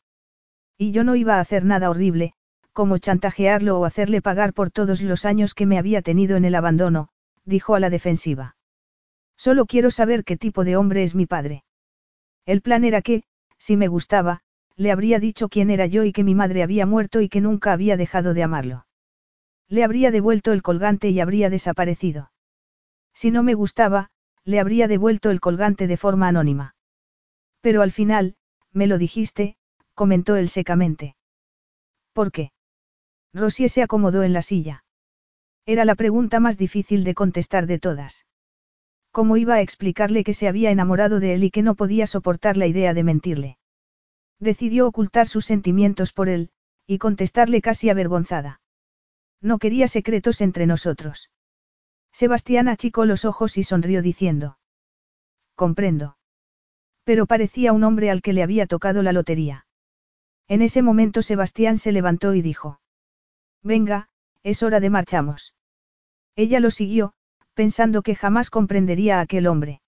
Y 0.76 0.92
yo 0.92 1.04
no 1.04 1.14
iba 1.14 1.36
a 1.36 1.40
hacer 1.40 1.64
nada 1.64 1.90
horrible, 1.90 2.32
como 2.72 2.98
chantajearlo 2.98 3.78
o 3.78 3.84
hacerle 3.84 4.22
pagar 4.22 4.52
por 4.52 4.70
todos 4.70 5.00
los 5.00 5.24
años 5.24 5.54
que 5.54 5.66
me 5.66 5.78
había 5.78 6.02
tenido 6.02 6.36
en 6.36 6.44
el 6.44 6.54
abandono, 6.54 7.08
dijo 7.44 7.74
a 7.74 7.80
la 7.80 7.90
defensiva. 7.90 8.56
Solo 9.36 9.66
quiero 9.66 9.90
saber 9.90 10.24
qué 10.24 10.36
tipo 10.36 10.64
de 10.64 10.76
hombre 10.76 11.02
es 11.02 11.14
mi 11.14 11.26
padre. 11.26 11.64
El 12.46 12.62
plan 12.62 12.84
era 12.84 13.02
que, 13.02 13.24
si 13.58 13.76
me 13.76 13.88
gustaba, 13.88 14.42
le 14.80 14.92
habría 14.92 15.18
dicho 15.18 15.50
quién 15.50 15.68
era 15.68 15.84
yo 15.84 16.04
y 16.04 16.12
que 16.12 16.24
mi 16.24 16.34
madre 16.34 16.62
había 16.62 16.86
muerto 16.86 17.20
y 17.20 17.28
que 17.28 17.42
nunca 17.42 17.74
había 17.74 17.98
dejado 17.98 18.32
de 18.32 18.42
amarlo. 18.42 18.86
Le 19.68 19.84
habría 19.84 20.10
devuelto 20.10 20.52
el 20.52 20.62
colgante 20.62 21.10
y 21.10 21.20
habría 21.20 21.50
desaparecido. 21.50 22.32
Si 23.12 23.30
no 23.30 23.42
me 23.42 23.52
gustaba, 23.52 24.08
le 24.42 24.58
habría 24.58 24.88
devuelto 24.88 25.28
el 25.30 25.38
colgante 25.38 25.86
de 25.86 25.98
forma 25.98 26.28
anónima. 26.28 26.76
Pero 27.60 27.82
al 27.82 27.92
final, 27.92 28.36
me 28.72 28.86
lo 28.86 28.96
dijiste, 28.96 29.58
comentó 29.92 30.36
él 30.36 30.48
secamente. 30.48 31.14
¿Por 32.14 32.32
qué? 32.32 32.52
Rosie 33.34 33.68
se 33.68 33.82
acomodó 33.82 34.22
en 34.22 34.32
la 34.32 34.40
silla. 34.40 34.84
Era 35.66 35.84
la 35.84 35.94
pregunta 35.94 36.40
más 36.40 36.56
difícil 36.56 37.04
de 37.04 37.12
contestar 37.12 37.66
de 37.66 37.78
todas. 37.78 38.24
¿Cómo 39.12 39.36
iba 39.36 39.56
a 39.56 39.60
explicarle 39.60 40.24
que 40.24 40.32
se 40.32 40.48
había 40.48 40.70
enamorado 40.70 41.20
de 41.20 41.34
él 41.34 41.44
y 41.44 41.50
que 41.50 41.60
no 41.60 41.74
podía 41.74 42.06
soportar 42.06 42.56
la 42.56 42.66
idea 42.66 42.94
de 42.94 43.04
mentirle? 43.04 43.59
Decidió 44.40 44.88
ocultar 44.88 45.28
sus 45.28 45.44
sentimientos 45.44 46.12
por 46.12 46.28
él, 46.28 46.50
y 46.86 46.98
contestarle 46.98 47.60
casi 47.60 47.90
avergonzada. 47.90 48.60
No 49.40 49.58
quería 49.58 49.86
secretos 49.86 50.40
entre 50.40 50.66
nosotros. 50.66 51.30
Sebastián 52.12 52.66
achicó 52.66 53.04
los 53.04 53.24
ojos 53.24 53.56
y 53.58 53.62
sonrió 53.62 54.02
diciendo. 54.02 54.58
Comprendo 55.54 56.16
pero 57.10 57.26
parecía 57.26 57.72
un 57.72 57.82
hombre 57.82 58.08
al 58.08 58.22
que 58.22 58.32
le 58.32 58.40
había 58.40 58.66
tocado 58.66 59.02
la 59.02 59.12
lotería. 59.12 59.66
En 60.46 60.62
ese 60.62 60.80
momento 60.80 61.22
Sebastián 61.22 61.76
se 61.76 61.90
levantó 61.90 62.34
y 62.34 62.40
dijo. 62.40 62.80
Venga, 63.64 64.08
es 64.44 64.62
hora 64.62 64.78
de 64.78 64.90
marchamos. 64.90 65.52
Ella 66.36 66.60
lo 66.60 66.70
siguió, 66.70 67.12
pensando 67.54 68.02
que 68.02 68.14
jamás 68.14 68.48
comprendería 68.48 69.18
a 69.18 69.22
aquel 69.22 69.48
hombre. 69.48 69.80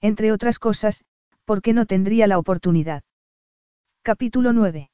Entre 0.00 0.32
otras 0.32 0.58
cosas, 0.58 1.04
porque 1.44 1.74
no 1.74 1.84
tendría 1.84 2.26
la 2.26 2.38
oportunidad. 2.38 3.02
Capítulo 4.02 4.52
9. 4.52 4.90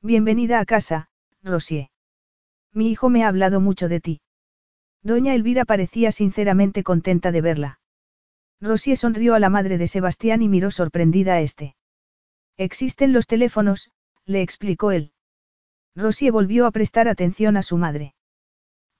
Bienvenida 0.00 0.60
a 0.60 0.64
casa, 0.64 1.08
Rosier. 1.42 1.88
Mi 2.72 2.90
hijo 2.90 3.08
me 3.08 3.24
ha 3.24 3.28
hablado 3.28 3.60
mucho 3.60 3.88
de 3.88 4.00
ti. 4.00 4.20
Doña 5.02 5.34
Elvira 5.34 5.64
parecía 5.64 6.12
sinceramente 6.12 6.84
contenta 6.84 7.32
de 7.32 7.40
verla. 7.40 7.80
Rosie 8.60 8.96
sonrió 8.96 9.34
a 9.34 9.40
la 9.40 9.48
madre 9.48 9.78
de 9.78 9.88
Sebastián 9.88 10.42
y 10.42 10.48
miró 10.48 10.70
sorprendida 10.70 11.34
a 11.34 11.40
este. 11.40 11.74
Existen 12.56 13.12
los 13.12 13.26
teléfonos, 13.26 13.90
le 14.24 14.42
explicó 14.42 14.92
él. 14.92 15.12
Rosie 15.96 16.30
volvió 16.30 16.66
a 16.66 16.70
prestar 16.70 17.08
atención 17.08 17.56
a 17.56 17.62
su 17.62 17.76
madre. 17.76 18.14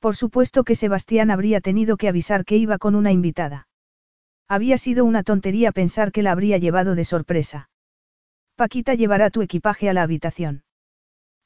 Por 0.00 0.16
supuesto 0.16 0.64
que 0.64 0.74
Sebastián 0.74 1.30
habría 1.30 1.60
tenido 1.60 1.96
que 1.96 2.08
avisar 2.08 2.44
que 2.44 2.56
iba 2.56 2.78
con 2.78 2.94
una 2.94 3.12
invitada. 3.12 3.68
Había 4.48 4.78
sido 4.78 5.04
una 5.04 5.22
tontería 5.22 5.70
pensar 5.70 6.10
que 6.10 6.22
la 6.22 6.32
habría 6.32 6.58
llevado 6.58 6.94
de 6.94 7.04
sorpresa. 7.04 7.68
Paquita 8.58 8.94
llevará 8.94 9.30
tu 9.30 9.40
equipaje 9.42 9.88
a 9.88 9.92
la 9.92 10.02
habitación. 10.02 10.64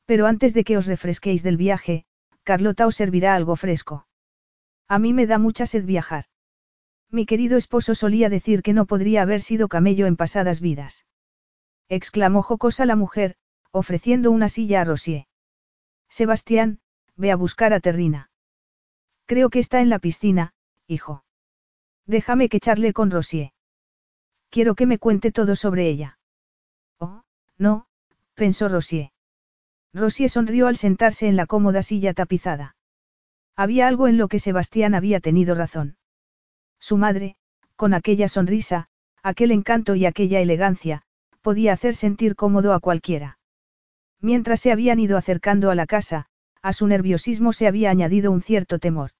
Pero 0.06 0.26
antes 0.26 0.54
de 0.54 0.64
que 0.64 0.78
os 0.78 0.86
refresquéis 0.86 1.42
del 1.42 1.58
viaje, 1.58 2.06
Carlota 2.42 2.86
os 2.86 2.96
servirá 2.96 3.34
algo 3.34 3.54
fresco. 3.54 4.06
A 4.88 4.98
mí 4.98 5.12
me 5.12 5.26
da 5.26 5.36
mucha 5.36 5.66
sed 5.66 5.84
viajar. 5.84 6.24
Mi 7.10 7.26
querido 7.26 7.58
esposo 7.58 7.94
solía 7.94 8.30
decir 8.30 8.62
que 8.62 8.72
no 8.72 8.86
podría 8.86 9.20
haber 9.20 9.42
sido 9.42 9.68
camello 9.68 10.06
en 10.06 10.16
pasadas 10.16 10.62
vidas. 10.62 11.04
Exclamó 11.90 12.40
jocosa 12.40 12.86
la 12.86 12.96
mujer, 12.96 13.36
ofreciendo 13.72 14.30
una 14.30 14.48
silla 14.48 14.80
a 14.80 14.84
Rosier. 14.84 15.26
Sebastián, 16.08 16.80
ve 17.14 17.30
a 17.30 17.36
buscar 17.36 17.74
a 17.74 17.80
Terrina. 17.80 18.30
Creo 19.26 19.50
que 19.50 19.58
está 19.58 19.82
en 19.82 19.90
la 19.90 19.98
piscina, 19.98 20.54
hijo. 20.86 21.26
Déjame 22.06 22.48
que 22.48 22.58
charle 22.58 22.94
con 22.94 23.10
Rosier. 23.10 23.52
Quiero 24.48 24.74
que 24.74 24.86
me 24.86 24.98
cuente 24.98 25.30
todo 25.30 25.56
sobre 25.56 25.90
ella. 25.90 26.18
No, 27.62 27.86
pensó 28.34 28.68
Rosier. 28.68 29.12
Rosier 29.94 30.28
sonrió 30.28 30.66
al 30.66 30.76
sentarse 30.76 31.28
en 31.28 31.36
la 31.36 31.46
cómoda 31.46 31.82
silla 31.82 32.12
tapizada. 32.12 32.74
Había 33.54 33.86
algo 33.86 34.08
en 34.08 34.18
lo 34.18 34.26
que 34.26 34.40
Sebastián 34.40 34.96
había 34.96 35.20
tenido 35.20 35.54
razón. 35.54 35.96
Su 36.80 36.96
madre, 36.96 37.36
con 37.76 37.94
aquella 37.94 38.26
sonrisa, 38.26 38.88
aquel 39.22 39.52
encanto 39.52 39.94
y 39.94 40.06
aquella 40.06 40.40
elegancia, 40.40 41.02
podía 41.40 41.72
hacer 41.72 41.94
sentir 41.94 42.34
cómodo 42.34 42.72
a 42.72 42.80
cualquiera. 42.80 43.38
Mientras 44.20 44.58
se 44.58 44.72
habían 44.72 44.98
ido 44.98 45.16
acercando 45.16 45.70
a 45.70 45.76
la 45.76 45.86
casa, 45.86 46.26
a 46.62 46.72
su 46.72 46.88
nerviosismo 46.88 47.52
se 47.52 47.68
había 47.68 47.90
añadido 47.90 48.32
un 48.32 48.42
cierto 48.42 48.80
temor. 48.80 49.12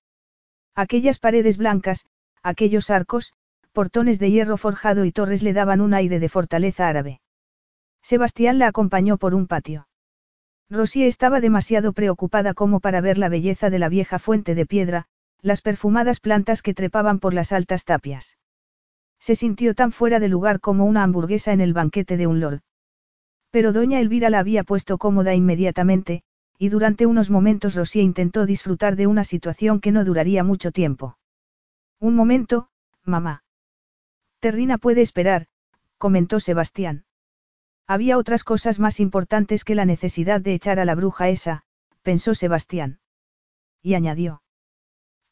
Aquellas 0.75 1.21
paredes 1.21 1.59
blancas, 1.59 2.07
aquellos 2.43 2.91
arcos, 2.91 3.35
portones 3.71 4.19
de 4.19 4.33
hierro 4.33 4.57
forjado 4.57 5.05
y 5.05 5.13
torres 5.13 5.45
le 5.45 5.53
daban 5.53 5.81
un 5.81 5.95
aire 5.95 6.19
de 6.19 6.29
fortaleza 6.29 6.89
árabe. 6.89 7.22
Sebastián 8.03 8.59
la 8.59 8.67
acompañó 8.67 9.17
por 9.17 9.35
un 9.35 9.47
patio. 9.47 9.87
Rosie 10.69 11.07
estaba 11.07 11.41
demasiado 11.41 11.93
preocupada 11.93 12.55
como 12.55 12.81
para 12.81 13.01
ver 13.01 13.19
la 13.19 13.29
belleza 13.29 13.71
de 13.71 13.79
la 13.79 13.89
vieja 13.89 14.19
fuente 14.19 14.55
de 14.55 14.67
piedra, 14.67 15.07
las 15.41 15.61
perfumadas 15.61 16.21
plantas 16.21 16.63
que 16.63 16.75
trepaban 16.75 17.19
por 17.19 17.35
las 17.35 17.53
altas 17.53 17.85
tapias. 17.85 18.39
Se 19.19 19.37
sintió 19.37 19.75
tan 19.75 19.93
fuera 19.93 20.19
de 20.19 20.29
lugar 20.29 20.61
como 20.61 20.85
una 20.85 21.03
hamburguesa 21.03 21.53
en 21.53 21.61
el 21.61 21.75
banquete 21.75 22.17
de 22.17 22.27
un 22.27 22.41
lord. 22.41 22.61
Pero 23.51 23.73
doña 23.73 24.01
Elvira 24.01 24.31
la 24.31 24.39
había 24.39 24.65
puesto 24.65 24.99
cómoda 24.99 25.35
inmediatamente, 25.35 26.23
y 26.59 26.71
durante 26.71 27.07
unos 27.07 27.29
momentos 27.29 27.75
Rosie 27.75 28.03
intentó 28.03 28.47
disfrutar 28.47 28.97
de 28.97 29.07
una 29.07 29.25
situación 29.25 29.81
que 29.81 29.93
no 29.93 30.05
duraría 30.05 30.43
mucho 30.43 30.73
tiempo. 30.73 31.19
Un 32.01 32.17
momento, 32.17 32.69
mamá. 33.05 33.45
Terrina 34.41 34.79
puede 34.79 35.03
esperar, 35.03 35.47
comentó 35.99 36.41
Sebastián. 36.41 37.05
Había 37.87 38.19
otras 38.19 38.45
cosas 38.45 38.79
más 38.79 39.01
importantes 39.01 39.65
que 39.65 39.75
la 39.75 39.85
necesidad 39.85 40.41
de 40.41 40.55
echar 40.55 40.79
a 40.79 40.85
la 40.85 40.95
bruja 40.95 41.29
esa, 41.29 41.63
pensó 42.03 42.35
Sebastián. 42.35 43.01
Y 43.83 43.95
añadió. 43.95 44.43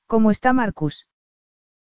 ¿Cómo 0.06 0.30
está 0.30 0.52
Marcus? 0.52 1.06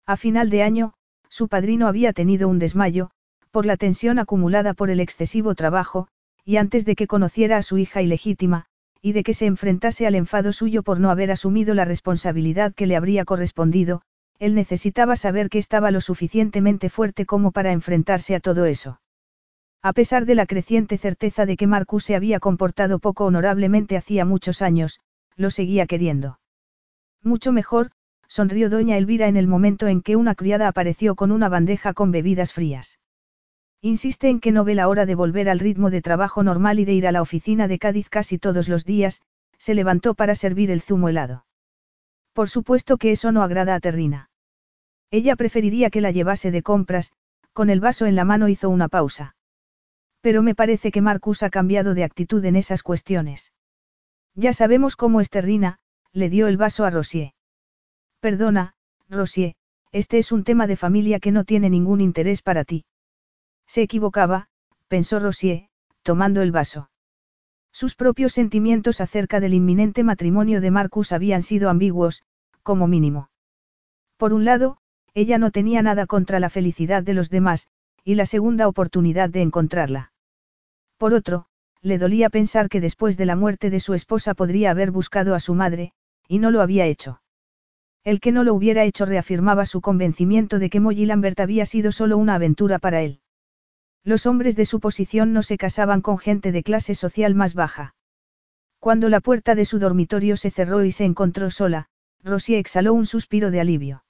A 0.07 0.17
final 0.17 0.51
de 0.51 0.63
año, 0.63 0.95
su 1.29 1.49
padrino 1.49 1.87
había 1.87 2.13
tenido 2.13 2.49
un 2.49 2.59
desmayo, 2.59 3.11
por 3.51 3.67
la 3.67 3.77
tensión 3.77 4.19
acumulada 4.19 4.75
por 4.75 4.91
el 4.91 5.01
excesivo 5.01 5.55
trabajo, 5.55 6.09
y 6.45 6.57
antes 6.57 6.85
de 6.85 6.95
que 6.95 7.07
conociera 7.07 7.57
a 7.57 7.63
su 7.63 7.79
hija 7.79 8.03
ilegítima, 8.03 8.67
y 9.01 9.13
de 9.13 9.23
que 9.23 9.35
se 9.35 9.47
enfrentase 9.47 10.07
al 10.07 10.15
enfado 10.15 10.53
suyo 10.53 10.83
por 10.83 11.01
no 11.01 11.11
haber 11.11 11.31
asumido 11.31 11.75
la 11.75 11.85
responsabilidad 11.85 12.75
que 12.75 12.87
le 12.87 12.97
habría 12.97 13.25
correspondido, 13.25 14.03
él 14.39 14.55
necesitaba 14.55 15.17
saber 15.17 15.49
que 15.49 15.59
estaba 15.59 15.91
lo 15.91 16.01
suficientemente 16.01 16.91
fuerte 16.91 17.27
como 17.27 17.51
para 17.53 17.73
enfrentarse 17.73 18.35
a 18.35 18.41
todo 18.41 18.67
eso. 18.67 19.01
A 19.82 19.92
pesar 19.92 20.26
de 20.26 20.34
la 20.34 20.47
creciente 20.47 20.98
certeza 20.98 21.47
de 21.47 21.57
que 21.57 21.66
Marcus 21.66 22.05
se 22.05 22.16
había 22.16 22.40
comportado 22.40 22.98
poco 22.98 23.24
honorablemente 23.24 23.97
hacía 23.97 24.24
muchos 24.24 24.60
años, 24.60 25.00
lo 25.36 25.50
seguía 25.50 25.86
queriendo. 25.86 26.40
Mucho 27.23 27.52
mejor, 27.52 27.92
sonrió 28.26 28.70
doña 28.70 28.97
Elvira 28.97 29.28
en 29.28 29.36
el 29.36 29.47
momento 29.47 29.86
en 29.86 30.02
que 30.02 30.16
una 30.16 30.34
criada 30.34 30.68
apareció 30.68 31.15
con 31.15 31.31
una 31.31 31.48
bandeja 31.48 31.94
con 31.94 32.10
bebidas 32.10 32.52
frías. 32.52 32.98
Insiste 33.81 34.28
en 34.28 34.40
que 34.40 34.50
no 34.50 34.65
ve 34.65 34.74
la 34.74 34.89
hora 34.89 35.07
de 35.07 35.15
volver 35.15 35.48
al 35.48 35.60
ritmo 35.60 35.90
de 35.90 36.02
trabajo 36.02 36.42
normal 36.42 36.81
y 36.81 36.84
de 36.84 36.94
ir 36.94 37.07
a 37.07 37.12
la 37.12 37.23
oficina 37.23 37.68
de 37.68 37.78
Cádiz 37.78 38.08
casi 38.08 38.39
todos 38.39 38.68
los 38.68 38.84
días, 38.84 39.23
se 39.58 39.74
levantó 39.74 40.15
para 40.15 40.34
servir 40.34 40.73
el 40.73 40.81
zumo 40.81 41.08
helado. 41.08 41.47
Por 42.32 42.48
supuesto 42.48 42.97
que 42.97 43.12
eso 43.12 43.31
no 43.31 43.42
agrada 43.42 43.76
a 43.76 43.81
Terrina. 43.81 44.31
Ella 45.10 45.36
preferiría 45.36 45.90
que 45.90 46.00
la 46.00 46.10
llevase 46.10 46.50
de 46.50 46.62
compras, 46.62 47.12
con 47.52 47.70
el 47.70 47.81
vaso 47.81 48.07
en 48.07 48.16
la 48.16 48.24
mano 48.24 48.48
hizo 48.48 48.68
una 48.68 48.89
pausa. 48.89 49.36
Pero 50.21 50.43
me 50.43 50.55
parece 50.55 50.91
que 50.91 51.01
Marcus 51.01 51.43
ha 51.43 51.51
cambiado 51.51 51.95
de 51.95 52.05
actitud 52.05 52.45
en 52.45 52.57
esas 52.57 52.83
cuestiones. 52.83 53.53
Ya 54.35 54.53
sabemos 54.53 54.97
cómo 54.97 55.21
es 55.21 55.31
le 56.13 56.31
dio 56.31 56.47
el 56.47 56.57
vaso 56.57 56.85
a 56.85 56.91
Rosier. 56.91 57.33
Perdona, 58.21 58.75
Rosier, 59.09 59.55
este 59.93 60.19
es 60.19 60.33
un 60.33 60.45
tema 60.45 60.67
de 60.67 60.77
familia 60.77 61.21
que 61.21 61.33
no 61.33 61.45
tiene 61.45 61.71
ningún 61.71 62.01
interés 62.01 62.43
para 62.43 62.65
ti. 62.65 62.85
Se 63.67 63.83
equivocaba, 63.83 64.49
pensó 64.89 65.19
Rosier, 65.21 65.69
tomando 66.03 66.43
el 66.43 66.53
vaso. 66.53 66.91
Sus 67.73 67.95
propios 67.95 68.33
sentimientos 68.33 69.01
acerca 69.01 69.41
del 69.41 69.55
inminente 69.55 70.03
matrimonio 70.03 70.61
de 70.61 70.71
Marcus 70.71 71.13
habían 71.13 71.43
sido 71.43 71.71
ambiguos, 71.71 72.25
como 72.63 72.87
mínimo. 72.87 73.31
Por 74.17 74.33
un 74.33 74.45
lado, 74.45 74.79
ella 75.15 75.39
no 75.39 75.51
tenía 75.51 75.83
nada 75.83 76.07
contra 76.07 76.41
la 76.41 76.51
felicidad 76.51 77.03
de 77.03 77.15
los 77.15 77.31
demás, 77.31 77.69
y 78.05 78.15
la 78.15 78.27
segunda 78.27 78.68
oportunidad 78.68 79.31
de 79.31 79.43
encontrarla. 79.43 80.12
Por 80.97 81.15
otro, 81.15 81.47
le 81.83 81.99
dolía 81.99 82.31
pensar 82.31 82.68
que 82.68 82.81
después 82.81 83.17
de 83.17 83.27
la 83.27 83.36
muerte 83.36 83.70
de 83.70 83.81
su 83.81 83.94
esposa 83.94 84.35
podría 84.35 84.70
haber 84.70 84.91
buscado 84.91 85.35
a 85.35 85.41
su 85.41 85.55
madre, 85.55 85.93
y 86.27 86.39
no 86.39 86.51
lo 86.51 86.60
había 86.60 86.86
hecho. 86.86 87.20
El 88.05 88.20
que 88.20 88.33
no 88.33 88.44
lo 88.44 88.55
hubiera 88.55 88.85
hecho 88.85 89.07
reafirmaba 89.07 89.67
su 89.67 89.81
convencimiento 89.81 90.59
de 90.59 90.70
que 90.70 90.81
Molly 90.81 91.07
Lambert 91.07 91.41
había 91.41 91.67
sido 91.67 91.93
solo 91.93 92.17
una 92.17 92.35
aventura 92.35 92.78
para 92.78 93.02
él. 93.02 93.20
Los 94.05 94.27
hombres 94.27 94.57
de 94.57 94.65
su 94.65 94.81
posición 94.81 95.33
no 95.33 95.43
se 95.43 95.59
casaban 95.59 96.01
con 96.01 96.18
gente 96.18 96.52
de 96.52 96.62
clase 96.62 96.94
social 96.94 97.35
más 97.35 97.55
baja. 97.55 97.94
Cuando 98.78 99.09
la 99.09 99.20
puerta 99.20 99.55
de 99.55 99.65
su 99.65 99.78
dormitorio 99.78 100.36
se 100.36 100.51
cerró 100.51 100.85
y 100.85 100.93
se 100.93 101.05
encontró 101.05 101.51
sola, 101.51 101.89
Rosie 102.23 102.59
exhaló 102.59 102.94
un 102.94 103.07
suspiro 103.07 103.51
de 103.51 103.60
alivio. 103.60 104.05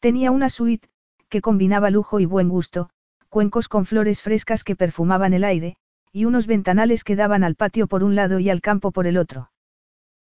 Tenía 0.00 0.30
una 0.30 0.48
suite, 0.48 0.88
que 1.28 1.40
combinaba 1.40 1.90
lujo 1.90 2.20
y 2.20 2.26
buen 2.26 2.48
gusto, 2.48 2.90
cuencos 3.28 3.68
con 3.68 3.86
flores 3.86 4.22
frescas 4.22 4.64
que 4.64 4.76
perfumaban 4.76 5.34
el 5.34 5.44
aire, 5.44 5.76
y 6.12 6.24
unos 6.24 6.46
ventanales 6.46 7.04
que 7.04 7.16
daban 7.16 7.44
al 7.44 7.56
patio 7.56 7.86
por 7.86 8.02
un 8.02 8.14
lado 8.14 8.38
y 8.38 8.50
al 8.50 8.60
campo 8.60 8.92
por 8.92 9.06
el 9.06 9.18
otro. 9.18 9.50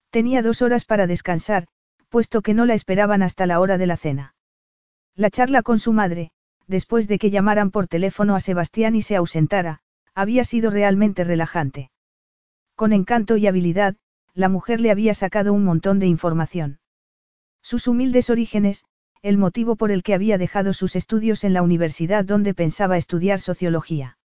Tenía 0.09 0.41
dos 0.41 0.61
horas 0.61 0.85
para 0.85 1.07
descansar, 1.07 1.67
puesto 2.09 2.41
que 2.41 2.53
no 2.53 2.65
la 2.65 2.73
esperaban 2.73 3.21
hasta 3.21 3.45
la 3.45 3.59
hora 3.59 3.77
de 3.77 3.87
la 3.87 3.97
cena. 3.97 4.35
La 5.15 5.29
charla 5.29 5.61
con 5.61 5.79
su 5.79 5.93
madre, 5.93 6.31
después 6.67 7.07
de 7.07 7.19
que 7.19 7.29
llamaran 7.29 7.71
por 7.71 7.87
teléfono 7.87 8.35
a 8.35 8.39
Sebastián 8.39 8.95
y 8.95 9.01
se 9.01 9.15
ausentara, 9.15 9.81
había 10.13 10.43
sido 10.43 10.69
realmente 10.69 11.23
relajante. 11.23 11.91
Con 12.75 12.93
encanto 12.93 13.37
y 13.37 13.47
habilidad, 13.47 13.95
la 14.33 14.49
mujer 14.49 14.79
le 14.79 14.91
había 14.91 15.13
sacado 15.13 15.53
un 15.53 15.63
montón 15.63 15.99
de 15.99 16.07
información. 16.07 16.79
Sus 17.61 17.87
humildes 17.87 18.29
orígenes, 18.29 18.85
el 19.21 19.37
motivo 19.37 19.75
por 19.75 19.91
el 19.91 20.01
que 20.01 20.13
había 20.13 20.37
dejado 20.37 20.71
sus 20.73 20.95
estudios 20.95 21.43
en 21.43 21.53
la 21.53 21.61
universidad 21.61 22.23
donde 22.23 22.53
pensaba 22.53 22.97
estudiar 22.97 23.41
sociología. 23.41 24.17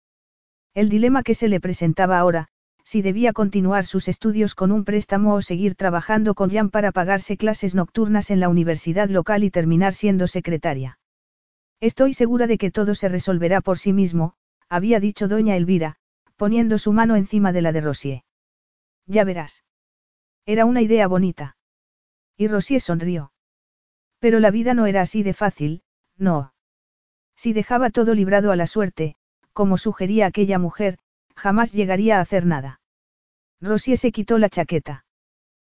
El 0.73 0.89
dilema 0.89 1.23
que 1.23 1.35
se 1.35 1.49
le 1.49 1.61
presentaba 1.61 2.19
ahora, 2.19 2.49
si 2.85 3.03
debía 3.03 3.33
continuar 3.33 3.87
sus 3.87 4.09
estudios 4.09 4.55
con 4.55 4.71
un 4.71 4.85
préstamo 4.85 5.35
o 5.35 5.43
seguir 5.43 5.75
trabajando 5.75 6.35
con 6.35 6.51
Jan 6.51 6.71
para 6.71 6.93
pagarse 6.93 7.37
clases 7.37 7.75
nocturnas 7.75 8.31
en 8.31 8.41
la 8.41 8.49
universidad 8.49 9.09
local 9.09 9.43
y 9.43 9.51
terminar 9.51 9.95
siendo 9.95 10.29
secretaria. 10.29 10.99
Estoy 11.81 12.15
segura 12.15 12.47
de 12.47 12.57
que 12.59 12.71
todo 12.71 12.95
se 12.95 13.09
resolverá 13.09 13.61
por 13.61 13.79
sí 13.79 13.93
mismo, 13.93 14.35
había 14.69 15.01
dicho 15.01 15.29
doña 15.29 15.57
Elvira, 15.57 15.97
poniendo 16.37 16.79
su 16.79 16.93
mano 16.93 17.17
encima 17.17 17.53
de 17.53 17.63
la 17.63 17.73
de 17.73 17.81
Rosier. 17.81 18.23
Ya 19.07 19.25
verás. 19.25 19.65
Era 20.47 20.67
una 20.67 20.83
idea 20.83 21.07
bonita. 21.09 21.57
Y 22.37 22.49
Rosier 22.49 22.81
sonrió. 22.81 23.34
Pero 24.25 24.41
la 24.41 24.51
vida 24.51 24.73
no 24.73 24.87
era 24.87 25.03
así 25.03 25.23
de 25.23 25.35
fácil, 25.35 25.83
no. 26.17 26.55
Si 27.37 27.53
dejaba 27.53 27.91
todo 27.91 28.15
librado 28.15 28.53
a 28.53 28.57
la 28.57 28.67
suerte, 28.67 29.17
como 29.53 29.77
sugería 29.77 30.25
aquella 30.25 30.59
mujer, 30.59 30.97
jamás 31.37 31.75
llegaría 31.75 32.17
a 32.17 32.21
hacer 32.23 32.47
nada. 32.47 32.81
Rosier 33.61 33.99
se 33.99 34.13
quitó 34.13 34.39
la 34.39 34.49
chaqueta. 34.49 35.05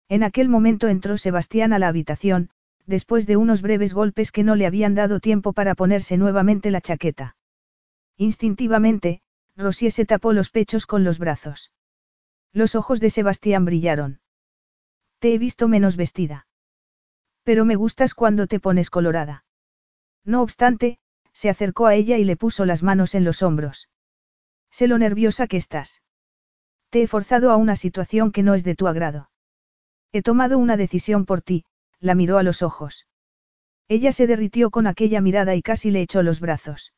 En 0.08 0.24
aquel 0.24 0.48
momento 0.48 0.88
entró 0.88 1.18
Sebastián 1.18 1.74
a 1.74 1.80
la 1.80 1.90
habitación, 1.90 2.50
después 2.86 3.28
de 3.28 3.36
unos 3.36 3.62
breves 3.62 3.94
golpes 3.94 4.32
que 4.32 4.46
no 4.46 4.56
le 4.56 4.66
habían 4.66 4.96
dado 4.96 5.20
tiempo 5.20 5.52
para 5.52 5.76
ponerse 5.76 6.16
nuevamente 6.16 6.72
la 6.72 6.80
chaqueta. 6.80 7.36
Instintivamente, 8.16 9.20
Rosier 9.58 9.92
se 9.92 10.06
tapó 10.06 10.32
los 10.32 10.52
pechos 10.52 10.86
con 10.86 11.04
los 11.04 11.20
brazos. 11.20 11.74
Los 12.54 12.76
ojos 12.76 13.02
de 13.02 13.10
Sebastián 13.10 13.66
brillaron. 13.66 14.22
Te 15.20 15.34
he 15.34 15.38
visto 15.38 15.68
menos 15.68 15.98
vestida. 15.98 16.47
Pero 17.48 17.64
me 17.64 17.78
gustas 17.78 18.14
cuando 18.14 18.46
te 18.46 18.60
pones 18.60 18.90
colorada. 18.90 19.46
No 20.26 20.42
obstante, 20.42 21.00
se 21.32 21.50
acercó 21.50 21.86
a 21.86 21.96
ella 21.96 22.18
y 22.18 22.26
le 22.26 22.36
puso 22.36 22.66
las 22.66 22.84
manos 22.84 23.16
en 23.16 23.24
los 23.24 23.42
hombros. 23.42 23.88
Sé 24.70 24.90
lo 24.90 24.98
nerviosa 24.98 25.48
que 25.48 25.56
estás. 25.56 26.02
Te 26.90 27.04
he 27.04 27.08
forzado 27.08 27.50
a 27.50 27.56
una 27.56 27.78
situación 27.78 28.34
que 28.34 28.44
no 28.44 28.54
es 28.54 28.66
de 28.66 28.76
tu 28.76 28.86
agrado. 28.90 29.30
He 30.12 30.24
tomado 30.24 30.58
una 30.58 30.76
decisión 30.76 31.26
por 31.26 31.42
ti, 31.42 31.64
la 32.02 32.16
miró 32.16 32.38
a 32.38 32.44
los 32.44 32.62
ojos. 32.62 33.08
Ella 33.88 34.12
se 34.12 34.28
derritió 34.28 34.70
con 34.70 34.86
aquella 34.86 35.22
mirada 35.22 35.56
y 35.56 35.62
casi 35.62 35.90
le 35.90 36.02
echó 36.02 36.24
los 36.24 36.42
brazos. 36.42 36.92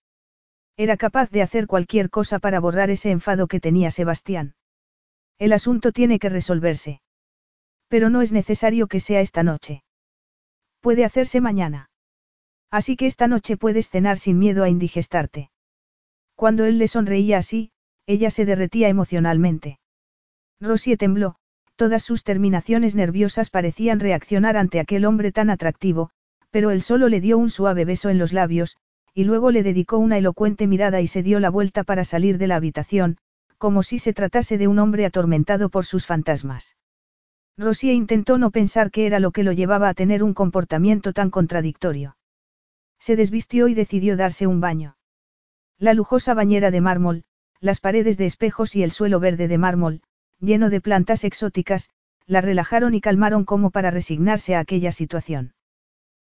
Era 0.78 0.98
capaz 0.98 1.30
de 1.30 1.44
hacer 1.44 1.68
cualquier 1.68 2.10
cosa 2.10 2.40
para 2.40 2.60
borrar 2.60 2.90
ese 2.90 3.12
enfado 3.12 3.46
que 3.46 3.60
tenía 3.60 3.92
Sebastián. 3.92 4.56
El 5.38 5.54
asunto 5.54 5.92
tiene 5.92 6.18
que 6.18 6.30
resolverse. 6.30 7.04
Pero 7.88 8.10
no 8.10 8.24
es 8.24 8.32
necesario 8.32 8.88
que 8.88 9.00
sea 9.00 9.22
esta 9.22 9.44
noche. 9.44 9.84
Puede 10.82 11.06
hacerse 11.06 11.42
mañana. 11.42 11.90
Así 12.72 12.96
que 12.96 13.06
esta 13.06 13.28
noche 13.28 13.58
puedes 13.58 13.90
cenar 13.90 14.18
sin 14.18 14.38
miedo 14.38 14.64
a 14.64 14.70
indigestarte. 14.70 15.52
Cuando 16.36 16.66
él 16.66 16.78
le 16.78 16.88
sonreía 16.88 17.38
así, 17.38 17.72
ella 18.06 18.30
se 18.30 18.46
derretía 18.46 18.90
emocionalmente. 18.90 19.80
Rosie 20.60 20.98
tembló, 20.98 21.36
Todas 21.80 22.04
sus 22.04 22.26
terminaciones 22.26 22.94
nerviosas 22.94 23.50
parecían 23.50 24.02
reaccionar 24.02 24.58
ante 24.58 24.82
aquel 24.82 25.06
hombre 25.06 25.32
tan 25.32 25.50
atractivo, 25.50 26.10
pero 26.52 26.72
él 26.72 26.82
solo 26.82 27.08
le 27.08 27.22
dio 27.22 27.38
un 27.38 27.50
suave 27.50 27.86
beso 27.86 28.10
en 28.10 28.18
los 28.18 28.34
labios, 28.34 28.76
y 29.14 29.24
luego 29.24 29.50
le 29.50 29.64
dedicó 29.64 29.98
una 29.98 30.18
elocuente 30.18 30.68
mirada 30.68 31.00
y 31.00 31.08
se 31.08 31.24
dio 31.24 31.40
la 31.40 31.50
vuelta 31.50 31.86
para 31.86 32.04
salir 32.04 32.38
de 32.38 32.48
la 32.48 32.58
habitación, 32.58 33.18
como 33.58 33.82
si 33.82 33.98
se 33.98 34.12
tratase 34.12 34.58
de 34.58 34.68
un 34.68 34.78
hombre 34.78 35.06
atormentado 35.06 35.70
por 35.70 35.86
sus 35.86 36.06
fantasmas. 36.06 36.76
Rosie 37.60 37.94
intentó 37.94 38.38
no 38.38 38.52
pensar 38.52 38.90
qué 38.90 39.06
era 39.06 39.20
lo 39.20 39.32
que 39.32 39.44
lo 39.44 39.52
llevaba 39.52 39.90
a 39.90 39.94
tener 39.94 40.24
un 40.24 40.34
comportamiento 40.34 41.12
tan 41.12 41.30
contradictorio. 41.30 42.16
Se 43.00 43.18
desvistió 43.18 43.68
y 43.68 43.74
decidió 43.74 44.16
darse 44.16 44.48
un 44.48 44.62
baño. 44.62 44.96
La 45.78 45.94
lujosa 45.94 46.34
bañera 46.34 46.72
de 46.72 46.80
mármol, 46.80 47.26
las 47.60 47.82
paredes 47.82 48.18
de 48.18 48.28
espejos 48.28 48.78
y 48.78 48.84
el 48.84 48.92
suelo 48.92 49.20
verde 49.20 49.50
de 49.50 49.58
mármol, 49.58 50.02
lleno 50.40 50.70
de 50.70 50.80
plantas 50.80 51.26
exóticas, 51.26 51.90
la 52.26 52.40
relajaron 52.40 52.94
y 52.94 53.02
calmaron 53.02 53.44
como 53.44 53.72
para 53.72 53.92
resignarse 53.92 54.56
a 54.56 54.60
aquella 54.60 54.94
situación. 54.94 55.54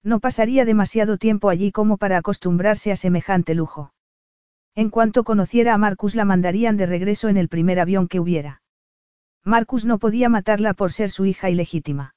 No 0.05 0.20
pasaría 0.20 0.64
demasiado 0.64 1.18
tiempo 1.18 1.48
allí 1.48 1.72
como 1.72 1.96
para 1.96 2.18
acostumbrarse 2.18 2.92
a 2.92 2.96
semejante 2.96 3.56
lujo. 3.56 3.92
En 4.76 4.90
cuanto 4.90 5.24
conociera 5.24 5.74
a 5.74 5.78
Marcus 5.78 6.14
la 6.14 6.24
mandarían 6.24 6.76
de 6.76 6.86
regreso 6.86 7.28
en 7.28 7.36
el 7.36 7.48
primer 7.48 7.80
avión 7.80 8.06
que 8.06 8.20
hubiera. 8.20 8.62
Marcus 9.47 9.84
no 9.84 10.00
podía 10.00 10.28
matarla 10.28 10.75
por 10.75 10.92
ser 10.92 11.08
su 11.08 11.25
hija 11.25 11.49
ilegítima. 11.50 12.16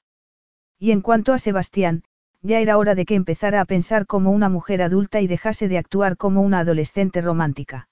Y 0.80 0.90
en 0.90 1.02
cuanto 1.02 1.32
a 1.32 1.38
Sebastián, 1.38 2.04
ya 2.42 2.60
era 2.60 2.80
hora 2.80 2.96
de 2.96 3.06
que 3.06 3.14
empezara 3.14 3.62
a 3.62 3.66
pensar 3.66 4.08
como 4.08 4.32
una 4.32 4.50
mujer 4.50 4.82
adulta 4.82 5.22
y 5.22 5.28
dejase 5.28 5.68
de 5.68 5.78
actuar 5.78 6.18
como 6.18 6.42
una 6.42 6.62
adolescente 6.62 7.22
romántica. 7.22 7.88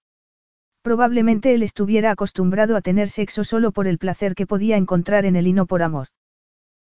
Probablemente 0.82 1.54
él 1.54 1.62
estuviera 1.62 2.10
acostumbrado 2.10 2.76
a 2.76 2.82
tener 2.82 3.10
sexo 3.10 3.44
solo 3.44 3.72
por 3.72 3.86
el 3.88 4.00
placer 4.00 4.34
que 4.34 4.48
podía 4.48 4.76
encontrar 4.76 5.24
en 5.26 5.36
él 5.36 5.46
y 5.46 5.54
no 5.54 5.68
por 5.68 5.84
amor. 5.84 6.08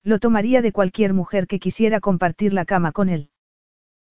Lo 0.02 0.18
tomaría 0.18 0.62
de 0.62 0.72
cualquier 0.72 1.12
mujer 1.12 1.48
que 1.48 1.58
quisiera 1.58 2.00
compartir 2.00 2.54
la 2.54 2.64
cama 2.64 2.92
con 2.92 3.10
él. 3.10 3.28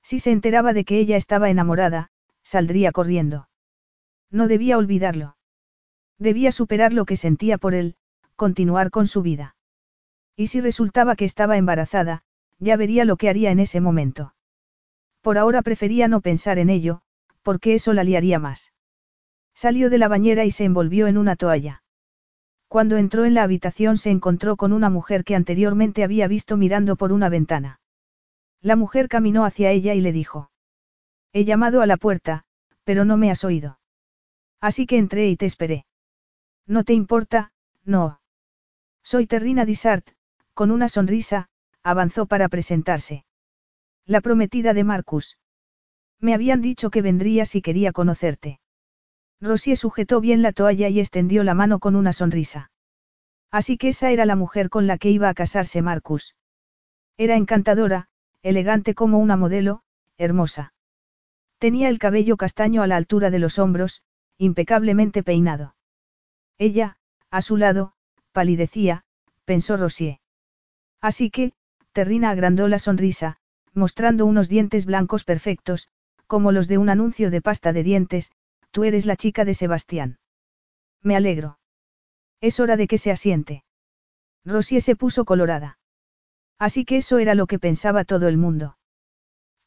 Si 0.03 0.19
se 0.19 0.31
enteraba 0.31 0.73
de 0.73 0.85
que 0.85 0.99
ella 0.99 1.17
estaba 1.17 1.49
enamorada, 1.49 2.11
saldría 2.43 2.91
corriendo. 2.91 3.49
No 4.29 4.47
debía 4.47 4.77
olvidarlo. 4.77 5.37
Debía 6.19 6.51
superar 6.51 6.93
lo 6.93 7.05
que 7.05 7.15
sentía 7.15 7.57
por 7.57 7.73
él, 7.73 7.95
continuar 8.37 8.91
con 8.91 9.07
su 9.07 9.21
vida. 9.21 9.57
Y 10.37 10.47
si 10.47 10.61
resultaba 10.61 11.17
que 11.17 11.25
estaba 11.25 11.57
embarazada, 11.57 12.23
ya 12.59 12.77
vería 12.77 13.03
lo 13.03 13.17
que 13.17 13.27
haría 13.27 13.51
en 13.51 13.59
ese 13.59 13.81
momento. 13.81 14.33
Por 15.21 15.37
ahora 15.37 15.61
prefería 15.61 16.07
no 16.07 16.21
pensar 16.21 16.59
en 16.59 16.69
ello, 16.69 17.01
porque 17.41 17.73
eso 17.73 17.91
la 17.93 18.03
liaría 18.05 18.39
más. 18.39 18.71
Salió 19.53 19.89
de 19.89 19.97
la 19.97 20.07
bañera 20.07 20.45
y 20.45 20.51
se 20.51 20.63
envolvió 20.63 21.07
en 21.07 21.17
una 21.17 21.35
toalla. 21.35 21.83
Cuando 22.67 22.97
entró 22.97 23.25
en 23.25 23.33
la 23.33 23.43
habitación 23.43 23.97
se 23.97 24.11
encontró 24.11 24.55
con 24.55 24.71
una 24.71 24.89
mujer 24.89 25.23
que 25.23 25.35
anteriormente 25.35 26.03
había 26.03 26.27
visto 26.27 26.57
mirando 26.57 26.95
por 26.95 27.11
una 27.11 27.29
ventana. 27.29 27.79
La 28.61 28.75
mujer 28.75 29.07
caminó 29.07 29.45
hacia 29.45 29.71
ella 29.71 29.93
y 29.93 30.01
le 30.01 30.11
dijo. 30.11 30.51
He 31.33 31.45
llamado 31.45 31.81
a 31.81 31.87
la 31.87 31.97
puerta, 31.97 32.43
pero 32.83 33.03
no 33.03 33.17
me 33.17 33.31
has 33.31 33.43
oído. 33.43 33.79
Así 34.61 34.85
que 34.85 34.97
entré 34.97 35.29
y 35.29 35.37
te 35.37 35.45
esperé. 35.45 35.85
No 36.67 36.83
te 36.83 36.93
importa, 36.93 37.51
no. 37.83 38.19
Soy 39.09 39.25
Terrina 39.25 39.63
Dissart, 39.63 40.05
con 40.53 40.69
una 40.69 40.89
sonrisa, 40.89 41.47
avanzó 41.81 42.25
para 42.25 42.49
presentarse. 42.49 43.23
La 44.05 44.19
prometida 44.19 44.73
de 44.73 44.83
Marcus. 44.83 45.37
Me 46.19 46.33
habían 46.33 46.61
dicho 46.61 46.89
que 46.89 47.01
vendría 47.01 47.45
si 47.45 47.61
quería 47.61 47.93
conocerte. 47.93 48.59
Rosier 49.39 49.77
sujetó 49.77 50.19
bien 50.19 50.41
la 50.41 50.51
toalla 50.51 50.89
y 50.89 50.99
extendió 50.99 51.45
la 51.45 51.53
mano 51.53 51.79
con 51.79 51.95
una 51.95 52.11
sonrisa. 52.11 52.69
Así 53.49 53.77
que 53.77 53.87
esa 53.87 54.11
era 54.11 54.25
la 54.25 54.35
mujer 54.35 54.69
con 54.69 54.87
la 54.87 54.97
que 54.97 55.09
iba 55.09 55.29
a 55.29 55.33
casarse 55.33 55.81
Marcus. 55.81 56.35
Era 57.15 57.37
encantadora, 57.37 58.09
elegante 58.43 58.93
como 58.93 59.19
una 59.19 59.37
modelo, 59.37 59.83
hermosa. 60.17 60.73
Tenía 61.59 61.87
el 61.87 61.97
cabello 61.97 62.35
castaño 62.35 62.83
a 62.83 62.87
la 62.87 62.97
altura 62.97 63.29
de 63.29 63.39
los 63.39 63.57
hombros, 63.57 64.01
impecablemente 64.37 65.23
peinado. 65.23 65.77
Ella, 66.57 66.97
a 67.31 67.41
su 67.41 67.55
lado, 67.55 67.93
palidecía, 68.37 69.01
pensó 69.45 69.77
Rosier. 69.77 70.19
Así 71.01 71.31
que, 71.31 71.53
Terrina 71.91 72.29
agrandó 72.29 72.67
la 72.67 72.77
sonrisa, 72.77 73.37
mostrando 73.73 74.27
unos 74.27 74.47
dientes 74.47 74.85
blancos 74.85 75.23
perfectos, 75.23 75.89
como 76.27 76.51
los 76.51 76.67
de 76.67 76.77
un 76.77 76.89
anuncio 76.89 77.31
de 77.31 77.41
pasta 77.41 77.73
de 77.73 77.81
dientes, 77.81 78.31
tú 78.69 78.83
eres 78.83 79.07
la 79.07 79.15
chica 79.15 79.43
de 79.43 79.55
Sebastián. 79.55 80.19
Me 81.01 81.15
alegro. 81.15 81.57
Es 82.39 82.59
hora 82.59 82.77
de 82.77 82.87
que 82.87 82.99
se 82.99 83.09
asiente. 83.09 83.63
Rosier 84.45 84.83
se 84.83 84.95
puso 84.95 85.25
colorada. 85.25 85.79
Así 86.59 86.85
que 86.85 86.97
eso 86.97 87.17
era 87.17 87.33
lo 87.33 87.47
que 87.47 87.57
pensaba 87.57 88.03
todo 88.03 88.27
el 88.27 88.37
mundo. 88.37 88.77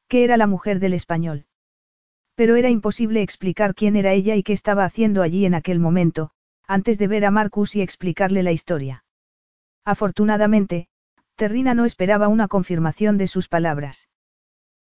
Que 0.06 0.22
era 0.22 0.36
la 0.36 0.46
mujer 0.46 0.78
del 0.78 0.94
español. 0.94 1.46
Pero 2.36 2.54
era 2.54 2.70
imposible 2.70 3.20
explicar 3.20 3.74
quién 3.74 3.96
era 3.96 4.12
ella 4.12 4.36
y 4.36 4.44
qué 4.44 4.52
estaba 4.52 4.84
haciendo 4.84 5.22
allí 5.22 5.44
en 5.44 5.54
aquel 5.54 5.80
momento, 5.80 6.30
antes 6.70 6.98
de 6.98 7.08
ver 7.08 7.24
a 7.24 7.32
Marcus 7.32 7.74
y 7.74 7.82
explicarle 7.82 8.44
la 8.44 8.52
historia. 8.52 9.04
Afortunadamente, 9.84 10.86
Terrina 11.34 11.74
no 11.74 11.84
esperaba 11.84 12.28
una 12.28 12.46
confirmación 12.46 13.18
de 13.18 13.26
sus 13.26 13.48
palabras. 13.48 14.08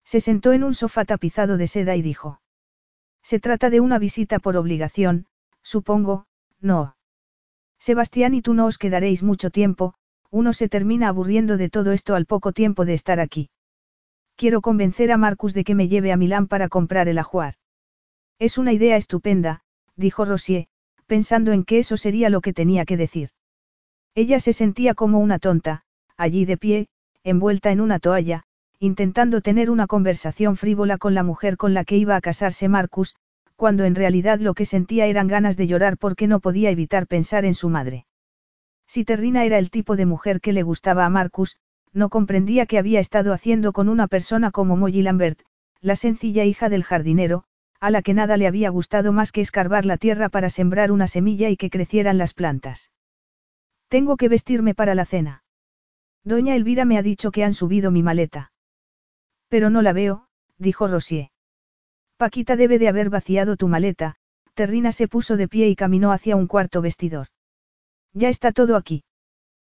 Se 0.02 0.20
sentó 0.20 0.54
en 0.54 0.64
un 0.64 0.72
sofá 0.72 1.04
tapizado 1.04 1.58
de 1.58 1.66
seda 1.66 1.94
y 1.94 2.00
dijo. 2.00 2.40
Se 3.22 3.38
trata 3.38 3.68
de 3.68 3.80
una 3.80 3.98
visita 3.98 4.38
por 4.38 4.56
obligación, 4.56 5.26
supongo, 5.62 6.24
no. 6.58 6.96
Sebastián 7.78 8.32
y 8.32 8.40
tú 8.40 8.54
no 8.54 8.64
os 8.64 8.78
quedaréis 8.78 9.22
mucho 9.22 9.50
tiempo, 9.50 9.92
uno 10.30 10.54
se 10.54 10.70
termina 10.70 11.08
aburriendo 11.08 11.58
de 11.58 11.68
todo 11.68 11.92
esto 11.92 12.14
al 12.14 12.24
poco 12.24 12.52
tiempo 12.52 12.86
de 12.86 12.94
estar 12.94 13.20
aquí. 13.20 13.50
Quiero 14.36 14.62
convencer 14.62 15.12
a 15.12 15.18
Marcus 15.18 15.52
de 15.52 15.64
que 15.64 15.74
me 15.74 15.88
lleve 15.88 16.12
a 16.12 16.16
Milán 16.16 16.46
para 16.46 16.70
comprar 16.70 17.08
el 17.08 17.18
ajuar. 17.18 17.56
Es 18.38 18.56
una 18.56 18.72
idea 18.72 18.96
estupenda, 18.96 19.64
dijo 19.96 20.24
Rosier, 20.24 20.68
pensando 21.06 21.52
en 21.52 21.64
que 21.64 21.78
eso 21.78 21.96
sería 21.96 22.30
lo 22.30 22.40
que 22.40 22.52
tenía 22.52 22.84
que 22.84 22.96
decir. 22.96 23.30
Ella 24.14 24.40
se 24.40 24.52
sentía 24.52 24.94
como 24.94 25.18
una 25.18 25.38
tonta, 25.38 25.82
allí 26.16 26.44
de 26.44 26.56
pie, 26.56 26.88
envuelta 27.24 27.72
en 27.72 27.80
una 27.80 27.98
toalla, 27.98 28.44
intentando 28.78 29.40
tener 29.40 29.70
una 29.70 29.86
conversación 29.86 30.56
frívola 30.56 30.98
con 30.98 31.14
la 31.14 31.22
mujer 31.22 31.56
con 31.56 31.74
la 31.74 31.84
que 31.84 31.96
iba 31.96 32.16
a 32.16 32.20
casarse 32.20 32.68
Marcus, 32.68 33.16
cuando 33.56 33.84
en 33.84 33.94
realidad 33.94 34.40
lo 34.40 34.54
que 34.54 34.66
sentía 34.66 35.06
eran 35.06 35.28
ganas 35.28 35.56
de 35.56 35.66
llorar 35.66 35.96
porque 35.96 36.26
no 36.26 36.40
podía 36.40 36.70
evitar 36.70 37.06
pensar 37.06 37.44
en 37.44 37.54
su 37.54 37.68
madre. 37.68 38.06
Si 38.86 39.04
Terrina 39.04 39.44
era 39.44 39.58
el 39.58 39.70
tipo 39.70 39.96
de 39.96 40.06
mujer 40.06 40.40
que 40.40 40.52
le 40.52 40.62
gustaba 40.62 41.06
a 41.06 41.10
Marcus, 41.10 41.56
no 41.92 42.08
comprendía 42.08 42.66
qué 42.66 42.78
había 42.78 43.00
estado 43.00 43.32
haciendo 43.32 43.72
con 43.72 43.88
una 43.88 44.08
persona 44.08 44.50
como 44.50 44.76
Molly 44.76 45.02
Lambert, 45.02 45.40
la 45.80 45.96
sencilla 45.96 46.44
hija 46.44 46.68
del 46.68 46.82
jardinero, 46.82 47.44
a 47.84 47.90
la 47.90 48.00
que 48.00 48.14
nada 48.14 48.38
le 48.38 48.46
había 48.46 48.70
gustado 48.70 49.12
más 49.12 49.30
que 49.30 49.42
escarbar 49.42 49.84
la 49.84 49.98
tierra 49.98 50.30
para 50.30 50.48
sembrar 50.48 50.90
una 50.90 51.06
semilla 51.06 51.50
y 51.50 51.58
que 51.58 51.68
crecieran 51.68 52.16
las 52.16 52.32
plantas. 52.32 52.90
Tengo 53.88 54.16
que 54.16 54.30
vestirme 54.30 54.74
para 54.74 54.94
la 54.94 55.04
cena. 55.04 55.44
Doña 56.24 56.56
Elvira 56.56 56.86
me 56.86 56.96
ha 56.96 57.02
dicho 57.02 57.30
que 57.30 57.44
han 57.44 57.52
subido 57.52 57.90
mi 57.90 58.02
maleta. 58.02 58.52
Pero 59.48 59.68
no 59.68 59.82
la 59.82 59.92
veo, 59.92 60.28
dijo 60.56 60.88
Rosier. 60.88 61.28
Paquita 62.16 62.56
debe 62.56 62.78
de 62.78 62.88
haber 62.88 63.10
vaciado 63.10 63.58
tu 63.58 63.68
maleta, 63.68 64.14
Terrina 64.54 64.90
se 64.90 65.06
puso 65.06 65.36
de 65.36 65.46
pie 65.46 65.68
y 65.68 65.76
caminó 65.76 66.10
hacia 66.10 66.36
un 66.36 66.46
cuarto 66.46 66.80
vestidor. 66.80 67.26
Ya 68.14 68.30
está 68.30 68.52
todo 68.52 68.76
aquí. 68.76 69.04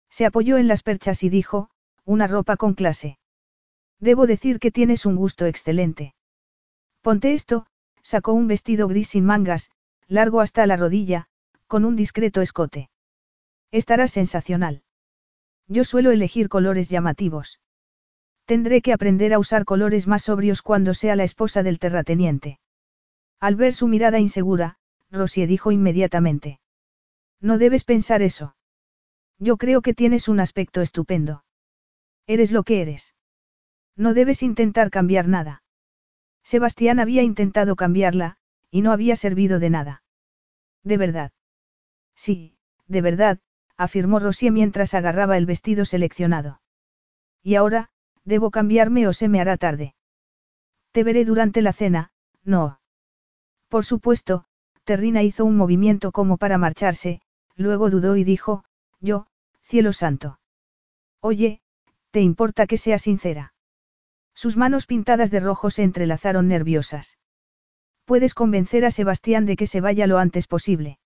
Se 0.08 0.24
apoyó 0.24 0.56
en 0.56 0.66
las 0.66 0.82
perchas 0.82 1.22
y 1.24 1.28
dijo, 1.28 1.68
una 2.06 2.26
ropa 2.26 2.56
con 2.56 2.72
clase. 2.72 3.18
Debo 4.00 4.26
decir 4.26 4.60
que 4.60 4.70
tienes 4.70 5.04
un 5.04 5.16
gusto 5.16 5.44
excelente. 5.44 6.14
Ponte 7.02 7.34
esto, 7.34 7.66
sacó 8.02 8.32
un 8.32 8.48
vestido 8.48 8.88
gris 8.88 9.08
sin 9.08 9.24
mangas, 9.24 9.70
largo 10.06 10.40
hasta 10.40 10.66
la 10.66 10.76
rodilla, 10.76 11.26
con 11.66 11.84
un 11.84 11.96
discreto 11.96 12.40
escote. 12.40 12.90
Estará 13.70 14.08
sensacional. 14.08 14.82
Yo 15.66 15.84
suelo 15.84 16.10
elegir 16.10 16.48
colores 16.48 16.88
llamativos. 16.88 17.60
Tendré 18.46 18.80
que 18.80 18.94
aprender 18.94 19.34
a 19.34 19.38
usar 19.38 19.66
colores 19.66 20.06
más 20.06 20.22
sobrios 20.24 20.62
cuando 20.62 20.94
sea 20.94 21.16
la 21.16 21.24
esposa 21.24 21.62
del 21.62 21.78
terrateniente. 21.78 22.58
Al 23.38 23.56
ver 23.56 23.74
su 23.74 23.86
mirada 23.86 24.18
insegura, 24.18 24.78
Rosie 25.10 25.46
dijo 25.46 25.70
inmediatamente. 25.70 26.60
No 27.40 27.58
debes 27.58 27.84
pensar 27.84 28.22
eso. 28.22 28.56
Yo 29.38 29.58
creo 29.58 29.82
que 29.82 29.94
tienes 29.94 30.28
un 30.28 30.40
aspecto 30.40 30.80
estupendo. 30.80 31.44
Eres 32.26 32.50
lo 32.50 32.62
que 32.62 32.80
eres. 32.80 33.14
No 33.96 34.14
debes 34.14 34.42
intentar 34.42 34.90
cambiar 34.90 35.28
nada. 35.28 35.62
Sebastián 36.52 36.98
había 36.98 37.22
intentado 37.22 37.76
cambiarla, 37.76 38.38
y 38.70 38.80
no 38.80 38.92
había 38.92 39.16
servido 39.16 39.58
de 39.58 39.70
nada. 39.70 40.02
De 40.82 40.96
verdad. 40.96 41.32
Sí, 42.14 42.56
de 42.86 43.02
verdad, 43.02 43.38
afirmó 43.76 44.18
Rosie 44.18 44.50
mientras 44.50 44.94
agarraba 44.94 45.36
el 45.36 45.44
vestido 45.44 45.84
seleccionado. 45.84 46.62
Y 47.42 47.56
ahora, 47.56 47.90
Debo 48.32 48.50
cambiarme 48.50 49.06
o 49.08 49.14
se 49.14 49.26
me 49.26 49.40
hará 49.40 49.56
tarde. 49.56 49.94
Te 50.92 51.02
veré 51.02 51.24
durante 51.24 51.62
la 51.62 51.72
cena, 51.72 52.12
no. 52.44 52.78
Por 53.68 53.86
supuesto, 53.86 54.44
Terrina 54.84 55.22
hizo 55.22 55.46
un 55.46 55.56
movimiento 55.56 56.12
como 56.12 56.36
para 56.36 56.58
marcharse, 56.58 57.22
luego 57.56 57.88
dudó 57.88 58.18
y 58.18 58.24
dijo, 58.24 58.64
yo, 59.00 59.28
cielo 59.62 59.94
santo. 59.94 60.40
Oye, 61.22 61.62
¿te 62.10 62.20
importa 62.20 62.66
que 62.66 62.76
sea 62.76 62.98
sincera? 62.98 63.54
Sus 64.38 64.56
manos 64.56 64.86
pintadas 64.86 65.32
de 65.32 65.40
rojo 65.40 65.68
se 65.68 65.82
entrelazaron 65.82 66.46
nerviosas. 66.46 67.18
Puedes 68.04 68.34
convencer 68.34 68.84
a 68.84 68.92
Sebastián 68.92 69.46
de 69.46 69.56
que 69.56 69.66
se 69.66 69.80
vaya 69.80 70.06
lo 70.06 70.18
antes 70.18 70.46
posible. 70.46 71.00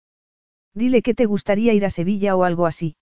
Dile 0.75 1.01
que 1.01 1.15
te 1.15 1.25
gustaría 1.25 1.73
ir 1.73 1.87
a 1.87 1.89
Sevilla 1.89 2.37
o 2.37 2.45
algo 2.45 2.67
así. 2.67 2.95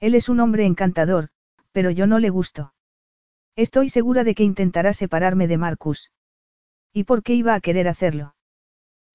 Él 0.00 0.16
es 0.16 0.28
un 0.28 0.40
hombre 0.40 0.66
encantador, 0.66 1.28
pero 1.70 1.92
yo 1.92 2.08
no 2.08 2.18
le 2.18 2.30
gusto. 2.30 2.74
Estoy 3.54 3.90
segura 3.90 4.24
de 4.24 4.34
que 4.34 4.42
intentará 4.42 4.92
separarme 4.92 5.46
de 5.46 5.56
Marcus. 5.56 6.10
¿Y 6.92 7.04
por 7.04 7.22
qué 7.22 7.34
iba 7.34 7.54
a 7.54 7.60
querer 7.60 7.86
hacerlo? 7.86 8.34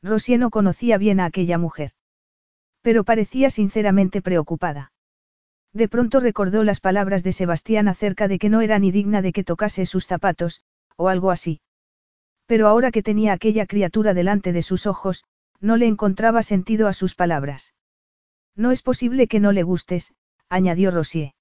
Rosie 0.01 0.37
no 0.37 0.51
conocía 0.51 0.97
bien 0.97 1.19
a 1.19 1.25
aquella 1.25 1.57
mujer. 1.57 1.91
Pero 2.81 3.03
parecía 3.03 3.49
sinceramente 3.49 4.21
preocupada. 4.21 4.93
De 5.73 5.88
pronto 5.88 6.19
recordó 6.19 6.64
las 6.64 6.80
palabras 6.80 7.23
de 7.23 7.33
Sebastián 7.33 7.88
acerca 7.88 8.27
de 8.27 8.39
que 8.39 8.49
no 8.49 8.61
era 8.61 8.80
ni 8.80 8.91
digna 8.91 9.22
de 9.22 9.31
que 9.31 9.43
tocase 9.43 9.85
sus 9.85 10.07
zapatos, 10.07 10.61
o 10.95 11.09
algo 11.09 11.31
así. 11.31 11.61
Pero 12.48 12.67
ahora 12.67 12.91
que 12.91 13.03
tenía 13.03 13.33
aquella 13.33 13.67
criatura 13.67 14.14
delante 14.14 14.51
de 14.53 14.64
sus 14.64 14.88
ojos, 14.88 15.23
no 15.61 15.77
le 15.77 15.85
encontraba 15.85 16.41
sentido 16.41 16.88
a 16.88 16.93
sus 16.93 17.14
palabras. 17.14 17.75
No 18.56 18.72
es 18.72 18.81
posible 18.81 19.27
que 19.27 19.39
no 19.39 19.51
le 19.51 19.64
gustes, 19.64 20.15
añadió 20.49 20.89
Rosier. 20.89 21.33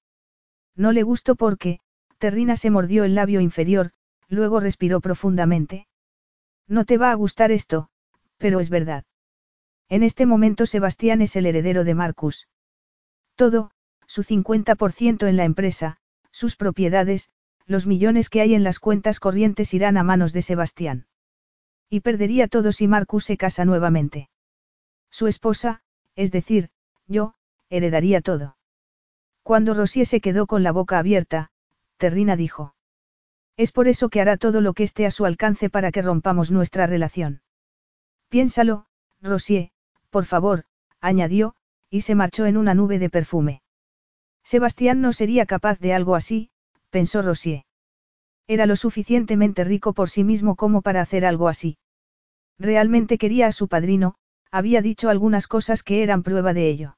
No 0.75 0.91
le 0.91 1.03
gusto 1.03 1.35
porque, 1.35 1.79
Terrina 2.19 2.55
se 2.55 2.69
mordió 2.69 3.05
el 3.05 3.15
labio 3.15 3.41
inferior, 3.41 3.91
luego 4.27 4.59
respiró 4.59 5.01
profundamente. 5.01 5.87
No 6.67 6.85
te 6.85 6.97
va 6.97 7.11
a 7.11 7.15
gustar 7.15 7.51
esto, 7.51 7.89
pero 8.37 8.59
es 8.59 8.69
verdad. 8.69 9.03
En 9.89 10.03
este 10.03 10.27
momento 10.27 10.67
Sebastián 10.67 11.21
es 11.21 11.35
el 11.35 11.47
heredero 11.47 11.83
de 11.83 11.95
Marcus. 11.95 12.47
Todo, 13.35 13.71
su 14.09 14.23
50% 14.23 15.27
en 15.27 15.37
la 15.37 15.43
empresa, 15.43 15.97
sus 16.31 16.55
propiedades, 16.55 17.29
los 17.67 17.85
millones 17.85 18.29
que 18.29 18.41
hay 18.41 18.55
en 18.55 18.63
las 18.63 18.79
cuentas 18.79 19.19
corrientes 19.19 19.71
irán 19.75 19.97
a 19.97 20.03
manos 20.03 20.33
de 20.33 20.41
Sebastián. 20.41 21.05
Y 21.91 21.99
perdería 21.99 22.47
todo 22.47 22.71
si 22.71 22.87
Marcus 22.87 23.25
se 23.25 23.37
casa 23.37 23.65
nuevamente. 23.65 24.31
Su 25.11 25.27
esposa, 25.27 25.83
es 26.15 26.31
decir, 26.31 26.71
yo, 27.05 27.35
heredaría 27.69 28.21
todo. 28.21 28.57
Cuando 29.43 29.75
Rosier 29.75 30.07
se 30.07 30.21
quedó 30.21 30.47
con 30.47 30.63
la 30.63 30.71
boca 30.71 30.97
abierta, 30.97 31.51
Terrina 31.97 32.35
dijo. 32.35 32.73
Es 33.57 33.71
por 33.71 33.87
eso 33.87 34.09
que 34.09 34.21
hará 34.21 34.37
todo 34.37 34.59
lo 34.59 34.73
que 34.73 34.83
esté 34.83 35.05
a 35.05 35.11
su 35.11 35.25
alcance 35.25 35.69
para 35.69 35.91
que 35.91 36.01
rompamos 36.01 36.49
nuestra 36.49 36.87
relación. 36.87 37.43
Piénsalo, 38.29 38.87
Rosier, 39.21 39.69
por 40.09 40.25
favor, 40.25 40.65
añadió, 40.99 41.53
y 41.91 42.01
se 42.01 42.15
marchó 42.15 42.47
en 42.47 42.57
una 42.57 42.73
nube 42.73 42.97
de 42.97 43.11
perfume. 43.11 43.61
Sebastián 44.51 44.99
no 44.99 45.13
sería 45.13 45.45
capaz 45.45 45.77
de 45.77 45.93
algo 45.93 46.15
así, 46.15 46.49
pensó 46.89 47.21
Rosier. 47.21 47.65
Era 48.47 48.65
lo 48.65 48.75
suficientemente 48.75 49.63
rico 49.63 49.93
por 49.93 50.09
sí 50.09 50.23
mismo 50.23 50.55
como 50.55 50.81
para 50.81 51.01
hacer 51.01 51.23
algo 51.23 51.49
así. 51.49 51.77
Realmente 52.57 53.19
quería 53.19 53.45
a 53.45 53.51
su 53.51 53.67
padrino, 53.67 54.15
había 54.49 54.81
dicho 54.81 55.11
algunas 55.11 55.45
cosas 55.45 55.83
que 55.83 56.01
eran 56.01 56.23
prueba 56.23 56.55
de 56.55 56.67
ello. 56.67 56.97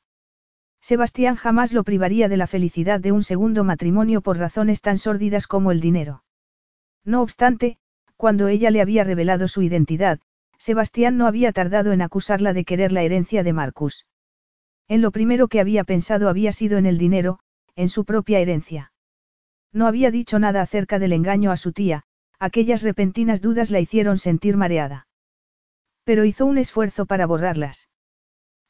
Sebastián 0.79 1.35
jamás 1.35 1.73
lo 1.73 1.83
privaría 1.83 2.29
de 2.29 2.37
la 2.37 2.47
felicidad 2.47 3.01
de 3.01 3.11
un 3.11 3.21
segundo 3.21 3.65
matrimonio 3.65 4.21
por 4.21 4.37
razones 4.37 4.79
tan 4.79 4.97
sórdidas 4.97 5.45
como 5.45 5.73
el 5.73 5.81
dinero. 5.81 6.23
No 7.03 7.21
obstante, 7.21 7.79
cuando 8.15 8.47
ella 8.47 8.71
le 8.71 8.79
había 8.79 9.03
revelado 9.03 9.49
su 9.49 9.61
identidad, 9.61 10.21
Sebastián 10.57 11.17
no 11.17 11.27
había 11.27 11.51
tardado 11.51 11.91
en 11.91 12.01
acusarla 12.01 12.53
de 12.53 12.63
querer 12.63 12.93
la 12.93 13.03
herencia 13.03 13.43
de 13.43 13.51
Marcus. 13.51 14.05
En 14.91 15.01
lo 15.01 15.11
primero 15.11 15.47
que 15.47 15.61
había 15.61 15.85
pensado 15.85 16.27
había 16.27 16.51
sido 16.51 16.77
en 16.77 16.85
el 16.85 16.97
dinero, 16.97 17.39
en 17.77 17.87
su 17.87 18.03
propia 18.03 18.39
herencia. 18.39 18.91
No 19.71 19.87
había 19.87 20.11
dicho 20.11 20.37
nada 20.37 20.61
acerca 20.61 20.99
del 20.99 21.13
engaño 21.13 21.49
a 21.51 21.55
su 21.55 21.71
tía, 21.71 22.03
aquellas 22.39 22.81
repentinas 22.81 23.41
dudas 23.41 23.71
la 23.71 23.79
hicieron 23.79 24.17
sentir 24.17 24.57
mareada. 24.57 25.07
Pero 26.03 26.25
hizo 26.25 26.45
un 26.45 26.57
esfuerzo 26.57 27.05
para 27.05 27.25
borrarlas. 27.25 27.87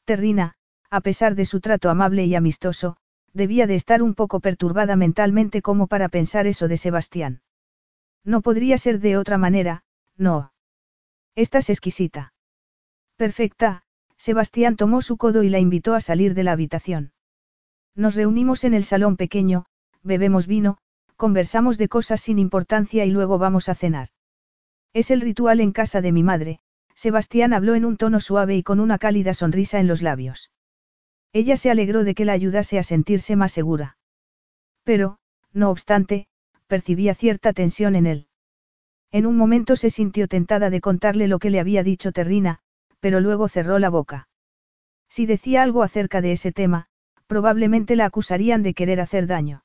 Terrina, 0.04 0.54
a 0.90 1.00
pesar 1.00 1.34
de 1.34 1.44
su 1.44 1.60
trato 1.60 1.90
amable 1.90 2.24
y 2.24 2.36
amistoso, 2.36 2.98
debía 3.32 3.66
de 3.66 3.74
estar 3.74 4.00
un 4.00 4.14
poco 4.14 4.38
perturbada 4.38 4.94
mentalmente 4.94 5.60
como 5.60 5.88
para 5.88 6.08
pensar 6.08 6.46
eso 6.46 6.68
de 6.68 6.76
Sebastián. 6.76 7.42
No 8.22 8.42
podría 8.42 8.78
ser 8.78 9.00
de 9.00 9.16
otra 9.16 9.38
manera, 9.38 9.82
no. 10.16 10.52
Estás 11.34 11.68
exquisita. 11.68 12.32
Perfecta, 13.16 13.82
Sebastián 14.22 14.76
tomó 14.76 15.02
su 15.02 15.16
codo 15.16 15.42
y 15.42 15.48
la 15.48 15.58
invitó 15.58 15.96
a 15.96 16.00
salir 16.00 16.34
de 16.34 16.44
la 16.44 16.52
habitación. 16.52 17.10
Nos 17.96 18.14
reunimos 18.14 18.62
en 18.62 18.72
el 18.72 18.84
salón 18.84 19.16
pequeño, 19.16 19.64
bebemos 20.04 20.46
vino, 20.46 20.78
conversamos 21.16 21.76
de 21.76 21.88
cosas 21.88 22.20
sin 22.20 22.38
importancia 22.38 23.04
y 23.04 23.10
luego 23.10 23.38
vamos 23.38 23.68
a 23.68 23.74
cenar. 23.74 24.10
Es 24.92 25.10
el 25.10 25.22
ritual 25.22 25.58
en 25.58 25.72
casa 25.72 26.00
de 26.00 26.12
mi 26.12 26.22
madre, 26.22 26.60
Sebastián 26.94 27.52
habló 27.52 27.74
en 27.74 27.84
un 27.84 27.96
tono 27.96 28.20
suave 28.20 28.54
y 28.54 28.62
con 28.62 28.78
una 28.78 28.96
cálida 28.96 29.34
sonrisa 29.34 29.80
en 29.80 29.88
los 29.88 30.02
labios. 30.02 30.52
Ella 31.32 31.56
se 31.56 31.72
alegró 31.72 32.04
de 32.04 32.14
que 32.14 32.24
la 32.24 32.34
ayudase 32.34 32.78
a 32.78 32.84
sentirse 32.84 33.34
más 33.34 33.50
segura. 33.50 33.96
Pero, 34.84 35.18
no 35.52 35.68
obstante, 35.68 36.28
percibía 36.68 37.16
cierta 37.16 37.52
tensión 37.52 37.96
en 37.96 38.06
él. 38.06 38.28
En 39.10 39.26
un 39.26 39.36
momento 39.36 39.74
se 39.74 39.90
sintió 39.90 40.28
tentada 40.28 40.70
de 40.70 40.80
contarle 40.80 41.26
lo 41.26 41.40
que 41.40 41.50
le 41.50 41.58
había 41.58 41.82
dicho 41.82 42.12
Terrina, 42.12 42.60
pero 43.02 43.18
luego 43.18 43.48
cerró 43.48 43.80
la 43.80 43.90
boca. 43.90 44.28
Si 45.08 45.26
decía 45.26 45.64
algo 45.64 45.82
acerca 45.82 46.20
de 46.20 46.30
ese 46.30 46.52
tema, 46.52 46.86
probablemente 47.26 47.96
la 47.96 48.04
acusarían 48.04 48.62
de 48.62 48.74
querer 48.74 49.00
hacer 49.00 49.26
daño. 49.26 49.64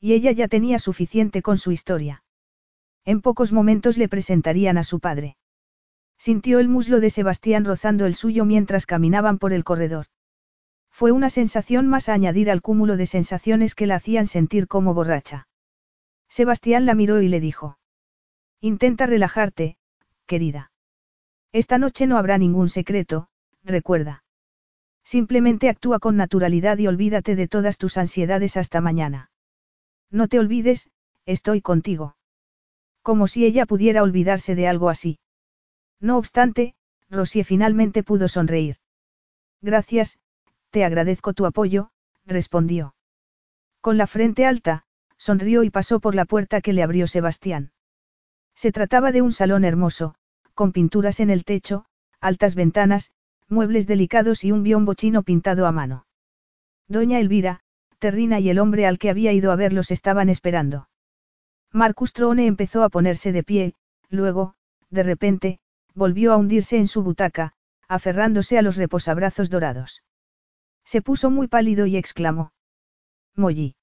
Y 0.00 0.14
ella 0.14 0.32
ya 0.32 0.48
tenía 0.48 0.78
suficiente 0.78 1.42
con 1.42 1.58
su 1.58 1.70
historia. 1.70 2.24
En 3.04 3.20
pocos 3.20 3.52
momentos 3.52 3.98
le 3.98 4.08
presentarían 4.08 4.78
a 4.78 4.84
su 4.84 5.00
padre. 5.00 5.36
Sintió 6.16 6.58
el 6.58 6.68
muslo 6.68 7.00
de 7.00 7.10
Sebastián 7.10 7.66
rozando 7.66 8.06
el 8.06 8.14
suyo 8.14 8.46
mientras 8.46 8.86
caminaban 8.86 9.36
por 9.36 9.52
el 9.52 9.62
corredor. 9.62 10.06
Fue 10.90 11.12
una 11.12 11.28
sensación 11.28 11.86
más 11.88 12.08
a 12.08 12.14
añadir 12.14 12.50
al 12.50 12.62
cúmulo 12.62 12.96
de 12.96 13.04
sensaciones 13.04 13.74
que 13.74 13.86
la 13.86 13.96
hacían 13.96 14.26
sentir 14.26 14.66
como 14.66 14.94
borracha. 14.94 15.46
Sebastián 16.30 16.86
la 16.86 16.94
miró 16.94 17.20
y 17.20 17.28
le 17.28 17.38
dijo. 17.38 17.78
Intenta 18.62 19.04
relajarte, 19.04 19.76
querida. 20.24 20.70
Esta 21.56 21.78
noche 21.78 22.06
no 22.06 22.18
habrá 22.18 22.36
ningún 22.36 22.68
secreto, 22.68 23.28
recuerda. 23.64 24.24
Simplemente 25.02 25.70
actúa 25.70 26.00
con 26.00 26.14
naturalidad 26.14 26.76
y 26.76 26.86
olvídate 26.86 27.34
de 27.34 27.48
todas 27.48 27.78
tus 27.78 27.96
ansiedades 27.96 28.58
hasta 28.58 28.82
mañana. 28.82 29.30
No 30.10 30.28
te 30.28 30.38
olvides, 30.38 30.90
estoy 31.24 31.62
contigo. 31.62 32.14
Como 33.00 33.26
si 33.26 33.46
ella 33.46 33.64
pudiera 33.64 34.02
olvidarse 34.02 34.54
de 34.54 34.68
algo 34.68 34.90
así. 34.90 35.18
No 35.98 36.18
obstante, 36.18 36.74
Rosie 37.08 37.42
finalmente 37.42 38.02
pudo 38.02 38.28
sonreír. 38.28 38.76
Gracias, 39.62 40.18
te 40.68 40.84
agradezco 40.84 41.32
tu 41.32 41.46
apoyo, 41.46 41.88
respondió. 42.26 42.94
Con 43.80 43.96
la 43.96 44.06
frente 44.06 44.44
alta, 44.44 44.84
sonrió 45.16 45.62
y 45.62 45.70
pasó 45.70 46.00
por 46.00 46.14
la 46.14 46.26
puerta 46.26 46.60
que 46.60 46.74
le 46.74 46.82
abrió 46.82 47.06
Sebastián. 47.06 47.72
Se 48.54 48.72
trataba 48.72 49.10
de 49.10 49.22
un 49.22 49.32
salón 49.32 49.64
hermoso, 49.64 50.16
con 50.56 50.72
pinturas 50.72 51.20
en 51.20 51.28
el 51.28 51.44
techo, 51.44 51.84
altas 52.20 52.54
ventanas, 52.54 53.12
muebles 53.46 53.86
delicados 53.86 54.42
y 54.42 54.52
un 54.52 54.62
biombo 54.62 54.94
chino 54.94 55.22
pintado 55.22 55.66
a 55.66 55.70
mano. 55.70 56.06
Doña 56.88 57.20
Elvira, 57.20 57.60
Terrina 57.98 58.40
y 58.40 58.48
el 58.48 58.58
hombre 58.58 58.86
al 58.86 58.98
que 58.98 59.10
había 59.10 59.32
ido 59.32 59.52
a 59.52 59.56
verlos 59.56 59.90
estaban 59.90 60.30
esperando. 60.30 60.88
Marcus 61.72 62.14
Trone 62.14 62.46
empezó 62.46 62.82
a 62.82 62.88
ponerse 62.88 63.32
de 63.32 63.42
pie, 63.42 63.74
luego, 64.08 64.54
de 64.88 65.02
repente, 65.02 65.60
volvió 65.94 66.32
a 66.32 66.38
hundirse 66.38 66.78
en 66.78 66.88
su 66.88 67.02
butaca, 67.02 67.52
aferrándose 67.86 68.56
a 68.56 68.62
los 68.62 68.76
reposabrazos 68.76 69.50
dorados. 69.50 70.02
Se 70.84 71.02
puso 71.02 71.30
muy 71.30 71.48
pálido 71.48 71.84
y 71.84 71.98
exclamó. 71.98 72.52
Molly. 73.34 73.76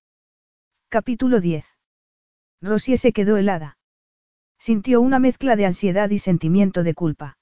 Capítulo 0.90 1.40
10. 1.40 1.66
Rosie 2.62 2.98
se 2.98 3.14
quedó 3.14 3.38
helada. 3.38 3.78
Sintió 4.64 5.02
una 5.02 5.20
mezcla 5.20 5.58
de 5.58 5.66
ansiedad 5.66 6.10
y 6.10 6.20
sentimiento 6.20 6.84
de 6.84 6.94
culpa. 6.94 7.38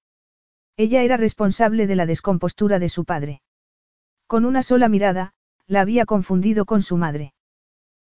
Ella 0.75 1.03
era 1.03 1.17
responsable 1.17 1.85
de 1.85 1.95
la 1.95 2.08
descompostura 2.08 2.80
de 2.80 2.90
su 2.90 3.06
padre. 3.06 3.43
Con 4.25 4.43
una 4.43 4.64
sola 4.64 4.90
mirada, 4.90 5.35
la 5.67 5.82
había 5.82 6.08
confundido 6.08 6.66
con 6.66 6.82
su 6.82 6.98
madre. 6.98 7.35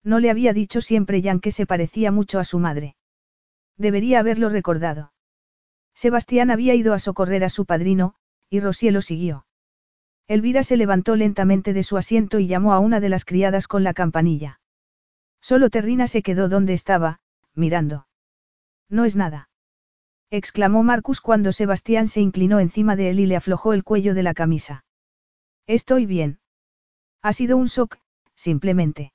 No 0.04 0.20
le 0.20 0.30
había 0.30 0.52
dicho 0.52 0.80
siempre 0.80 1.20
Jan 1.22 1.40
que 1.40 1.50
se 1.50 1.66
parecía 1.66 2.12
mucho 2.12 2.38
a 2.38 2.44
su 2.44 2.60
madre. 2.60 2.94
Debería 3.76 4.20
haberlo 4.20 4.48
recordado. 4.48 5.12
Sebastián 5.92 6.52
había 6.52 6.76
ido 6.76 6.94
a 6.94 7.00
socorrer 7.00 7.42
a 7.42 7.48
su 7.48 7.66
padrino, 7.66 8.14
y 8.48 8.60
Rosie 8.60 8.92
lo 8.92 9.02
siguió. 9.02 9.44
Elvira 10.28 10.62
se 10.62 10.76
levantó 10.76 11.16
lentamente 11.16 11.72
de 11.72 11.82
su 11.82 11.96
asiento 11.96 12.38
y 12.38 12.46
llamó 12.46 12.74
a 12.74 12.78
una 12.78 13.00
de 13.00 13.08
las 13.08 13.24
criadas 13.24 13.66
con 13.66 13.82
la 13.82 13.92
campanilla. 13.92 14.60
Solo 15.40 15.68
Terrina 15.68 16.06
se 16.06 16.22
quedó 16.22 16.48
donde 16.48 16.74
estaba, 16.74 17.18
mirando. 17.56 18.06
No 18.90 19.04
es 19.04 19.16
nada. 19.16 19.48
exclamó 20.30 20.82
Marcus 20.82 21.20
cuando 21.20 21.52
Sebastián 21.52 22.08
se 22.08 22.20
inclinó 22.20 22.60
encima 22.60 22.96
de 22.96 23.10
él 23.10 23.20
y 23.20 23.26
le 23.26 23.36
aflojó 23.36 23.72
el 23.72 23.84
cuello 23.84 24.14
de 24.14 24.22
la 24.22 24.34
camisa. 24.34 24.84
Estoy 25.66 26.06
bien. 26.06 26.40
Ha 27.22 27.32
sido 27.32 27.56
un 27.56 27.66
shock, 27.66 27.98
simplemente. 28.34 29.12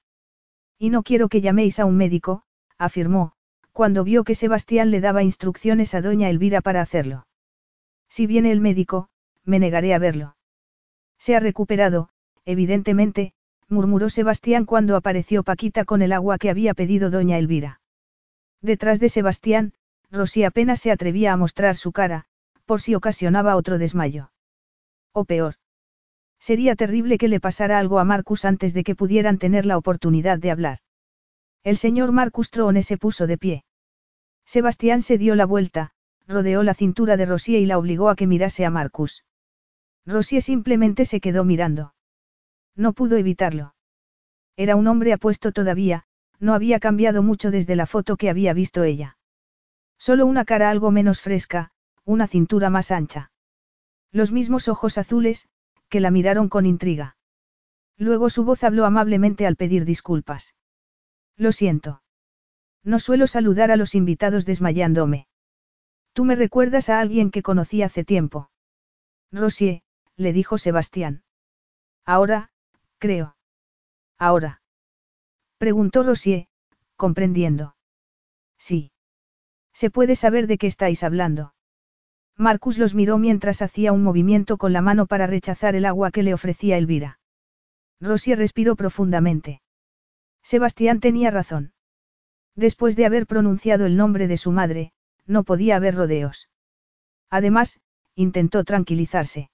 Y 0.80 0.90
no 0.90 1.04
quiero 1.04 1.30
que 1.30 1.42
llaméis 1.42 1.80
a 1.80 1.86
un 1.86 1.98
médico, 1.98 2.44
afirmó, 2.78 3.34
cuando 3.72 4.04
vio 4.04 4.24
que 4.24 4.36
Sebastián 4.36 4.92
le 4.92 5.02
daba 5.02 5.24
instrucciones 5.24 5.94
a 5.94 6.02
doña 6.02 6.30
Elvira 6.30 6.62
para 6.62 6.82
hacerlo. 6.82 7.28
Si 8.10 8.28
viene 8.28 8.52
el 8.52 8.62
médico, 8.62 9.10
me 9.44 9.60
negaré 9.60 9.94
a 9.94 10.00
verlo. 10.00 10.38
Se 11.18 11.36
ha 11.36 11.40
recuperado, 11.40 12.10
evidentemente, 12.46 13.34
murmuró 13.68 14.10
Sebastián 14.10 14.66
cuando 14.66 14.96
apareció 14.96 15.44
Paquita 15.44 15.86
con 15.86 16.02
el 16.02 16.14
agua 16.14 16.38
que 16.38 16.50
había 16.50 16.74
pedido 16.74 17.10
doña 17.10 17.38
Elvira. 17.38 17.82
Detrás 18.62 19.00
de 19.00 19.10
Sebastián, 19.10 19.74
Rosy 20.12 20.44
apenas 20.44 20.80
se 20.82 20.92
atrevía 20.92 21.34
a 21.34 21.38
mostrar 21.38 21.76
su 21.76 21.92
cara, 21.92 22.26
por 22.66 22.82
si 22.82 22.96
ocasionaba 22.96 23.56
otro 23.56 23.78
desmayo. 23.78 24.32
O 25.14 25.26
peor. 25.26 25.56
Sería 26.40 26.76
terrible 26.76 27.18
que 27.18 27.28
le 27.28 27.40
pasara 27.40 27.80
algo 27.80 28.00
a 28.00 28.04
Marcus 28.04 28.46
antes 28.46 28.74
de 28.74 28.84
que 28.84 28.96
pudieran 28.96 29.38
tener 29.38 29.66
la 29.66 29.78
oportunidad 29.78 30.38
de 30.38 30.52
hablar. 30.52 30.80
El 31.64 31.78
señor 31.78 32.12
Marcus 32.12 32.52
Trone 32.52 32.84
se 32.84 32.98
puso 32.98 33.28
de 33.28 33.38
pie. 33.38 33.66
Sebastián 34.46 35.02
se 35.02 35.18
dio 35.18 35.36
la 35.36 35.46
vuelta, 35.46 35.92
rodeó 36.28 36.64
la 36.64 36.74
cintura 36.74 37.18
de 37.18 37.26
Rosy 37.26 37.56
y 37.58 37.66
la 37.66 37.78
obligó 37.78 38.10
a 38.10 38.16
que 38.16 38.28
mirase 38.28 38.66
a 38.66 38.70
Marcus. 38.70 39.24
Rosie 40.06 40.42
simplemente 40.42 41.06
se 41.06 41.20
quedó 41.20 41.44
mirando. 41.44 41.96
No 42.76 42.94
pudo 42.94 43.18
evitarlo. 43.18 43.74
Era 44.56 44.76
un 44.76 44.88
hombre 44.88 45.14
apuesto 45.14 45.52
todavía, 45.52 46.06
no 46.40 46.54
había 46.54 46.80
cambiado 46.80 47.24
mucho 47.24 47.52
desde 47.52 47.76
la 47.76 47.86
foto 47.86 48.18
que 48.18 48.30
había 48.30 48.54
visto 48.54 48.84
ella. 48.84 49.18
Solo 49.98 50.26
una 50.26 50.46
cara 50.46 50.70
algo 50.70 50.92
menos 50.92 51.22
fresca, 51.22 51.72
una 52.04 52.28
cintura 52.28 52.70
más 52.70 52.92
ancha. 52.92 53.32
Los 54.12 54.32
mismos 54.32 54.68
ojos 54.68 54.98
azules, 54.98 55.48
que 55.90 56.00
la 56.00 56.12
miraron 56.12 56.50
con 56.50 56.66
intriga. 56.66 57.18
Luego 57.98 58.30
su 58.30 58.44
voz 58.44 58.64
habló 58.64 58.86
amablemente 58.86 59.46
al 59.46 59.56
pedir 59.56 59.86
disculpas. 59.86 60.56
Lo 61.38 61.52
siento. 61.52 62.02
No 62.84 63.00
suelo 63.00 63.28
saludar 63.28 63.72
a 63.72 63.78
los 63.78 63.96
invitados 63.96 64.46
desmayándome. 64.46 65.28
Tú 66.14 66.24
me 66.24 66.36
recuerdas 66.36 66.90
a 66.90 67.00
alguien 67.00 67.32
que 67.32 67.42
conocí 67.42 67.82
hace 67.82 68.04
tiempo. 68.04 68.50
Rosier, 69.32 69.82
le 70.16 70.34
dijo 70.34 70.58
Sebastián. 70.58 71.24
Ahora, 72.06 72.52
creo. 73.00 73.36
Ahora. 74.18 74.62
Preguntó 75.66 76.04
Rosier, 76.04 76.46
comprendiendo. 76.96 77.76
Sí. 78.56 78.92
¿Se 79.74 79.90
puede 79.90 80.16
saber 80.16 80.46
de 80.46 80.60
qué 80.60 80.68
estáis 80.68 81.04
hablando? 81.04 81.56
Marcus 82.38 82.78
los 82.78 82.94
miró 82.94 83.18
mientras 83.18 83.64
hacía 83.64 83.92
un 83.92 84.04
movimiento 84.04 84.58
con 84.58 84.74
la 84.74 84.84
mano 84.84 85.08
para 85.08 85.26
rechazar 85.26 85.74
el 85.74 85.86
agua 85.86 86.12
que 86.12 86.22
le 86.22 86.36
ofrecía 86.36 86.78
Elvira. 86.78 87.20
Rosier 88.00 88.38
respiró 88.38 88.76
profundamente. 88.76 89.64
Sebastián 90.44 91.00
tenía 91.00 91.32
razón. 91.32 91.74
Después 92.54 92.96
de 92.96 93.08
haber 93.08 93.26
pronunciado 93.26 93.88
el 93.88 93.98
nombre 93.98 94.28
de 94.28 94.38
su 94.38 94.52
madre, 94.52 94.94
no 95.26 95.44
podía 95.44 95.78
haber 95.78 95.96
rodeos. 95.96 96.48
Además, 97.32 97.80
intentó 98.14 98.64
tranquilizarse. 98.66 99.50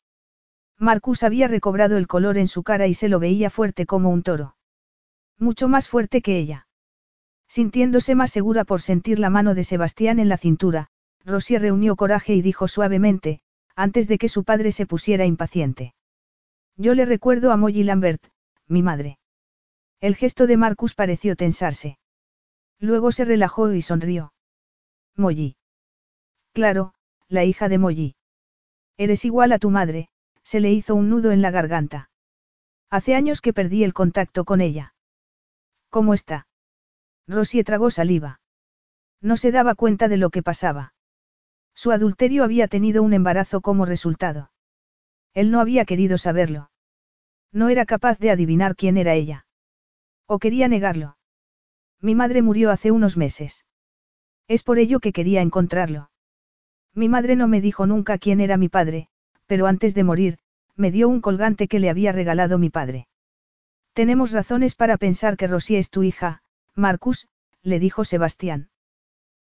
Marcus 0.78 1.24
había 1.24 1.48
recobrado 1.48 1.96
el 1.96 2.08
color 2.08 2.38
en 2.38 2.50
su 2.50 2.64
cara 2.64 2.88
y 2.88 2.96
se 2.96 3.08
lo 3.08 3.22
veía 3.22 3.50
fuerte 3.50 3.86
como 3.86 4.10
un 4.10 4.24
toro. 4.24 4.58
Mucho 5.42 5.68
más 5.68 5.90
fuerte 5.90 6.22
que 6.22 6.38
ella. 6.38 6.68
Sintiéndose 7.48 8.14
más 8.14 8.30
segura 8.30 8.64
por 8.64 8.80
sentir 8.80 9.18
la 9.18 9.32
mano 9.32 9.56
de 9.56 9.64
Sebastián 9.64 10.20
en 10.20 10.30
la 10.30 10.38
cintura, 10.38 10.90
Rosier 11.26 11.64
reunió 11.64 11.96
coraje 11.96 12.36
y 12.36 12.44
dijo 12.44 12.68
suavemente, 12.68 13.42
antes 13.76 14.08
de 14.08 14.20
que 14.20 14.30
su 14.30 14.44
padre 14.44 14.72
se 14.72 14.86
pusiera 14.86 15.26
impaciente. 15.26 15.96
Yo 16.78 16.94
le 16.94 17.06
recuerdo 17.06 17.52
a 17.52 17.58
Molly 17.58 17.84
Lambert, 17.84 18.24
mi 18.68 18.84
madre. 18.84 19.18
El 20.00 20.16
gesto 20.16 20.46
de 20.46 20.58
Marcus 20.58 20.94
pareció 20.94 21.36
tensarse. 21.36 21.98
Luego 22.80 23.12
se 23.12 23.26
relajó 23.26 23.74
y 23.74 23.82
sonrió. 23.82 24.34
Molly. 25.18 25.56
Claro, 26.54 26.94
la 27.30 27.46
hija 27.46 27.68
de 27.68 27.80
Molly. 27.80 28.16
Eres 28.96 29.26
igual 29.26 29.54
a 29.54 29.58
tu 29.58 29.72
madre, 29.72 30.10
se 30.44 30.60
le 30.60 30.72
hizo 30.72 30.94
un 30.94 31.10
nudo 31.10 31.32
en 31.32 31.42
la 31.42 31.50
garganta. 31.50 32.12
Hace 32.92 33.16
años 33.16 33.42
que 33.42 33.54
perdí 33.54 33.84
el 33.84 33.96
contacto 33.96 34.46
con 34.46 34.62
ella. 34.62 34.94
¿Cómo 35.92 36.14
está? 36.14 36.48
Rosie 37.28 37.66
tragó 37.66 37.92
saliva. 37.92 38.40
No 39.22 39.36
se 39.36 39.52
daba 39.52 39.76
cuenta 39.76 40.08
de 40.08 40.16
lo 40.16 40.30
que 40.30 40.42
pasaba. 40.42 40.94
Su 41.76 41.92
adulterio 41.92 42.46
había 42.46 42.70
tenido 42.70 43.04
un 43.04 43.14
embarazo 43.14 43.60
como 43.60 43.86
resultado. 43.86 44.52
Él 45.34 45.52
no 45.52 45.60
había 45.60 45.84
querido 45.84 46.18
saberlo. 46.18 46.72
No 47.52 47.68
era 47.68 47.86
capaz 47.86 48.20
de 48.20 48.32
adivinar 48.32 48.78
quién 48.78 48.96
era 48.96 49.16
ella. 49.16 49.46
O 50.28 50.40
quería 50.40 50.70
negarlo. 50.70 51.18
Mi 52.00 52.16
madre 52.16 52.42
murió 52.42 52.72
hace 52.72 52.92
unos 52.92 53.18
meses. 53.18 53.66
Es 54.48 54.64
por 54.64 54.80
ello 54.80 55.02
que 55.02 55.12
quería 55.12 55.42
encontrarlo. 55.42 56.10
Mi 56.94 57.10
madre 57.10 57.36
no 57.36 57.50
me 57.50 57.60
dijo 57.60 57.86
nunca 57.86 58.18
quién 58.18 58.40
era 58.40 58.56
mi 58.56 58.70
padre, 58.70 59.10
pero 59.46 59.68
antes 59.68 59.94
de 59.94 60.06
morir, 60.06 60.40
me 60.78 60.90
dio 60.90 61.10
un 61.10 61.20
colgante 61.20 61.68
que 61.68 61.80
le 61.80 61.90
había 61.90 62.14
regalado 62.14 62.58
mi 62.58 62.70
padre. 62.70 63.10
Tenemos 63.94 64.32
razones 64.32 64.76
para 64.76 64.98
pensar 64.98 65.36
que 65.36 65.48
Rosy 65.48 65.76
es 65.76 65.90
tu 65.90 66.04
hija, 66.04 66.42
Marcus, 66.76 67.28
le 67.62 67.80
dijo 67.80 68.06
Sebastián. 68.06 68.70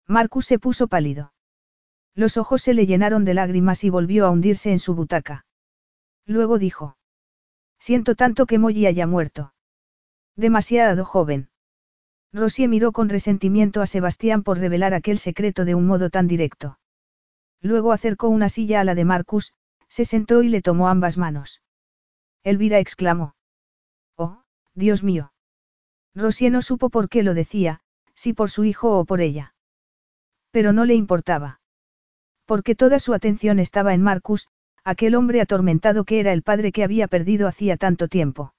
Marcus 0.07 0.45
se 0.45 0.59
puso 0.59 0.87
pálido. 0.87 1.33
Los 2.13 2.37
ojos 2.37 2.61
se 2.61 2.73
le 2.73 2.85
llenaron 2.85 3.25
de 3.25 3.33
lágrimas 3.33 3.83
y 3.83 3.89
volvió 3.89 4.25
a 4.25 4.29
hundirse 4.29 4.71
en 4.71 4.79
su 4.79 4.93
butaca. 4.93 5.45
Luego 6.25 6.59
dijo. 6.59 6.97
Siento 7.79 8.15
tanto 8.15 8.45
que 8.45 8.59
Molly 8.59 8.85
haya 8.85 9.07
muerto. 9.07 9.53
Demasiado 10.35 11.05
joven. 11.05 11.49
Rosie 12.31 12.67
miró 12.67 12.91
con 12.91 13.09
resentimiento 13.09 13.81
a 13.81 13.87
Sebastián 13.87 14.43
por 14.43 14.59
revelar 14.59 14.93
aquel 14.93 15.19
secreto 15.19 15.65
de 15.65 15.75
un 15.75 15.87
modo 15.87 16.09
tan 16.09 16.27
directo. 16.27 16.79
Luego 17.61 17.93
acercó 17.93 18.29
una 18.29 18.49
silla 18.49 18.81
a 18.81 18.83
la 18.83 18.95
de 18.95 19.05
Marcus, 19.05 19.53
se 19.87 20.05
sentó 20.05 20.43
y 20.43 20.49
le 20.49 20.61
tomó 20.61 20.89
ambas 20.89 21.17
manos. 21.17 21.61
Elvira 22.43 22.79
exclamó. 22.79 23.35
Oh, 24.17 24.43
Dios 24.73 25.03
mío. 25.03 25.33
Rosie 26.13 26.49
no 26.49 26.61
supo 26.61 26.89
por 26.89 27.09
qué 27.09 27.23
lo 27.23 27.33
decía, 27.33 27.81
si 28.13 28.33
por 28.33 28.49
su 28.49 28.63
hijo 28.63 28.97
o 28.97 29.05
por 29.05 29.21
ella. 29.21 29.53
Pero 30.51 30.71
no 30.71 30.85
le 30.85 30.95
importaba. 30.95 31.59
Porque 32.45 32.75
toda 32.75 32.99
su 32.99 33.13
atención 33.13 33.59
estaba 33.59 33.93
en 33.93 34.01
Marcus, 34.01 34.47
aquel 34.83 35.15
hombre 35.15 35.41
atormentado 35.41 36.05
que 36.05 36.19
era 36.19 36.31
el 36.31 36.43
padre 36.43 36.71
que 36.71 36.83
había 36.83 37.07
perdido 37.07 37.47
hacía 37.47 37.75
tanto 37.75 38.07
tiempo. 38.07 38.53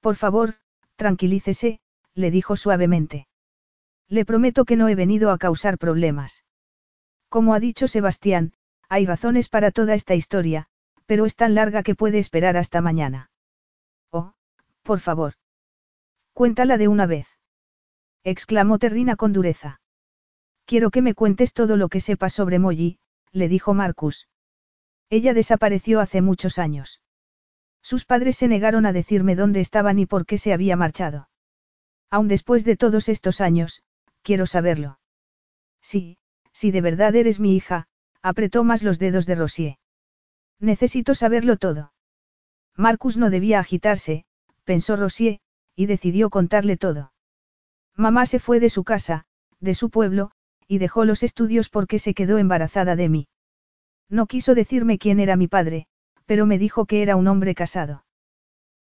Por 0.00 0.16
favor, 0.16 0.56
tranquilícese, 0.96 1.80
le 2.14 2.30
dijo 2.30 2.56
suavemente. 2.56 3.28
Le 4.08 4.24
prometo 4.24 4.64
que 4.64 4.76
no 4.76 4.88
he 4.88 4.94
venido 4.94 5.30
a 5.30 5.38
causar 5.38 5.78
problemas. 5.78 6.44
Como 7.28 7.54
ha 7.54 7.60
dicho 7.60 7.88
Sebastián, 7.88 8.52
hay 8.88 9.06
razones 9.06 9.48
para 9.48 9.70
toda 9.70 9.94
esta 9.94 10.14
historia, 10.14 10.66
pero 11.06 11.26
es 11.26 11.36
tan 11.36 11.54
larga 11.54 11.82
que 11.82 11.94
puede 11.94 12.18
esperar 12.18 12.56
hasta 12.56 12.80
mañana. 12.80 13.30
Por 14.84 15.00
favor. 15.00 15.32
Cuéntala 16.34 16.76
de 16.76 16.88
una 16.88 17.06
vez. 17.06 17.26
exclamó 18.22 18.78
Terrina 18.78 19.16
con 19.16 19.32
dureza. 19.32 19.80
Quiero 20.66 20.90
que 20.90 21.02
me 21.02 21.14
cuentes 21.14 21.52
todo 21.52 21.76
lo 21.76 21.88
que 21.88 22.00
sepas 22.00 22.34
sobre 22.34 22.58
Molly, 22.58 22.98
le 23.32 23.48
dijo 23.48 23.74
Marcus. 23.74 24.28
Ella 25.10 25.34
desapareció 25.34 26.00
hace 26.00 26.20
muchos 26.20 26.58
años. 26.58 27.00
Sus 27.82 28.04
padres 28.04 28.36
se 28.36 28.48
negaron 28.48 28.86
a 28.86 28.92
decirme 28.92 29.36
dónde 29.36 29.60
estaban 29.60 29.98
y 29.98 30.06
por 30.06 30.26
qué 30.26 30.38
se 30.38 30.52
había 30.52 30.76
marchado. 30.76 31.28
Aún 32.10 32.28
después 32.28 32.64
de 32.64 32.76
todos 32.76 33.08
estos 33.08 33.40
años, 33.40 33.82
quiero 34.22 34.46
saberlo. 34.46 34.98
Sí, 35.80 36.18
si 36.52 36.70
de 36.70 36.80
verdad 36.80 37.14
eres 37.16 37.40
mi 37.40 37.56
hija, 37.56 37.88
apretó 38.22 38.64
más 38.64 38.82
los 38.82 38.98
dedos 38.98 39.26
de 39.26 39.34
Rosier. 39.34 39.76
Necesito 40.60 41.14
saberlo 41.14 41.56
todo. 41.56 41.92
Marcus 42.76 43.16
no 43.16 43.30
debía 43.30 43.60
agitarse, 43.60 44.24
pensó 44.64 44.96
Rosier, 44.96 45.40
y 45.76 45.86
decidió 45.86 46.30
contarle 46.30 46.76
todo. 46.76 47.12
Mamá 47.96 48.26
se 48.26 48.38
fue 48.38 48.60
de 48.60 48.70
su 48.70 48.84
casa, 48.84 49.26
de 49.60 49.74
su 49.74 49.90
pueblo, 49.90 50.30
y 50.66 50.78
dejó 50.78 51.04
los 51.04 51.22
estudios 51.22 51.68
porque 51.68 51.98
se 51.98 52.14
quedó 52.14 52.38
embarazada 52.38 52.96
de 52.96 53.08
mí. 53.08 53.28
No 54.08 54.26
quiso 54.26 54.54
decirme 54.54 54.98
quién 54.98 55.20
era 55.20 55.36
mi 55.36 55.48
padre, 55.48 55.86
pero 56.26 56.46
me 56.46 56.58
dijo 56.58 56.86
que 56.86 57.02
era 57.02 57.16
un 57.16 57.28
hombre 57.28 57.54
casado. 57.54 58.04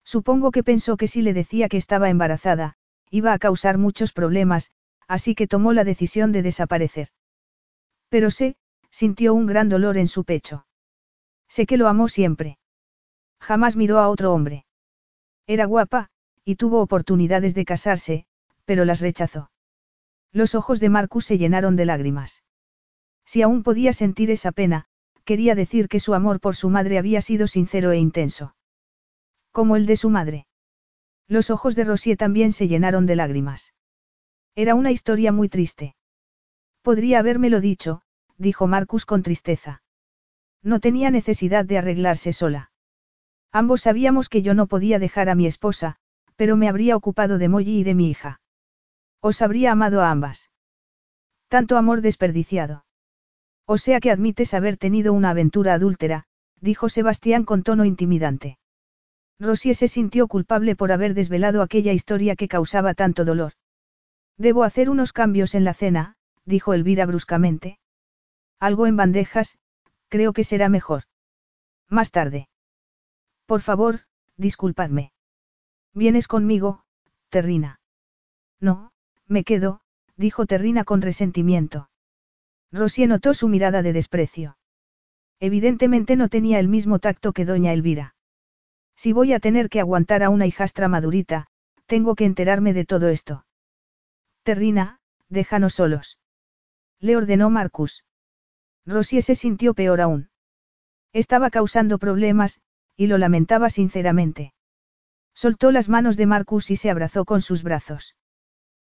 Supongo 0.05 0.51
que 0.51 0.65
pensó 0.65 0.97
que 0.97 1.09
si 1.09 1.23
le 1.23 1.33
decía 1.33 1.69
que 1.69 1.77
estaba 1.77 2.11
embarazada, 2.11 2.75
iba 3.11 3.33
a 3.33 3.39
causar 3.39 3.79
muchos 3.79 4.13
problemas, 4.13 4.71
así 5.07 5.35
que 5.35 5.47
tomó 5.47 5.73
la 5.73 5.85
decisión 5.85 6.33
de 6.33 6.43
desaparecer. 6.43 7.09
Pero 8.09 8.31
sé, 8.31 8.57
sintió 8.91 9.35
un 9.35 9.47
gran 9.47 9.69
dolor 9.69 9.97
en 9.97 10.09
su 10.09 10.25
pecho. 10.25 10.67
Sé 11.49 11.67
que 11.67 11.77
lo 11.77 11.89
amó 11.89 12.09
siempre. 12.09 12.59
Jamás 13.41 13.77
miró 13.77 13.99
a 13.99 14.09
otro 14.09 14.33
hombre. 14.33 14.65
Era 15.47 15.67
guapa, 15.67 16.11
y 16.45 16.57
tuvo 16.57 16.81
oportunidades 16.81 17.55
de 17.55 17.65
casarse, 17.65 18.27
pero 18.65 18.85
las 18.85 19.01
rechazó. 19.01 19.51
Los 20.33 20.55
ojos 20.55 20.81
de 20.81 20.89
Marcus 20.89 21.27
se 21.27 21.39
llenaron 21.39 21.77
de 21.77 21.85
lágrimas. 21.85 22.43
Si 23.25 23.43
aún 23.43 23.63
podía 23.63 23.93
sentir 23.93 24.31
esa 24.31 24.53
pena, 24.53 24.87
quería 25.25 25.55
decir 25.55 25.89
que 25.89 26.01
su 26.01 26.15
amor 26.15 26.41
por 26.41 26.57
su 26.57 26.69
madre 26.71 26.99
había 26.99 27.21
sido 27.21 27.47
sincero 27.47 27.93
e 27.93 27.99
intenso. 27.99 28.57
Como 29.53 29.77
el 29.77 29.87
de 29.87 29.97
su 29.97 30.11
madre. 30.11 30.47
Los 31.29 31.51
ojos 31.51 31.77
de 31.77 31.85
Rosier 31.85 32.17
también 32.17 32.53
se 32.53 32.67
llenaron 32.67 33.07
de 33.07 33.17
lágrimas. 33.17 33.75
Era 34.55 34.75
una 34.75 34.91
historia 34.91 35.33
muy 35.33 35.49
triste. 35.49 35.95
Podría 36.83 37.21
habérmelo 37.21 37.61
dicho, 37.61 38.03
dijo 38.37 38.67
Marcus 38.67 39.07
con 39.07 39.23
tristeza. 39.23 39.83
No 40.63 40.81
tenía 40.81 41.11
necesidad 41.11 41.65
de 41.65 41.79
arreglarse 41.79 42.33
sola. 42.33 42.72
Ambos 43.53 43.83
sabíamos 43.83 44.29
que 44.29 44.43
yo 44.43 44.55
no 44.55 44.67
podía 44.67 44.99
dejar 44.99 45.29
a 45.29 45.35
mi 45.35 45.47
esposa, 45.47 45.97
pero 46.37 46.57
me 46.57 46.69
habría 46.69 46.97
ocupado 46.97 47.39
de 47.39 47.49
Molly 47.49 47.81
y 47.81 47.85
de 47.85 47.95
mi 47.95 48.11
hija. 48.11 48.41
Os 49.21 49.43
habría 49.43 49.73
amado 49.73 50.03
a 50.03 50.11
ambas. 50.11 50.51
Tanto 51.49 51.77
amor 51.77 52.01
desperdiciado. 52.01 52.85
O 53.67 53.79
sea 53.79 54.01
que 54.01 54.11
admites 54.11 54.55
haber 54.55 54.79
tenido 54.79 55.13
una 55.13 55.31
aventura 55.31 55.75
adúltera, 55.75 56.25
dijo 56.61 56.89
Sebastián 56.89 57.45
con 57.45 57.63
tono 57.63 57.85
intimidante. 57.85 58.59
Rosie 59.39 59.75
se 59.75 59.89
sintió 59.89 60.29
culpable 60.29 60.77
por 60.77 60.93
haber 60.93 61.15
desvelado 61.15 61.63
aquella 61.63 61.93
historia 61.93 62.37
que 62.37 62.49
causaba 62.49 62.95
tanto 62.95 63.25
dolor. 63.25 63.53
Debo 64.39 64.65
hacer 64.65 64.89
unos 64.89 65.13
cambios 65.13 65.55
en 65.55 65.65
la 65.65 65.75
cena, 65.75 66.17
dijo 66.45 66.75
Elvira 66.75 67.07
bruscamente. 67.07 67.79
Algo 68.59 68.87
en 68.87 68.97
bandejas, 68.97 69.59
creo 70.09 70.33
que 70.33 70.45
será 70.45 70.69
mejor. 70.69 71.05
Más 71.89 72.11
tarde. 72.11 72.49
Por 73.47 73.61
favor, 73.61 74.01
disculpadme. 74.37 75.13
¿Vienes 75.95 76.29
conmigo, 76.29 76.85
Terrina? 77.29 77.81
No, 78.61 78.93
me 79.27 79.45
quedo, 79.45 79.81
dijo 80.17 80.47
Terrina 80.47 80.85
con 80.85 81.03
resentimiento. 81.03 81.91
Rosie 82.71 83.07
notó 83.07 83.35
su 83.35 83.49
mirada 83.49 83.83
de 83.83 83.93
desprecio. 83.93 84.57
Evidentemente 85.41 86.17
no 86.17 86.29
tenía 86.29 86.59
el 86.61 86.69
mismo 86.69 86.99
tacto 86.99 87.33
que 87.33 87.45
doña 87.45 87.73
Elvira. 87.73 88.15
Si 88.97 89.13
voy 89.13 89.33
a 89.33 89.41
tener 89.41 89.69
que 89.69 89.81
aguantar 89.81 90.23
a 90.23 90.31
una 90.31 90.47
hijastra 90.47 90.89
madurita, 90.89 91.49
tengo 91.87 92.15
que 92.15 92.25
enterarme 92.25 92.73
de 92.73 92.85
todo 92.85 93.09
esto. 93.09 93.45
Terrina, 94.45 95.01
déjanos 95.29 95.75
solos. 95.75 96.19
Le 97.01 97.17
ordenó 97.17 97.51
Marcus. 97.51 98.05
Rosie 98.87 99.23
se 99.23 99.35
sintió 99.35 99.75
peor 99.75 100.01
aún. 100.01 100.31
Estaba 101.13 101.51
causando 101.51 101.99
problemas, 101.99 102.61
y 103.03 103.09
lo 103.09 103.19
lamentaba 103.19 103.69
sinceramente. 103.69 104.55
Soltó 105.35 105.73
las 105.73 105.89
manos 105.89 106.17
de 106.17 106.27
Marcus 106.27 106.71
y 106.71 106.77
se 106.77 106.89
abrazó 106.89 107.25
con 107.25 107.41
sus 107.41 107.65
brazos. 107.65 108.15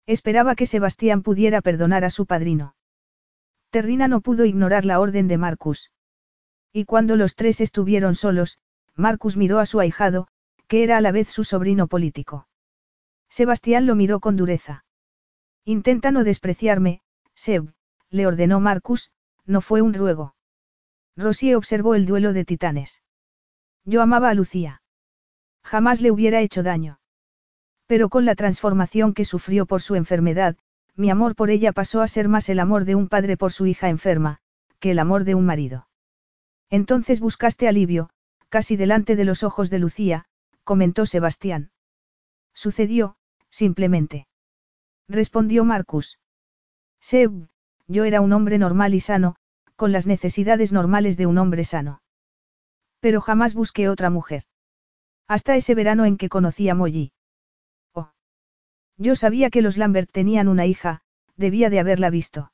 Esperaba 0.05 0.55
que 0.55 0.65
Sebastián 0.65 1.21
pudiera 1.21 1.61
perdonar 1.61 2.03
a 2.03 2.09
su 2.09 2.25
padrino. 2.25 2.75
Terrina 3.69 4.09
no 4.09 4.19
pudo 4.19 4.43
ignorar 4.43 4.83
la 4.83 4.99
orden 4.99 5.29
de 5.29 5.37
Marcus. 5.37 5.91
Y 6.73 6.83
cuando 6.83 7.15
los 7.15 7.35
tres 7.35 7.61
estuvieron 7.61 8.15
solos, 8.15 8.59
Marcus 8.97 9.37
miró 9.37 9.59
a 9.59 9.65
su 9.65 9.79
ahijado, 9.79 10.27
que 10.67 10.83
era 10.83 10.97
a 10.97 11.01
la 11.01 11.13
vez 11.13 11.29
su 11.29 11.45
sobrino 11.45 11.87
político. 11.87 12.49
Sebastián 13.29 13.85
lo 13.85 13.95
miró 13.95 14.19
con 14.19 14.35
dureza. 14.35 14.83
Intenta 15.63 16.11
no 16.11 16.25
despreciarme, 16.25 16.99
Seb, 17.33 17.71
le 18.09 18.27
ordenó 18.27 18.59
Marcus, 18.59 19.09
no 19.45 19.61
fue 19.61 19.81
un 19.81 19.93
ruego. 19.93 20.35
Rosie 21.15 21.55
observó 21.55 21.95
el 21.95 22.05
duelo 22.05 22.33
de 22.33 22.43
titanes. 22.43 23.01
Yo 23.85 24.01
amaba 24.01 24.29
a 24.29 24.33
Lucía. 24.33 24.81
Jamás 25.63 26.01
le 26.01 26.11
hubiera 26.11 26.41
hecho 26.41 26.63
daño. 26.63 26.99
Pero 27.87 28.09
con 28.09 28.25
la 28.25 28.35
transformación 28.35 29.13
que 29.13 29.25
sufrió 29.25 29.65
por 29.65 29.81
su 29.81 29.95
enfermedad, 29.95 30.55
mi 30.95 31.09
amor 31.09 31.35
por 31.35 31.49
ella 31.49 31.71
pasó 31.71 32.01
a 32.01 32.07
ser 32.07 32.27
más 32.27 32.49
el 32.49 32.59
amor 32.59 32.85
de 32.85 32.95
un 32.95 33.07
padre 33.07 33.37
por 33.37 33.51
su 33.51 33.65
hija 33.65 33.89
enferma, 33.89 34.39
que 34.79 34.91
el 34.91 34.99
amor 34.99 35.23
de 35.23 35.35
un 35.35 35.45
marido. 35.45 35.87
Entonces 36.69 37.19
buscaste 37.19 37.67
alivio, 37.67 38.09
casi 38.49 38.75
delante 38.75 39.15
de 39.15 39.25
los 39.25 39.43
ojos 39.43 39.69
de 39.69 39.79
Lucía, 39.79 40.25
comentó 40.63 41.05
Sebastián. 41.05 41.71
Sucedió, 42.53 43.15
simplemente. 43.49 44.27
Respondió 45.07 45.65
Marcus. 45.65 46.19
Seb, 46.99 47.47
yo 47.87 48.03
era 48.05 48.21
un 48.21 48.31
hombre 48.33 48.57
normal 48.57 48.93
y 48.93 48.99
sano, 48.99 49.35
con 49.75 49.91
las 49.91 50.07
necesidades 50.07 50.71
normales 50.71 51.17
de 51.17 51.25
un 51.25 51.37
hombre 51.37 51.65
sano. 51.65 52.00
Pero 53.01 53.19
jamás 53.19 53.53
busqué 53.53 53.89
otra 53.89 54.09
mujer. 54.09 54.43
Hasta 55.27 55.55
ese 55.57 55.75
verano 55.75 56.05
en 56.05 56.17
que 56.17 56.29
conocí 56.29 56.69
a 56.69 56.75
Molly. 56.75 57.11
Oh. 57.93 58.11
Yo 58.97 59.15
sabía 59.15 59.49
que 59.49 59.61
los 59.61 59.75
Lambert 59.75 60.09
tenían 60.09 60.47
una 60.47 60.65
hija, 60.65 61.01
debía 61.35 61.69
de 61.69 61.79
haberla 61.79 62.09
visto. 62.09 62.53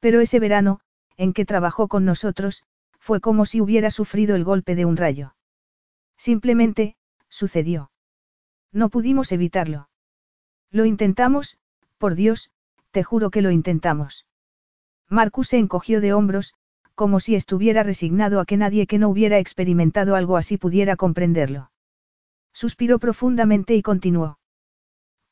Pero 0.00 0.20
ese 0.20 0.40
verano, 0.40 0.80
en 1.16 1.32
que 1.32 1.44
trabajó 1.44 1.88
con 1.88 2.04
nosotros, 2.04 2.64
fue 2.98 3.20
como 3.20 3.46
si 3.46 3.60
hubiera 3.60 3.90
sufrido 3.90 4.36
el 4.36 4.44
golpe 4.44 4.74
de 4.74 4.84
un 4.84 4.96
rayo. 4.96 5.34
Simplemente, 6.16 6.96
sucedió. 7.28 7.90
No 8.72 8.88
pudimos 8.90 9.32
evitarlo. 9.32 9.88
Lo 10.70 10.84
intentamos, 10.84 11.58
por 11.98 12.14
Dios, 12.14 12.50
te 12.90 13.04
juro 13.04 13.30
que 13.30 13.42
lo 13.42 13.50
intentamos. 13.50 14.26
Marcus 15.08 15.48
se 15.48 15.58
encogió 15.58 16.00
de 16.00 16.14
hombros, 16.14 16.54
como 17.02 17.18
si 17.18 17.34
estuviera 17.34 17.82
resignado 17.82 18.38
a 18.38 18.44
que 18.44 18.56
nadie 18.56 18.86
que 18.86 18.96
no 18.96 19.08
hubiera 19.08 19.40
experimentado 19.40 20.14
algo 20.14 20.36
así 20.36 20.56
pudiera 20.56 20.94
comprenderlo. 20.94 21.72
Suspiró 22.52 23.00
profundamente 23.00 23.74
y 23.74 23.82
continuó. 23.82 24.38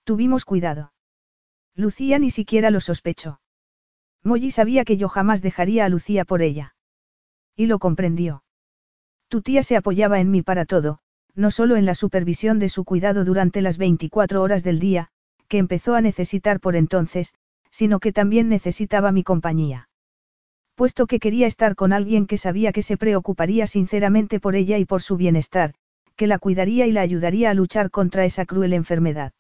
Tuvimos 0.03 0.45
cuidado. 0.45 0.93
Lucía 1.77 2.19
ni 2.19 2.31
siquiera 2.31 2.73
lo 2.73 2.81
sospechó. 2.81 3.41
Molly 4.25 4.51
sabía 4.51 4.85
que 4.85 4.97
yo 4.97 5.09
jamás 5.09 5.43
dejaría 5.43 5.85
a 5.85 5.89
Lucía 5.89 6.25
por 6.25 6.43
ella. 6.43 6.75
Y 7.55 7.67
lo 7.67 7.79
comprendió. 7.79 8.43
Tu 9.29 9.41
tía 9.41 9.63
se 9.63 9.77
apoyaba 9.77 10.19
en 10.19 10.33
mí 10.33 10.43
para 10.43 10.65
todo, 10.65 10.99
no 11.37 11.53
solo 11.53 11.77
en 11.77 11.87
la 11.87 11.95
supervisión 11.95 12.59
de 12.59 12.69
su 12.69 12.85
cuidado 12.85 13.25
durante 13.25 13.61
las 13.61 13.79
24 13.79 14.43
horas 14.43 14.65
del 14.65 14.81
día, 14.81 15.11
que 15.47 15.59
empezó 15.59 15.95
a 15.95 16.01
necesitar 16.01 16.59
por 16.59 16.75
entonces, 16.75 17.33
sino 17.71 18.01
que 18.01 18.13
también 18.13 18.49
necesitaba 18.49 19.13
mi 19.13 19.23
compañía. 19.23 19.89
Puesto 20.81 21.07
que 21.07 21.21
quería 21.21 21.47
estar 21.47 21.77
con 21.77 21.93
alguien 21.93 22.27
que 22.27 22.39
sabía 22.39 22.73
que 22.73 22.81
se 22.81 22.97
preocuparía 22.97 23.67
sinceramente 23.67 24.41
por 24.41 24.57
ella 24.57 24.79
y 24.79 24.87
por 24.87 25.03
su 25.03 25.19
bienestar, 25.19 25.75
que 26.17 26.27
la 26.27 26.39
cuidaría 26.39 26.87
y 26.87 26.93
la 26.93 27.03
ayudaría 27.03 27.51
a 27.51 27.55
luchar 27.55 27.91
contra 27.91 28.25
esa 28.25 28.47
cruel 28.47 28.73
enfermedad. 28.73 29.35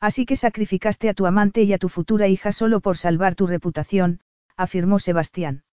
Así 0.00 0.24
que 0.24 0.36
sacrificaste 0.36 1.10
a 1.10 1.12
tu 1.12 1.26
amante 1.26 1.64
y 1.64 1.74
a 1.74 1.76
tu 1.76 1.90
futura 1.90 2.28
hija 2.28 2.50
solo 2.50 2.80
por 2.80 2.96
salvar 2.96 3.34
tu 3.34 3.46
reputación, 3.46 4.20
afirmó 4.56 5.00
Sebastián. 5.00 5.64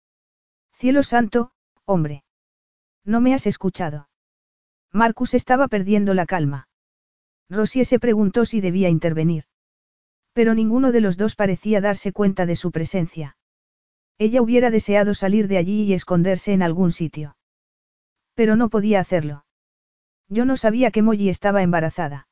Cielo 0.72 1.04
santo, 1.04 1.52
hombre. 1.84 2.24
No 3.04 3.20
me 3.20 3.32
has 3.32 3.46
escuchado. 3.46 4.08
Marcus 4.90 5.34
estaba 5.34 5.68
perdiendo 5.68 6.14
la 6.14 6.26
calma. 6.26 6.66
Rosie 7.48 7.84
se 7.84 8.00
preguntó 8.00 8.44
si 8.44 8.60
debía 8.60 8.88
intervenir. 8.88 9.44
Pero 10.32 10.52
ninguno 10.52 10.90
de 10.90 11.00
los 11.00 11.16
dos 11.16 11.36
parecía 11.36 11.80
darse 11.80 12.10
cuenta 12.12 12.44
de 12.44 12.56
su 12.56 12.72
presencia. 12.72 13.36
Ella 14.20 14.42
hubiera 14.42 14.70
deseado 14.70 15.14
salir 15.14 15.48
de 15.48 15.56
allí 15.56 15.84
y 15.84 15.94
esconderse 15.94 16.52
en 16.52 16.62
algún 16.62 16.92
sitio. 16.92 17.38
Pero 18.34 18.54
no 18.54 18.68
podía 18.68 19.00
hacerlo. 19.00 19.46
Yo 20.28 20.44
no 20.44 20.58
sabía 20.58 20.90
que 20.90 21.00
Molly 21.00 21.30
estaba 21.30 21.62
embarazada. 21.62 22.28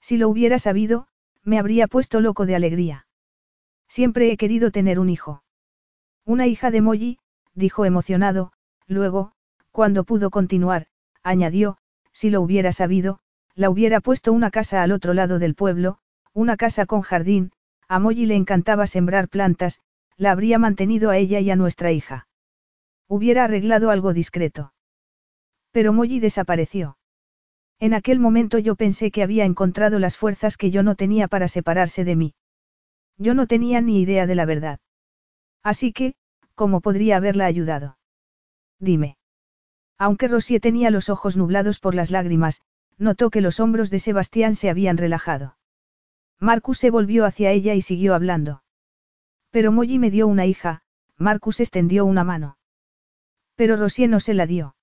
Si 0.00 0.16
lo 0.16 0.30
hubiera 0.30 0.58
sabido, 0.58 1.06
me 1.44 1.58
habría 1.58 1.86
puesto 1.86 2.22
loco 2.22 2.46
de 2.46 2.54
alegría. 2.54 3.06
Siempre 3.88 4.32
he 4.32 4.38
querido 4.38 4.70
tener 4.70 4.98
un 4.98 5.10
hijo. 5.10 5.42
Una 6.24 6.46
hija 6.46 6.70
de 6.70 6.80
Molly, 6.80 7.18
dijo 7.52 7.84
emocionado, 7.84 8.54
luego, 8.86 9.32
cuando 9.70 10.04
pudo 10.04 10.30
continuar, 10.30 10.86
añadió, 11.22 11.76
si 12.12 12.30
lo 12.30 12.40
hubiera 12.40 12.72
sabido, 12.72 13.18
la 13.54 13.68
hubiera 13.68 14.00
puesto 14.00 14.32
una 14.32 14.50
casa 14.50 14.82
al 14.82 14.92
otro 14.92 15.12
lado 15.12 15.38
del 15.38 15.54
pueblo, 15.54 15.98
una 16.32 16.56
casa 16.56 16.86
con 16.86 17.02
jardín, 17.02 17.52
a 17.86 17.98
Molly 17.98 18.24
le 18.24 18.36
encantaba 18.36 18.86
sembrar 18.86 19.28
plantas, 19.28 19.82
la 20.16 20.32
habría 20.32 20.58
mantenido 20.58 21.10
a 21.10 21.16
ella 21.16 21.40
y 21.40 21.50
a 21.50 21.56
nuestra 21.56 21.92
hija. 21.92 22.26
Hubiera 23.08 23.44
arreglado 23.44 23.90
algo 23.90 24.12
discreto. 24.12 24.72
Pero 25.70 25.92
Molly 25.92 26.20
desapareció. 26.20 26.98
En 27.78 27.94
aquel 27.94 28.20
momento 28.20 28.58
yo 28.58 28.76
pensé 28.76 29.10
que 29.10 29.22
había 29.22 29.44
encontrado 29.44 29.98
las 29.98 30.16
fuerzas 30.16 30.56
que 30.56 30.70
yo 30.70 30.82
no 30.82 30.94
tenía 30.94 31.28
para 31.28 31.48
separarse 31.48 32.04
de 32.04 32.16
mí. 32.16 32.34
Yo 33.18 33.34
no 33.34 33.46
tenía 33.46 33.80
ni 33.80 34.00
idea 34.00 34.26
de 34.26 34.34
la 34.34 34.44
verdad. 34.44 34.80
Así 35.62 35.92
que, 35.92 36.14
¿cómo 36.54 36.80
podría 36.80 37.16
haberla 37.16 37.46
ayudado? 37.46 37.98
Dime. 38.78 39.16
Aunque 39.98 40.28
Rosie 40.28 40.60
tenía 40.60 40.90
los 40.90 41.08
ojos 41.08 41.36
nublados 41.36 41.78
por 41.78 41.94
las 41.94 42.10
lágrimas, 42.10 42.62
notó 42.98 43.30
que 43.30 43.40
los 43.40 43.60
hombros 43.60 43.90
de 43.90 43.98
Sebastián 43.98 44.54
se 44.54 44.70
habían 44.70 44.96
relajado. 44.96 45.56
Marcus 46.38 46.78
se 46.78 46.90
volvió 46.90 47.24
hacia 47.24 47.52
ella 47.52 47.74
y 47.74 47.82
siguió 47.82 48.14
hablando. 48.14 48.62
Pero 49.52 49.70
Molly 49.70 49.98
me 49.98 50.10
dio 50.10 50.26
una 50.26 50.46
hija, 50.46 50.82
Marcus 51.18 51.60
extendió 51.60 52.04
una 52.06 52.24
mano. 52.24 52.56
Pero 53.54 53.76
Rosie 53.76 54.08
no 54.08 54.18
se 54.18 54.34
la 54.34 54.46
dio. 54.46 54.74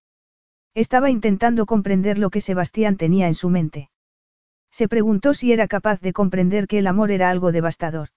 Estaba 0.76 1.10
intentando 1.10 1.66
comprender 1.66 2.20
lo 2.20 2.30
que 2.30 2.40
Sebastián 2.40 2.96
tenía 2.96 3.28
en 3.28 3.36
su 3.36 3.50
mente. 3.50 3.90
Se 4.72 4.88
preguntó 4.88 5.34
si 5.34 5.52
era 5.52 5.68
capaz 5.68 6.00
de 6.02 6.14
comprender 6.14 6.68
que 6.68 6.78
el 6.78 6.86
amor 6.86 7.10
era 7.10 7.32
algo 7.32 7.52
devastador. 7.52 8.10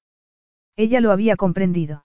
Ella 0.76 1.00
lo 1.00 1.10
había 1.10 1.36
comprendido. 1.36 2.04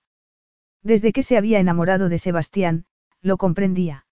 Desde 0.82 1.12
que 1.12 1.24
se 1.24 1.38
había 1.38 1.60
enamorado 1.60 2.08
de 2.08 2.18
Sebastián, 2.18 2.86
lo 3.22 3.36
comprendía. 3.36 4.06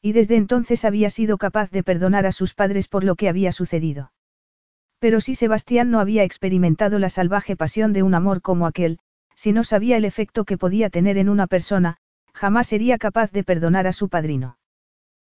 Y 0.00 0.12
desde 0.12 0.34
entonces 0.34 0.84
había 0.84 1.10
sido 1.10 1.38
capaz 1.38 1.70
de 1.70 1.84
perdonar 1.84 2.26
a 2.26 2.32
sus 2.32 2.54
padres 2.54 2.88
por 2.88 3.04
lo 3.04 3.14
que 3.14 3.28
había 3.28 3.52
sucedido. 3.52 4.12
Pero 4.98 5.20
si 5.20 5.36
Sebastián 5.36 5.92
no 5.92 6.00
había 6.00 6.24
experimentado 6.24 6.98
la 6.98 7.08
salvaje 7.08 7.54
pasión 7.54 7.92
de 7.92 8.02
un 8.02 8.14
amor 8.14 8.42
como 8.42 8.66
aquel, 8.66 8.98
si 9.34 9.52
no 9.52 9.64
sabía 9.64 9.96
el 9.96 10.04
efecto 10.04 10.44
que 10.44 10.58
podía 10.58 10.90
tener 10.90 11.18
en 11.18 11.28
una 11.28 11.46
persona, 11.46 11.98
jamás 12.32 12.68
sería 12.68 12.98
capaz 12.98 13.30
de 13.32 13.44
perdonar 13.44 13.86
a 13.86 13.92
su 13.92 14.08
padrino. 14.08 14.58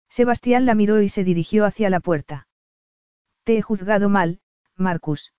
Sebastián 0.10 0.66
la 0.66 0.76
miró 0.76 1.02
y 1.02 1.10
se 1.10 1.24
dirigió 1.24 1.66
hacia 1.66 1.90
la 1.90 2.00
puerta. 2.00 2.48
Te 3.44 3.58
he 3.58 3.62
juzgado 3.62 4.10
mal, 4.10 4.42
Marcus. 4.76 5.34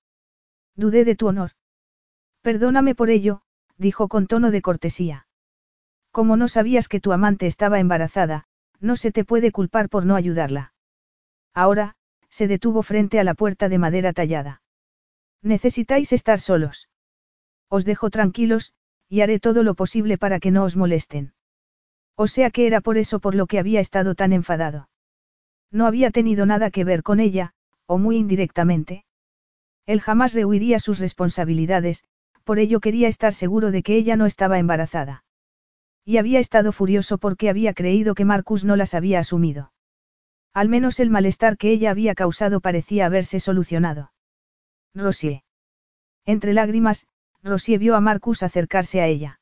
Dudé 0.74 1.04
de 1.04 1.14
tu 1.14 1.28
honor. 1.28 1.52
Perdóname 2.40 2.94
por 2.94 3.10
ello, 3.10 3.42
dijo 3.76 4.08
con 4.08 4.26
tono 4.26 4.50
de 4.50 4.62
cortesía. 4.62 5.26
Como 6.10 6.36
no 6.36 6.48
sabías 6.48 6.88
que 6.88 7.00
tu 7.00 7.12
amante 7.12 7.46
estaba 7.46 7.80
embarazada, 7.80 8.46
no 8.80 8.96
se 8.96 9.12
te 9.12 9.24
puede 9.24 9.52
culpar 9.52 9.88
por 9.88 10.04
no 10.04 10.16
ayudarla. 10.16 10.74
Ahora, 11.54 11.94
se 12.28 12.48
detuvo 12.48 12.82
frente 12.82 13.20
a 13.20 13.24
la 13.24 13.34
puerta 13.34 13.68
de 13.68 13.78
madera 13.78 14.12
tallada. 14.12 14.62
Necesitáis 15.42 16.12
estar 16.12 16.40
solos. 16.40 16.88
Os 17.76 17.86
dejo 17.86 18.10
tranquilos, 18.10 18.74
y 19.08 19.22
haré 19.22 19.40
todo 19.40 19.62
lo 19.62 19.74
posible 19.74 20.18
para 20.18 20.40
que 20.40 20.50
no 20.50 20.62
os 20.64 20.76
molesten. 20.76 21.32
O 22.16 22.26
sea 22.26 22.50
que 22.50 22.66
era 22.66 22.82
por 22.82 22.98
eso 22.98 23.18
por 23.18 23.34
lo 23.34 23.46
que 23.46 23.58
había 23.58 23.80
estado 23.80 24.14
tan 24.14 24.34
enfadado. 24.34 24.90
No 25.70 25.86
había 25.86 26.10
tenido 26.10 26.44
nada 26.44 26.70
que 26.70 26.84
ver 26.84 27.02
con 27.02 27.18
ella, 27.18 27.54
o 27.86 27.96
muy 27.96 28.18
indirectamente. 28.18 29.06
Él 29.86 30.02
jamás 30.02 30.34
rehuiría 30.34 30.80
sus 30.80 30.98
responsabilidades, 30.98 32.04
por 32.44 32.58
ello 32.58 32.78
quería 32.78 33.08
estar 33.08 33.32
seguro 33.32 33.70
de 33.70 33.82
que 33.82 33.96
ella 33.96 34.16
no 34.16 34.26
estaba 34.26 34.58
embarazada. 34.58 35.24
Y 36.04 36.18
había 36.18 36.40
estado 36.40 36.72
furioso 36.72 37.16
porque 37.16 37.48
había 37.48 37.72
creído 37.72 38.14
que 38.14 38.26
Marcus 38.26 38.66
no 38.66 38.76
las 38.76 38.92
había 38.92 39.18
asumido. 39.18 39.72
Al 40.52 40.68
menos 40.68 41.00
el 41.00 41.08
malestar 41.08 41.56
que 41.56 41.70
ella 41.70 41.90
había 41.90 42.14
causado 42.14 42.60
parecía 42.60 43.06
haberse 43.06 43.40
solucionado. 43.40 44.12
Rosie. 44.94 45.42
Entre 46.26 46.52
lágrimas, 46.52 47.06
Rosie 47.42 47.78
vio 47.78 47.96
a 47.96 48.00
Marcus 48.00 48.42
acercarse 48.42 49.00
a 49.00 49.06
ella. 49.06 49.40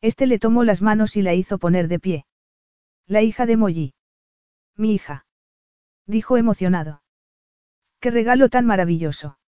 Este 0.00 0.26
le 0.26 0.38
tomó 0.38 0.64
las 0.64 0.82
manos 0.82 1.16
y 1.16 1.22
la 1.22 1.34
hizo 1.34 1.58
poner 1.58 1.86
de 1.88 2.00
pie. 2.00 2.26
La 3.06 3.22
hija 3.22 3.46
de 3.46 3.56
Molly. 3.56 3.94
Mi 4.76 4.94
hija. 4.94 5.26
Dijo 6.06 6.36
emocionado. 6.36 7.02
¡Qué 8.00 8.10
regalo 8.10 8.48
tan 8.48 8.66
maravilloso! 8.66 9.38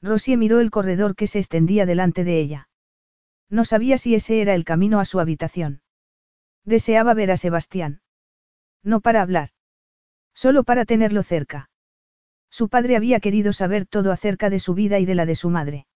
Rosie 0.00 0.38
miró 0.38 0.60
el 0.60 0.70
corredor 0.70 1.14
que 1.14 1.26
se 1.26 1.38
extendía 1.38 1.84
delante 1.84 2.24
de 2.24 2.40
ella. 2.40 2.68
No 3.50 3.64
sabía 3.64 3.98
si 3.98 4.14
ese 4.14 4.40
era 4.40 4.54
el 4.54 4.64
camino 4.64 5.00
a 5.00 5.04
su 5.04 5.20
habitación. 5.20 5.82
Deseaba 6.64 7.12
ver 7.12 7.30
a 7.30 7.36
Sebastián. 7.36 8.00
No 8.82 9.00
para 9.00 9.20
hablar. 9.20 9.50
Solo 10.34 10.64
para 10.64 10.86
tenerlo 10.86 11.22
cerca. 11.22 11.68
Su 12.50 12.68
padre 12.68 12.96
había 12.96 13.20
querido 13.20 13.52
saber 13.52 13.86
todo 13.86 14.12
acerca 14.12 14.48
de 14.48 14.60
su 14.60 14.74
vida 14.74 14.98
y 14.98 15.04
de 15.04 15.14
la 15.14 15.26
de 15.26 15.34
su 15.34 15.50
madre. 15.50 15.86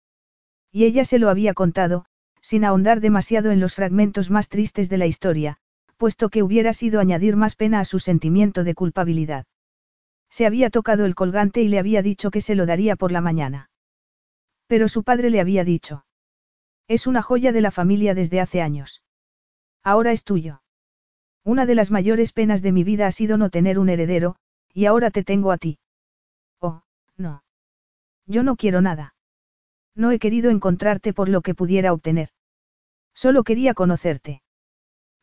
Y 0.72 0.84
ella 0.84 1.04
se 1.04 1.18
lo 1.18 1.30
había 1.30 1.54
contado, 1.54 2.04
sin 2.40 2.64
ahondar 2.64 3.00
demasiado 3.00 3.50
en 3.50 3.60
los 3.60 3.74
fragmentos 3.74 4.30
más 4.30 4.48
tristes 4.48 4.88
de 4.88 4.98
la 4.98 5.06
historia, 5.06 5.58
puesto 5.96 6.28
que 6.28 6.42
hubiera 6.42 6.72
sido 6.72 7.00
añadir 7.00 7.36
más 7.36 7.56
pena 7.56 7.80
a 7.80 7.84
su 7.84 7.98
sentimiento 7.98 8.64
de 8.64 8.74
culpabilidad. 8.74 9.46
Se 10.30 10.46
había 10.46 10.70
tocado 10.70 11.04
el 11.04 11.14
colgante 11.14 11.62
y 11.62 11.68
le 11.68 11.78
había 11.78 12.02
dicho 12.02 12.30
que 12.30 12.40
se 12.40 12.54
lo 12.54 12.66
daría 12.66 12.96
por 12.96 13.12
la 13.12 13.20
mañana. 13.20 13.70
Pero 14.66 14.88
su 14.88 15.02
padre 15.02 15.30
le 15.30 15.40
había 15.40 15.64
dicho. 15.64 16.04
Es 16.86 17.06
una 17.06 17.22
joya 17.22 17.52
de 17.52 17.60
la 17.60 17.70
familia 17.70 18.14
desde 18.14 18.40
hace 18.40 18.60
años. 18.60 19.02
Ahora 19.82 20.12
es 20.12 20.24
tuyo. 20.24 20.62
Una 21.44 21.66
de 21.66 21.74
las 21.74 21.90
mayores 21.90 22.32
penas 22.32 22.62
de 22.62 22.72
mi 22.72 22.84
vida 22.84 23.06
ha 23.06 23.12
sido 23.12 23.38
no 23.38 23.48
tener 23.48 23.78
un 23.78 23.88
heredero, 23.88 24.36
y 24.72 24.84
ahora 24.84 25.10
te 25.10 25.24
tengo 25.24 25.50
a 25.50 25.58
ti. 25.58 25.78
Oh, 26.60 26.82
no. 27.16 27.42
Yo 28.26 28.42
no 28.42 28.56
quiero 28.56 28.82
nada. 28.82 29.14
No 29.94 30.10
he 30.10 30.18
querido 30.18 30.50
encontrarte 30.50 31.12
por 31.12 31.28
lo 31.28 31.42
que 31.42 31.54
pudiera 31.54 31.92
obtener. 31.92 32.30
Solo 33.14 33.42
quería 33.42 33.74
conocerte. 33.74 34.42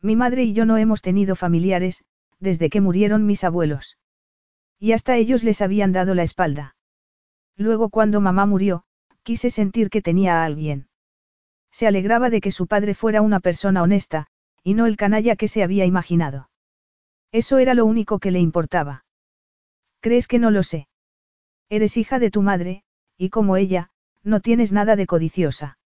Mi 0.01 0.15
madre 0.15 0.43
y 0.43 0.53
yo 0.53 0.65
no 0.65 0.77
hemos 0.77 1.01
tenido 1.01 1.35
familiares, 1.35 2.03
desde 2.39 2.69
que 2.69 2.81
murieron 2.81 3.25
mis 3.25 3.43
abuelos. 3.43 3.97
Y 4.79 4.91
hasta 4.91 5.15
ellos 5.15 5.43
les 5.43 5.61
habían 5.61 5.93
dado 5.93 6.13
la 6.13 6.23
espalda. 6.23 6.75
Luego 7.55 7.89
cuando 7.89 8.19
mamá 8.19 8.45
murió, 8.45 8.83
quise 9.23 9.49
sentir 9.49 9.89
que 9.89 10.01
tenía 10.01 10.41
a 10.41 10.45
alguien. 10.45 10.87
Se 11.71 11.87
alegraba 11.87 12.29
de 12.29 12.41
que 12.41 12.51
su 12.51 12.67
padre 12.67 12.93
fuera 12.93 13.21
una 13.21 13.39
persona 13.39 13.81
honesta, 13.81 14.27
y 14.63 14.73
no 14.73 14.85
el 14.85 14.97
canalla 14.97 15.35
que 15.35 15.47
se 15.47 15.63
había 15.63 15.85
imaginado. 15.85 16.49
Eso 17.31 17.57
era 17.57 17.73
lo 17.73 17.85
único 17.85 18.19
que 18.19 18.31
le 18.31 18.39
importaba. 18.39 19.05
¿Crees 19.99 20.27
que 20.27 20.39
no 20.39 20.51
lo 20.51 20.63
sé? 20.63 20.87
Eres 21.69 21.97
hija 21.97 22.19
de 22.19 22.31
tu 22.31 22.41
madre, 22.41 22.83
y 23.17 23.29
como 23.29 23.57
ella, 23.57 23.89
no 24.25 24.41
tienes 24.41 24.71
nada 24.71 24.95
de 24.95 25.05
codiciosa. 25.05 25.77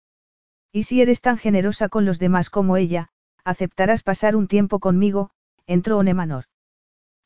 Y 0.72 0.84
si 0.84 1.02
eres 1.02 1.22
tan 1.22 1.38
generosa 1.38 1.90
con 1.90 2.06
los 2.06 2.18
demás 2.18 2.50
como 2.50 2.78
ella, 2.78 3.10
aceptarás 3.44 4.02
pasar 4.02 4.36
un 4.36 4.48
tiempo 4.48 4.80
conmigo, 4.80 5.32
entró 5.68 5.98
Onemanor. 5.98 6.46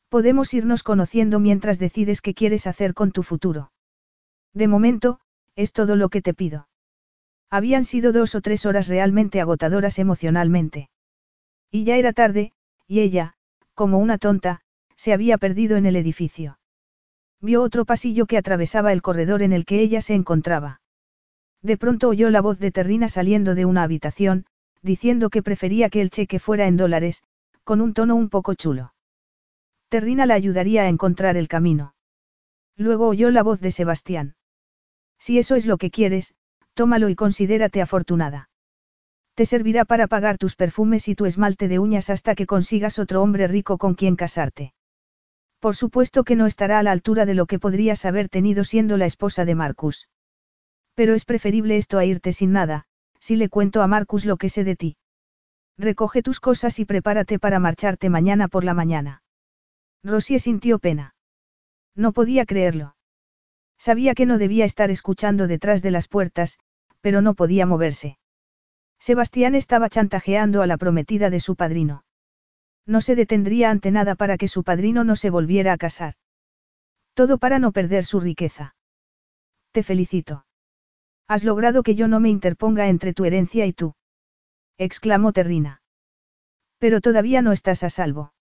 Podemos 0.08 0.52
irnos 0.54 0.82
conociendo 0.82 1.40
mientras 1.40 1.78
decides 1.78 2.20
qué 2.20 2.34
quieres 2.34 2.66
hacer 2.66 2.94
con 2.94 3.12
tu 3.12 3.22
futuro. 3.22 3.72
De 4.52 4.68
momento, 4.68 5.20
es 5.56 5.72
todo 5.72 5.96
lo 5.96 6.08
que 6.08 6.20
te 6.20 6.34
pido. 6.34 6.68
Habían 7.50 7.84
sido 7.84 8.12
dos 8.12 8.34
o 8.34 8.40
tres 8.40 8.66
horas 8.66 8.88
realmente 8.88 9.40
agotadoras 9.40 9.98
emocionalmente. 9.98 10.88
Y 11.70 11.84
ya 11.84 11.96
era 11.96 12.12
tarde, 12.12 12.52
y 12.86 13.00
ella, 13.00 13.34
como 13.74 13.98
una 13.98 14.18
tonta, 14.18 14.62
se 14.96 15.12
había 15.12 15.38
perdido 15.38 15.76
en 15.76 15.86
el 15.86 15.96
edificio. 15.96 16.58
Vio 17.40 17.62
otro 17.62 17.84
pasillo 17.84 18.26
que 18.26 18.38
atravesaba 18.38 18.92
el 18.92 19.02
corredor 19.02 19.42
en 19.42 19.52
el 19.52 19.64
que 19.64 19.80
ella 19.80 20.00
se 20.00 20.14
encontraba. 20.14 20.80
De 21.64 21.78
pronto 21.78 22.10
oyó 22.10 22.28
la 22.28 22.42
voz 22.42 22.58
de 22.58 22.70
Terrina 22.70 23.08
saliendo 23.08 23.54
de 23.54 23.64
una 23.64 23.84
habitación, 23.84 24.44
diciendo 24.82 25.30
que 25.30 25.42
prefería 25.42 25.88
que 25.88 26.02
el 26.02 26.10
cheque 26.10 26.38
fuera 26.38 26.66
en 26.66 26.76
dólares, 26.76 27.22
con 27.64 27.80
un 27.80 27.94
tono 27.94 28.16
un 28.16 28.28
poco 28.28 28.52
chulo. 28.52 28.92
Terrina 29.88 30.26
la 30.26 30.34
ayudaría 30.34 30.82
a 30.82 30.88
encontrar 30.88 31.38
el 31.38 31.48
camino. 31.48 31.94
Luego 32.76 33.08
oyó 33.08 33.30
la 33.30 33.42
voz 33.42 33.62
de 33.62 33.72
Sebastián. 33.72 34.36
Si 35.18 35.38
eso 35.38 35.54
es 35.54 35.64
lo 35.64 35.78
que 35.78 35.90
quieres, 35.90 36.34
tómalo 36.74 37.08
y 37.08 37.14
considérate 37.14 37.80
afortunada. 37.80 38.50
Te 39.34 39.46
servirá 39.46 39.86
para 39.86 40.06
pagar 40.06 40.36
tus 40.36 40.56
perfumes 40.56 41.08
y 41.08 41.14
tu 41.14 41.24
esmalte 41.24 41.66
de 41.68 41.78
uñas 41.78 42.10
hasta 42.10 42.34
que 42.34 42.44
consigas 42.44 42.98
otro 42.98 43.22
hombre 43.22 43.48
rico 43.48 43.78
con 43.78 43.94
quien 43.94 44.16
casarte. 44.16 44.74
Por 45.60 45.76
supuesto 45.76 46.24
que 46.24 46.36
no 46.36 46.44
estará 46.44 46.78
a 46.78 46.82
la 46.82 46.92
altura 46.92 47.24
de 47.24 47.32
lo 47.32 47.46
que 47.46 47.58
podrías 47.58 48.04
haber 48.04 48.28
tenido 48.28 48.64
siendo 48.64 48.98
la 48.98 49.06
esposa 49.06 49.46
de 49.46 49.54
Marcus. 49.54 50.08
Pero 50.94 51.14
es 51.14 51.24
preferible 51.24 51.76
esto 51.76 51.98
a 51.98 52.04
irte 52.04 52.32
sin 52.32 52.52
nada, 52.52 52.84
si 53.18 53.36
le 53.36 53.48
cuento 53.48 53.82
a 53.82 53.86
Marcus 53.86 54.24
lo 54.24 54.36
que 54.36 54.48
sé 54.48 54.64
de 54.64 54.76
ti. 54.76 54.96
Recoge 55.76 56.22
tus 56.22 56.40
cosas 56.40 56.78
y 56.78 56.84
prepárate 56.84 57.38
para 57.38 57.58
marcharte 57.58 58.10
mañana 58.10 58.48
por 58.48 58.64
la 58.64 58.74
mañana. 58.74 59.22
Rosie 60.04 60.38
sintió 60.38 60.78
pena. 60.78 61.14
No 61.96 62.12
podía 62.12 62.44
creerlo. 62.46 62.96
Sabía 63.78 64.14
que 64.14 64.26
no 64.26 64.38
debía 64.38 64.64
estar 64.64 64.90
escuchando 64.90 65.46
detrás 65.46 65.82
de 65.82 65.90
las 65.90 66.08
puertas, 66.08 66.58
pero 67.00 67.22
no 67.22 67.34
podía 67.34 67.66
moverse. 67.66 68.18
Sebastián 68.98 69.54
estaba 69.54 69.88
chantajeando 69.88 70.62
a 70.62 70.66
la 70.66 70.76
prometida 70.76 71.28
de 71.28 71.40
su 71.40 71.56
padrino. 71.56 72.04
No 72.86 73.00
se 73.00 73.16
detendría 73.16 73.70
ante 73.70 73.90
nada 73.90 74.14
para 74.14 74.36
que 74.36 74.48
su 74.48 74.62
padrino 74.62 75.04
no 75.04 75.16
se 75.16 75.30
volviera 75.30 75.72
a 75.72 75.78
casar. 75.78 76.14
Todo 77.14 77.38
para 77.38 77.58
no 77.58 77.72
perder 77.72 78.04
su 78.04 78.20
riqueza. 78.20 78.76
Te 79.72 79.82
felicito. 79.82 80.44
Has 81.26 81.44
logrado 81.44 81.82
que 81.82 81.94
yo 81.94 82.08
no 82.08 82.20
me 82.20 82.28
interponga 82.28 82.88
entre 82.88 83.14
tu 83.14 83.24
herencia 83.24 83.66
y 83.66 83.72
tú. 83.72 83.94
exclamó 84.76 85.32
Terrina. 85.32 85.82
Pero 86.78 87.00
todavía 87.00 87.40
no 87.40 87.52
estás 87.52 87.82
a 87.82 87.90
salvo. 87.90 88.34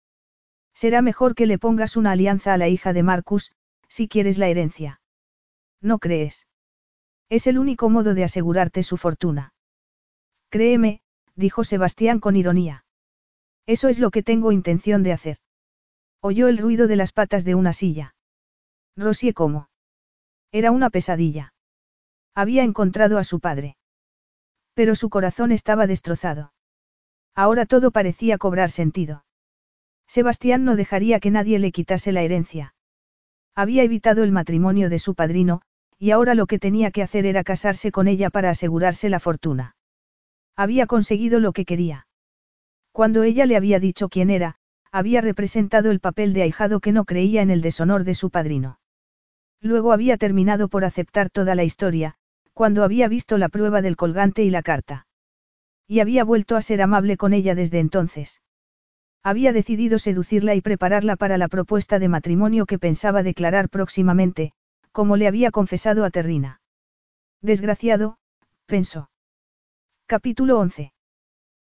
Será 0.74 1.02
mejor 1.02 1.36
que 1.36 1.46
le 1.46 1.60
pongas 1.60 1.96
una 1.96 2.12
alianza 2.12 2.54
a 2.54 2.58
la 2.58 2.68
hija 2.68 2.94
de 2.94 3.04
Marcus, 3.04 3.54
si 3.88 4.08
quieres 4.08 4.38
la 4.38 4.48
herencia. 4.48 5.02
¿No 5.82 6.00
crees? 6.00 6.48
Es 7.30 7.48
el 7.48 7.58
único 7.60 7.90
modo 7.90 8.14
de 8.16 8.24
asegurarte 8.24 8.84
su 8.84 8.98
fortuna. 8.98 9.54
Créeme, 10.50 11.02
dijo 11.36 11.64
Sebastián 11.64 12.20
con 12.20 12.36
ironía. 12.36 12.86
Eso 13.66 13.88
es 13.88 14.00
lo 14.00 14.12
que 14.12 14.24
tengo 14.24 14.52
intención 14.52 15.04
de 15.04 15.14
hacer. 15.14 15.38
Oyó 16.22 16.48
el 16.48 16.58
ruido 16.58 16.88
de 16.88 16.96
las 16.96 17.12
patas 17.12 17.44
de 17.44 17.56
una 17.56 17.74
silla. 17.74 18.16
Rosie 18.96 19.34
cómo. 19.34 19.70
Era 20.52 20.72
una 20.72 20.90
pesadilla. 20.90 21.53
Había 22.36 22.64
encontrado 22.64 23.18
a 23.18 23.24
su 23.24 23.40
padre. 23.40 23.78
Pero 24.74 24.96
su 24.96 25.10
corazón 25.10 25.52
estaba 25.52 25.88
destrozado. 25.88 26.54
Ahora 27.36 27.66
todo 27.66 27.92
parecía 27.92 28.38
cobrar 28.38 28.72
sentido. 28.72 29.26
Sebastián 30.08 30.66
no 30.66 30.76
dejaría 30.76 31.20
que 31.20 31.32
nadie 31.32 31.60
le 31.60 31.72
quitase 31.72 32.12
la 32.12 32.22
herencia. 32.22 32.76
Había 33.56 33.84
evitado 33.84 34.24
el 34.24 34.32
matrimonio 34.32 34.90
de 34.90 35.00
su 35.00 35.16
padrino, 35.16 35.62
y 36.00 36.12
ahora 36.12 36.36
lo 36.36 36.48
que 36.48 36.60
tenía 36.60 36.92
que 36.92 37.04
hacer 37.04 37.26
era 37.26 37.44
casarse 37.44 37.92
con 37.92 38.08
ella 38.08 38.30
para 38.30 38.50
asegurarse 38.50 39.10
la 39.10 39.20
fortuna. 39.20 39.76
Había 40.56 40.88
conseguido 40.88 41.40
lo 41.40 41.54
que 41.54 41.66
quería. 41.66 42.08
Cuando 42.92 43.24
ella 43.24 43.46
le 43.46 43.56
había 43.56 43.80
dicho 43.80 44.10
quién 44.10 44.30
era, 44.30 44.56
había 44.92 45.22
representado 45.22 45.92
el 45.92 46.00
papel 46.00 46.34
de 46.34 46.44
ahijado 46.44 46.80
que 46.80 46.92
no 46.92 47.06
creía 47.06 47.42
en 47.42 47.50
el 47.50 47.62
deshonor 47.62 48.04
de 48.04 48.14
su 48.14 48.30
padrino. 48.30 48.80
Luego 49.62 49.94
había 49.94 50.18
terminado 50.18 50.68
por 50.68 50.86
aceptar 50.86 51.30
toda 51.30 51.56
la 51.56 51.64
historia, 51.64 52.18
cuando 52.54 52.84
había 52.84 53.08
visto 53.08 53.38
la 53.38 53.50
prueba 53.50 53.82
del 53.82 53.96
colgante 53.96 54.44
y 54.44 54.50
la 54.50 54.64
carta. 54.64 55.08
Y 55.88 56.00
había 56.00 56.24
vuelto 56.24 56.56
a 56.56 56.62
ser 56.62 56.82
amable 56.82 57.18
con 57.18 57.34
ella 57.34 57.56
desde 57.56 57.80
entonces. 57.80 58.42
Había 59.24 59.54
decidido 59.54 60.00
seducirla 60.00 60.54
y 60.56 60.62
prepararla 60.62 61.16
para 61.16 61.38
la 61.38 61.48
propuesta 61.48 61.98
de 62.00 62.10
matrimonio 62.10 62.66
que 62.66 62.80
pensaba 62.80 63.24
declarar 63.24 63.70
próximamente, 63.70 64.52
como 64.92 65.18
le 65.18 65.28
había 65.28 65.52
confesado 65.52 66.04
a 66.04 66.10
Terrina. 66.10 66.62
Desgraciado, 67.42 68.18
pensó. 68.66 69.10
Capítulo 70.06 70.60
11. 70.60 70.94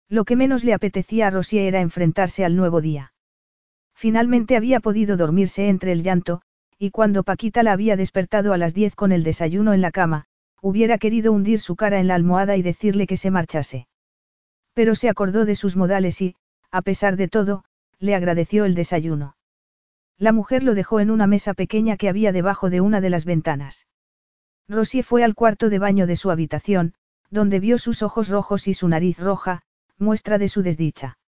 Lo 0.09 0.25
que 0.25 0.37
menos 0.37 0.65
le 0.65 0.73
apetecía 0.73 1.27
a 1.27 1.31
Rosie 1.31 1.67
era 1.67 1.81
enfrentarse 1.81 2.45
al 2.45 2.57
nuevo 2.57 2.81
día. 2.81 3.13
Finalmente 3.95 4.57
había 4.57 4.81
podido 4.81 5.17
dormirse 5.17 5.69
entre 5.69 5.93
el 5.93 6.03
llanto, 6.03 6.41
y 6.79 6.91
cuando 6.91 7.25
Paquita 7.25 7.65
la 7.65 7.73
había 7.73 7.97
despertado 7.97 8.53
a 8.53 8.59
las 8.59 8.73
diez 8.73 8.95
con 8.95 9.11
el 9.11 9.25
desayuno 9.25 9.75
en 9.75 9.81
la 9.81 9.91
cama, 9.91 10.28
hubiera 10.61 10.99
querido 10.99 11.33
hundir 11.33 11.61
su 11.61 11.77
cara 11.77 12.01
en 12.01 12.09
la 12.09 12.15
almohada 12.15 12.57
y 12.57 12.63
decirle 12.63 13.07
que 13.07 13.17
se 13.17 13.31
marchase. 13.31 13.87
Pero 14.75 14.95
se 14.95 15.09
acordó 15.09 15.45
de 15.45 15.55
sus 15.55 15.77
modales 15.77 16.21
y, 16.21 16.37
a 16.71 16.83
pesar 16.83 17.17
de 17.17 17.29
todo, 17.29 17.65
le 17.99 18.15
agradeció 18.15 18.65
el 18.65 18.75
desayuno. 18.75 19.37
La 20.19 20.33
mujer 20.33 20.63
lo 20.63 20.75
dejó 20.75 21.01
en 21.01 21.11
una 21.11 21.27
mesa 21.27 21.55
pequeña 21.55 21.97
que 21.97 22.09
había 22.09 22.33
debajo 22.33 22.71
de 22.71 22.81
una 22.81 23.01
de 23.01 23.11
las 23.11 23.25
ventanas. 23.25 23.87
Rosie 24.69 25.03
fue 25.03 25.25
al 25.25 25.35
cuarto 25.35 25.71
de 25.71 25.79
baño 25.79 26.07
de 26.07 26.17
su 26.17 26.31
habitación, 26.31 26.95
donde 27.31 27.61
vio 27.61 27.79
sus 27.79 28.03
ojos 28.03 28.29
rojos 28.29 28.69
y 28.69 28.75
su 28.75 28.89
nariz 28.89 29.19
roja, 29.19 29.63
muestra 29.97 30.39
de 30.39 30.49
su 30.49 30.63
desdicha. 30.63 31.19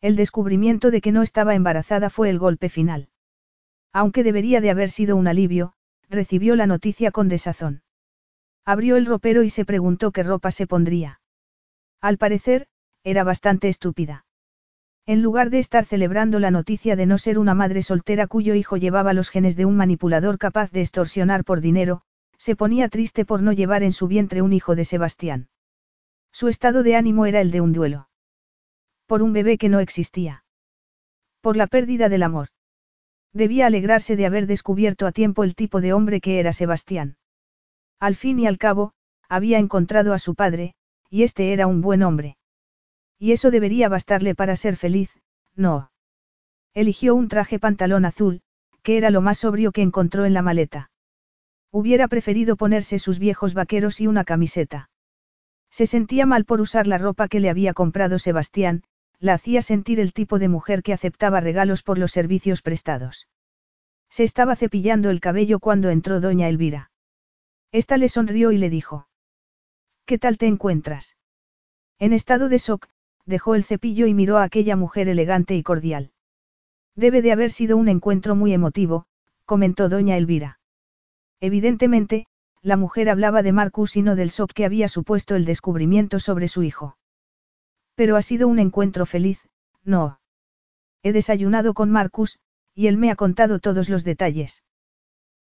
El 0.00 0.16
descubrimiento 0.16 0.90
de 0.90 1.00
que 1.00 1.12
no 1.12 1.22
estaba 1.22 1.54
embarazada 1.54 2.10
fue 2.10 2.30
el 2.30 2.38
golpe 2.38 2.68
final. 2.68 3.08
Aunque 3.92 4.22
debería 4.22 4.60
de 4.60 4.70
haber 4.70 4.90
sido 4.90 5.16
un 5.16 5.28
alivio, 5.28 5.72
recibió 6.08 6.56
la 6.56 6.66
noticia 6.66 7.10
con 7.10 7.28
desazón. 7.28 7.82
Abrió 8.70 8.96
el 8.96 9.04
ropero 9.04 9.42
y 9.42 9.50
se 9.50 9.64
preguntó 9.64 10.12
qué 10.12 10.22
ropa 10.22 10.52
se 10.52 10.68
pondría. 10.68 11.20
Al 12.00 12.18
parecer, 12.18 12.68
era 13.02 13.24
bastante 13.24 13.66
estúpida. 13.66 14.26
En 15.06 15.22
lugar 15.22 15.50
de 15.50 15.58
estar 15.58 15.86
celebrando 15.86 16.38
la 16.38 16.52
noticia 16.52 16.94
de 16.94 17.04
no 17.04 17.18
ser 17.18 17.40
una 17.40 17.52
madre 17.52 17.82
soltera 17.82 18.28
cuyo 18.28 18.54
hijo 18.54 18.76
llevaba 18.76 19.12
los 19.12 19.28
genes 19.28 19.56
de 19.56 19.64
un 19.64 19.74
manipulador 19.74 20.38
capaz 20.38 20.70
de 20.70 20.82
extorsionar 20.82 21.42
por 21.42 21.60
dinero, 21.60 22.02
se 22.38 22.54
ponía 22.54 22.88
triste 22.88 23.24
por 23.24 23.42
no 23.42 23.50
llevar 23.50 23.82
en 23.82 23.90
su 23.90 24.06
vientre 24.06 24.40
un 24.40 24.52
hijo 24.52 24.76
de 24.76 24.84
Sebastián. 24.84 25.48
Su 26.30 26.46
estado 26.46 26.84
de 26.84 26.94
ánimo 26.94 27.26
era 27.26 27.40
el 27.40 27.50
de 27.50 27.60
un 27.60 27.72
duelo. 27.72 28.08
Por 29.06 29.22
un 29.22 29.32
bebé 29.32 29.58
que 29.58 29.68
no 29.68 29.80
existía. 29.80 30.44
Por 31.40 31.56
la 31.56 31.66
pérdida 31.66 32.08
del 32.08 32.22
amor. 32.22 32.50
Debía 33.32 33.66
alegrarse 33.66 34.14
de 34.14 34.26
haber 34.26 34.46
descubierto 34.46 35.08
a 35.08 35.10
tiempo 35.10 35.42
el 35.42 35.56
tipo 35.56 35.80
de 35.80 35.92
hombre 35.92 36.20
que 36.20 36.38
era 36.38 36.52
Sebastián. 36.52 37.16
Al 38.00 38.16
fin 38.16 38.38
y 38.40 38.46
al 38.46 38.56
cabo, 38.56 38.92
había 39.28 39.58
encontrado 39.58 40.14
a 40.14 40.18
su 40.18 40.34
padre, 40.34 40.74
y 41.10 41.22
este 41.22 41.52
era 41.52 41.66
un 41.66 41.82
buen 41.82 42.02
hombre. 42.02 42.38
Y 43.18 43.32
eso 43.32 43.50
debería 43.50 43.90
bastarle 43.90 44.34
para 44.34 44.56
ser 44.56 44.76
feliz, 44.76 45.10
no. 45.54 45.92
Eligió 46.72 47.14
un 47.14 47.28
traje 47.28 47.58
pantalón 47.58 48.06
azul, 48.06 48.40
que 48.82 48.96
era 48.96 49.10
lo 49.10 49.20
más 49.20 49.38
sobrio 49.38 49.72
que 49.72 49.82
encontró 49.82 50.24
en 50.24 50.32
la 50.32 50.40
maleta. 50.40 50.90
Hubiera 51.70 52.08
preferido 52.08 52.56
ponerse 52.56 52.98
sus 52.98 53.18
viejos 53.18 53.52
vaqueros 53.52 54.00
y 54.00 54.06
una 54.06 54.24
camiseta. 54.24 54.88
Se 55.70 55.86
sentía 55.86 56.26
mal 56.26 56.44
por 56.46 56.60
usar 56.60 56.86
la 56.86 56.98
ropa 56.98 57.28
que 57.28 57.38
le 57.38 57.50
había 57.50 57.74
comprado 57.74 58.18
Sebastián, 58.18 58.82
la 59.18 59.34
hacía 59.34 59.60
sentir 59.60 60.00
el 60.00 60.12
tipo 60.14 60.38
de 60.38 60.48
mujer 60.48 60.82
que 60.82 60.94
aceptaba 60.94 61.40
regalos 61.40 61.82
por 61.82 61.98
los 61.98 62.10
servicios 62.10 62.62
prestados. 62.62 63.28
Se 64.08 64.24
estaba 64.24 64.56
cepillando 64.56 65.10
el 65.10 65.20
cabello 65.20 65.60
cuando 65.60 65.90
entró 65.90 66.20
doña 66.20 66.48
Elvira. 66.48 66.89
Esta 67.72 67.96
le 67.96 68.08
sonrió 68.08 68.50
y 68.52 68.58
le 68.58 68.68
dijo. 68.68 69.08
¿Qué 70.04 70.18
tal 70.18 70.38
te 70.38 70.46
encuentras? 70.46 71.16
En 71.98 72.12
estado 72.12 72.48
de 72.48 72.58
shock, 72.58 72.88
dejó 73.26 73.54
el 73.54 73.64
cepillo 73.64 74.06
y 74.06 74.14
miró 74.14 74.38
a 74.38 74.42
aquella 74.42 74.74
mujer 74.74 75.08
elegante 75.08 75.54
y 75.54 75.62
cordial. 75.62 76.12
Debe 76.96 77.22
de 77.22 77.32
haber 77.32 77.52
sido 77.52 77.76
un 77.76 77.88
encuentro 77.88 78.34
muy 78.34 78.52
emotivo, 78.52 79.06
comentó 79.44 79.88
doña 79.88 80.16
Elvira. 80.16 80.58
Evidentemente, 81.40 82.26
la 82.62 82.76
mujer 82.76 83.08
hablaba 83.08 83.42
de 83.42 83.52
Marcus 83.52 83.96
y 83.96 84.02
no 84.02 84.16
del 84.16 84.30
shock 84.30 84.52
que 84.52 84.64
había 84.64 84.88
supuesto 84.88 85.36
el 85.36 85.44
descubrimiento 85.44 86.20
sobre 86.20 86.48
su 86.48 86.62
hijo. 86.62 86.98
Pero 87.94 88.16
ha 88.16 88.22
sido 88.22 88.48
un 88.48 88.58
encuentro 88.58 89.06
feliz, 89.06 89.48
no. 89.84 90.20
He 91.02 91.12
desayunado 91.12 91.72
con 91.72 91.90
Marcus, 91.90 92.38
y 92.74 92.88
él 92.88 92.96
me 92.96 93.10
ha 93.10 93.16
contado 93.16 93.60
todos 93.60 93.88
los 93.88 94.04
detalles. 94.04 94.62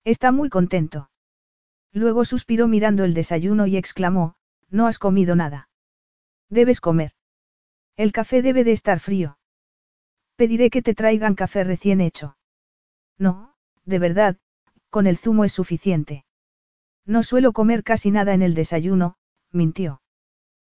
Está 0.05 0.31
muy 0.31 0.49
contento. 0.49 1.09
Luego 1.91 2.25
suspiró 2.25 2.67
mirando 2.67 3.03
el 3.03 3.13
desayuno 3.13 3.67
y 3.67 3.77
exclamó, 3.77 4.35
no 4.69 4.87
has 4.87 4.99
comido 4.99 5.35
nada. 5.35 5.69
Debes 6.49 6.81
comer. 6.81 7.11
El 7.95 8.11
café 8.11 8.41
debe 8.41 8.63
de 8.63 8.71
estar 8.71 8.99
frío. 8.99 9.37
Pediré 10.35 10.69
que 10.69 10.81
te 10.81 10.93
traigan 10.93 11.35
café 11.35 11.63
recién 11.63 12.01
hecho. 12.01 12.37
No, 13.17 13.55
de 13.85 13.99
verdad, 13.99 14.37
con 14.89 15.07
el 15.07 15.17
zumo 15.17 15.43
es 15.43 15.53
suficiente. 15.53 16.25
No 17.05 17.23
suelo 17.23 17.53
comer 17.53 17.83
casi 17.83 18.11
nada 18.11 18.33
en 18.33 18.41
el 18.41 18.53
desayuno, 18.53 19.17
mintió. 19.51 20.01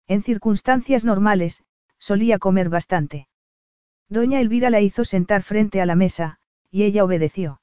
En 0.08 0.24
circunstancias 0.24 1.06
normales, 1.06 1.64
solía 1.98 2.40
comer 2.40 2.69
bastante. 2.69 3.27
Doña 4.09 4.42
Elvira 4.42 4.69
la 4.69 4.82
hizo 4.82 5.06
sentar 5.06 5.43
frente 5.43 5.80
a 5.80 5.85
la 5.85 5.95
mesa, 5.95 6.40
y 6.69 6.83
ella 6.83 7.06
obedeció. 7.06 7.61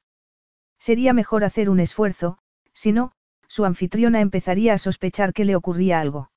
Sería 0.79 1.13
mejor 1.13 1.45
hacer 1.45 1.69
un 1.69 1.81
esfuerzo, 1.81 2.39
si 2.73 2.93
no, 2.93 3.13
su 3.51 3.65
anfitriona 3.65 4.21
empezaría 4.21 4.75
a 4.75 4.79
sospechar 4.79 5.33
que 5.33 5.45
le 5.45 5.57
ocurría 5.57 6.01
algo. 6.01 6.31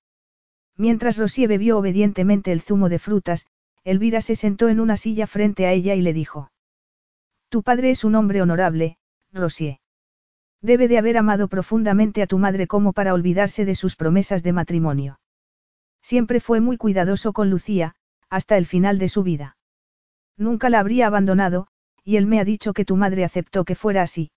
Mientras 0.75 1.19
Rosier 1.19 1.48
bebió 1.48 1.77
obedientemente 1.77 2.51
el 2.51 2.59
zumo 2.59 2.90
de 2.90 2.98
frutas, 2.98 3.45
Elvira 3.83 4.19
se 4.19 4.35
sentó 4.35 4.67
en 4.67 4.80
una 4.80 4.98
silla 4.98 5.27
frente 5.27 5.67
a 5.67 5.74
ella 5.74 5.93
y 5.93 6.01
le 6.01 6.11
dijo. 6.11 6.51
Tu 7.50 7.61
padre 7.61 7.92
es 7.92 8.03
un 8.03 8.16
hombre 8.16 8.42
honorable, 8.42 8.98
Rosier. 9.32 9.77
Debe 10.59 10.88
de 10.88 10.98
haber 10.98 11.17
amado 11.17 11.48
profundamente 11.50 12.24
a 12.24 12.27
tu 12.27 12.40
madre 12.40 12.66
como 12.66 12.93
para 12.93 13.14
olvidarse 13.14 13.64
de 13.64 13.75
sus 13.75 13.95
promesas 13.95 14.42
de 14.42 14.53
matrimonio. 14.53 15.19
Siempre 16.01 16.40
fue 16.40 16.61
muy 16.61 16.77
cuidadoso 16.77 17.32
con 17.32 17.51
Lucía, 17.51 17.93
hasta 18.27 18.58
el 18.58 18.66
final 18.66 18.98
de 18.98 19.09
su 19.09 19.22
vida. 19.22 19.56
Nunca 20.35 20.72
la 20.72 20.80
habría 20.80 21.06
abandonado, 21.06 21.67
y 22.03 22.16
él 22.16 22.25
me 22.25 22.40
ha 22.40 22.43
dicho 22.43 22.74
que 22.74 22.85
tu 22.85 22.95
madre 22.95 23.24
aceptó 23.24 23.66
que 23.66 23.75
fuera 23.75 24.01
así. 24.01 24.32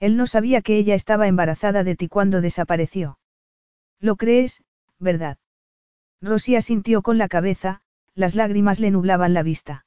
Él 0.00 0.16
no 0.16 0.26
sabía 0.26 0.62
que 0.62 0.78
ella 0.78 0.94
estaba 0.94 1.28
embarazada 1.28 1.84
de 1.84 1.94
ti 1.94 2.08
cuando 2.08 2.40
desapareció. 2.40 3.18
¿Lo 4.00 4.16
crees, 4.16 4.62
verdad? 4.98 5.36
Rosía 6.22 6.62
sintió 6.62 7.02
con 7.02 7.18
la 7.18 7.28
cabeza, 7.28 7.82
las 8.14 8.34
lágrimas 8.34 8.80
le 8.80 8.90
nublaban 8.90 9.34
la 9.34 9.42
vista. 9.42 9.84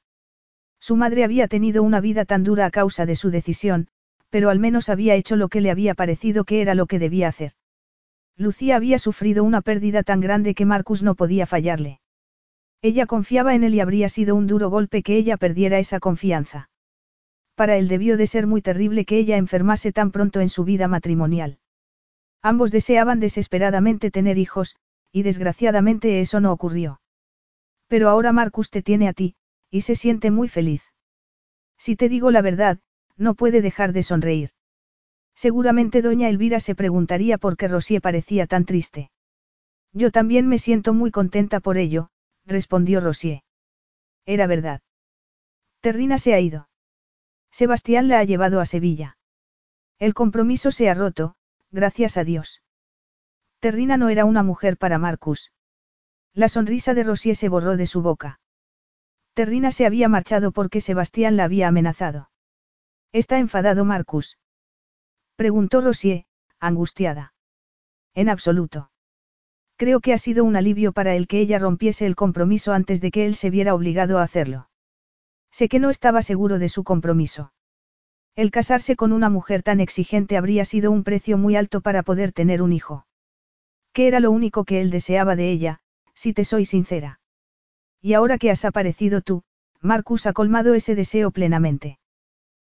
Su 0.80 0.96
madre 0.96 1.24
había 1.24 1.48
tenido 1.48 1.82
una 1.82 2.00
vida 2.00 2.24
tan 2.24 2.44
dura 2.44 2.66
a 2.66 2.70
causa 2.70 3.06
de 3.06 3.16
su 3.16 3.30
decisión, 3.30 3.88
pero 4.30 4.50
al 4.50 4.58
menos 4.58 4.88
había 4.88 5.14
hecho 5.14 5.36
lo 5.36 5.48
que 5.48 5.60
le 5.60 5.70
había 5.70 5.94
parecido 5.94 6.44
que 6.44 6.60
era 6.60 6.74
lo 6.74 6.86
que 6.86 6.98
debía 6.98 7.28
hacer. 7.28 7.52
Lucía 8.36 8.76
había 8.76 8.98
sufrido 8.98 9.44
una 9.44 9.62
pérdida 9.62 10.02
tan 10.02 10.20
grande 10.20 10.54
que 10.54 10.64
Marcus 10.64 11.02
no 11.02 11.14
podía 11.14 11.46
fallarle. 11.46 12.00
Ella 12.82 13.06
confiaba 13.06 13.54
en 13.54 13.64
él 13.64 13.74
y 13.74 13.80
habría 13.80 14.08
sido 14.08 14.34
un 14.34 14.46
duro 14.46 14.70
golpe 14.70 15.02
que 15.02 15.16
ella 15.16 15.36
perdiera 15.36 15.78
esa 15.78 16.00
confianza. 16.00 16.68
Para 17.54 17.76
él 17.76 17.88
debió 17.88 18.16
de 18.16 18.26
ser 18.26 18.46
muy 18.46 18.62
terrible 18.62 19.04
que 19.04 19.18
ella 19.18 19.36
enfermase 19.36 19.92
tan 19.92 20.10
pronto 20.10 20.40
en 20.40 20.48
su 20.48 20.64
vida 20.64 20.88
matrimonial. 20.88 21.58
Ambos 22.42 22.70
deseaban 22.70 23.20
desesperadamente 23.20 24.10
tener 24.10 24.38
hijos, 24.38 24.76
y 25.12 25.22
desgraciadamente 25.22 26.20
eso 26.20 26.40
no 26.40 26.52
ocurrió. 26.52 27.00
Pero 27.86 28.08
ahora 28.08 28.32
Marcus 28.32 28.70
te 28.70 28.82
tiene 28.82 29.08
a 29.08 29.12
ti, 29.12 29.36
y 29.70 29.82
se 29.82 29.94
siente 29.94 30.30
muy 30.30 30.48
feliz. 30.48 30.82
Si 31.78 31.96
te 31.96 32.08
digo 32.08 32.30
la 32.30 32.42
verdad, 32.42 32.80
no 33.16 33.34
puede 33.34 33.62
dejar 33.62 33.92
de 33.92 34.02
sonreír. 34.02 34.50
Seguramente 35.34 36.02
doña 36.02 36.28
Elvira 36.28 36.60
se 36.60 36.74
preguntaría 36.74 37.38
por 37.38 37.56
qué 37.56 37.68
Rosier 37.68 38.00
parecía 38.00 38.46
tan 38.46 38.64
triste. 38.64 39.10
Yo 39.92 40.10
también 40.10 40.48
me 40.48 40.58
siento 40.58 40.92
muy 40.92 41.10
contenta 41.10 41.60
por 41.60 41.78
ello, 41.78 42.10
respondió 42.44 43.00
Rosier. 43.00 43.42
Era 44.26 44.46
verdad. 44.46 44.80
Terrina 45.80 46.18
se 46.18 46.34
ha 46.34 46.40
ido. 46.40 46.68
Sebastián 47.54 48.08
la 48.08 48.18
ha 48.18 48.24
llevado 48.24 48.60
a 48.60 48.66
Sevilla. 48.66 49.16
El 50.00 50.12
compromiso 50.12 50.72
se 50.72 50.90
ha 50.90 50.94
roto, 50.94 51.36
gracias 51.70 52.16
a 52.16 52.24
Dios. 52.24 52.64
Terrina 53.60 53.96
no 53.96 54.08
era 54.08 54.24
una 54.24 54.42
mujer 54.42 54.76
para 54.76 54.98
Marcus. 54.98 55.52
La 56.32 56.48
sonrisa 56.48 56.94
de 56.94 57.04
Rosier 57.04 57.36
se 57.36 57.48
borró 57.48 57.76
de 57.76 57.86
su 57.86 58.02
boca. 58.02 58.40
Terrina 59.34 59.70
se 59.70 59.86
había 59.86 60.08
marchado 60.08 60.50
porque 60.50 60.80
Sebastián 60.80 61.36
la 61.36 61.44
había 61.44 61.68
amenazado. 61.68 62.28
¿Está 63.12 63.38
enfadado 63.38 63.84
Marcus? 63.84 64.36
Preguntó 65.36 65.80
Rosier, 65.80 66.24
angustiada. 66.58 67.34
En 68.14 68.30
absoluto. 68.30 68.90
Creo 69.76 70.00
que 70.00 70.12
ha 70.12 70.18
sido 70.18 70.42
un 70.42 70.56
alivio 70.56 70.90
para 70.90 71.14
él 71.14 71.28
que 71.28 71.38
ella 71.38 71.60
rompiese 71.60 72.04
el 72.04 72.16
compromiso 72.16 72.72
antes 72.72 73.00
de 73.00 73.12
que 73.12 73.26
él 73.26 73.36
se 73.36 73.50
viera 73.50 73.76
obligado 73.76 74.18
a 74.18 74.24
hacerlo. 74.24 74.70
Sé 75.56 75.68
que 75.68 75.78
no 75.78 75.88
estaba 75.88 76.20
seguro 76.22 76.58
de 76.58 76.68
su 76.68 76.82
compromiso. 76.82 77.52
El 78.34 78.50
casarse 78.50 78.96
con 78.96 79.12
una 79.12 79.30
mujer 79.30 79.62
tan 79.62 79.78
exigente 79.78 80.36
habría 80.36 80.64
sido 80.64 80.90
un 80.90 81.04
precio 81.04 81.38
muy 81.38 81.54
alto 81.54 81.80
para 81.80 82.02
poder 82.02 82.32
tener 82.32 82.60
un 82.60 82.72
hijo 82.72 83.06
que 83.92 84.08
era 84.08 84.18
lo 84.18 84.32
único 84.32 84.64
que 84.64 84.80
él 84.80 84.90
deseaba 84.90 85.36
de 85.36 85.52
ella, 85.52 85.78
si 86.14 86.32
te 86.32 86.44
soy 86.44 86.66
sincera. 86.66 87.20
Y 88.02 88.14
ahora 88.14 88.38
que 88.38 88.50
has 88.50 88.64
aparecido 88.64 89.20
tú, 89.20 89.44
Marcus 89.80 90.26
ha 90.26 90.32
colmado 90.32 90.74
ese 90.74 90.96
deseo 90.96 91.30
plenamente. 91.30 92.00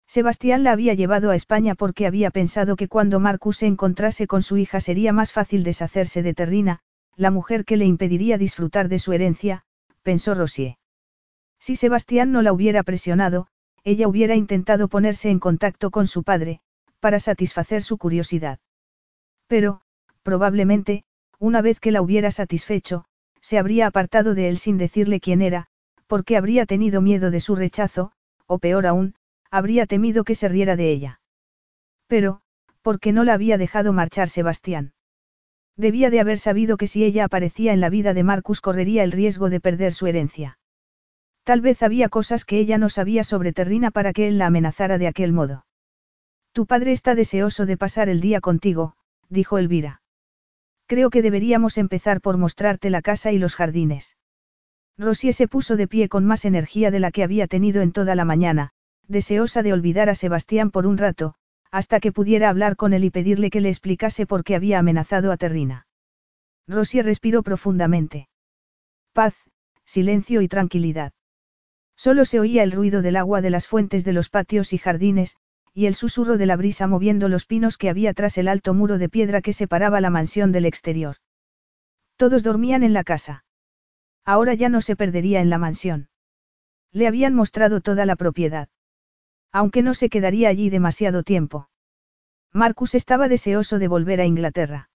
Sebastián 0.08 0.64
la 0.64 0.72
había 0.72 0.96
llevado 0.96 1.30
a 1.30 1.36
España 1.36 1.76
porque 1.76 2.08
había 2.08 2.32
pensado 2.32 2.76
que 2.76 2.88
cuando 2.88 3.20
Marcus 3.20 3.58
se 3.58 3.68
encontrase 3.68 4.26
con 4.26 4.42
su 4.42 4.58
hija 4.58 4.80
sería 4.80 5.14
más 5.14 5.32
fácil 5.32 5.64
deshacerse 5.64 6.24
de 6.24 6.34
Terrina, 6.34 6.80
la 7.16 7.30
mujer 7.30 7.64
que 7.64 7.78
le 7.78 7.86
impediría 7.86 8.40
disfrutar 8.40 8.90
de 8.90 8.98
su 8.98 9.14
herencia, 9.14 9.66
pensó 10.02 10.34
Rosier. 10.34 10.81
Si 11.62 11.76
Sebastián 11.76 12.32
no 12.32 12.42
la 12.42 12.54
hubiera 12.54 12.82
presionado, 12.82 13.46
ella 13.84 14.08
hubiera 14.08 14.36
intentado 14.36 14.88
ponerse 14.88 15.30
en 15.30 15.40
contacto 15.40 15.92
con 15.92 16.08
su 16.08 16.24
padre, 16.24 16.60
para 17.00 17.20
satisfacer 17.20 17.84
su 17.84 18.00
curiosidad. 18.00 18.60
Pero, 19.46 19.82
probablemente, 20.24 21.04
una 21.38 21.62
vez 21.62 21.80
que 21.80 21.92
la 21.92 22.02
hubiera 22.02 22.32
satisfecho, 22.32 23.06
se 23.42 23.60
habría 23.60 23.86
apartado 23.86 24.34
de 24.34 24.50
él 24.50 24.58
sin 24.58 24.80
decirle 24.80 25.20
quién 25.20 25.44
era, 25.44 25.68
porque 26.08 26.36
habría 26.36 26.66
tenido 26.66 27.00
miedo 27.00 27.30
de 27.30 27.40
su 27.40 27.56
rechazo, 27.56 28.12
o 28.48 28.58
peor 28.58 28.88
aún, 28.88 29.14
habría 29.52 29.86
temido 29.86 30.24
que 30.24 30.34
se 30.34 30.48
riera 30.48 30.76
de 30.76 30.92
ella. 30.92 31.22
Pero, 32.08 32.42
¿por 32.82 33.00
qué 33.00 33.12
no 33.12 33.24
la 33.24 33.34
había 33.36 33.60
dejado 33.60 33.94
marchar 33.94 34.30
Sebastián? 34.30 34.94
Debía 35.78 36.10
de 36.10 36.20
haber 36.20 36.40
sabido 36.40 36.76
que 36.78 36.88
si 36.88 37.04
ella 37.04 37.26
aparecía 37.26 37.72
en 37.72 37.82
la 37.82 37.90
vida 37.90 38.16
de 38.16 38.24
Marcus 38.24 38.62
correría 38.62 39.04
el 39.04 39.12
riesgo 39.12 39.50
de 39.50 39.60
perder 39.60 39.94
su 39.94 40.08
herencia. 40.08 40.58
Tal 41.44 41.62
vez 41.62 41.82
había 41.82 42.10
cosas 42.10 42.46
que 42.46 42.60
ella 42.60 42.78
no 42.78 42.90
sabía 42.90 43.24
sobre 43.24 43.54
Terrina 43.54 43.92
para 43.92 44.14
que 44.14 44.28
él 44.28 44.38
la 44.38 44.48
amenazara 44.48 44.98
de 44.98 45.08
aquel 45.08 45.32
modo. 45.34 45.66
Tu 46.52 46.66
padre 46.66 46.92
está 46.92 47.16
deseoso 47.16 47.66
de 47.66 47.78
pasar 47.78 48.10
el 48.10 48.22
día 48.22 48.42
contigo, 48.42 48.96
dijo 49.30 49.58
Elvira. 49.58 50.02
Creo 50.86 51.10
que 51.10 51.22
deberíamos 51.22 51.78
empezar 51.78 52.22
por 52.22 52.38
mostrarte 52.38 52.90
la 52.90 53.02
casa 53.02 53.32
y 53.32 53.38
los 53.38 53.56
jardines. 53.56 54.18
Rosie 54.98 55.34
se 55.34 55.48
puso 55.48 55.78
de 55.78 55.88
pie 55.88 56.10
con 56.10 56.26
más 56.26 56.46
energía 56.46 56.92
de 56.92 57.00
la 57.00 57.12
que 57.12 57.24
había 57.24 57.48
tenido 57.48 57.82
en 57.82 57.94
toda 57.94 58.14
la 58.14 58.26
mañana, 58.26 58.72
deseosa 59.08 59.64
de 59.64 59.74
olvidar 59.74 60.10
a 60.10 60.16
Sebastián 60.16 60.70
por 60.70 60.86
un 60.86 60.98
rato, 60.98 61.36
hasta 61.72 62.02
que 62.02 62.12
pudiera 62.12 62.50
hablar 62.50 62.76
con 62.76 62.94
él 62.94 63.06
y 63.06 63.10
pedirle 63.10 63.50
que 63.50 63.62
le 63.62 63.70
explicase 63.70 64.26
por 64.26 64.44
qué 64.44 64.56
había 64.56 64.80
amenazado 64.80 65.32
a 65.32 65.38
Terrina. 65.38 65.88
Rosie 66.68 67.02
respiró 67.02 67.42
profundamente. 67.42 68.28
Paz, 69.14 69.34
silencio 69.86 70.42
y 70.42 70.48
tranquilidad. 70.48 71.14
Solo 72.04 72.26
se 72.26 72.40
oía 72.40 72.64
el 72.64 72.72
ruido 72.72 73.04
del 73.04 73.16
agua 73.16 73.42
de 73.42 73.52
las 73.52 73.68
fuentes 73.68 74.04
de 74.04 74.12
los 74.12 74.28
patios 74.28 74.74
y 74.74 74.80
jardines, 74.80 75.38
y 75.72 75.86
el 75.86 75.94
susurro 75.94 76.40
de 76.40 76.48
la 76.48 76.56
brisa 76.56 76.88
moviendo 76.88 77.30
los 77.30 77.46
pinos 77.46 77.78
que 77.78 77.92
había 77.92 78.16
tras 78.16 78.40
el 78.40 78.48
alto 78.48 78.74
muro 78.74 78.98
de 78.98 79.08
piedra 79.08 79.44
que 79.44 79.54
separaba 79.54 80.02
la 80.02 80.10
mansión 80.10 80.52
del 80.52 80.66
exterior. 80.66 81.18
Todos 82.16 82.42
dormían 82.42 82.82
en 82.82 82.94
la 82.94 83.04
casa. 83.04 83.46
Ahora 84.26 84.56
ya 84.56 84.68
no 84.68 84.82
se 84.82 84.96
perdería 84.96 85.42
en 85.42 85.52
la 85.52 85.60
mansión. 85.60 86.10
Le 86.92 87.06
habían 87.06 87.36
mostrado 87.36 87.82
toda 87.82 88.08
la 88.08 88.16
propiedad. 88.16 88.68
Aunque 89.52 89.84
no 89.84 89.94
se 89.94 90.10
quedaría 90.10 90.50
allí 90.50 90.72
demasiado 90.72 91.22
tiempo. 91.22 91.70
Marcus 92.52 92.96
estaba 92.96 93.28
deseoso 93.28 93.78
de 93.78 93.88
volver 93.88 94.22
a 94.22 94.26
Inglaterra. 94.26 94.90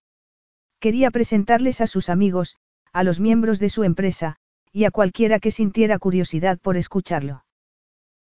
Quería 0.80 1.12
presentarles 1.12 1.80
a 1.80 1.86
sus 1.86 2.08
amigos, 2.08 2.56
a 2.92 3.04
los 3.04 3.20
miembros 3.20 3.60
de 3.60 3.68
su 3.68 3.84
empresa, 3.84 4.40
y 4.72 4.84
a 4.84 4.90
cualquiera 4.90 5.40
que 5.40 5.50
sintiera 5.50 5.98
curiosidad 5.98 6.58
por 6.58 6.76
escucharlo. 6.76 7.44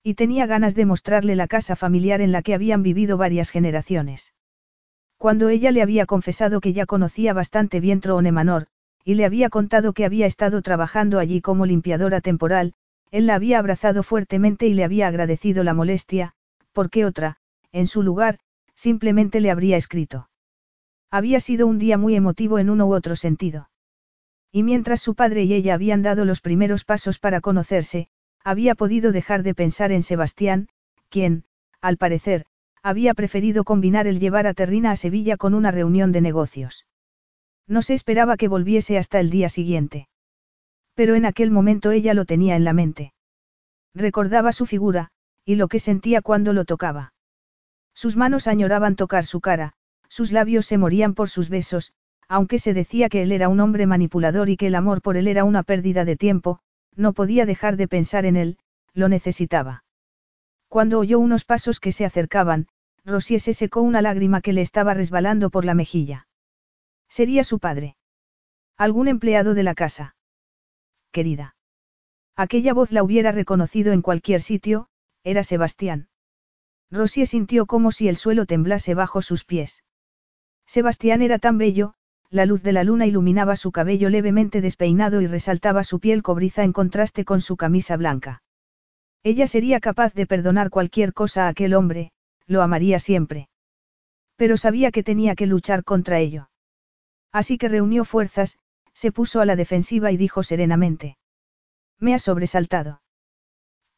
Y 0.04 0.16
tenía 0.16 0.46
ganas 0.46 0.76
de 0.76 0.86
mostrarle 0.86 1.36
la 1.36 1.48
casa 1.48 1.76
familiar 1.76 2.22
en 2.22 2.32
la 2.32 2.42
que 2.42 2.54
habían 2.54 2.84
vivido 2.84 3.18
varias 3.18 3.50
generaciones. 3.50 4.34
Cuando 5.18 5.50
ella 5.50 5.72
le 5.72 5.82
había 5.82 6.06
confesado 6.06 6.60
que 6.60 6.74
ya 6.74 6.86
conocía 6.86 7.34
bastante 7.34 7.80
bien 7.80 8.02
Troone 8.02 8.32
Manor, 8.32 8.68
y 9.06 9.16
le 9.16 9.26
había 9.26 9.50
contado 9.50 9.94
que 9.94 10.06
había 10.06 10.26
estado 10.26 10.62
trabajando 10.62 11.20
allí 11.20 11.42
como 11.42 11.66
limpiadora 11.66 12.22
temporal, 12.22 12.74
él 13.12 13.28
la 13.28 13.36
había 13.36 13.60
abrazado 13.60 14.04
fuertemente 14.04 14.68
y 14.68 14.74
le 14.74 14.84
había 14.84 15.08
agradecido 15.08 15.64
la 15.64 15.74
molestia, 15.74 16.34
porque 16.72 17.06
otra, 17.06 17.38
en 17.72 17.88
su 17.88 18.02
lugar, 18.02 18.40
simplemente 18.76 19.40
le 19.40 19.52
habría 19.52 19.78
escrito. 19.78 20.30
Había 21.12 21.40
sido 21.40 21.68
un 21.68 21.78
día 21.78 21.98
muy 21.98 22.16
emotivo 22.16 22.60
en 22.60 22.70
uno 22.70 22.88
u 22.88 22.94
otro 22.94 23.16
sentido. 23.16 23.70
Y 24.56 24.62
mientras 24.62 25.02
su 25.02 25.16
padre 25.16 25.44
y 25.46 25.54
ella 25.56 25.74
habían 25.74 26.04
dado 26.04 26.26
los 26.26 26.40
primeros 26.40 26.86
pasos 26.86 27.18
para 27.18 27.42
conocerse, 27.42 28.08
había 28.44 28.76
podido 28.76 29.12
dejar 29.12 29.42
de 29.42 29.56
pensar 29.56 29.92
en 29.92 30.04
Sebastián, 30.04 30.70
quien, 31.10 31.46
al 31.82 31.98
parecer, 31.98 32.46
había 32.84 33.16
preferido 33.16 33.64
combinar 33.64 34.06
el 34.06 34.20
llevar 34.20 34.46
a 34.46 34.54
Terrina 34.54 34.92
a 34.92 34.96
Sevilla 34.96 35.38
con 35.38 35.56
una 35.56 35.72
reunión 35.72 36.12
de 36.12 36.22
negocios. 36.22 36.86
No 37.68 37.82
se 37.82 37.96
esperaba 37.96 38.38
que 38.38 38.48
volviese 38.48 39.00
hasta 39.00 39.20
el 39.20 39.32
día 39.32 39.50
siguiente. 39.50 40.08
Pero 40.94 41.16
en 41.16 41.26
aquel 41.26 41.50
momento 41.50 41.90
ella 41.90 42.14
lo 42.14 42.26
tenía 42.26 42.56
en 42.56 42.64
la 42.64 42.74
mente. 42.74 43.14
Recordaba 43.96 44.52
su 44.52 44.68
figura, 44.68 45.10
y 45.46 45.56
lo 45.56 45.68
que 45.68 45.80
sentía 45.80 46.22
cuando 46.22 46.54
lo 46.54 46.66
tocaba. 46.66 47.14
Sus 47.96 48.16
manos 48.18 48.46
añoraban 48.46 48.96
tocar 48.96 49.26
su 49.26 49.42
cara, 49.42 49.74
sus 50.10 50.32
labios 50.32 50.68
se 50.68 50.78
morían 50.78 51.16
por 51.16 51.30
sus 51.30 51.50
besos, 51.50 51.94
aunque 52.34 52.58
se 52.58 52.74
decía 52.74 53.10
que 53.10 53.22
él 53.22 53.32
era 53.32 53.48
un 53.48 53.60
hombre 53.60 53.86
manipulador 53.86 54.50
y 54.50 54.58
que 54.58 54.66
el 54.66 54.74
amor 54.74 55.04
por 55.04 55.18
él 55.18 55.28
era 55.28 55.44
una 55.44 55.62
pérdida 55.62 56.04
de 56.04 56.16
tiempo, 56.16 56.62
no 56.96 57.14
podía 57.14 57.46
dejar 57.46 57.78
de 57.78 57.88
pensar 57.88 58.26
en 58.26 58.38
él, 58.38 58.58
lo 58.96 59.08
necesitaba. 59.08 59.84
Cuando 60.68 60.98
oyó 60.98 61.20
unos 61.20 61.46
pasos 61.46 61.80
que 61.80 61.92
se 61.92 62.06
acercaban, 62.06 62.66
Rosie 63.06 63.38
se 63.38 63.54
secó 63.54 63.82
una 63.82 64.02
lágrima 64.02 64.42
que 64.42 64.52
le 64.52 64.62
estaba 64.62 64.96
resbalando 64.96 65.52
por 65.52 65.64
la 65.64 65.76
mejilla. 65.76 66.28
Sería 67.08 67.44
su 67.44 67.60
padre. 67.60 67.98
Algún 68.78 69.10
empleado 69.10 69.54
de 69.54 69.62
la 69.62 69.76
casa. 69.76 70.16
Querida. 71.12 71.56
Aquella 72.36 72.74
voz 72.74 72.92
la 72.92 73.04
hubiera 73.04 73.32
reconocido 73.32 73.94
en 73.94 74.02
cualquier 74.02 74.42
sitio, 74.42 74.88
era 75.24 75.44
Sebastián. 75.44 76.08
Rosie 76.90 77.28
sintió 77.28 77.68
como 77.68 77.92
si 77.92 78.08
el 78.08 78.18
suelo 78.18 78.48
temblase 78.48 78.96
bajo 78.96 79.22
sus 79.22 79.46
pies. 79.46 79.84
Sebastián 80.66 81.22
era 81.22 81.38
tan 81.38 81.60
bello, 81.60 81.94
la 82.34 82.48
luz 82.48 82.64
de 82.64 82.74
la 82.74 82.84
luna 82.84 83.06
iluminaba 83.06 83.56
su 83.56 83.72
cabello 83.72 84.10
levemente 84.10 84.60
despeinado 84.60 85.22
y 85.22 85.28
resaltaba 85.28 85.84
su 85.84 86.00
piel 86.00 86.24
cobriza 86.24 86.64
en 86.64 86.74
contraste 86.74 87.26
con 87.26 87.42
su 87.42 87.58
camisa 87.58 87.96
blanca. 87.96 88.42
Ella 89.22 89.46
sería 89.46 89.80
capaz 89.80 90.16
de 90.16 90.26
perdonar 90.26 90.72
cualquier 90.72 91.14
cosa 91.14 91.46
a 91.46 91.50
aquel 91.50 91.76
hombre, 91.76 92.12
lo 92.48 92.64
amaría 92.64 92.98
siempre. 92.98 93.50
Pero 94.36 94.58
sabía 94.58 94.90
que 94.90 95.04
tenía 95.04 95.36
que 95.36 95.46
luchar 95.46 95.84
contra 95.84 96.18
ello. 96.18 96.50
Así 97.32 97.60
que 97.60 97.68
reunió 97.68 98.04
fuerzas, 98.04 98.58
se 98.94 99.12
puso 99.12 99.40
a 99.40 99.46
la 99.46 99.56
defensiva 99.56 100.12
y 100.12 100.18
dijo 100.18 100.42
serenamente. 100.42 101.18
Me 102.00 102.16
has 102.16 102.24
sobresaltado. 102.24 103.04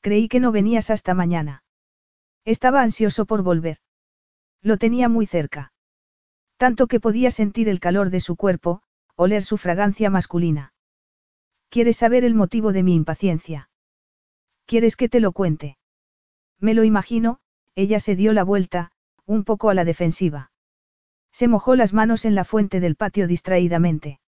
Creí 0.02 0.28
que 0.28 0.42
no 0.42 0.52
venías 0.52 0.90
hasta 0.90 1.14
mañana. 1.14 1.64
Estaba 2.44 2.82
ansioso 2.82 3.26
por 3.26 3.44
volver. 3.44 3.78
Lo 4.62 4.76
tenía 4.76 5.08
muy 5.08 5.26
cerca. 5.26 5.72
Tanto 6.58 6.88
que 6.88 7.00
podía 7.00 7.32
sentir 7.32 7.68
el 7.70 7.80
calor 7.80 8.10
de 8.10 8.20
su 8.20 8.36
cuerpo, 8.36 8.82
oler 9.16 9.44
su 9.44 9.58
fragancia 9.58 10.10
masculina. 10.10 10.74
¿Quieres 11.70 11.98
saber 11.98 12.24
el 12.24 12.36
motivo 12.36 12.72
de 12.72 12.84
mi 12.84 12.96
impaciencia? 12.96 13.70
¿Quieres 14.66 14.96
que 14.96 15.10
te 15.10 15.20
lo 15.20 15.32
cuente? 15.32 15.78
Me 16.60 16.74
lo 16.74 16.84
imagino, 16.84 17.40
ella 17.76 18.00
se 18.00 18.16
dio 18.16 18.34
la 18.34 18.44
vuelta, 18.44 18.92
un 19.26 19.44
poco 19.44 19.70
a 19.70 19.74
la 19.74 19.84
defensiva. 19.84 20.52
Se 21.32 21.48
mojó 21.48 21.76
las 21.76 21.94
manos 21.94 22.24
en 22.24 22.36
la 22.36 22.46
fuente 22.46 22.80
del 22.80 22.96
patio 22.96 23.28
distraídamente. 23.28 24.20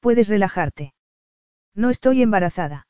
Puedes 0.00 0.28
relajarte. 0.28 0.94
No 1.74 1.90
estoy 1.90 2.22
embarazada. 2.22 2.88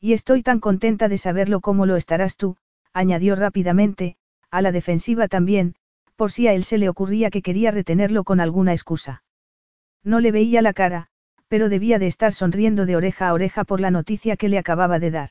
Y 0.00 0.14
estoy 0.14 0.42
tan 0.42 0.58
contenta 0.58 1.08
de 1.08 1.18
saberlo 1.18 1.60
como 1.60 1.86
lo 1.86 1.96
estarás 1.96 2.36
tú, 2.36 2.56
añadió 2.92 3.36
rápidamente, 3.36 4.16
a 4.50 4.62
la 4.62 4.72
defensiva 4.72 5.28
también, 5.28 5.76
por 6.20 6.32
si 6.32 6.46
a 6.48 6.52
él 6.52 6.64
se 6.64 6.76
le 6.76 6.90
ocurría 6.90 7.30
que 7.30 7.40
quería 7.40 7.70
retenerlo 7.70 8.24
con 8.24 8.40
alguna 8.40 8.72
excusa. 8.72 9.22
No 10.04 10.20
le 10.20 10.32
veía 10.32 10.60
la 10.60 10.74
cara, 10.74 11.06
pero 11.48 11.70
debía 11.70 11.98
de 11.98 12.08
estar 12.08 12.34
sonriendo 12.34 12.84
de 12.84 12.94
oreja 12.94 13.28
a 13.28 13.32
oreja 13.32 13.64
por 13.64 13.80
la 13.80 13.90
noticia 13.90 14.36
que 14.36 14.50
le 14.50 14.58
acababa 14.58 14.98
de 14.98 15.10
dar. 15.10 15.30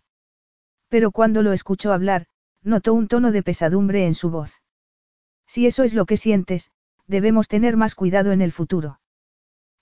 Pero 0.88 1.12
cuando 1.12 1.44
lo 1.44 1.54
escuchó 1.54 1.94
hablar, 1.94 2.26
notó 2.64 2.96
un 2.96 3.08
tono 3.08 3.32
de 3.32 3.44
pesadumbre 3.44 4.08
en 4.08 4.16
su 4.16 4.32
voz. 4.32 4.64
Si 5.46 5.68
eso 5.68 5.84
es 5.84 5.94
lo 5.94 6.08
que 6.08 6.18
sientes, 6.18 6.72
debemos 7.06 7.48
tener 7.48 7.78
más 7.78 7.94
cuidado 7.94 8.32
en 8.32 8.42
el 8.42 8.52
futuro. 8.52 9.00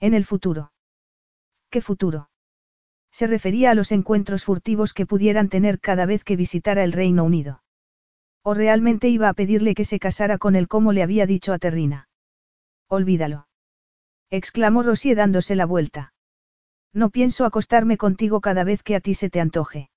En 0.02 0.14
el 0.14 0.26
futuro. 0.26 0.74
¿Qué 1.70 1.80
futuro? 1.80 2.30
Se 3.14 3.28
refería 3.28 3.72
a 3.72 3.76
los 3.76 3.94
encuentros 3.94 4.44
furtivos 4.44 4.92
que 4.92 5.06
pudieran 5.06 5.48
tener 5.48 5.80
cada 5.80 6.06
vez 6.06 6.26
que 6.26 6.36
visitara 6.36 6.84
el 6.84 6.92
Reino 6.92 7.24
Unido. 7.24 7.64
O 8.50 8.54
realmente 8.54 9.10
iba 9.10 9.28
a 9.28 9.34
pedirle 9.34 9.76
que 9.76 9.84
se 9.84 10.00
casara 10.00 10.38
con 10.38 10.56
él 10.56 10.70
como 10.70 10.94
le 10.94 11.04
había 11.04 11.26
dicho 11.26 11.52
a 11.52 11.60
Terrina. 11.60 12.08
Olvídalo. 12.88 13.50
Exclamó 14.30 14.84
Rosie 14.84 15.16
dándose 15.16 15.54
la 15.54 15.66
vuelta. 15.66 16.14
No 16.94 17.10
pienso 17.10 17.44
acostarme 17.44 17.98
contigo 17.98 18.40
cada 18.40 18.64
vez 18.64 18.84
que 18.84 18.96
a 18.96 19.02
ti 19.02 19.16
se 19.16 19.30
te 19.30 19.42
antoje. 19.42 19.90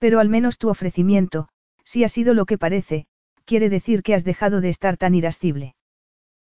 Pero 0.00 0.18
al 0.18 0.28
menos 0.28 0.58
tu 0.58 0.68
ofrecimiento, 0.68 1.48
si 1.84 2.02
ha 2.02 2.08
sido 2.08 2.34
lo 2.34 2.44
que 2.44 2.58
parece, 2.58 3.06
quiere 3.44 3.68
decir 3.68 4.02
que 4.02 4.16
has 4.16 4.24
dejado 4.24 4.60
de 4.60 4.68
estar 4.68 4.96
tan 4.96 5.14
irascible. 5.14 5.76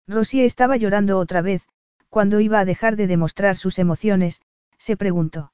Rosie 0.08 0.44
estaba 0.44 0.76
llorando 0.76 1.20
otra 1.20 1.44
vez, 1.44 1.62
cuando 2.10 2.40
iba 2.40 2.60
a 2.60 2.66
dejar 2.66 2.96
de 2.96 3.06
demostrar 3.06 3.58
sus 3.58 3.78
emociones, 3.78 4.42
se 4.80 4.98
preguntó. 4.98 5.54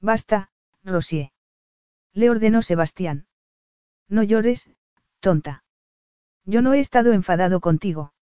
Basta, 0.00 0.48
Rosie. 0.82 1.34
Le 2.14 2.30
ordenó 2.30 2.62
Sebastián. 2.62 3.26
No 4.08 4.22
llores, 4.22 4.70
tonta. 5.20 5.64
Yo 6.44 6.62
no 6.62 6.74
he 6.74 6.80
estado 6.80 7.12
enfadado 7.12 7.60
contigo. 7.60 8.12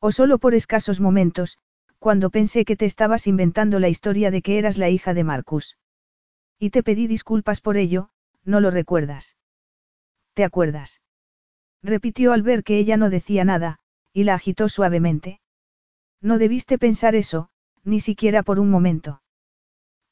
O 0.00 0.12
solo 0.12 0.38
por 0.38 0.54
escasos 0.54 1.00
momentos, 1.00 1.58
cuando 1.98 2.30
pensé 2.30 2.64
que 2.64 2.76
te 2.76 2.84
estabas 2.84 3.26
inventando 3.26 3.78
la 3.78 3.88
historia 3.88 4.30
de 4.30 4.42
que 4.42 4.58
eras 4.58 4.76
la 4.76 4.90
hija 4.90 5.14
de 5.14 5.24
Marcus. 5.24 5.78
Y 6.58 6.70
te 6.70 6.82
pedí 6.82 7.06
disculpas 7.06 7.60
por 7.60 7.76
ello, 7.76 8.10
¿no 8.44 8.60
lo 8.60 8.70
recuerdas? 8.70 9.36
¿Te 10.34 10.44
acuerdas? 10.44 11.00
Repitió 11.82 12.32
al 12.32 12.42
ver 12.42 12.64
que 12.64 12.78
ella 12.78 12.96
no 12.96 13.08
decía 13.08 13.44
nada, 13.44 13.78
y 14.12 14.24
la 14.24 14.34
agitó 14.34 14.68
suavemente. 14.68 15.40
No 16.20 16.38
debiste 16.38 16.78
pensar 16.78 17.14
eso, 17.14 17.50
ni 17.84 18.00
siquiera 18.00 18.42
por 18.42 18.58
un 18.58 18.70
momento. 18.70 19.22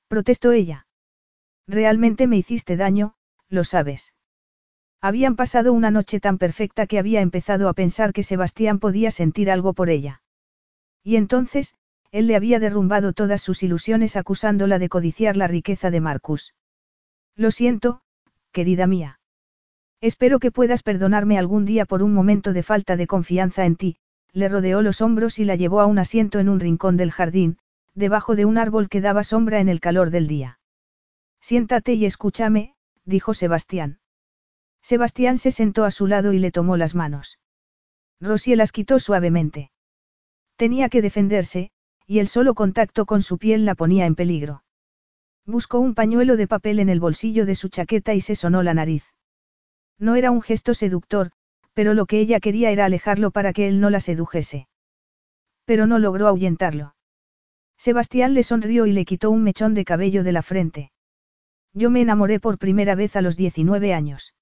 Protestó 0.08 0.52
ella. 0.52 0.86
Realmente 1.66 2.26
me 2.26 2.36
hiciste 2.36 2.76
daño, 2.76 3.14
lo 3.48 3.64
sabes. 3.64 4.12
Habían 5.04 5.34
pasado 5.34 5.72
una 5.72 5.90
noche 5.90 6.20
tan 6.20 6.38
perfecta 6.38 6.86
que 6.86 7.00
había 7.00 7.22
empezado 7.22 7.68
a 7.68 7.72
pensar 7.72 8.12
que 8.12 8.22
Sebastián 8.22 8.78
podía 8.78 9.10
sentir 9.10 9.50
algo 9.50 9.72
por 9.72 9.90
ella. 9.90 10.22
Y 11.02 11.16
entonces, 11.16 11.74
él 12.12 12.28
le 12.28 12.36
había 12.36 12.60
derrumbado 12.60 13.12
todas 13.12 13.40
sus 13.42 13.64
ilusiones 13.64 14.16
acusándola 14.16 14.78
de 14.78 14.88
codiciar 14.88 15.36
la 15.36 15.48
riqueza 15.48 15.90
de 15.90 16.00
Marcus. 16.00 16.54
Lo 17.34 17.50
siento, 17.50 18.02
querida 18.52 18.86
mía. 18.86 19.18
Espero 20.00 20.38
que 20.38 20.52
puedas 20.52 20.84
perdonarme 20.84 21.36
algún 21.36 21.64
día 21.64 21.84
por 21.84 22.04
un 22.04 22.14
momento 22.14 22.52
de 22.52 22.62
falta 22.62 22.96
de 22.96 23.08
confianza 23.08 23.66
en 23.66 23.74
ti, 23.74 23.96
le 24.32 24.48
rodeó 24.48 24.82
los 24.82 25.00
hombros 25.00 25.40
y 25.40 25.44
la 25.44 25.56
llevó 25.56 25.80
a 25.80 25.86
un 25.86 25.98
asiento 25.98 26.38
en 26.38 26.48
un 26.48 26.60
rincón 26.60 26.96
del 26.96 27.10
jardín, 27.10 27.58
debajo 27.94 28.36
de 28.36 28.44
un 28.44 28.56
árbol 28.56 28.88
que 28.88 29.00
daba 29.00 29.24
sombra 29.24 29.58
en 29.58 29.68
el 29.68 29.80
calor 29.80 30.10
del 30.10 30.28
día. 30.28 30.60
Siéntate 31.40 31.94
y 31.94 32.04
escúchame, 32.04 32.76
dijo 33.04 33.34
Sebastián. 33.34 33.98
Sebastián 34.82 35.38
se 35.38 35.52
sentó 35.52 35.84
a 35.84 35.90
su 35.90 36.06
lado 36.06 36.32
y 36.32 36.38
le 36.38 36.50
tomó 36.50 36.76
las 36.76 36.94
manos. 36.94 37.38
Rosie 38.20 38.56
las 38.56 38.72
quitó 38.72 38.98
suavemente. 38.98 39.70
Tenía 40.56 40.88
que 40.88 41.02
defenderse, 41.02 41.70
y 42.06 42.18
el 42.18 42.28
solo 42.28 42.54
contacto 42.54 43.06
con 43.06 43.22
su 43.22 43.38
piel 43.38 43.64
la 43.64 43.74
ponía 43.74 44.06
en 44.06 44.14
peligro. 44.14 44.64
Buscó 45.46 45.78
un 45.78 45.94
pañuelo 45.94 46.36
de 46.36 46.46
papel 46.46 46.78
en 46.78 46.88
el 46.88 47.00
bolsillo 47.00 47.46
de 47.46 47.54
su 47.54 47.68
chaqueta 47.68 48.14
y 48.14 48.20
se 48.20 48.36
sonó 48.36 48.62
la 48.62 48.74
nariz. 48.74 49.04
No 49.98 50.14
era 50.14 50.30
un 50.30 50.42
gesto 50.42 50.74
seductor, 50.74 51.32
pero 51.74 51.94
lo 51.94 52.06
que 52.06 52.20
ella 52.20 52.38
quería 52.40 52.70
era 52.70 52.84
alejarlo 52.84 53.30
para 53.30 53.52
que 53.52 53.66
él 53.66 53.80
no 53.80 53.90
la 53.90 54.00
sedujese. 54.00 54.68
Pero 55.64 55.86
no 55.86 55.98
logró 55.98 56.28
ahuyentarlo. 56.28 56.94
Sebastián 57.76 58.34
le 58.34 58.42
sonrió 58.42 58.86
y 58.86 58.92
le 58.92 59.04
quitó 59.04 59.30
un 59.30 59.42
mechón 59.42 59.74
de 59.74 59.84
cabello 59.84 60.22
de 60.22 60.32
la 60.32 60.42
frente. 60.42 60.92
Yo 61.72 61.90
me 61.90 62.00
enamoré 62.00 62.38
por 62.38 62.58
primera 62.58 62.94
vez 62.94 63.16
a 63.16 63.22
los 63.22 63.36
19 63.36 63.94
años. 63.94 64.34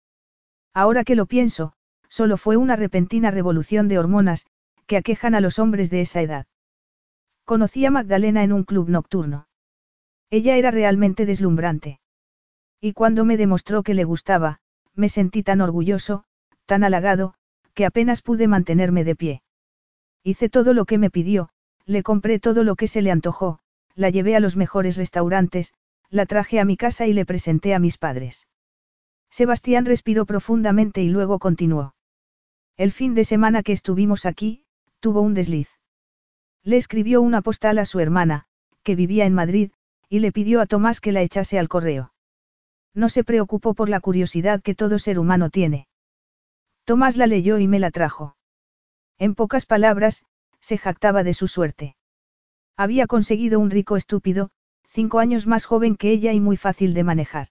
Ahora 0.75 1.05
que 1.05 1.17
lo 1.17 1.27
pienso, 1.27 1.73
solo 2.09 2.37
fue 2.37 2.57
una 2.57 2.77
repentina 2.77 3.31
revolución 3.31 3.89
de 3.89 3.99
hormonas, 3.99 4.47
que 4.87 4.97
aquejan 4.97 5.35
a 5.35 5.41
los 5.41 5.59
hombres 5.59 5.91
de 5.91 6.01
esa 6.01 6.21
edad. 6.23 6.47
Conocí 7.45 7.85
a 7.85 7.91
Magdalena 7.91 8.45
en 8.45 8.53
un 8.53 8.65
club 8.65 8.89
nocturno. 8.89 9.49
Ella 10.31 10.57
era 10.57 10.71
realmente 10.71 11.27
deslumbrante. 11.27 12.01
Y 12.81 12.93
cuando 12.93 13.25
me 13.25 13.37
demostró 13.37 13.83
que 13.83 13.95
le 13.95 14.05
gustaba, 14.05 14.61
me 14.95 15.09
sentí 15.09 15.43
tan 15.43 15.61
orgulloso, 15.61 16.25
tan 16.67 16.85
halagado, 16.85 17.35
que 17.75 17.85
apenas 17.87 18.23
pude 18.23 18.49
mantenerme 18.49 19.05
de 19.05 19.17
pie. 19.17 19.43
Hice 20.23 20.49
todo 20.49 20.75
lo 20.75 20.85
que 20.85 20.99
me 20.99 21.11
pidió, 21.11 21.51
le 21.87 22.03
compré 22.03 22.39
todo 22.39 22.63
lo 22.63 22.77
que 22.77 22.87
se 22.87 23.03
le 23.03 23.11
antojó, 23.11 23.59
la 23.95 24.11
llevé 24.11 24.37
a 24.37 24.41
los 24.41 24.57
mejores 24.57 24.97
restaurantes, 24.97 25.73
la 26.11 26.27
traje 26.27 26.61
a 26.61 26.65
mi 26.65 26.77
casa 26.77 27.07
y 27.07 27.13
le 27.13 27.25
presenté 27.25 27.75
a 27.75 27.79
mis 27.79 27.99
padres. 27.99 28.47
Sebastián 29.31 29.87
respiró 29.87 30.27
profundamente 30.27 31.03
y 31.03 31.09
luego 31.09 31.39
continuó. 31.39 31.95
El 32.77 32.93
fin 32.93 33.15
de 33.15 33.25
semana 33.25 33.63
que 33.63 33.73
estuvimos 33.73 34.27
aquí, 34.27 34.65
tuvo 35.01 35.21
un 35.23 35.35
desliz. 35.35 35.69
Le 36.63 36.77
escribió 36.77 37.23
una 37.23 37.41
postal 37.41 37.79
a 37.79 37.87
su 37.87 38.01
hermana, 38.01 38.47
que 38.83 38.97
vivía 38.97 39.27
en 39.27 39.35
Madrid, 39.35 39.71
y 40.09 40.19
le 40.19 40.33
pidió 40.33 40.61
a 40.61 40.67
Tomás 40.67 41.01
que 41.01 41.13
la 41.13 41.23
echase 41.23 41.59
al 41.59 41.69
correo. 41.69 42.13
No 42.93 43.09
se 43.09 43.23
preocupó 43.23 43.75
por 43.75 43.89
la 43.89 44.01
curiosidad 44.01 44.61
que 44.63 44.75
todo 44.75 44.99
ser 44.99 45.19
humano 45.19 45.49
tiene. 45.49 45.87
Tomás 46.85 47.17
la 47.17 47.27
leyó 47.27 47.59
y 47.59 47.69
me 47.69 47.79
la 47.79 47.91
trajo. 47.91 48.37
En 49.19 49.35
pocas 49.35 49.65
palabras, 49.65 50.25
se 50.61 50.77
jactaba 50.77 51.23
de 51.23 51.35
su 51.35 51.47
suerte. 51.47 51.97
Había 52.77 53.07
conseguido 53.07 53.61
un 53.61 53.71
rico 53.71 53.97
estúpido, 53.97 54.51
cinco 54.89 55.21
años 55.21 55.47
más 55.47 55.67
joven 55.67 55.97
que 55.97 56.11
ella 56.11 56.33
y 56.33 56.41
muy 56.41 56.57
fácil 56.57 56.95
de 56.95 57.05
manejar. 57.05 57.49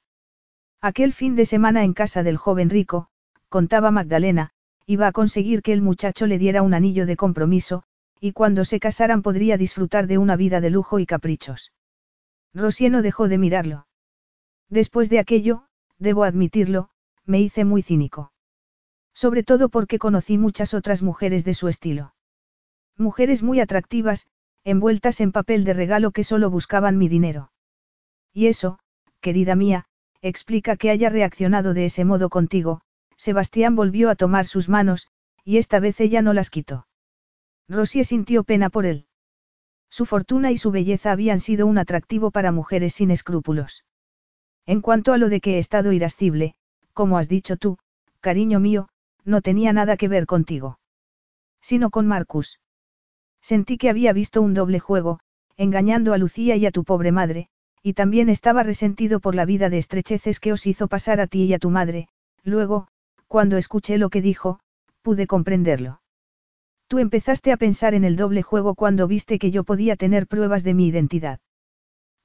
Aquel 0.82 1.12
fin 1.12 1.36
de 1.36 1.46
semana 1.46 1.84
en 1.84 1.94
casa 1.94 2.24
del 2.24 2.38
joven 2.38 2.70
rico, 2.70 3.10
contaba 3.50 3.92
Magdalena, 3.92 4.52
iba 4.86 5.08
a 5.08 5.12
conseguir 5.12 5.62
que 5.62 5.74
el 5.74 5.82
muchacho 5.82 6.26
le 6.26 6.38
diera 6.38 6.62
un 6.62 6.74
anillo 6.74 7.06
de 7.06 7.18
compromiso, 7.18 7.84
y 8.22 8.32
cuando 8.32 8.64
se 8.64 8.80
casaran 8.80 9.22
podría 9.22 9.58
disfrutar 9.58 10.08
de 10.08 10.18
una 10.18 10.38
vida 10.38 10.62
de 10.62 10.70
lujo 10.70 11.00
y 11.00 11.06
caprichos. 11.06 11.74
Rosieno 12.54 13.02
dejó 13.02 13.28
de 13.28 13.38
mirarlo. 13.38 13.88
Después 14.70 15.10
de 15.10 15.20
aquello, 15.20 15.66
debo 15.98 16.24
admitirlo, 16.24 16.90
me 17.26 17.42
hice 17.42 17.66
muy 17.66 17.82
cínico. 17.82 18.32
Sobre 19.14 19.44
todo 19.44 19.68
porque 19.68 20.00
conocí 20.00 20.38
muchas 20.38 20.74
otras 20.74 21.02
mujeres 21.02 21.44
de 21.44 21.56
su 21.56 21.68
estilo. 21.68 22.14
Mujeres 22.98 23.44
muy 23.44 23.60
atractivas, 23.60 24.30
envueltas 24.64 25.20
en 25.20 25.34
papel 25.34 25.66
de 25.66 25.74
regalo 25.74 26.12
que 26.12 26.24
solo 26.24 26.50
buscaban 26.50 26.98
mi 26.98 27.10
dinero. 27.10 27.52
Y 28.34 28.48
eso, 28.48 28.80
querida 29.20 29.56
mía, 29.56 29.89
explica 30.22 30.76
que 30.76 30.90
haya 30.90 31.10
reaccionado 31.10 31.74
de 31.74 31.86
ese 31.86 32.06
modo 32.06 32.30
contigo, 32.30 32.82
Sebastián 33.18 33.76
volvió 33.76 34.10
a 34.10 34.16
tomar 34.16 34.46
sus 34.46 34.70
manos, 34.70 35.08
y 35.44 35.58
esta 35.58 35.80
vez 35.80 36.00
ella 36.00 36.22
no 36.22 36.34
las 36.34 36.50
quitó. 36.50 36.88
Rosie 37.68 38.04
sintió 38.04 38.44
pena 38.44 38.70
por 38.70 38.86
él. 38.86 39.06
Su 39.90 40.06
fortuna 40.06 40.52
y 40.52 40.58
su 40.58 40.72
belleza 40.72 41.12
habían 41.12 41.40
sido 41.40 41.68
un 41.68 41.78
atractivo 41.78 42.32
para 42.32 42.52
mujeres 42.52 42.94
sin 42.94 43.12
escrúpulos. 43.12 43.86
En 44.66 44.82
cuanto 44.82 45.14
a 45.14 45.18
lo 45.18 45.30
de 45.30 45.42
que 45.42 45.56
he 45.56 45.58
estado 45.58 45.92
irascible, 45.92 46.56
como 46.94 47.18
has 47.18 47.28
dicho 47.28 47.58
tú, 47.58 47.78
cariño 48.20 48.60
mío, 48.60 48.90
no 49.26 49.42
tenía 49.42 49.74
nada 49.74 49.98
que 49.98 50.08
ver 50.08 50.26
contigo. 50.26 50.80
Sino 51.62 51.90
con 51.90 52.08
Marcus. 52.08 52.60
Sentí 53.42 53.78
que 53.78 53.90
había 53.90 54.14
visto 54.14 54.42
un 54.42 54.54
doble 54.54 54.80
juego, 54.80 55.20
engañando 55.58 56.14
a 56.14 56.18
Lucía 56.18 56.56
y 56.56 56.66
a 56.66 56.72
tu 56.72 56.84
pobre 56.84 57.12
madre, 57.12 57.50
y 57.82 57.94
también 57.94 58.30
estaba 58.30 58.64
resentido 58.64 59.20
por 59.20 59.36
la 59.36 59.46
vida 59.46 59.70
de 59.70 59.78
estrecheces 59.78 60.40
que 60.40 60.52
os 60.52 60.68
hizo 60.68 60.88
pasar 60.88 61.22
a 61.22 61.28
ti 61.28 61.44
y 61.44 61.54
a 61.54 61.60
tu 61.60 61.70
madre, 61.70 62.08
luego, 62.44 62.88
cuando 63.28 63.58
escuché 63.58 63.98
lo 63.98 64.10
que 64.10 64.22
dijo, 64.22 64.60
pude 65.02 65.28
comprenderlo. 65.28 66.02
Tú 66.88 66.98
empezaste 66.98 67.52
a 67.52 67.58
pensar 67.58 67.94
en 67.94 68.04
el 68.04 68.16
doble 68.16 68.42
juego 68.42 68.76
cuando 68.76 69.08
viste 69.08 69.38
que 69.38 69.52
yo 69.52 69.64
podía 69.64 69.96
tener 69.96 70.28
pruebas 70.28 70.64
de 70.64 70.74
mi 70.74 70.88
identidad. 70.88 71.40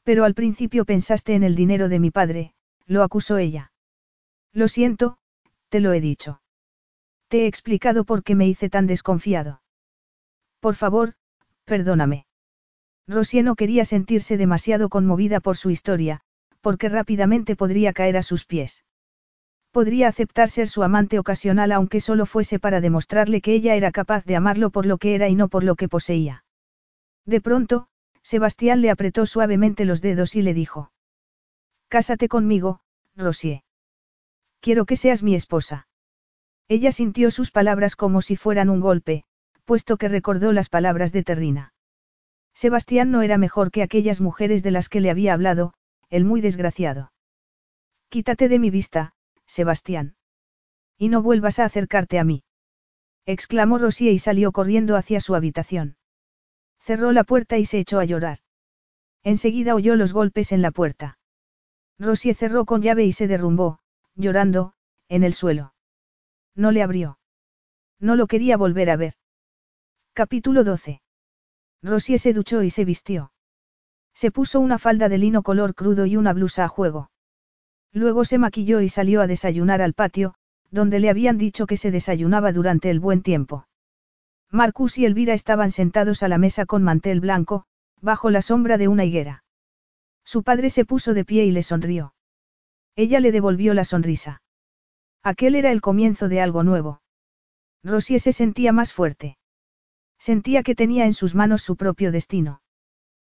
Pero 0.03 0.25
al 0.25 0.35
principio 0.35 0.85
pensaste 0.85 1.35
en 1.35 1.43
el 1.43 1.55
dinero 1.55 1.89
de 1.89 2.01
mi 2.01 2.11
padre, 2.11 2.55
lo 2.87 3.03
acusó 3.03 3.39
ella. 3.39 3.73
Lo 4.53 4.69
siento, 4.69 5.19
te 5.69 5.81
lo 5.81 5.93
he 5.93 6.01
dicho. 6.01 6.41
Te 7.29 7.43
he 7.43 7.47
explicado 7.47 8.05
por 8.05 8.23
qué 8.23 8.35
me 8.35 8.47
hice 8.47 8.71
tan 8.71 8.87
desconfiado. 8.87 9.61
Por 10.61 10.77
favor, 10.77 11.15
perdóname. 11.65 12.27
Rosie 13.07 13.43
no 13.43 13.55
quería 13.55 13.85
sentirse 13.85 14.37
demasiado 14.37 14.89
conmovida 14.89 15.41
por 15.41 15.57
su 15.57 15.71
historia, 15.71 16.21
porque 16.61 16.89
rápidamente 16.89 17.57
podría 17.57 17.93
caer 17.93 18.17
a 18.17 18.23
sus 18.23 18.47
pies. 18.47 18.85
Podría 19.71 20.09
aceptar 20.09 20.49
ser 20.51 20.69
su 20.69 20.83
amante 20.83 21.19
ocasional 21.19 21.73
aunque 21.73 22.01
solo 22.01 22.27
fuese 22.27 22.59
para 22.59 22.81
demostrarle 22.81 23.41
que 23.41 23.53
ella 23.53 23.75
era 23.75 23.93
capaz 23.93 24.25
de 24.25 24.37
amarlo 24.37 24.71
por 24.71 24.87
lo 24.87 24.99
que 24.99 25.15
era 25.15 25.29
y 25.29 25.35
no 25.35 25.49
por 25.49 25.65
lo 25.65 25.75
que 25.75 25.89
poseía. 25.89 26.45
De 27.27 27.41
pronto, 27.41 27.89
Sebastián 28.23 28.81
le 28.81 28.91
apretó 28.91 29.27
suavemente 29.27 29.85
los 29.85 30.01
dedos 30.01 30.37
y 30.37 30.43
le 30.43 30.55
dijo. 30.55 30.93
Cásate 31.89 32.29
conmigo, 32.29 32.81
Rosie. 33.17 33.65
Quiero 34.61 34.87
que 34.87 34.97
seas 34.97 35.23
mi 35.23 35.35
esposa. 35.35 35.89
Ella 36.69 36.91
sintió 36.91 37.31
sus 37.31 37.51
palabras 37.51 37.97
como 37.97 38.23
si 38.23 38.37
fueran 38.37 38.71
un 38.71 38.81
golpe, 38.81 39.25
puesto 39.67 39.99
que 39.99 40.09
recordó 40.09 40.53
las 40.53 40.71
palabras 40.71 41.13
de 41.13 41.23
Terrina. 41.23 41.74
Sebastián 42.55 43.11
no 43.11 43.23
era 43.23 43.37
mejor 43.37 43.71
que 43.71 43.83
aquellas 43.83 44.21
mujeres 44.21 44.63
de 44.63 44.71
las 44.71 44.89
que 44.89 45.01
le 45.01 45.11
había 45.11 45.35
hablado, 45.35 45.75
el 46.09 46.25
muy 46.25 46.41
desgraciado. 46.41 47.13
Quítate 48.09 48.49
de 48.49 48.59
mi 48.59 48.71
vista, 48.71 49.15
Sebastián. 49.47 50.17
Y 50.97 51.09
no 51.09 51.23
vuelvas 51.23 51.59
a 51.59 51.65
acercarte 51.65 52.19
a 52.19 52.25
mí. 52.25 52.45
exclamó 53.27 53.79
Rosie 53.79 54.13
y 54.13 54.19
salió 54.19 54.53
corriendo 54.53 54.97
hacia 54.97 55.21
su 55.21 55.35
habitación. 55.35 55.97
Cerró 56.79 57.13
la 57.13 57.25
puerta 57.25 57.59
y 57.59 57.65
se 57.65 57.79
echó 57.79 57.99
a 57.99 58.05
llorar. 58.05 58.39
Enseguida 59.23 59.75
oyó 59.75 59.97
los 59.97 60.13
golpes 60.13 60.53
en 60.53 60.63
la 60.63 60.71
puerta. 60.71 61.19
Rosie 61.99 62.35
cerró 62.35 62.67
con 62.67 62.83
llave 62.83 63.05
y 63.05 63.13
se 63.13 63.27
derrumbó, 63.27 63.81
llorando, 64.15 64.75
en 65.09 65.25
el 65.25 65.33
suelo. 65.33 65.75
No 66.55 66.71
le 66.71 66.83
abrió. 66.83 67.19
No 67.99 68.17
lo 68.17 68.27
quería 68.27 68.57
volver 68.57 68.91
a 68.91 68.97
ver. 68.97 69.15
Capítulo 70.13 70.63
12. 70.63 71.01
Rosie 71.85 72.19
se 72.19 72.33
duchó 72.33 72.63
y 72.63 72.71
se 72.71 72.87
vistió. 72.87 73.31
Se 74.15 74.31
puso 74.31 74.59
una 74.59 74.79
falda 74.79 75.11
de 75.11 75.19
lino 75.19 75.43
color 75.43 75.75
crudo 75.75 76.07
y 76.07 76.17
una 76.17 76.33
blusa 76.33 76.65
a 76.65 76.69
juego. 76.69 77.11
Luego 77.93 78.25
se 78.25 78.39
maquilló 78.39 78.81
y 78.81 78.89
salió 78.89 79.21
a 79.21 79.27
desayunar 79.27 79.83
al 79.83 79.93
patio, 79.93 80.35
donde 80.71 80.99
le 80.99 81.11
habían 81.11 81.37
dicho 81.37 81.67
que 81.67 81.77
se 81.77 81.91
desayunaba 81.91 82.53
durante 82.53 82.89
el 82.89 83.01
buen 83.01 83.23
tiempo. 83.23 83.69
Marcus 84.51 84.97
y 84.97 85.05
Elvira 85.05 85.35
estaban 85.35 85.71
sentados 85.71 86.23
a 86.23 86.29
la 86.29 86.39
mesa 86.39 86.65
con 86.65 86.83
mantel 86.83 87.21
blanco, 87.21 87.67
bajo 88.01 88.31
la 88.31 88.41
sombra 88.41 88.79
de 88.79 88.89
una 88.89 89.05
higuera. 89.05 89.45
Su 90.25 90.43
padre 90.43 90.71
se 90.71 90.87
puso 90.87 91.13
de 91.13 91.27
pie 91.27 91.45
y 91.45 91.51
le 91.51 91.63
sonrió. 91.63 92.15
Ella 92.97 93.21
le 93.21 93.31
devolvió 93.31 93.75
la 93.75 93.85
sonrisa. 93.85 94.43
Aquel 95.23 95.55
era 95.55 95.71
el 95.71 95.83
comienzo 95.83 96.29
de 96.29 96.41
algo 96.41 96.63
nuevo. 96.63 97.03
Rosie 97.83 98.21
se 98.21 98.33
sentía 98.33 98.73
más 98.73 98.93
fuerte. 98.93 99.37
Sentía 100.19 100.63
que 100.63 100.75
tenía 100.75 101.07
en 101.07 101.15
sus 101.15 101.35
manos 101.35 101.63
su 101.63 101.77
propio 101.77 102.13
destino. 102.13 102.63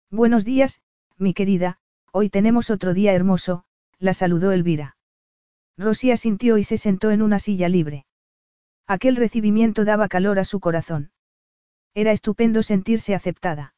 Buenos 0.09 0.43
días, 0.43 0.81
mi 1.17 1.33
querida, 1.33 1.77
hoy 2.11 2.29
tenemos 2.29 2.69
otro 2.69 2.93
día 2.93 3.13
hermoso, 3.13 3.63
la 3.99 4.13
saludó 4.13 4.51
Elvira. 4.51 4.97
Rosia 5.77 6.17
sintió 6.17 6.57
y 6.57 6.63
se 6.63 6.77
sentó 6.77 7.11
en 7.11 7.21
una 7.21 7.39
silla 7.39 7.69
libre. 7.69 8.05
Aquel 8.87 9.15
recibimiento 9.15 9.85
daba 9.85 10.07
calor 10.07 10.37
a 10.39 10.43
su 10.43 10.59
corazón. 10.59 11.11
Era 11.93 12.11
estupendo 12.11 12.63
sentirse 12.63 13.15
aceptada. 13.15 13.73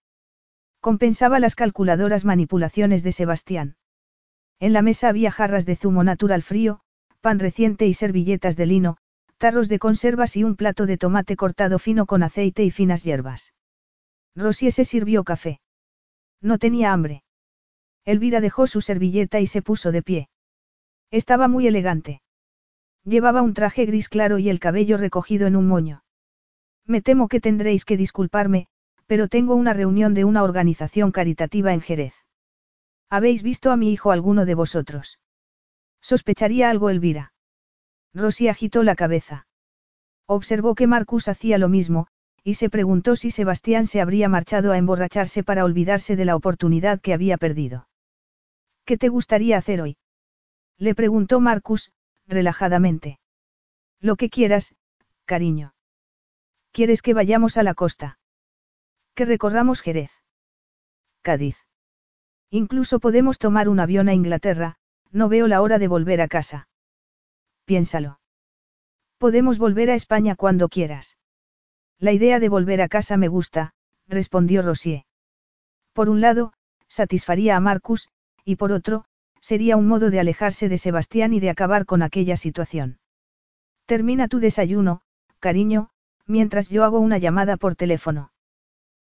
Compensaba 0.80 1.40
las 1.40 1.56
calculadoras 1.56 2.26
manipulaciones 2.26 3.04
de 3.04 3.12
Sebastián. 3.12 3.76
En 4.60 4.74
la 4.74 4.82
mesa 4.82 5.10
había 5.10 5.32
jarras 5.32 5.66
de 5.66 5.76
zumo 5.76 6.04
natural 6.04 6.42
frío, 6.42 6.82
pan 7.22 7.40
reciente 7.40 7.86
y 7.86 7.94
servilletas 7.94 8.56
de 8.56 8.66
lino, 8.66 8.98
tarros 9.44 9.68
de 9.68 9.78
conservas 9.78 10.38
y 10.38 10.46
un 10.46 10.56
plato 10.56 10.86
de 10.86 10.98
tomate 10.98 11.36
cortado 11.36 11.78
fino 11.78 12.06
con 12.06 12.24
aceite 12.24 12.64
y 12.64 12.72
finas 12.72 13.04
hierbas. 13.04 13.54
Rosie 14.38 14.72
se 14.72 14.86
sirvió 14.86 15.26
café. 15.26 15.60
No 16.40 16.58
tenía 16.58 16.94
hambre. 16.94 17.26
Elvira 18.06 18.40
dejó 18.40 18.68
su 18.68 18.80
servilleta 18.80 19.42
y 19.42 19.48
se 19.48 19.62
puso 19.62 19.92
de 19.92 20.02
pie. 20.02 20.30
Estaba 21.12 21.50
muy 21.50 21.68
elegante. 21.68 22.22
Llevaba 23.04 23.42
un 23.42 23.54
traje 23.54 23.86
gris 23.86 24.08
claro 24.08 24.38
y 24.40 24.48
el 24.48 24.62
cabello 24.62 24.96
recogido 24.96 25.46
en 25.46 25.58
un 25.58 25.68
moño. 25.68 26.06
Me 26.86 27.02
temo 27.02 27.28
que 27.28 27.42
tendréis 27.42 27.84
que 27.84 27.98
disculparme, 27.98 28.68
pero 29.08 29.28
tengo 29.28 29.56
una 29.56 29.74
reunión 29.74 30.14
de 30.14 30.24
una 30.24 30.44
organización 30.44 31.12
caritativa 31.12 31.74
en 31.74 31.82
Jerez. 31.82 32.14
¿Habéis 33.10 33.44
visto 33.44 33.72
a 33.72 33.76
mi 33.76 33.92
hijo 33.92 34.12
alguno 34.12 34.46
de 34.46 34.56
vosotros? 34.56 35.20
Sospecharía 36.00 36.70
algo 36.70 36.90
Elvira. 36.90 37.33
Rosy 38.14 38.48
agitó 38.48 38.84
la 38.84 38.96
cabeza. 38.96 39.48
Observó 40.28 40.76
que 40.76 40.88
Marcus 40.88 41.28
hacía 41.28 41.58
lo 41.58 41.70
mismo, 41.70 42.08
y 42.44 42.56
se 42.56 42.70
preguntó 42.70 43.16
si 43.16 43.32
Sebastián 43.32 43.88
se 43.88 44.02
habría 44.02 44.30
marchado 44.30 44.72
a 44.72 44.78
emborracharse 44.78 45.44
para 45.44 45.64
olvidarse 45.64 46.16
de 46.16 46.26
la 46.26 46.36
oportunidad 46.36 47.02
que 47.02 47.14
había 47.14 47.38
perdido. 47.38 47.88
¿Qué 48.86 48.98
te 48.98 49.10
gustaría 49.10 49.58
hacer 49.58 49.82
hoy? 49.82 49.98
Le 50.78 50.94
preguntó 50.94 51.40
Marcus, 51.40 51.92
relajadamente. 52.28 53.20
Lo 54.00 54.16
que 54.18 54.30
quieras, 54.30 54.76
cariño. 55.26 55.74
¿Quieres 56.72 57.02
que 57.02 57.14
vayamos 57.14 57.58
a 57.58 57.64
la 57.64 57.74
costa? 57.74 58.20
Que 59.16 59.26
recorramos 59.26 59.82
Jerez. 59.82 60.12
Cádiz. 61.22 61.58
Incluso 62.50 63.00
podemos 63.00 63.40
tomar 63.40 63.70
un 63.70 63.80
avión 63.80 64.10
a 64.10 64.14
Inglaterra, 64.14 64.76
no 65.12 65.30
veo 65.30 65.48
la 65.48 65.62
hora 65.62 65.80
de 65.80 65.88
volver 65.88 66.22
a 66.22 66.28
casa. 66.28 66.68
Piénsalo. 67.66 68.20
Podemos 69.18 69.58
volver 69.58 69.90
a 69.90 69.96
España 69.96 70.36
cuando 70.36 70.70
quieras. 70.70 71.18
La 72.00 72.12
idea 72.12 72.40
de 72.40 72.50
volver 72.50 72.82
a 72.82 72.90
casa 72.90 73.16
me 73.16 73.30
gusta, 73.30 73.74
respondió 74.08 74.62
Rosier. 74.62 75.06
Por 75.94 76.10
un 76.10 76.20
lado, 76.20 76.54
satisfaría 76.88 77.56
a 77.56 77.60
Marcus, 77.60 78.10
y 78.44 78.58
por 78.58 78.72
otro, 78.72 79.06
sería 79.40 79.78
un 79.78 79.88
modo 79.88 80.10
de 80.10 80.20
alejarse 80.20 80.68
de 80.68 80.78
Sebastián 80.78 81.34
y 81.34 81.40
de 81.40 81.50
acabar 81.50 81.86
con 81.86 82.02
aquella 82.02 82.36
situación. 82.36 83.00
Termina 83.86 84.28
tu 84.28 84.40
desayuno, 84.40 85.02
cariño, 85.40 85.90
mientras 86.26 86.70
yo 86.70 86.84
hago 86.84 87.00
una 87.00 87.18
llamada 87.18 87.58
por 87.58 87.76
teléfono. 87.76 88.32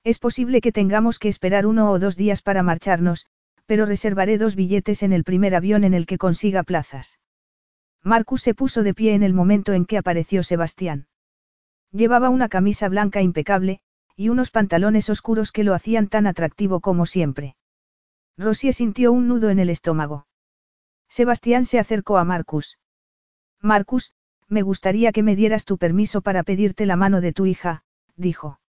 Es 0.03 0.19
posible 0.19 0.61
que 0.61 0.71
tengamos 0.71 1.17
que 1.17 1.29
esperar 1.29 1.65
uno 1.65 1.89
o 1.89 1.97
dos 1.97 2.15
días 2.15 2.41
para 2.41 2.61
marcharnos, 2.63 3.25
pero 3.65 3.85
reservaré 3.85 4.37
dos 4.37 4.55
billetes 4.55 5.01
en 5.01 5.13
el 5.13 5.23
primer 5.23 5.55
avión 5.55 5.83
en 5.83 5.93
el 5.93 6.05
que 6.05 6.17
consiga 6.17 6.63
plazas. 6.63 7.19
Marcus 8.03 8.41
se 8.41 8.53
puso 8.53 8.83
de 8.83 8.93
pie 8.93 9.13
en 9.13 9.23
el 9.23 9.33
momento 9.33 9.73
en 9.73 9.85
que 9.85 9.97
apareció 9.97 10.43
Sebastián. 10.43 11.07
Llevaba 11.91 12.29
una 12.29 12.49
camisa 12.49 12.89
blanca 12.89 13.21
impecable, 13.21 13.79
y 14.15 14.29
unos 14.29 14.51
pantalones 14.51 15.09
oscuros 15.09 15.51
que 15.51 15.63
lo 15.63 15.73
hacían 15.73 16.07
tan 16.07 16.27
atractivo 16.27 16.81
como 16.81 17.05
siempre. 17.05 17.55
Rosie 18.37 18.73
sintió 18.73 19.11
un 19.11 19.27
nudo 19.27 19.49
en 19.49 19.59
el 19.59 19.69
estómago. 19.69 20.27
Sebastián 21.07 21.65
se 21.65 21.79
acercó 21.79 22.17
a 22.17 22.23
Marcus. 22.23 22.77
Marcus, 23.61 24.11
me 24.49 24.61
gustaría 24.61 25.11
que 25.11 25.23
me 25.23 25.35
dieras 25.35 25.65
tu 25.65 25.77
permiso 25.77 26.21
para 26.21 26.43
pedirte 26.43 26.85
la 26.85 26.95
mano 26.95 27.21
de 27.21 27.33
tu 27.33 27.45
hija, 27.45 27.83
dijo. 28.15 28.59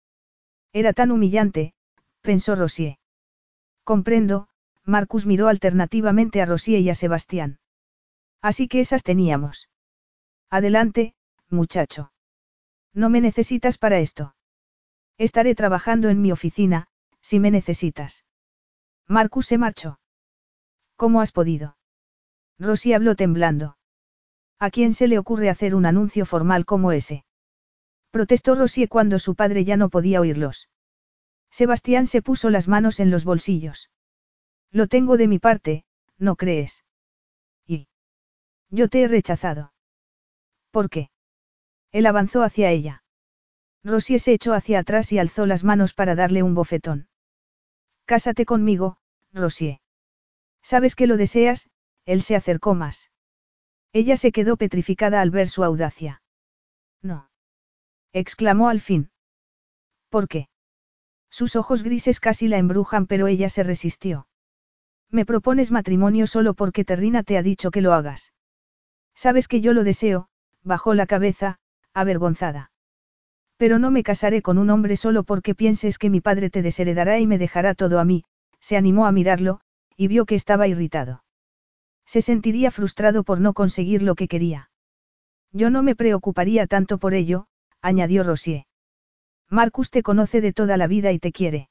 Era 0.73 0.93
tan 0.93 1.11
humillante, 1.11 1.75
pensó 2.21 2.55
Rosie. 2.55 2.99
Comprendo, 3.83 4.49
Marcus 4.85 5.27
miró 5.27 5.49
alternativamente 5.49 6.41
a 6.41 6.47
Rosie 6.47 6.81
y 6.81 6.91
a 6.91 6.95
Sebastián. 6.95 7.59
Así 8.45 8.69
que 8.69 8.81
esas 8.81 9.03
teníamos. 9.03 9.71
Adelante, 10.51 11.15
muchacho. 11.49 12.13
No 12.93 13.09
me 13.09 13.23
necesitas 13.23 13.79
para 13.79 14.01
esto. 14.01 14.37
Estaré 15.17 15.55
trabajando 15.55 16.11
en 16.11 16.21
mi 16.21 16.31
oficina, 16.31 16.87
si 17.23 17.41
me 17.41 17.51
necesitas. 17.51 18.27
Marcus 19.09 19.47
se 19.47 19.57
marchó. 19.57 19.99
¿Cómo 20.97 21.23
has 21.23 21.33
podido? 21.33 21.79
Rosy 22.59 22.93
habló 22.93 23.15
temblando. 23.15 23.79
¿A 24.59 24.71
quién 24.71 24.93
se 24.93 25.09
le 25.09 25.19
ocurre 25.19 25.49
hacer 25.49 25.75
un 25.75 25.87
anuncio 25.87 26.27
formal 26.27 26.67
como 26.67 26.93
ese? 26.93 27.25
Protestó 28.11 28.57
Rosie 28.57 28.89
cuando 28.89 29.19
su 29.19 29.37
padre 29.37 29.65
ya 29.65 29.79
no 29.79 29.89
podía 29.89 30.21
oírlos. 30.21 30.69
Sebastián 31.51 32.07
se 32.07 32.21
puso 32.21 32.51
las 32.51 32.69
manos 32.69 33.01
en 33.01 33.11
los 33.11 33.25
bolsillos. 33.25 33.89
Lo 34.71 34.87
tengo 34.87 35.17
de 35.17 35.29
mi 35.29 35.39
parte, 35.39 35.87
¿no 36.19 36.37
crees? 36.37 36.85
Yo 38.75 38.89
te 38.89 39.03
he 39.03 39.09
rechazado. 39.09 39.73
¿Por 40.73 40.91
qué? 40.91 41.09
Él 41.93 42.07
avanzó 42.07 42.43
hacia 42.43 42.73
ella. 42.73 43.05
Rosie 43.85 44.19
se 44.19 44.33
echó 44.33 44.53
hacia 44.53 44.81
atrás 44.81 45.13
y 45.13 45.21
alzó 45.21 45.47
las 45.47 45.63
manos 45.63 45.95
para 45.95 46.17
darle 46.17 46.43
un 46.43 46.57
bofetón. 46.57 47.09
Cásate 48.05 48.45
conmigo, 48.45 48.99
Rosie. 49.33 49.81
Sabes 50.61 50.97
que 50.97 51.07
lo 51.07 51.17
deseas, 51.17 51.71
él 52.05 52.23
se 52.23 52.35
acercó 52.35 52.75
más. 52.75 53.13
Ella 53.93 54.17
se 54.17 54.33
quedó 54.33 54.57
petrificada 54.57 55.21
al 55.21 55.31
ver 55.31 55.49
su 55.49 55.63
audacia. 55.63 56.21
No. 57.01 57.31
exclamó 58.13 58.69
al 58.71 58.81
fin. 58.81 59.13
¿Por 60.09 60.27
qué? 60.27 60.49
Sus 61.31 61.55
ojos 61.55 61.85
grises 61.85 62.19
casi 62.19 62.49
la 62.49 62.59
embrujan, 62.59 63.07
pero 63.07 63.29
ella 63.29 63.49
se 63.49 63.63
resistió. 63.63 64.27
Me 65.11 65.25
propones 65.25 65.71
matrimonio 65.71 66.27
solo 66.27 66.55
porque 66.55 66.85
Terrina 66.85 67.23
te 67.23 67.39
ha 67.39 67.43
dicho 67.45 67.71
que 67.71 67.81
lo 67.81 67.93
hagas. 67.93 68.34
Sabes 69.15 69.49
que 69.49 69.61
yo 69.61 69.73
lo 69.73 69.85
deseo, 69.85 70.29
bajó 70.63 70.95
la 70.95 71.07
cabeza, 71.07 71.59
avergonzada. 71.93 72.71
Pero 73.57 73.79
no 73.79 73.91
me 73.91 74.03
casaré 74.03 74.43
con 74.43 74.59
un 74.59 74.71
hombre 74.71 74.97
solo 74.97 75.23
porque 75.23 75.55
pienses 75.55 75.99
que 75.99 76.11
mi 76.11 76.21
padre 76.21 76.51
te 76.51 76.63
desheredará 76.63 77.19
y 77.21 77.27
me 77.27 77.39
dejará 77.39 77.75
todo 77.75 78.01
a 78.01 78.05
mí, 78.05 78.25
se 78.61 78.77
animó 78.77 79.07
a 79.07 79.13
mirarlo, 79.13 79.61
y 79.97 80.09
vio 80.09 80.27
que 80.27 80.35
estaba 80.35 80.67
irritado. 80.67 81.23
Se 82.05 82.21
sentiría 82.21 82.71
frustrado 82.71 83.25
por 83.25 83.41
no 83.41 83.55
conseguir 83.55 84.03
lo 84.03 84.15
que 84.15 84.29
quería. 84.29 84.71
Yo 85.53 85.71
no 85.71 85.83
me 85.83 85.95
preocuparía 85.95 86.67
tanto 86.67 86.99
por 86.99 87.15
ello, 87.15 87.47
añadió 87.81 88.25
Rosier. 88.25 88.65
Marcus 89.49 89.91
te 89.91 90.03
conoce 90.03 90.41
de 90.41 90.53
toda 90.53 90.77
la 90.77 90.89
vida 90.89 91.13
y 91.13 91.19
te 91.19 91.31
quiere. 91.31 91.69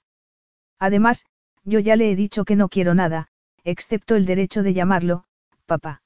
Además, 0.79 1.25
yo 1.63 1.79
ya 1.79 1.95
le 1.95 2.11
he 2.11 2.15
dicho 2.15 2.45
que 2.45 2.55
no 2.55 2.69
quiero 2.69 2.93
nada, 2.93 3.27
excepto 3.63 4.15
el 4.15 4.25
derecho 4.25 4.63
de 4.63 4.73
llamarlo, 4.73 5.25
papá. 5.65 6.01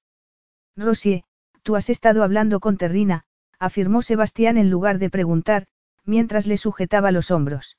Rosier, 0.75 1.23
tú 1.67 1.75
has 1.75 1.89
estado 1.89 2.23
hablando 2.23 2.61
con 2.61 2.77
Terrina, 2.77 3.25
afirmó 3.59 4.01
Sebastián 4.01 4.57
en 4.57 4.69
lugar 4.69 4.99
de 4.99 5.09
preguntar, 5.09 5.65
mientras 6.05 6.47
le 6.47 6.55
sujetaba 6.55 7.11
los 7.11 7.29
hombros. 7.29 7.77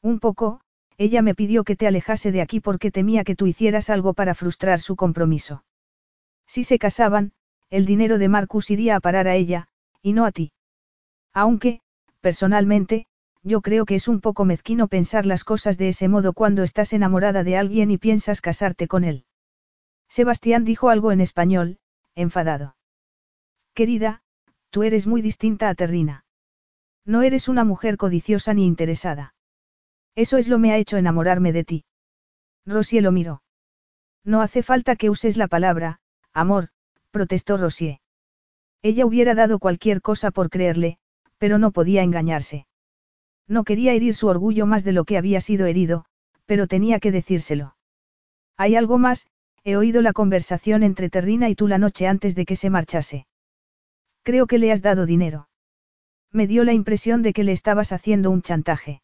Un 0.00 0.20
poco, 0.20 0.60
ella 0.96 1.20
me 1.20 1.34
pidió 1.34 1.64
que 1.64 1.74
te 1.74 1.88
alejase 1.88 2.30
de 2.30 2.40
aquí 2.40 2.60
porque 2.60 2.92
temía 2.92 3.24
que 3.24 3.34
tú 3.34 3.48
hicieras 3.48 3.90
algo 3.90 4.14
para 4.14 4.36
frustrar 4.36 4.78
su 4.78 4.94
compromiso. 4.94 5.64
Si 6.46 6.62
se 6.62 6.78
casaban, 6.78 7.32
el 7.68 7.84
dinero 7.84 8.16
de 8.16 8.28
Marcus 8.28 8.70
iría 8.70 8.94
a 8.94 9.00
parar 9.00 9.26
a 9.26 9.34
ella, 9.34 9.66
y 10.02 10.12
no 10.12 10.24
a 10.24 10.30
ti. 10.30 10.52
Aunque, 11.34 11.80
personalmente, 12.20 13.08
yo 13.42 13.60
creo 13.60 13.86
que 13.86 13.96
es 13.96 14.06
un 14.06 14.20
poco 14.20 14.44
mezquino 14.44 14.86
pensar 14.86 15.26
las 15.26 15.42
cosas 15.42 15.78
de 15.78 15.88
ese 15.88 16.06
modo 16.06 16.32
cuando 16.32 16.62
estás 16.62 16.92
enamorada 16.92 17.42
de 17.42 17.56
alguien 17.56 17.90
y 17.90 17.98
piensas 17.98 18.40
casarte 18.40 18.86
con 18.86 19.02
él. 19.02 19.24
Sebastián 20.08 20.64
dijo 20.64 20.90
algo 20.90 21.10
en 21.10 21.20
español, 21.20 21.78
enfadado. 22.14 22.76
Querida, 23.74 24.22
tú 24.70 24.82
eres 24.82 25.06
muy 25.06 25.22
distinta 25.22 25.68
a 25.68 25.74
Terrina. 25.74 26.24
No 27.04 27.22
eres 27.22 27.48
una 27.48 27.64
mujer 27.64 27.96
codiciosa 27.96 28.54
ni 28.54 28.66
interesada. 28.66 29.34
Eso 30.14 30.36
es 30.38 30.48
lo 30.48 30.58
me 30.58 30.72
ha 30.72 30.76
hecho 30.76 30.96
enamorarme 30.96 31.52
de 31.52 31.64
ti. 31.64 31.84
Rosier 32.66 33.02
lo 33.02 33.12
miró. 33.12 33.42
No 34.24 34.42
hace 34.42 34.62
falta 34.62 34.96
que 34.96 35.10
uses 35.10 35.36
la 35.36 35.48
palabra, 35.48 36.00
amor, 36.32 36.68
protestó 37.10 37.56
Rosier. 37.56 38.00
Ella 38.82 39.06
hubiera 39.06 39.34
dado 39.34 39.58
cualquier 39.58 40.02
cosa 40.02 40.30
por 40.30 40.50
creerle, 40.50 40.98
pero 41.38 41.58
no 41.58 41.70
podía 41.70 42.02
engañarse. 42.02 42.66
No 43.48 43.64
quería 43.64 43.92
herir 43.92 44.14
su 44.14 44.28
orgullo 44.28 44.66
más 44.66 44.84
de 44.84 44.92
lo 44.92 45.04
que 45.04 45.18
había 45.18 45.40
sido 45.40 45.66
herido, 45.66 46.04
pero 46.46 46.66
tenía 46.66 47.00
que 47.00 47.12
decírselo. 47.12 47.76
Hay 48.56 48.76
algo 48.76 48.98
más, 48.98 49.26
he 49.64 49.76
oído 49.76 50.02
la 50.02 50.12
conversación 50.12 50.82
entre 50.82 51.10
Terrina 51.10 51.48
y 51.48 51.54
tú 51.54 51.66
la 51.66 51.78
noche 51.78 52.06
antes 52.06 52.34
de 52.34 52.44
que 52.44 52.56
se 52.56 52.70
marchase. 52.70 53.26
Creo 54.22 54.46
que 54.46 54.58
le 54.58 54.72
has 54.72 54.82
dado 54.82 55.06
dinero. 55.06 55.48
Me 56.30 56.46
dio 56.46 56.64
la 56.64 56.72
impresión 56.72 57.22
de 57.22 57.32
que 57.32 57.44
le 57.44 57.52
estabas 57.52 57.92
haciendo 57.92 58.30
un 58.30 58.42
chantaje. 58.42 59.02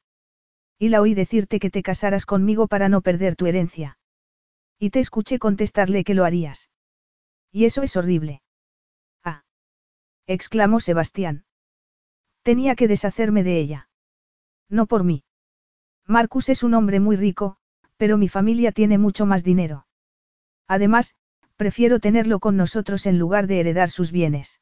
Y 0.79 0.91
la 0.91 1.01
oí 1.01 1.15
decirte 1.15 1.59
que 1.59 1.71
te 1.71 1.83
casaras 1.83 2.27
conmigo 2.27 2.69
para 2.69 2.89
no 2.89 3.01
perder 3.01 3.35
tu 3.35 3.47
herencia. 3.47 3.99
Y 4.79 4.91
te 4.91 5.01
escuché 5.01 5.39
contestarle 5.39 6.05
que 6.05 6.15
lo 6.15 6.25
harías. 6.25 6.71
Y 7.51 7.65
eso 7.65 7.83
es 7.83 7.97
horrible. 7.97 8.43
Ah. 9.25 9.45
exclamó 10.27 10.81
Sebastián. 10.81 11.47
Tenía 12.43 12.77
que 12.77 12.89
deshacerme 12.89 13.43
de 13.43 13.59
ella. 13.59 13.89
No 14.69 14.87
por 14.87 15.03
mí. 15.03 15.25
Marcus 16.07 16.49
es 16.51 16.63
un 16.63 16.75
hombre 16.75 17.01
muy 17.01 17.17
rico, 17.17 17.57
pero 17.97 18.19
mi 18.19 18.29
familia 18.29 18.71
tiene 18.71 18.99
mucho 18.99 19.27
más 19.27 19.43
dinero. 19.43 19.87
Además, 20.69 21.17
Prefiero 21.57 22.01
tenerlo 22.01 22.39
con 22.39 22.57
nosotros 22.57 23.07
en 23.07 23.19
lugar 23.19 23.47
de 23.47 23.61
heredar 23.61 23.89
sus 23.89 24.13
bienes. 24.13 24.61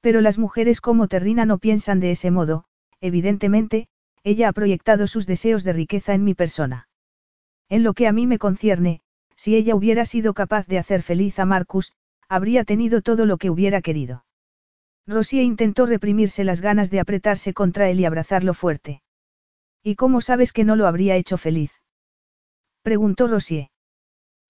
Pero 0.00 0.20
las 0.20 0.38
mujeres 0.38 0.80
como 0.80 1.08
Terrina 1.08 1.44
no 1.44 1.58
piensan 1.58 2.00
de 2.00 2.10
ese 2.12 2.30
modo, 2.30 2.64
evidentemente, 3.00 3.88
ella 4.22 4.48
ha 4.48 4.52
proyectado 4.52 5.06
sus 5.06 5.26
deseos 5.26 5.64
de 5.64 5.72
riqueza 5.72 6.14
en 6.14 6.24
mi 6.24 6.34
persona. 6.34 6.88
En 7.68 7.82
lo 7.82 7.94
que 7.94 8.06
a 8.06 8.12
mí 8.12 8.26
me 8.26 8.38
concierne, 8.38 9.00
si 9.36 9.56
ella 9.56 9.74
hubiera 9.74 10.04
sido 10.04 10.34
capaz 10.34 10.66
de 10.66 10.78
hacer 10.78 11.02
feliz 11.02 11.38
a 11.38 11.46
Marcus, 11.46 11.92
habría 12.28 12.64
tenido 12.64 13.00
todo 13.00 13.26
lo 13.26 13.38
que 13.38 13.50
hubiera 13.50 13.80
querido. 13.80 14.24
Rosie 15.06 15.42
intentó 15.42 15.86
reprimirse 15.86 16.44
las 16.44 16.60
ganas 16.60 16.90
de 16.90 17.00
apretarse 17.00 17.52
contra 17.54 17.88
él 17.88 18.00
y 18.00 18.04
abrazarlo 18.04 18.54
fuerte. 18.54 19.02
¿Y 19.82 19.96
cómo 19.96 20.20
sabes 20.20 20.52
que 20.52 20.64
no 20.64 20.76
lo 20.76 20.86
habría 20.86 21.16
hecho 21.16 21.38
feliz? 21.38 21.72
preguntó 22.82 23.28
Rosie. 23.28 23.70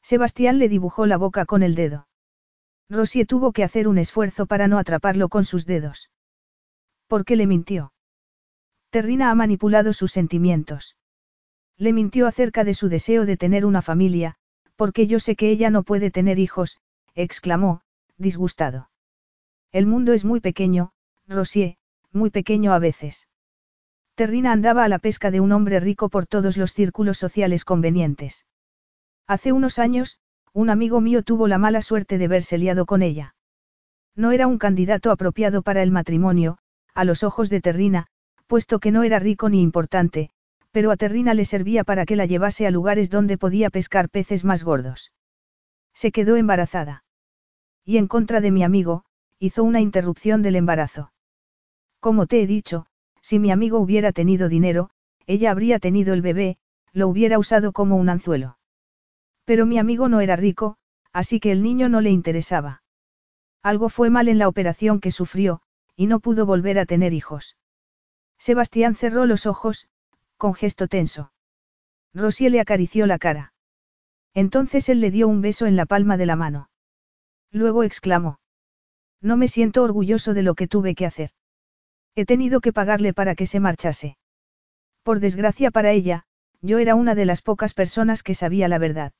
Sebastián 0.02 0.58
le 0.58 0.68
dibujó 0.68 1.06
la 1.06 1.16
boca 1.16 1.46
con 1.46 1.62
el 1.62 1.74
dedo. 1.74 2.08
Rosie 2.90 3.24
tuvo 3.24 3.52
que 3.52 3.62
hacer 3.62 3.86
un 3.86 3.98
esfuerzo 3.98 4.46
para 4.46 4.66
no 4.66 4.76
atraparlo 4.76 5.28
con 5.28 5.44
sus 5.44 5.64
dedos. 5.64 6.10
¿Por 7.06 7.24
qué 7.24 7.36
le 7.36 7.46
mintió? 7.46 7.92
Terrina 8.90 9.30
ha 9.30 9.34
manipulado 9.36 9.92
sus 9.92 10.10
sentimientos. 10.10 10.96
Le 11.76 11.92
mintió 11.92 12.26
acerca 12.26 12.64
de 12.64 12.74
su 12.74 12.88
deseo 12.88 13.24
de 13.26 13.36
tener 13.36 13.64
una 13.64 13.80
familia, 13.80 14.34
porque 14.74 15.06
yo 15.06 15.20
sé 15.20 15.36
que 15.36 15.50
ella 15.50 15.70
no 15.70 15.84
puede 15.84 16.10
tener 16.10 16.40
hijos, 16.40 16.78
exclamó, 17.14 17.82
disgustado. 18.18 18.90
El 19.70 19.86
mundo 19.86 20.12
es 20.12 20.24
muy 20.24 20.40
pequeño, 20.40 20.92
Rosie, 21.28 21.78
muy 22.12 22.30
pequeño 22.30 22.72
a 22.72 22.80
veces. 22.80 23.28
Terrina 24.16 24.50
andaba 24.52 24.82
a 24.84 24.88
la 24.88 24.98
pesca 24.98 25.30
de 25.30 25.38
un 25.38 25.52
hombre 25.52 25.78
rico 25.78 26.08
por 26.08 26.26
todos 26.26 26.56
los 26.56 26.72
círculos 26.72 27.18
sociales 27.18 27.64
convenientes. 27.64 28.46
Hace 29.28 29.52
unos 29.52 29.78
años, 29.78 30.18
un 30.52 30.70
amigo 30.70 31.00
mío 31.00 31.22
tuvo 31.22 31.48
la 31.48 31.58
mala 31.58 31.82
suerte 31.82 32.18
de 32.18 32.28
verse 32.28 32.58
liado 32.58 32.86
con 32.86 33.02
ella. 33.02 33.34
No 34.16 34.32
era 34.32 34.46
un 34.46 34.58
candidato 34.58 35.10
apropiado 35.10 35.62
para 35.62 35.82
el 35.82 35.90
matrimonio, 35.90 36.58
a 36.94 37.04
los 37.04 37.22
ojos 37.22 37.50
de 37.50 37.60
Terrina, 37.60 38.06
puesto 38.46 38.80
que 38.80 38.90
no 38.90 39.02
era 39.02 39.18
rico 39.18 39.48
ni 39.48 39.62
importante, 39.62 40.30
pero 40.72 40.90
a 40.90 40.96
Terrina 40.96 41.34
le 41.34 41.44
servía 41.44 41.84
para 41.84 42.06
que 42.06 42.16
la 42.16 42.26
llevase 42.26 42.66
a 42.66 42.70
lugares 42.70 43.10
donde 43.10 43.38
podía 43.38 43.70
pescar 43.70 44.08
peces 44.08 44.44
más 44.44 44.64
gordos. 44.64 45.12
Se 45.94 46.12
quedó 46.12 46.36
embarazada. 46.36 47.04
Y 47.84 47.96
en 47.96 48.08
contra 48.08 48.40
de 48.40 48.50
mi 48.50 48.62
amigo, 48.62 49.04
hizo 49.38 49.64
una 49.64 49.80
interrupción 49.80 50.42
del 50.42 50.56
embarazo. 50.56 51.12
Como 52.00 52.26
te 52.26 52.42
he 52.42 52.46
dicho, 52.46 52.86
si 53.20 53.38
mi 53.38 53.50
amigo 53.50 53.78
hubiera 53.78 54.12
tenido 54.12 54.48
dinero, 54.48 54.90
ella 55.26 55.50
habría 55.50 55.78
tenido 55.78 56.14
el 56.14 56.22
bebé, 56.22 56.58
lo 56.92 57.08
hubiera 57.08 57.38
usado 57.38 57.72
como 57.72 57.96
un 57.96 58.08
anzuelo. 58.08 58.58
Pero 59.44 59.66
mi 59.66 59.78
amigo 59.78 60.08
no 60.08 60.20
era 60.20 60.36
rico, 60.36 60.76
así 61.12 61.40
que 61.40 61.52
el 61.52 61.62
niño 61.62 61.88
no 61.88 62.00
le 62.00 62.10
interesaba. 62.10 62.82
Algo 63.62 63.88
fue 63.88 64.10
mal 64.10 64.28
en 64.28 64.38
la 64.38 64.48
operación 64.48 65.00
que 65.00 65.10
sufrió, 65.10 65.60
y 65.96 66.06
no 66.06 66.20
pudo 66.20 66.46
volver 66.46 66.78
a 66.78 66.86
tener 66.86 67.12
hijos. 67.12 67.56
Sebastián 68.38 68.94
cerró 68.94 69.26
los 69.26 69.46
ojos, 69.46 69.88
con 70.36 70.54
gesto 70.54 70.88
tenso. 70.88 71.32
Rosie 72.14 72.50
le 72.50 72.60
acarició 72.60 73.06
la 73.06 73.18
cara. 73.18 73.52
Entonces 74.32 74.88
él 74.88 75.00
le 75.00 75.10
dio 75.10 75.28
un 75.28 75.40
beso 75.42 75.66
en 75.66 75.76
la 75.76 75.86
palma 75.86 76.16
de 76.16 76.26
la 76.26 76.36
mano. 76.36 76.70
Luego 77.50 77.82
exclamó. 77.82 78.40
No 79.20 79.36
me 79.36 79.48
siento 79.48 79.82
orgulloso 79.82 80.32
de 80.32 80.42
lo 80.42 80.54
que 80.54 80.68
tuve 80.68 80.94
que 80.94 81.04
hacer. 81.04 81.30
He 82.14 82.24
tenido 82.24 82.60
que 82.60 82.72
pagarle 82.72 83.12
para 83.12 83.34
que 83.34 83.46
se 83.46 83.60
marchase. 83.60 84.16
Por 85.02 85.20
desgracia 85.20 85.70
para 85.70 85.92
ella, 85.92 86.24
yo 86.62 86.78
era 86.78 86.94
una 86.94 87.14
de 87.14 87.26
las 87.26 87.42
pocas 87.42 87.74
personas 87.74 88.22
que 88.22 88.34
sabía 88.34 88.68
la 88.68 88.78
verdad. 88.78 89.12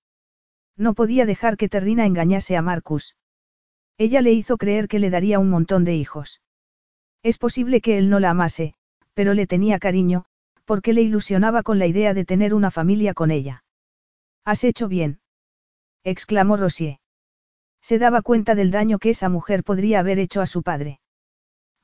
No 0.77 0.95
podía 0.95 1.27
dejar 1.27 1.57
que 1.57 1.69
Terrina 1.69 2.07
engañase 2.07 2.57
a 2.57 2.63
Marcus. 2.63 3.17
Ella 3.99 4.23
le 4.23 4.33
hizo 4.33 4.57
creer 4.57 4.89
que 4.89 4.99
le 4.99 5.11
daría 5.11 5.39
un 5.39 5.51
montón 5.51 5.85
de 5.85 5.95
hijos. 5.95 6.41
Es 7.23 7.37
posible 7.37 7.81
que 7.81 7.99
él 7.99 8.09
no 8.09 8.19
la 8.19 8.31
amase, 8.31 8.75
pero 9.13 9.35
le 9.35 9.47
tenía 9.47 9.79
cariño, 9.79 10.25
porque 10.65 10.93
le 10.93 11.03
ilusionaba 11.03 11.63
con 11.63 11.79
la 11.79 11.87
idea 11.87 12.15
de 12.15 12.25
tener 12.25 12.55
una 12.55 12.71
familia 12.71 13.13
con 13.13 13.31
ella. 13.31 13.65
Has 14.45 14.65
hecho 14.65 14.89
bien. 14.89 15.21
exclamó 16.03 16.57
Rosier. 16.57 16.99
Se 17.83 17.99
daba 17.99 18.23
cuenta 18.23 18.55
del 18.55 18.71
daño 18.71 18.99
que 18.99 19.11
esa 19.11 19.29
mujer 19.29 19.65
podría 19.65 20.01
haber 20.01 20.19
hecho 20.19 20.41
a 20.41 20.47
su 20.47 20.63
padre. 20.63 21.01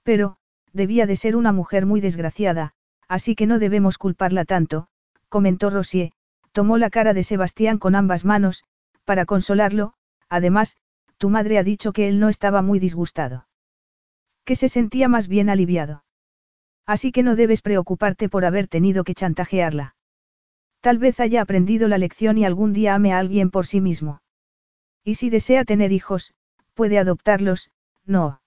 Pero, 0.02 0.36
debía 0.72 1.06
de 1.06 1.16
ser 1.16 1.36
una 1.36 1.52
mujer 1.52 1.84
muy 1.84 2.00
desgraciada, 2.00 2.72
así 3.08 3.34
que 3.34 3.46
no 3.46 3.58
debemos 3.58 3.98
culparla 3.98 4.44
tanto, 4.44 4.88
comentó 5.28 5.68
Rosier, 5.68 6.12
tomó 6.52 6.78
la 6.78 6.90
cara 6.90 7.12
de 7.12 7.24
Sebastián 7.24 7.78
con 7.78 7.94
ambas 7.94 8.24
manos, 8.24 8.64
para 9.06 9.24
consolarlo, 9.24 9.94
además, 10.28 10.76
tu 11.16 11.30
madre 11.30 11.56
ha 11.56 11.62
dicho 11.62 11.94
que 11.94 12.08
él 12.08 12.20
no 12.20 12.28
estaba 12.28 12.60
muy 12.60 12.78
disgustado. 12.78 13.48
Que 14.44 14.56
se 14.56 14.68
sentía 14.68 15.08
más 15.08 15.28
bien 15.28 15.48
aliviado. 15.48 16.04
Así 16.84 17.10
que 17.12 17.22
no 17.22 17.36
debes 17.36 17.62
preocuparte 17.62 18.28
por 18.28 18.44
haber 18.44 18.68
tenido 18.68 19.02
que 19.04 19.14
chantajearla. 19.14 19.96
Tal 20.80 20.98
vez 20.98 21.18
haya 21.20 21.40
aprendido 21.40 21.88
la 21.88 21.98
lección 21.98 22.36
y 22.36 22.44
algún 22.44 22.72
día 22.72 22.94
ame 22.94 23.12
a 23.12 23.18
alguien 23.18 23.50
por 23.50 23.66
sí 23.66 23.80
mismo. 23.80 24.20
Y 25.02 25.14
si 25.14 25.30
desea 25.30 25.64
tener 25.64 25.92
hijos, 25.92 26.34
puede 26.74 26.98
adoptarlos, 26.98 27.70
no. 28.04 28.40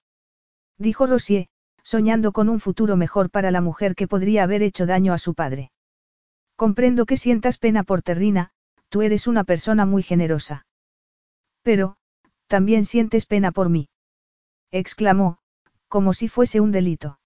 Dijo 0.78 1.06
Rosier, 1.06 1.48
soñando 1.82 2.32
con 2.32 2.48
un 2.48 2.60
futuro 2.60 2.96
mejor 2.96 3.30
para 3.30 3.50
la 3.50 3.60
mujer 3.60 3.94
que 3.94 4.06
podría 4.06 4.44
haber 4.44 4.62
hecho 4.62 4.86
daño 4.86 5.12
a 5.12 5.18
su 5.18 5.34
padre. 5.34 5.72
Comprendo 6.56 7.04
que 7.06 7.16
sientas 7.16 7.58
pena 7.58 7.82
por 7.82 8.02
Terrina, 8.02 8.52
tú 8.90 9.00
eres 9.02 9.26
una 9.26 9.44
persona 9.44 9.86
muy 9.86 10.02
generosa. 10.02 10.66
Pero, 11.62 11.96
también 12.48 12.84
sientes 12.84 13.24
pena 13.24 13.52
por 13.52 13.70
mí. 13.70 13.88
exclamó, 14.70 15.38
como 15.88 16.12
si 16.12 16.28
fuese 16.28 16.60
un 16.60 16.72
delito. 16.72 17.18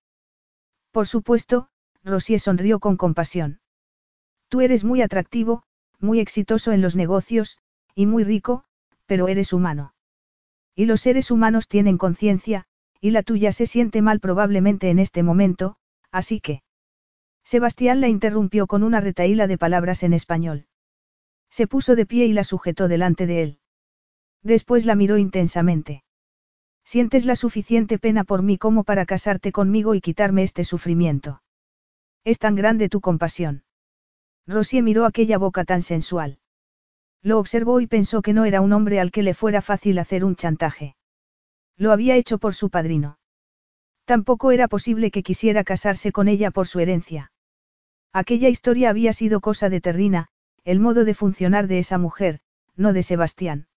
Por 0.92 1.08
supuesto, 1.08 1.68
Rosier 2.04 2.38
sonrió 2.38 2.78
con 2.78 2.96
compasión. 2.96 3.60
Tú 4.48 4.60
eres 4.60 4.84
muy 4.84 5.02
atractivo, 5.02 5.64
muy 5.98 6.20
exitoso 6.20 6.72
en 6.72 6.82
los 6.82 6.96
negocios, 6.96 7.58
y 7.94 8.06
muy 8.06 8.24
rico, 8.24 8.64
pero 9.06 9.28
eres 9.28 9.52
humano. 9.52 9.94
Y 10.74 10.84
los 10.86 11.00
seres 11.00 11.30
humanos 11.30 11.68
tienen 11.68 11.98
conciencia, 11.98 12.66
y 13.00 13.10
la 13.10 13.22
tuya 13.22 13.52
se 13.52 13.66
siente 13.66 14.02
mal 14.02 14.20
probablemente 14.20 14.90
en 14.90 14.98
este 14.98 15.22
momento, 15.22 15.76
así 16.10 16.40
que... 16.40 16.62
Sebastián 17.44 18.00
la 18.00 18.08
interrumpió 18.08 18.66
con 18.66 18.82
una 18.82 19.00
retaíla 19.00 19.46
de 19.46 19.58
palabras 19.58 20.02
en 20.02 20.14
español. 20.14 20.66
Se 21.54 21.68
puso 21.68 21.94
de 21.94 22.04
pie 22.04 22.26
y 22.26 22.32
la 22.32 22.42
sujetó 22.42 22.88
delante 22.88 23.28
de 23.28 23.40
él. 23.40 23.58
Después 24.42 24.86
la 24.86 24.96
miró 24.96 25.18
intensamente. 25.18 26.02
Sientes 26.84 27.26
la 27.26 27.36
suficiente 27.36 27.96
pena 27.96 28.24
por 28.24 28.42
mí 28.42 28.58
como 28.58 28.82
para 28.82 29.06
casarte 29.06 29.52
conmigo 29.52 29.94
y 29.94 30.00
quitarme 30.00 30.42
este 30.42 30.64
sufrimiento. 30.64 31.42
Es 32.24 32.40
tan 32.40 32.56
grande 32.56 32.88
tu 32.88 33.00
compasión. 33.00 33.62
Rosie 34.48 34.82
miró 34.82 35.04
aquella 35.04 35.38
boca 35.38 35.64
tan 35.64 35.82
sensual. 35.82 36.40
Lo 37.22 37.38
observó 37.38 37.78
y 37.78 37.86
pensó 37.86 38.20
que 38.20 38.32
no 38.32 38.46
era 38.46 38.60
un 38.60 38.72
hombre 38.72 38.98
al 38.98 39.12
que 39.12 39.22
le 39.22 39.32
fuera 39.32 39.62
fácil 39.62 40.00
hacer 40.00 40.24
un 40.24 40.34
chantaje. 40.34 40.96
Lo 41.76 41.92
había 41.92 42.16
hecho 42.16 42.38
por 42.38 42.54
su 42.54 42.68
padrino. 42.68 43.20
Tampoco 44.06 44.50
era 44.50 44.66
posible 44.66 45.12
que 45.12 45.22
quisiera 45.22 45.62
casarse 45.62 46.10
con 46.10 46.26
ella 46.26 46.50
por 46.50 46.66
su 46.66 46.80
herencia. 46.80 47.30
Aquella 48.12 48.48
historia 48.48 48.90
había 48.90 49.12
sido 49.12 49.40
cosa 49.40 49.68
de 49.68 49.80
Terrina, 49.80 50.30
el 50.64 50.80
modo 50.80 51.04
de 51.04 51.14
funcionar 51.14 51.66
de 51.66 51.78
esa 51.78 51.98
mujer, 51.98 52.40
no 52.76 52.92
de 52.92 53.02
Sebastián. 53.02 53.68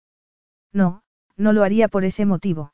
No, 0.71 1.03
no 1.35 1.53
lo 1.53 1.63
haría 1.63 1.87
por 1.87 2.05
ese 2.05 2.25
motivo. 2.25 2.73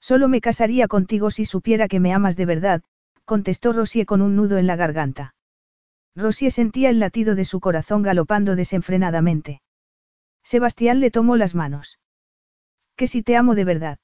Solo 0.00 0.28
me 0.28 0.40
casaría 0.40 0.88
contigo 0.88 1.30
si 1.30 1.44
supiera 1.44 1.88
que 1.88 2.00
me 2.00 2.12
amas 2.12 2.36
de 2.36 2.46
verdad, 2.46 2.82
contestó 3.24 3.72
Rosie 3.72 4.04
con 4.04 4.20
un 4.20 4.36
nudo 4.36 4.58
en 4.58 4.66
la 4.66 4.76
garganta. 4.76 5.34
Rosie 6.14 6.50
sentía 6.50 6.90
el 6.90 6.98
latido 6.98 7.34
de 7.34 7.44
su 7.44 7.60
corazón 7.60 8.02
galopando 8.02 8.54
desenfrenadamente. 8.56 9.62
Sebastián 10.42 11.00
le 11.00 11.10
tomó 11.10 11.36
las 11.36 11.54
manos. 11.54 11.98
Que 12.96 13.06
si 13.06 13.22
te 13.22 13.36
amo 13.36 13.54
de 13.54 13.64
verdad. 13.64 13.98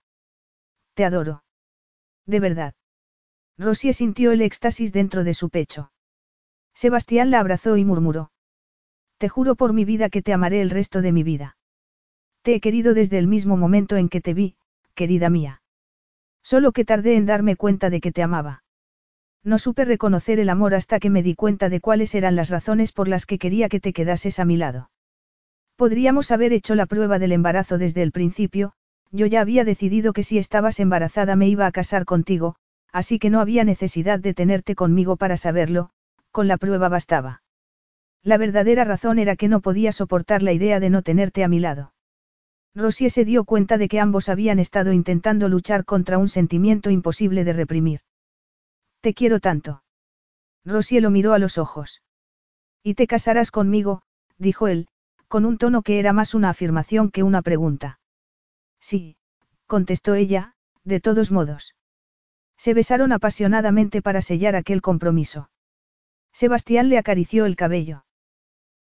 Te 0.94 1.04
adoro. 1.04 1.44
De 2.26 2.40
verdad. 2.40 2.74
Rosie 3.58 3.92
sintió 3.92 4.32
el 4.32 4.40
éxtasis 4.40 4.92
dentro 4.92 5.24
de 5.24 5.34
su 5.34 5.50
pecho. 5.50 5.92
Sebastián 6.74 7.30
la 7.30 7.40
abrazó 7.40 7.76
y 7.76 7.84
murmuró. 7.84 8.30
Te 9.18 9.28
juro 9.28 9.56
por 9.56 9.72
mi 9.72 9.84
vida 9.84 10.10
que 10.10 10.22
te 10.22 10.32
amaré 10.32 10.60
el 10.60 10.70
resto 10.70 11.02
de 11.02 11.12
mi 11.12 11.24
vida. 11.24 11.56
Te 12.42 12.54
he 12.54 12.60
querido 12.60 12.94
desde 12.94 13.18
el 13.18 13.26
mismo 13.26 13.56
momento 13.56 13.96
en 13.96 14.08
que 14.08 14.20
te 14.20 14.32
vi, 14.32 14.56
querida 14.94 15.28
mía. 15.28 15.60
Solo 16.42 16.70
que 16.72 16.84
tardé 16.84 17.16
en 17.16 17.26
darme 17.26 17.56
cuenta 17.56 17.90
de 17.90 18.00
que 18.00 18.12
te 18.12 18.22
amaba. 18.22 18.62
No 19.42 19.58
supe 19.58 19.84
reconocer 19.84 20.38
el 20.38 20.48
amor 20.48 20.74
hasta 20.74 21.00
que 21.00 21.10
me 21.10 21.22
di 21.22 21.34
cuenta 21.34 21.68
de 21.68 21.80
cuáles 21.80 22.14
eran 22.14 22.36
las 22.36 22.48
razones 22.48 22.92
por 22.92 23.08
las 23.08 23.26
que 23.26 23.38
quería 23.38 23.68
que 23.68 23.80
te 23.80 23.92
quedases 23.92 24.38
a 24.38 24.44
mi 24.44 24.56
lado. 24.56 24.90
Podríamos 25.76 26.30
haber 26.30 26.52
hecho 26.52 26.74
la 26.74 26.86
prueba 26.86 27.18
del 27.18 27.32
embarazo 27.32 27.76
desde 27.76 28.02
el 28.02 28.12
principio, 28.12 28.72
yo 29.10 29.26
ya 29.26 29.40
había 29.40 29.64
decidido 29.64 30.12
que 30.12 30.22
si 30.22 30.38
estabas 30.38 30.80
embarazada 30.80 31.34
me 31.34 31.48
iba 31.48 31.66
a 31.66 31.72
casar 31.72 32.04
contigo, 32.04 32.56
así 32.92 33.18
que 33.18 33.30
no 33.30 33.40
había 33.40 33.64
necesidad 33.64 34.20
de 34.20 34.34
tenerte 34.34 34.74
conmigo 34.74 35.16
para 35.16 35.36
saberlo, 35.36 35.90
con 36.30 36.48
la 36.48 36.56
prueba 36.56 36.88
bastaba. 36.88 37.42
La 38.22 38.36
verdadera 38.36 38.84
razón 38.84 39.18
era 39.18 39.36
que 39.36 39.48
no 39.48 39.60
podía 39.60 39.92
soportar 39.92 40.42
la 40.42 40.52
idea 40.52 40.80
de 40.80 40.90
no 40.90 41.02
tenerte 41.02 41.44
a 41.44 41.48
mi 41.48 41.60
lado. 41.60 41.94
Rosier 42.74 43.10
se 43.10 43.24
dio 43.24 43.44
cuenta 43.44 43.78
de 43.78 43.88
que 43.88 44.00
ambos 44.00 44.28
habían 44.28 44.58
estado 44.58 44.92
intentando 44.92 45.48
luchar 45.48 45.84
contra 45.84 46.18
un 46.18 46.28
sentimiento 46.28 46.90
imposible 46.90 47.44
de 47.44 47.52
reprimir. 47.52 48.00
Te 49.00 49.14
quiero 49.14 49.40
tanto. 49.40 49.82
Rosier 50.64 51.02
lo 51.02 51.10
miró 51.10 51.32
a 51.32 51.38
los 51.38 51.58
ojos. 51.58 52.02
Y 52.82 52.94
te 52.94 53.06
casarás 53.06 53.50
conmigo, 53.50 54.02
dijo 54.36 54.68
él, 54.68 54.88
con 55.28 55.44
un 55.44 55.58
tono 55.58 55.82
que 55.82 55.98
era 55.98 56.12
más 56.12 56.34
una 56.34 56.50
afirmación 56.50 57.10
que 57.10 57.22
una 57.22 57.42
pregunta. 57.42 58.00
Sí, 58.80 59.16
contestó 59.66 60.14
ella, 60.14 60.54
de 60.84 61.00
todos 61.00 61.30
modos. 61.30 61.74
Se 62.56 62.74
besaron 62.74 63.12
apasionadamente 63.12 64.02
para 64.02 64.22
sellar 64.22 64.56
aquel 64.56 64.82
compromiso. 64.82 65.50
Sebastián 66.32 66.88
le 66.88 66.98
acarició 66.98 67.46
el 67.46 67.56
cabello. 67.56 68.04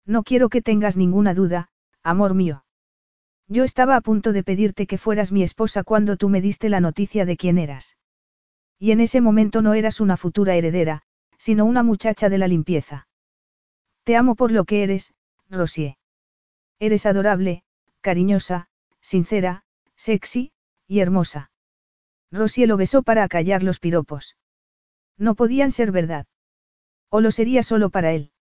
No 0.07 0.23
quiero 0.23 0.47
que 0.47 0.61
tengas 0.61 0.95
ninguna 0.95 1.33
duda, 1.33 1.67
amor 2.01 2.33
mío. 2.33 2.63
Yo 3.49 3.65
estaba 3.65 3.97
a 3.97 4.01
punto 4.01 4.31
de 4.31 4.43
pedirte 4.43 4.87
que 4.87 4.97
fueras 4.97 5.33
mi 5.33 5.43
esposa 5.43 5.83
cuando 5.83 6.15
tú 6.15 6.29
me 6.29 6.41
diste 6.41 6.69
la 6.69 6.79
noticia 6.79 7.25
de 7.25 7.35
quién 7.35 7.57
eras. 7.57 7.97
Y 8.79 8.91
en 8.91 9.01
ese 9.01 9.19
momento 9.19 9.61
no 9.61 9.73
eras 9.73 9.99
una 9.99 10.15
futura 10.15 10.55
heredera, 10.55 11.03
sino 11.37 11.65
una 11.65 11.83
muchacha 11.83 12.29
de 12.29 12.37
la 12.37 12.47
limpieza. 12.47 13.07
Te 14.03 14.15
amo 14.15 14.35
por 14.35 14.51
lo 14.51 14.63
que 14.63 14.83
eres, 14.83 15.13
Rosier. 15.49 15.97
Eres 16.79 17.05
adorable, 17.05 17.63
cariñosa, 17.99 18.69
sincera, 19.01 19.63
sexy, 19.97 20.51
y 20.87 20.99
hermosa. 20.99 21.51
Rosier 22.31 22.69
lo 22.69 22.77
besó 22.77 23.03
para 23.03 23.23
acallar 23.23 23.61
los 23.61 23.79
piropos. 23.79 24.37
No 25.17 25.35
podían 25.35 25.71
ser 25.71 25.91
verdad. 25.91 26.27
O 27.09 27.19
lo 27.19 27.31
sería 27.31 27.63
solo 27.63 27.89
para 27.89 28.13
él. 28.13 28.31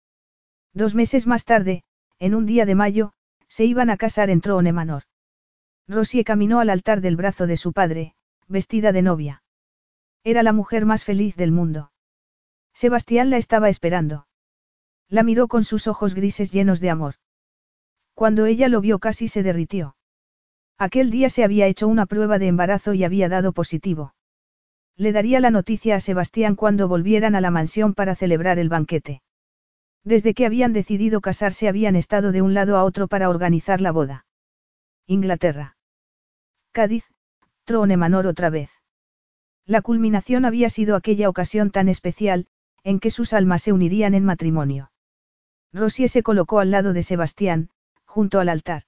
Dos 0.76 0.94
meses 0.94 1.26
más 1.26 1.46
tarde, 1.46 1.84
en 2.18 2.34
un 2.34 2.44
día 2.44 2.66
de 2.66 2.74
mayo, 2.74 3.14
se 3.48 3.64
iban 3.64 3.88
a 3.88 3.96
casar 3.96 4.28
en 4.28 4.42
Troone 4.42 4.74
Manor. 4.74 5.04
Rosie 5.88 6.22
caminó 6.22 6.60
al 6.60 6.68
altar 6.68 7.00
del 7.00 7.16
brazo 7.16 7.46
de 7.46 7.56
su 7.56 7.72
padre, 7.72 8.14
vestida 8.46 8.92
de 8.92 9.00
novia. 9.00 9.42
Era 10.22 10.42
la 10.42 10.52
mujer 10.52 10.84
más 10.84 11.02
feliz 11.02 11.34
del 11.34 11.50
mundo. 11.50 11.92
Sebastián 12.74 13.30
la 13.30 13.38
estaba 13.38 13.70
esperando. 13.70 14.26
La 15.08 15.22
miró 15.22 15.48
con 15.48 15.64
sus 15.64 15.86
ojos 15.86 16.14
grises 16.14 16.52
llenos 16.52 16.80
de 16.80 16.90
amor. 16.90 17.14
Cuando 18.12 18.44
ella 18.44 18.68
lo 18.68 18.82
vio 18.82 18.98
casi 18.98 19.28
se 19.28 19.42
derritió. 19.42 19.96
Aquel 20.76 21.10
día 21.10 21.30
se 21.30 21.42
había 21.42 21.68
hecho 21.68 21.88
una 21.88 22.04
prueba 22.04 22.38
de 22.38 22.48
embarazo 22.48 22.92
y 22.92 23.02
había 23.02 23.30
dado 23.30 23.54
positivo. 23.54 24.12
Le 24.94 25.12
daría 25.12 25.40
la 25.40 25.50
noticia 25.50 25.96
a 25.96 26.00
Sebastián 26.00 26.54
cuando 26.54 26.86
volvieran 26.86 27.34
a 27.34 27.40
la 27.40 27.50
mansión 27.50 27.94
para 27.94 28.14
celebrar 28.14 28.58
el 28.58 28.68
banquete. 28.68 29.22
Desde 30.06 30.34
que 30.34 30.46
habían 30.46 30.72
decidido 30.72 31.20
casarse 31.20 31.66
habían 31.66 31.96
estado 31.96 32.30
de 32.30 32.40
un 32.40 32.54
lado 32.54 32.76
a 32.76 32.84
otro 32.84 33.08
para 33.08 33.28
organizar 33.28 33.80
la 33.80 33.90
boda. 33.90 34.24
Inglaterra. 35.08 35.76
Cádiz, 36.70 37.04
Trone 37.64 37.96
Manor 37.96 38.28
otra 38.28 38.48
vez. 38.48 38.70
La 39.64 39.82
culminación 39.82 40.44
había 40.44 40.70
sido 40.70 40.94
aquella 40.94 41.28
ocasión 41.28 41.72
tan 41.72 41.88
especial, 41.88 42.46
en 42.84 43.00
que 43.00 43.10
sus 43.10 43.32
almas 43.32 43.62
se 43.62 43.72
unirían 43.72 44.14
en 44.14 44.24
matrimonio. 44.24 44.92
Rosie 45.72 46.06
se 46.06 46.22
colocó 46.22 46.60
al 46.60 46.70
lado 46.70 46.92
de 46.92 47.02
Sebastián, 47.02 47.70
junto 48.04 48.38
al 48.38 48.48
altar. 48.48 48.84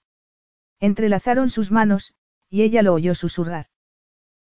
Entrelazaron 0.79 1.51
sus 1.51 1.73
manos, 1.73 2.15
y 2.49 2.63
ella 2.63 2.83
lo 2.83 2.95
oyó 2.95 3.17
susurrar. 3.17 3.67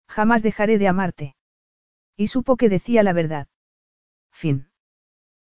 Jamás 0.09 0.43
dejaré 0.43 0.77
de 0.77 0.89
amarte. 0.89 1.35
Y 2.17 2.27
supo 2.27 2.57
que 2.57 2.67
decía 2.67 3.01
la 3.01 3.13
verdad. 3.13 3.47
Fin. 4.29 4.67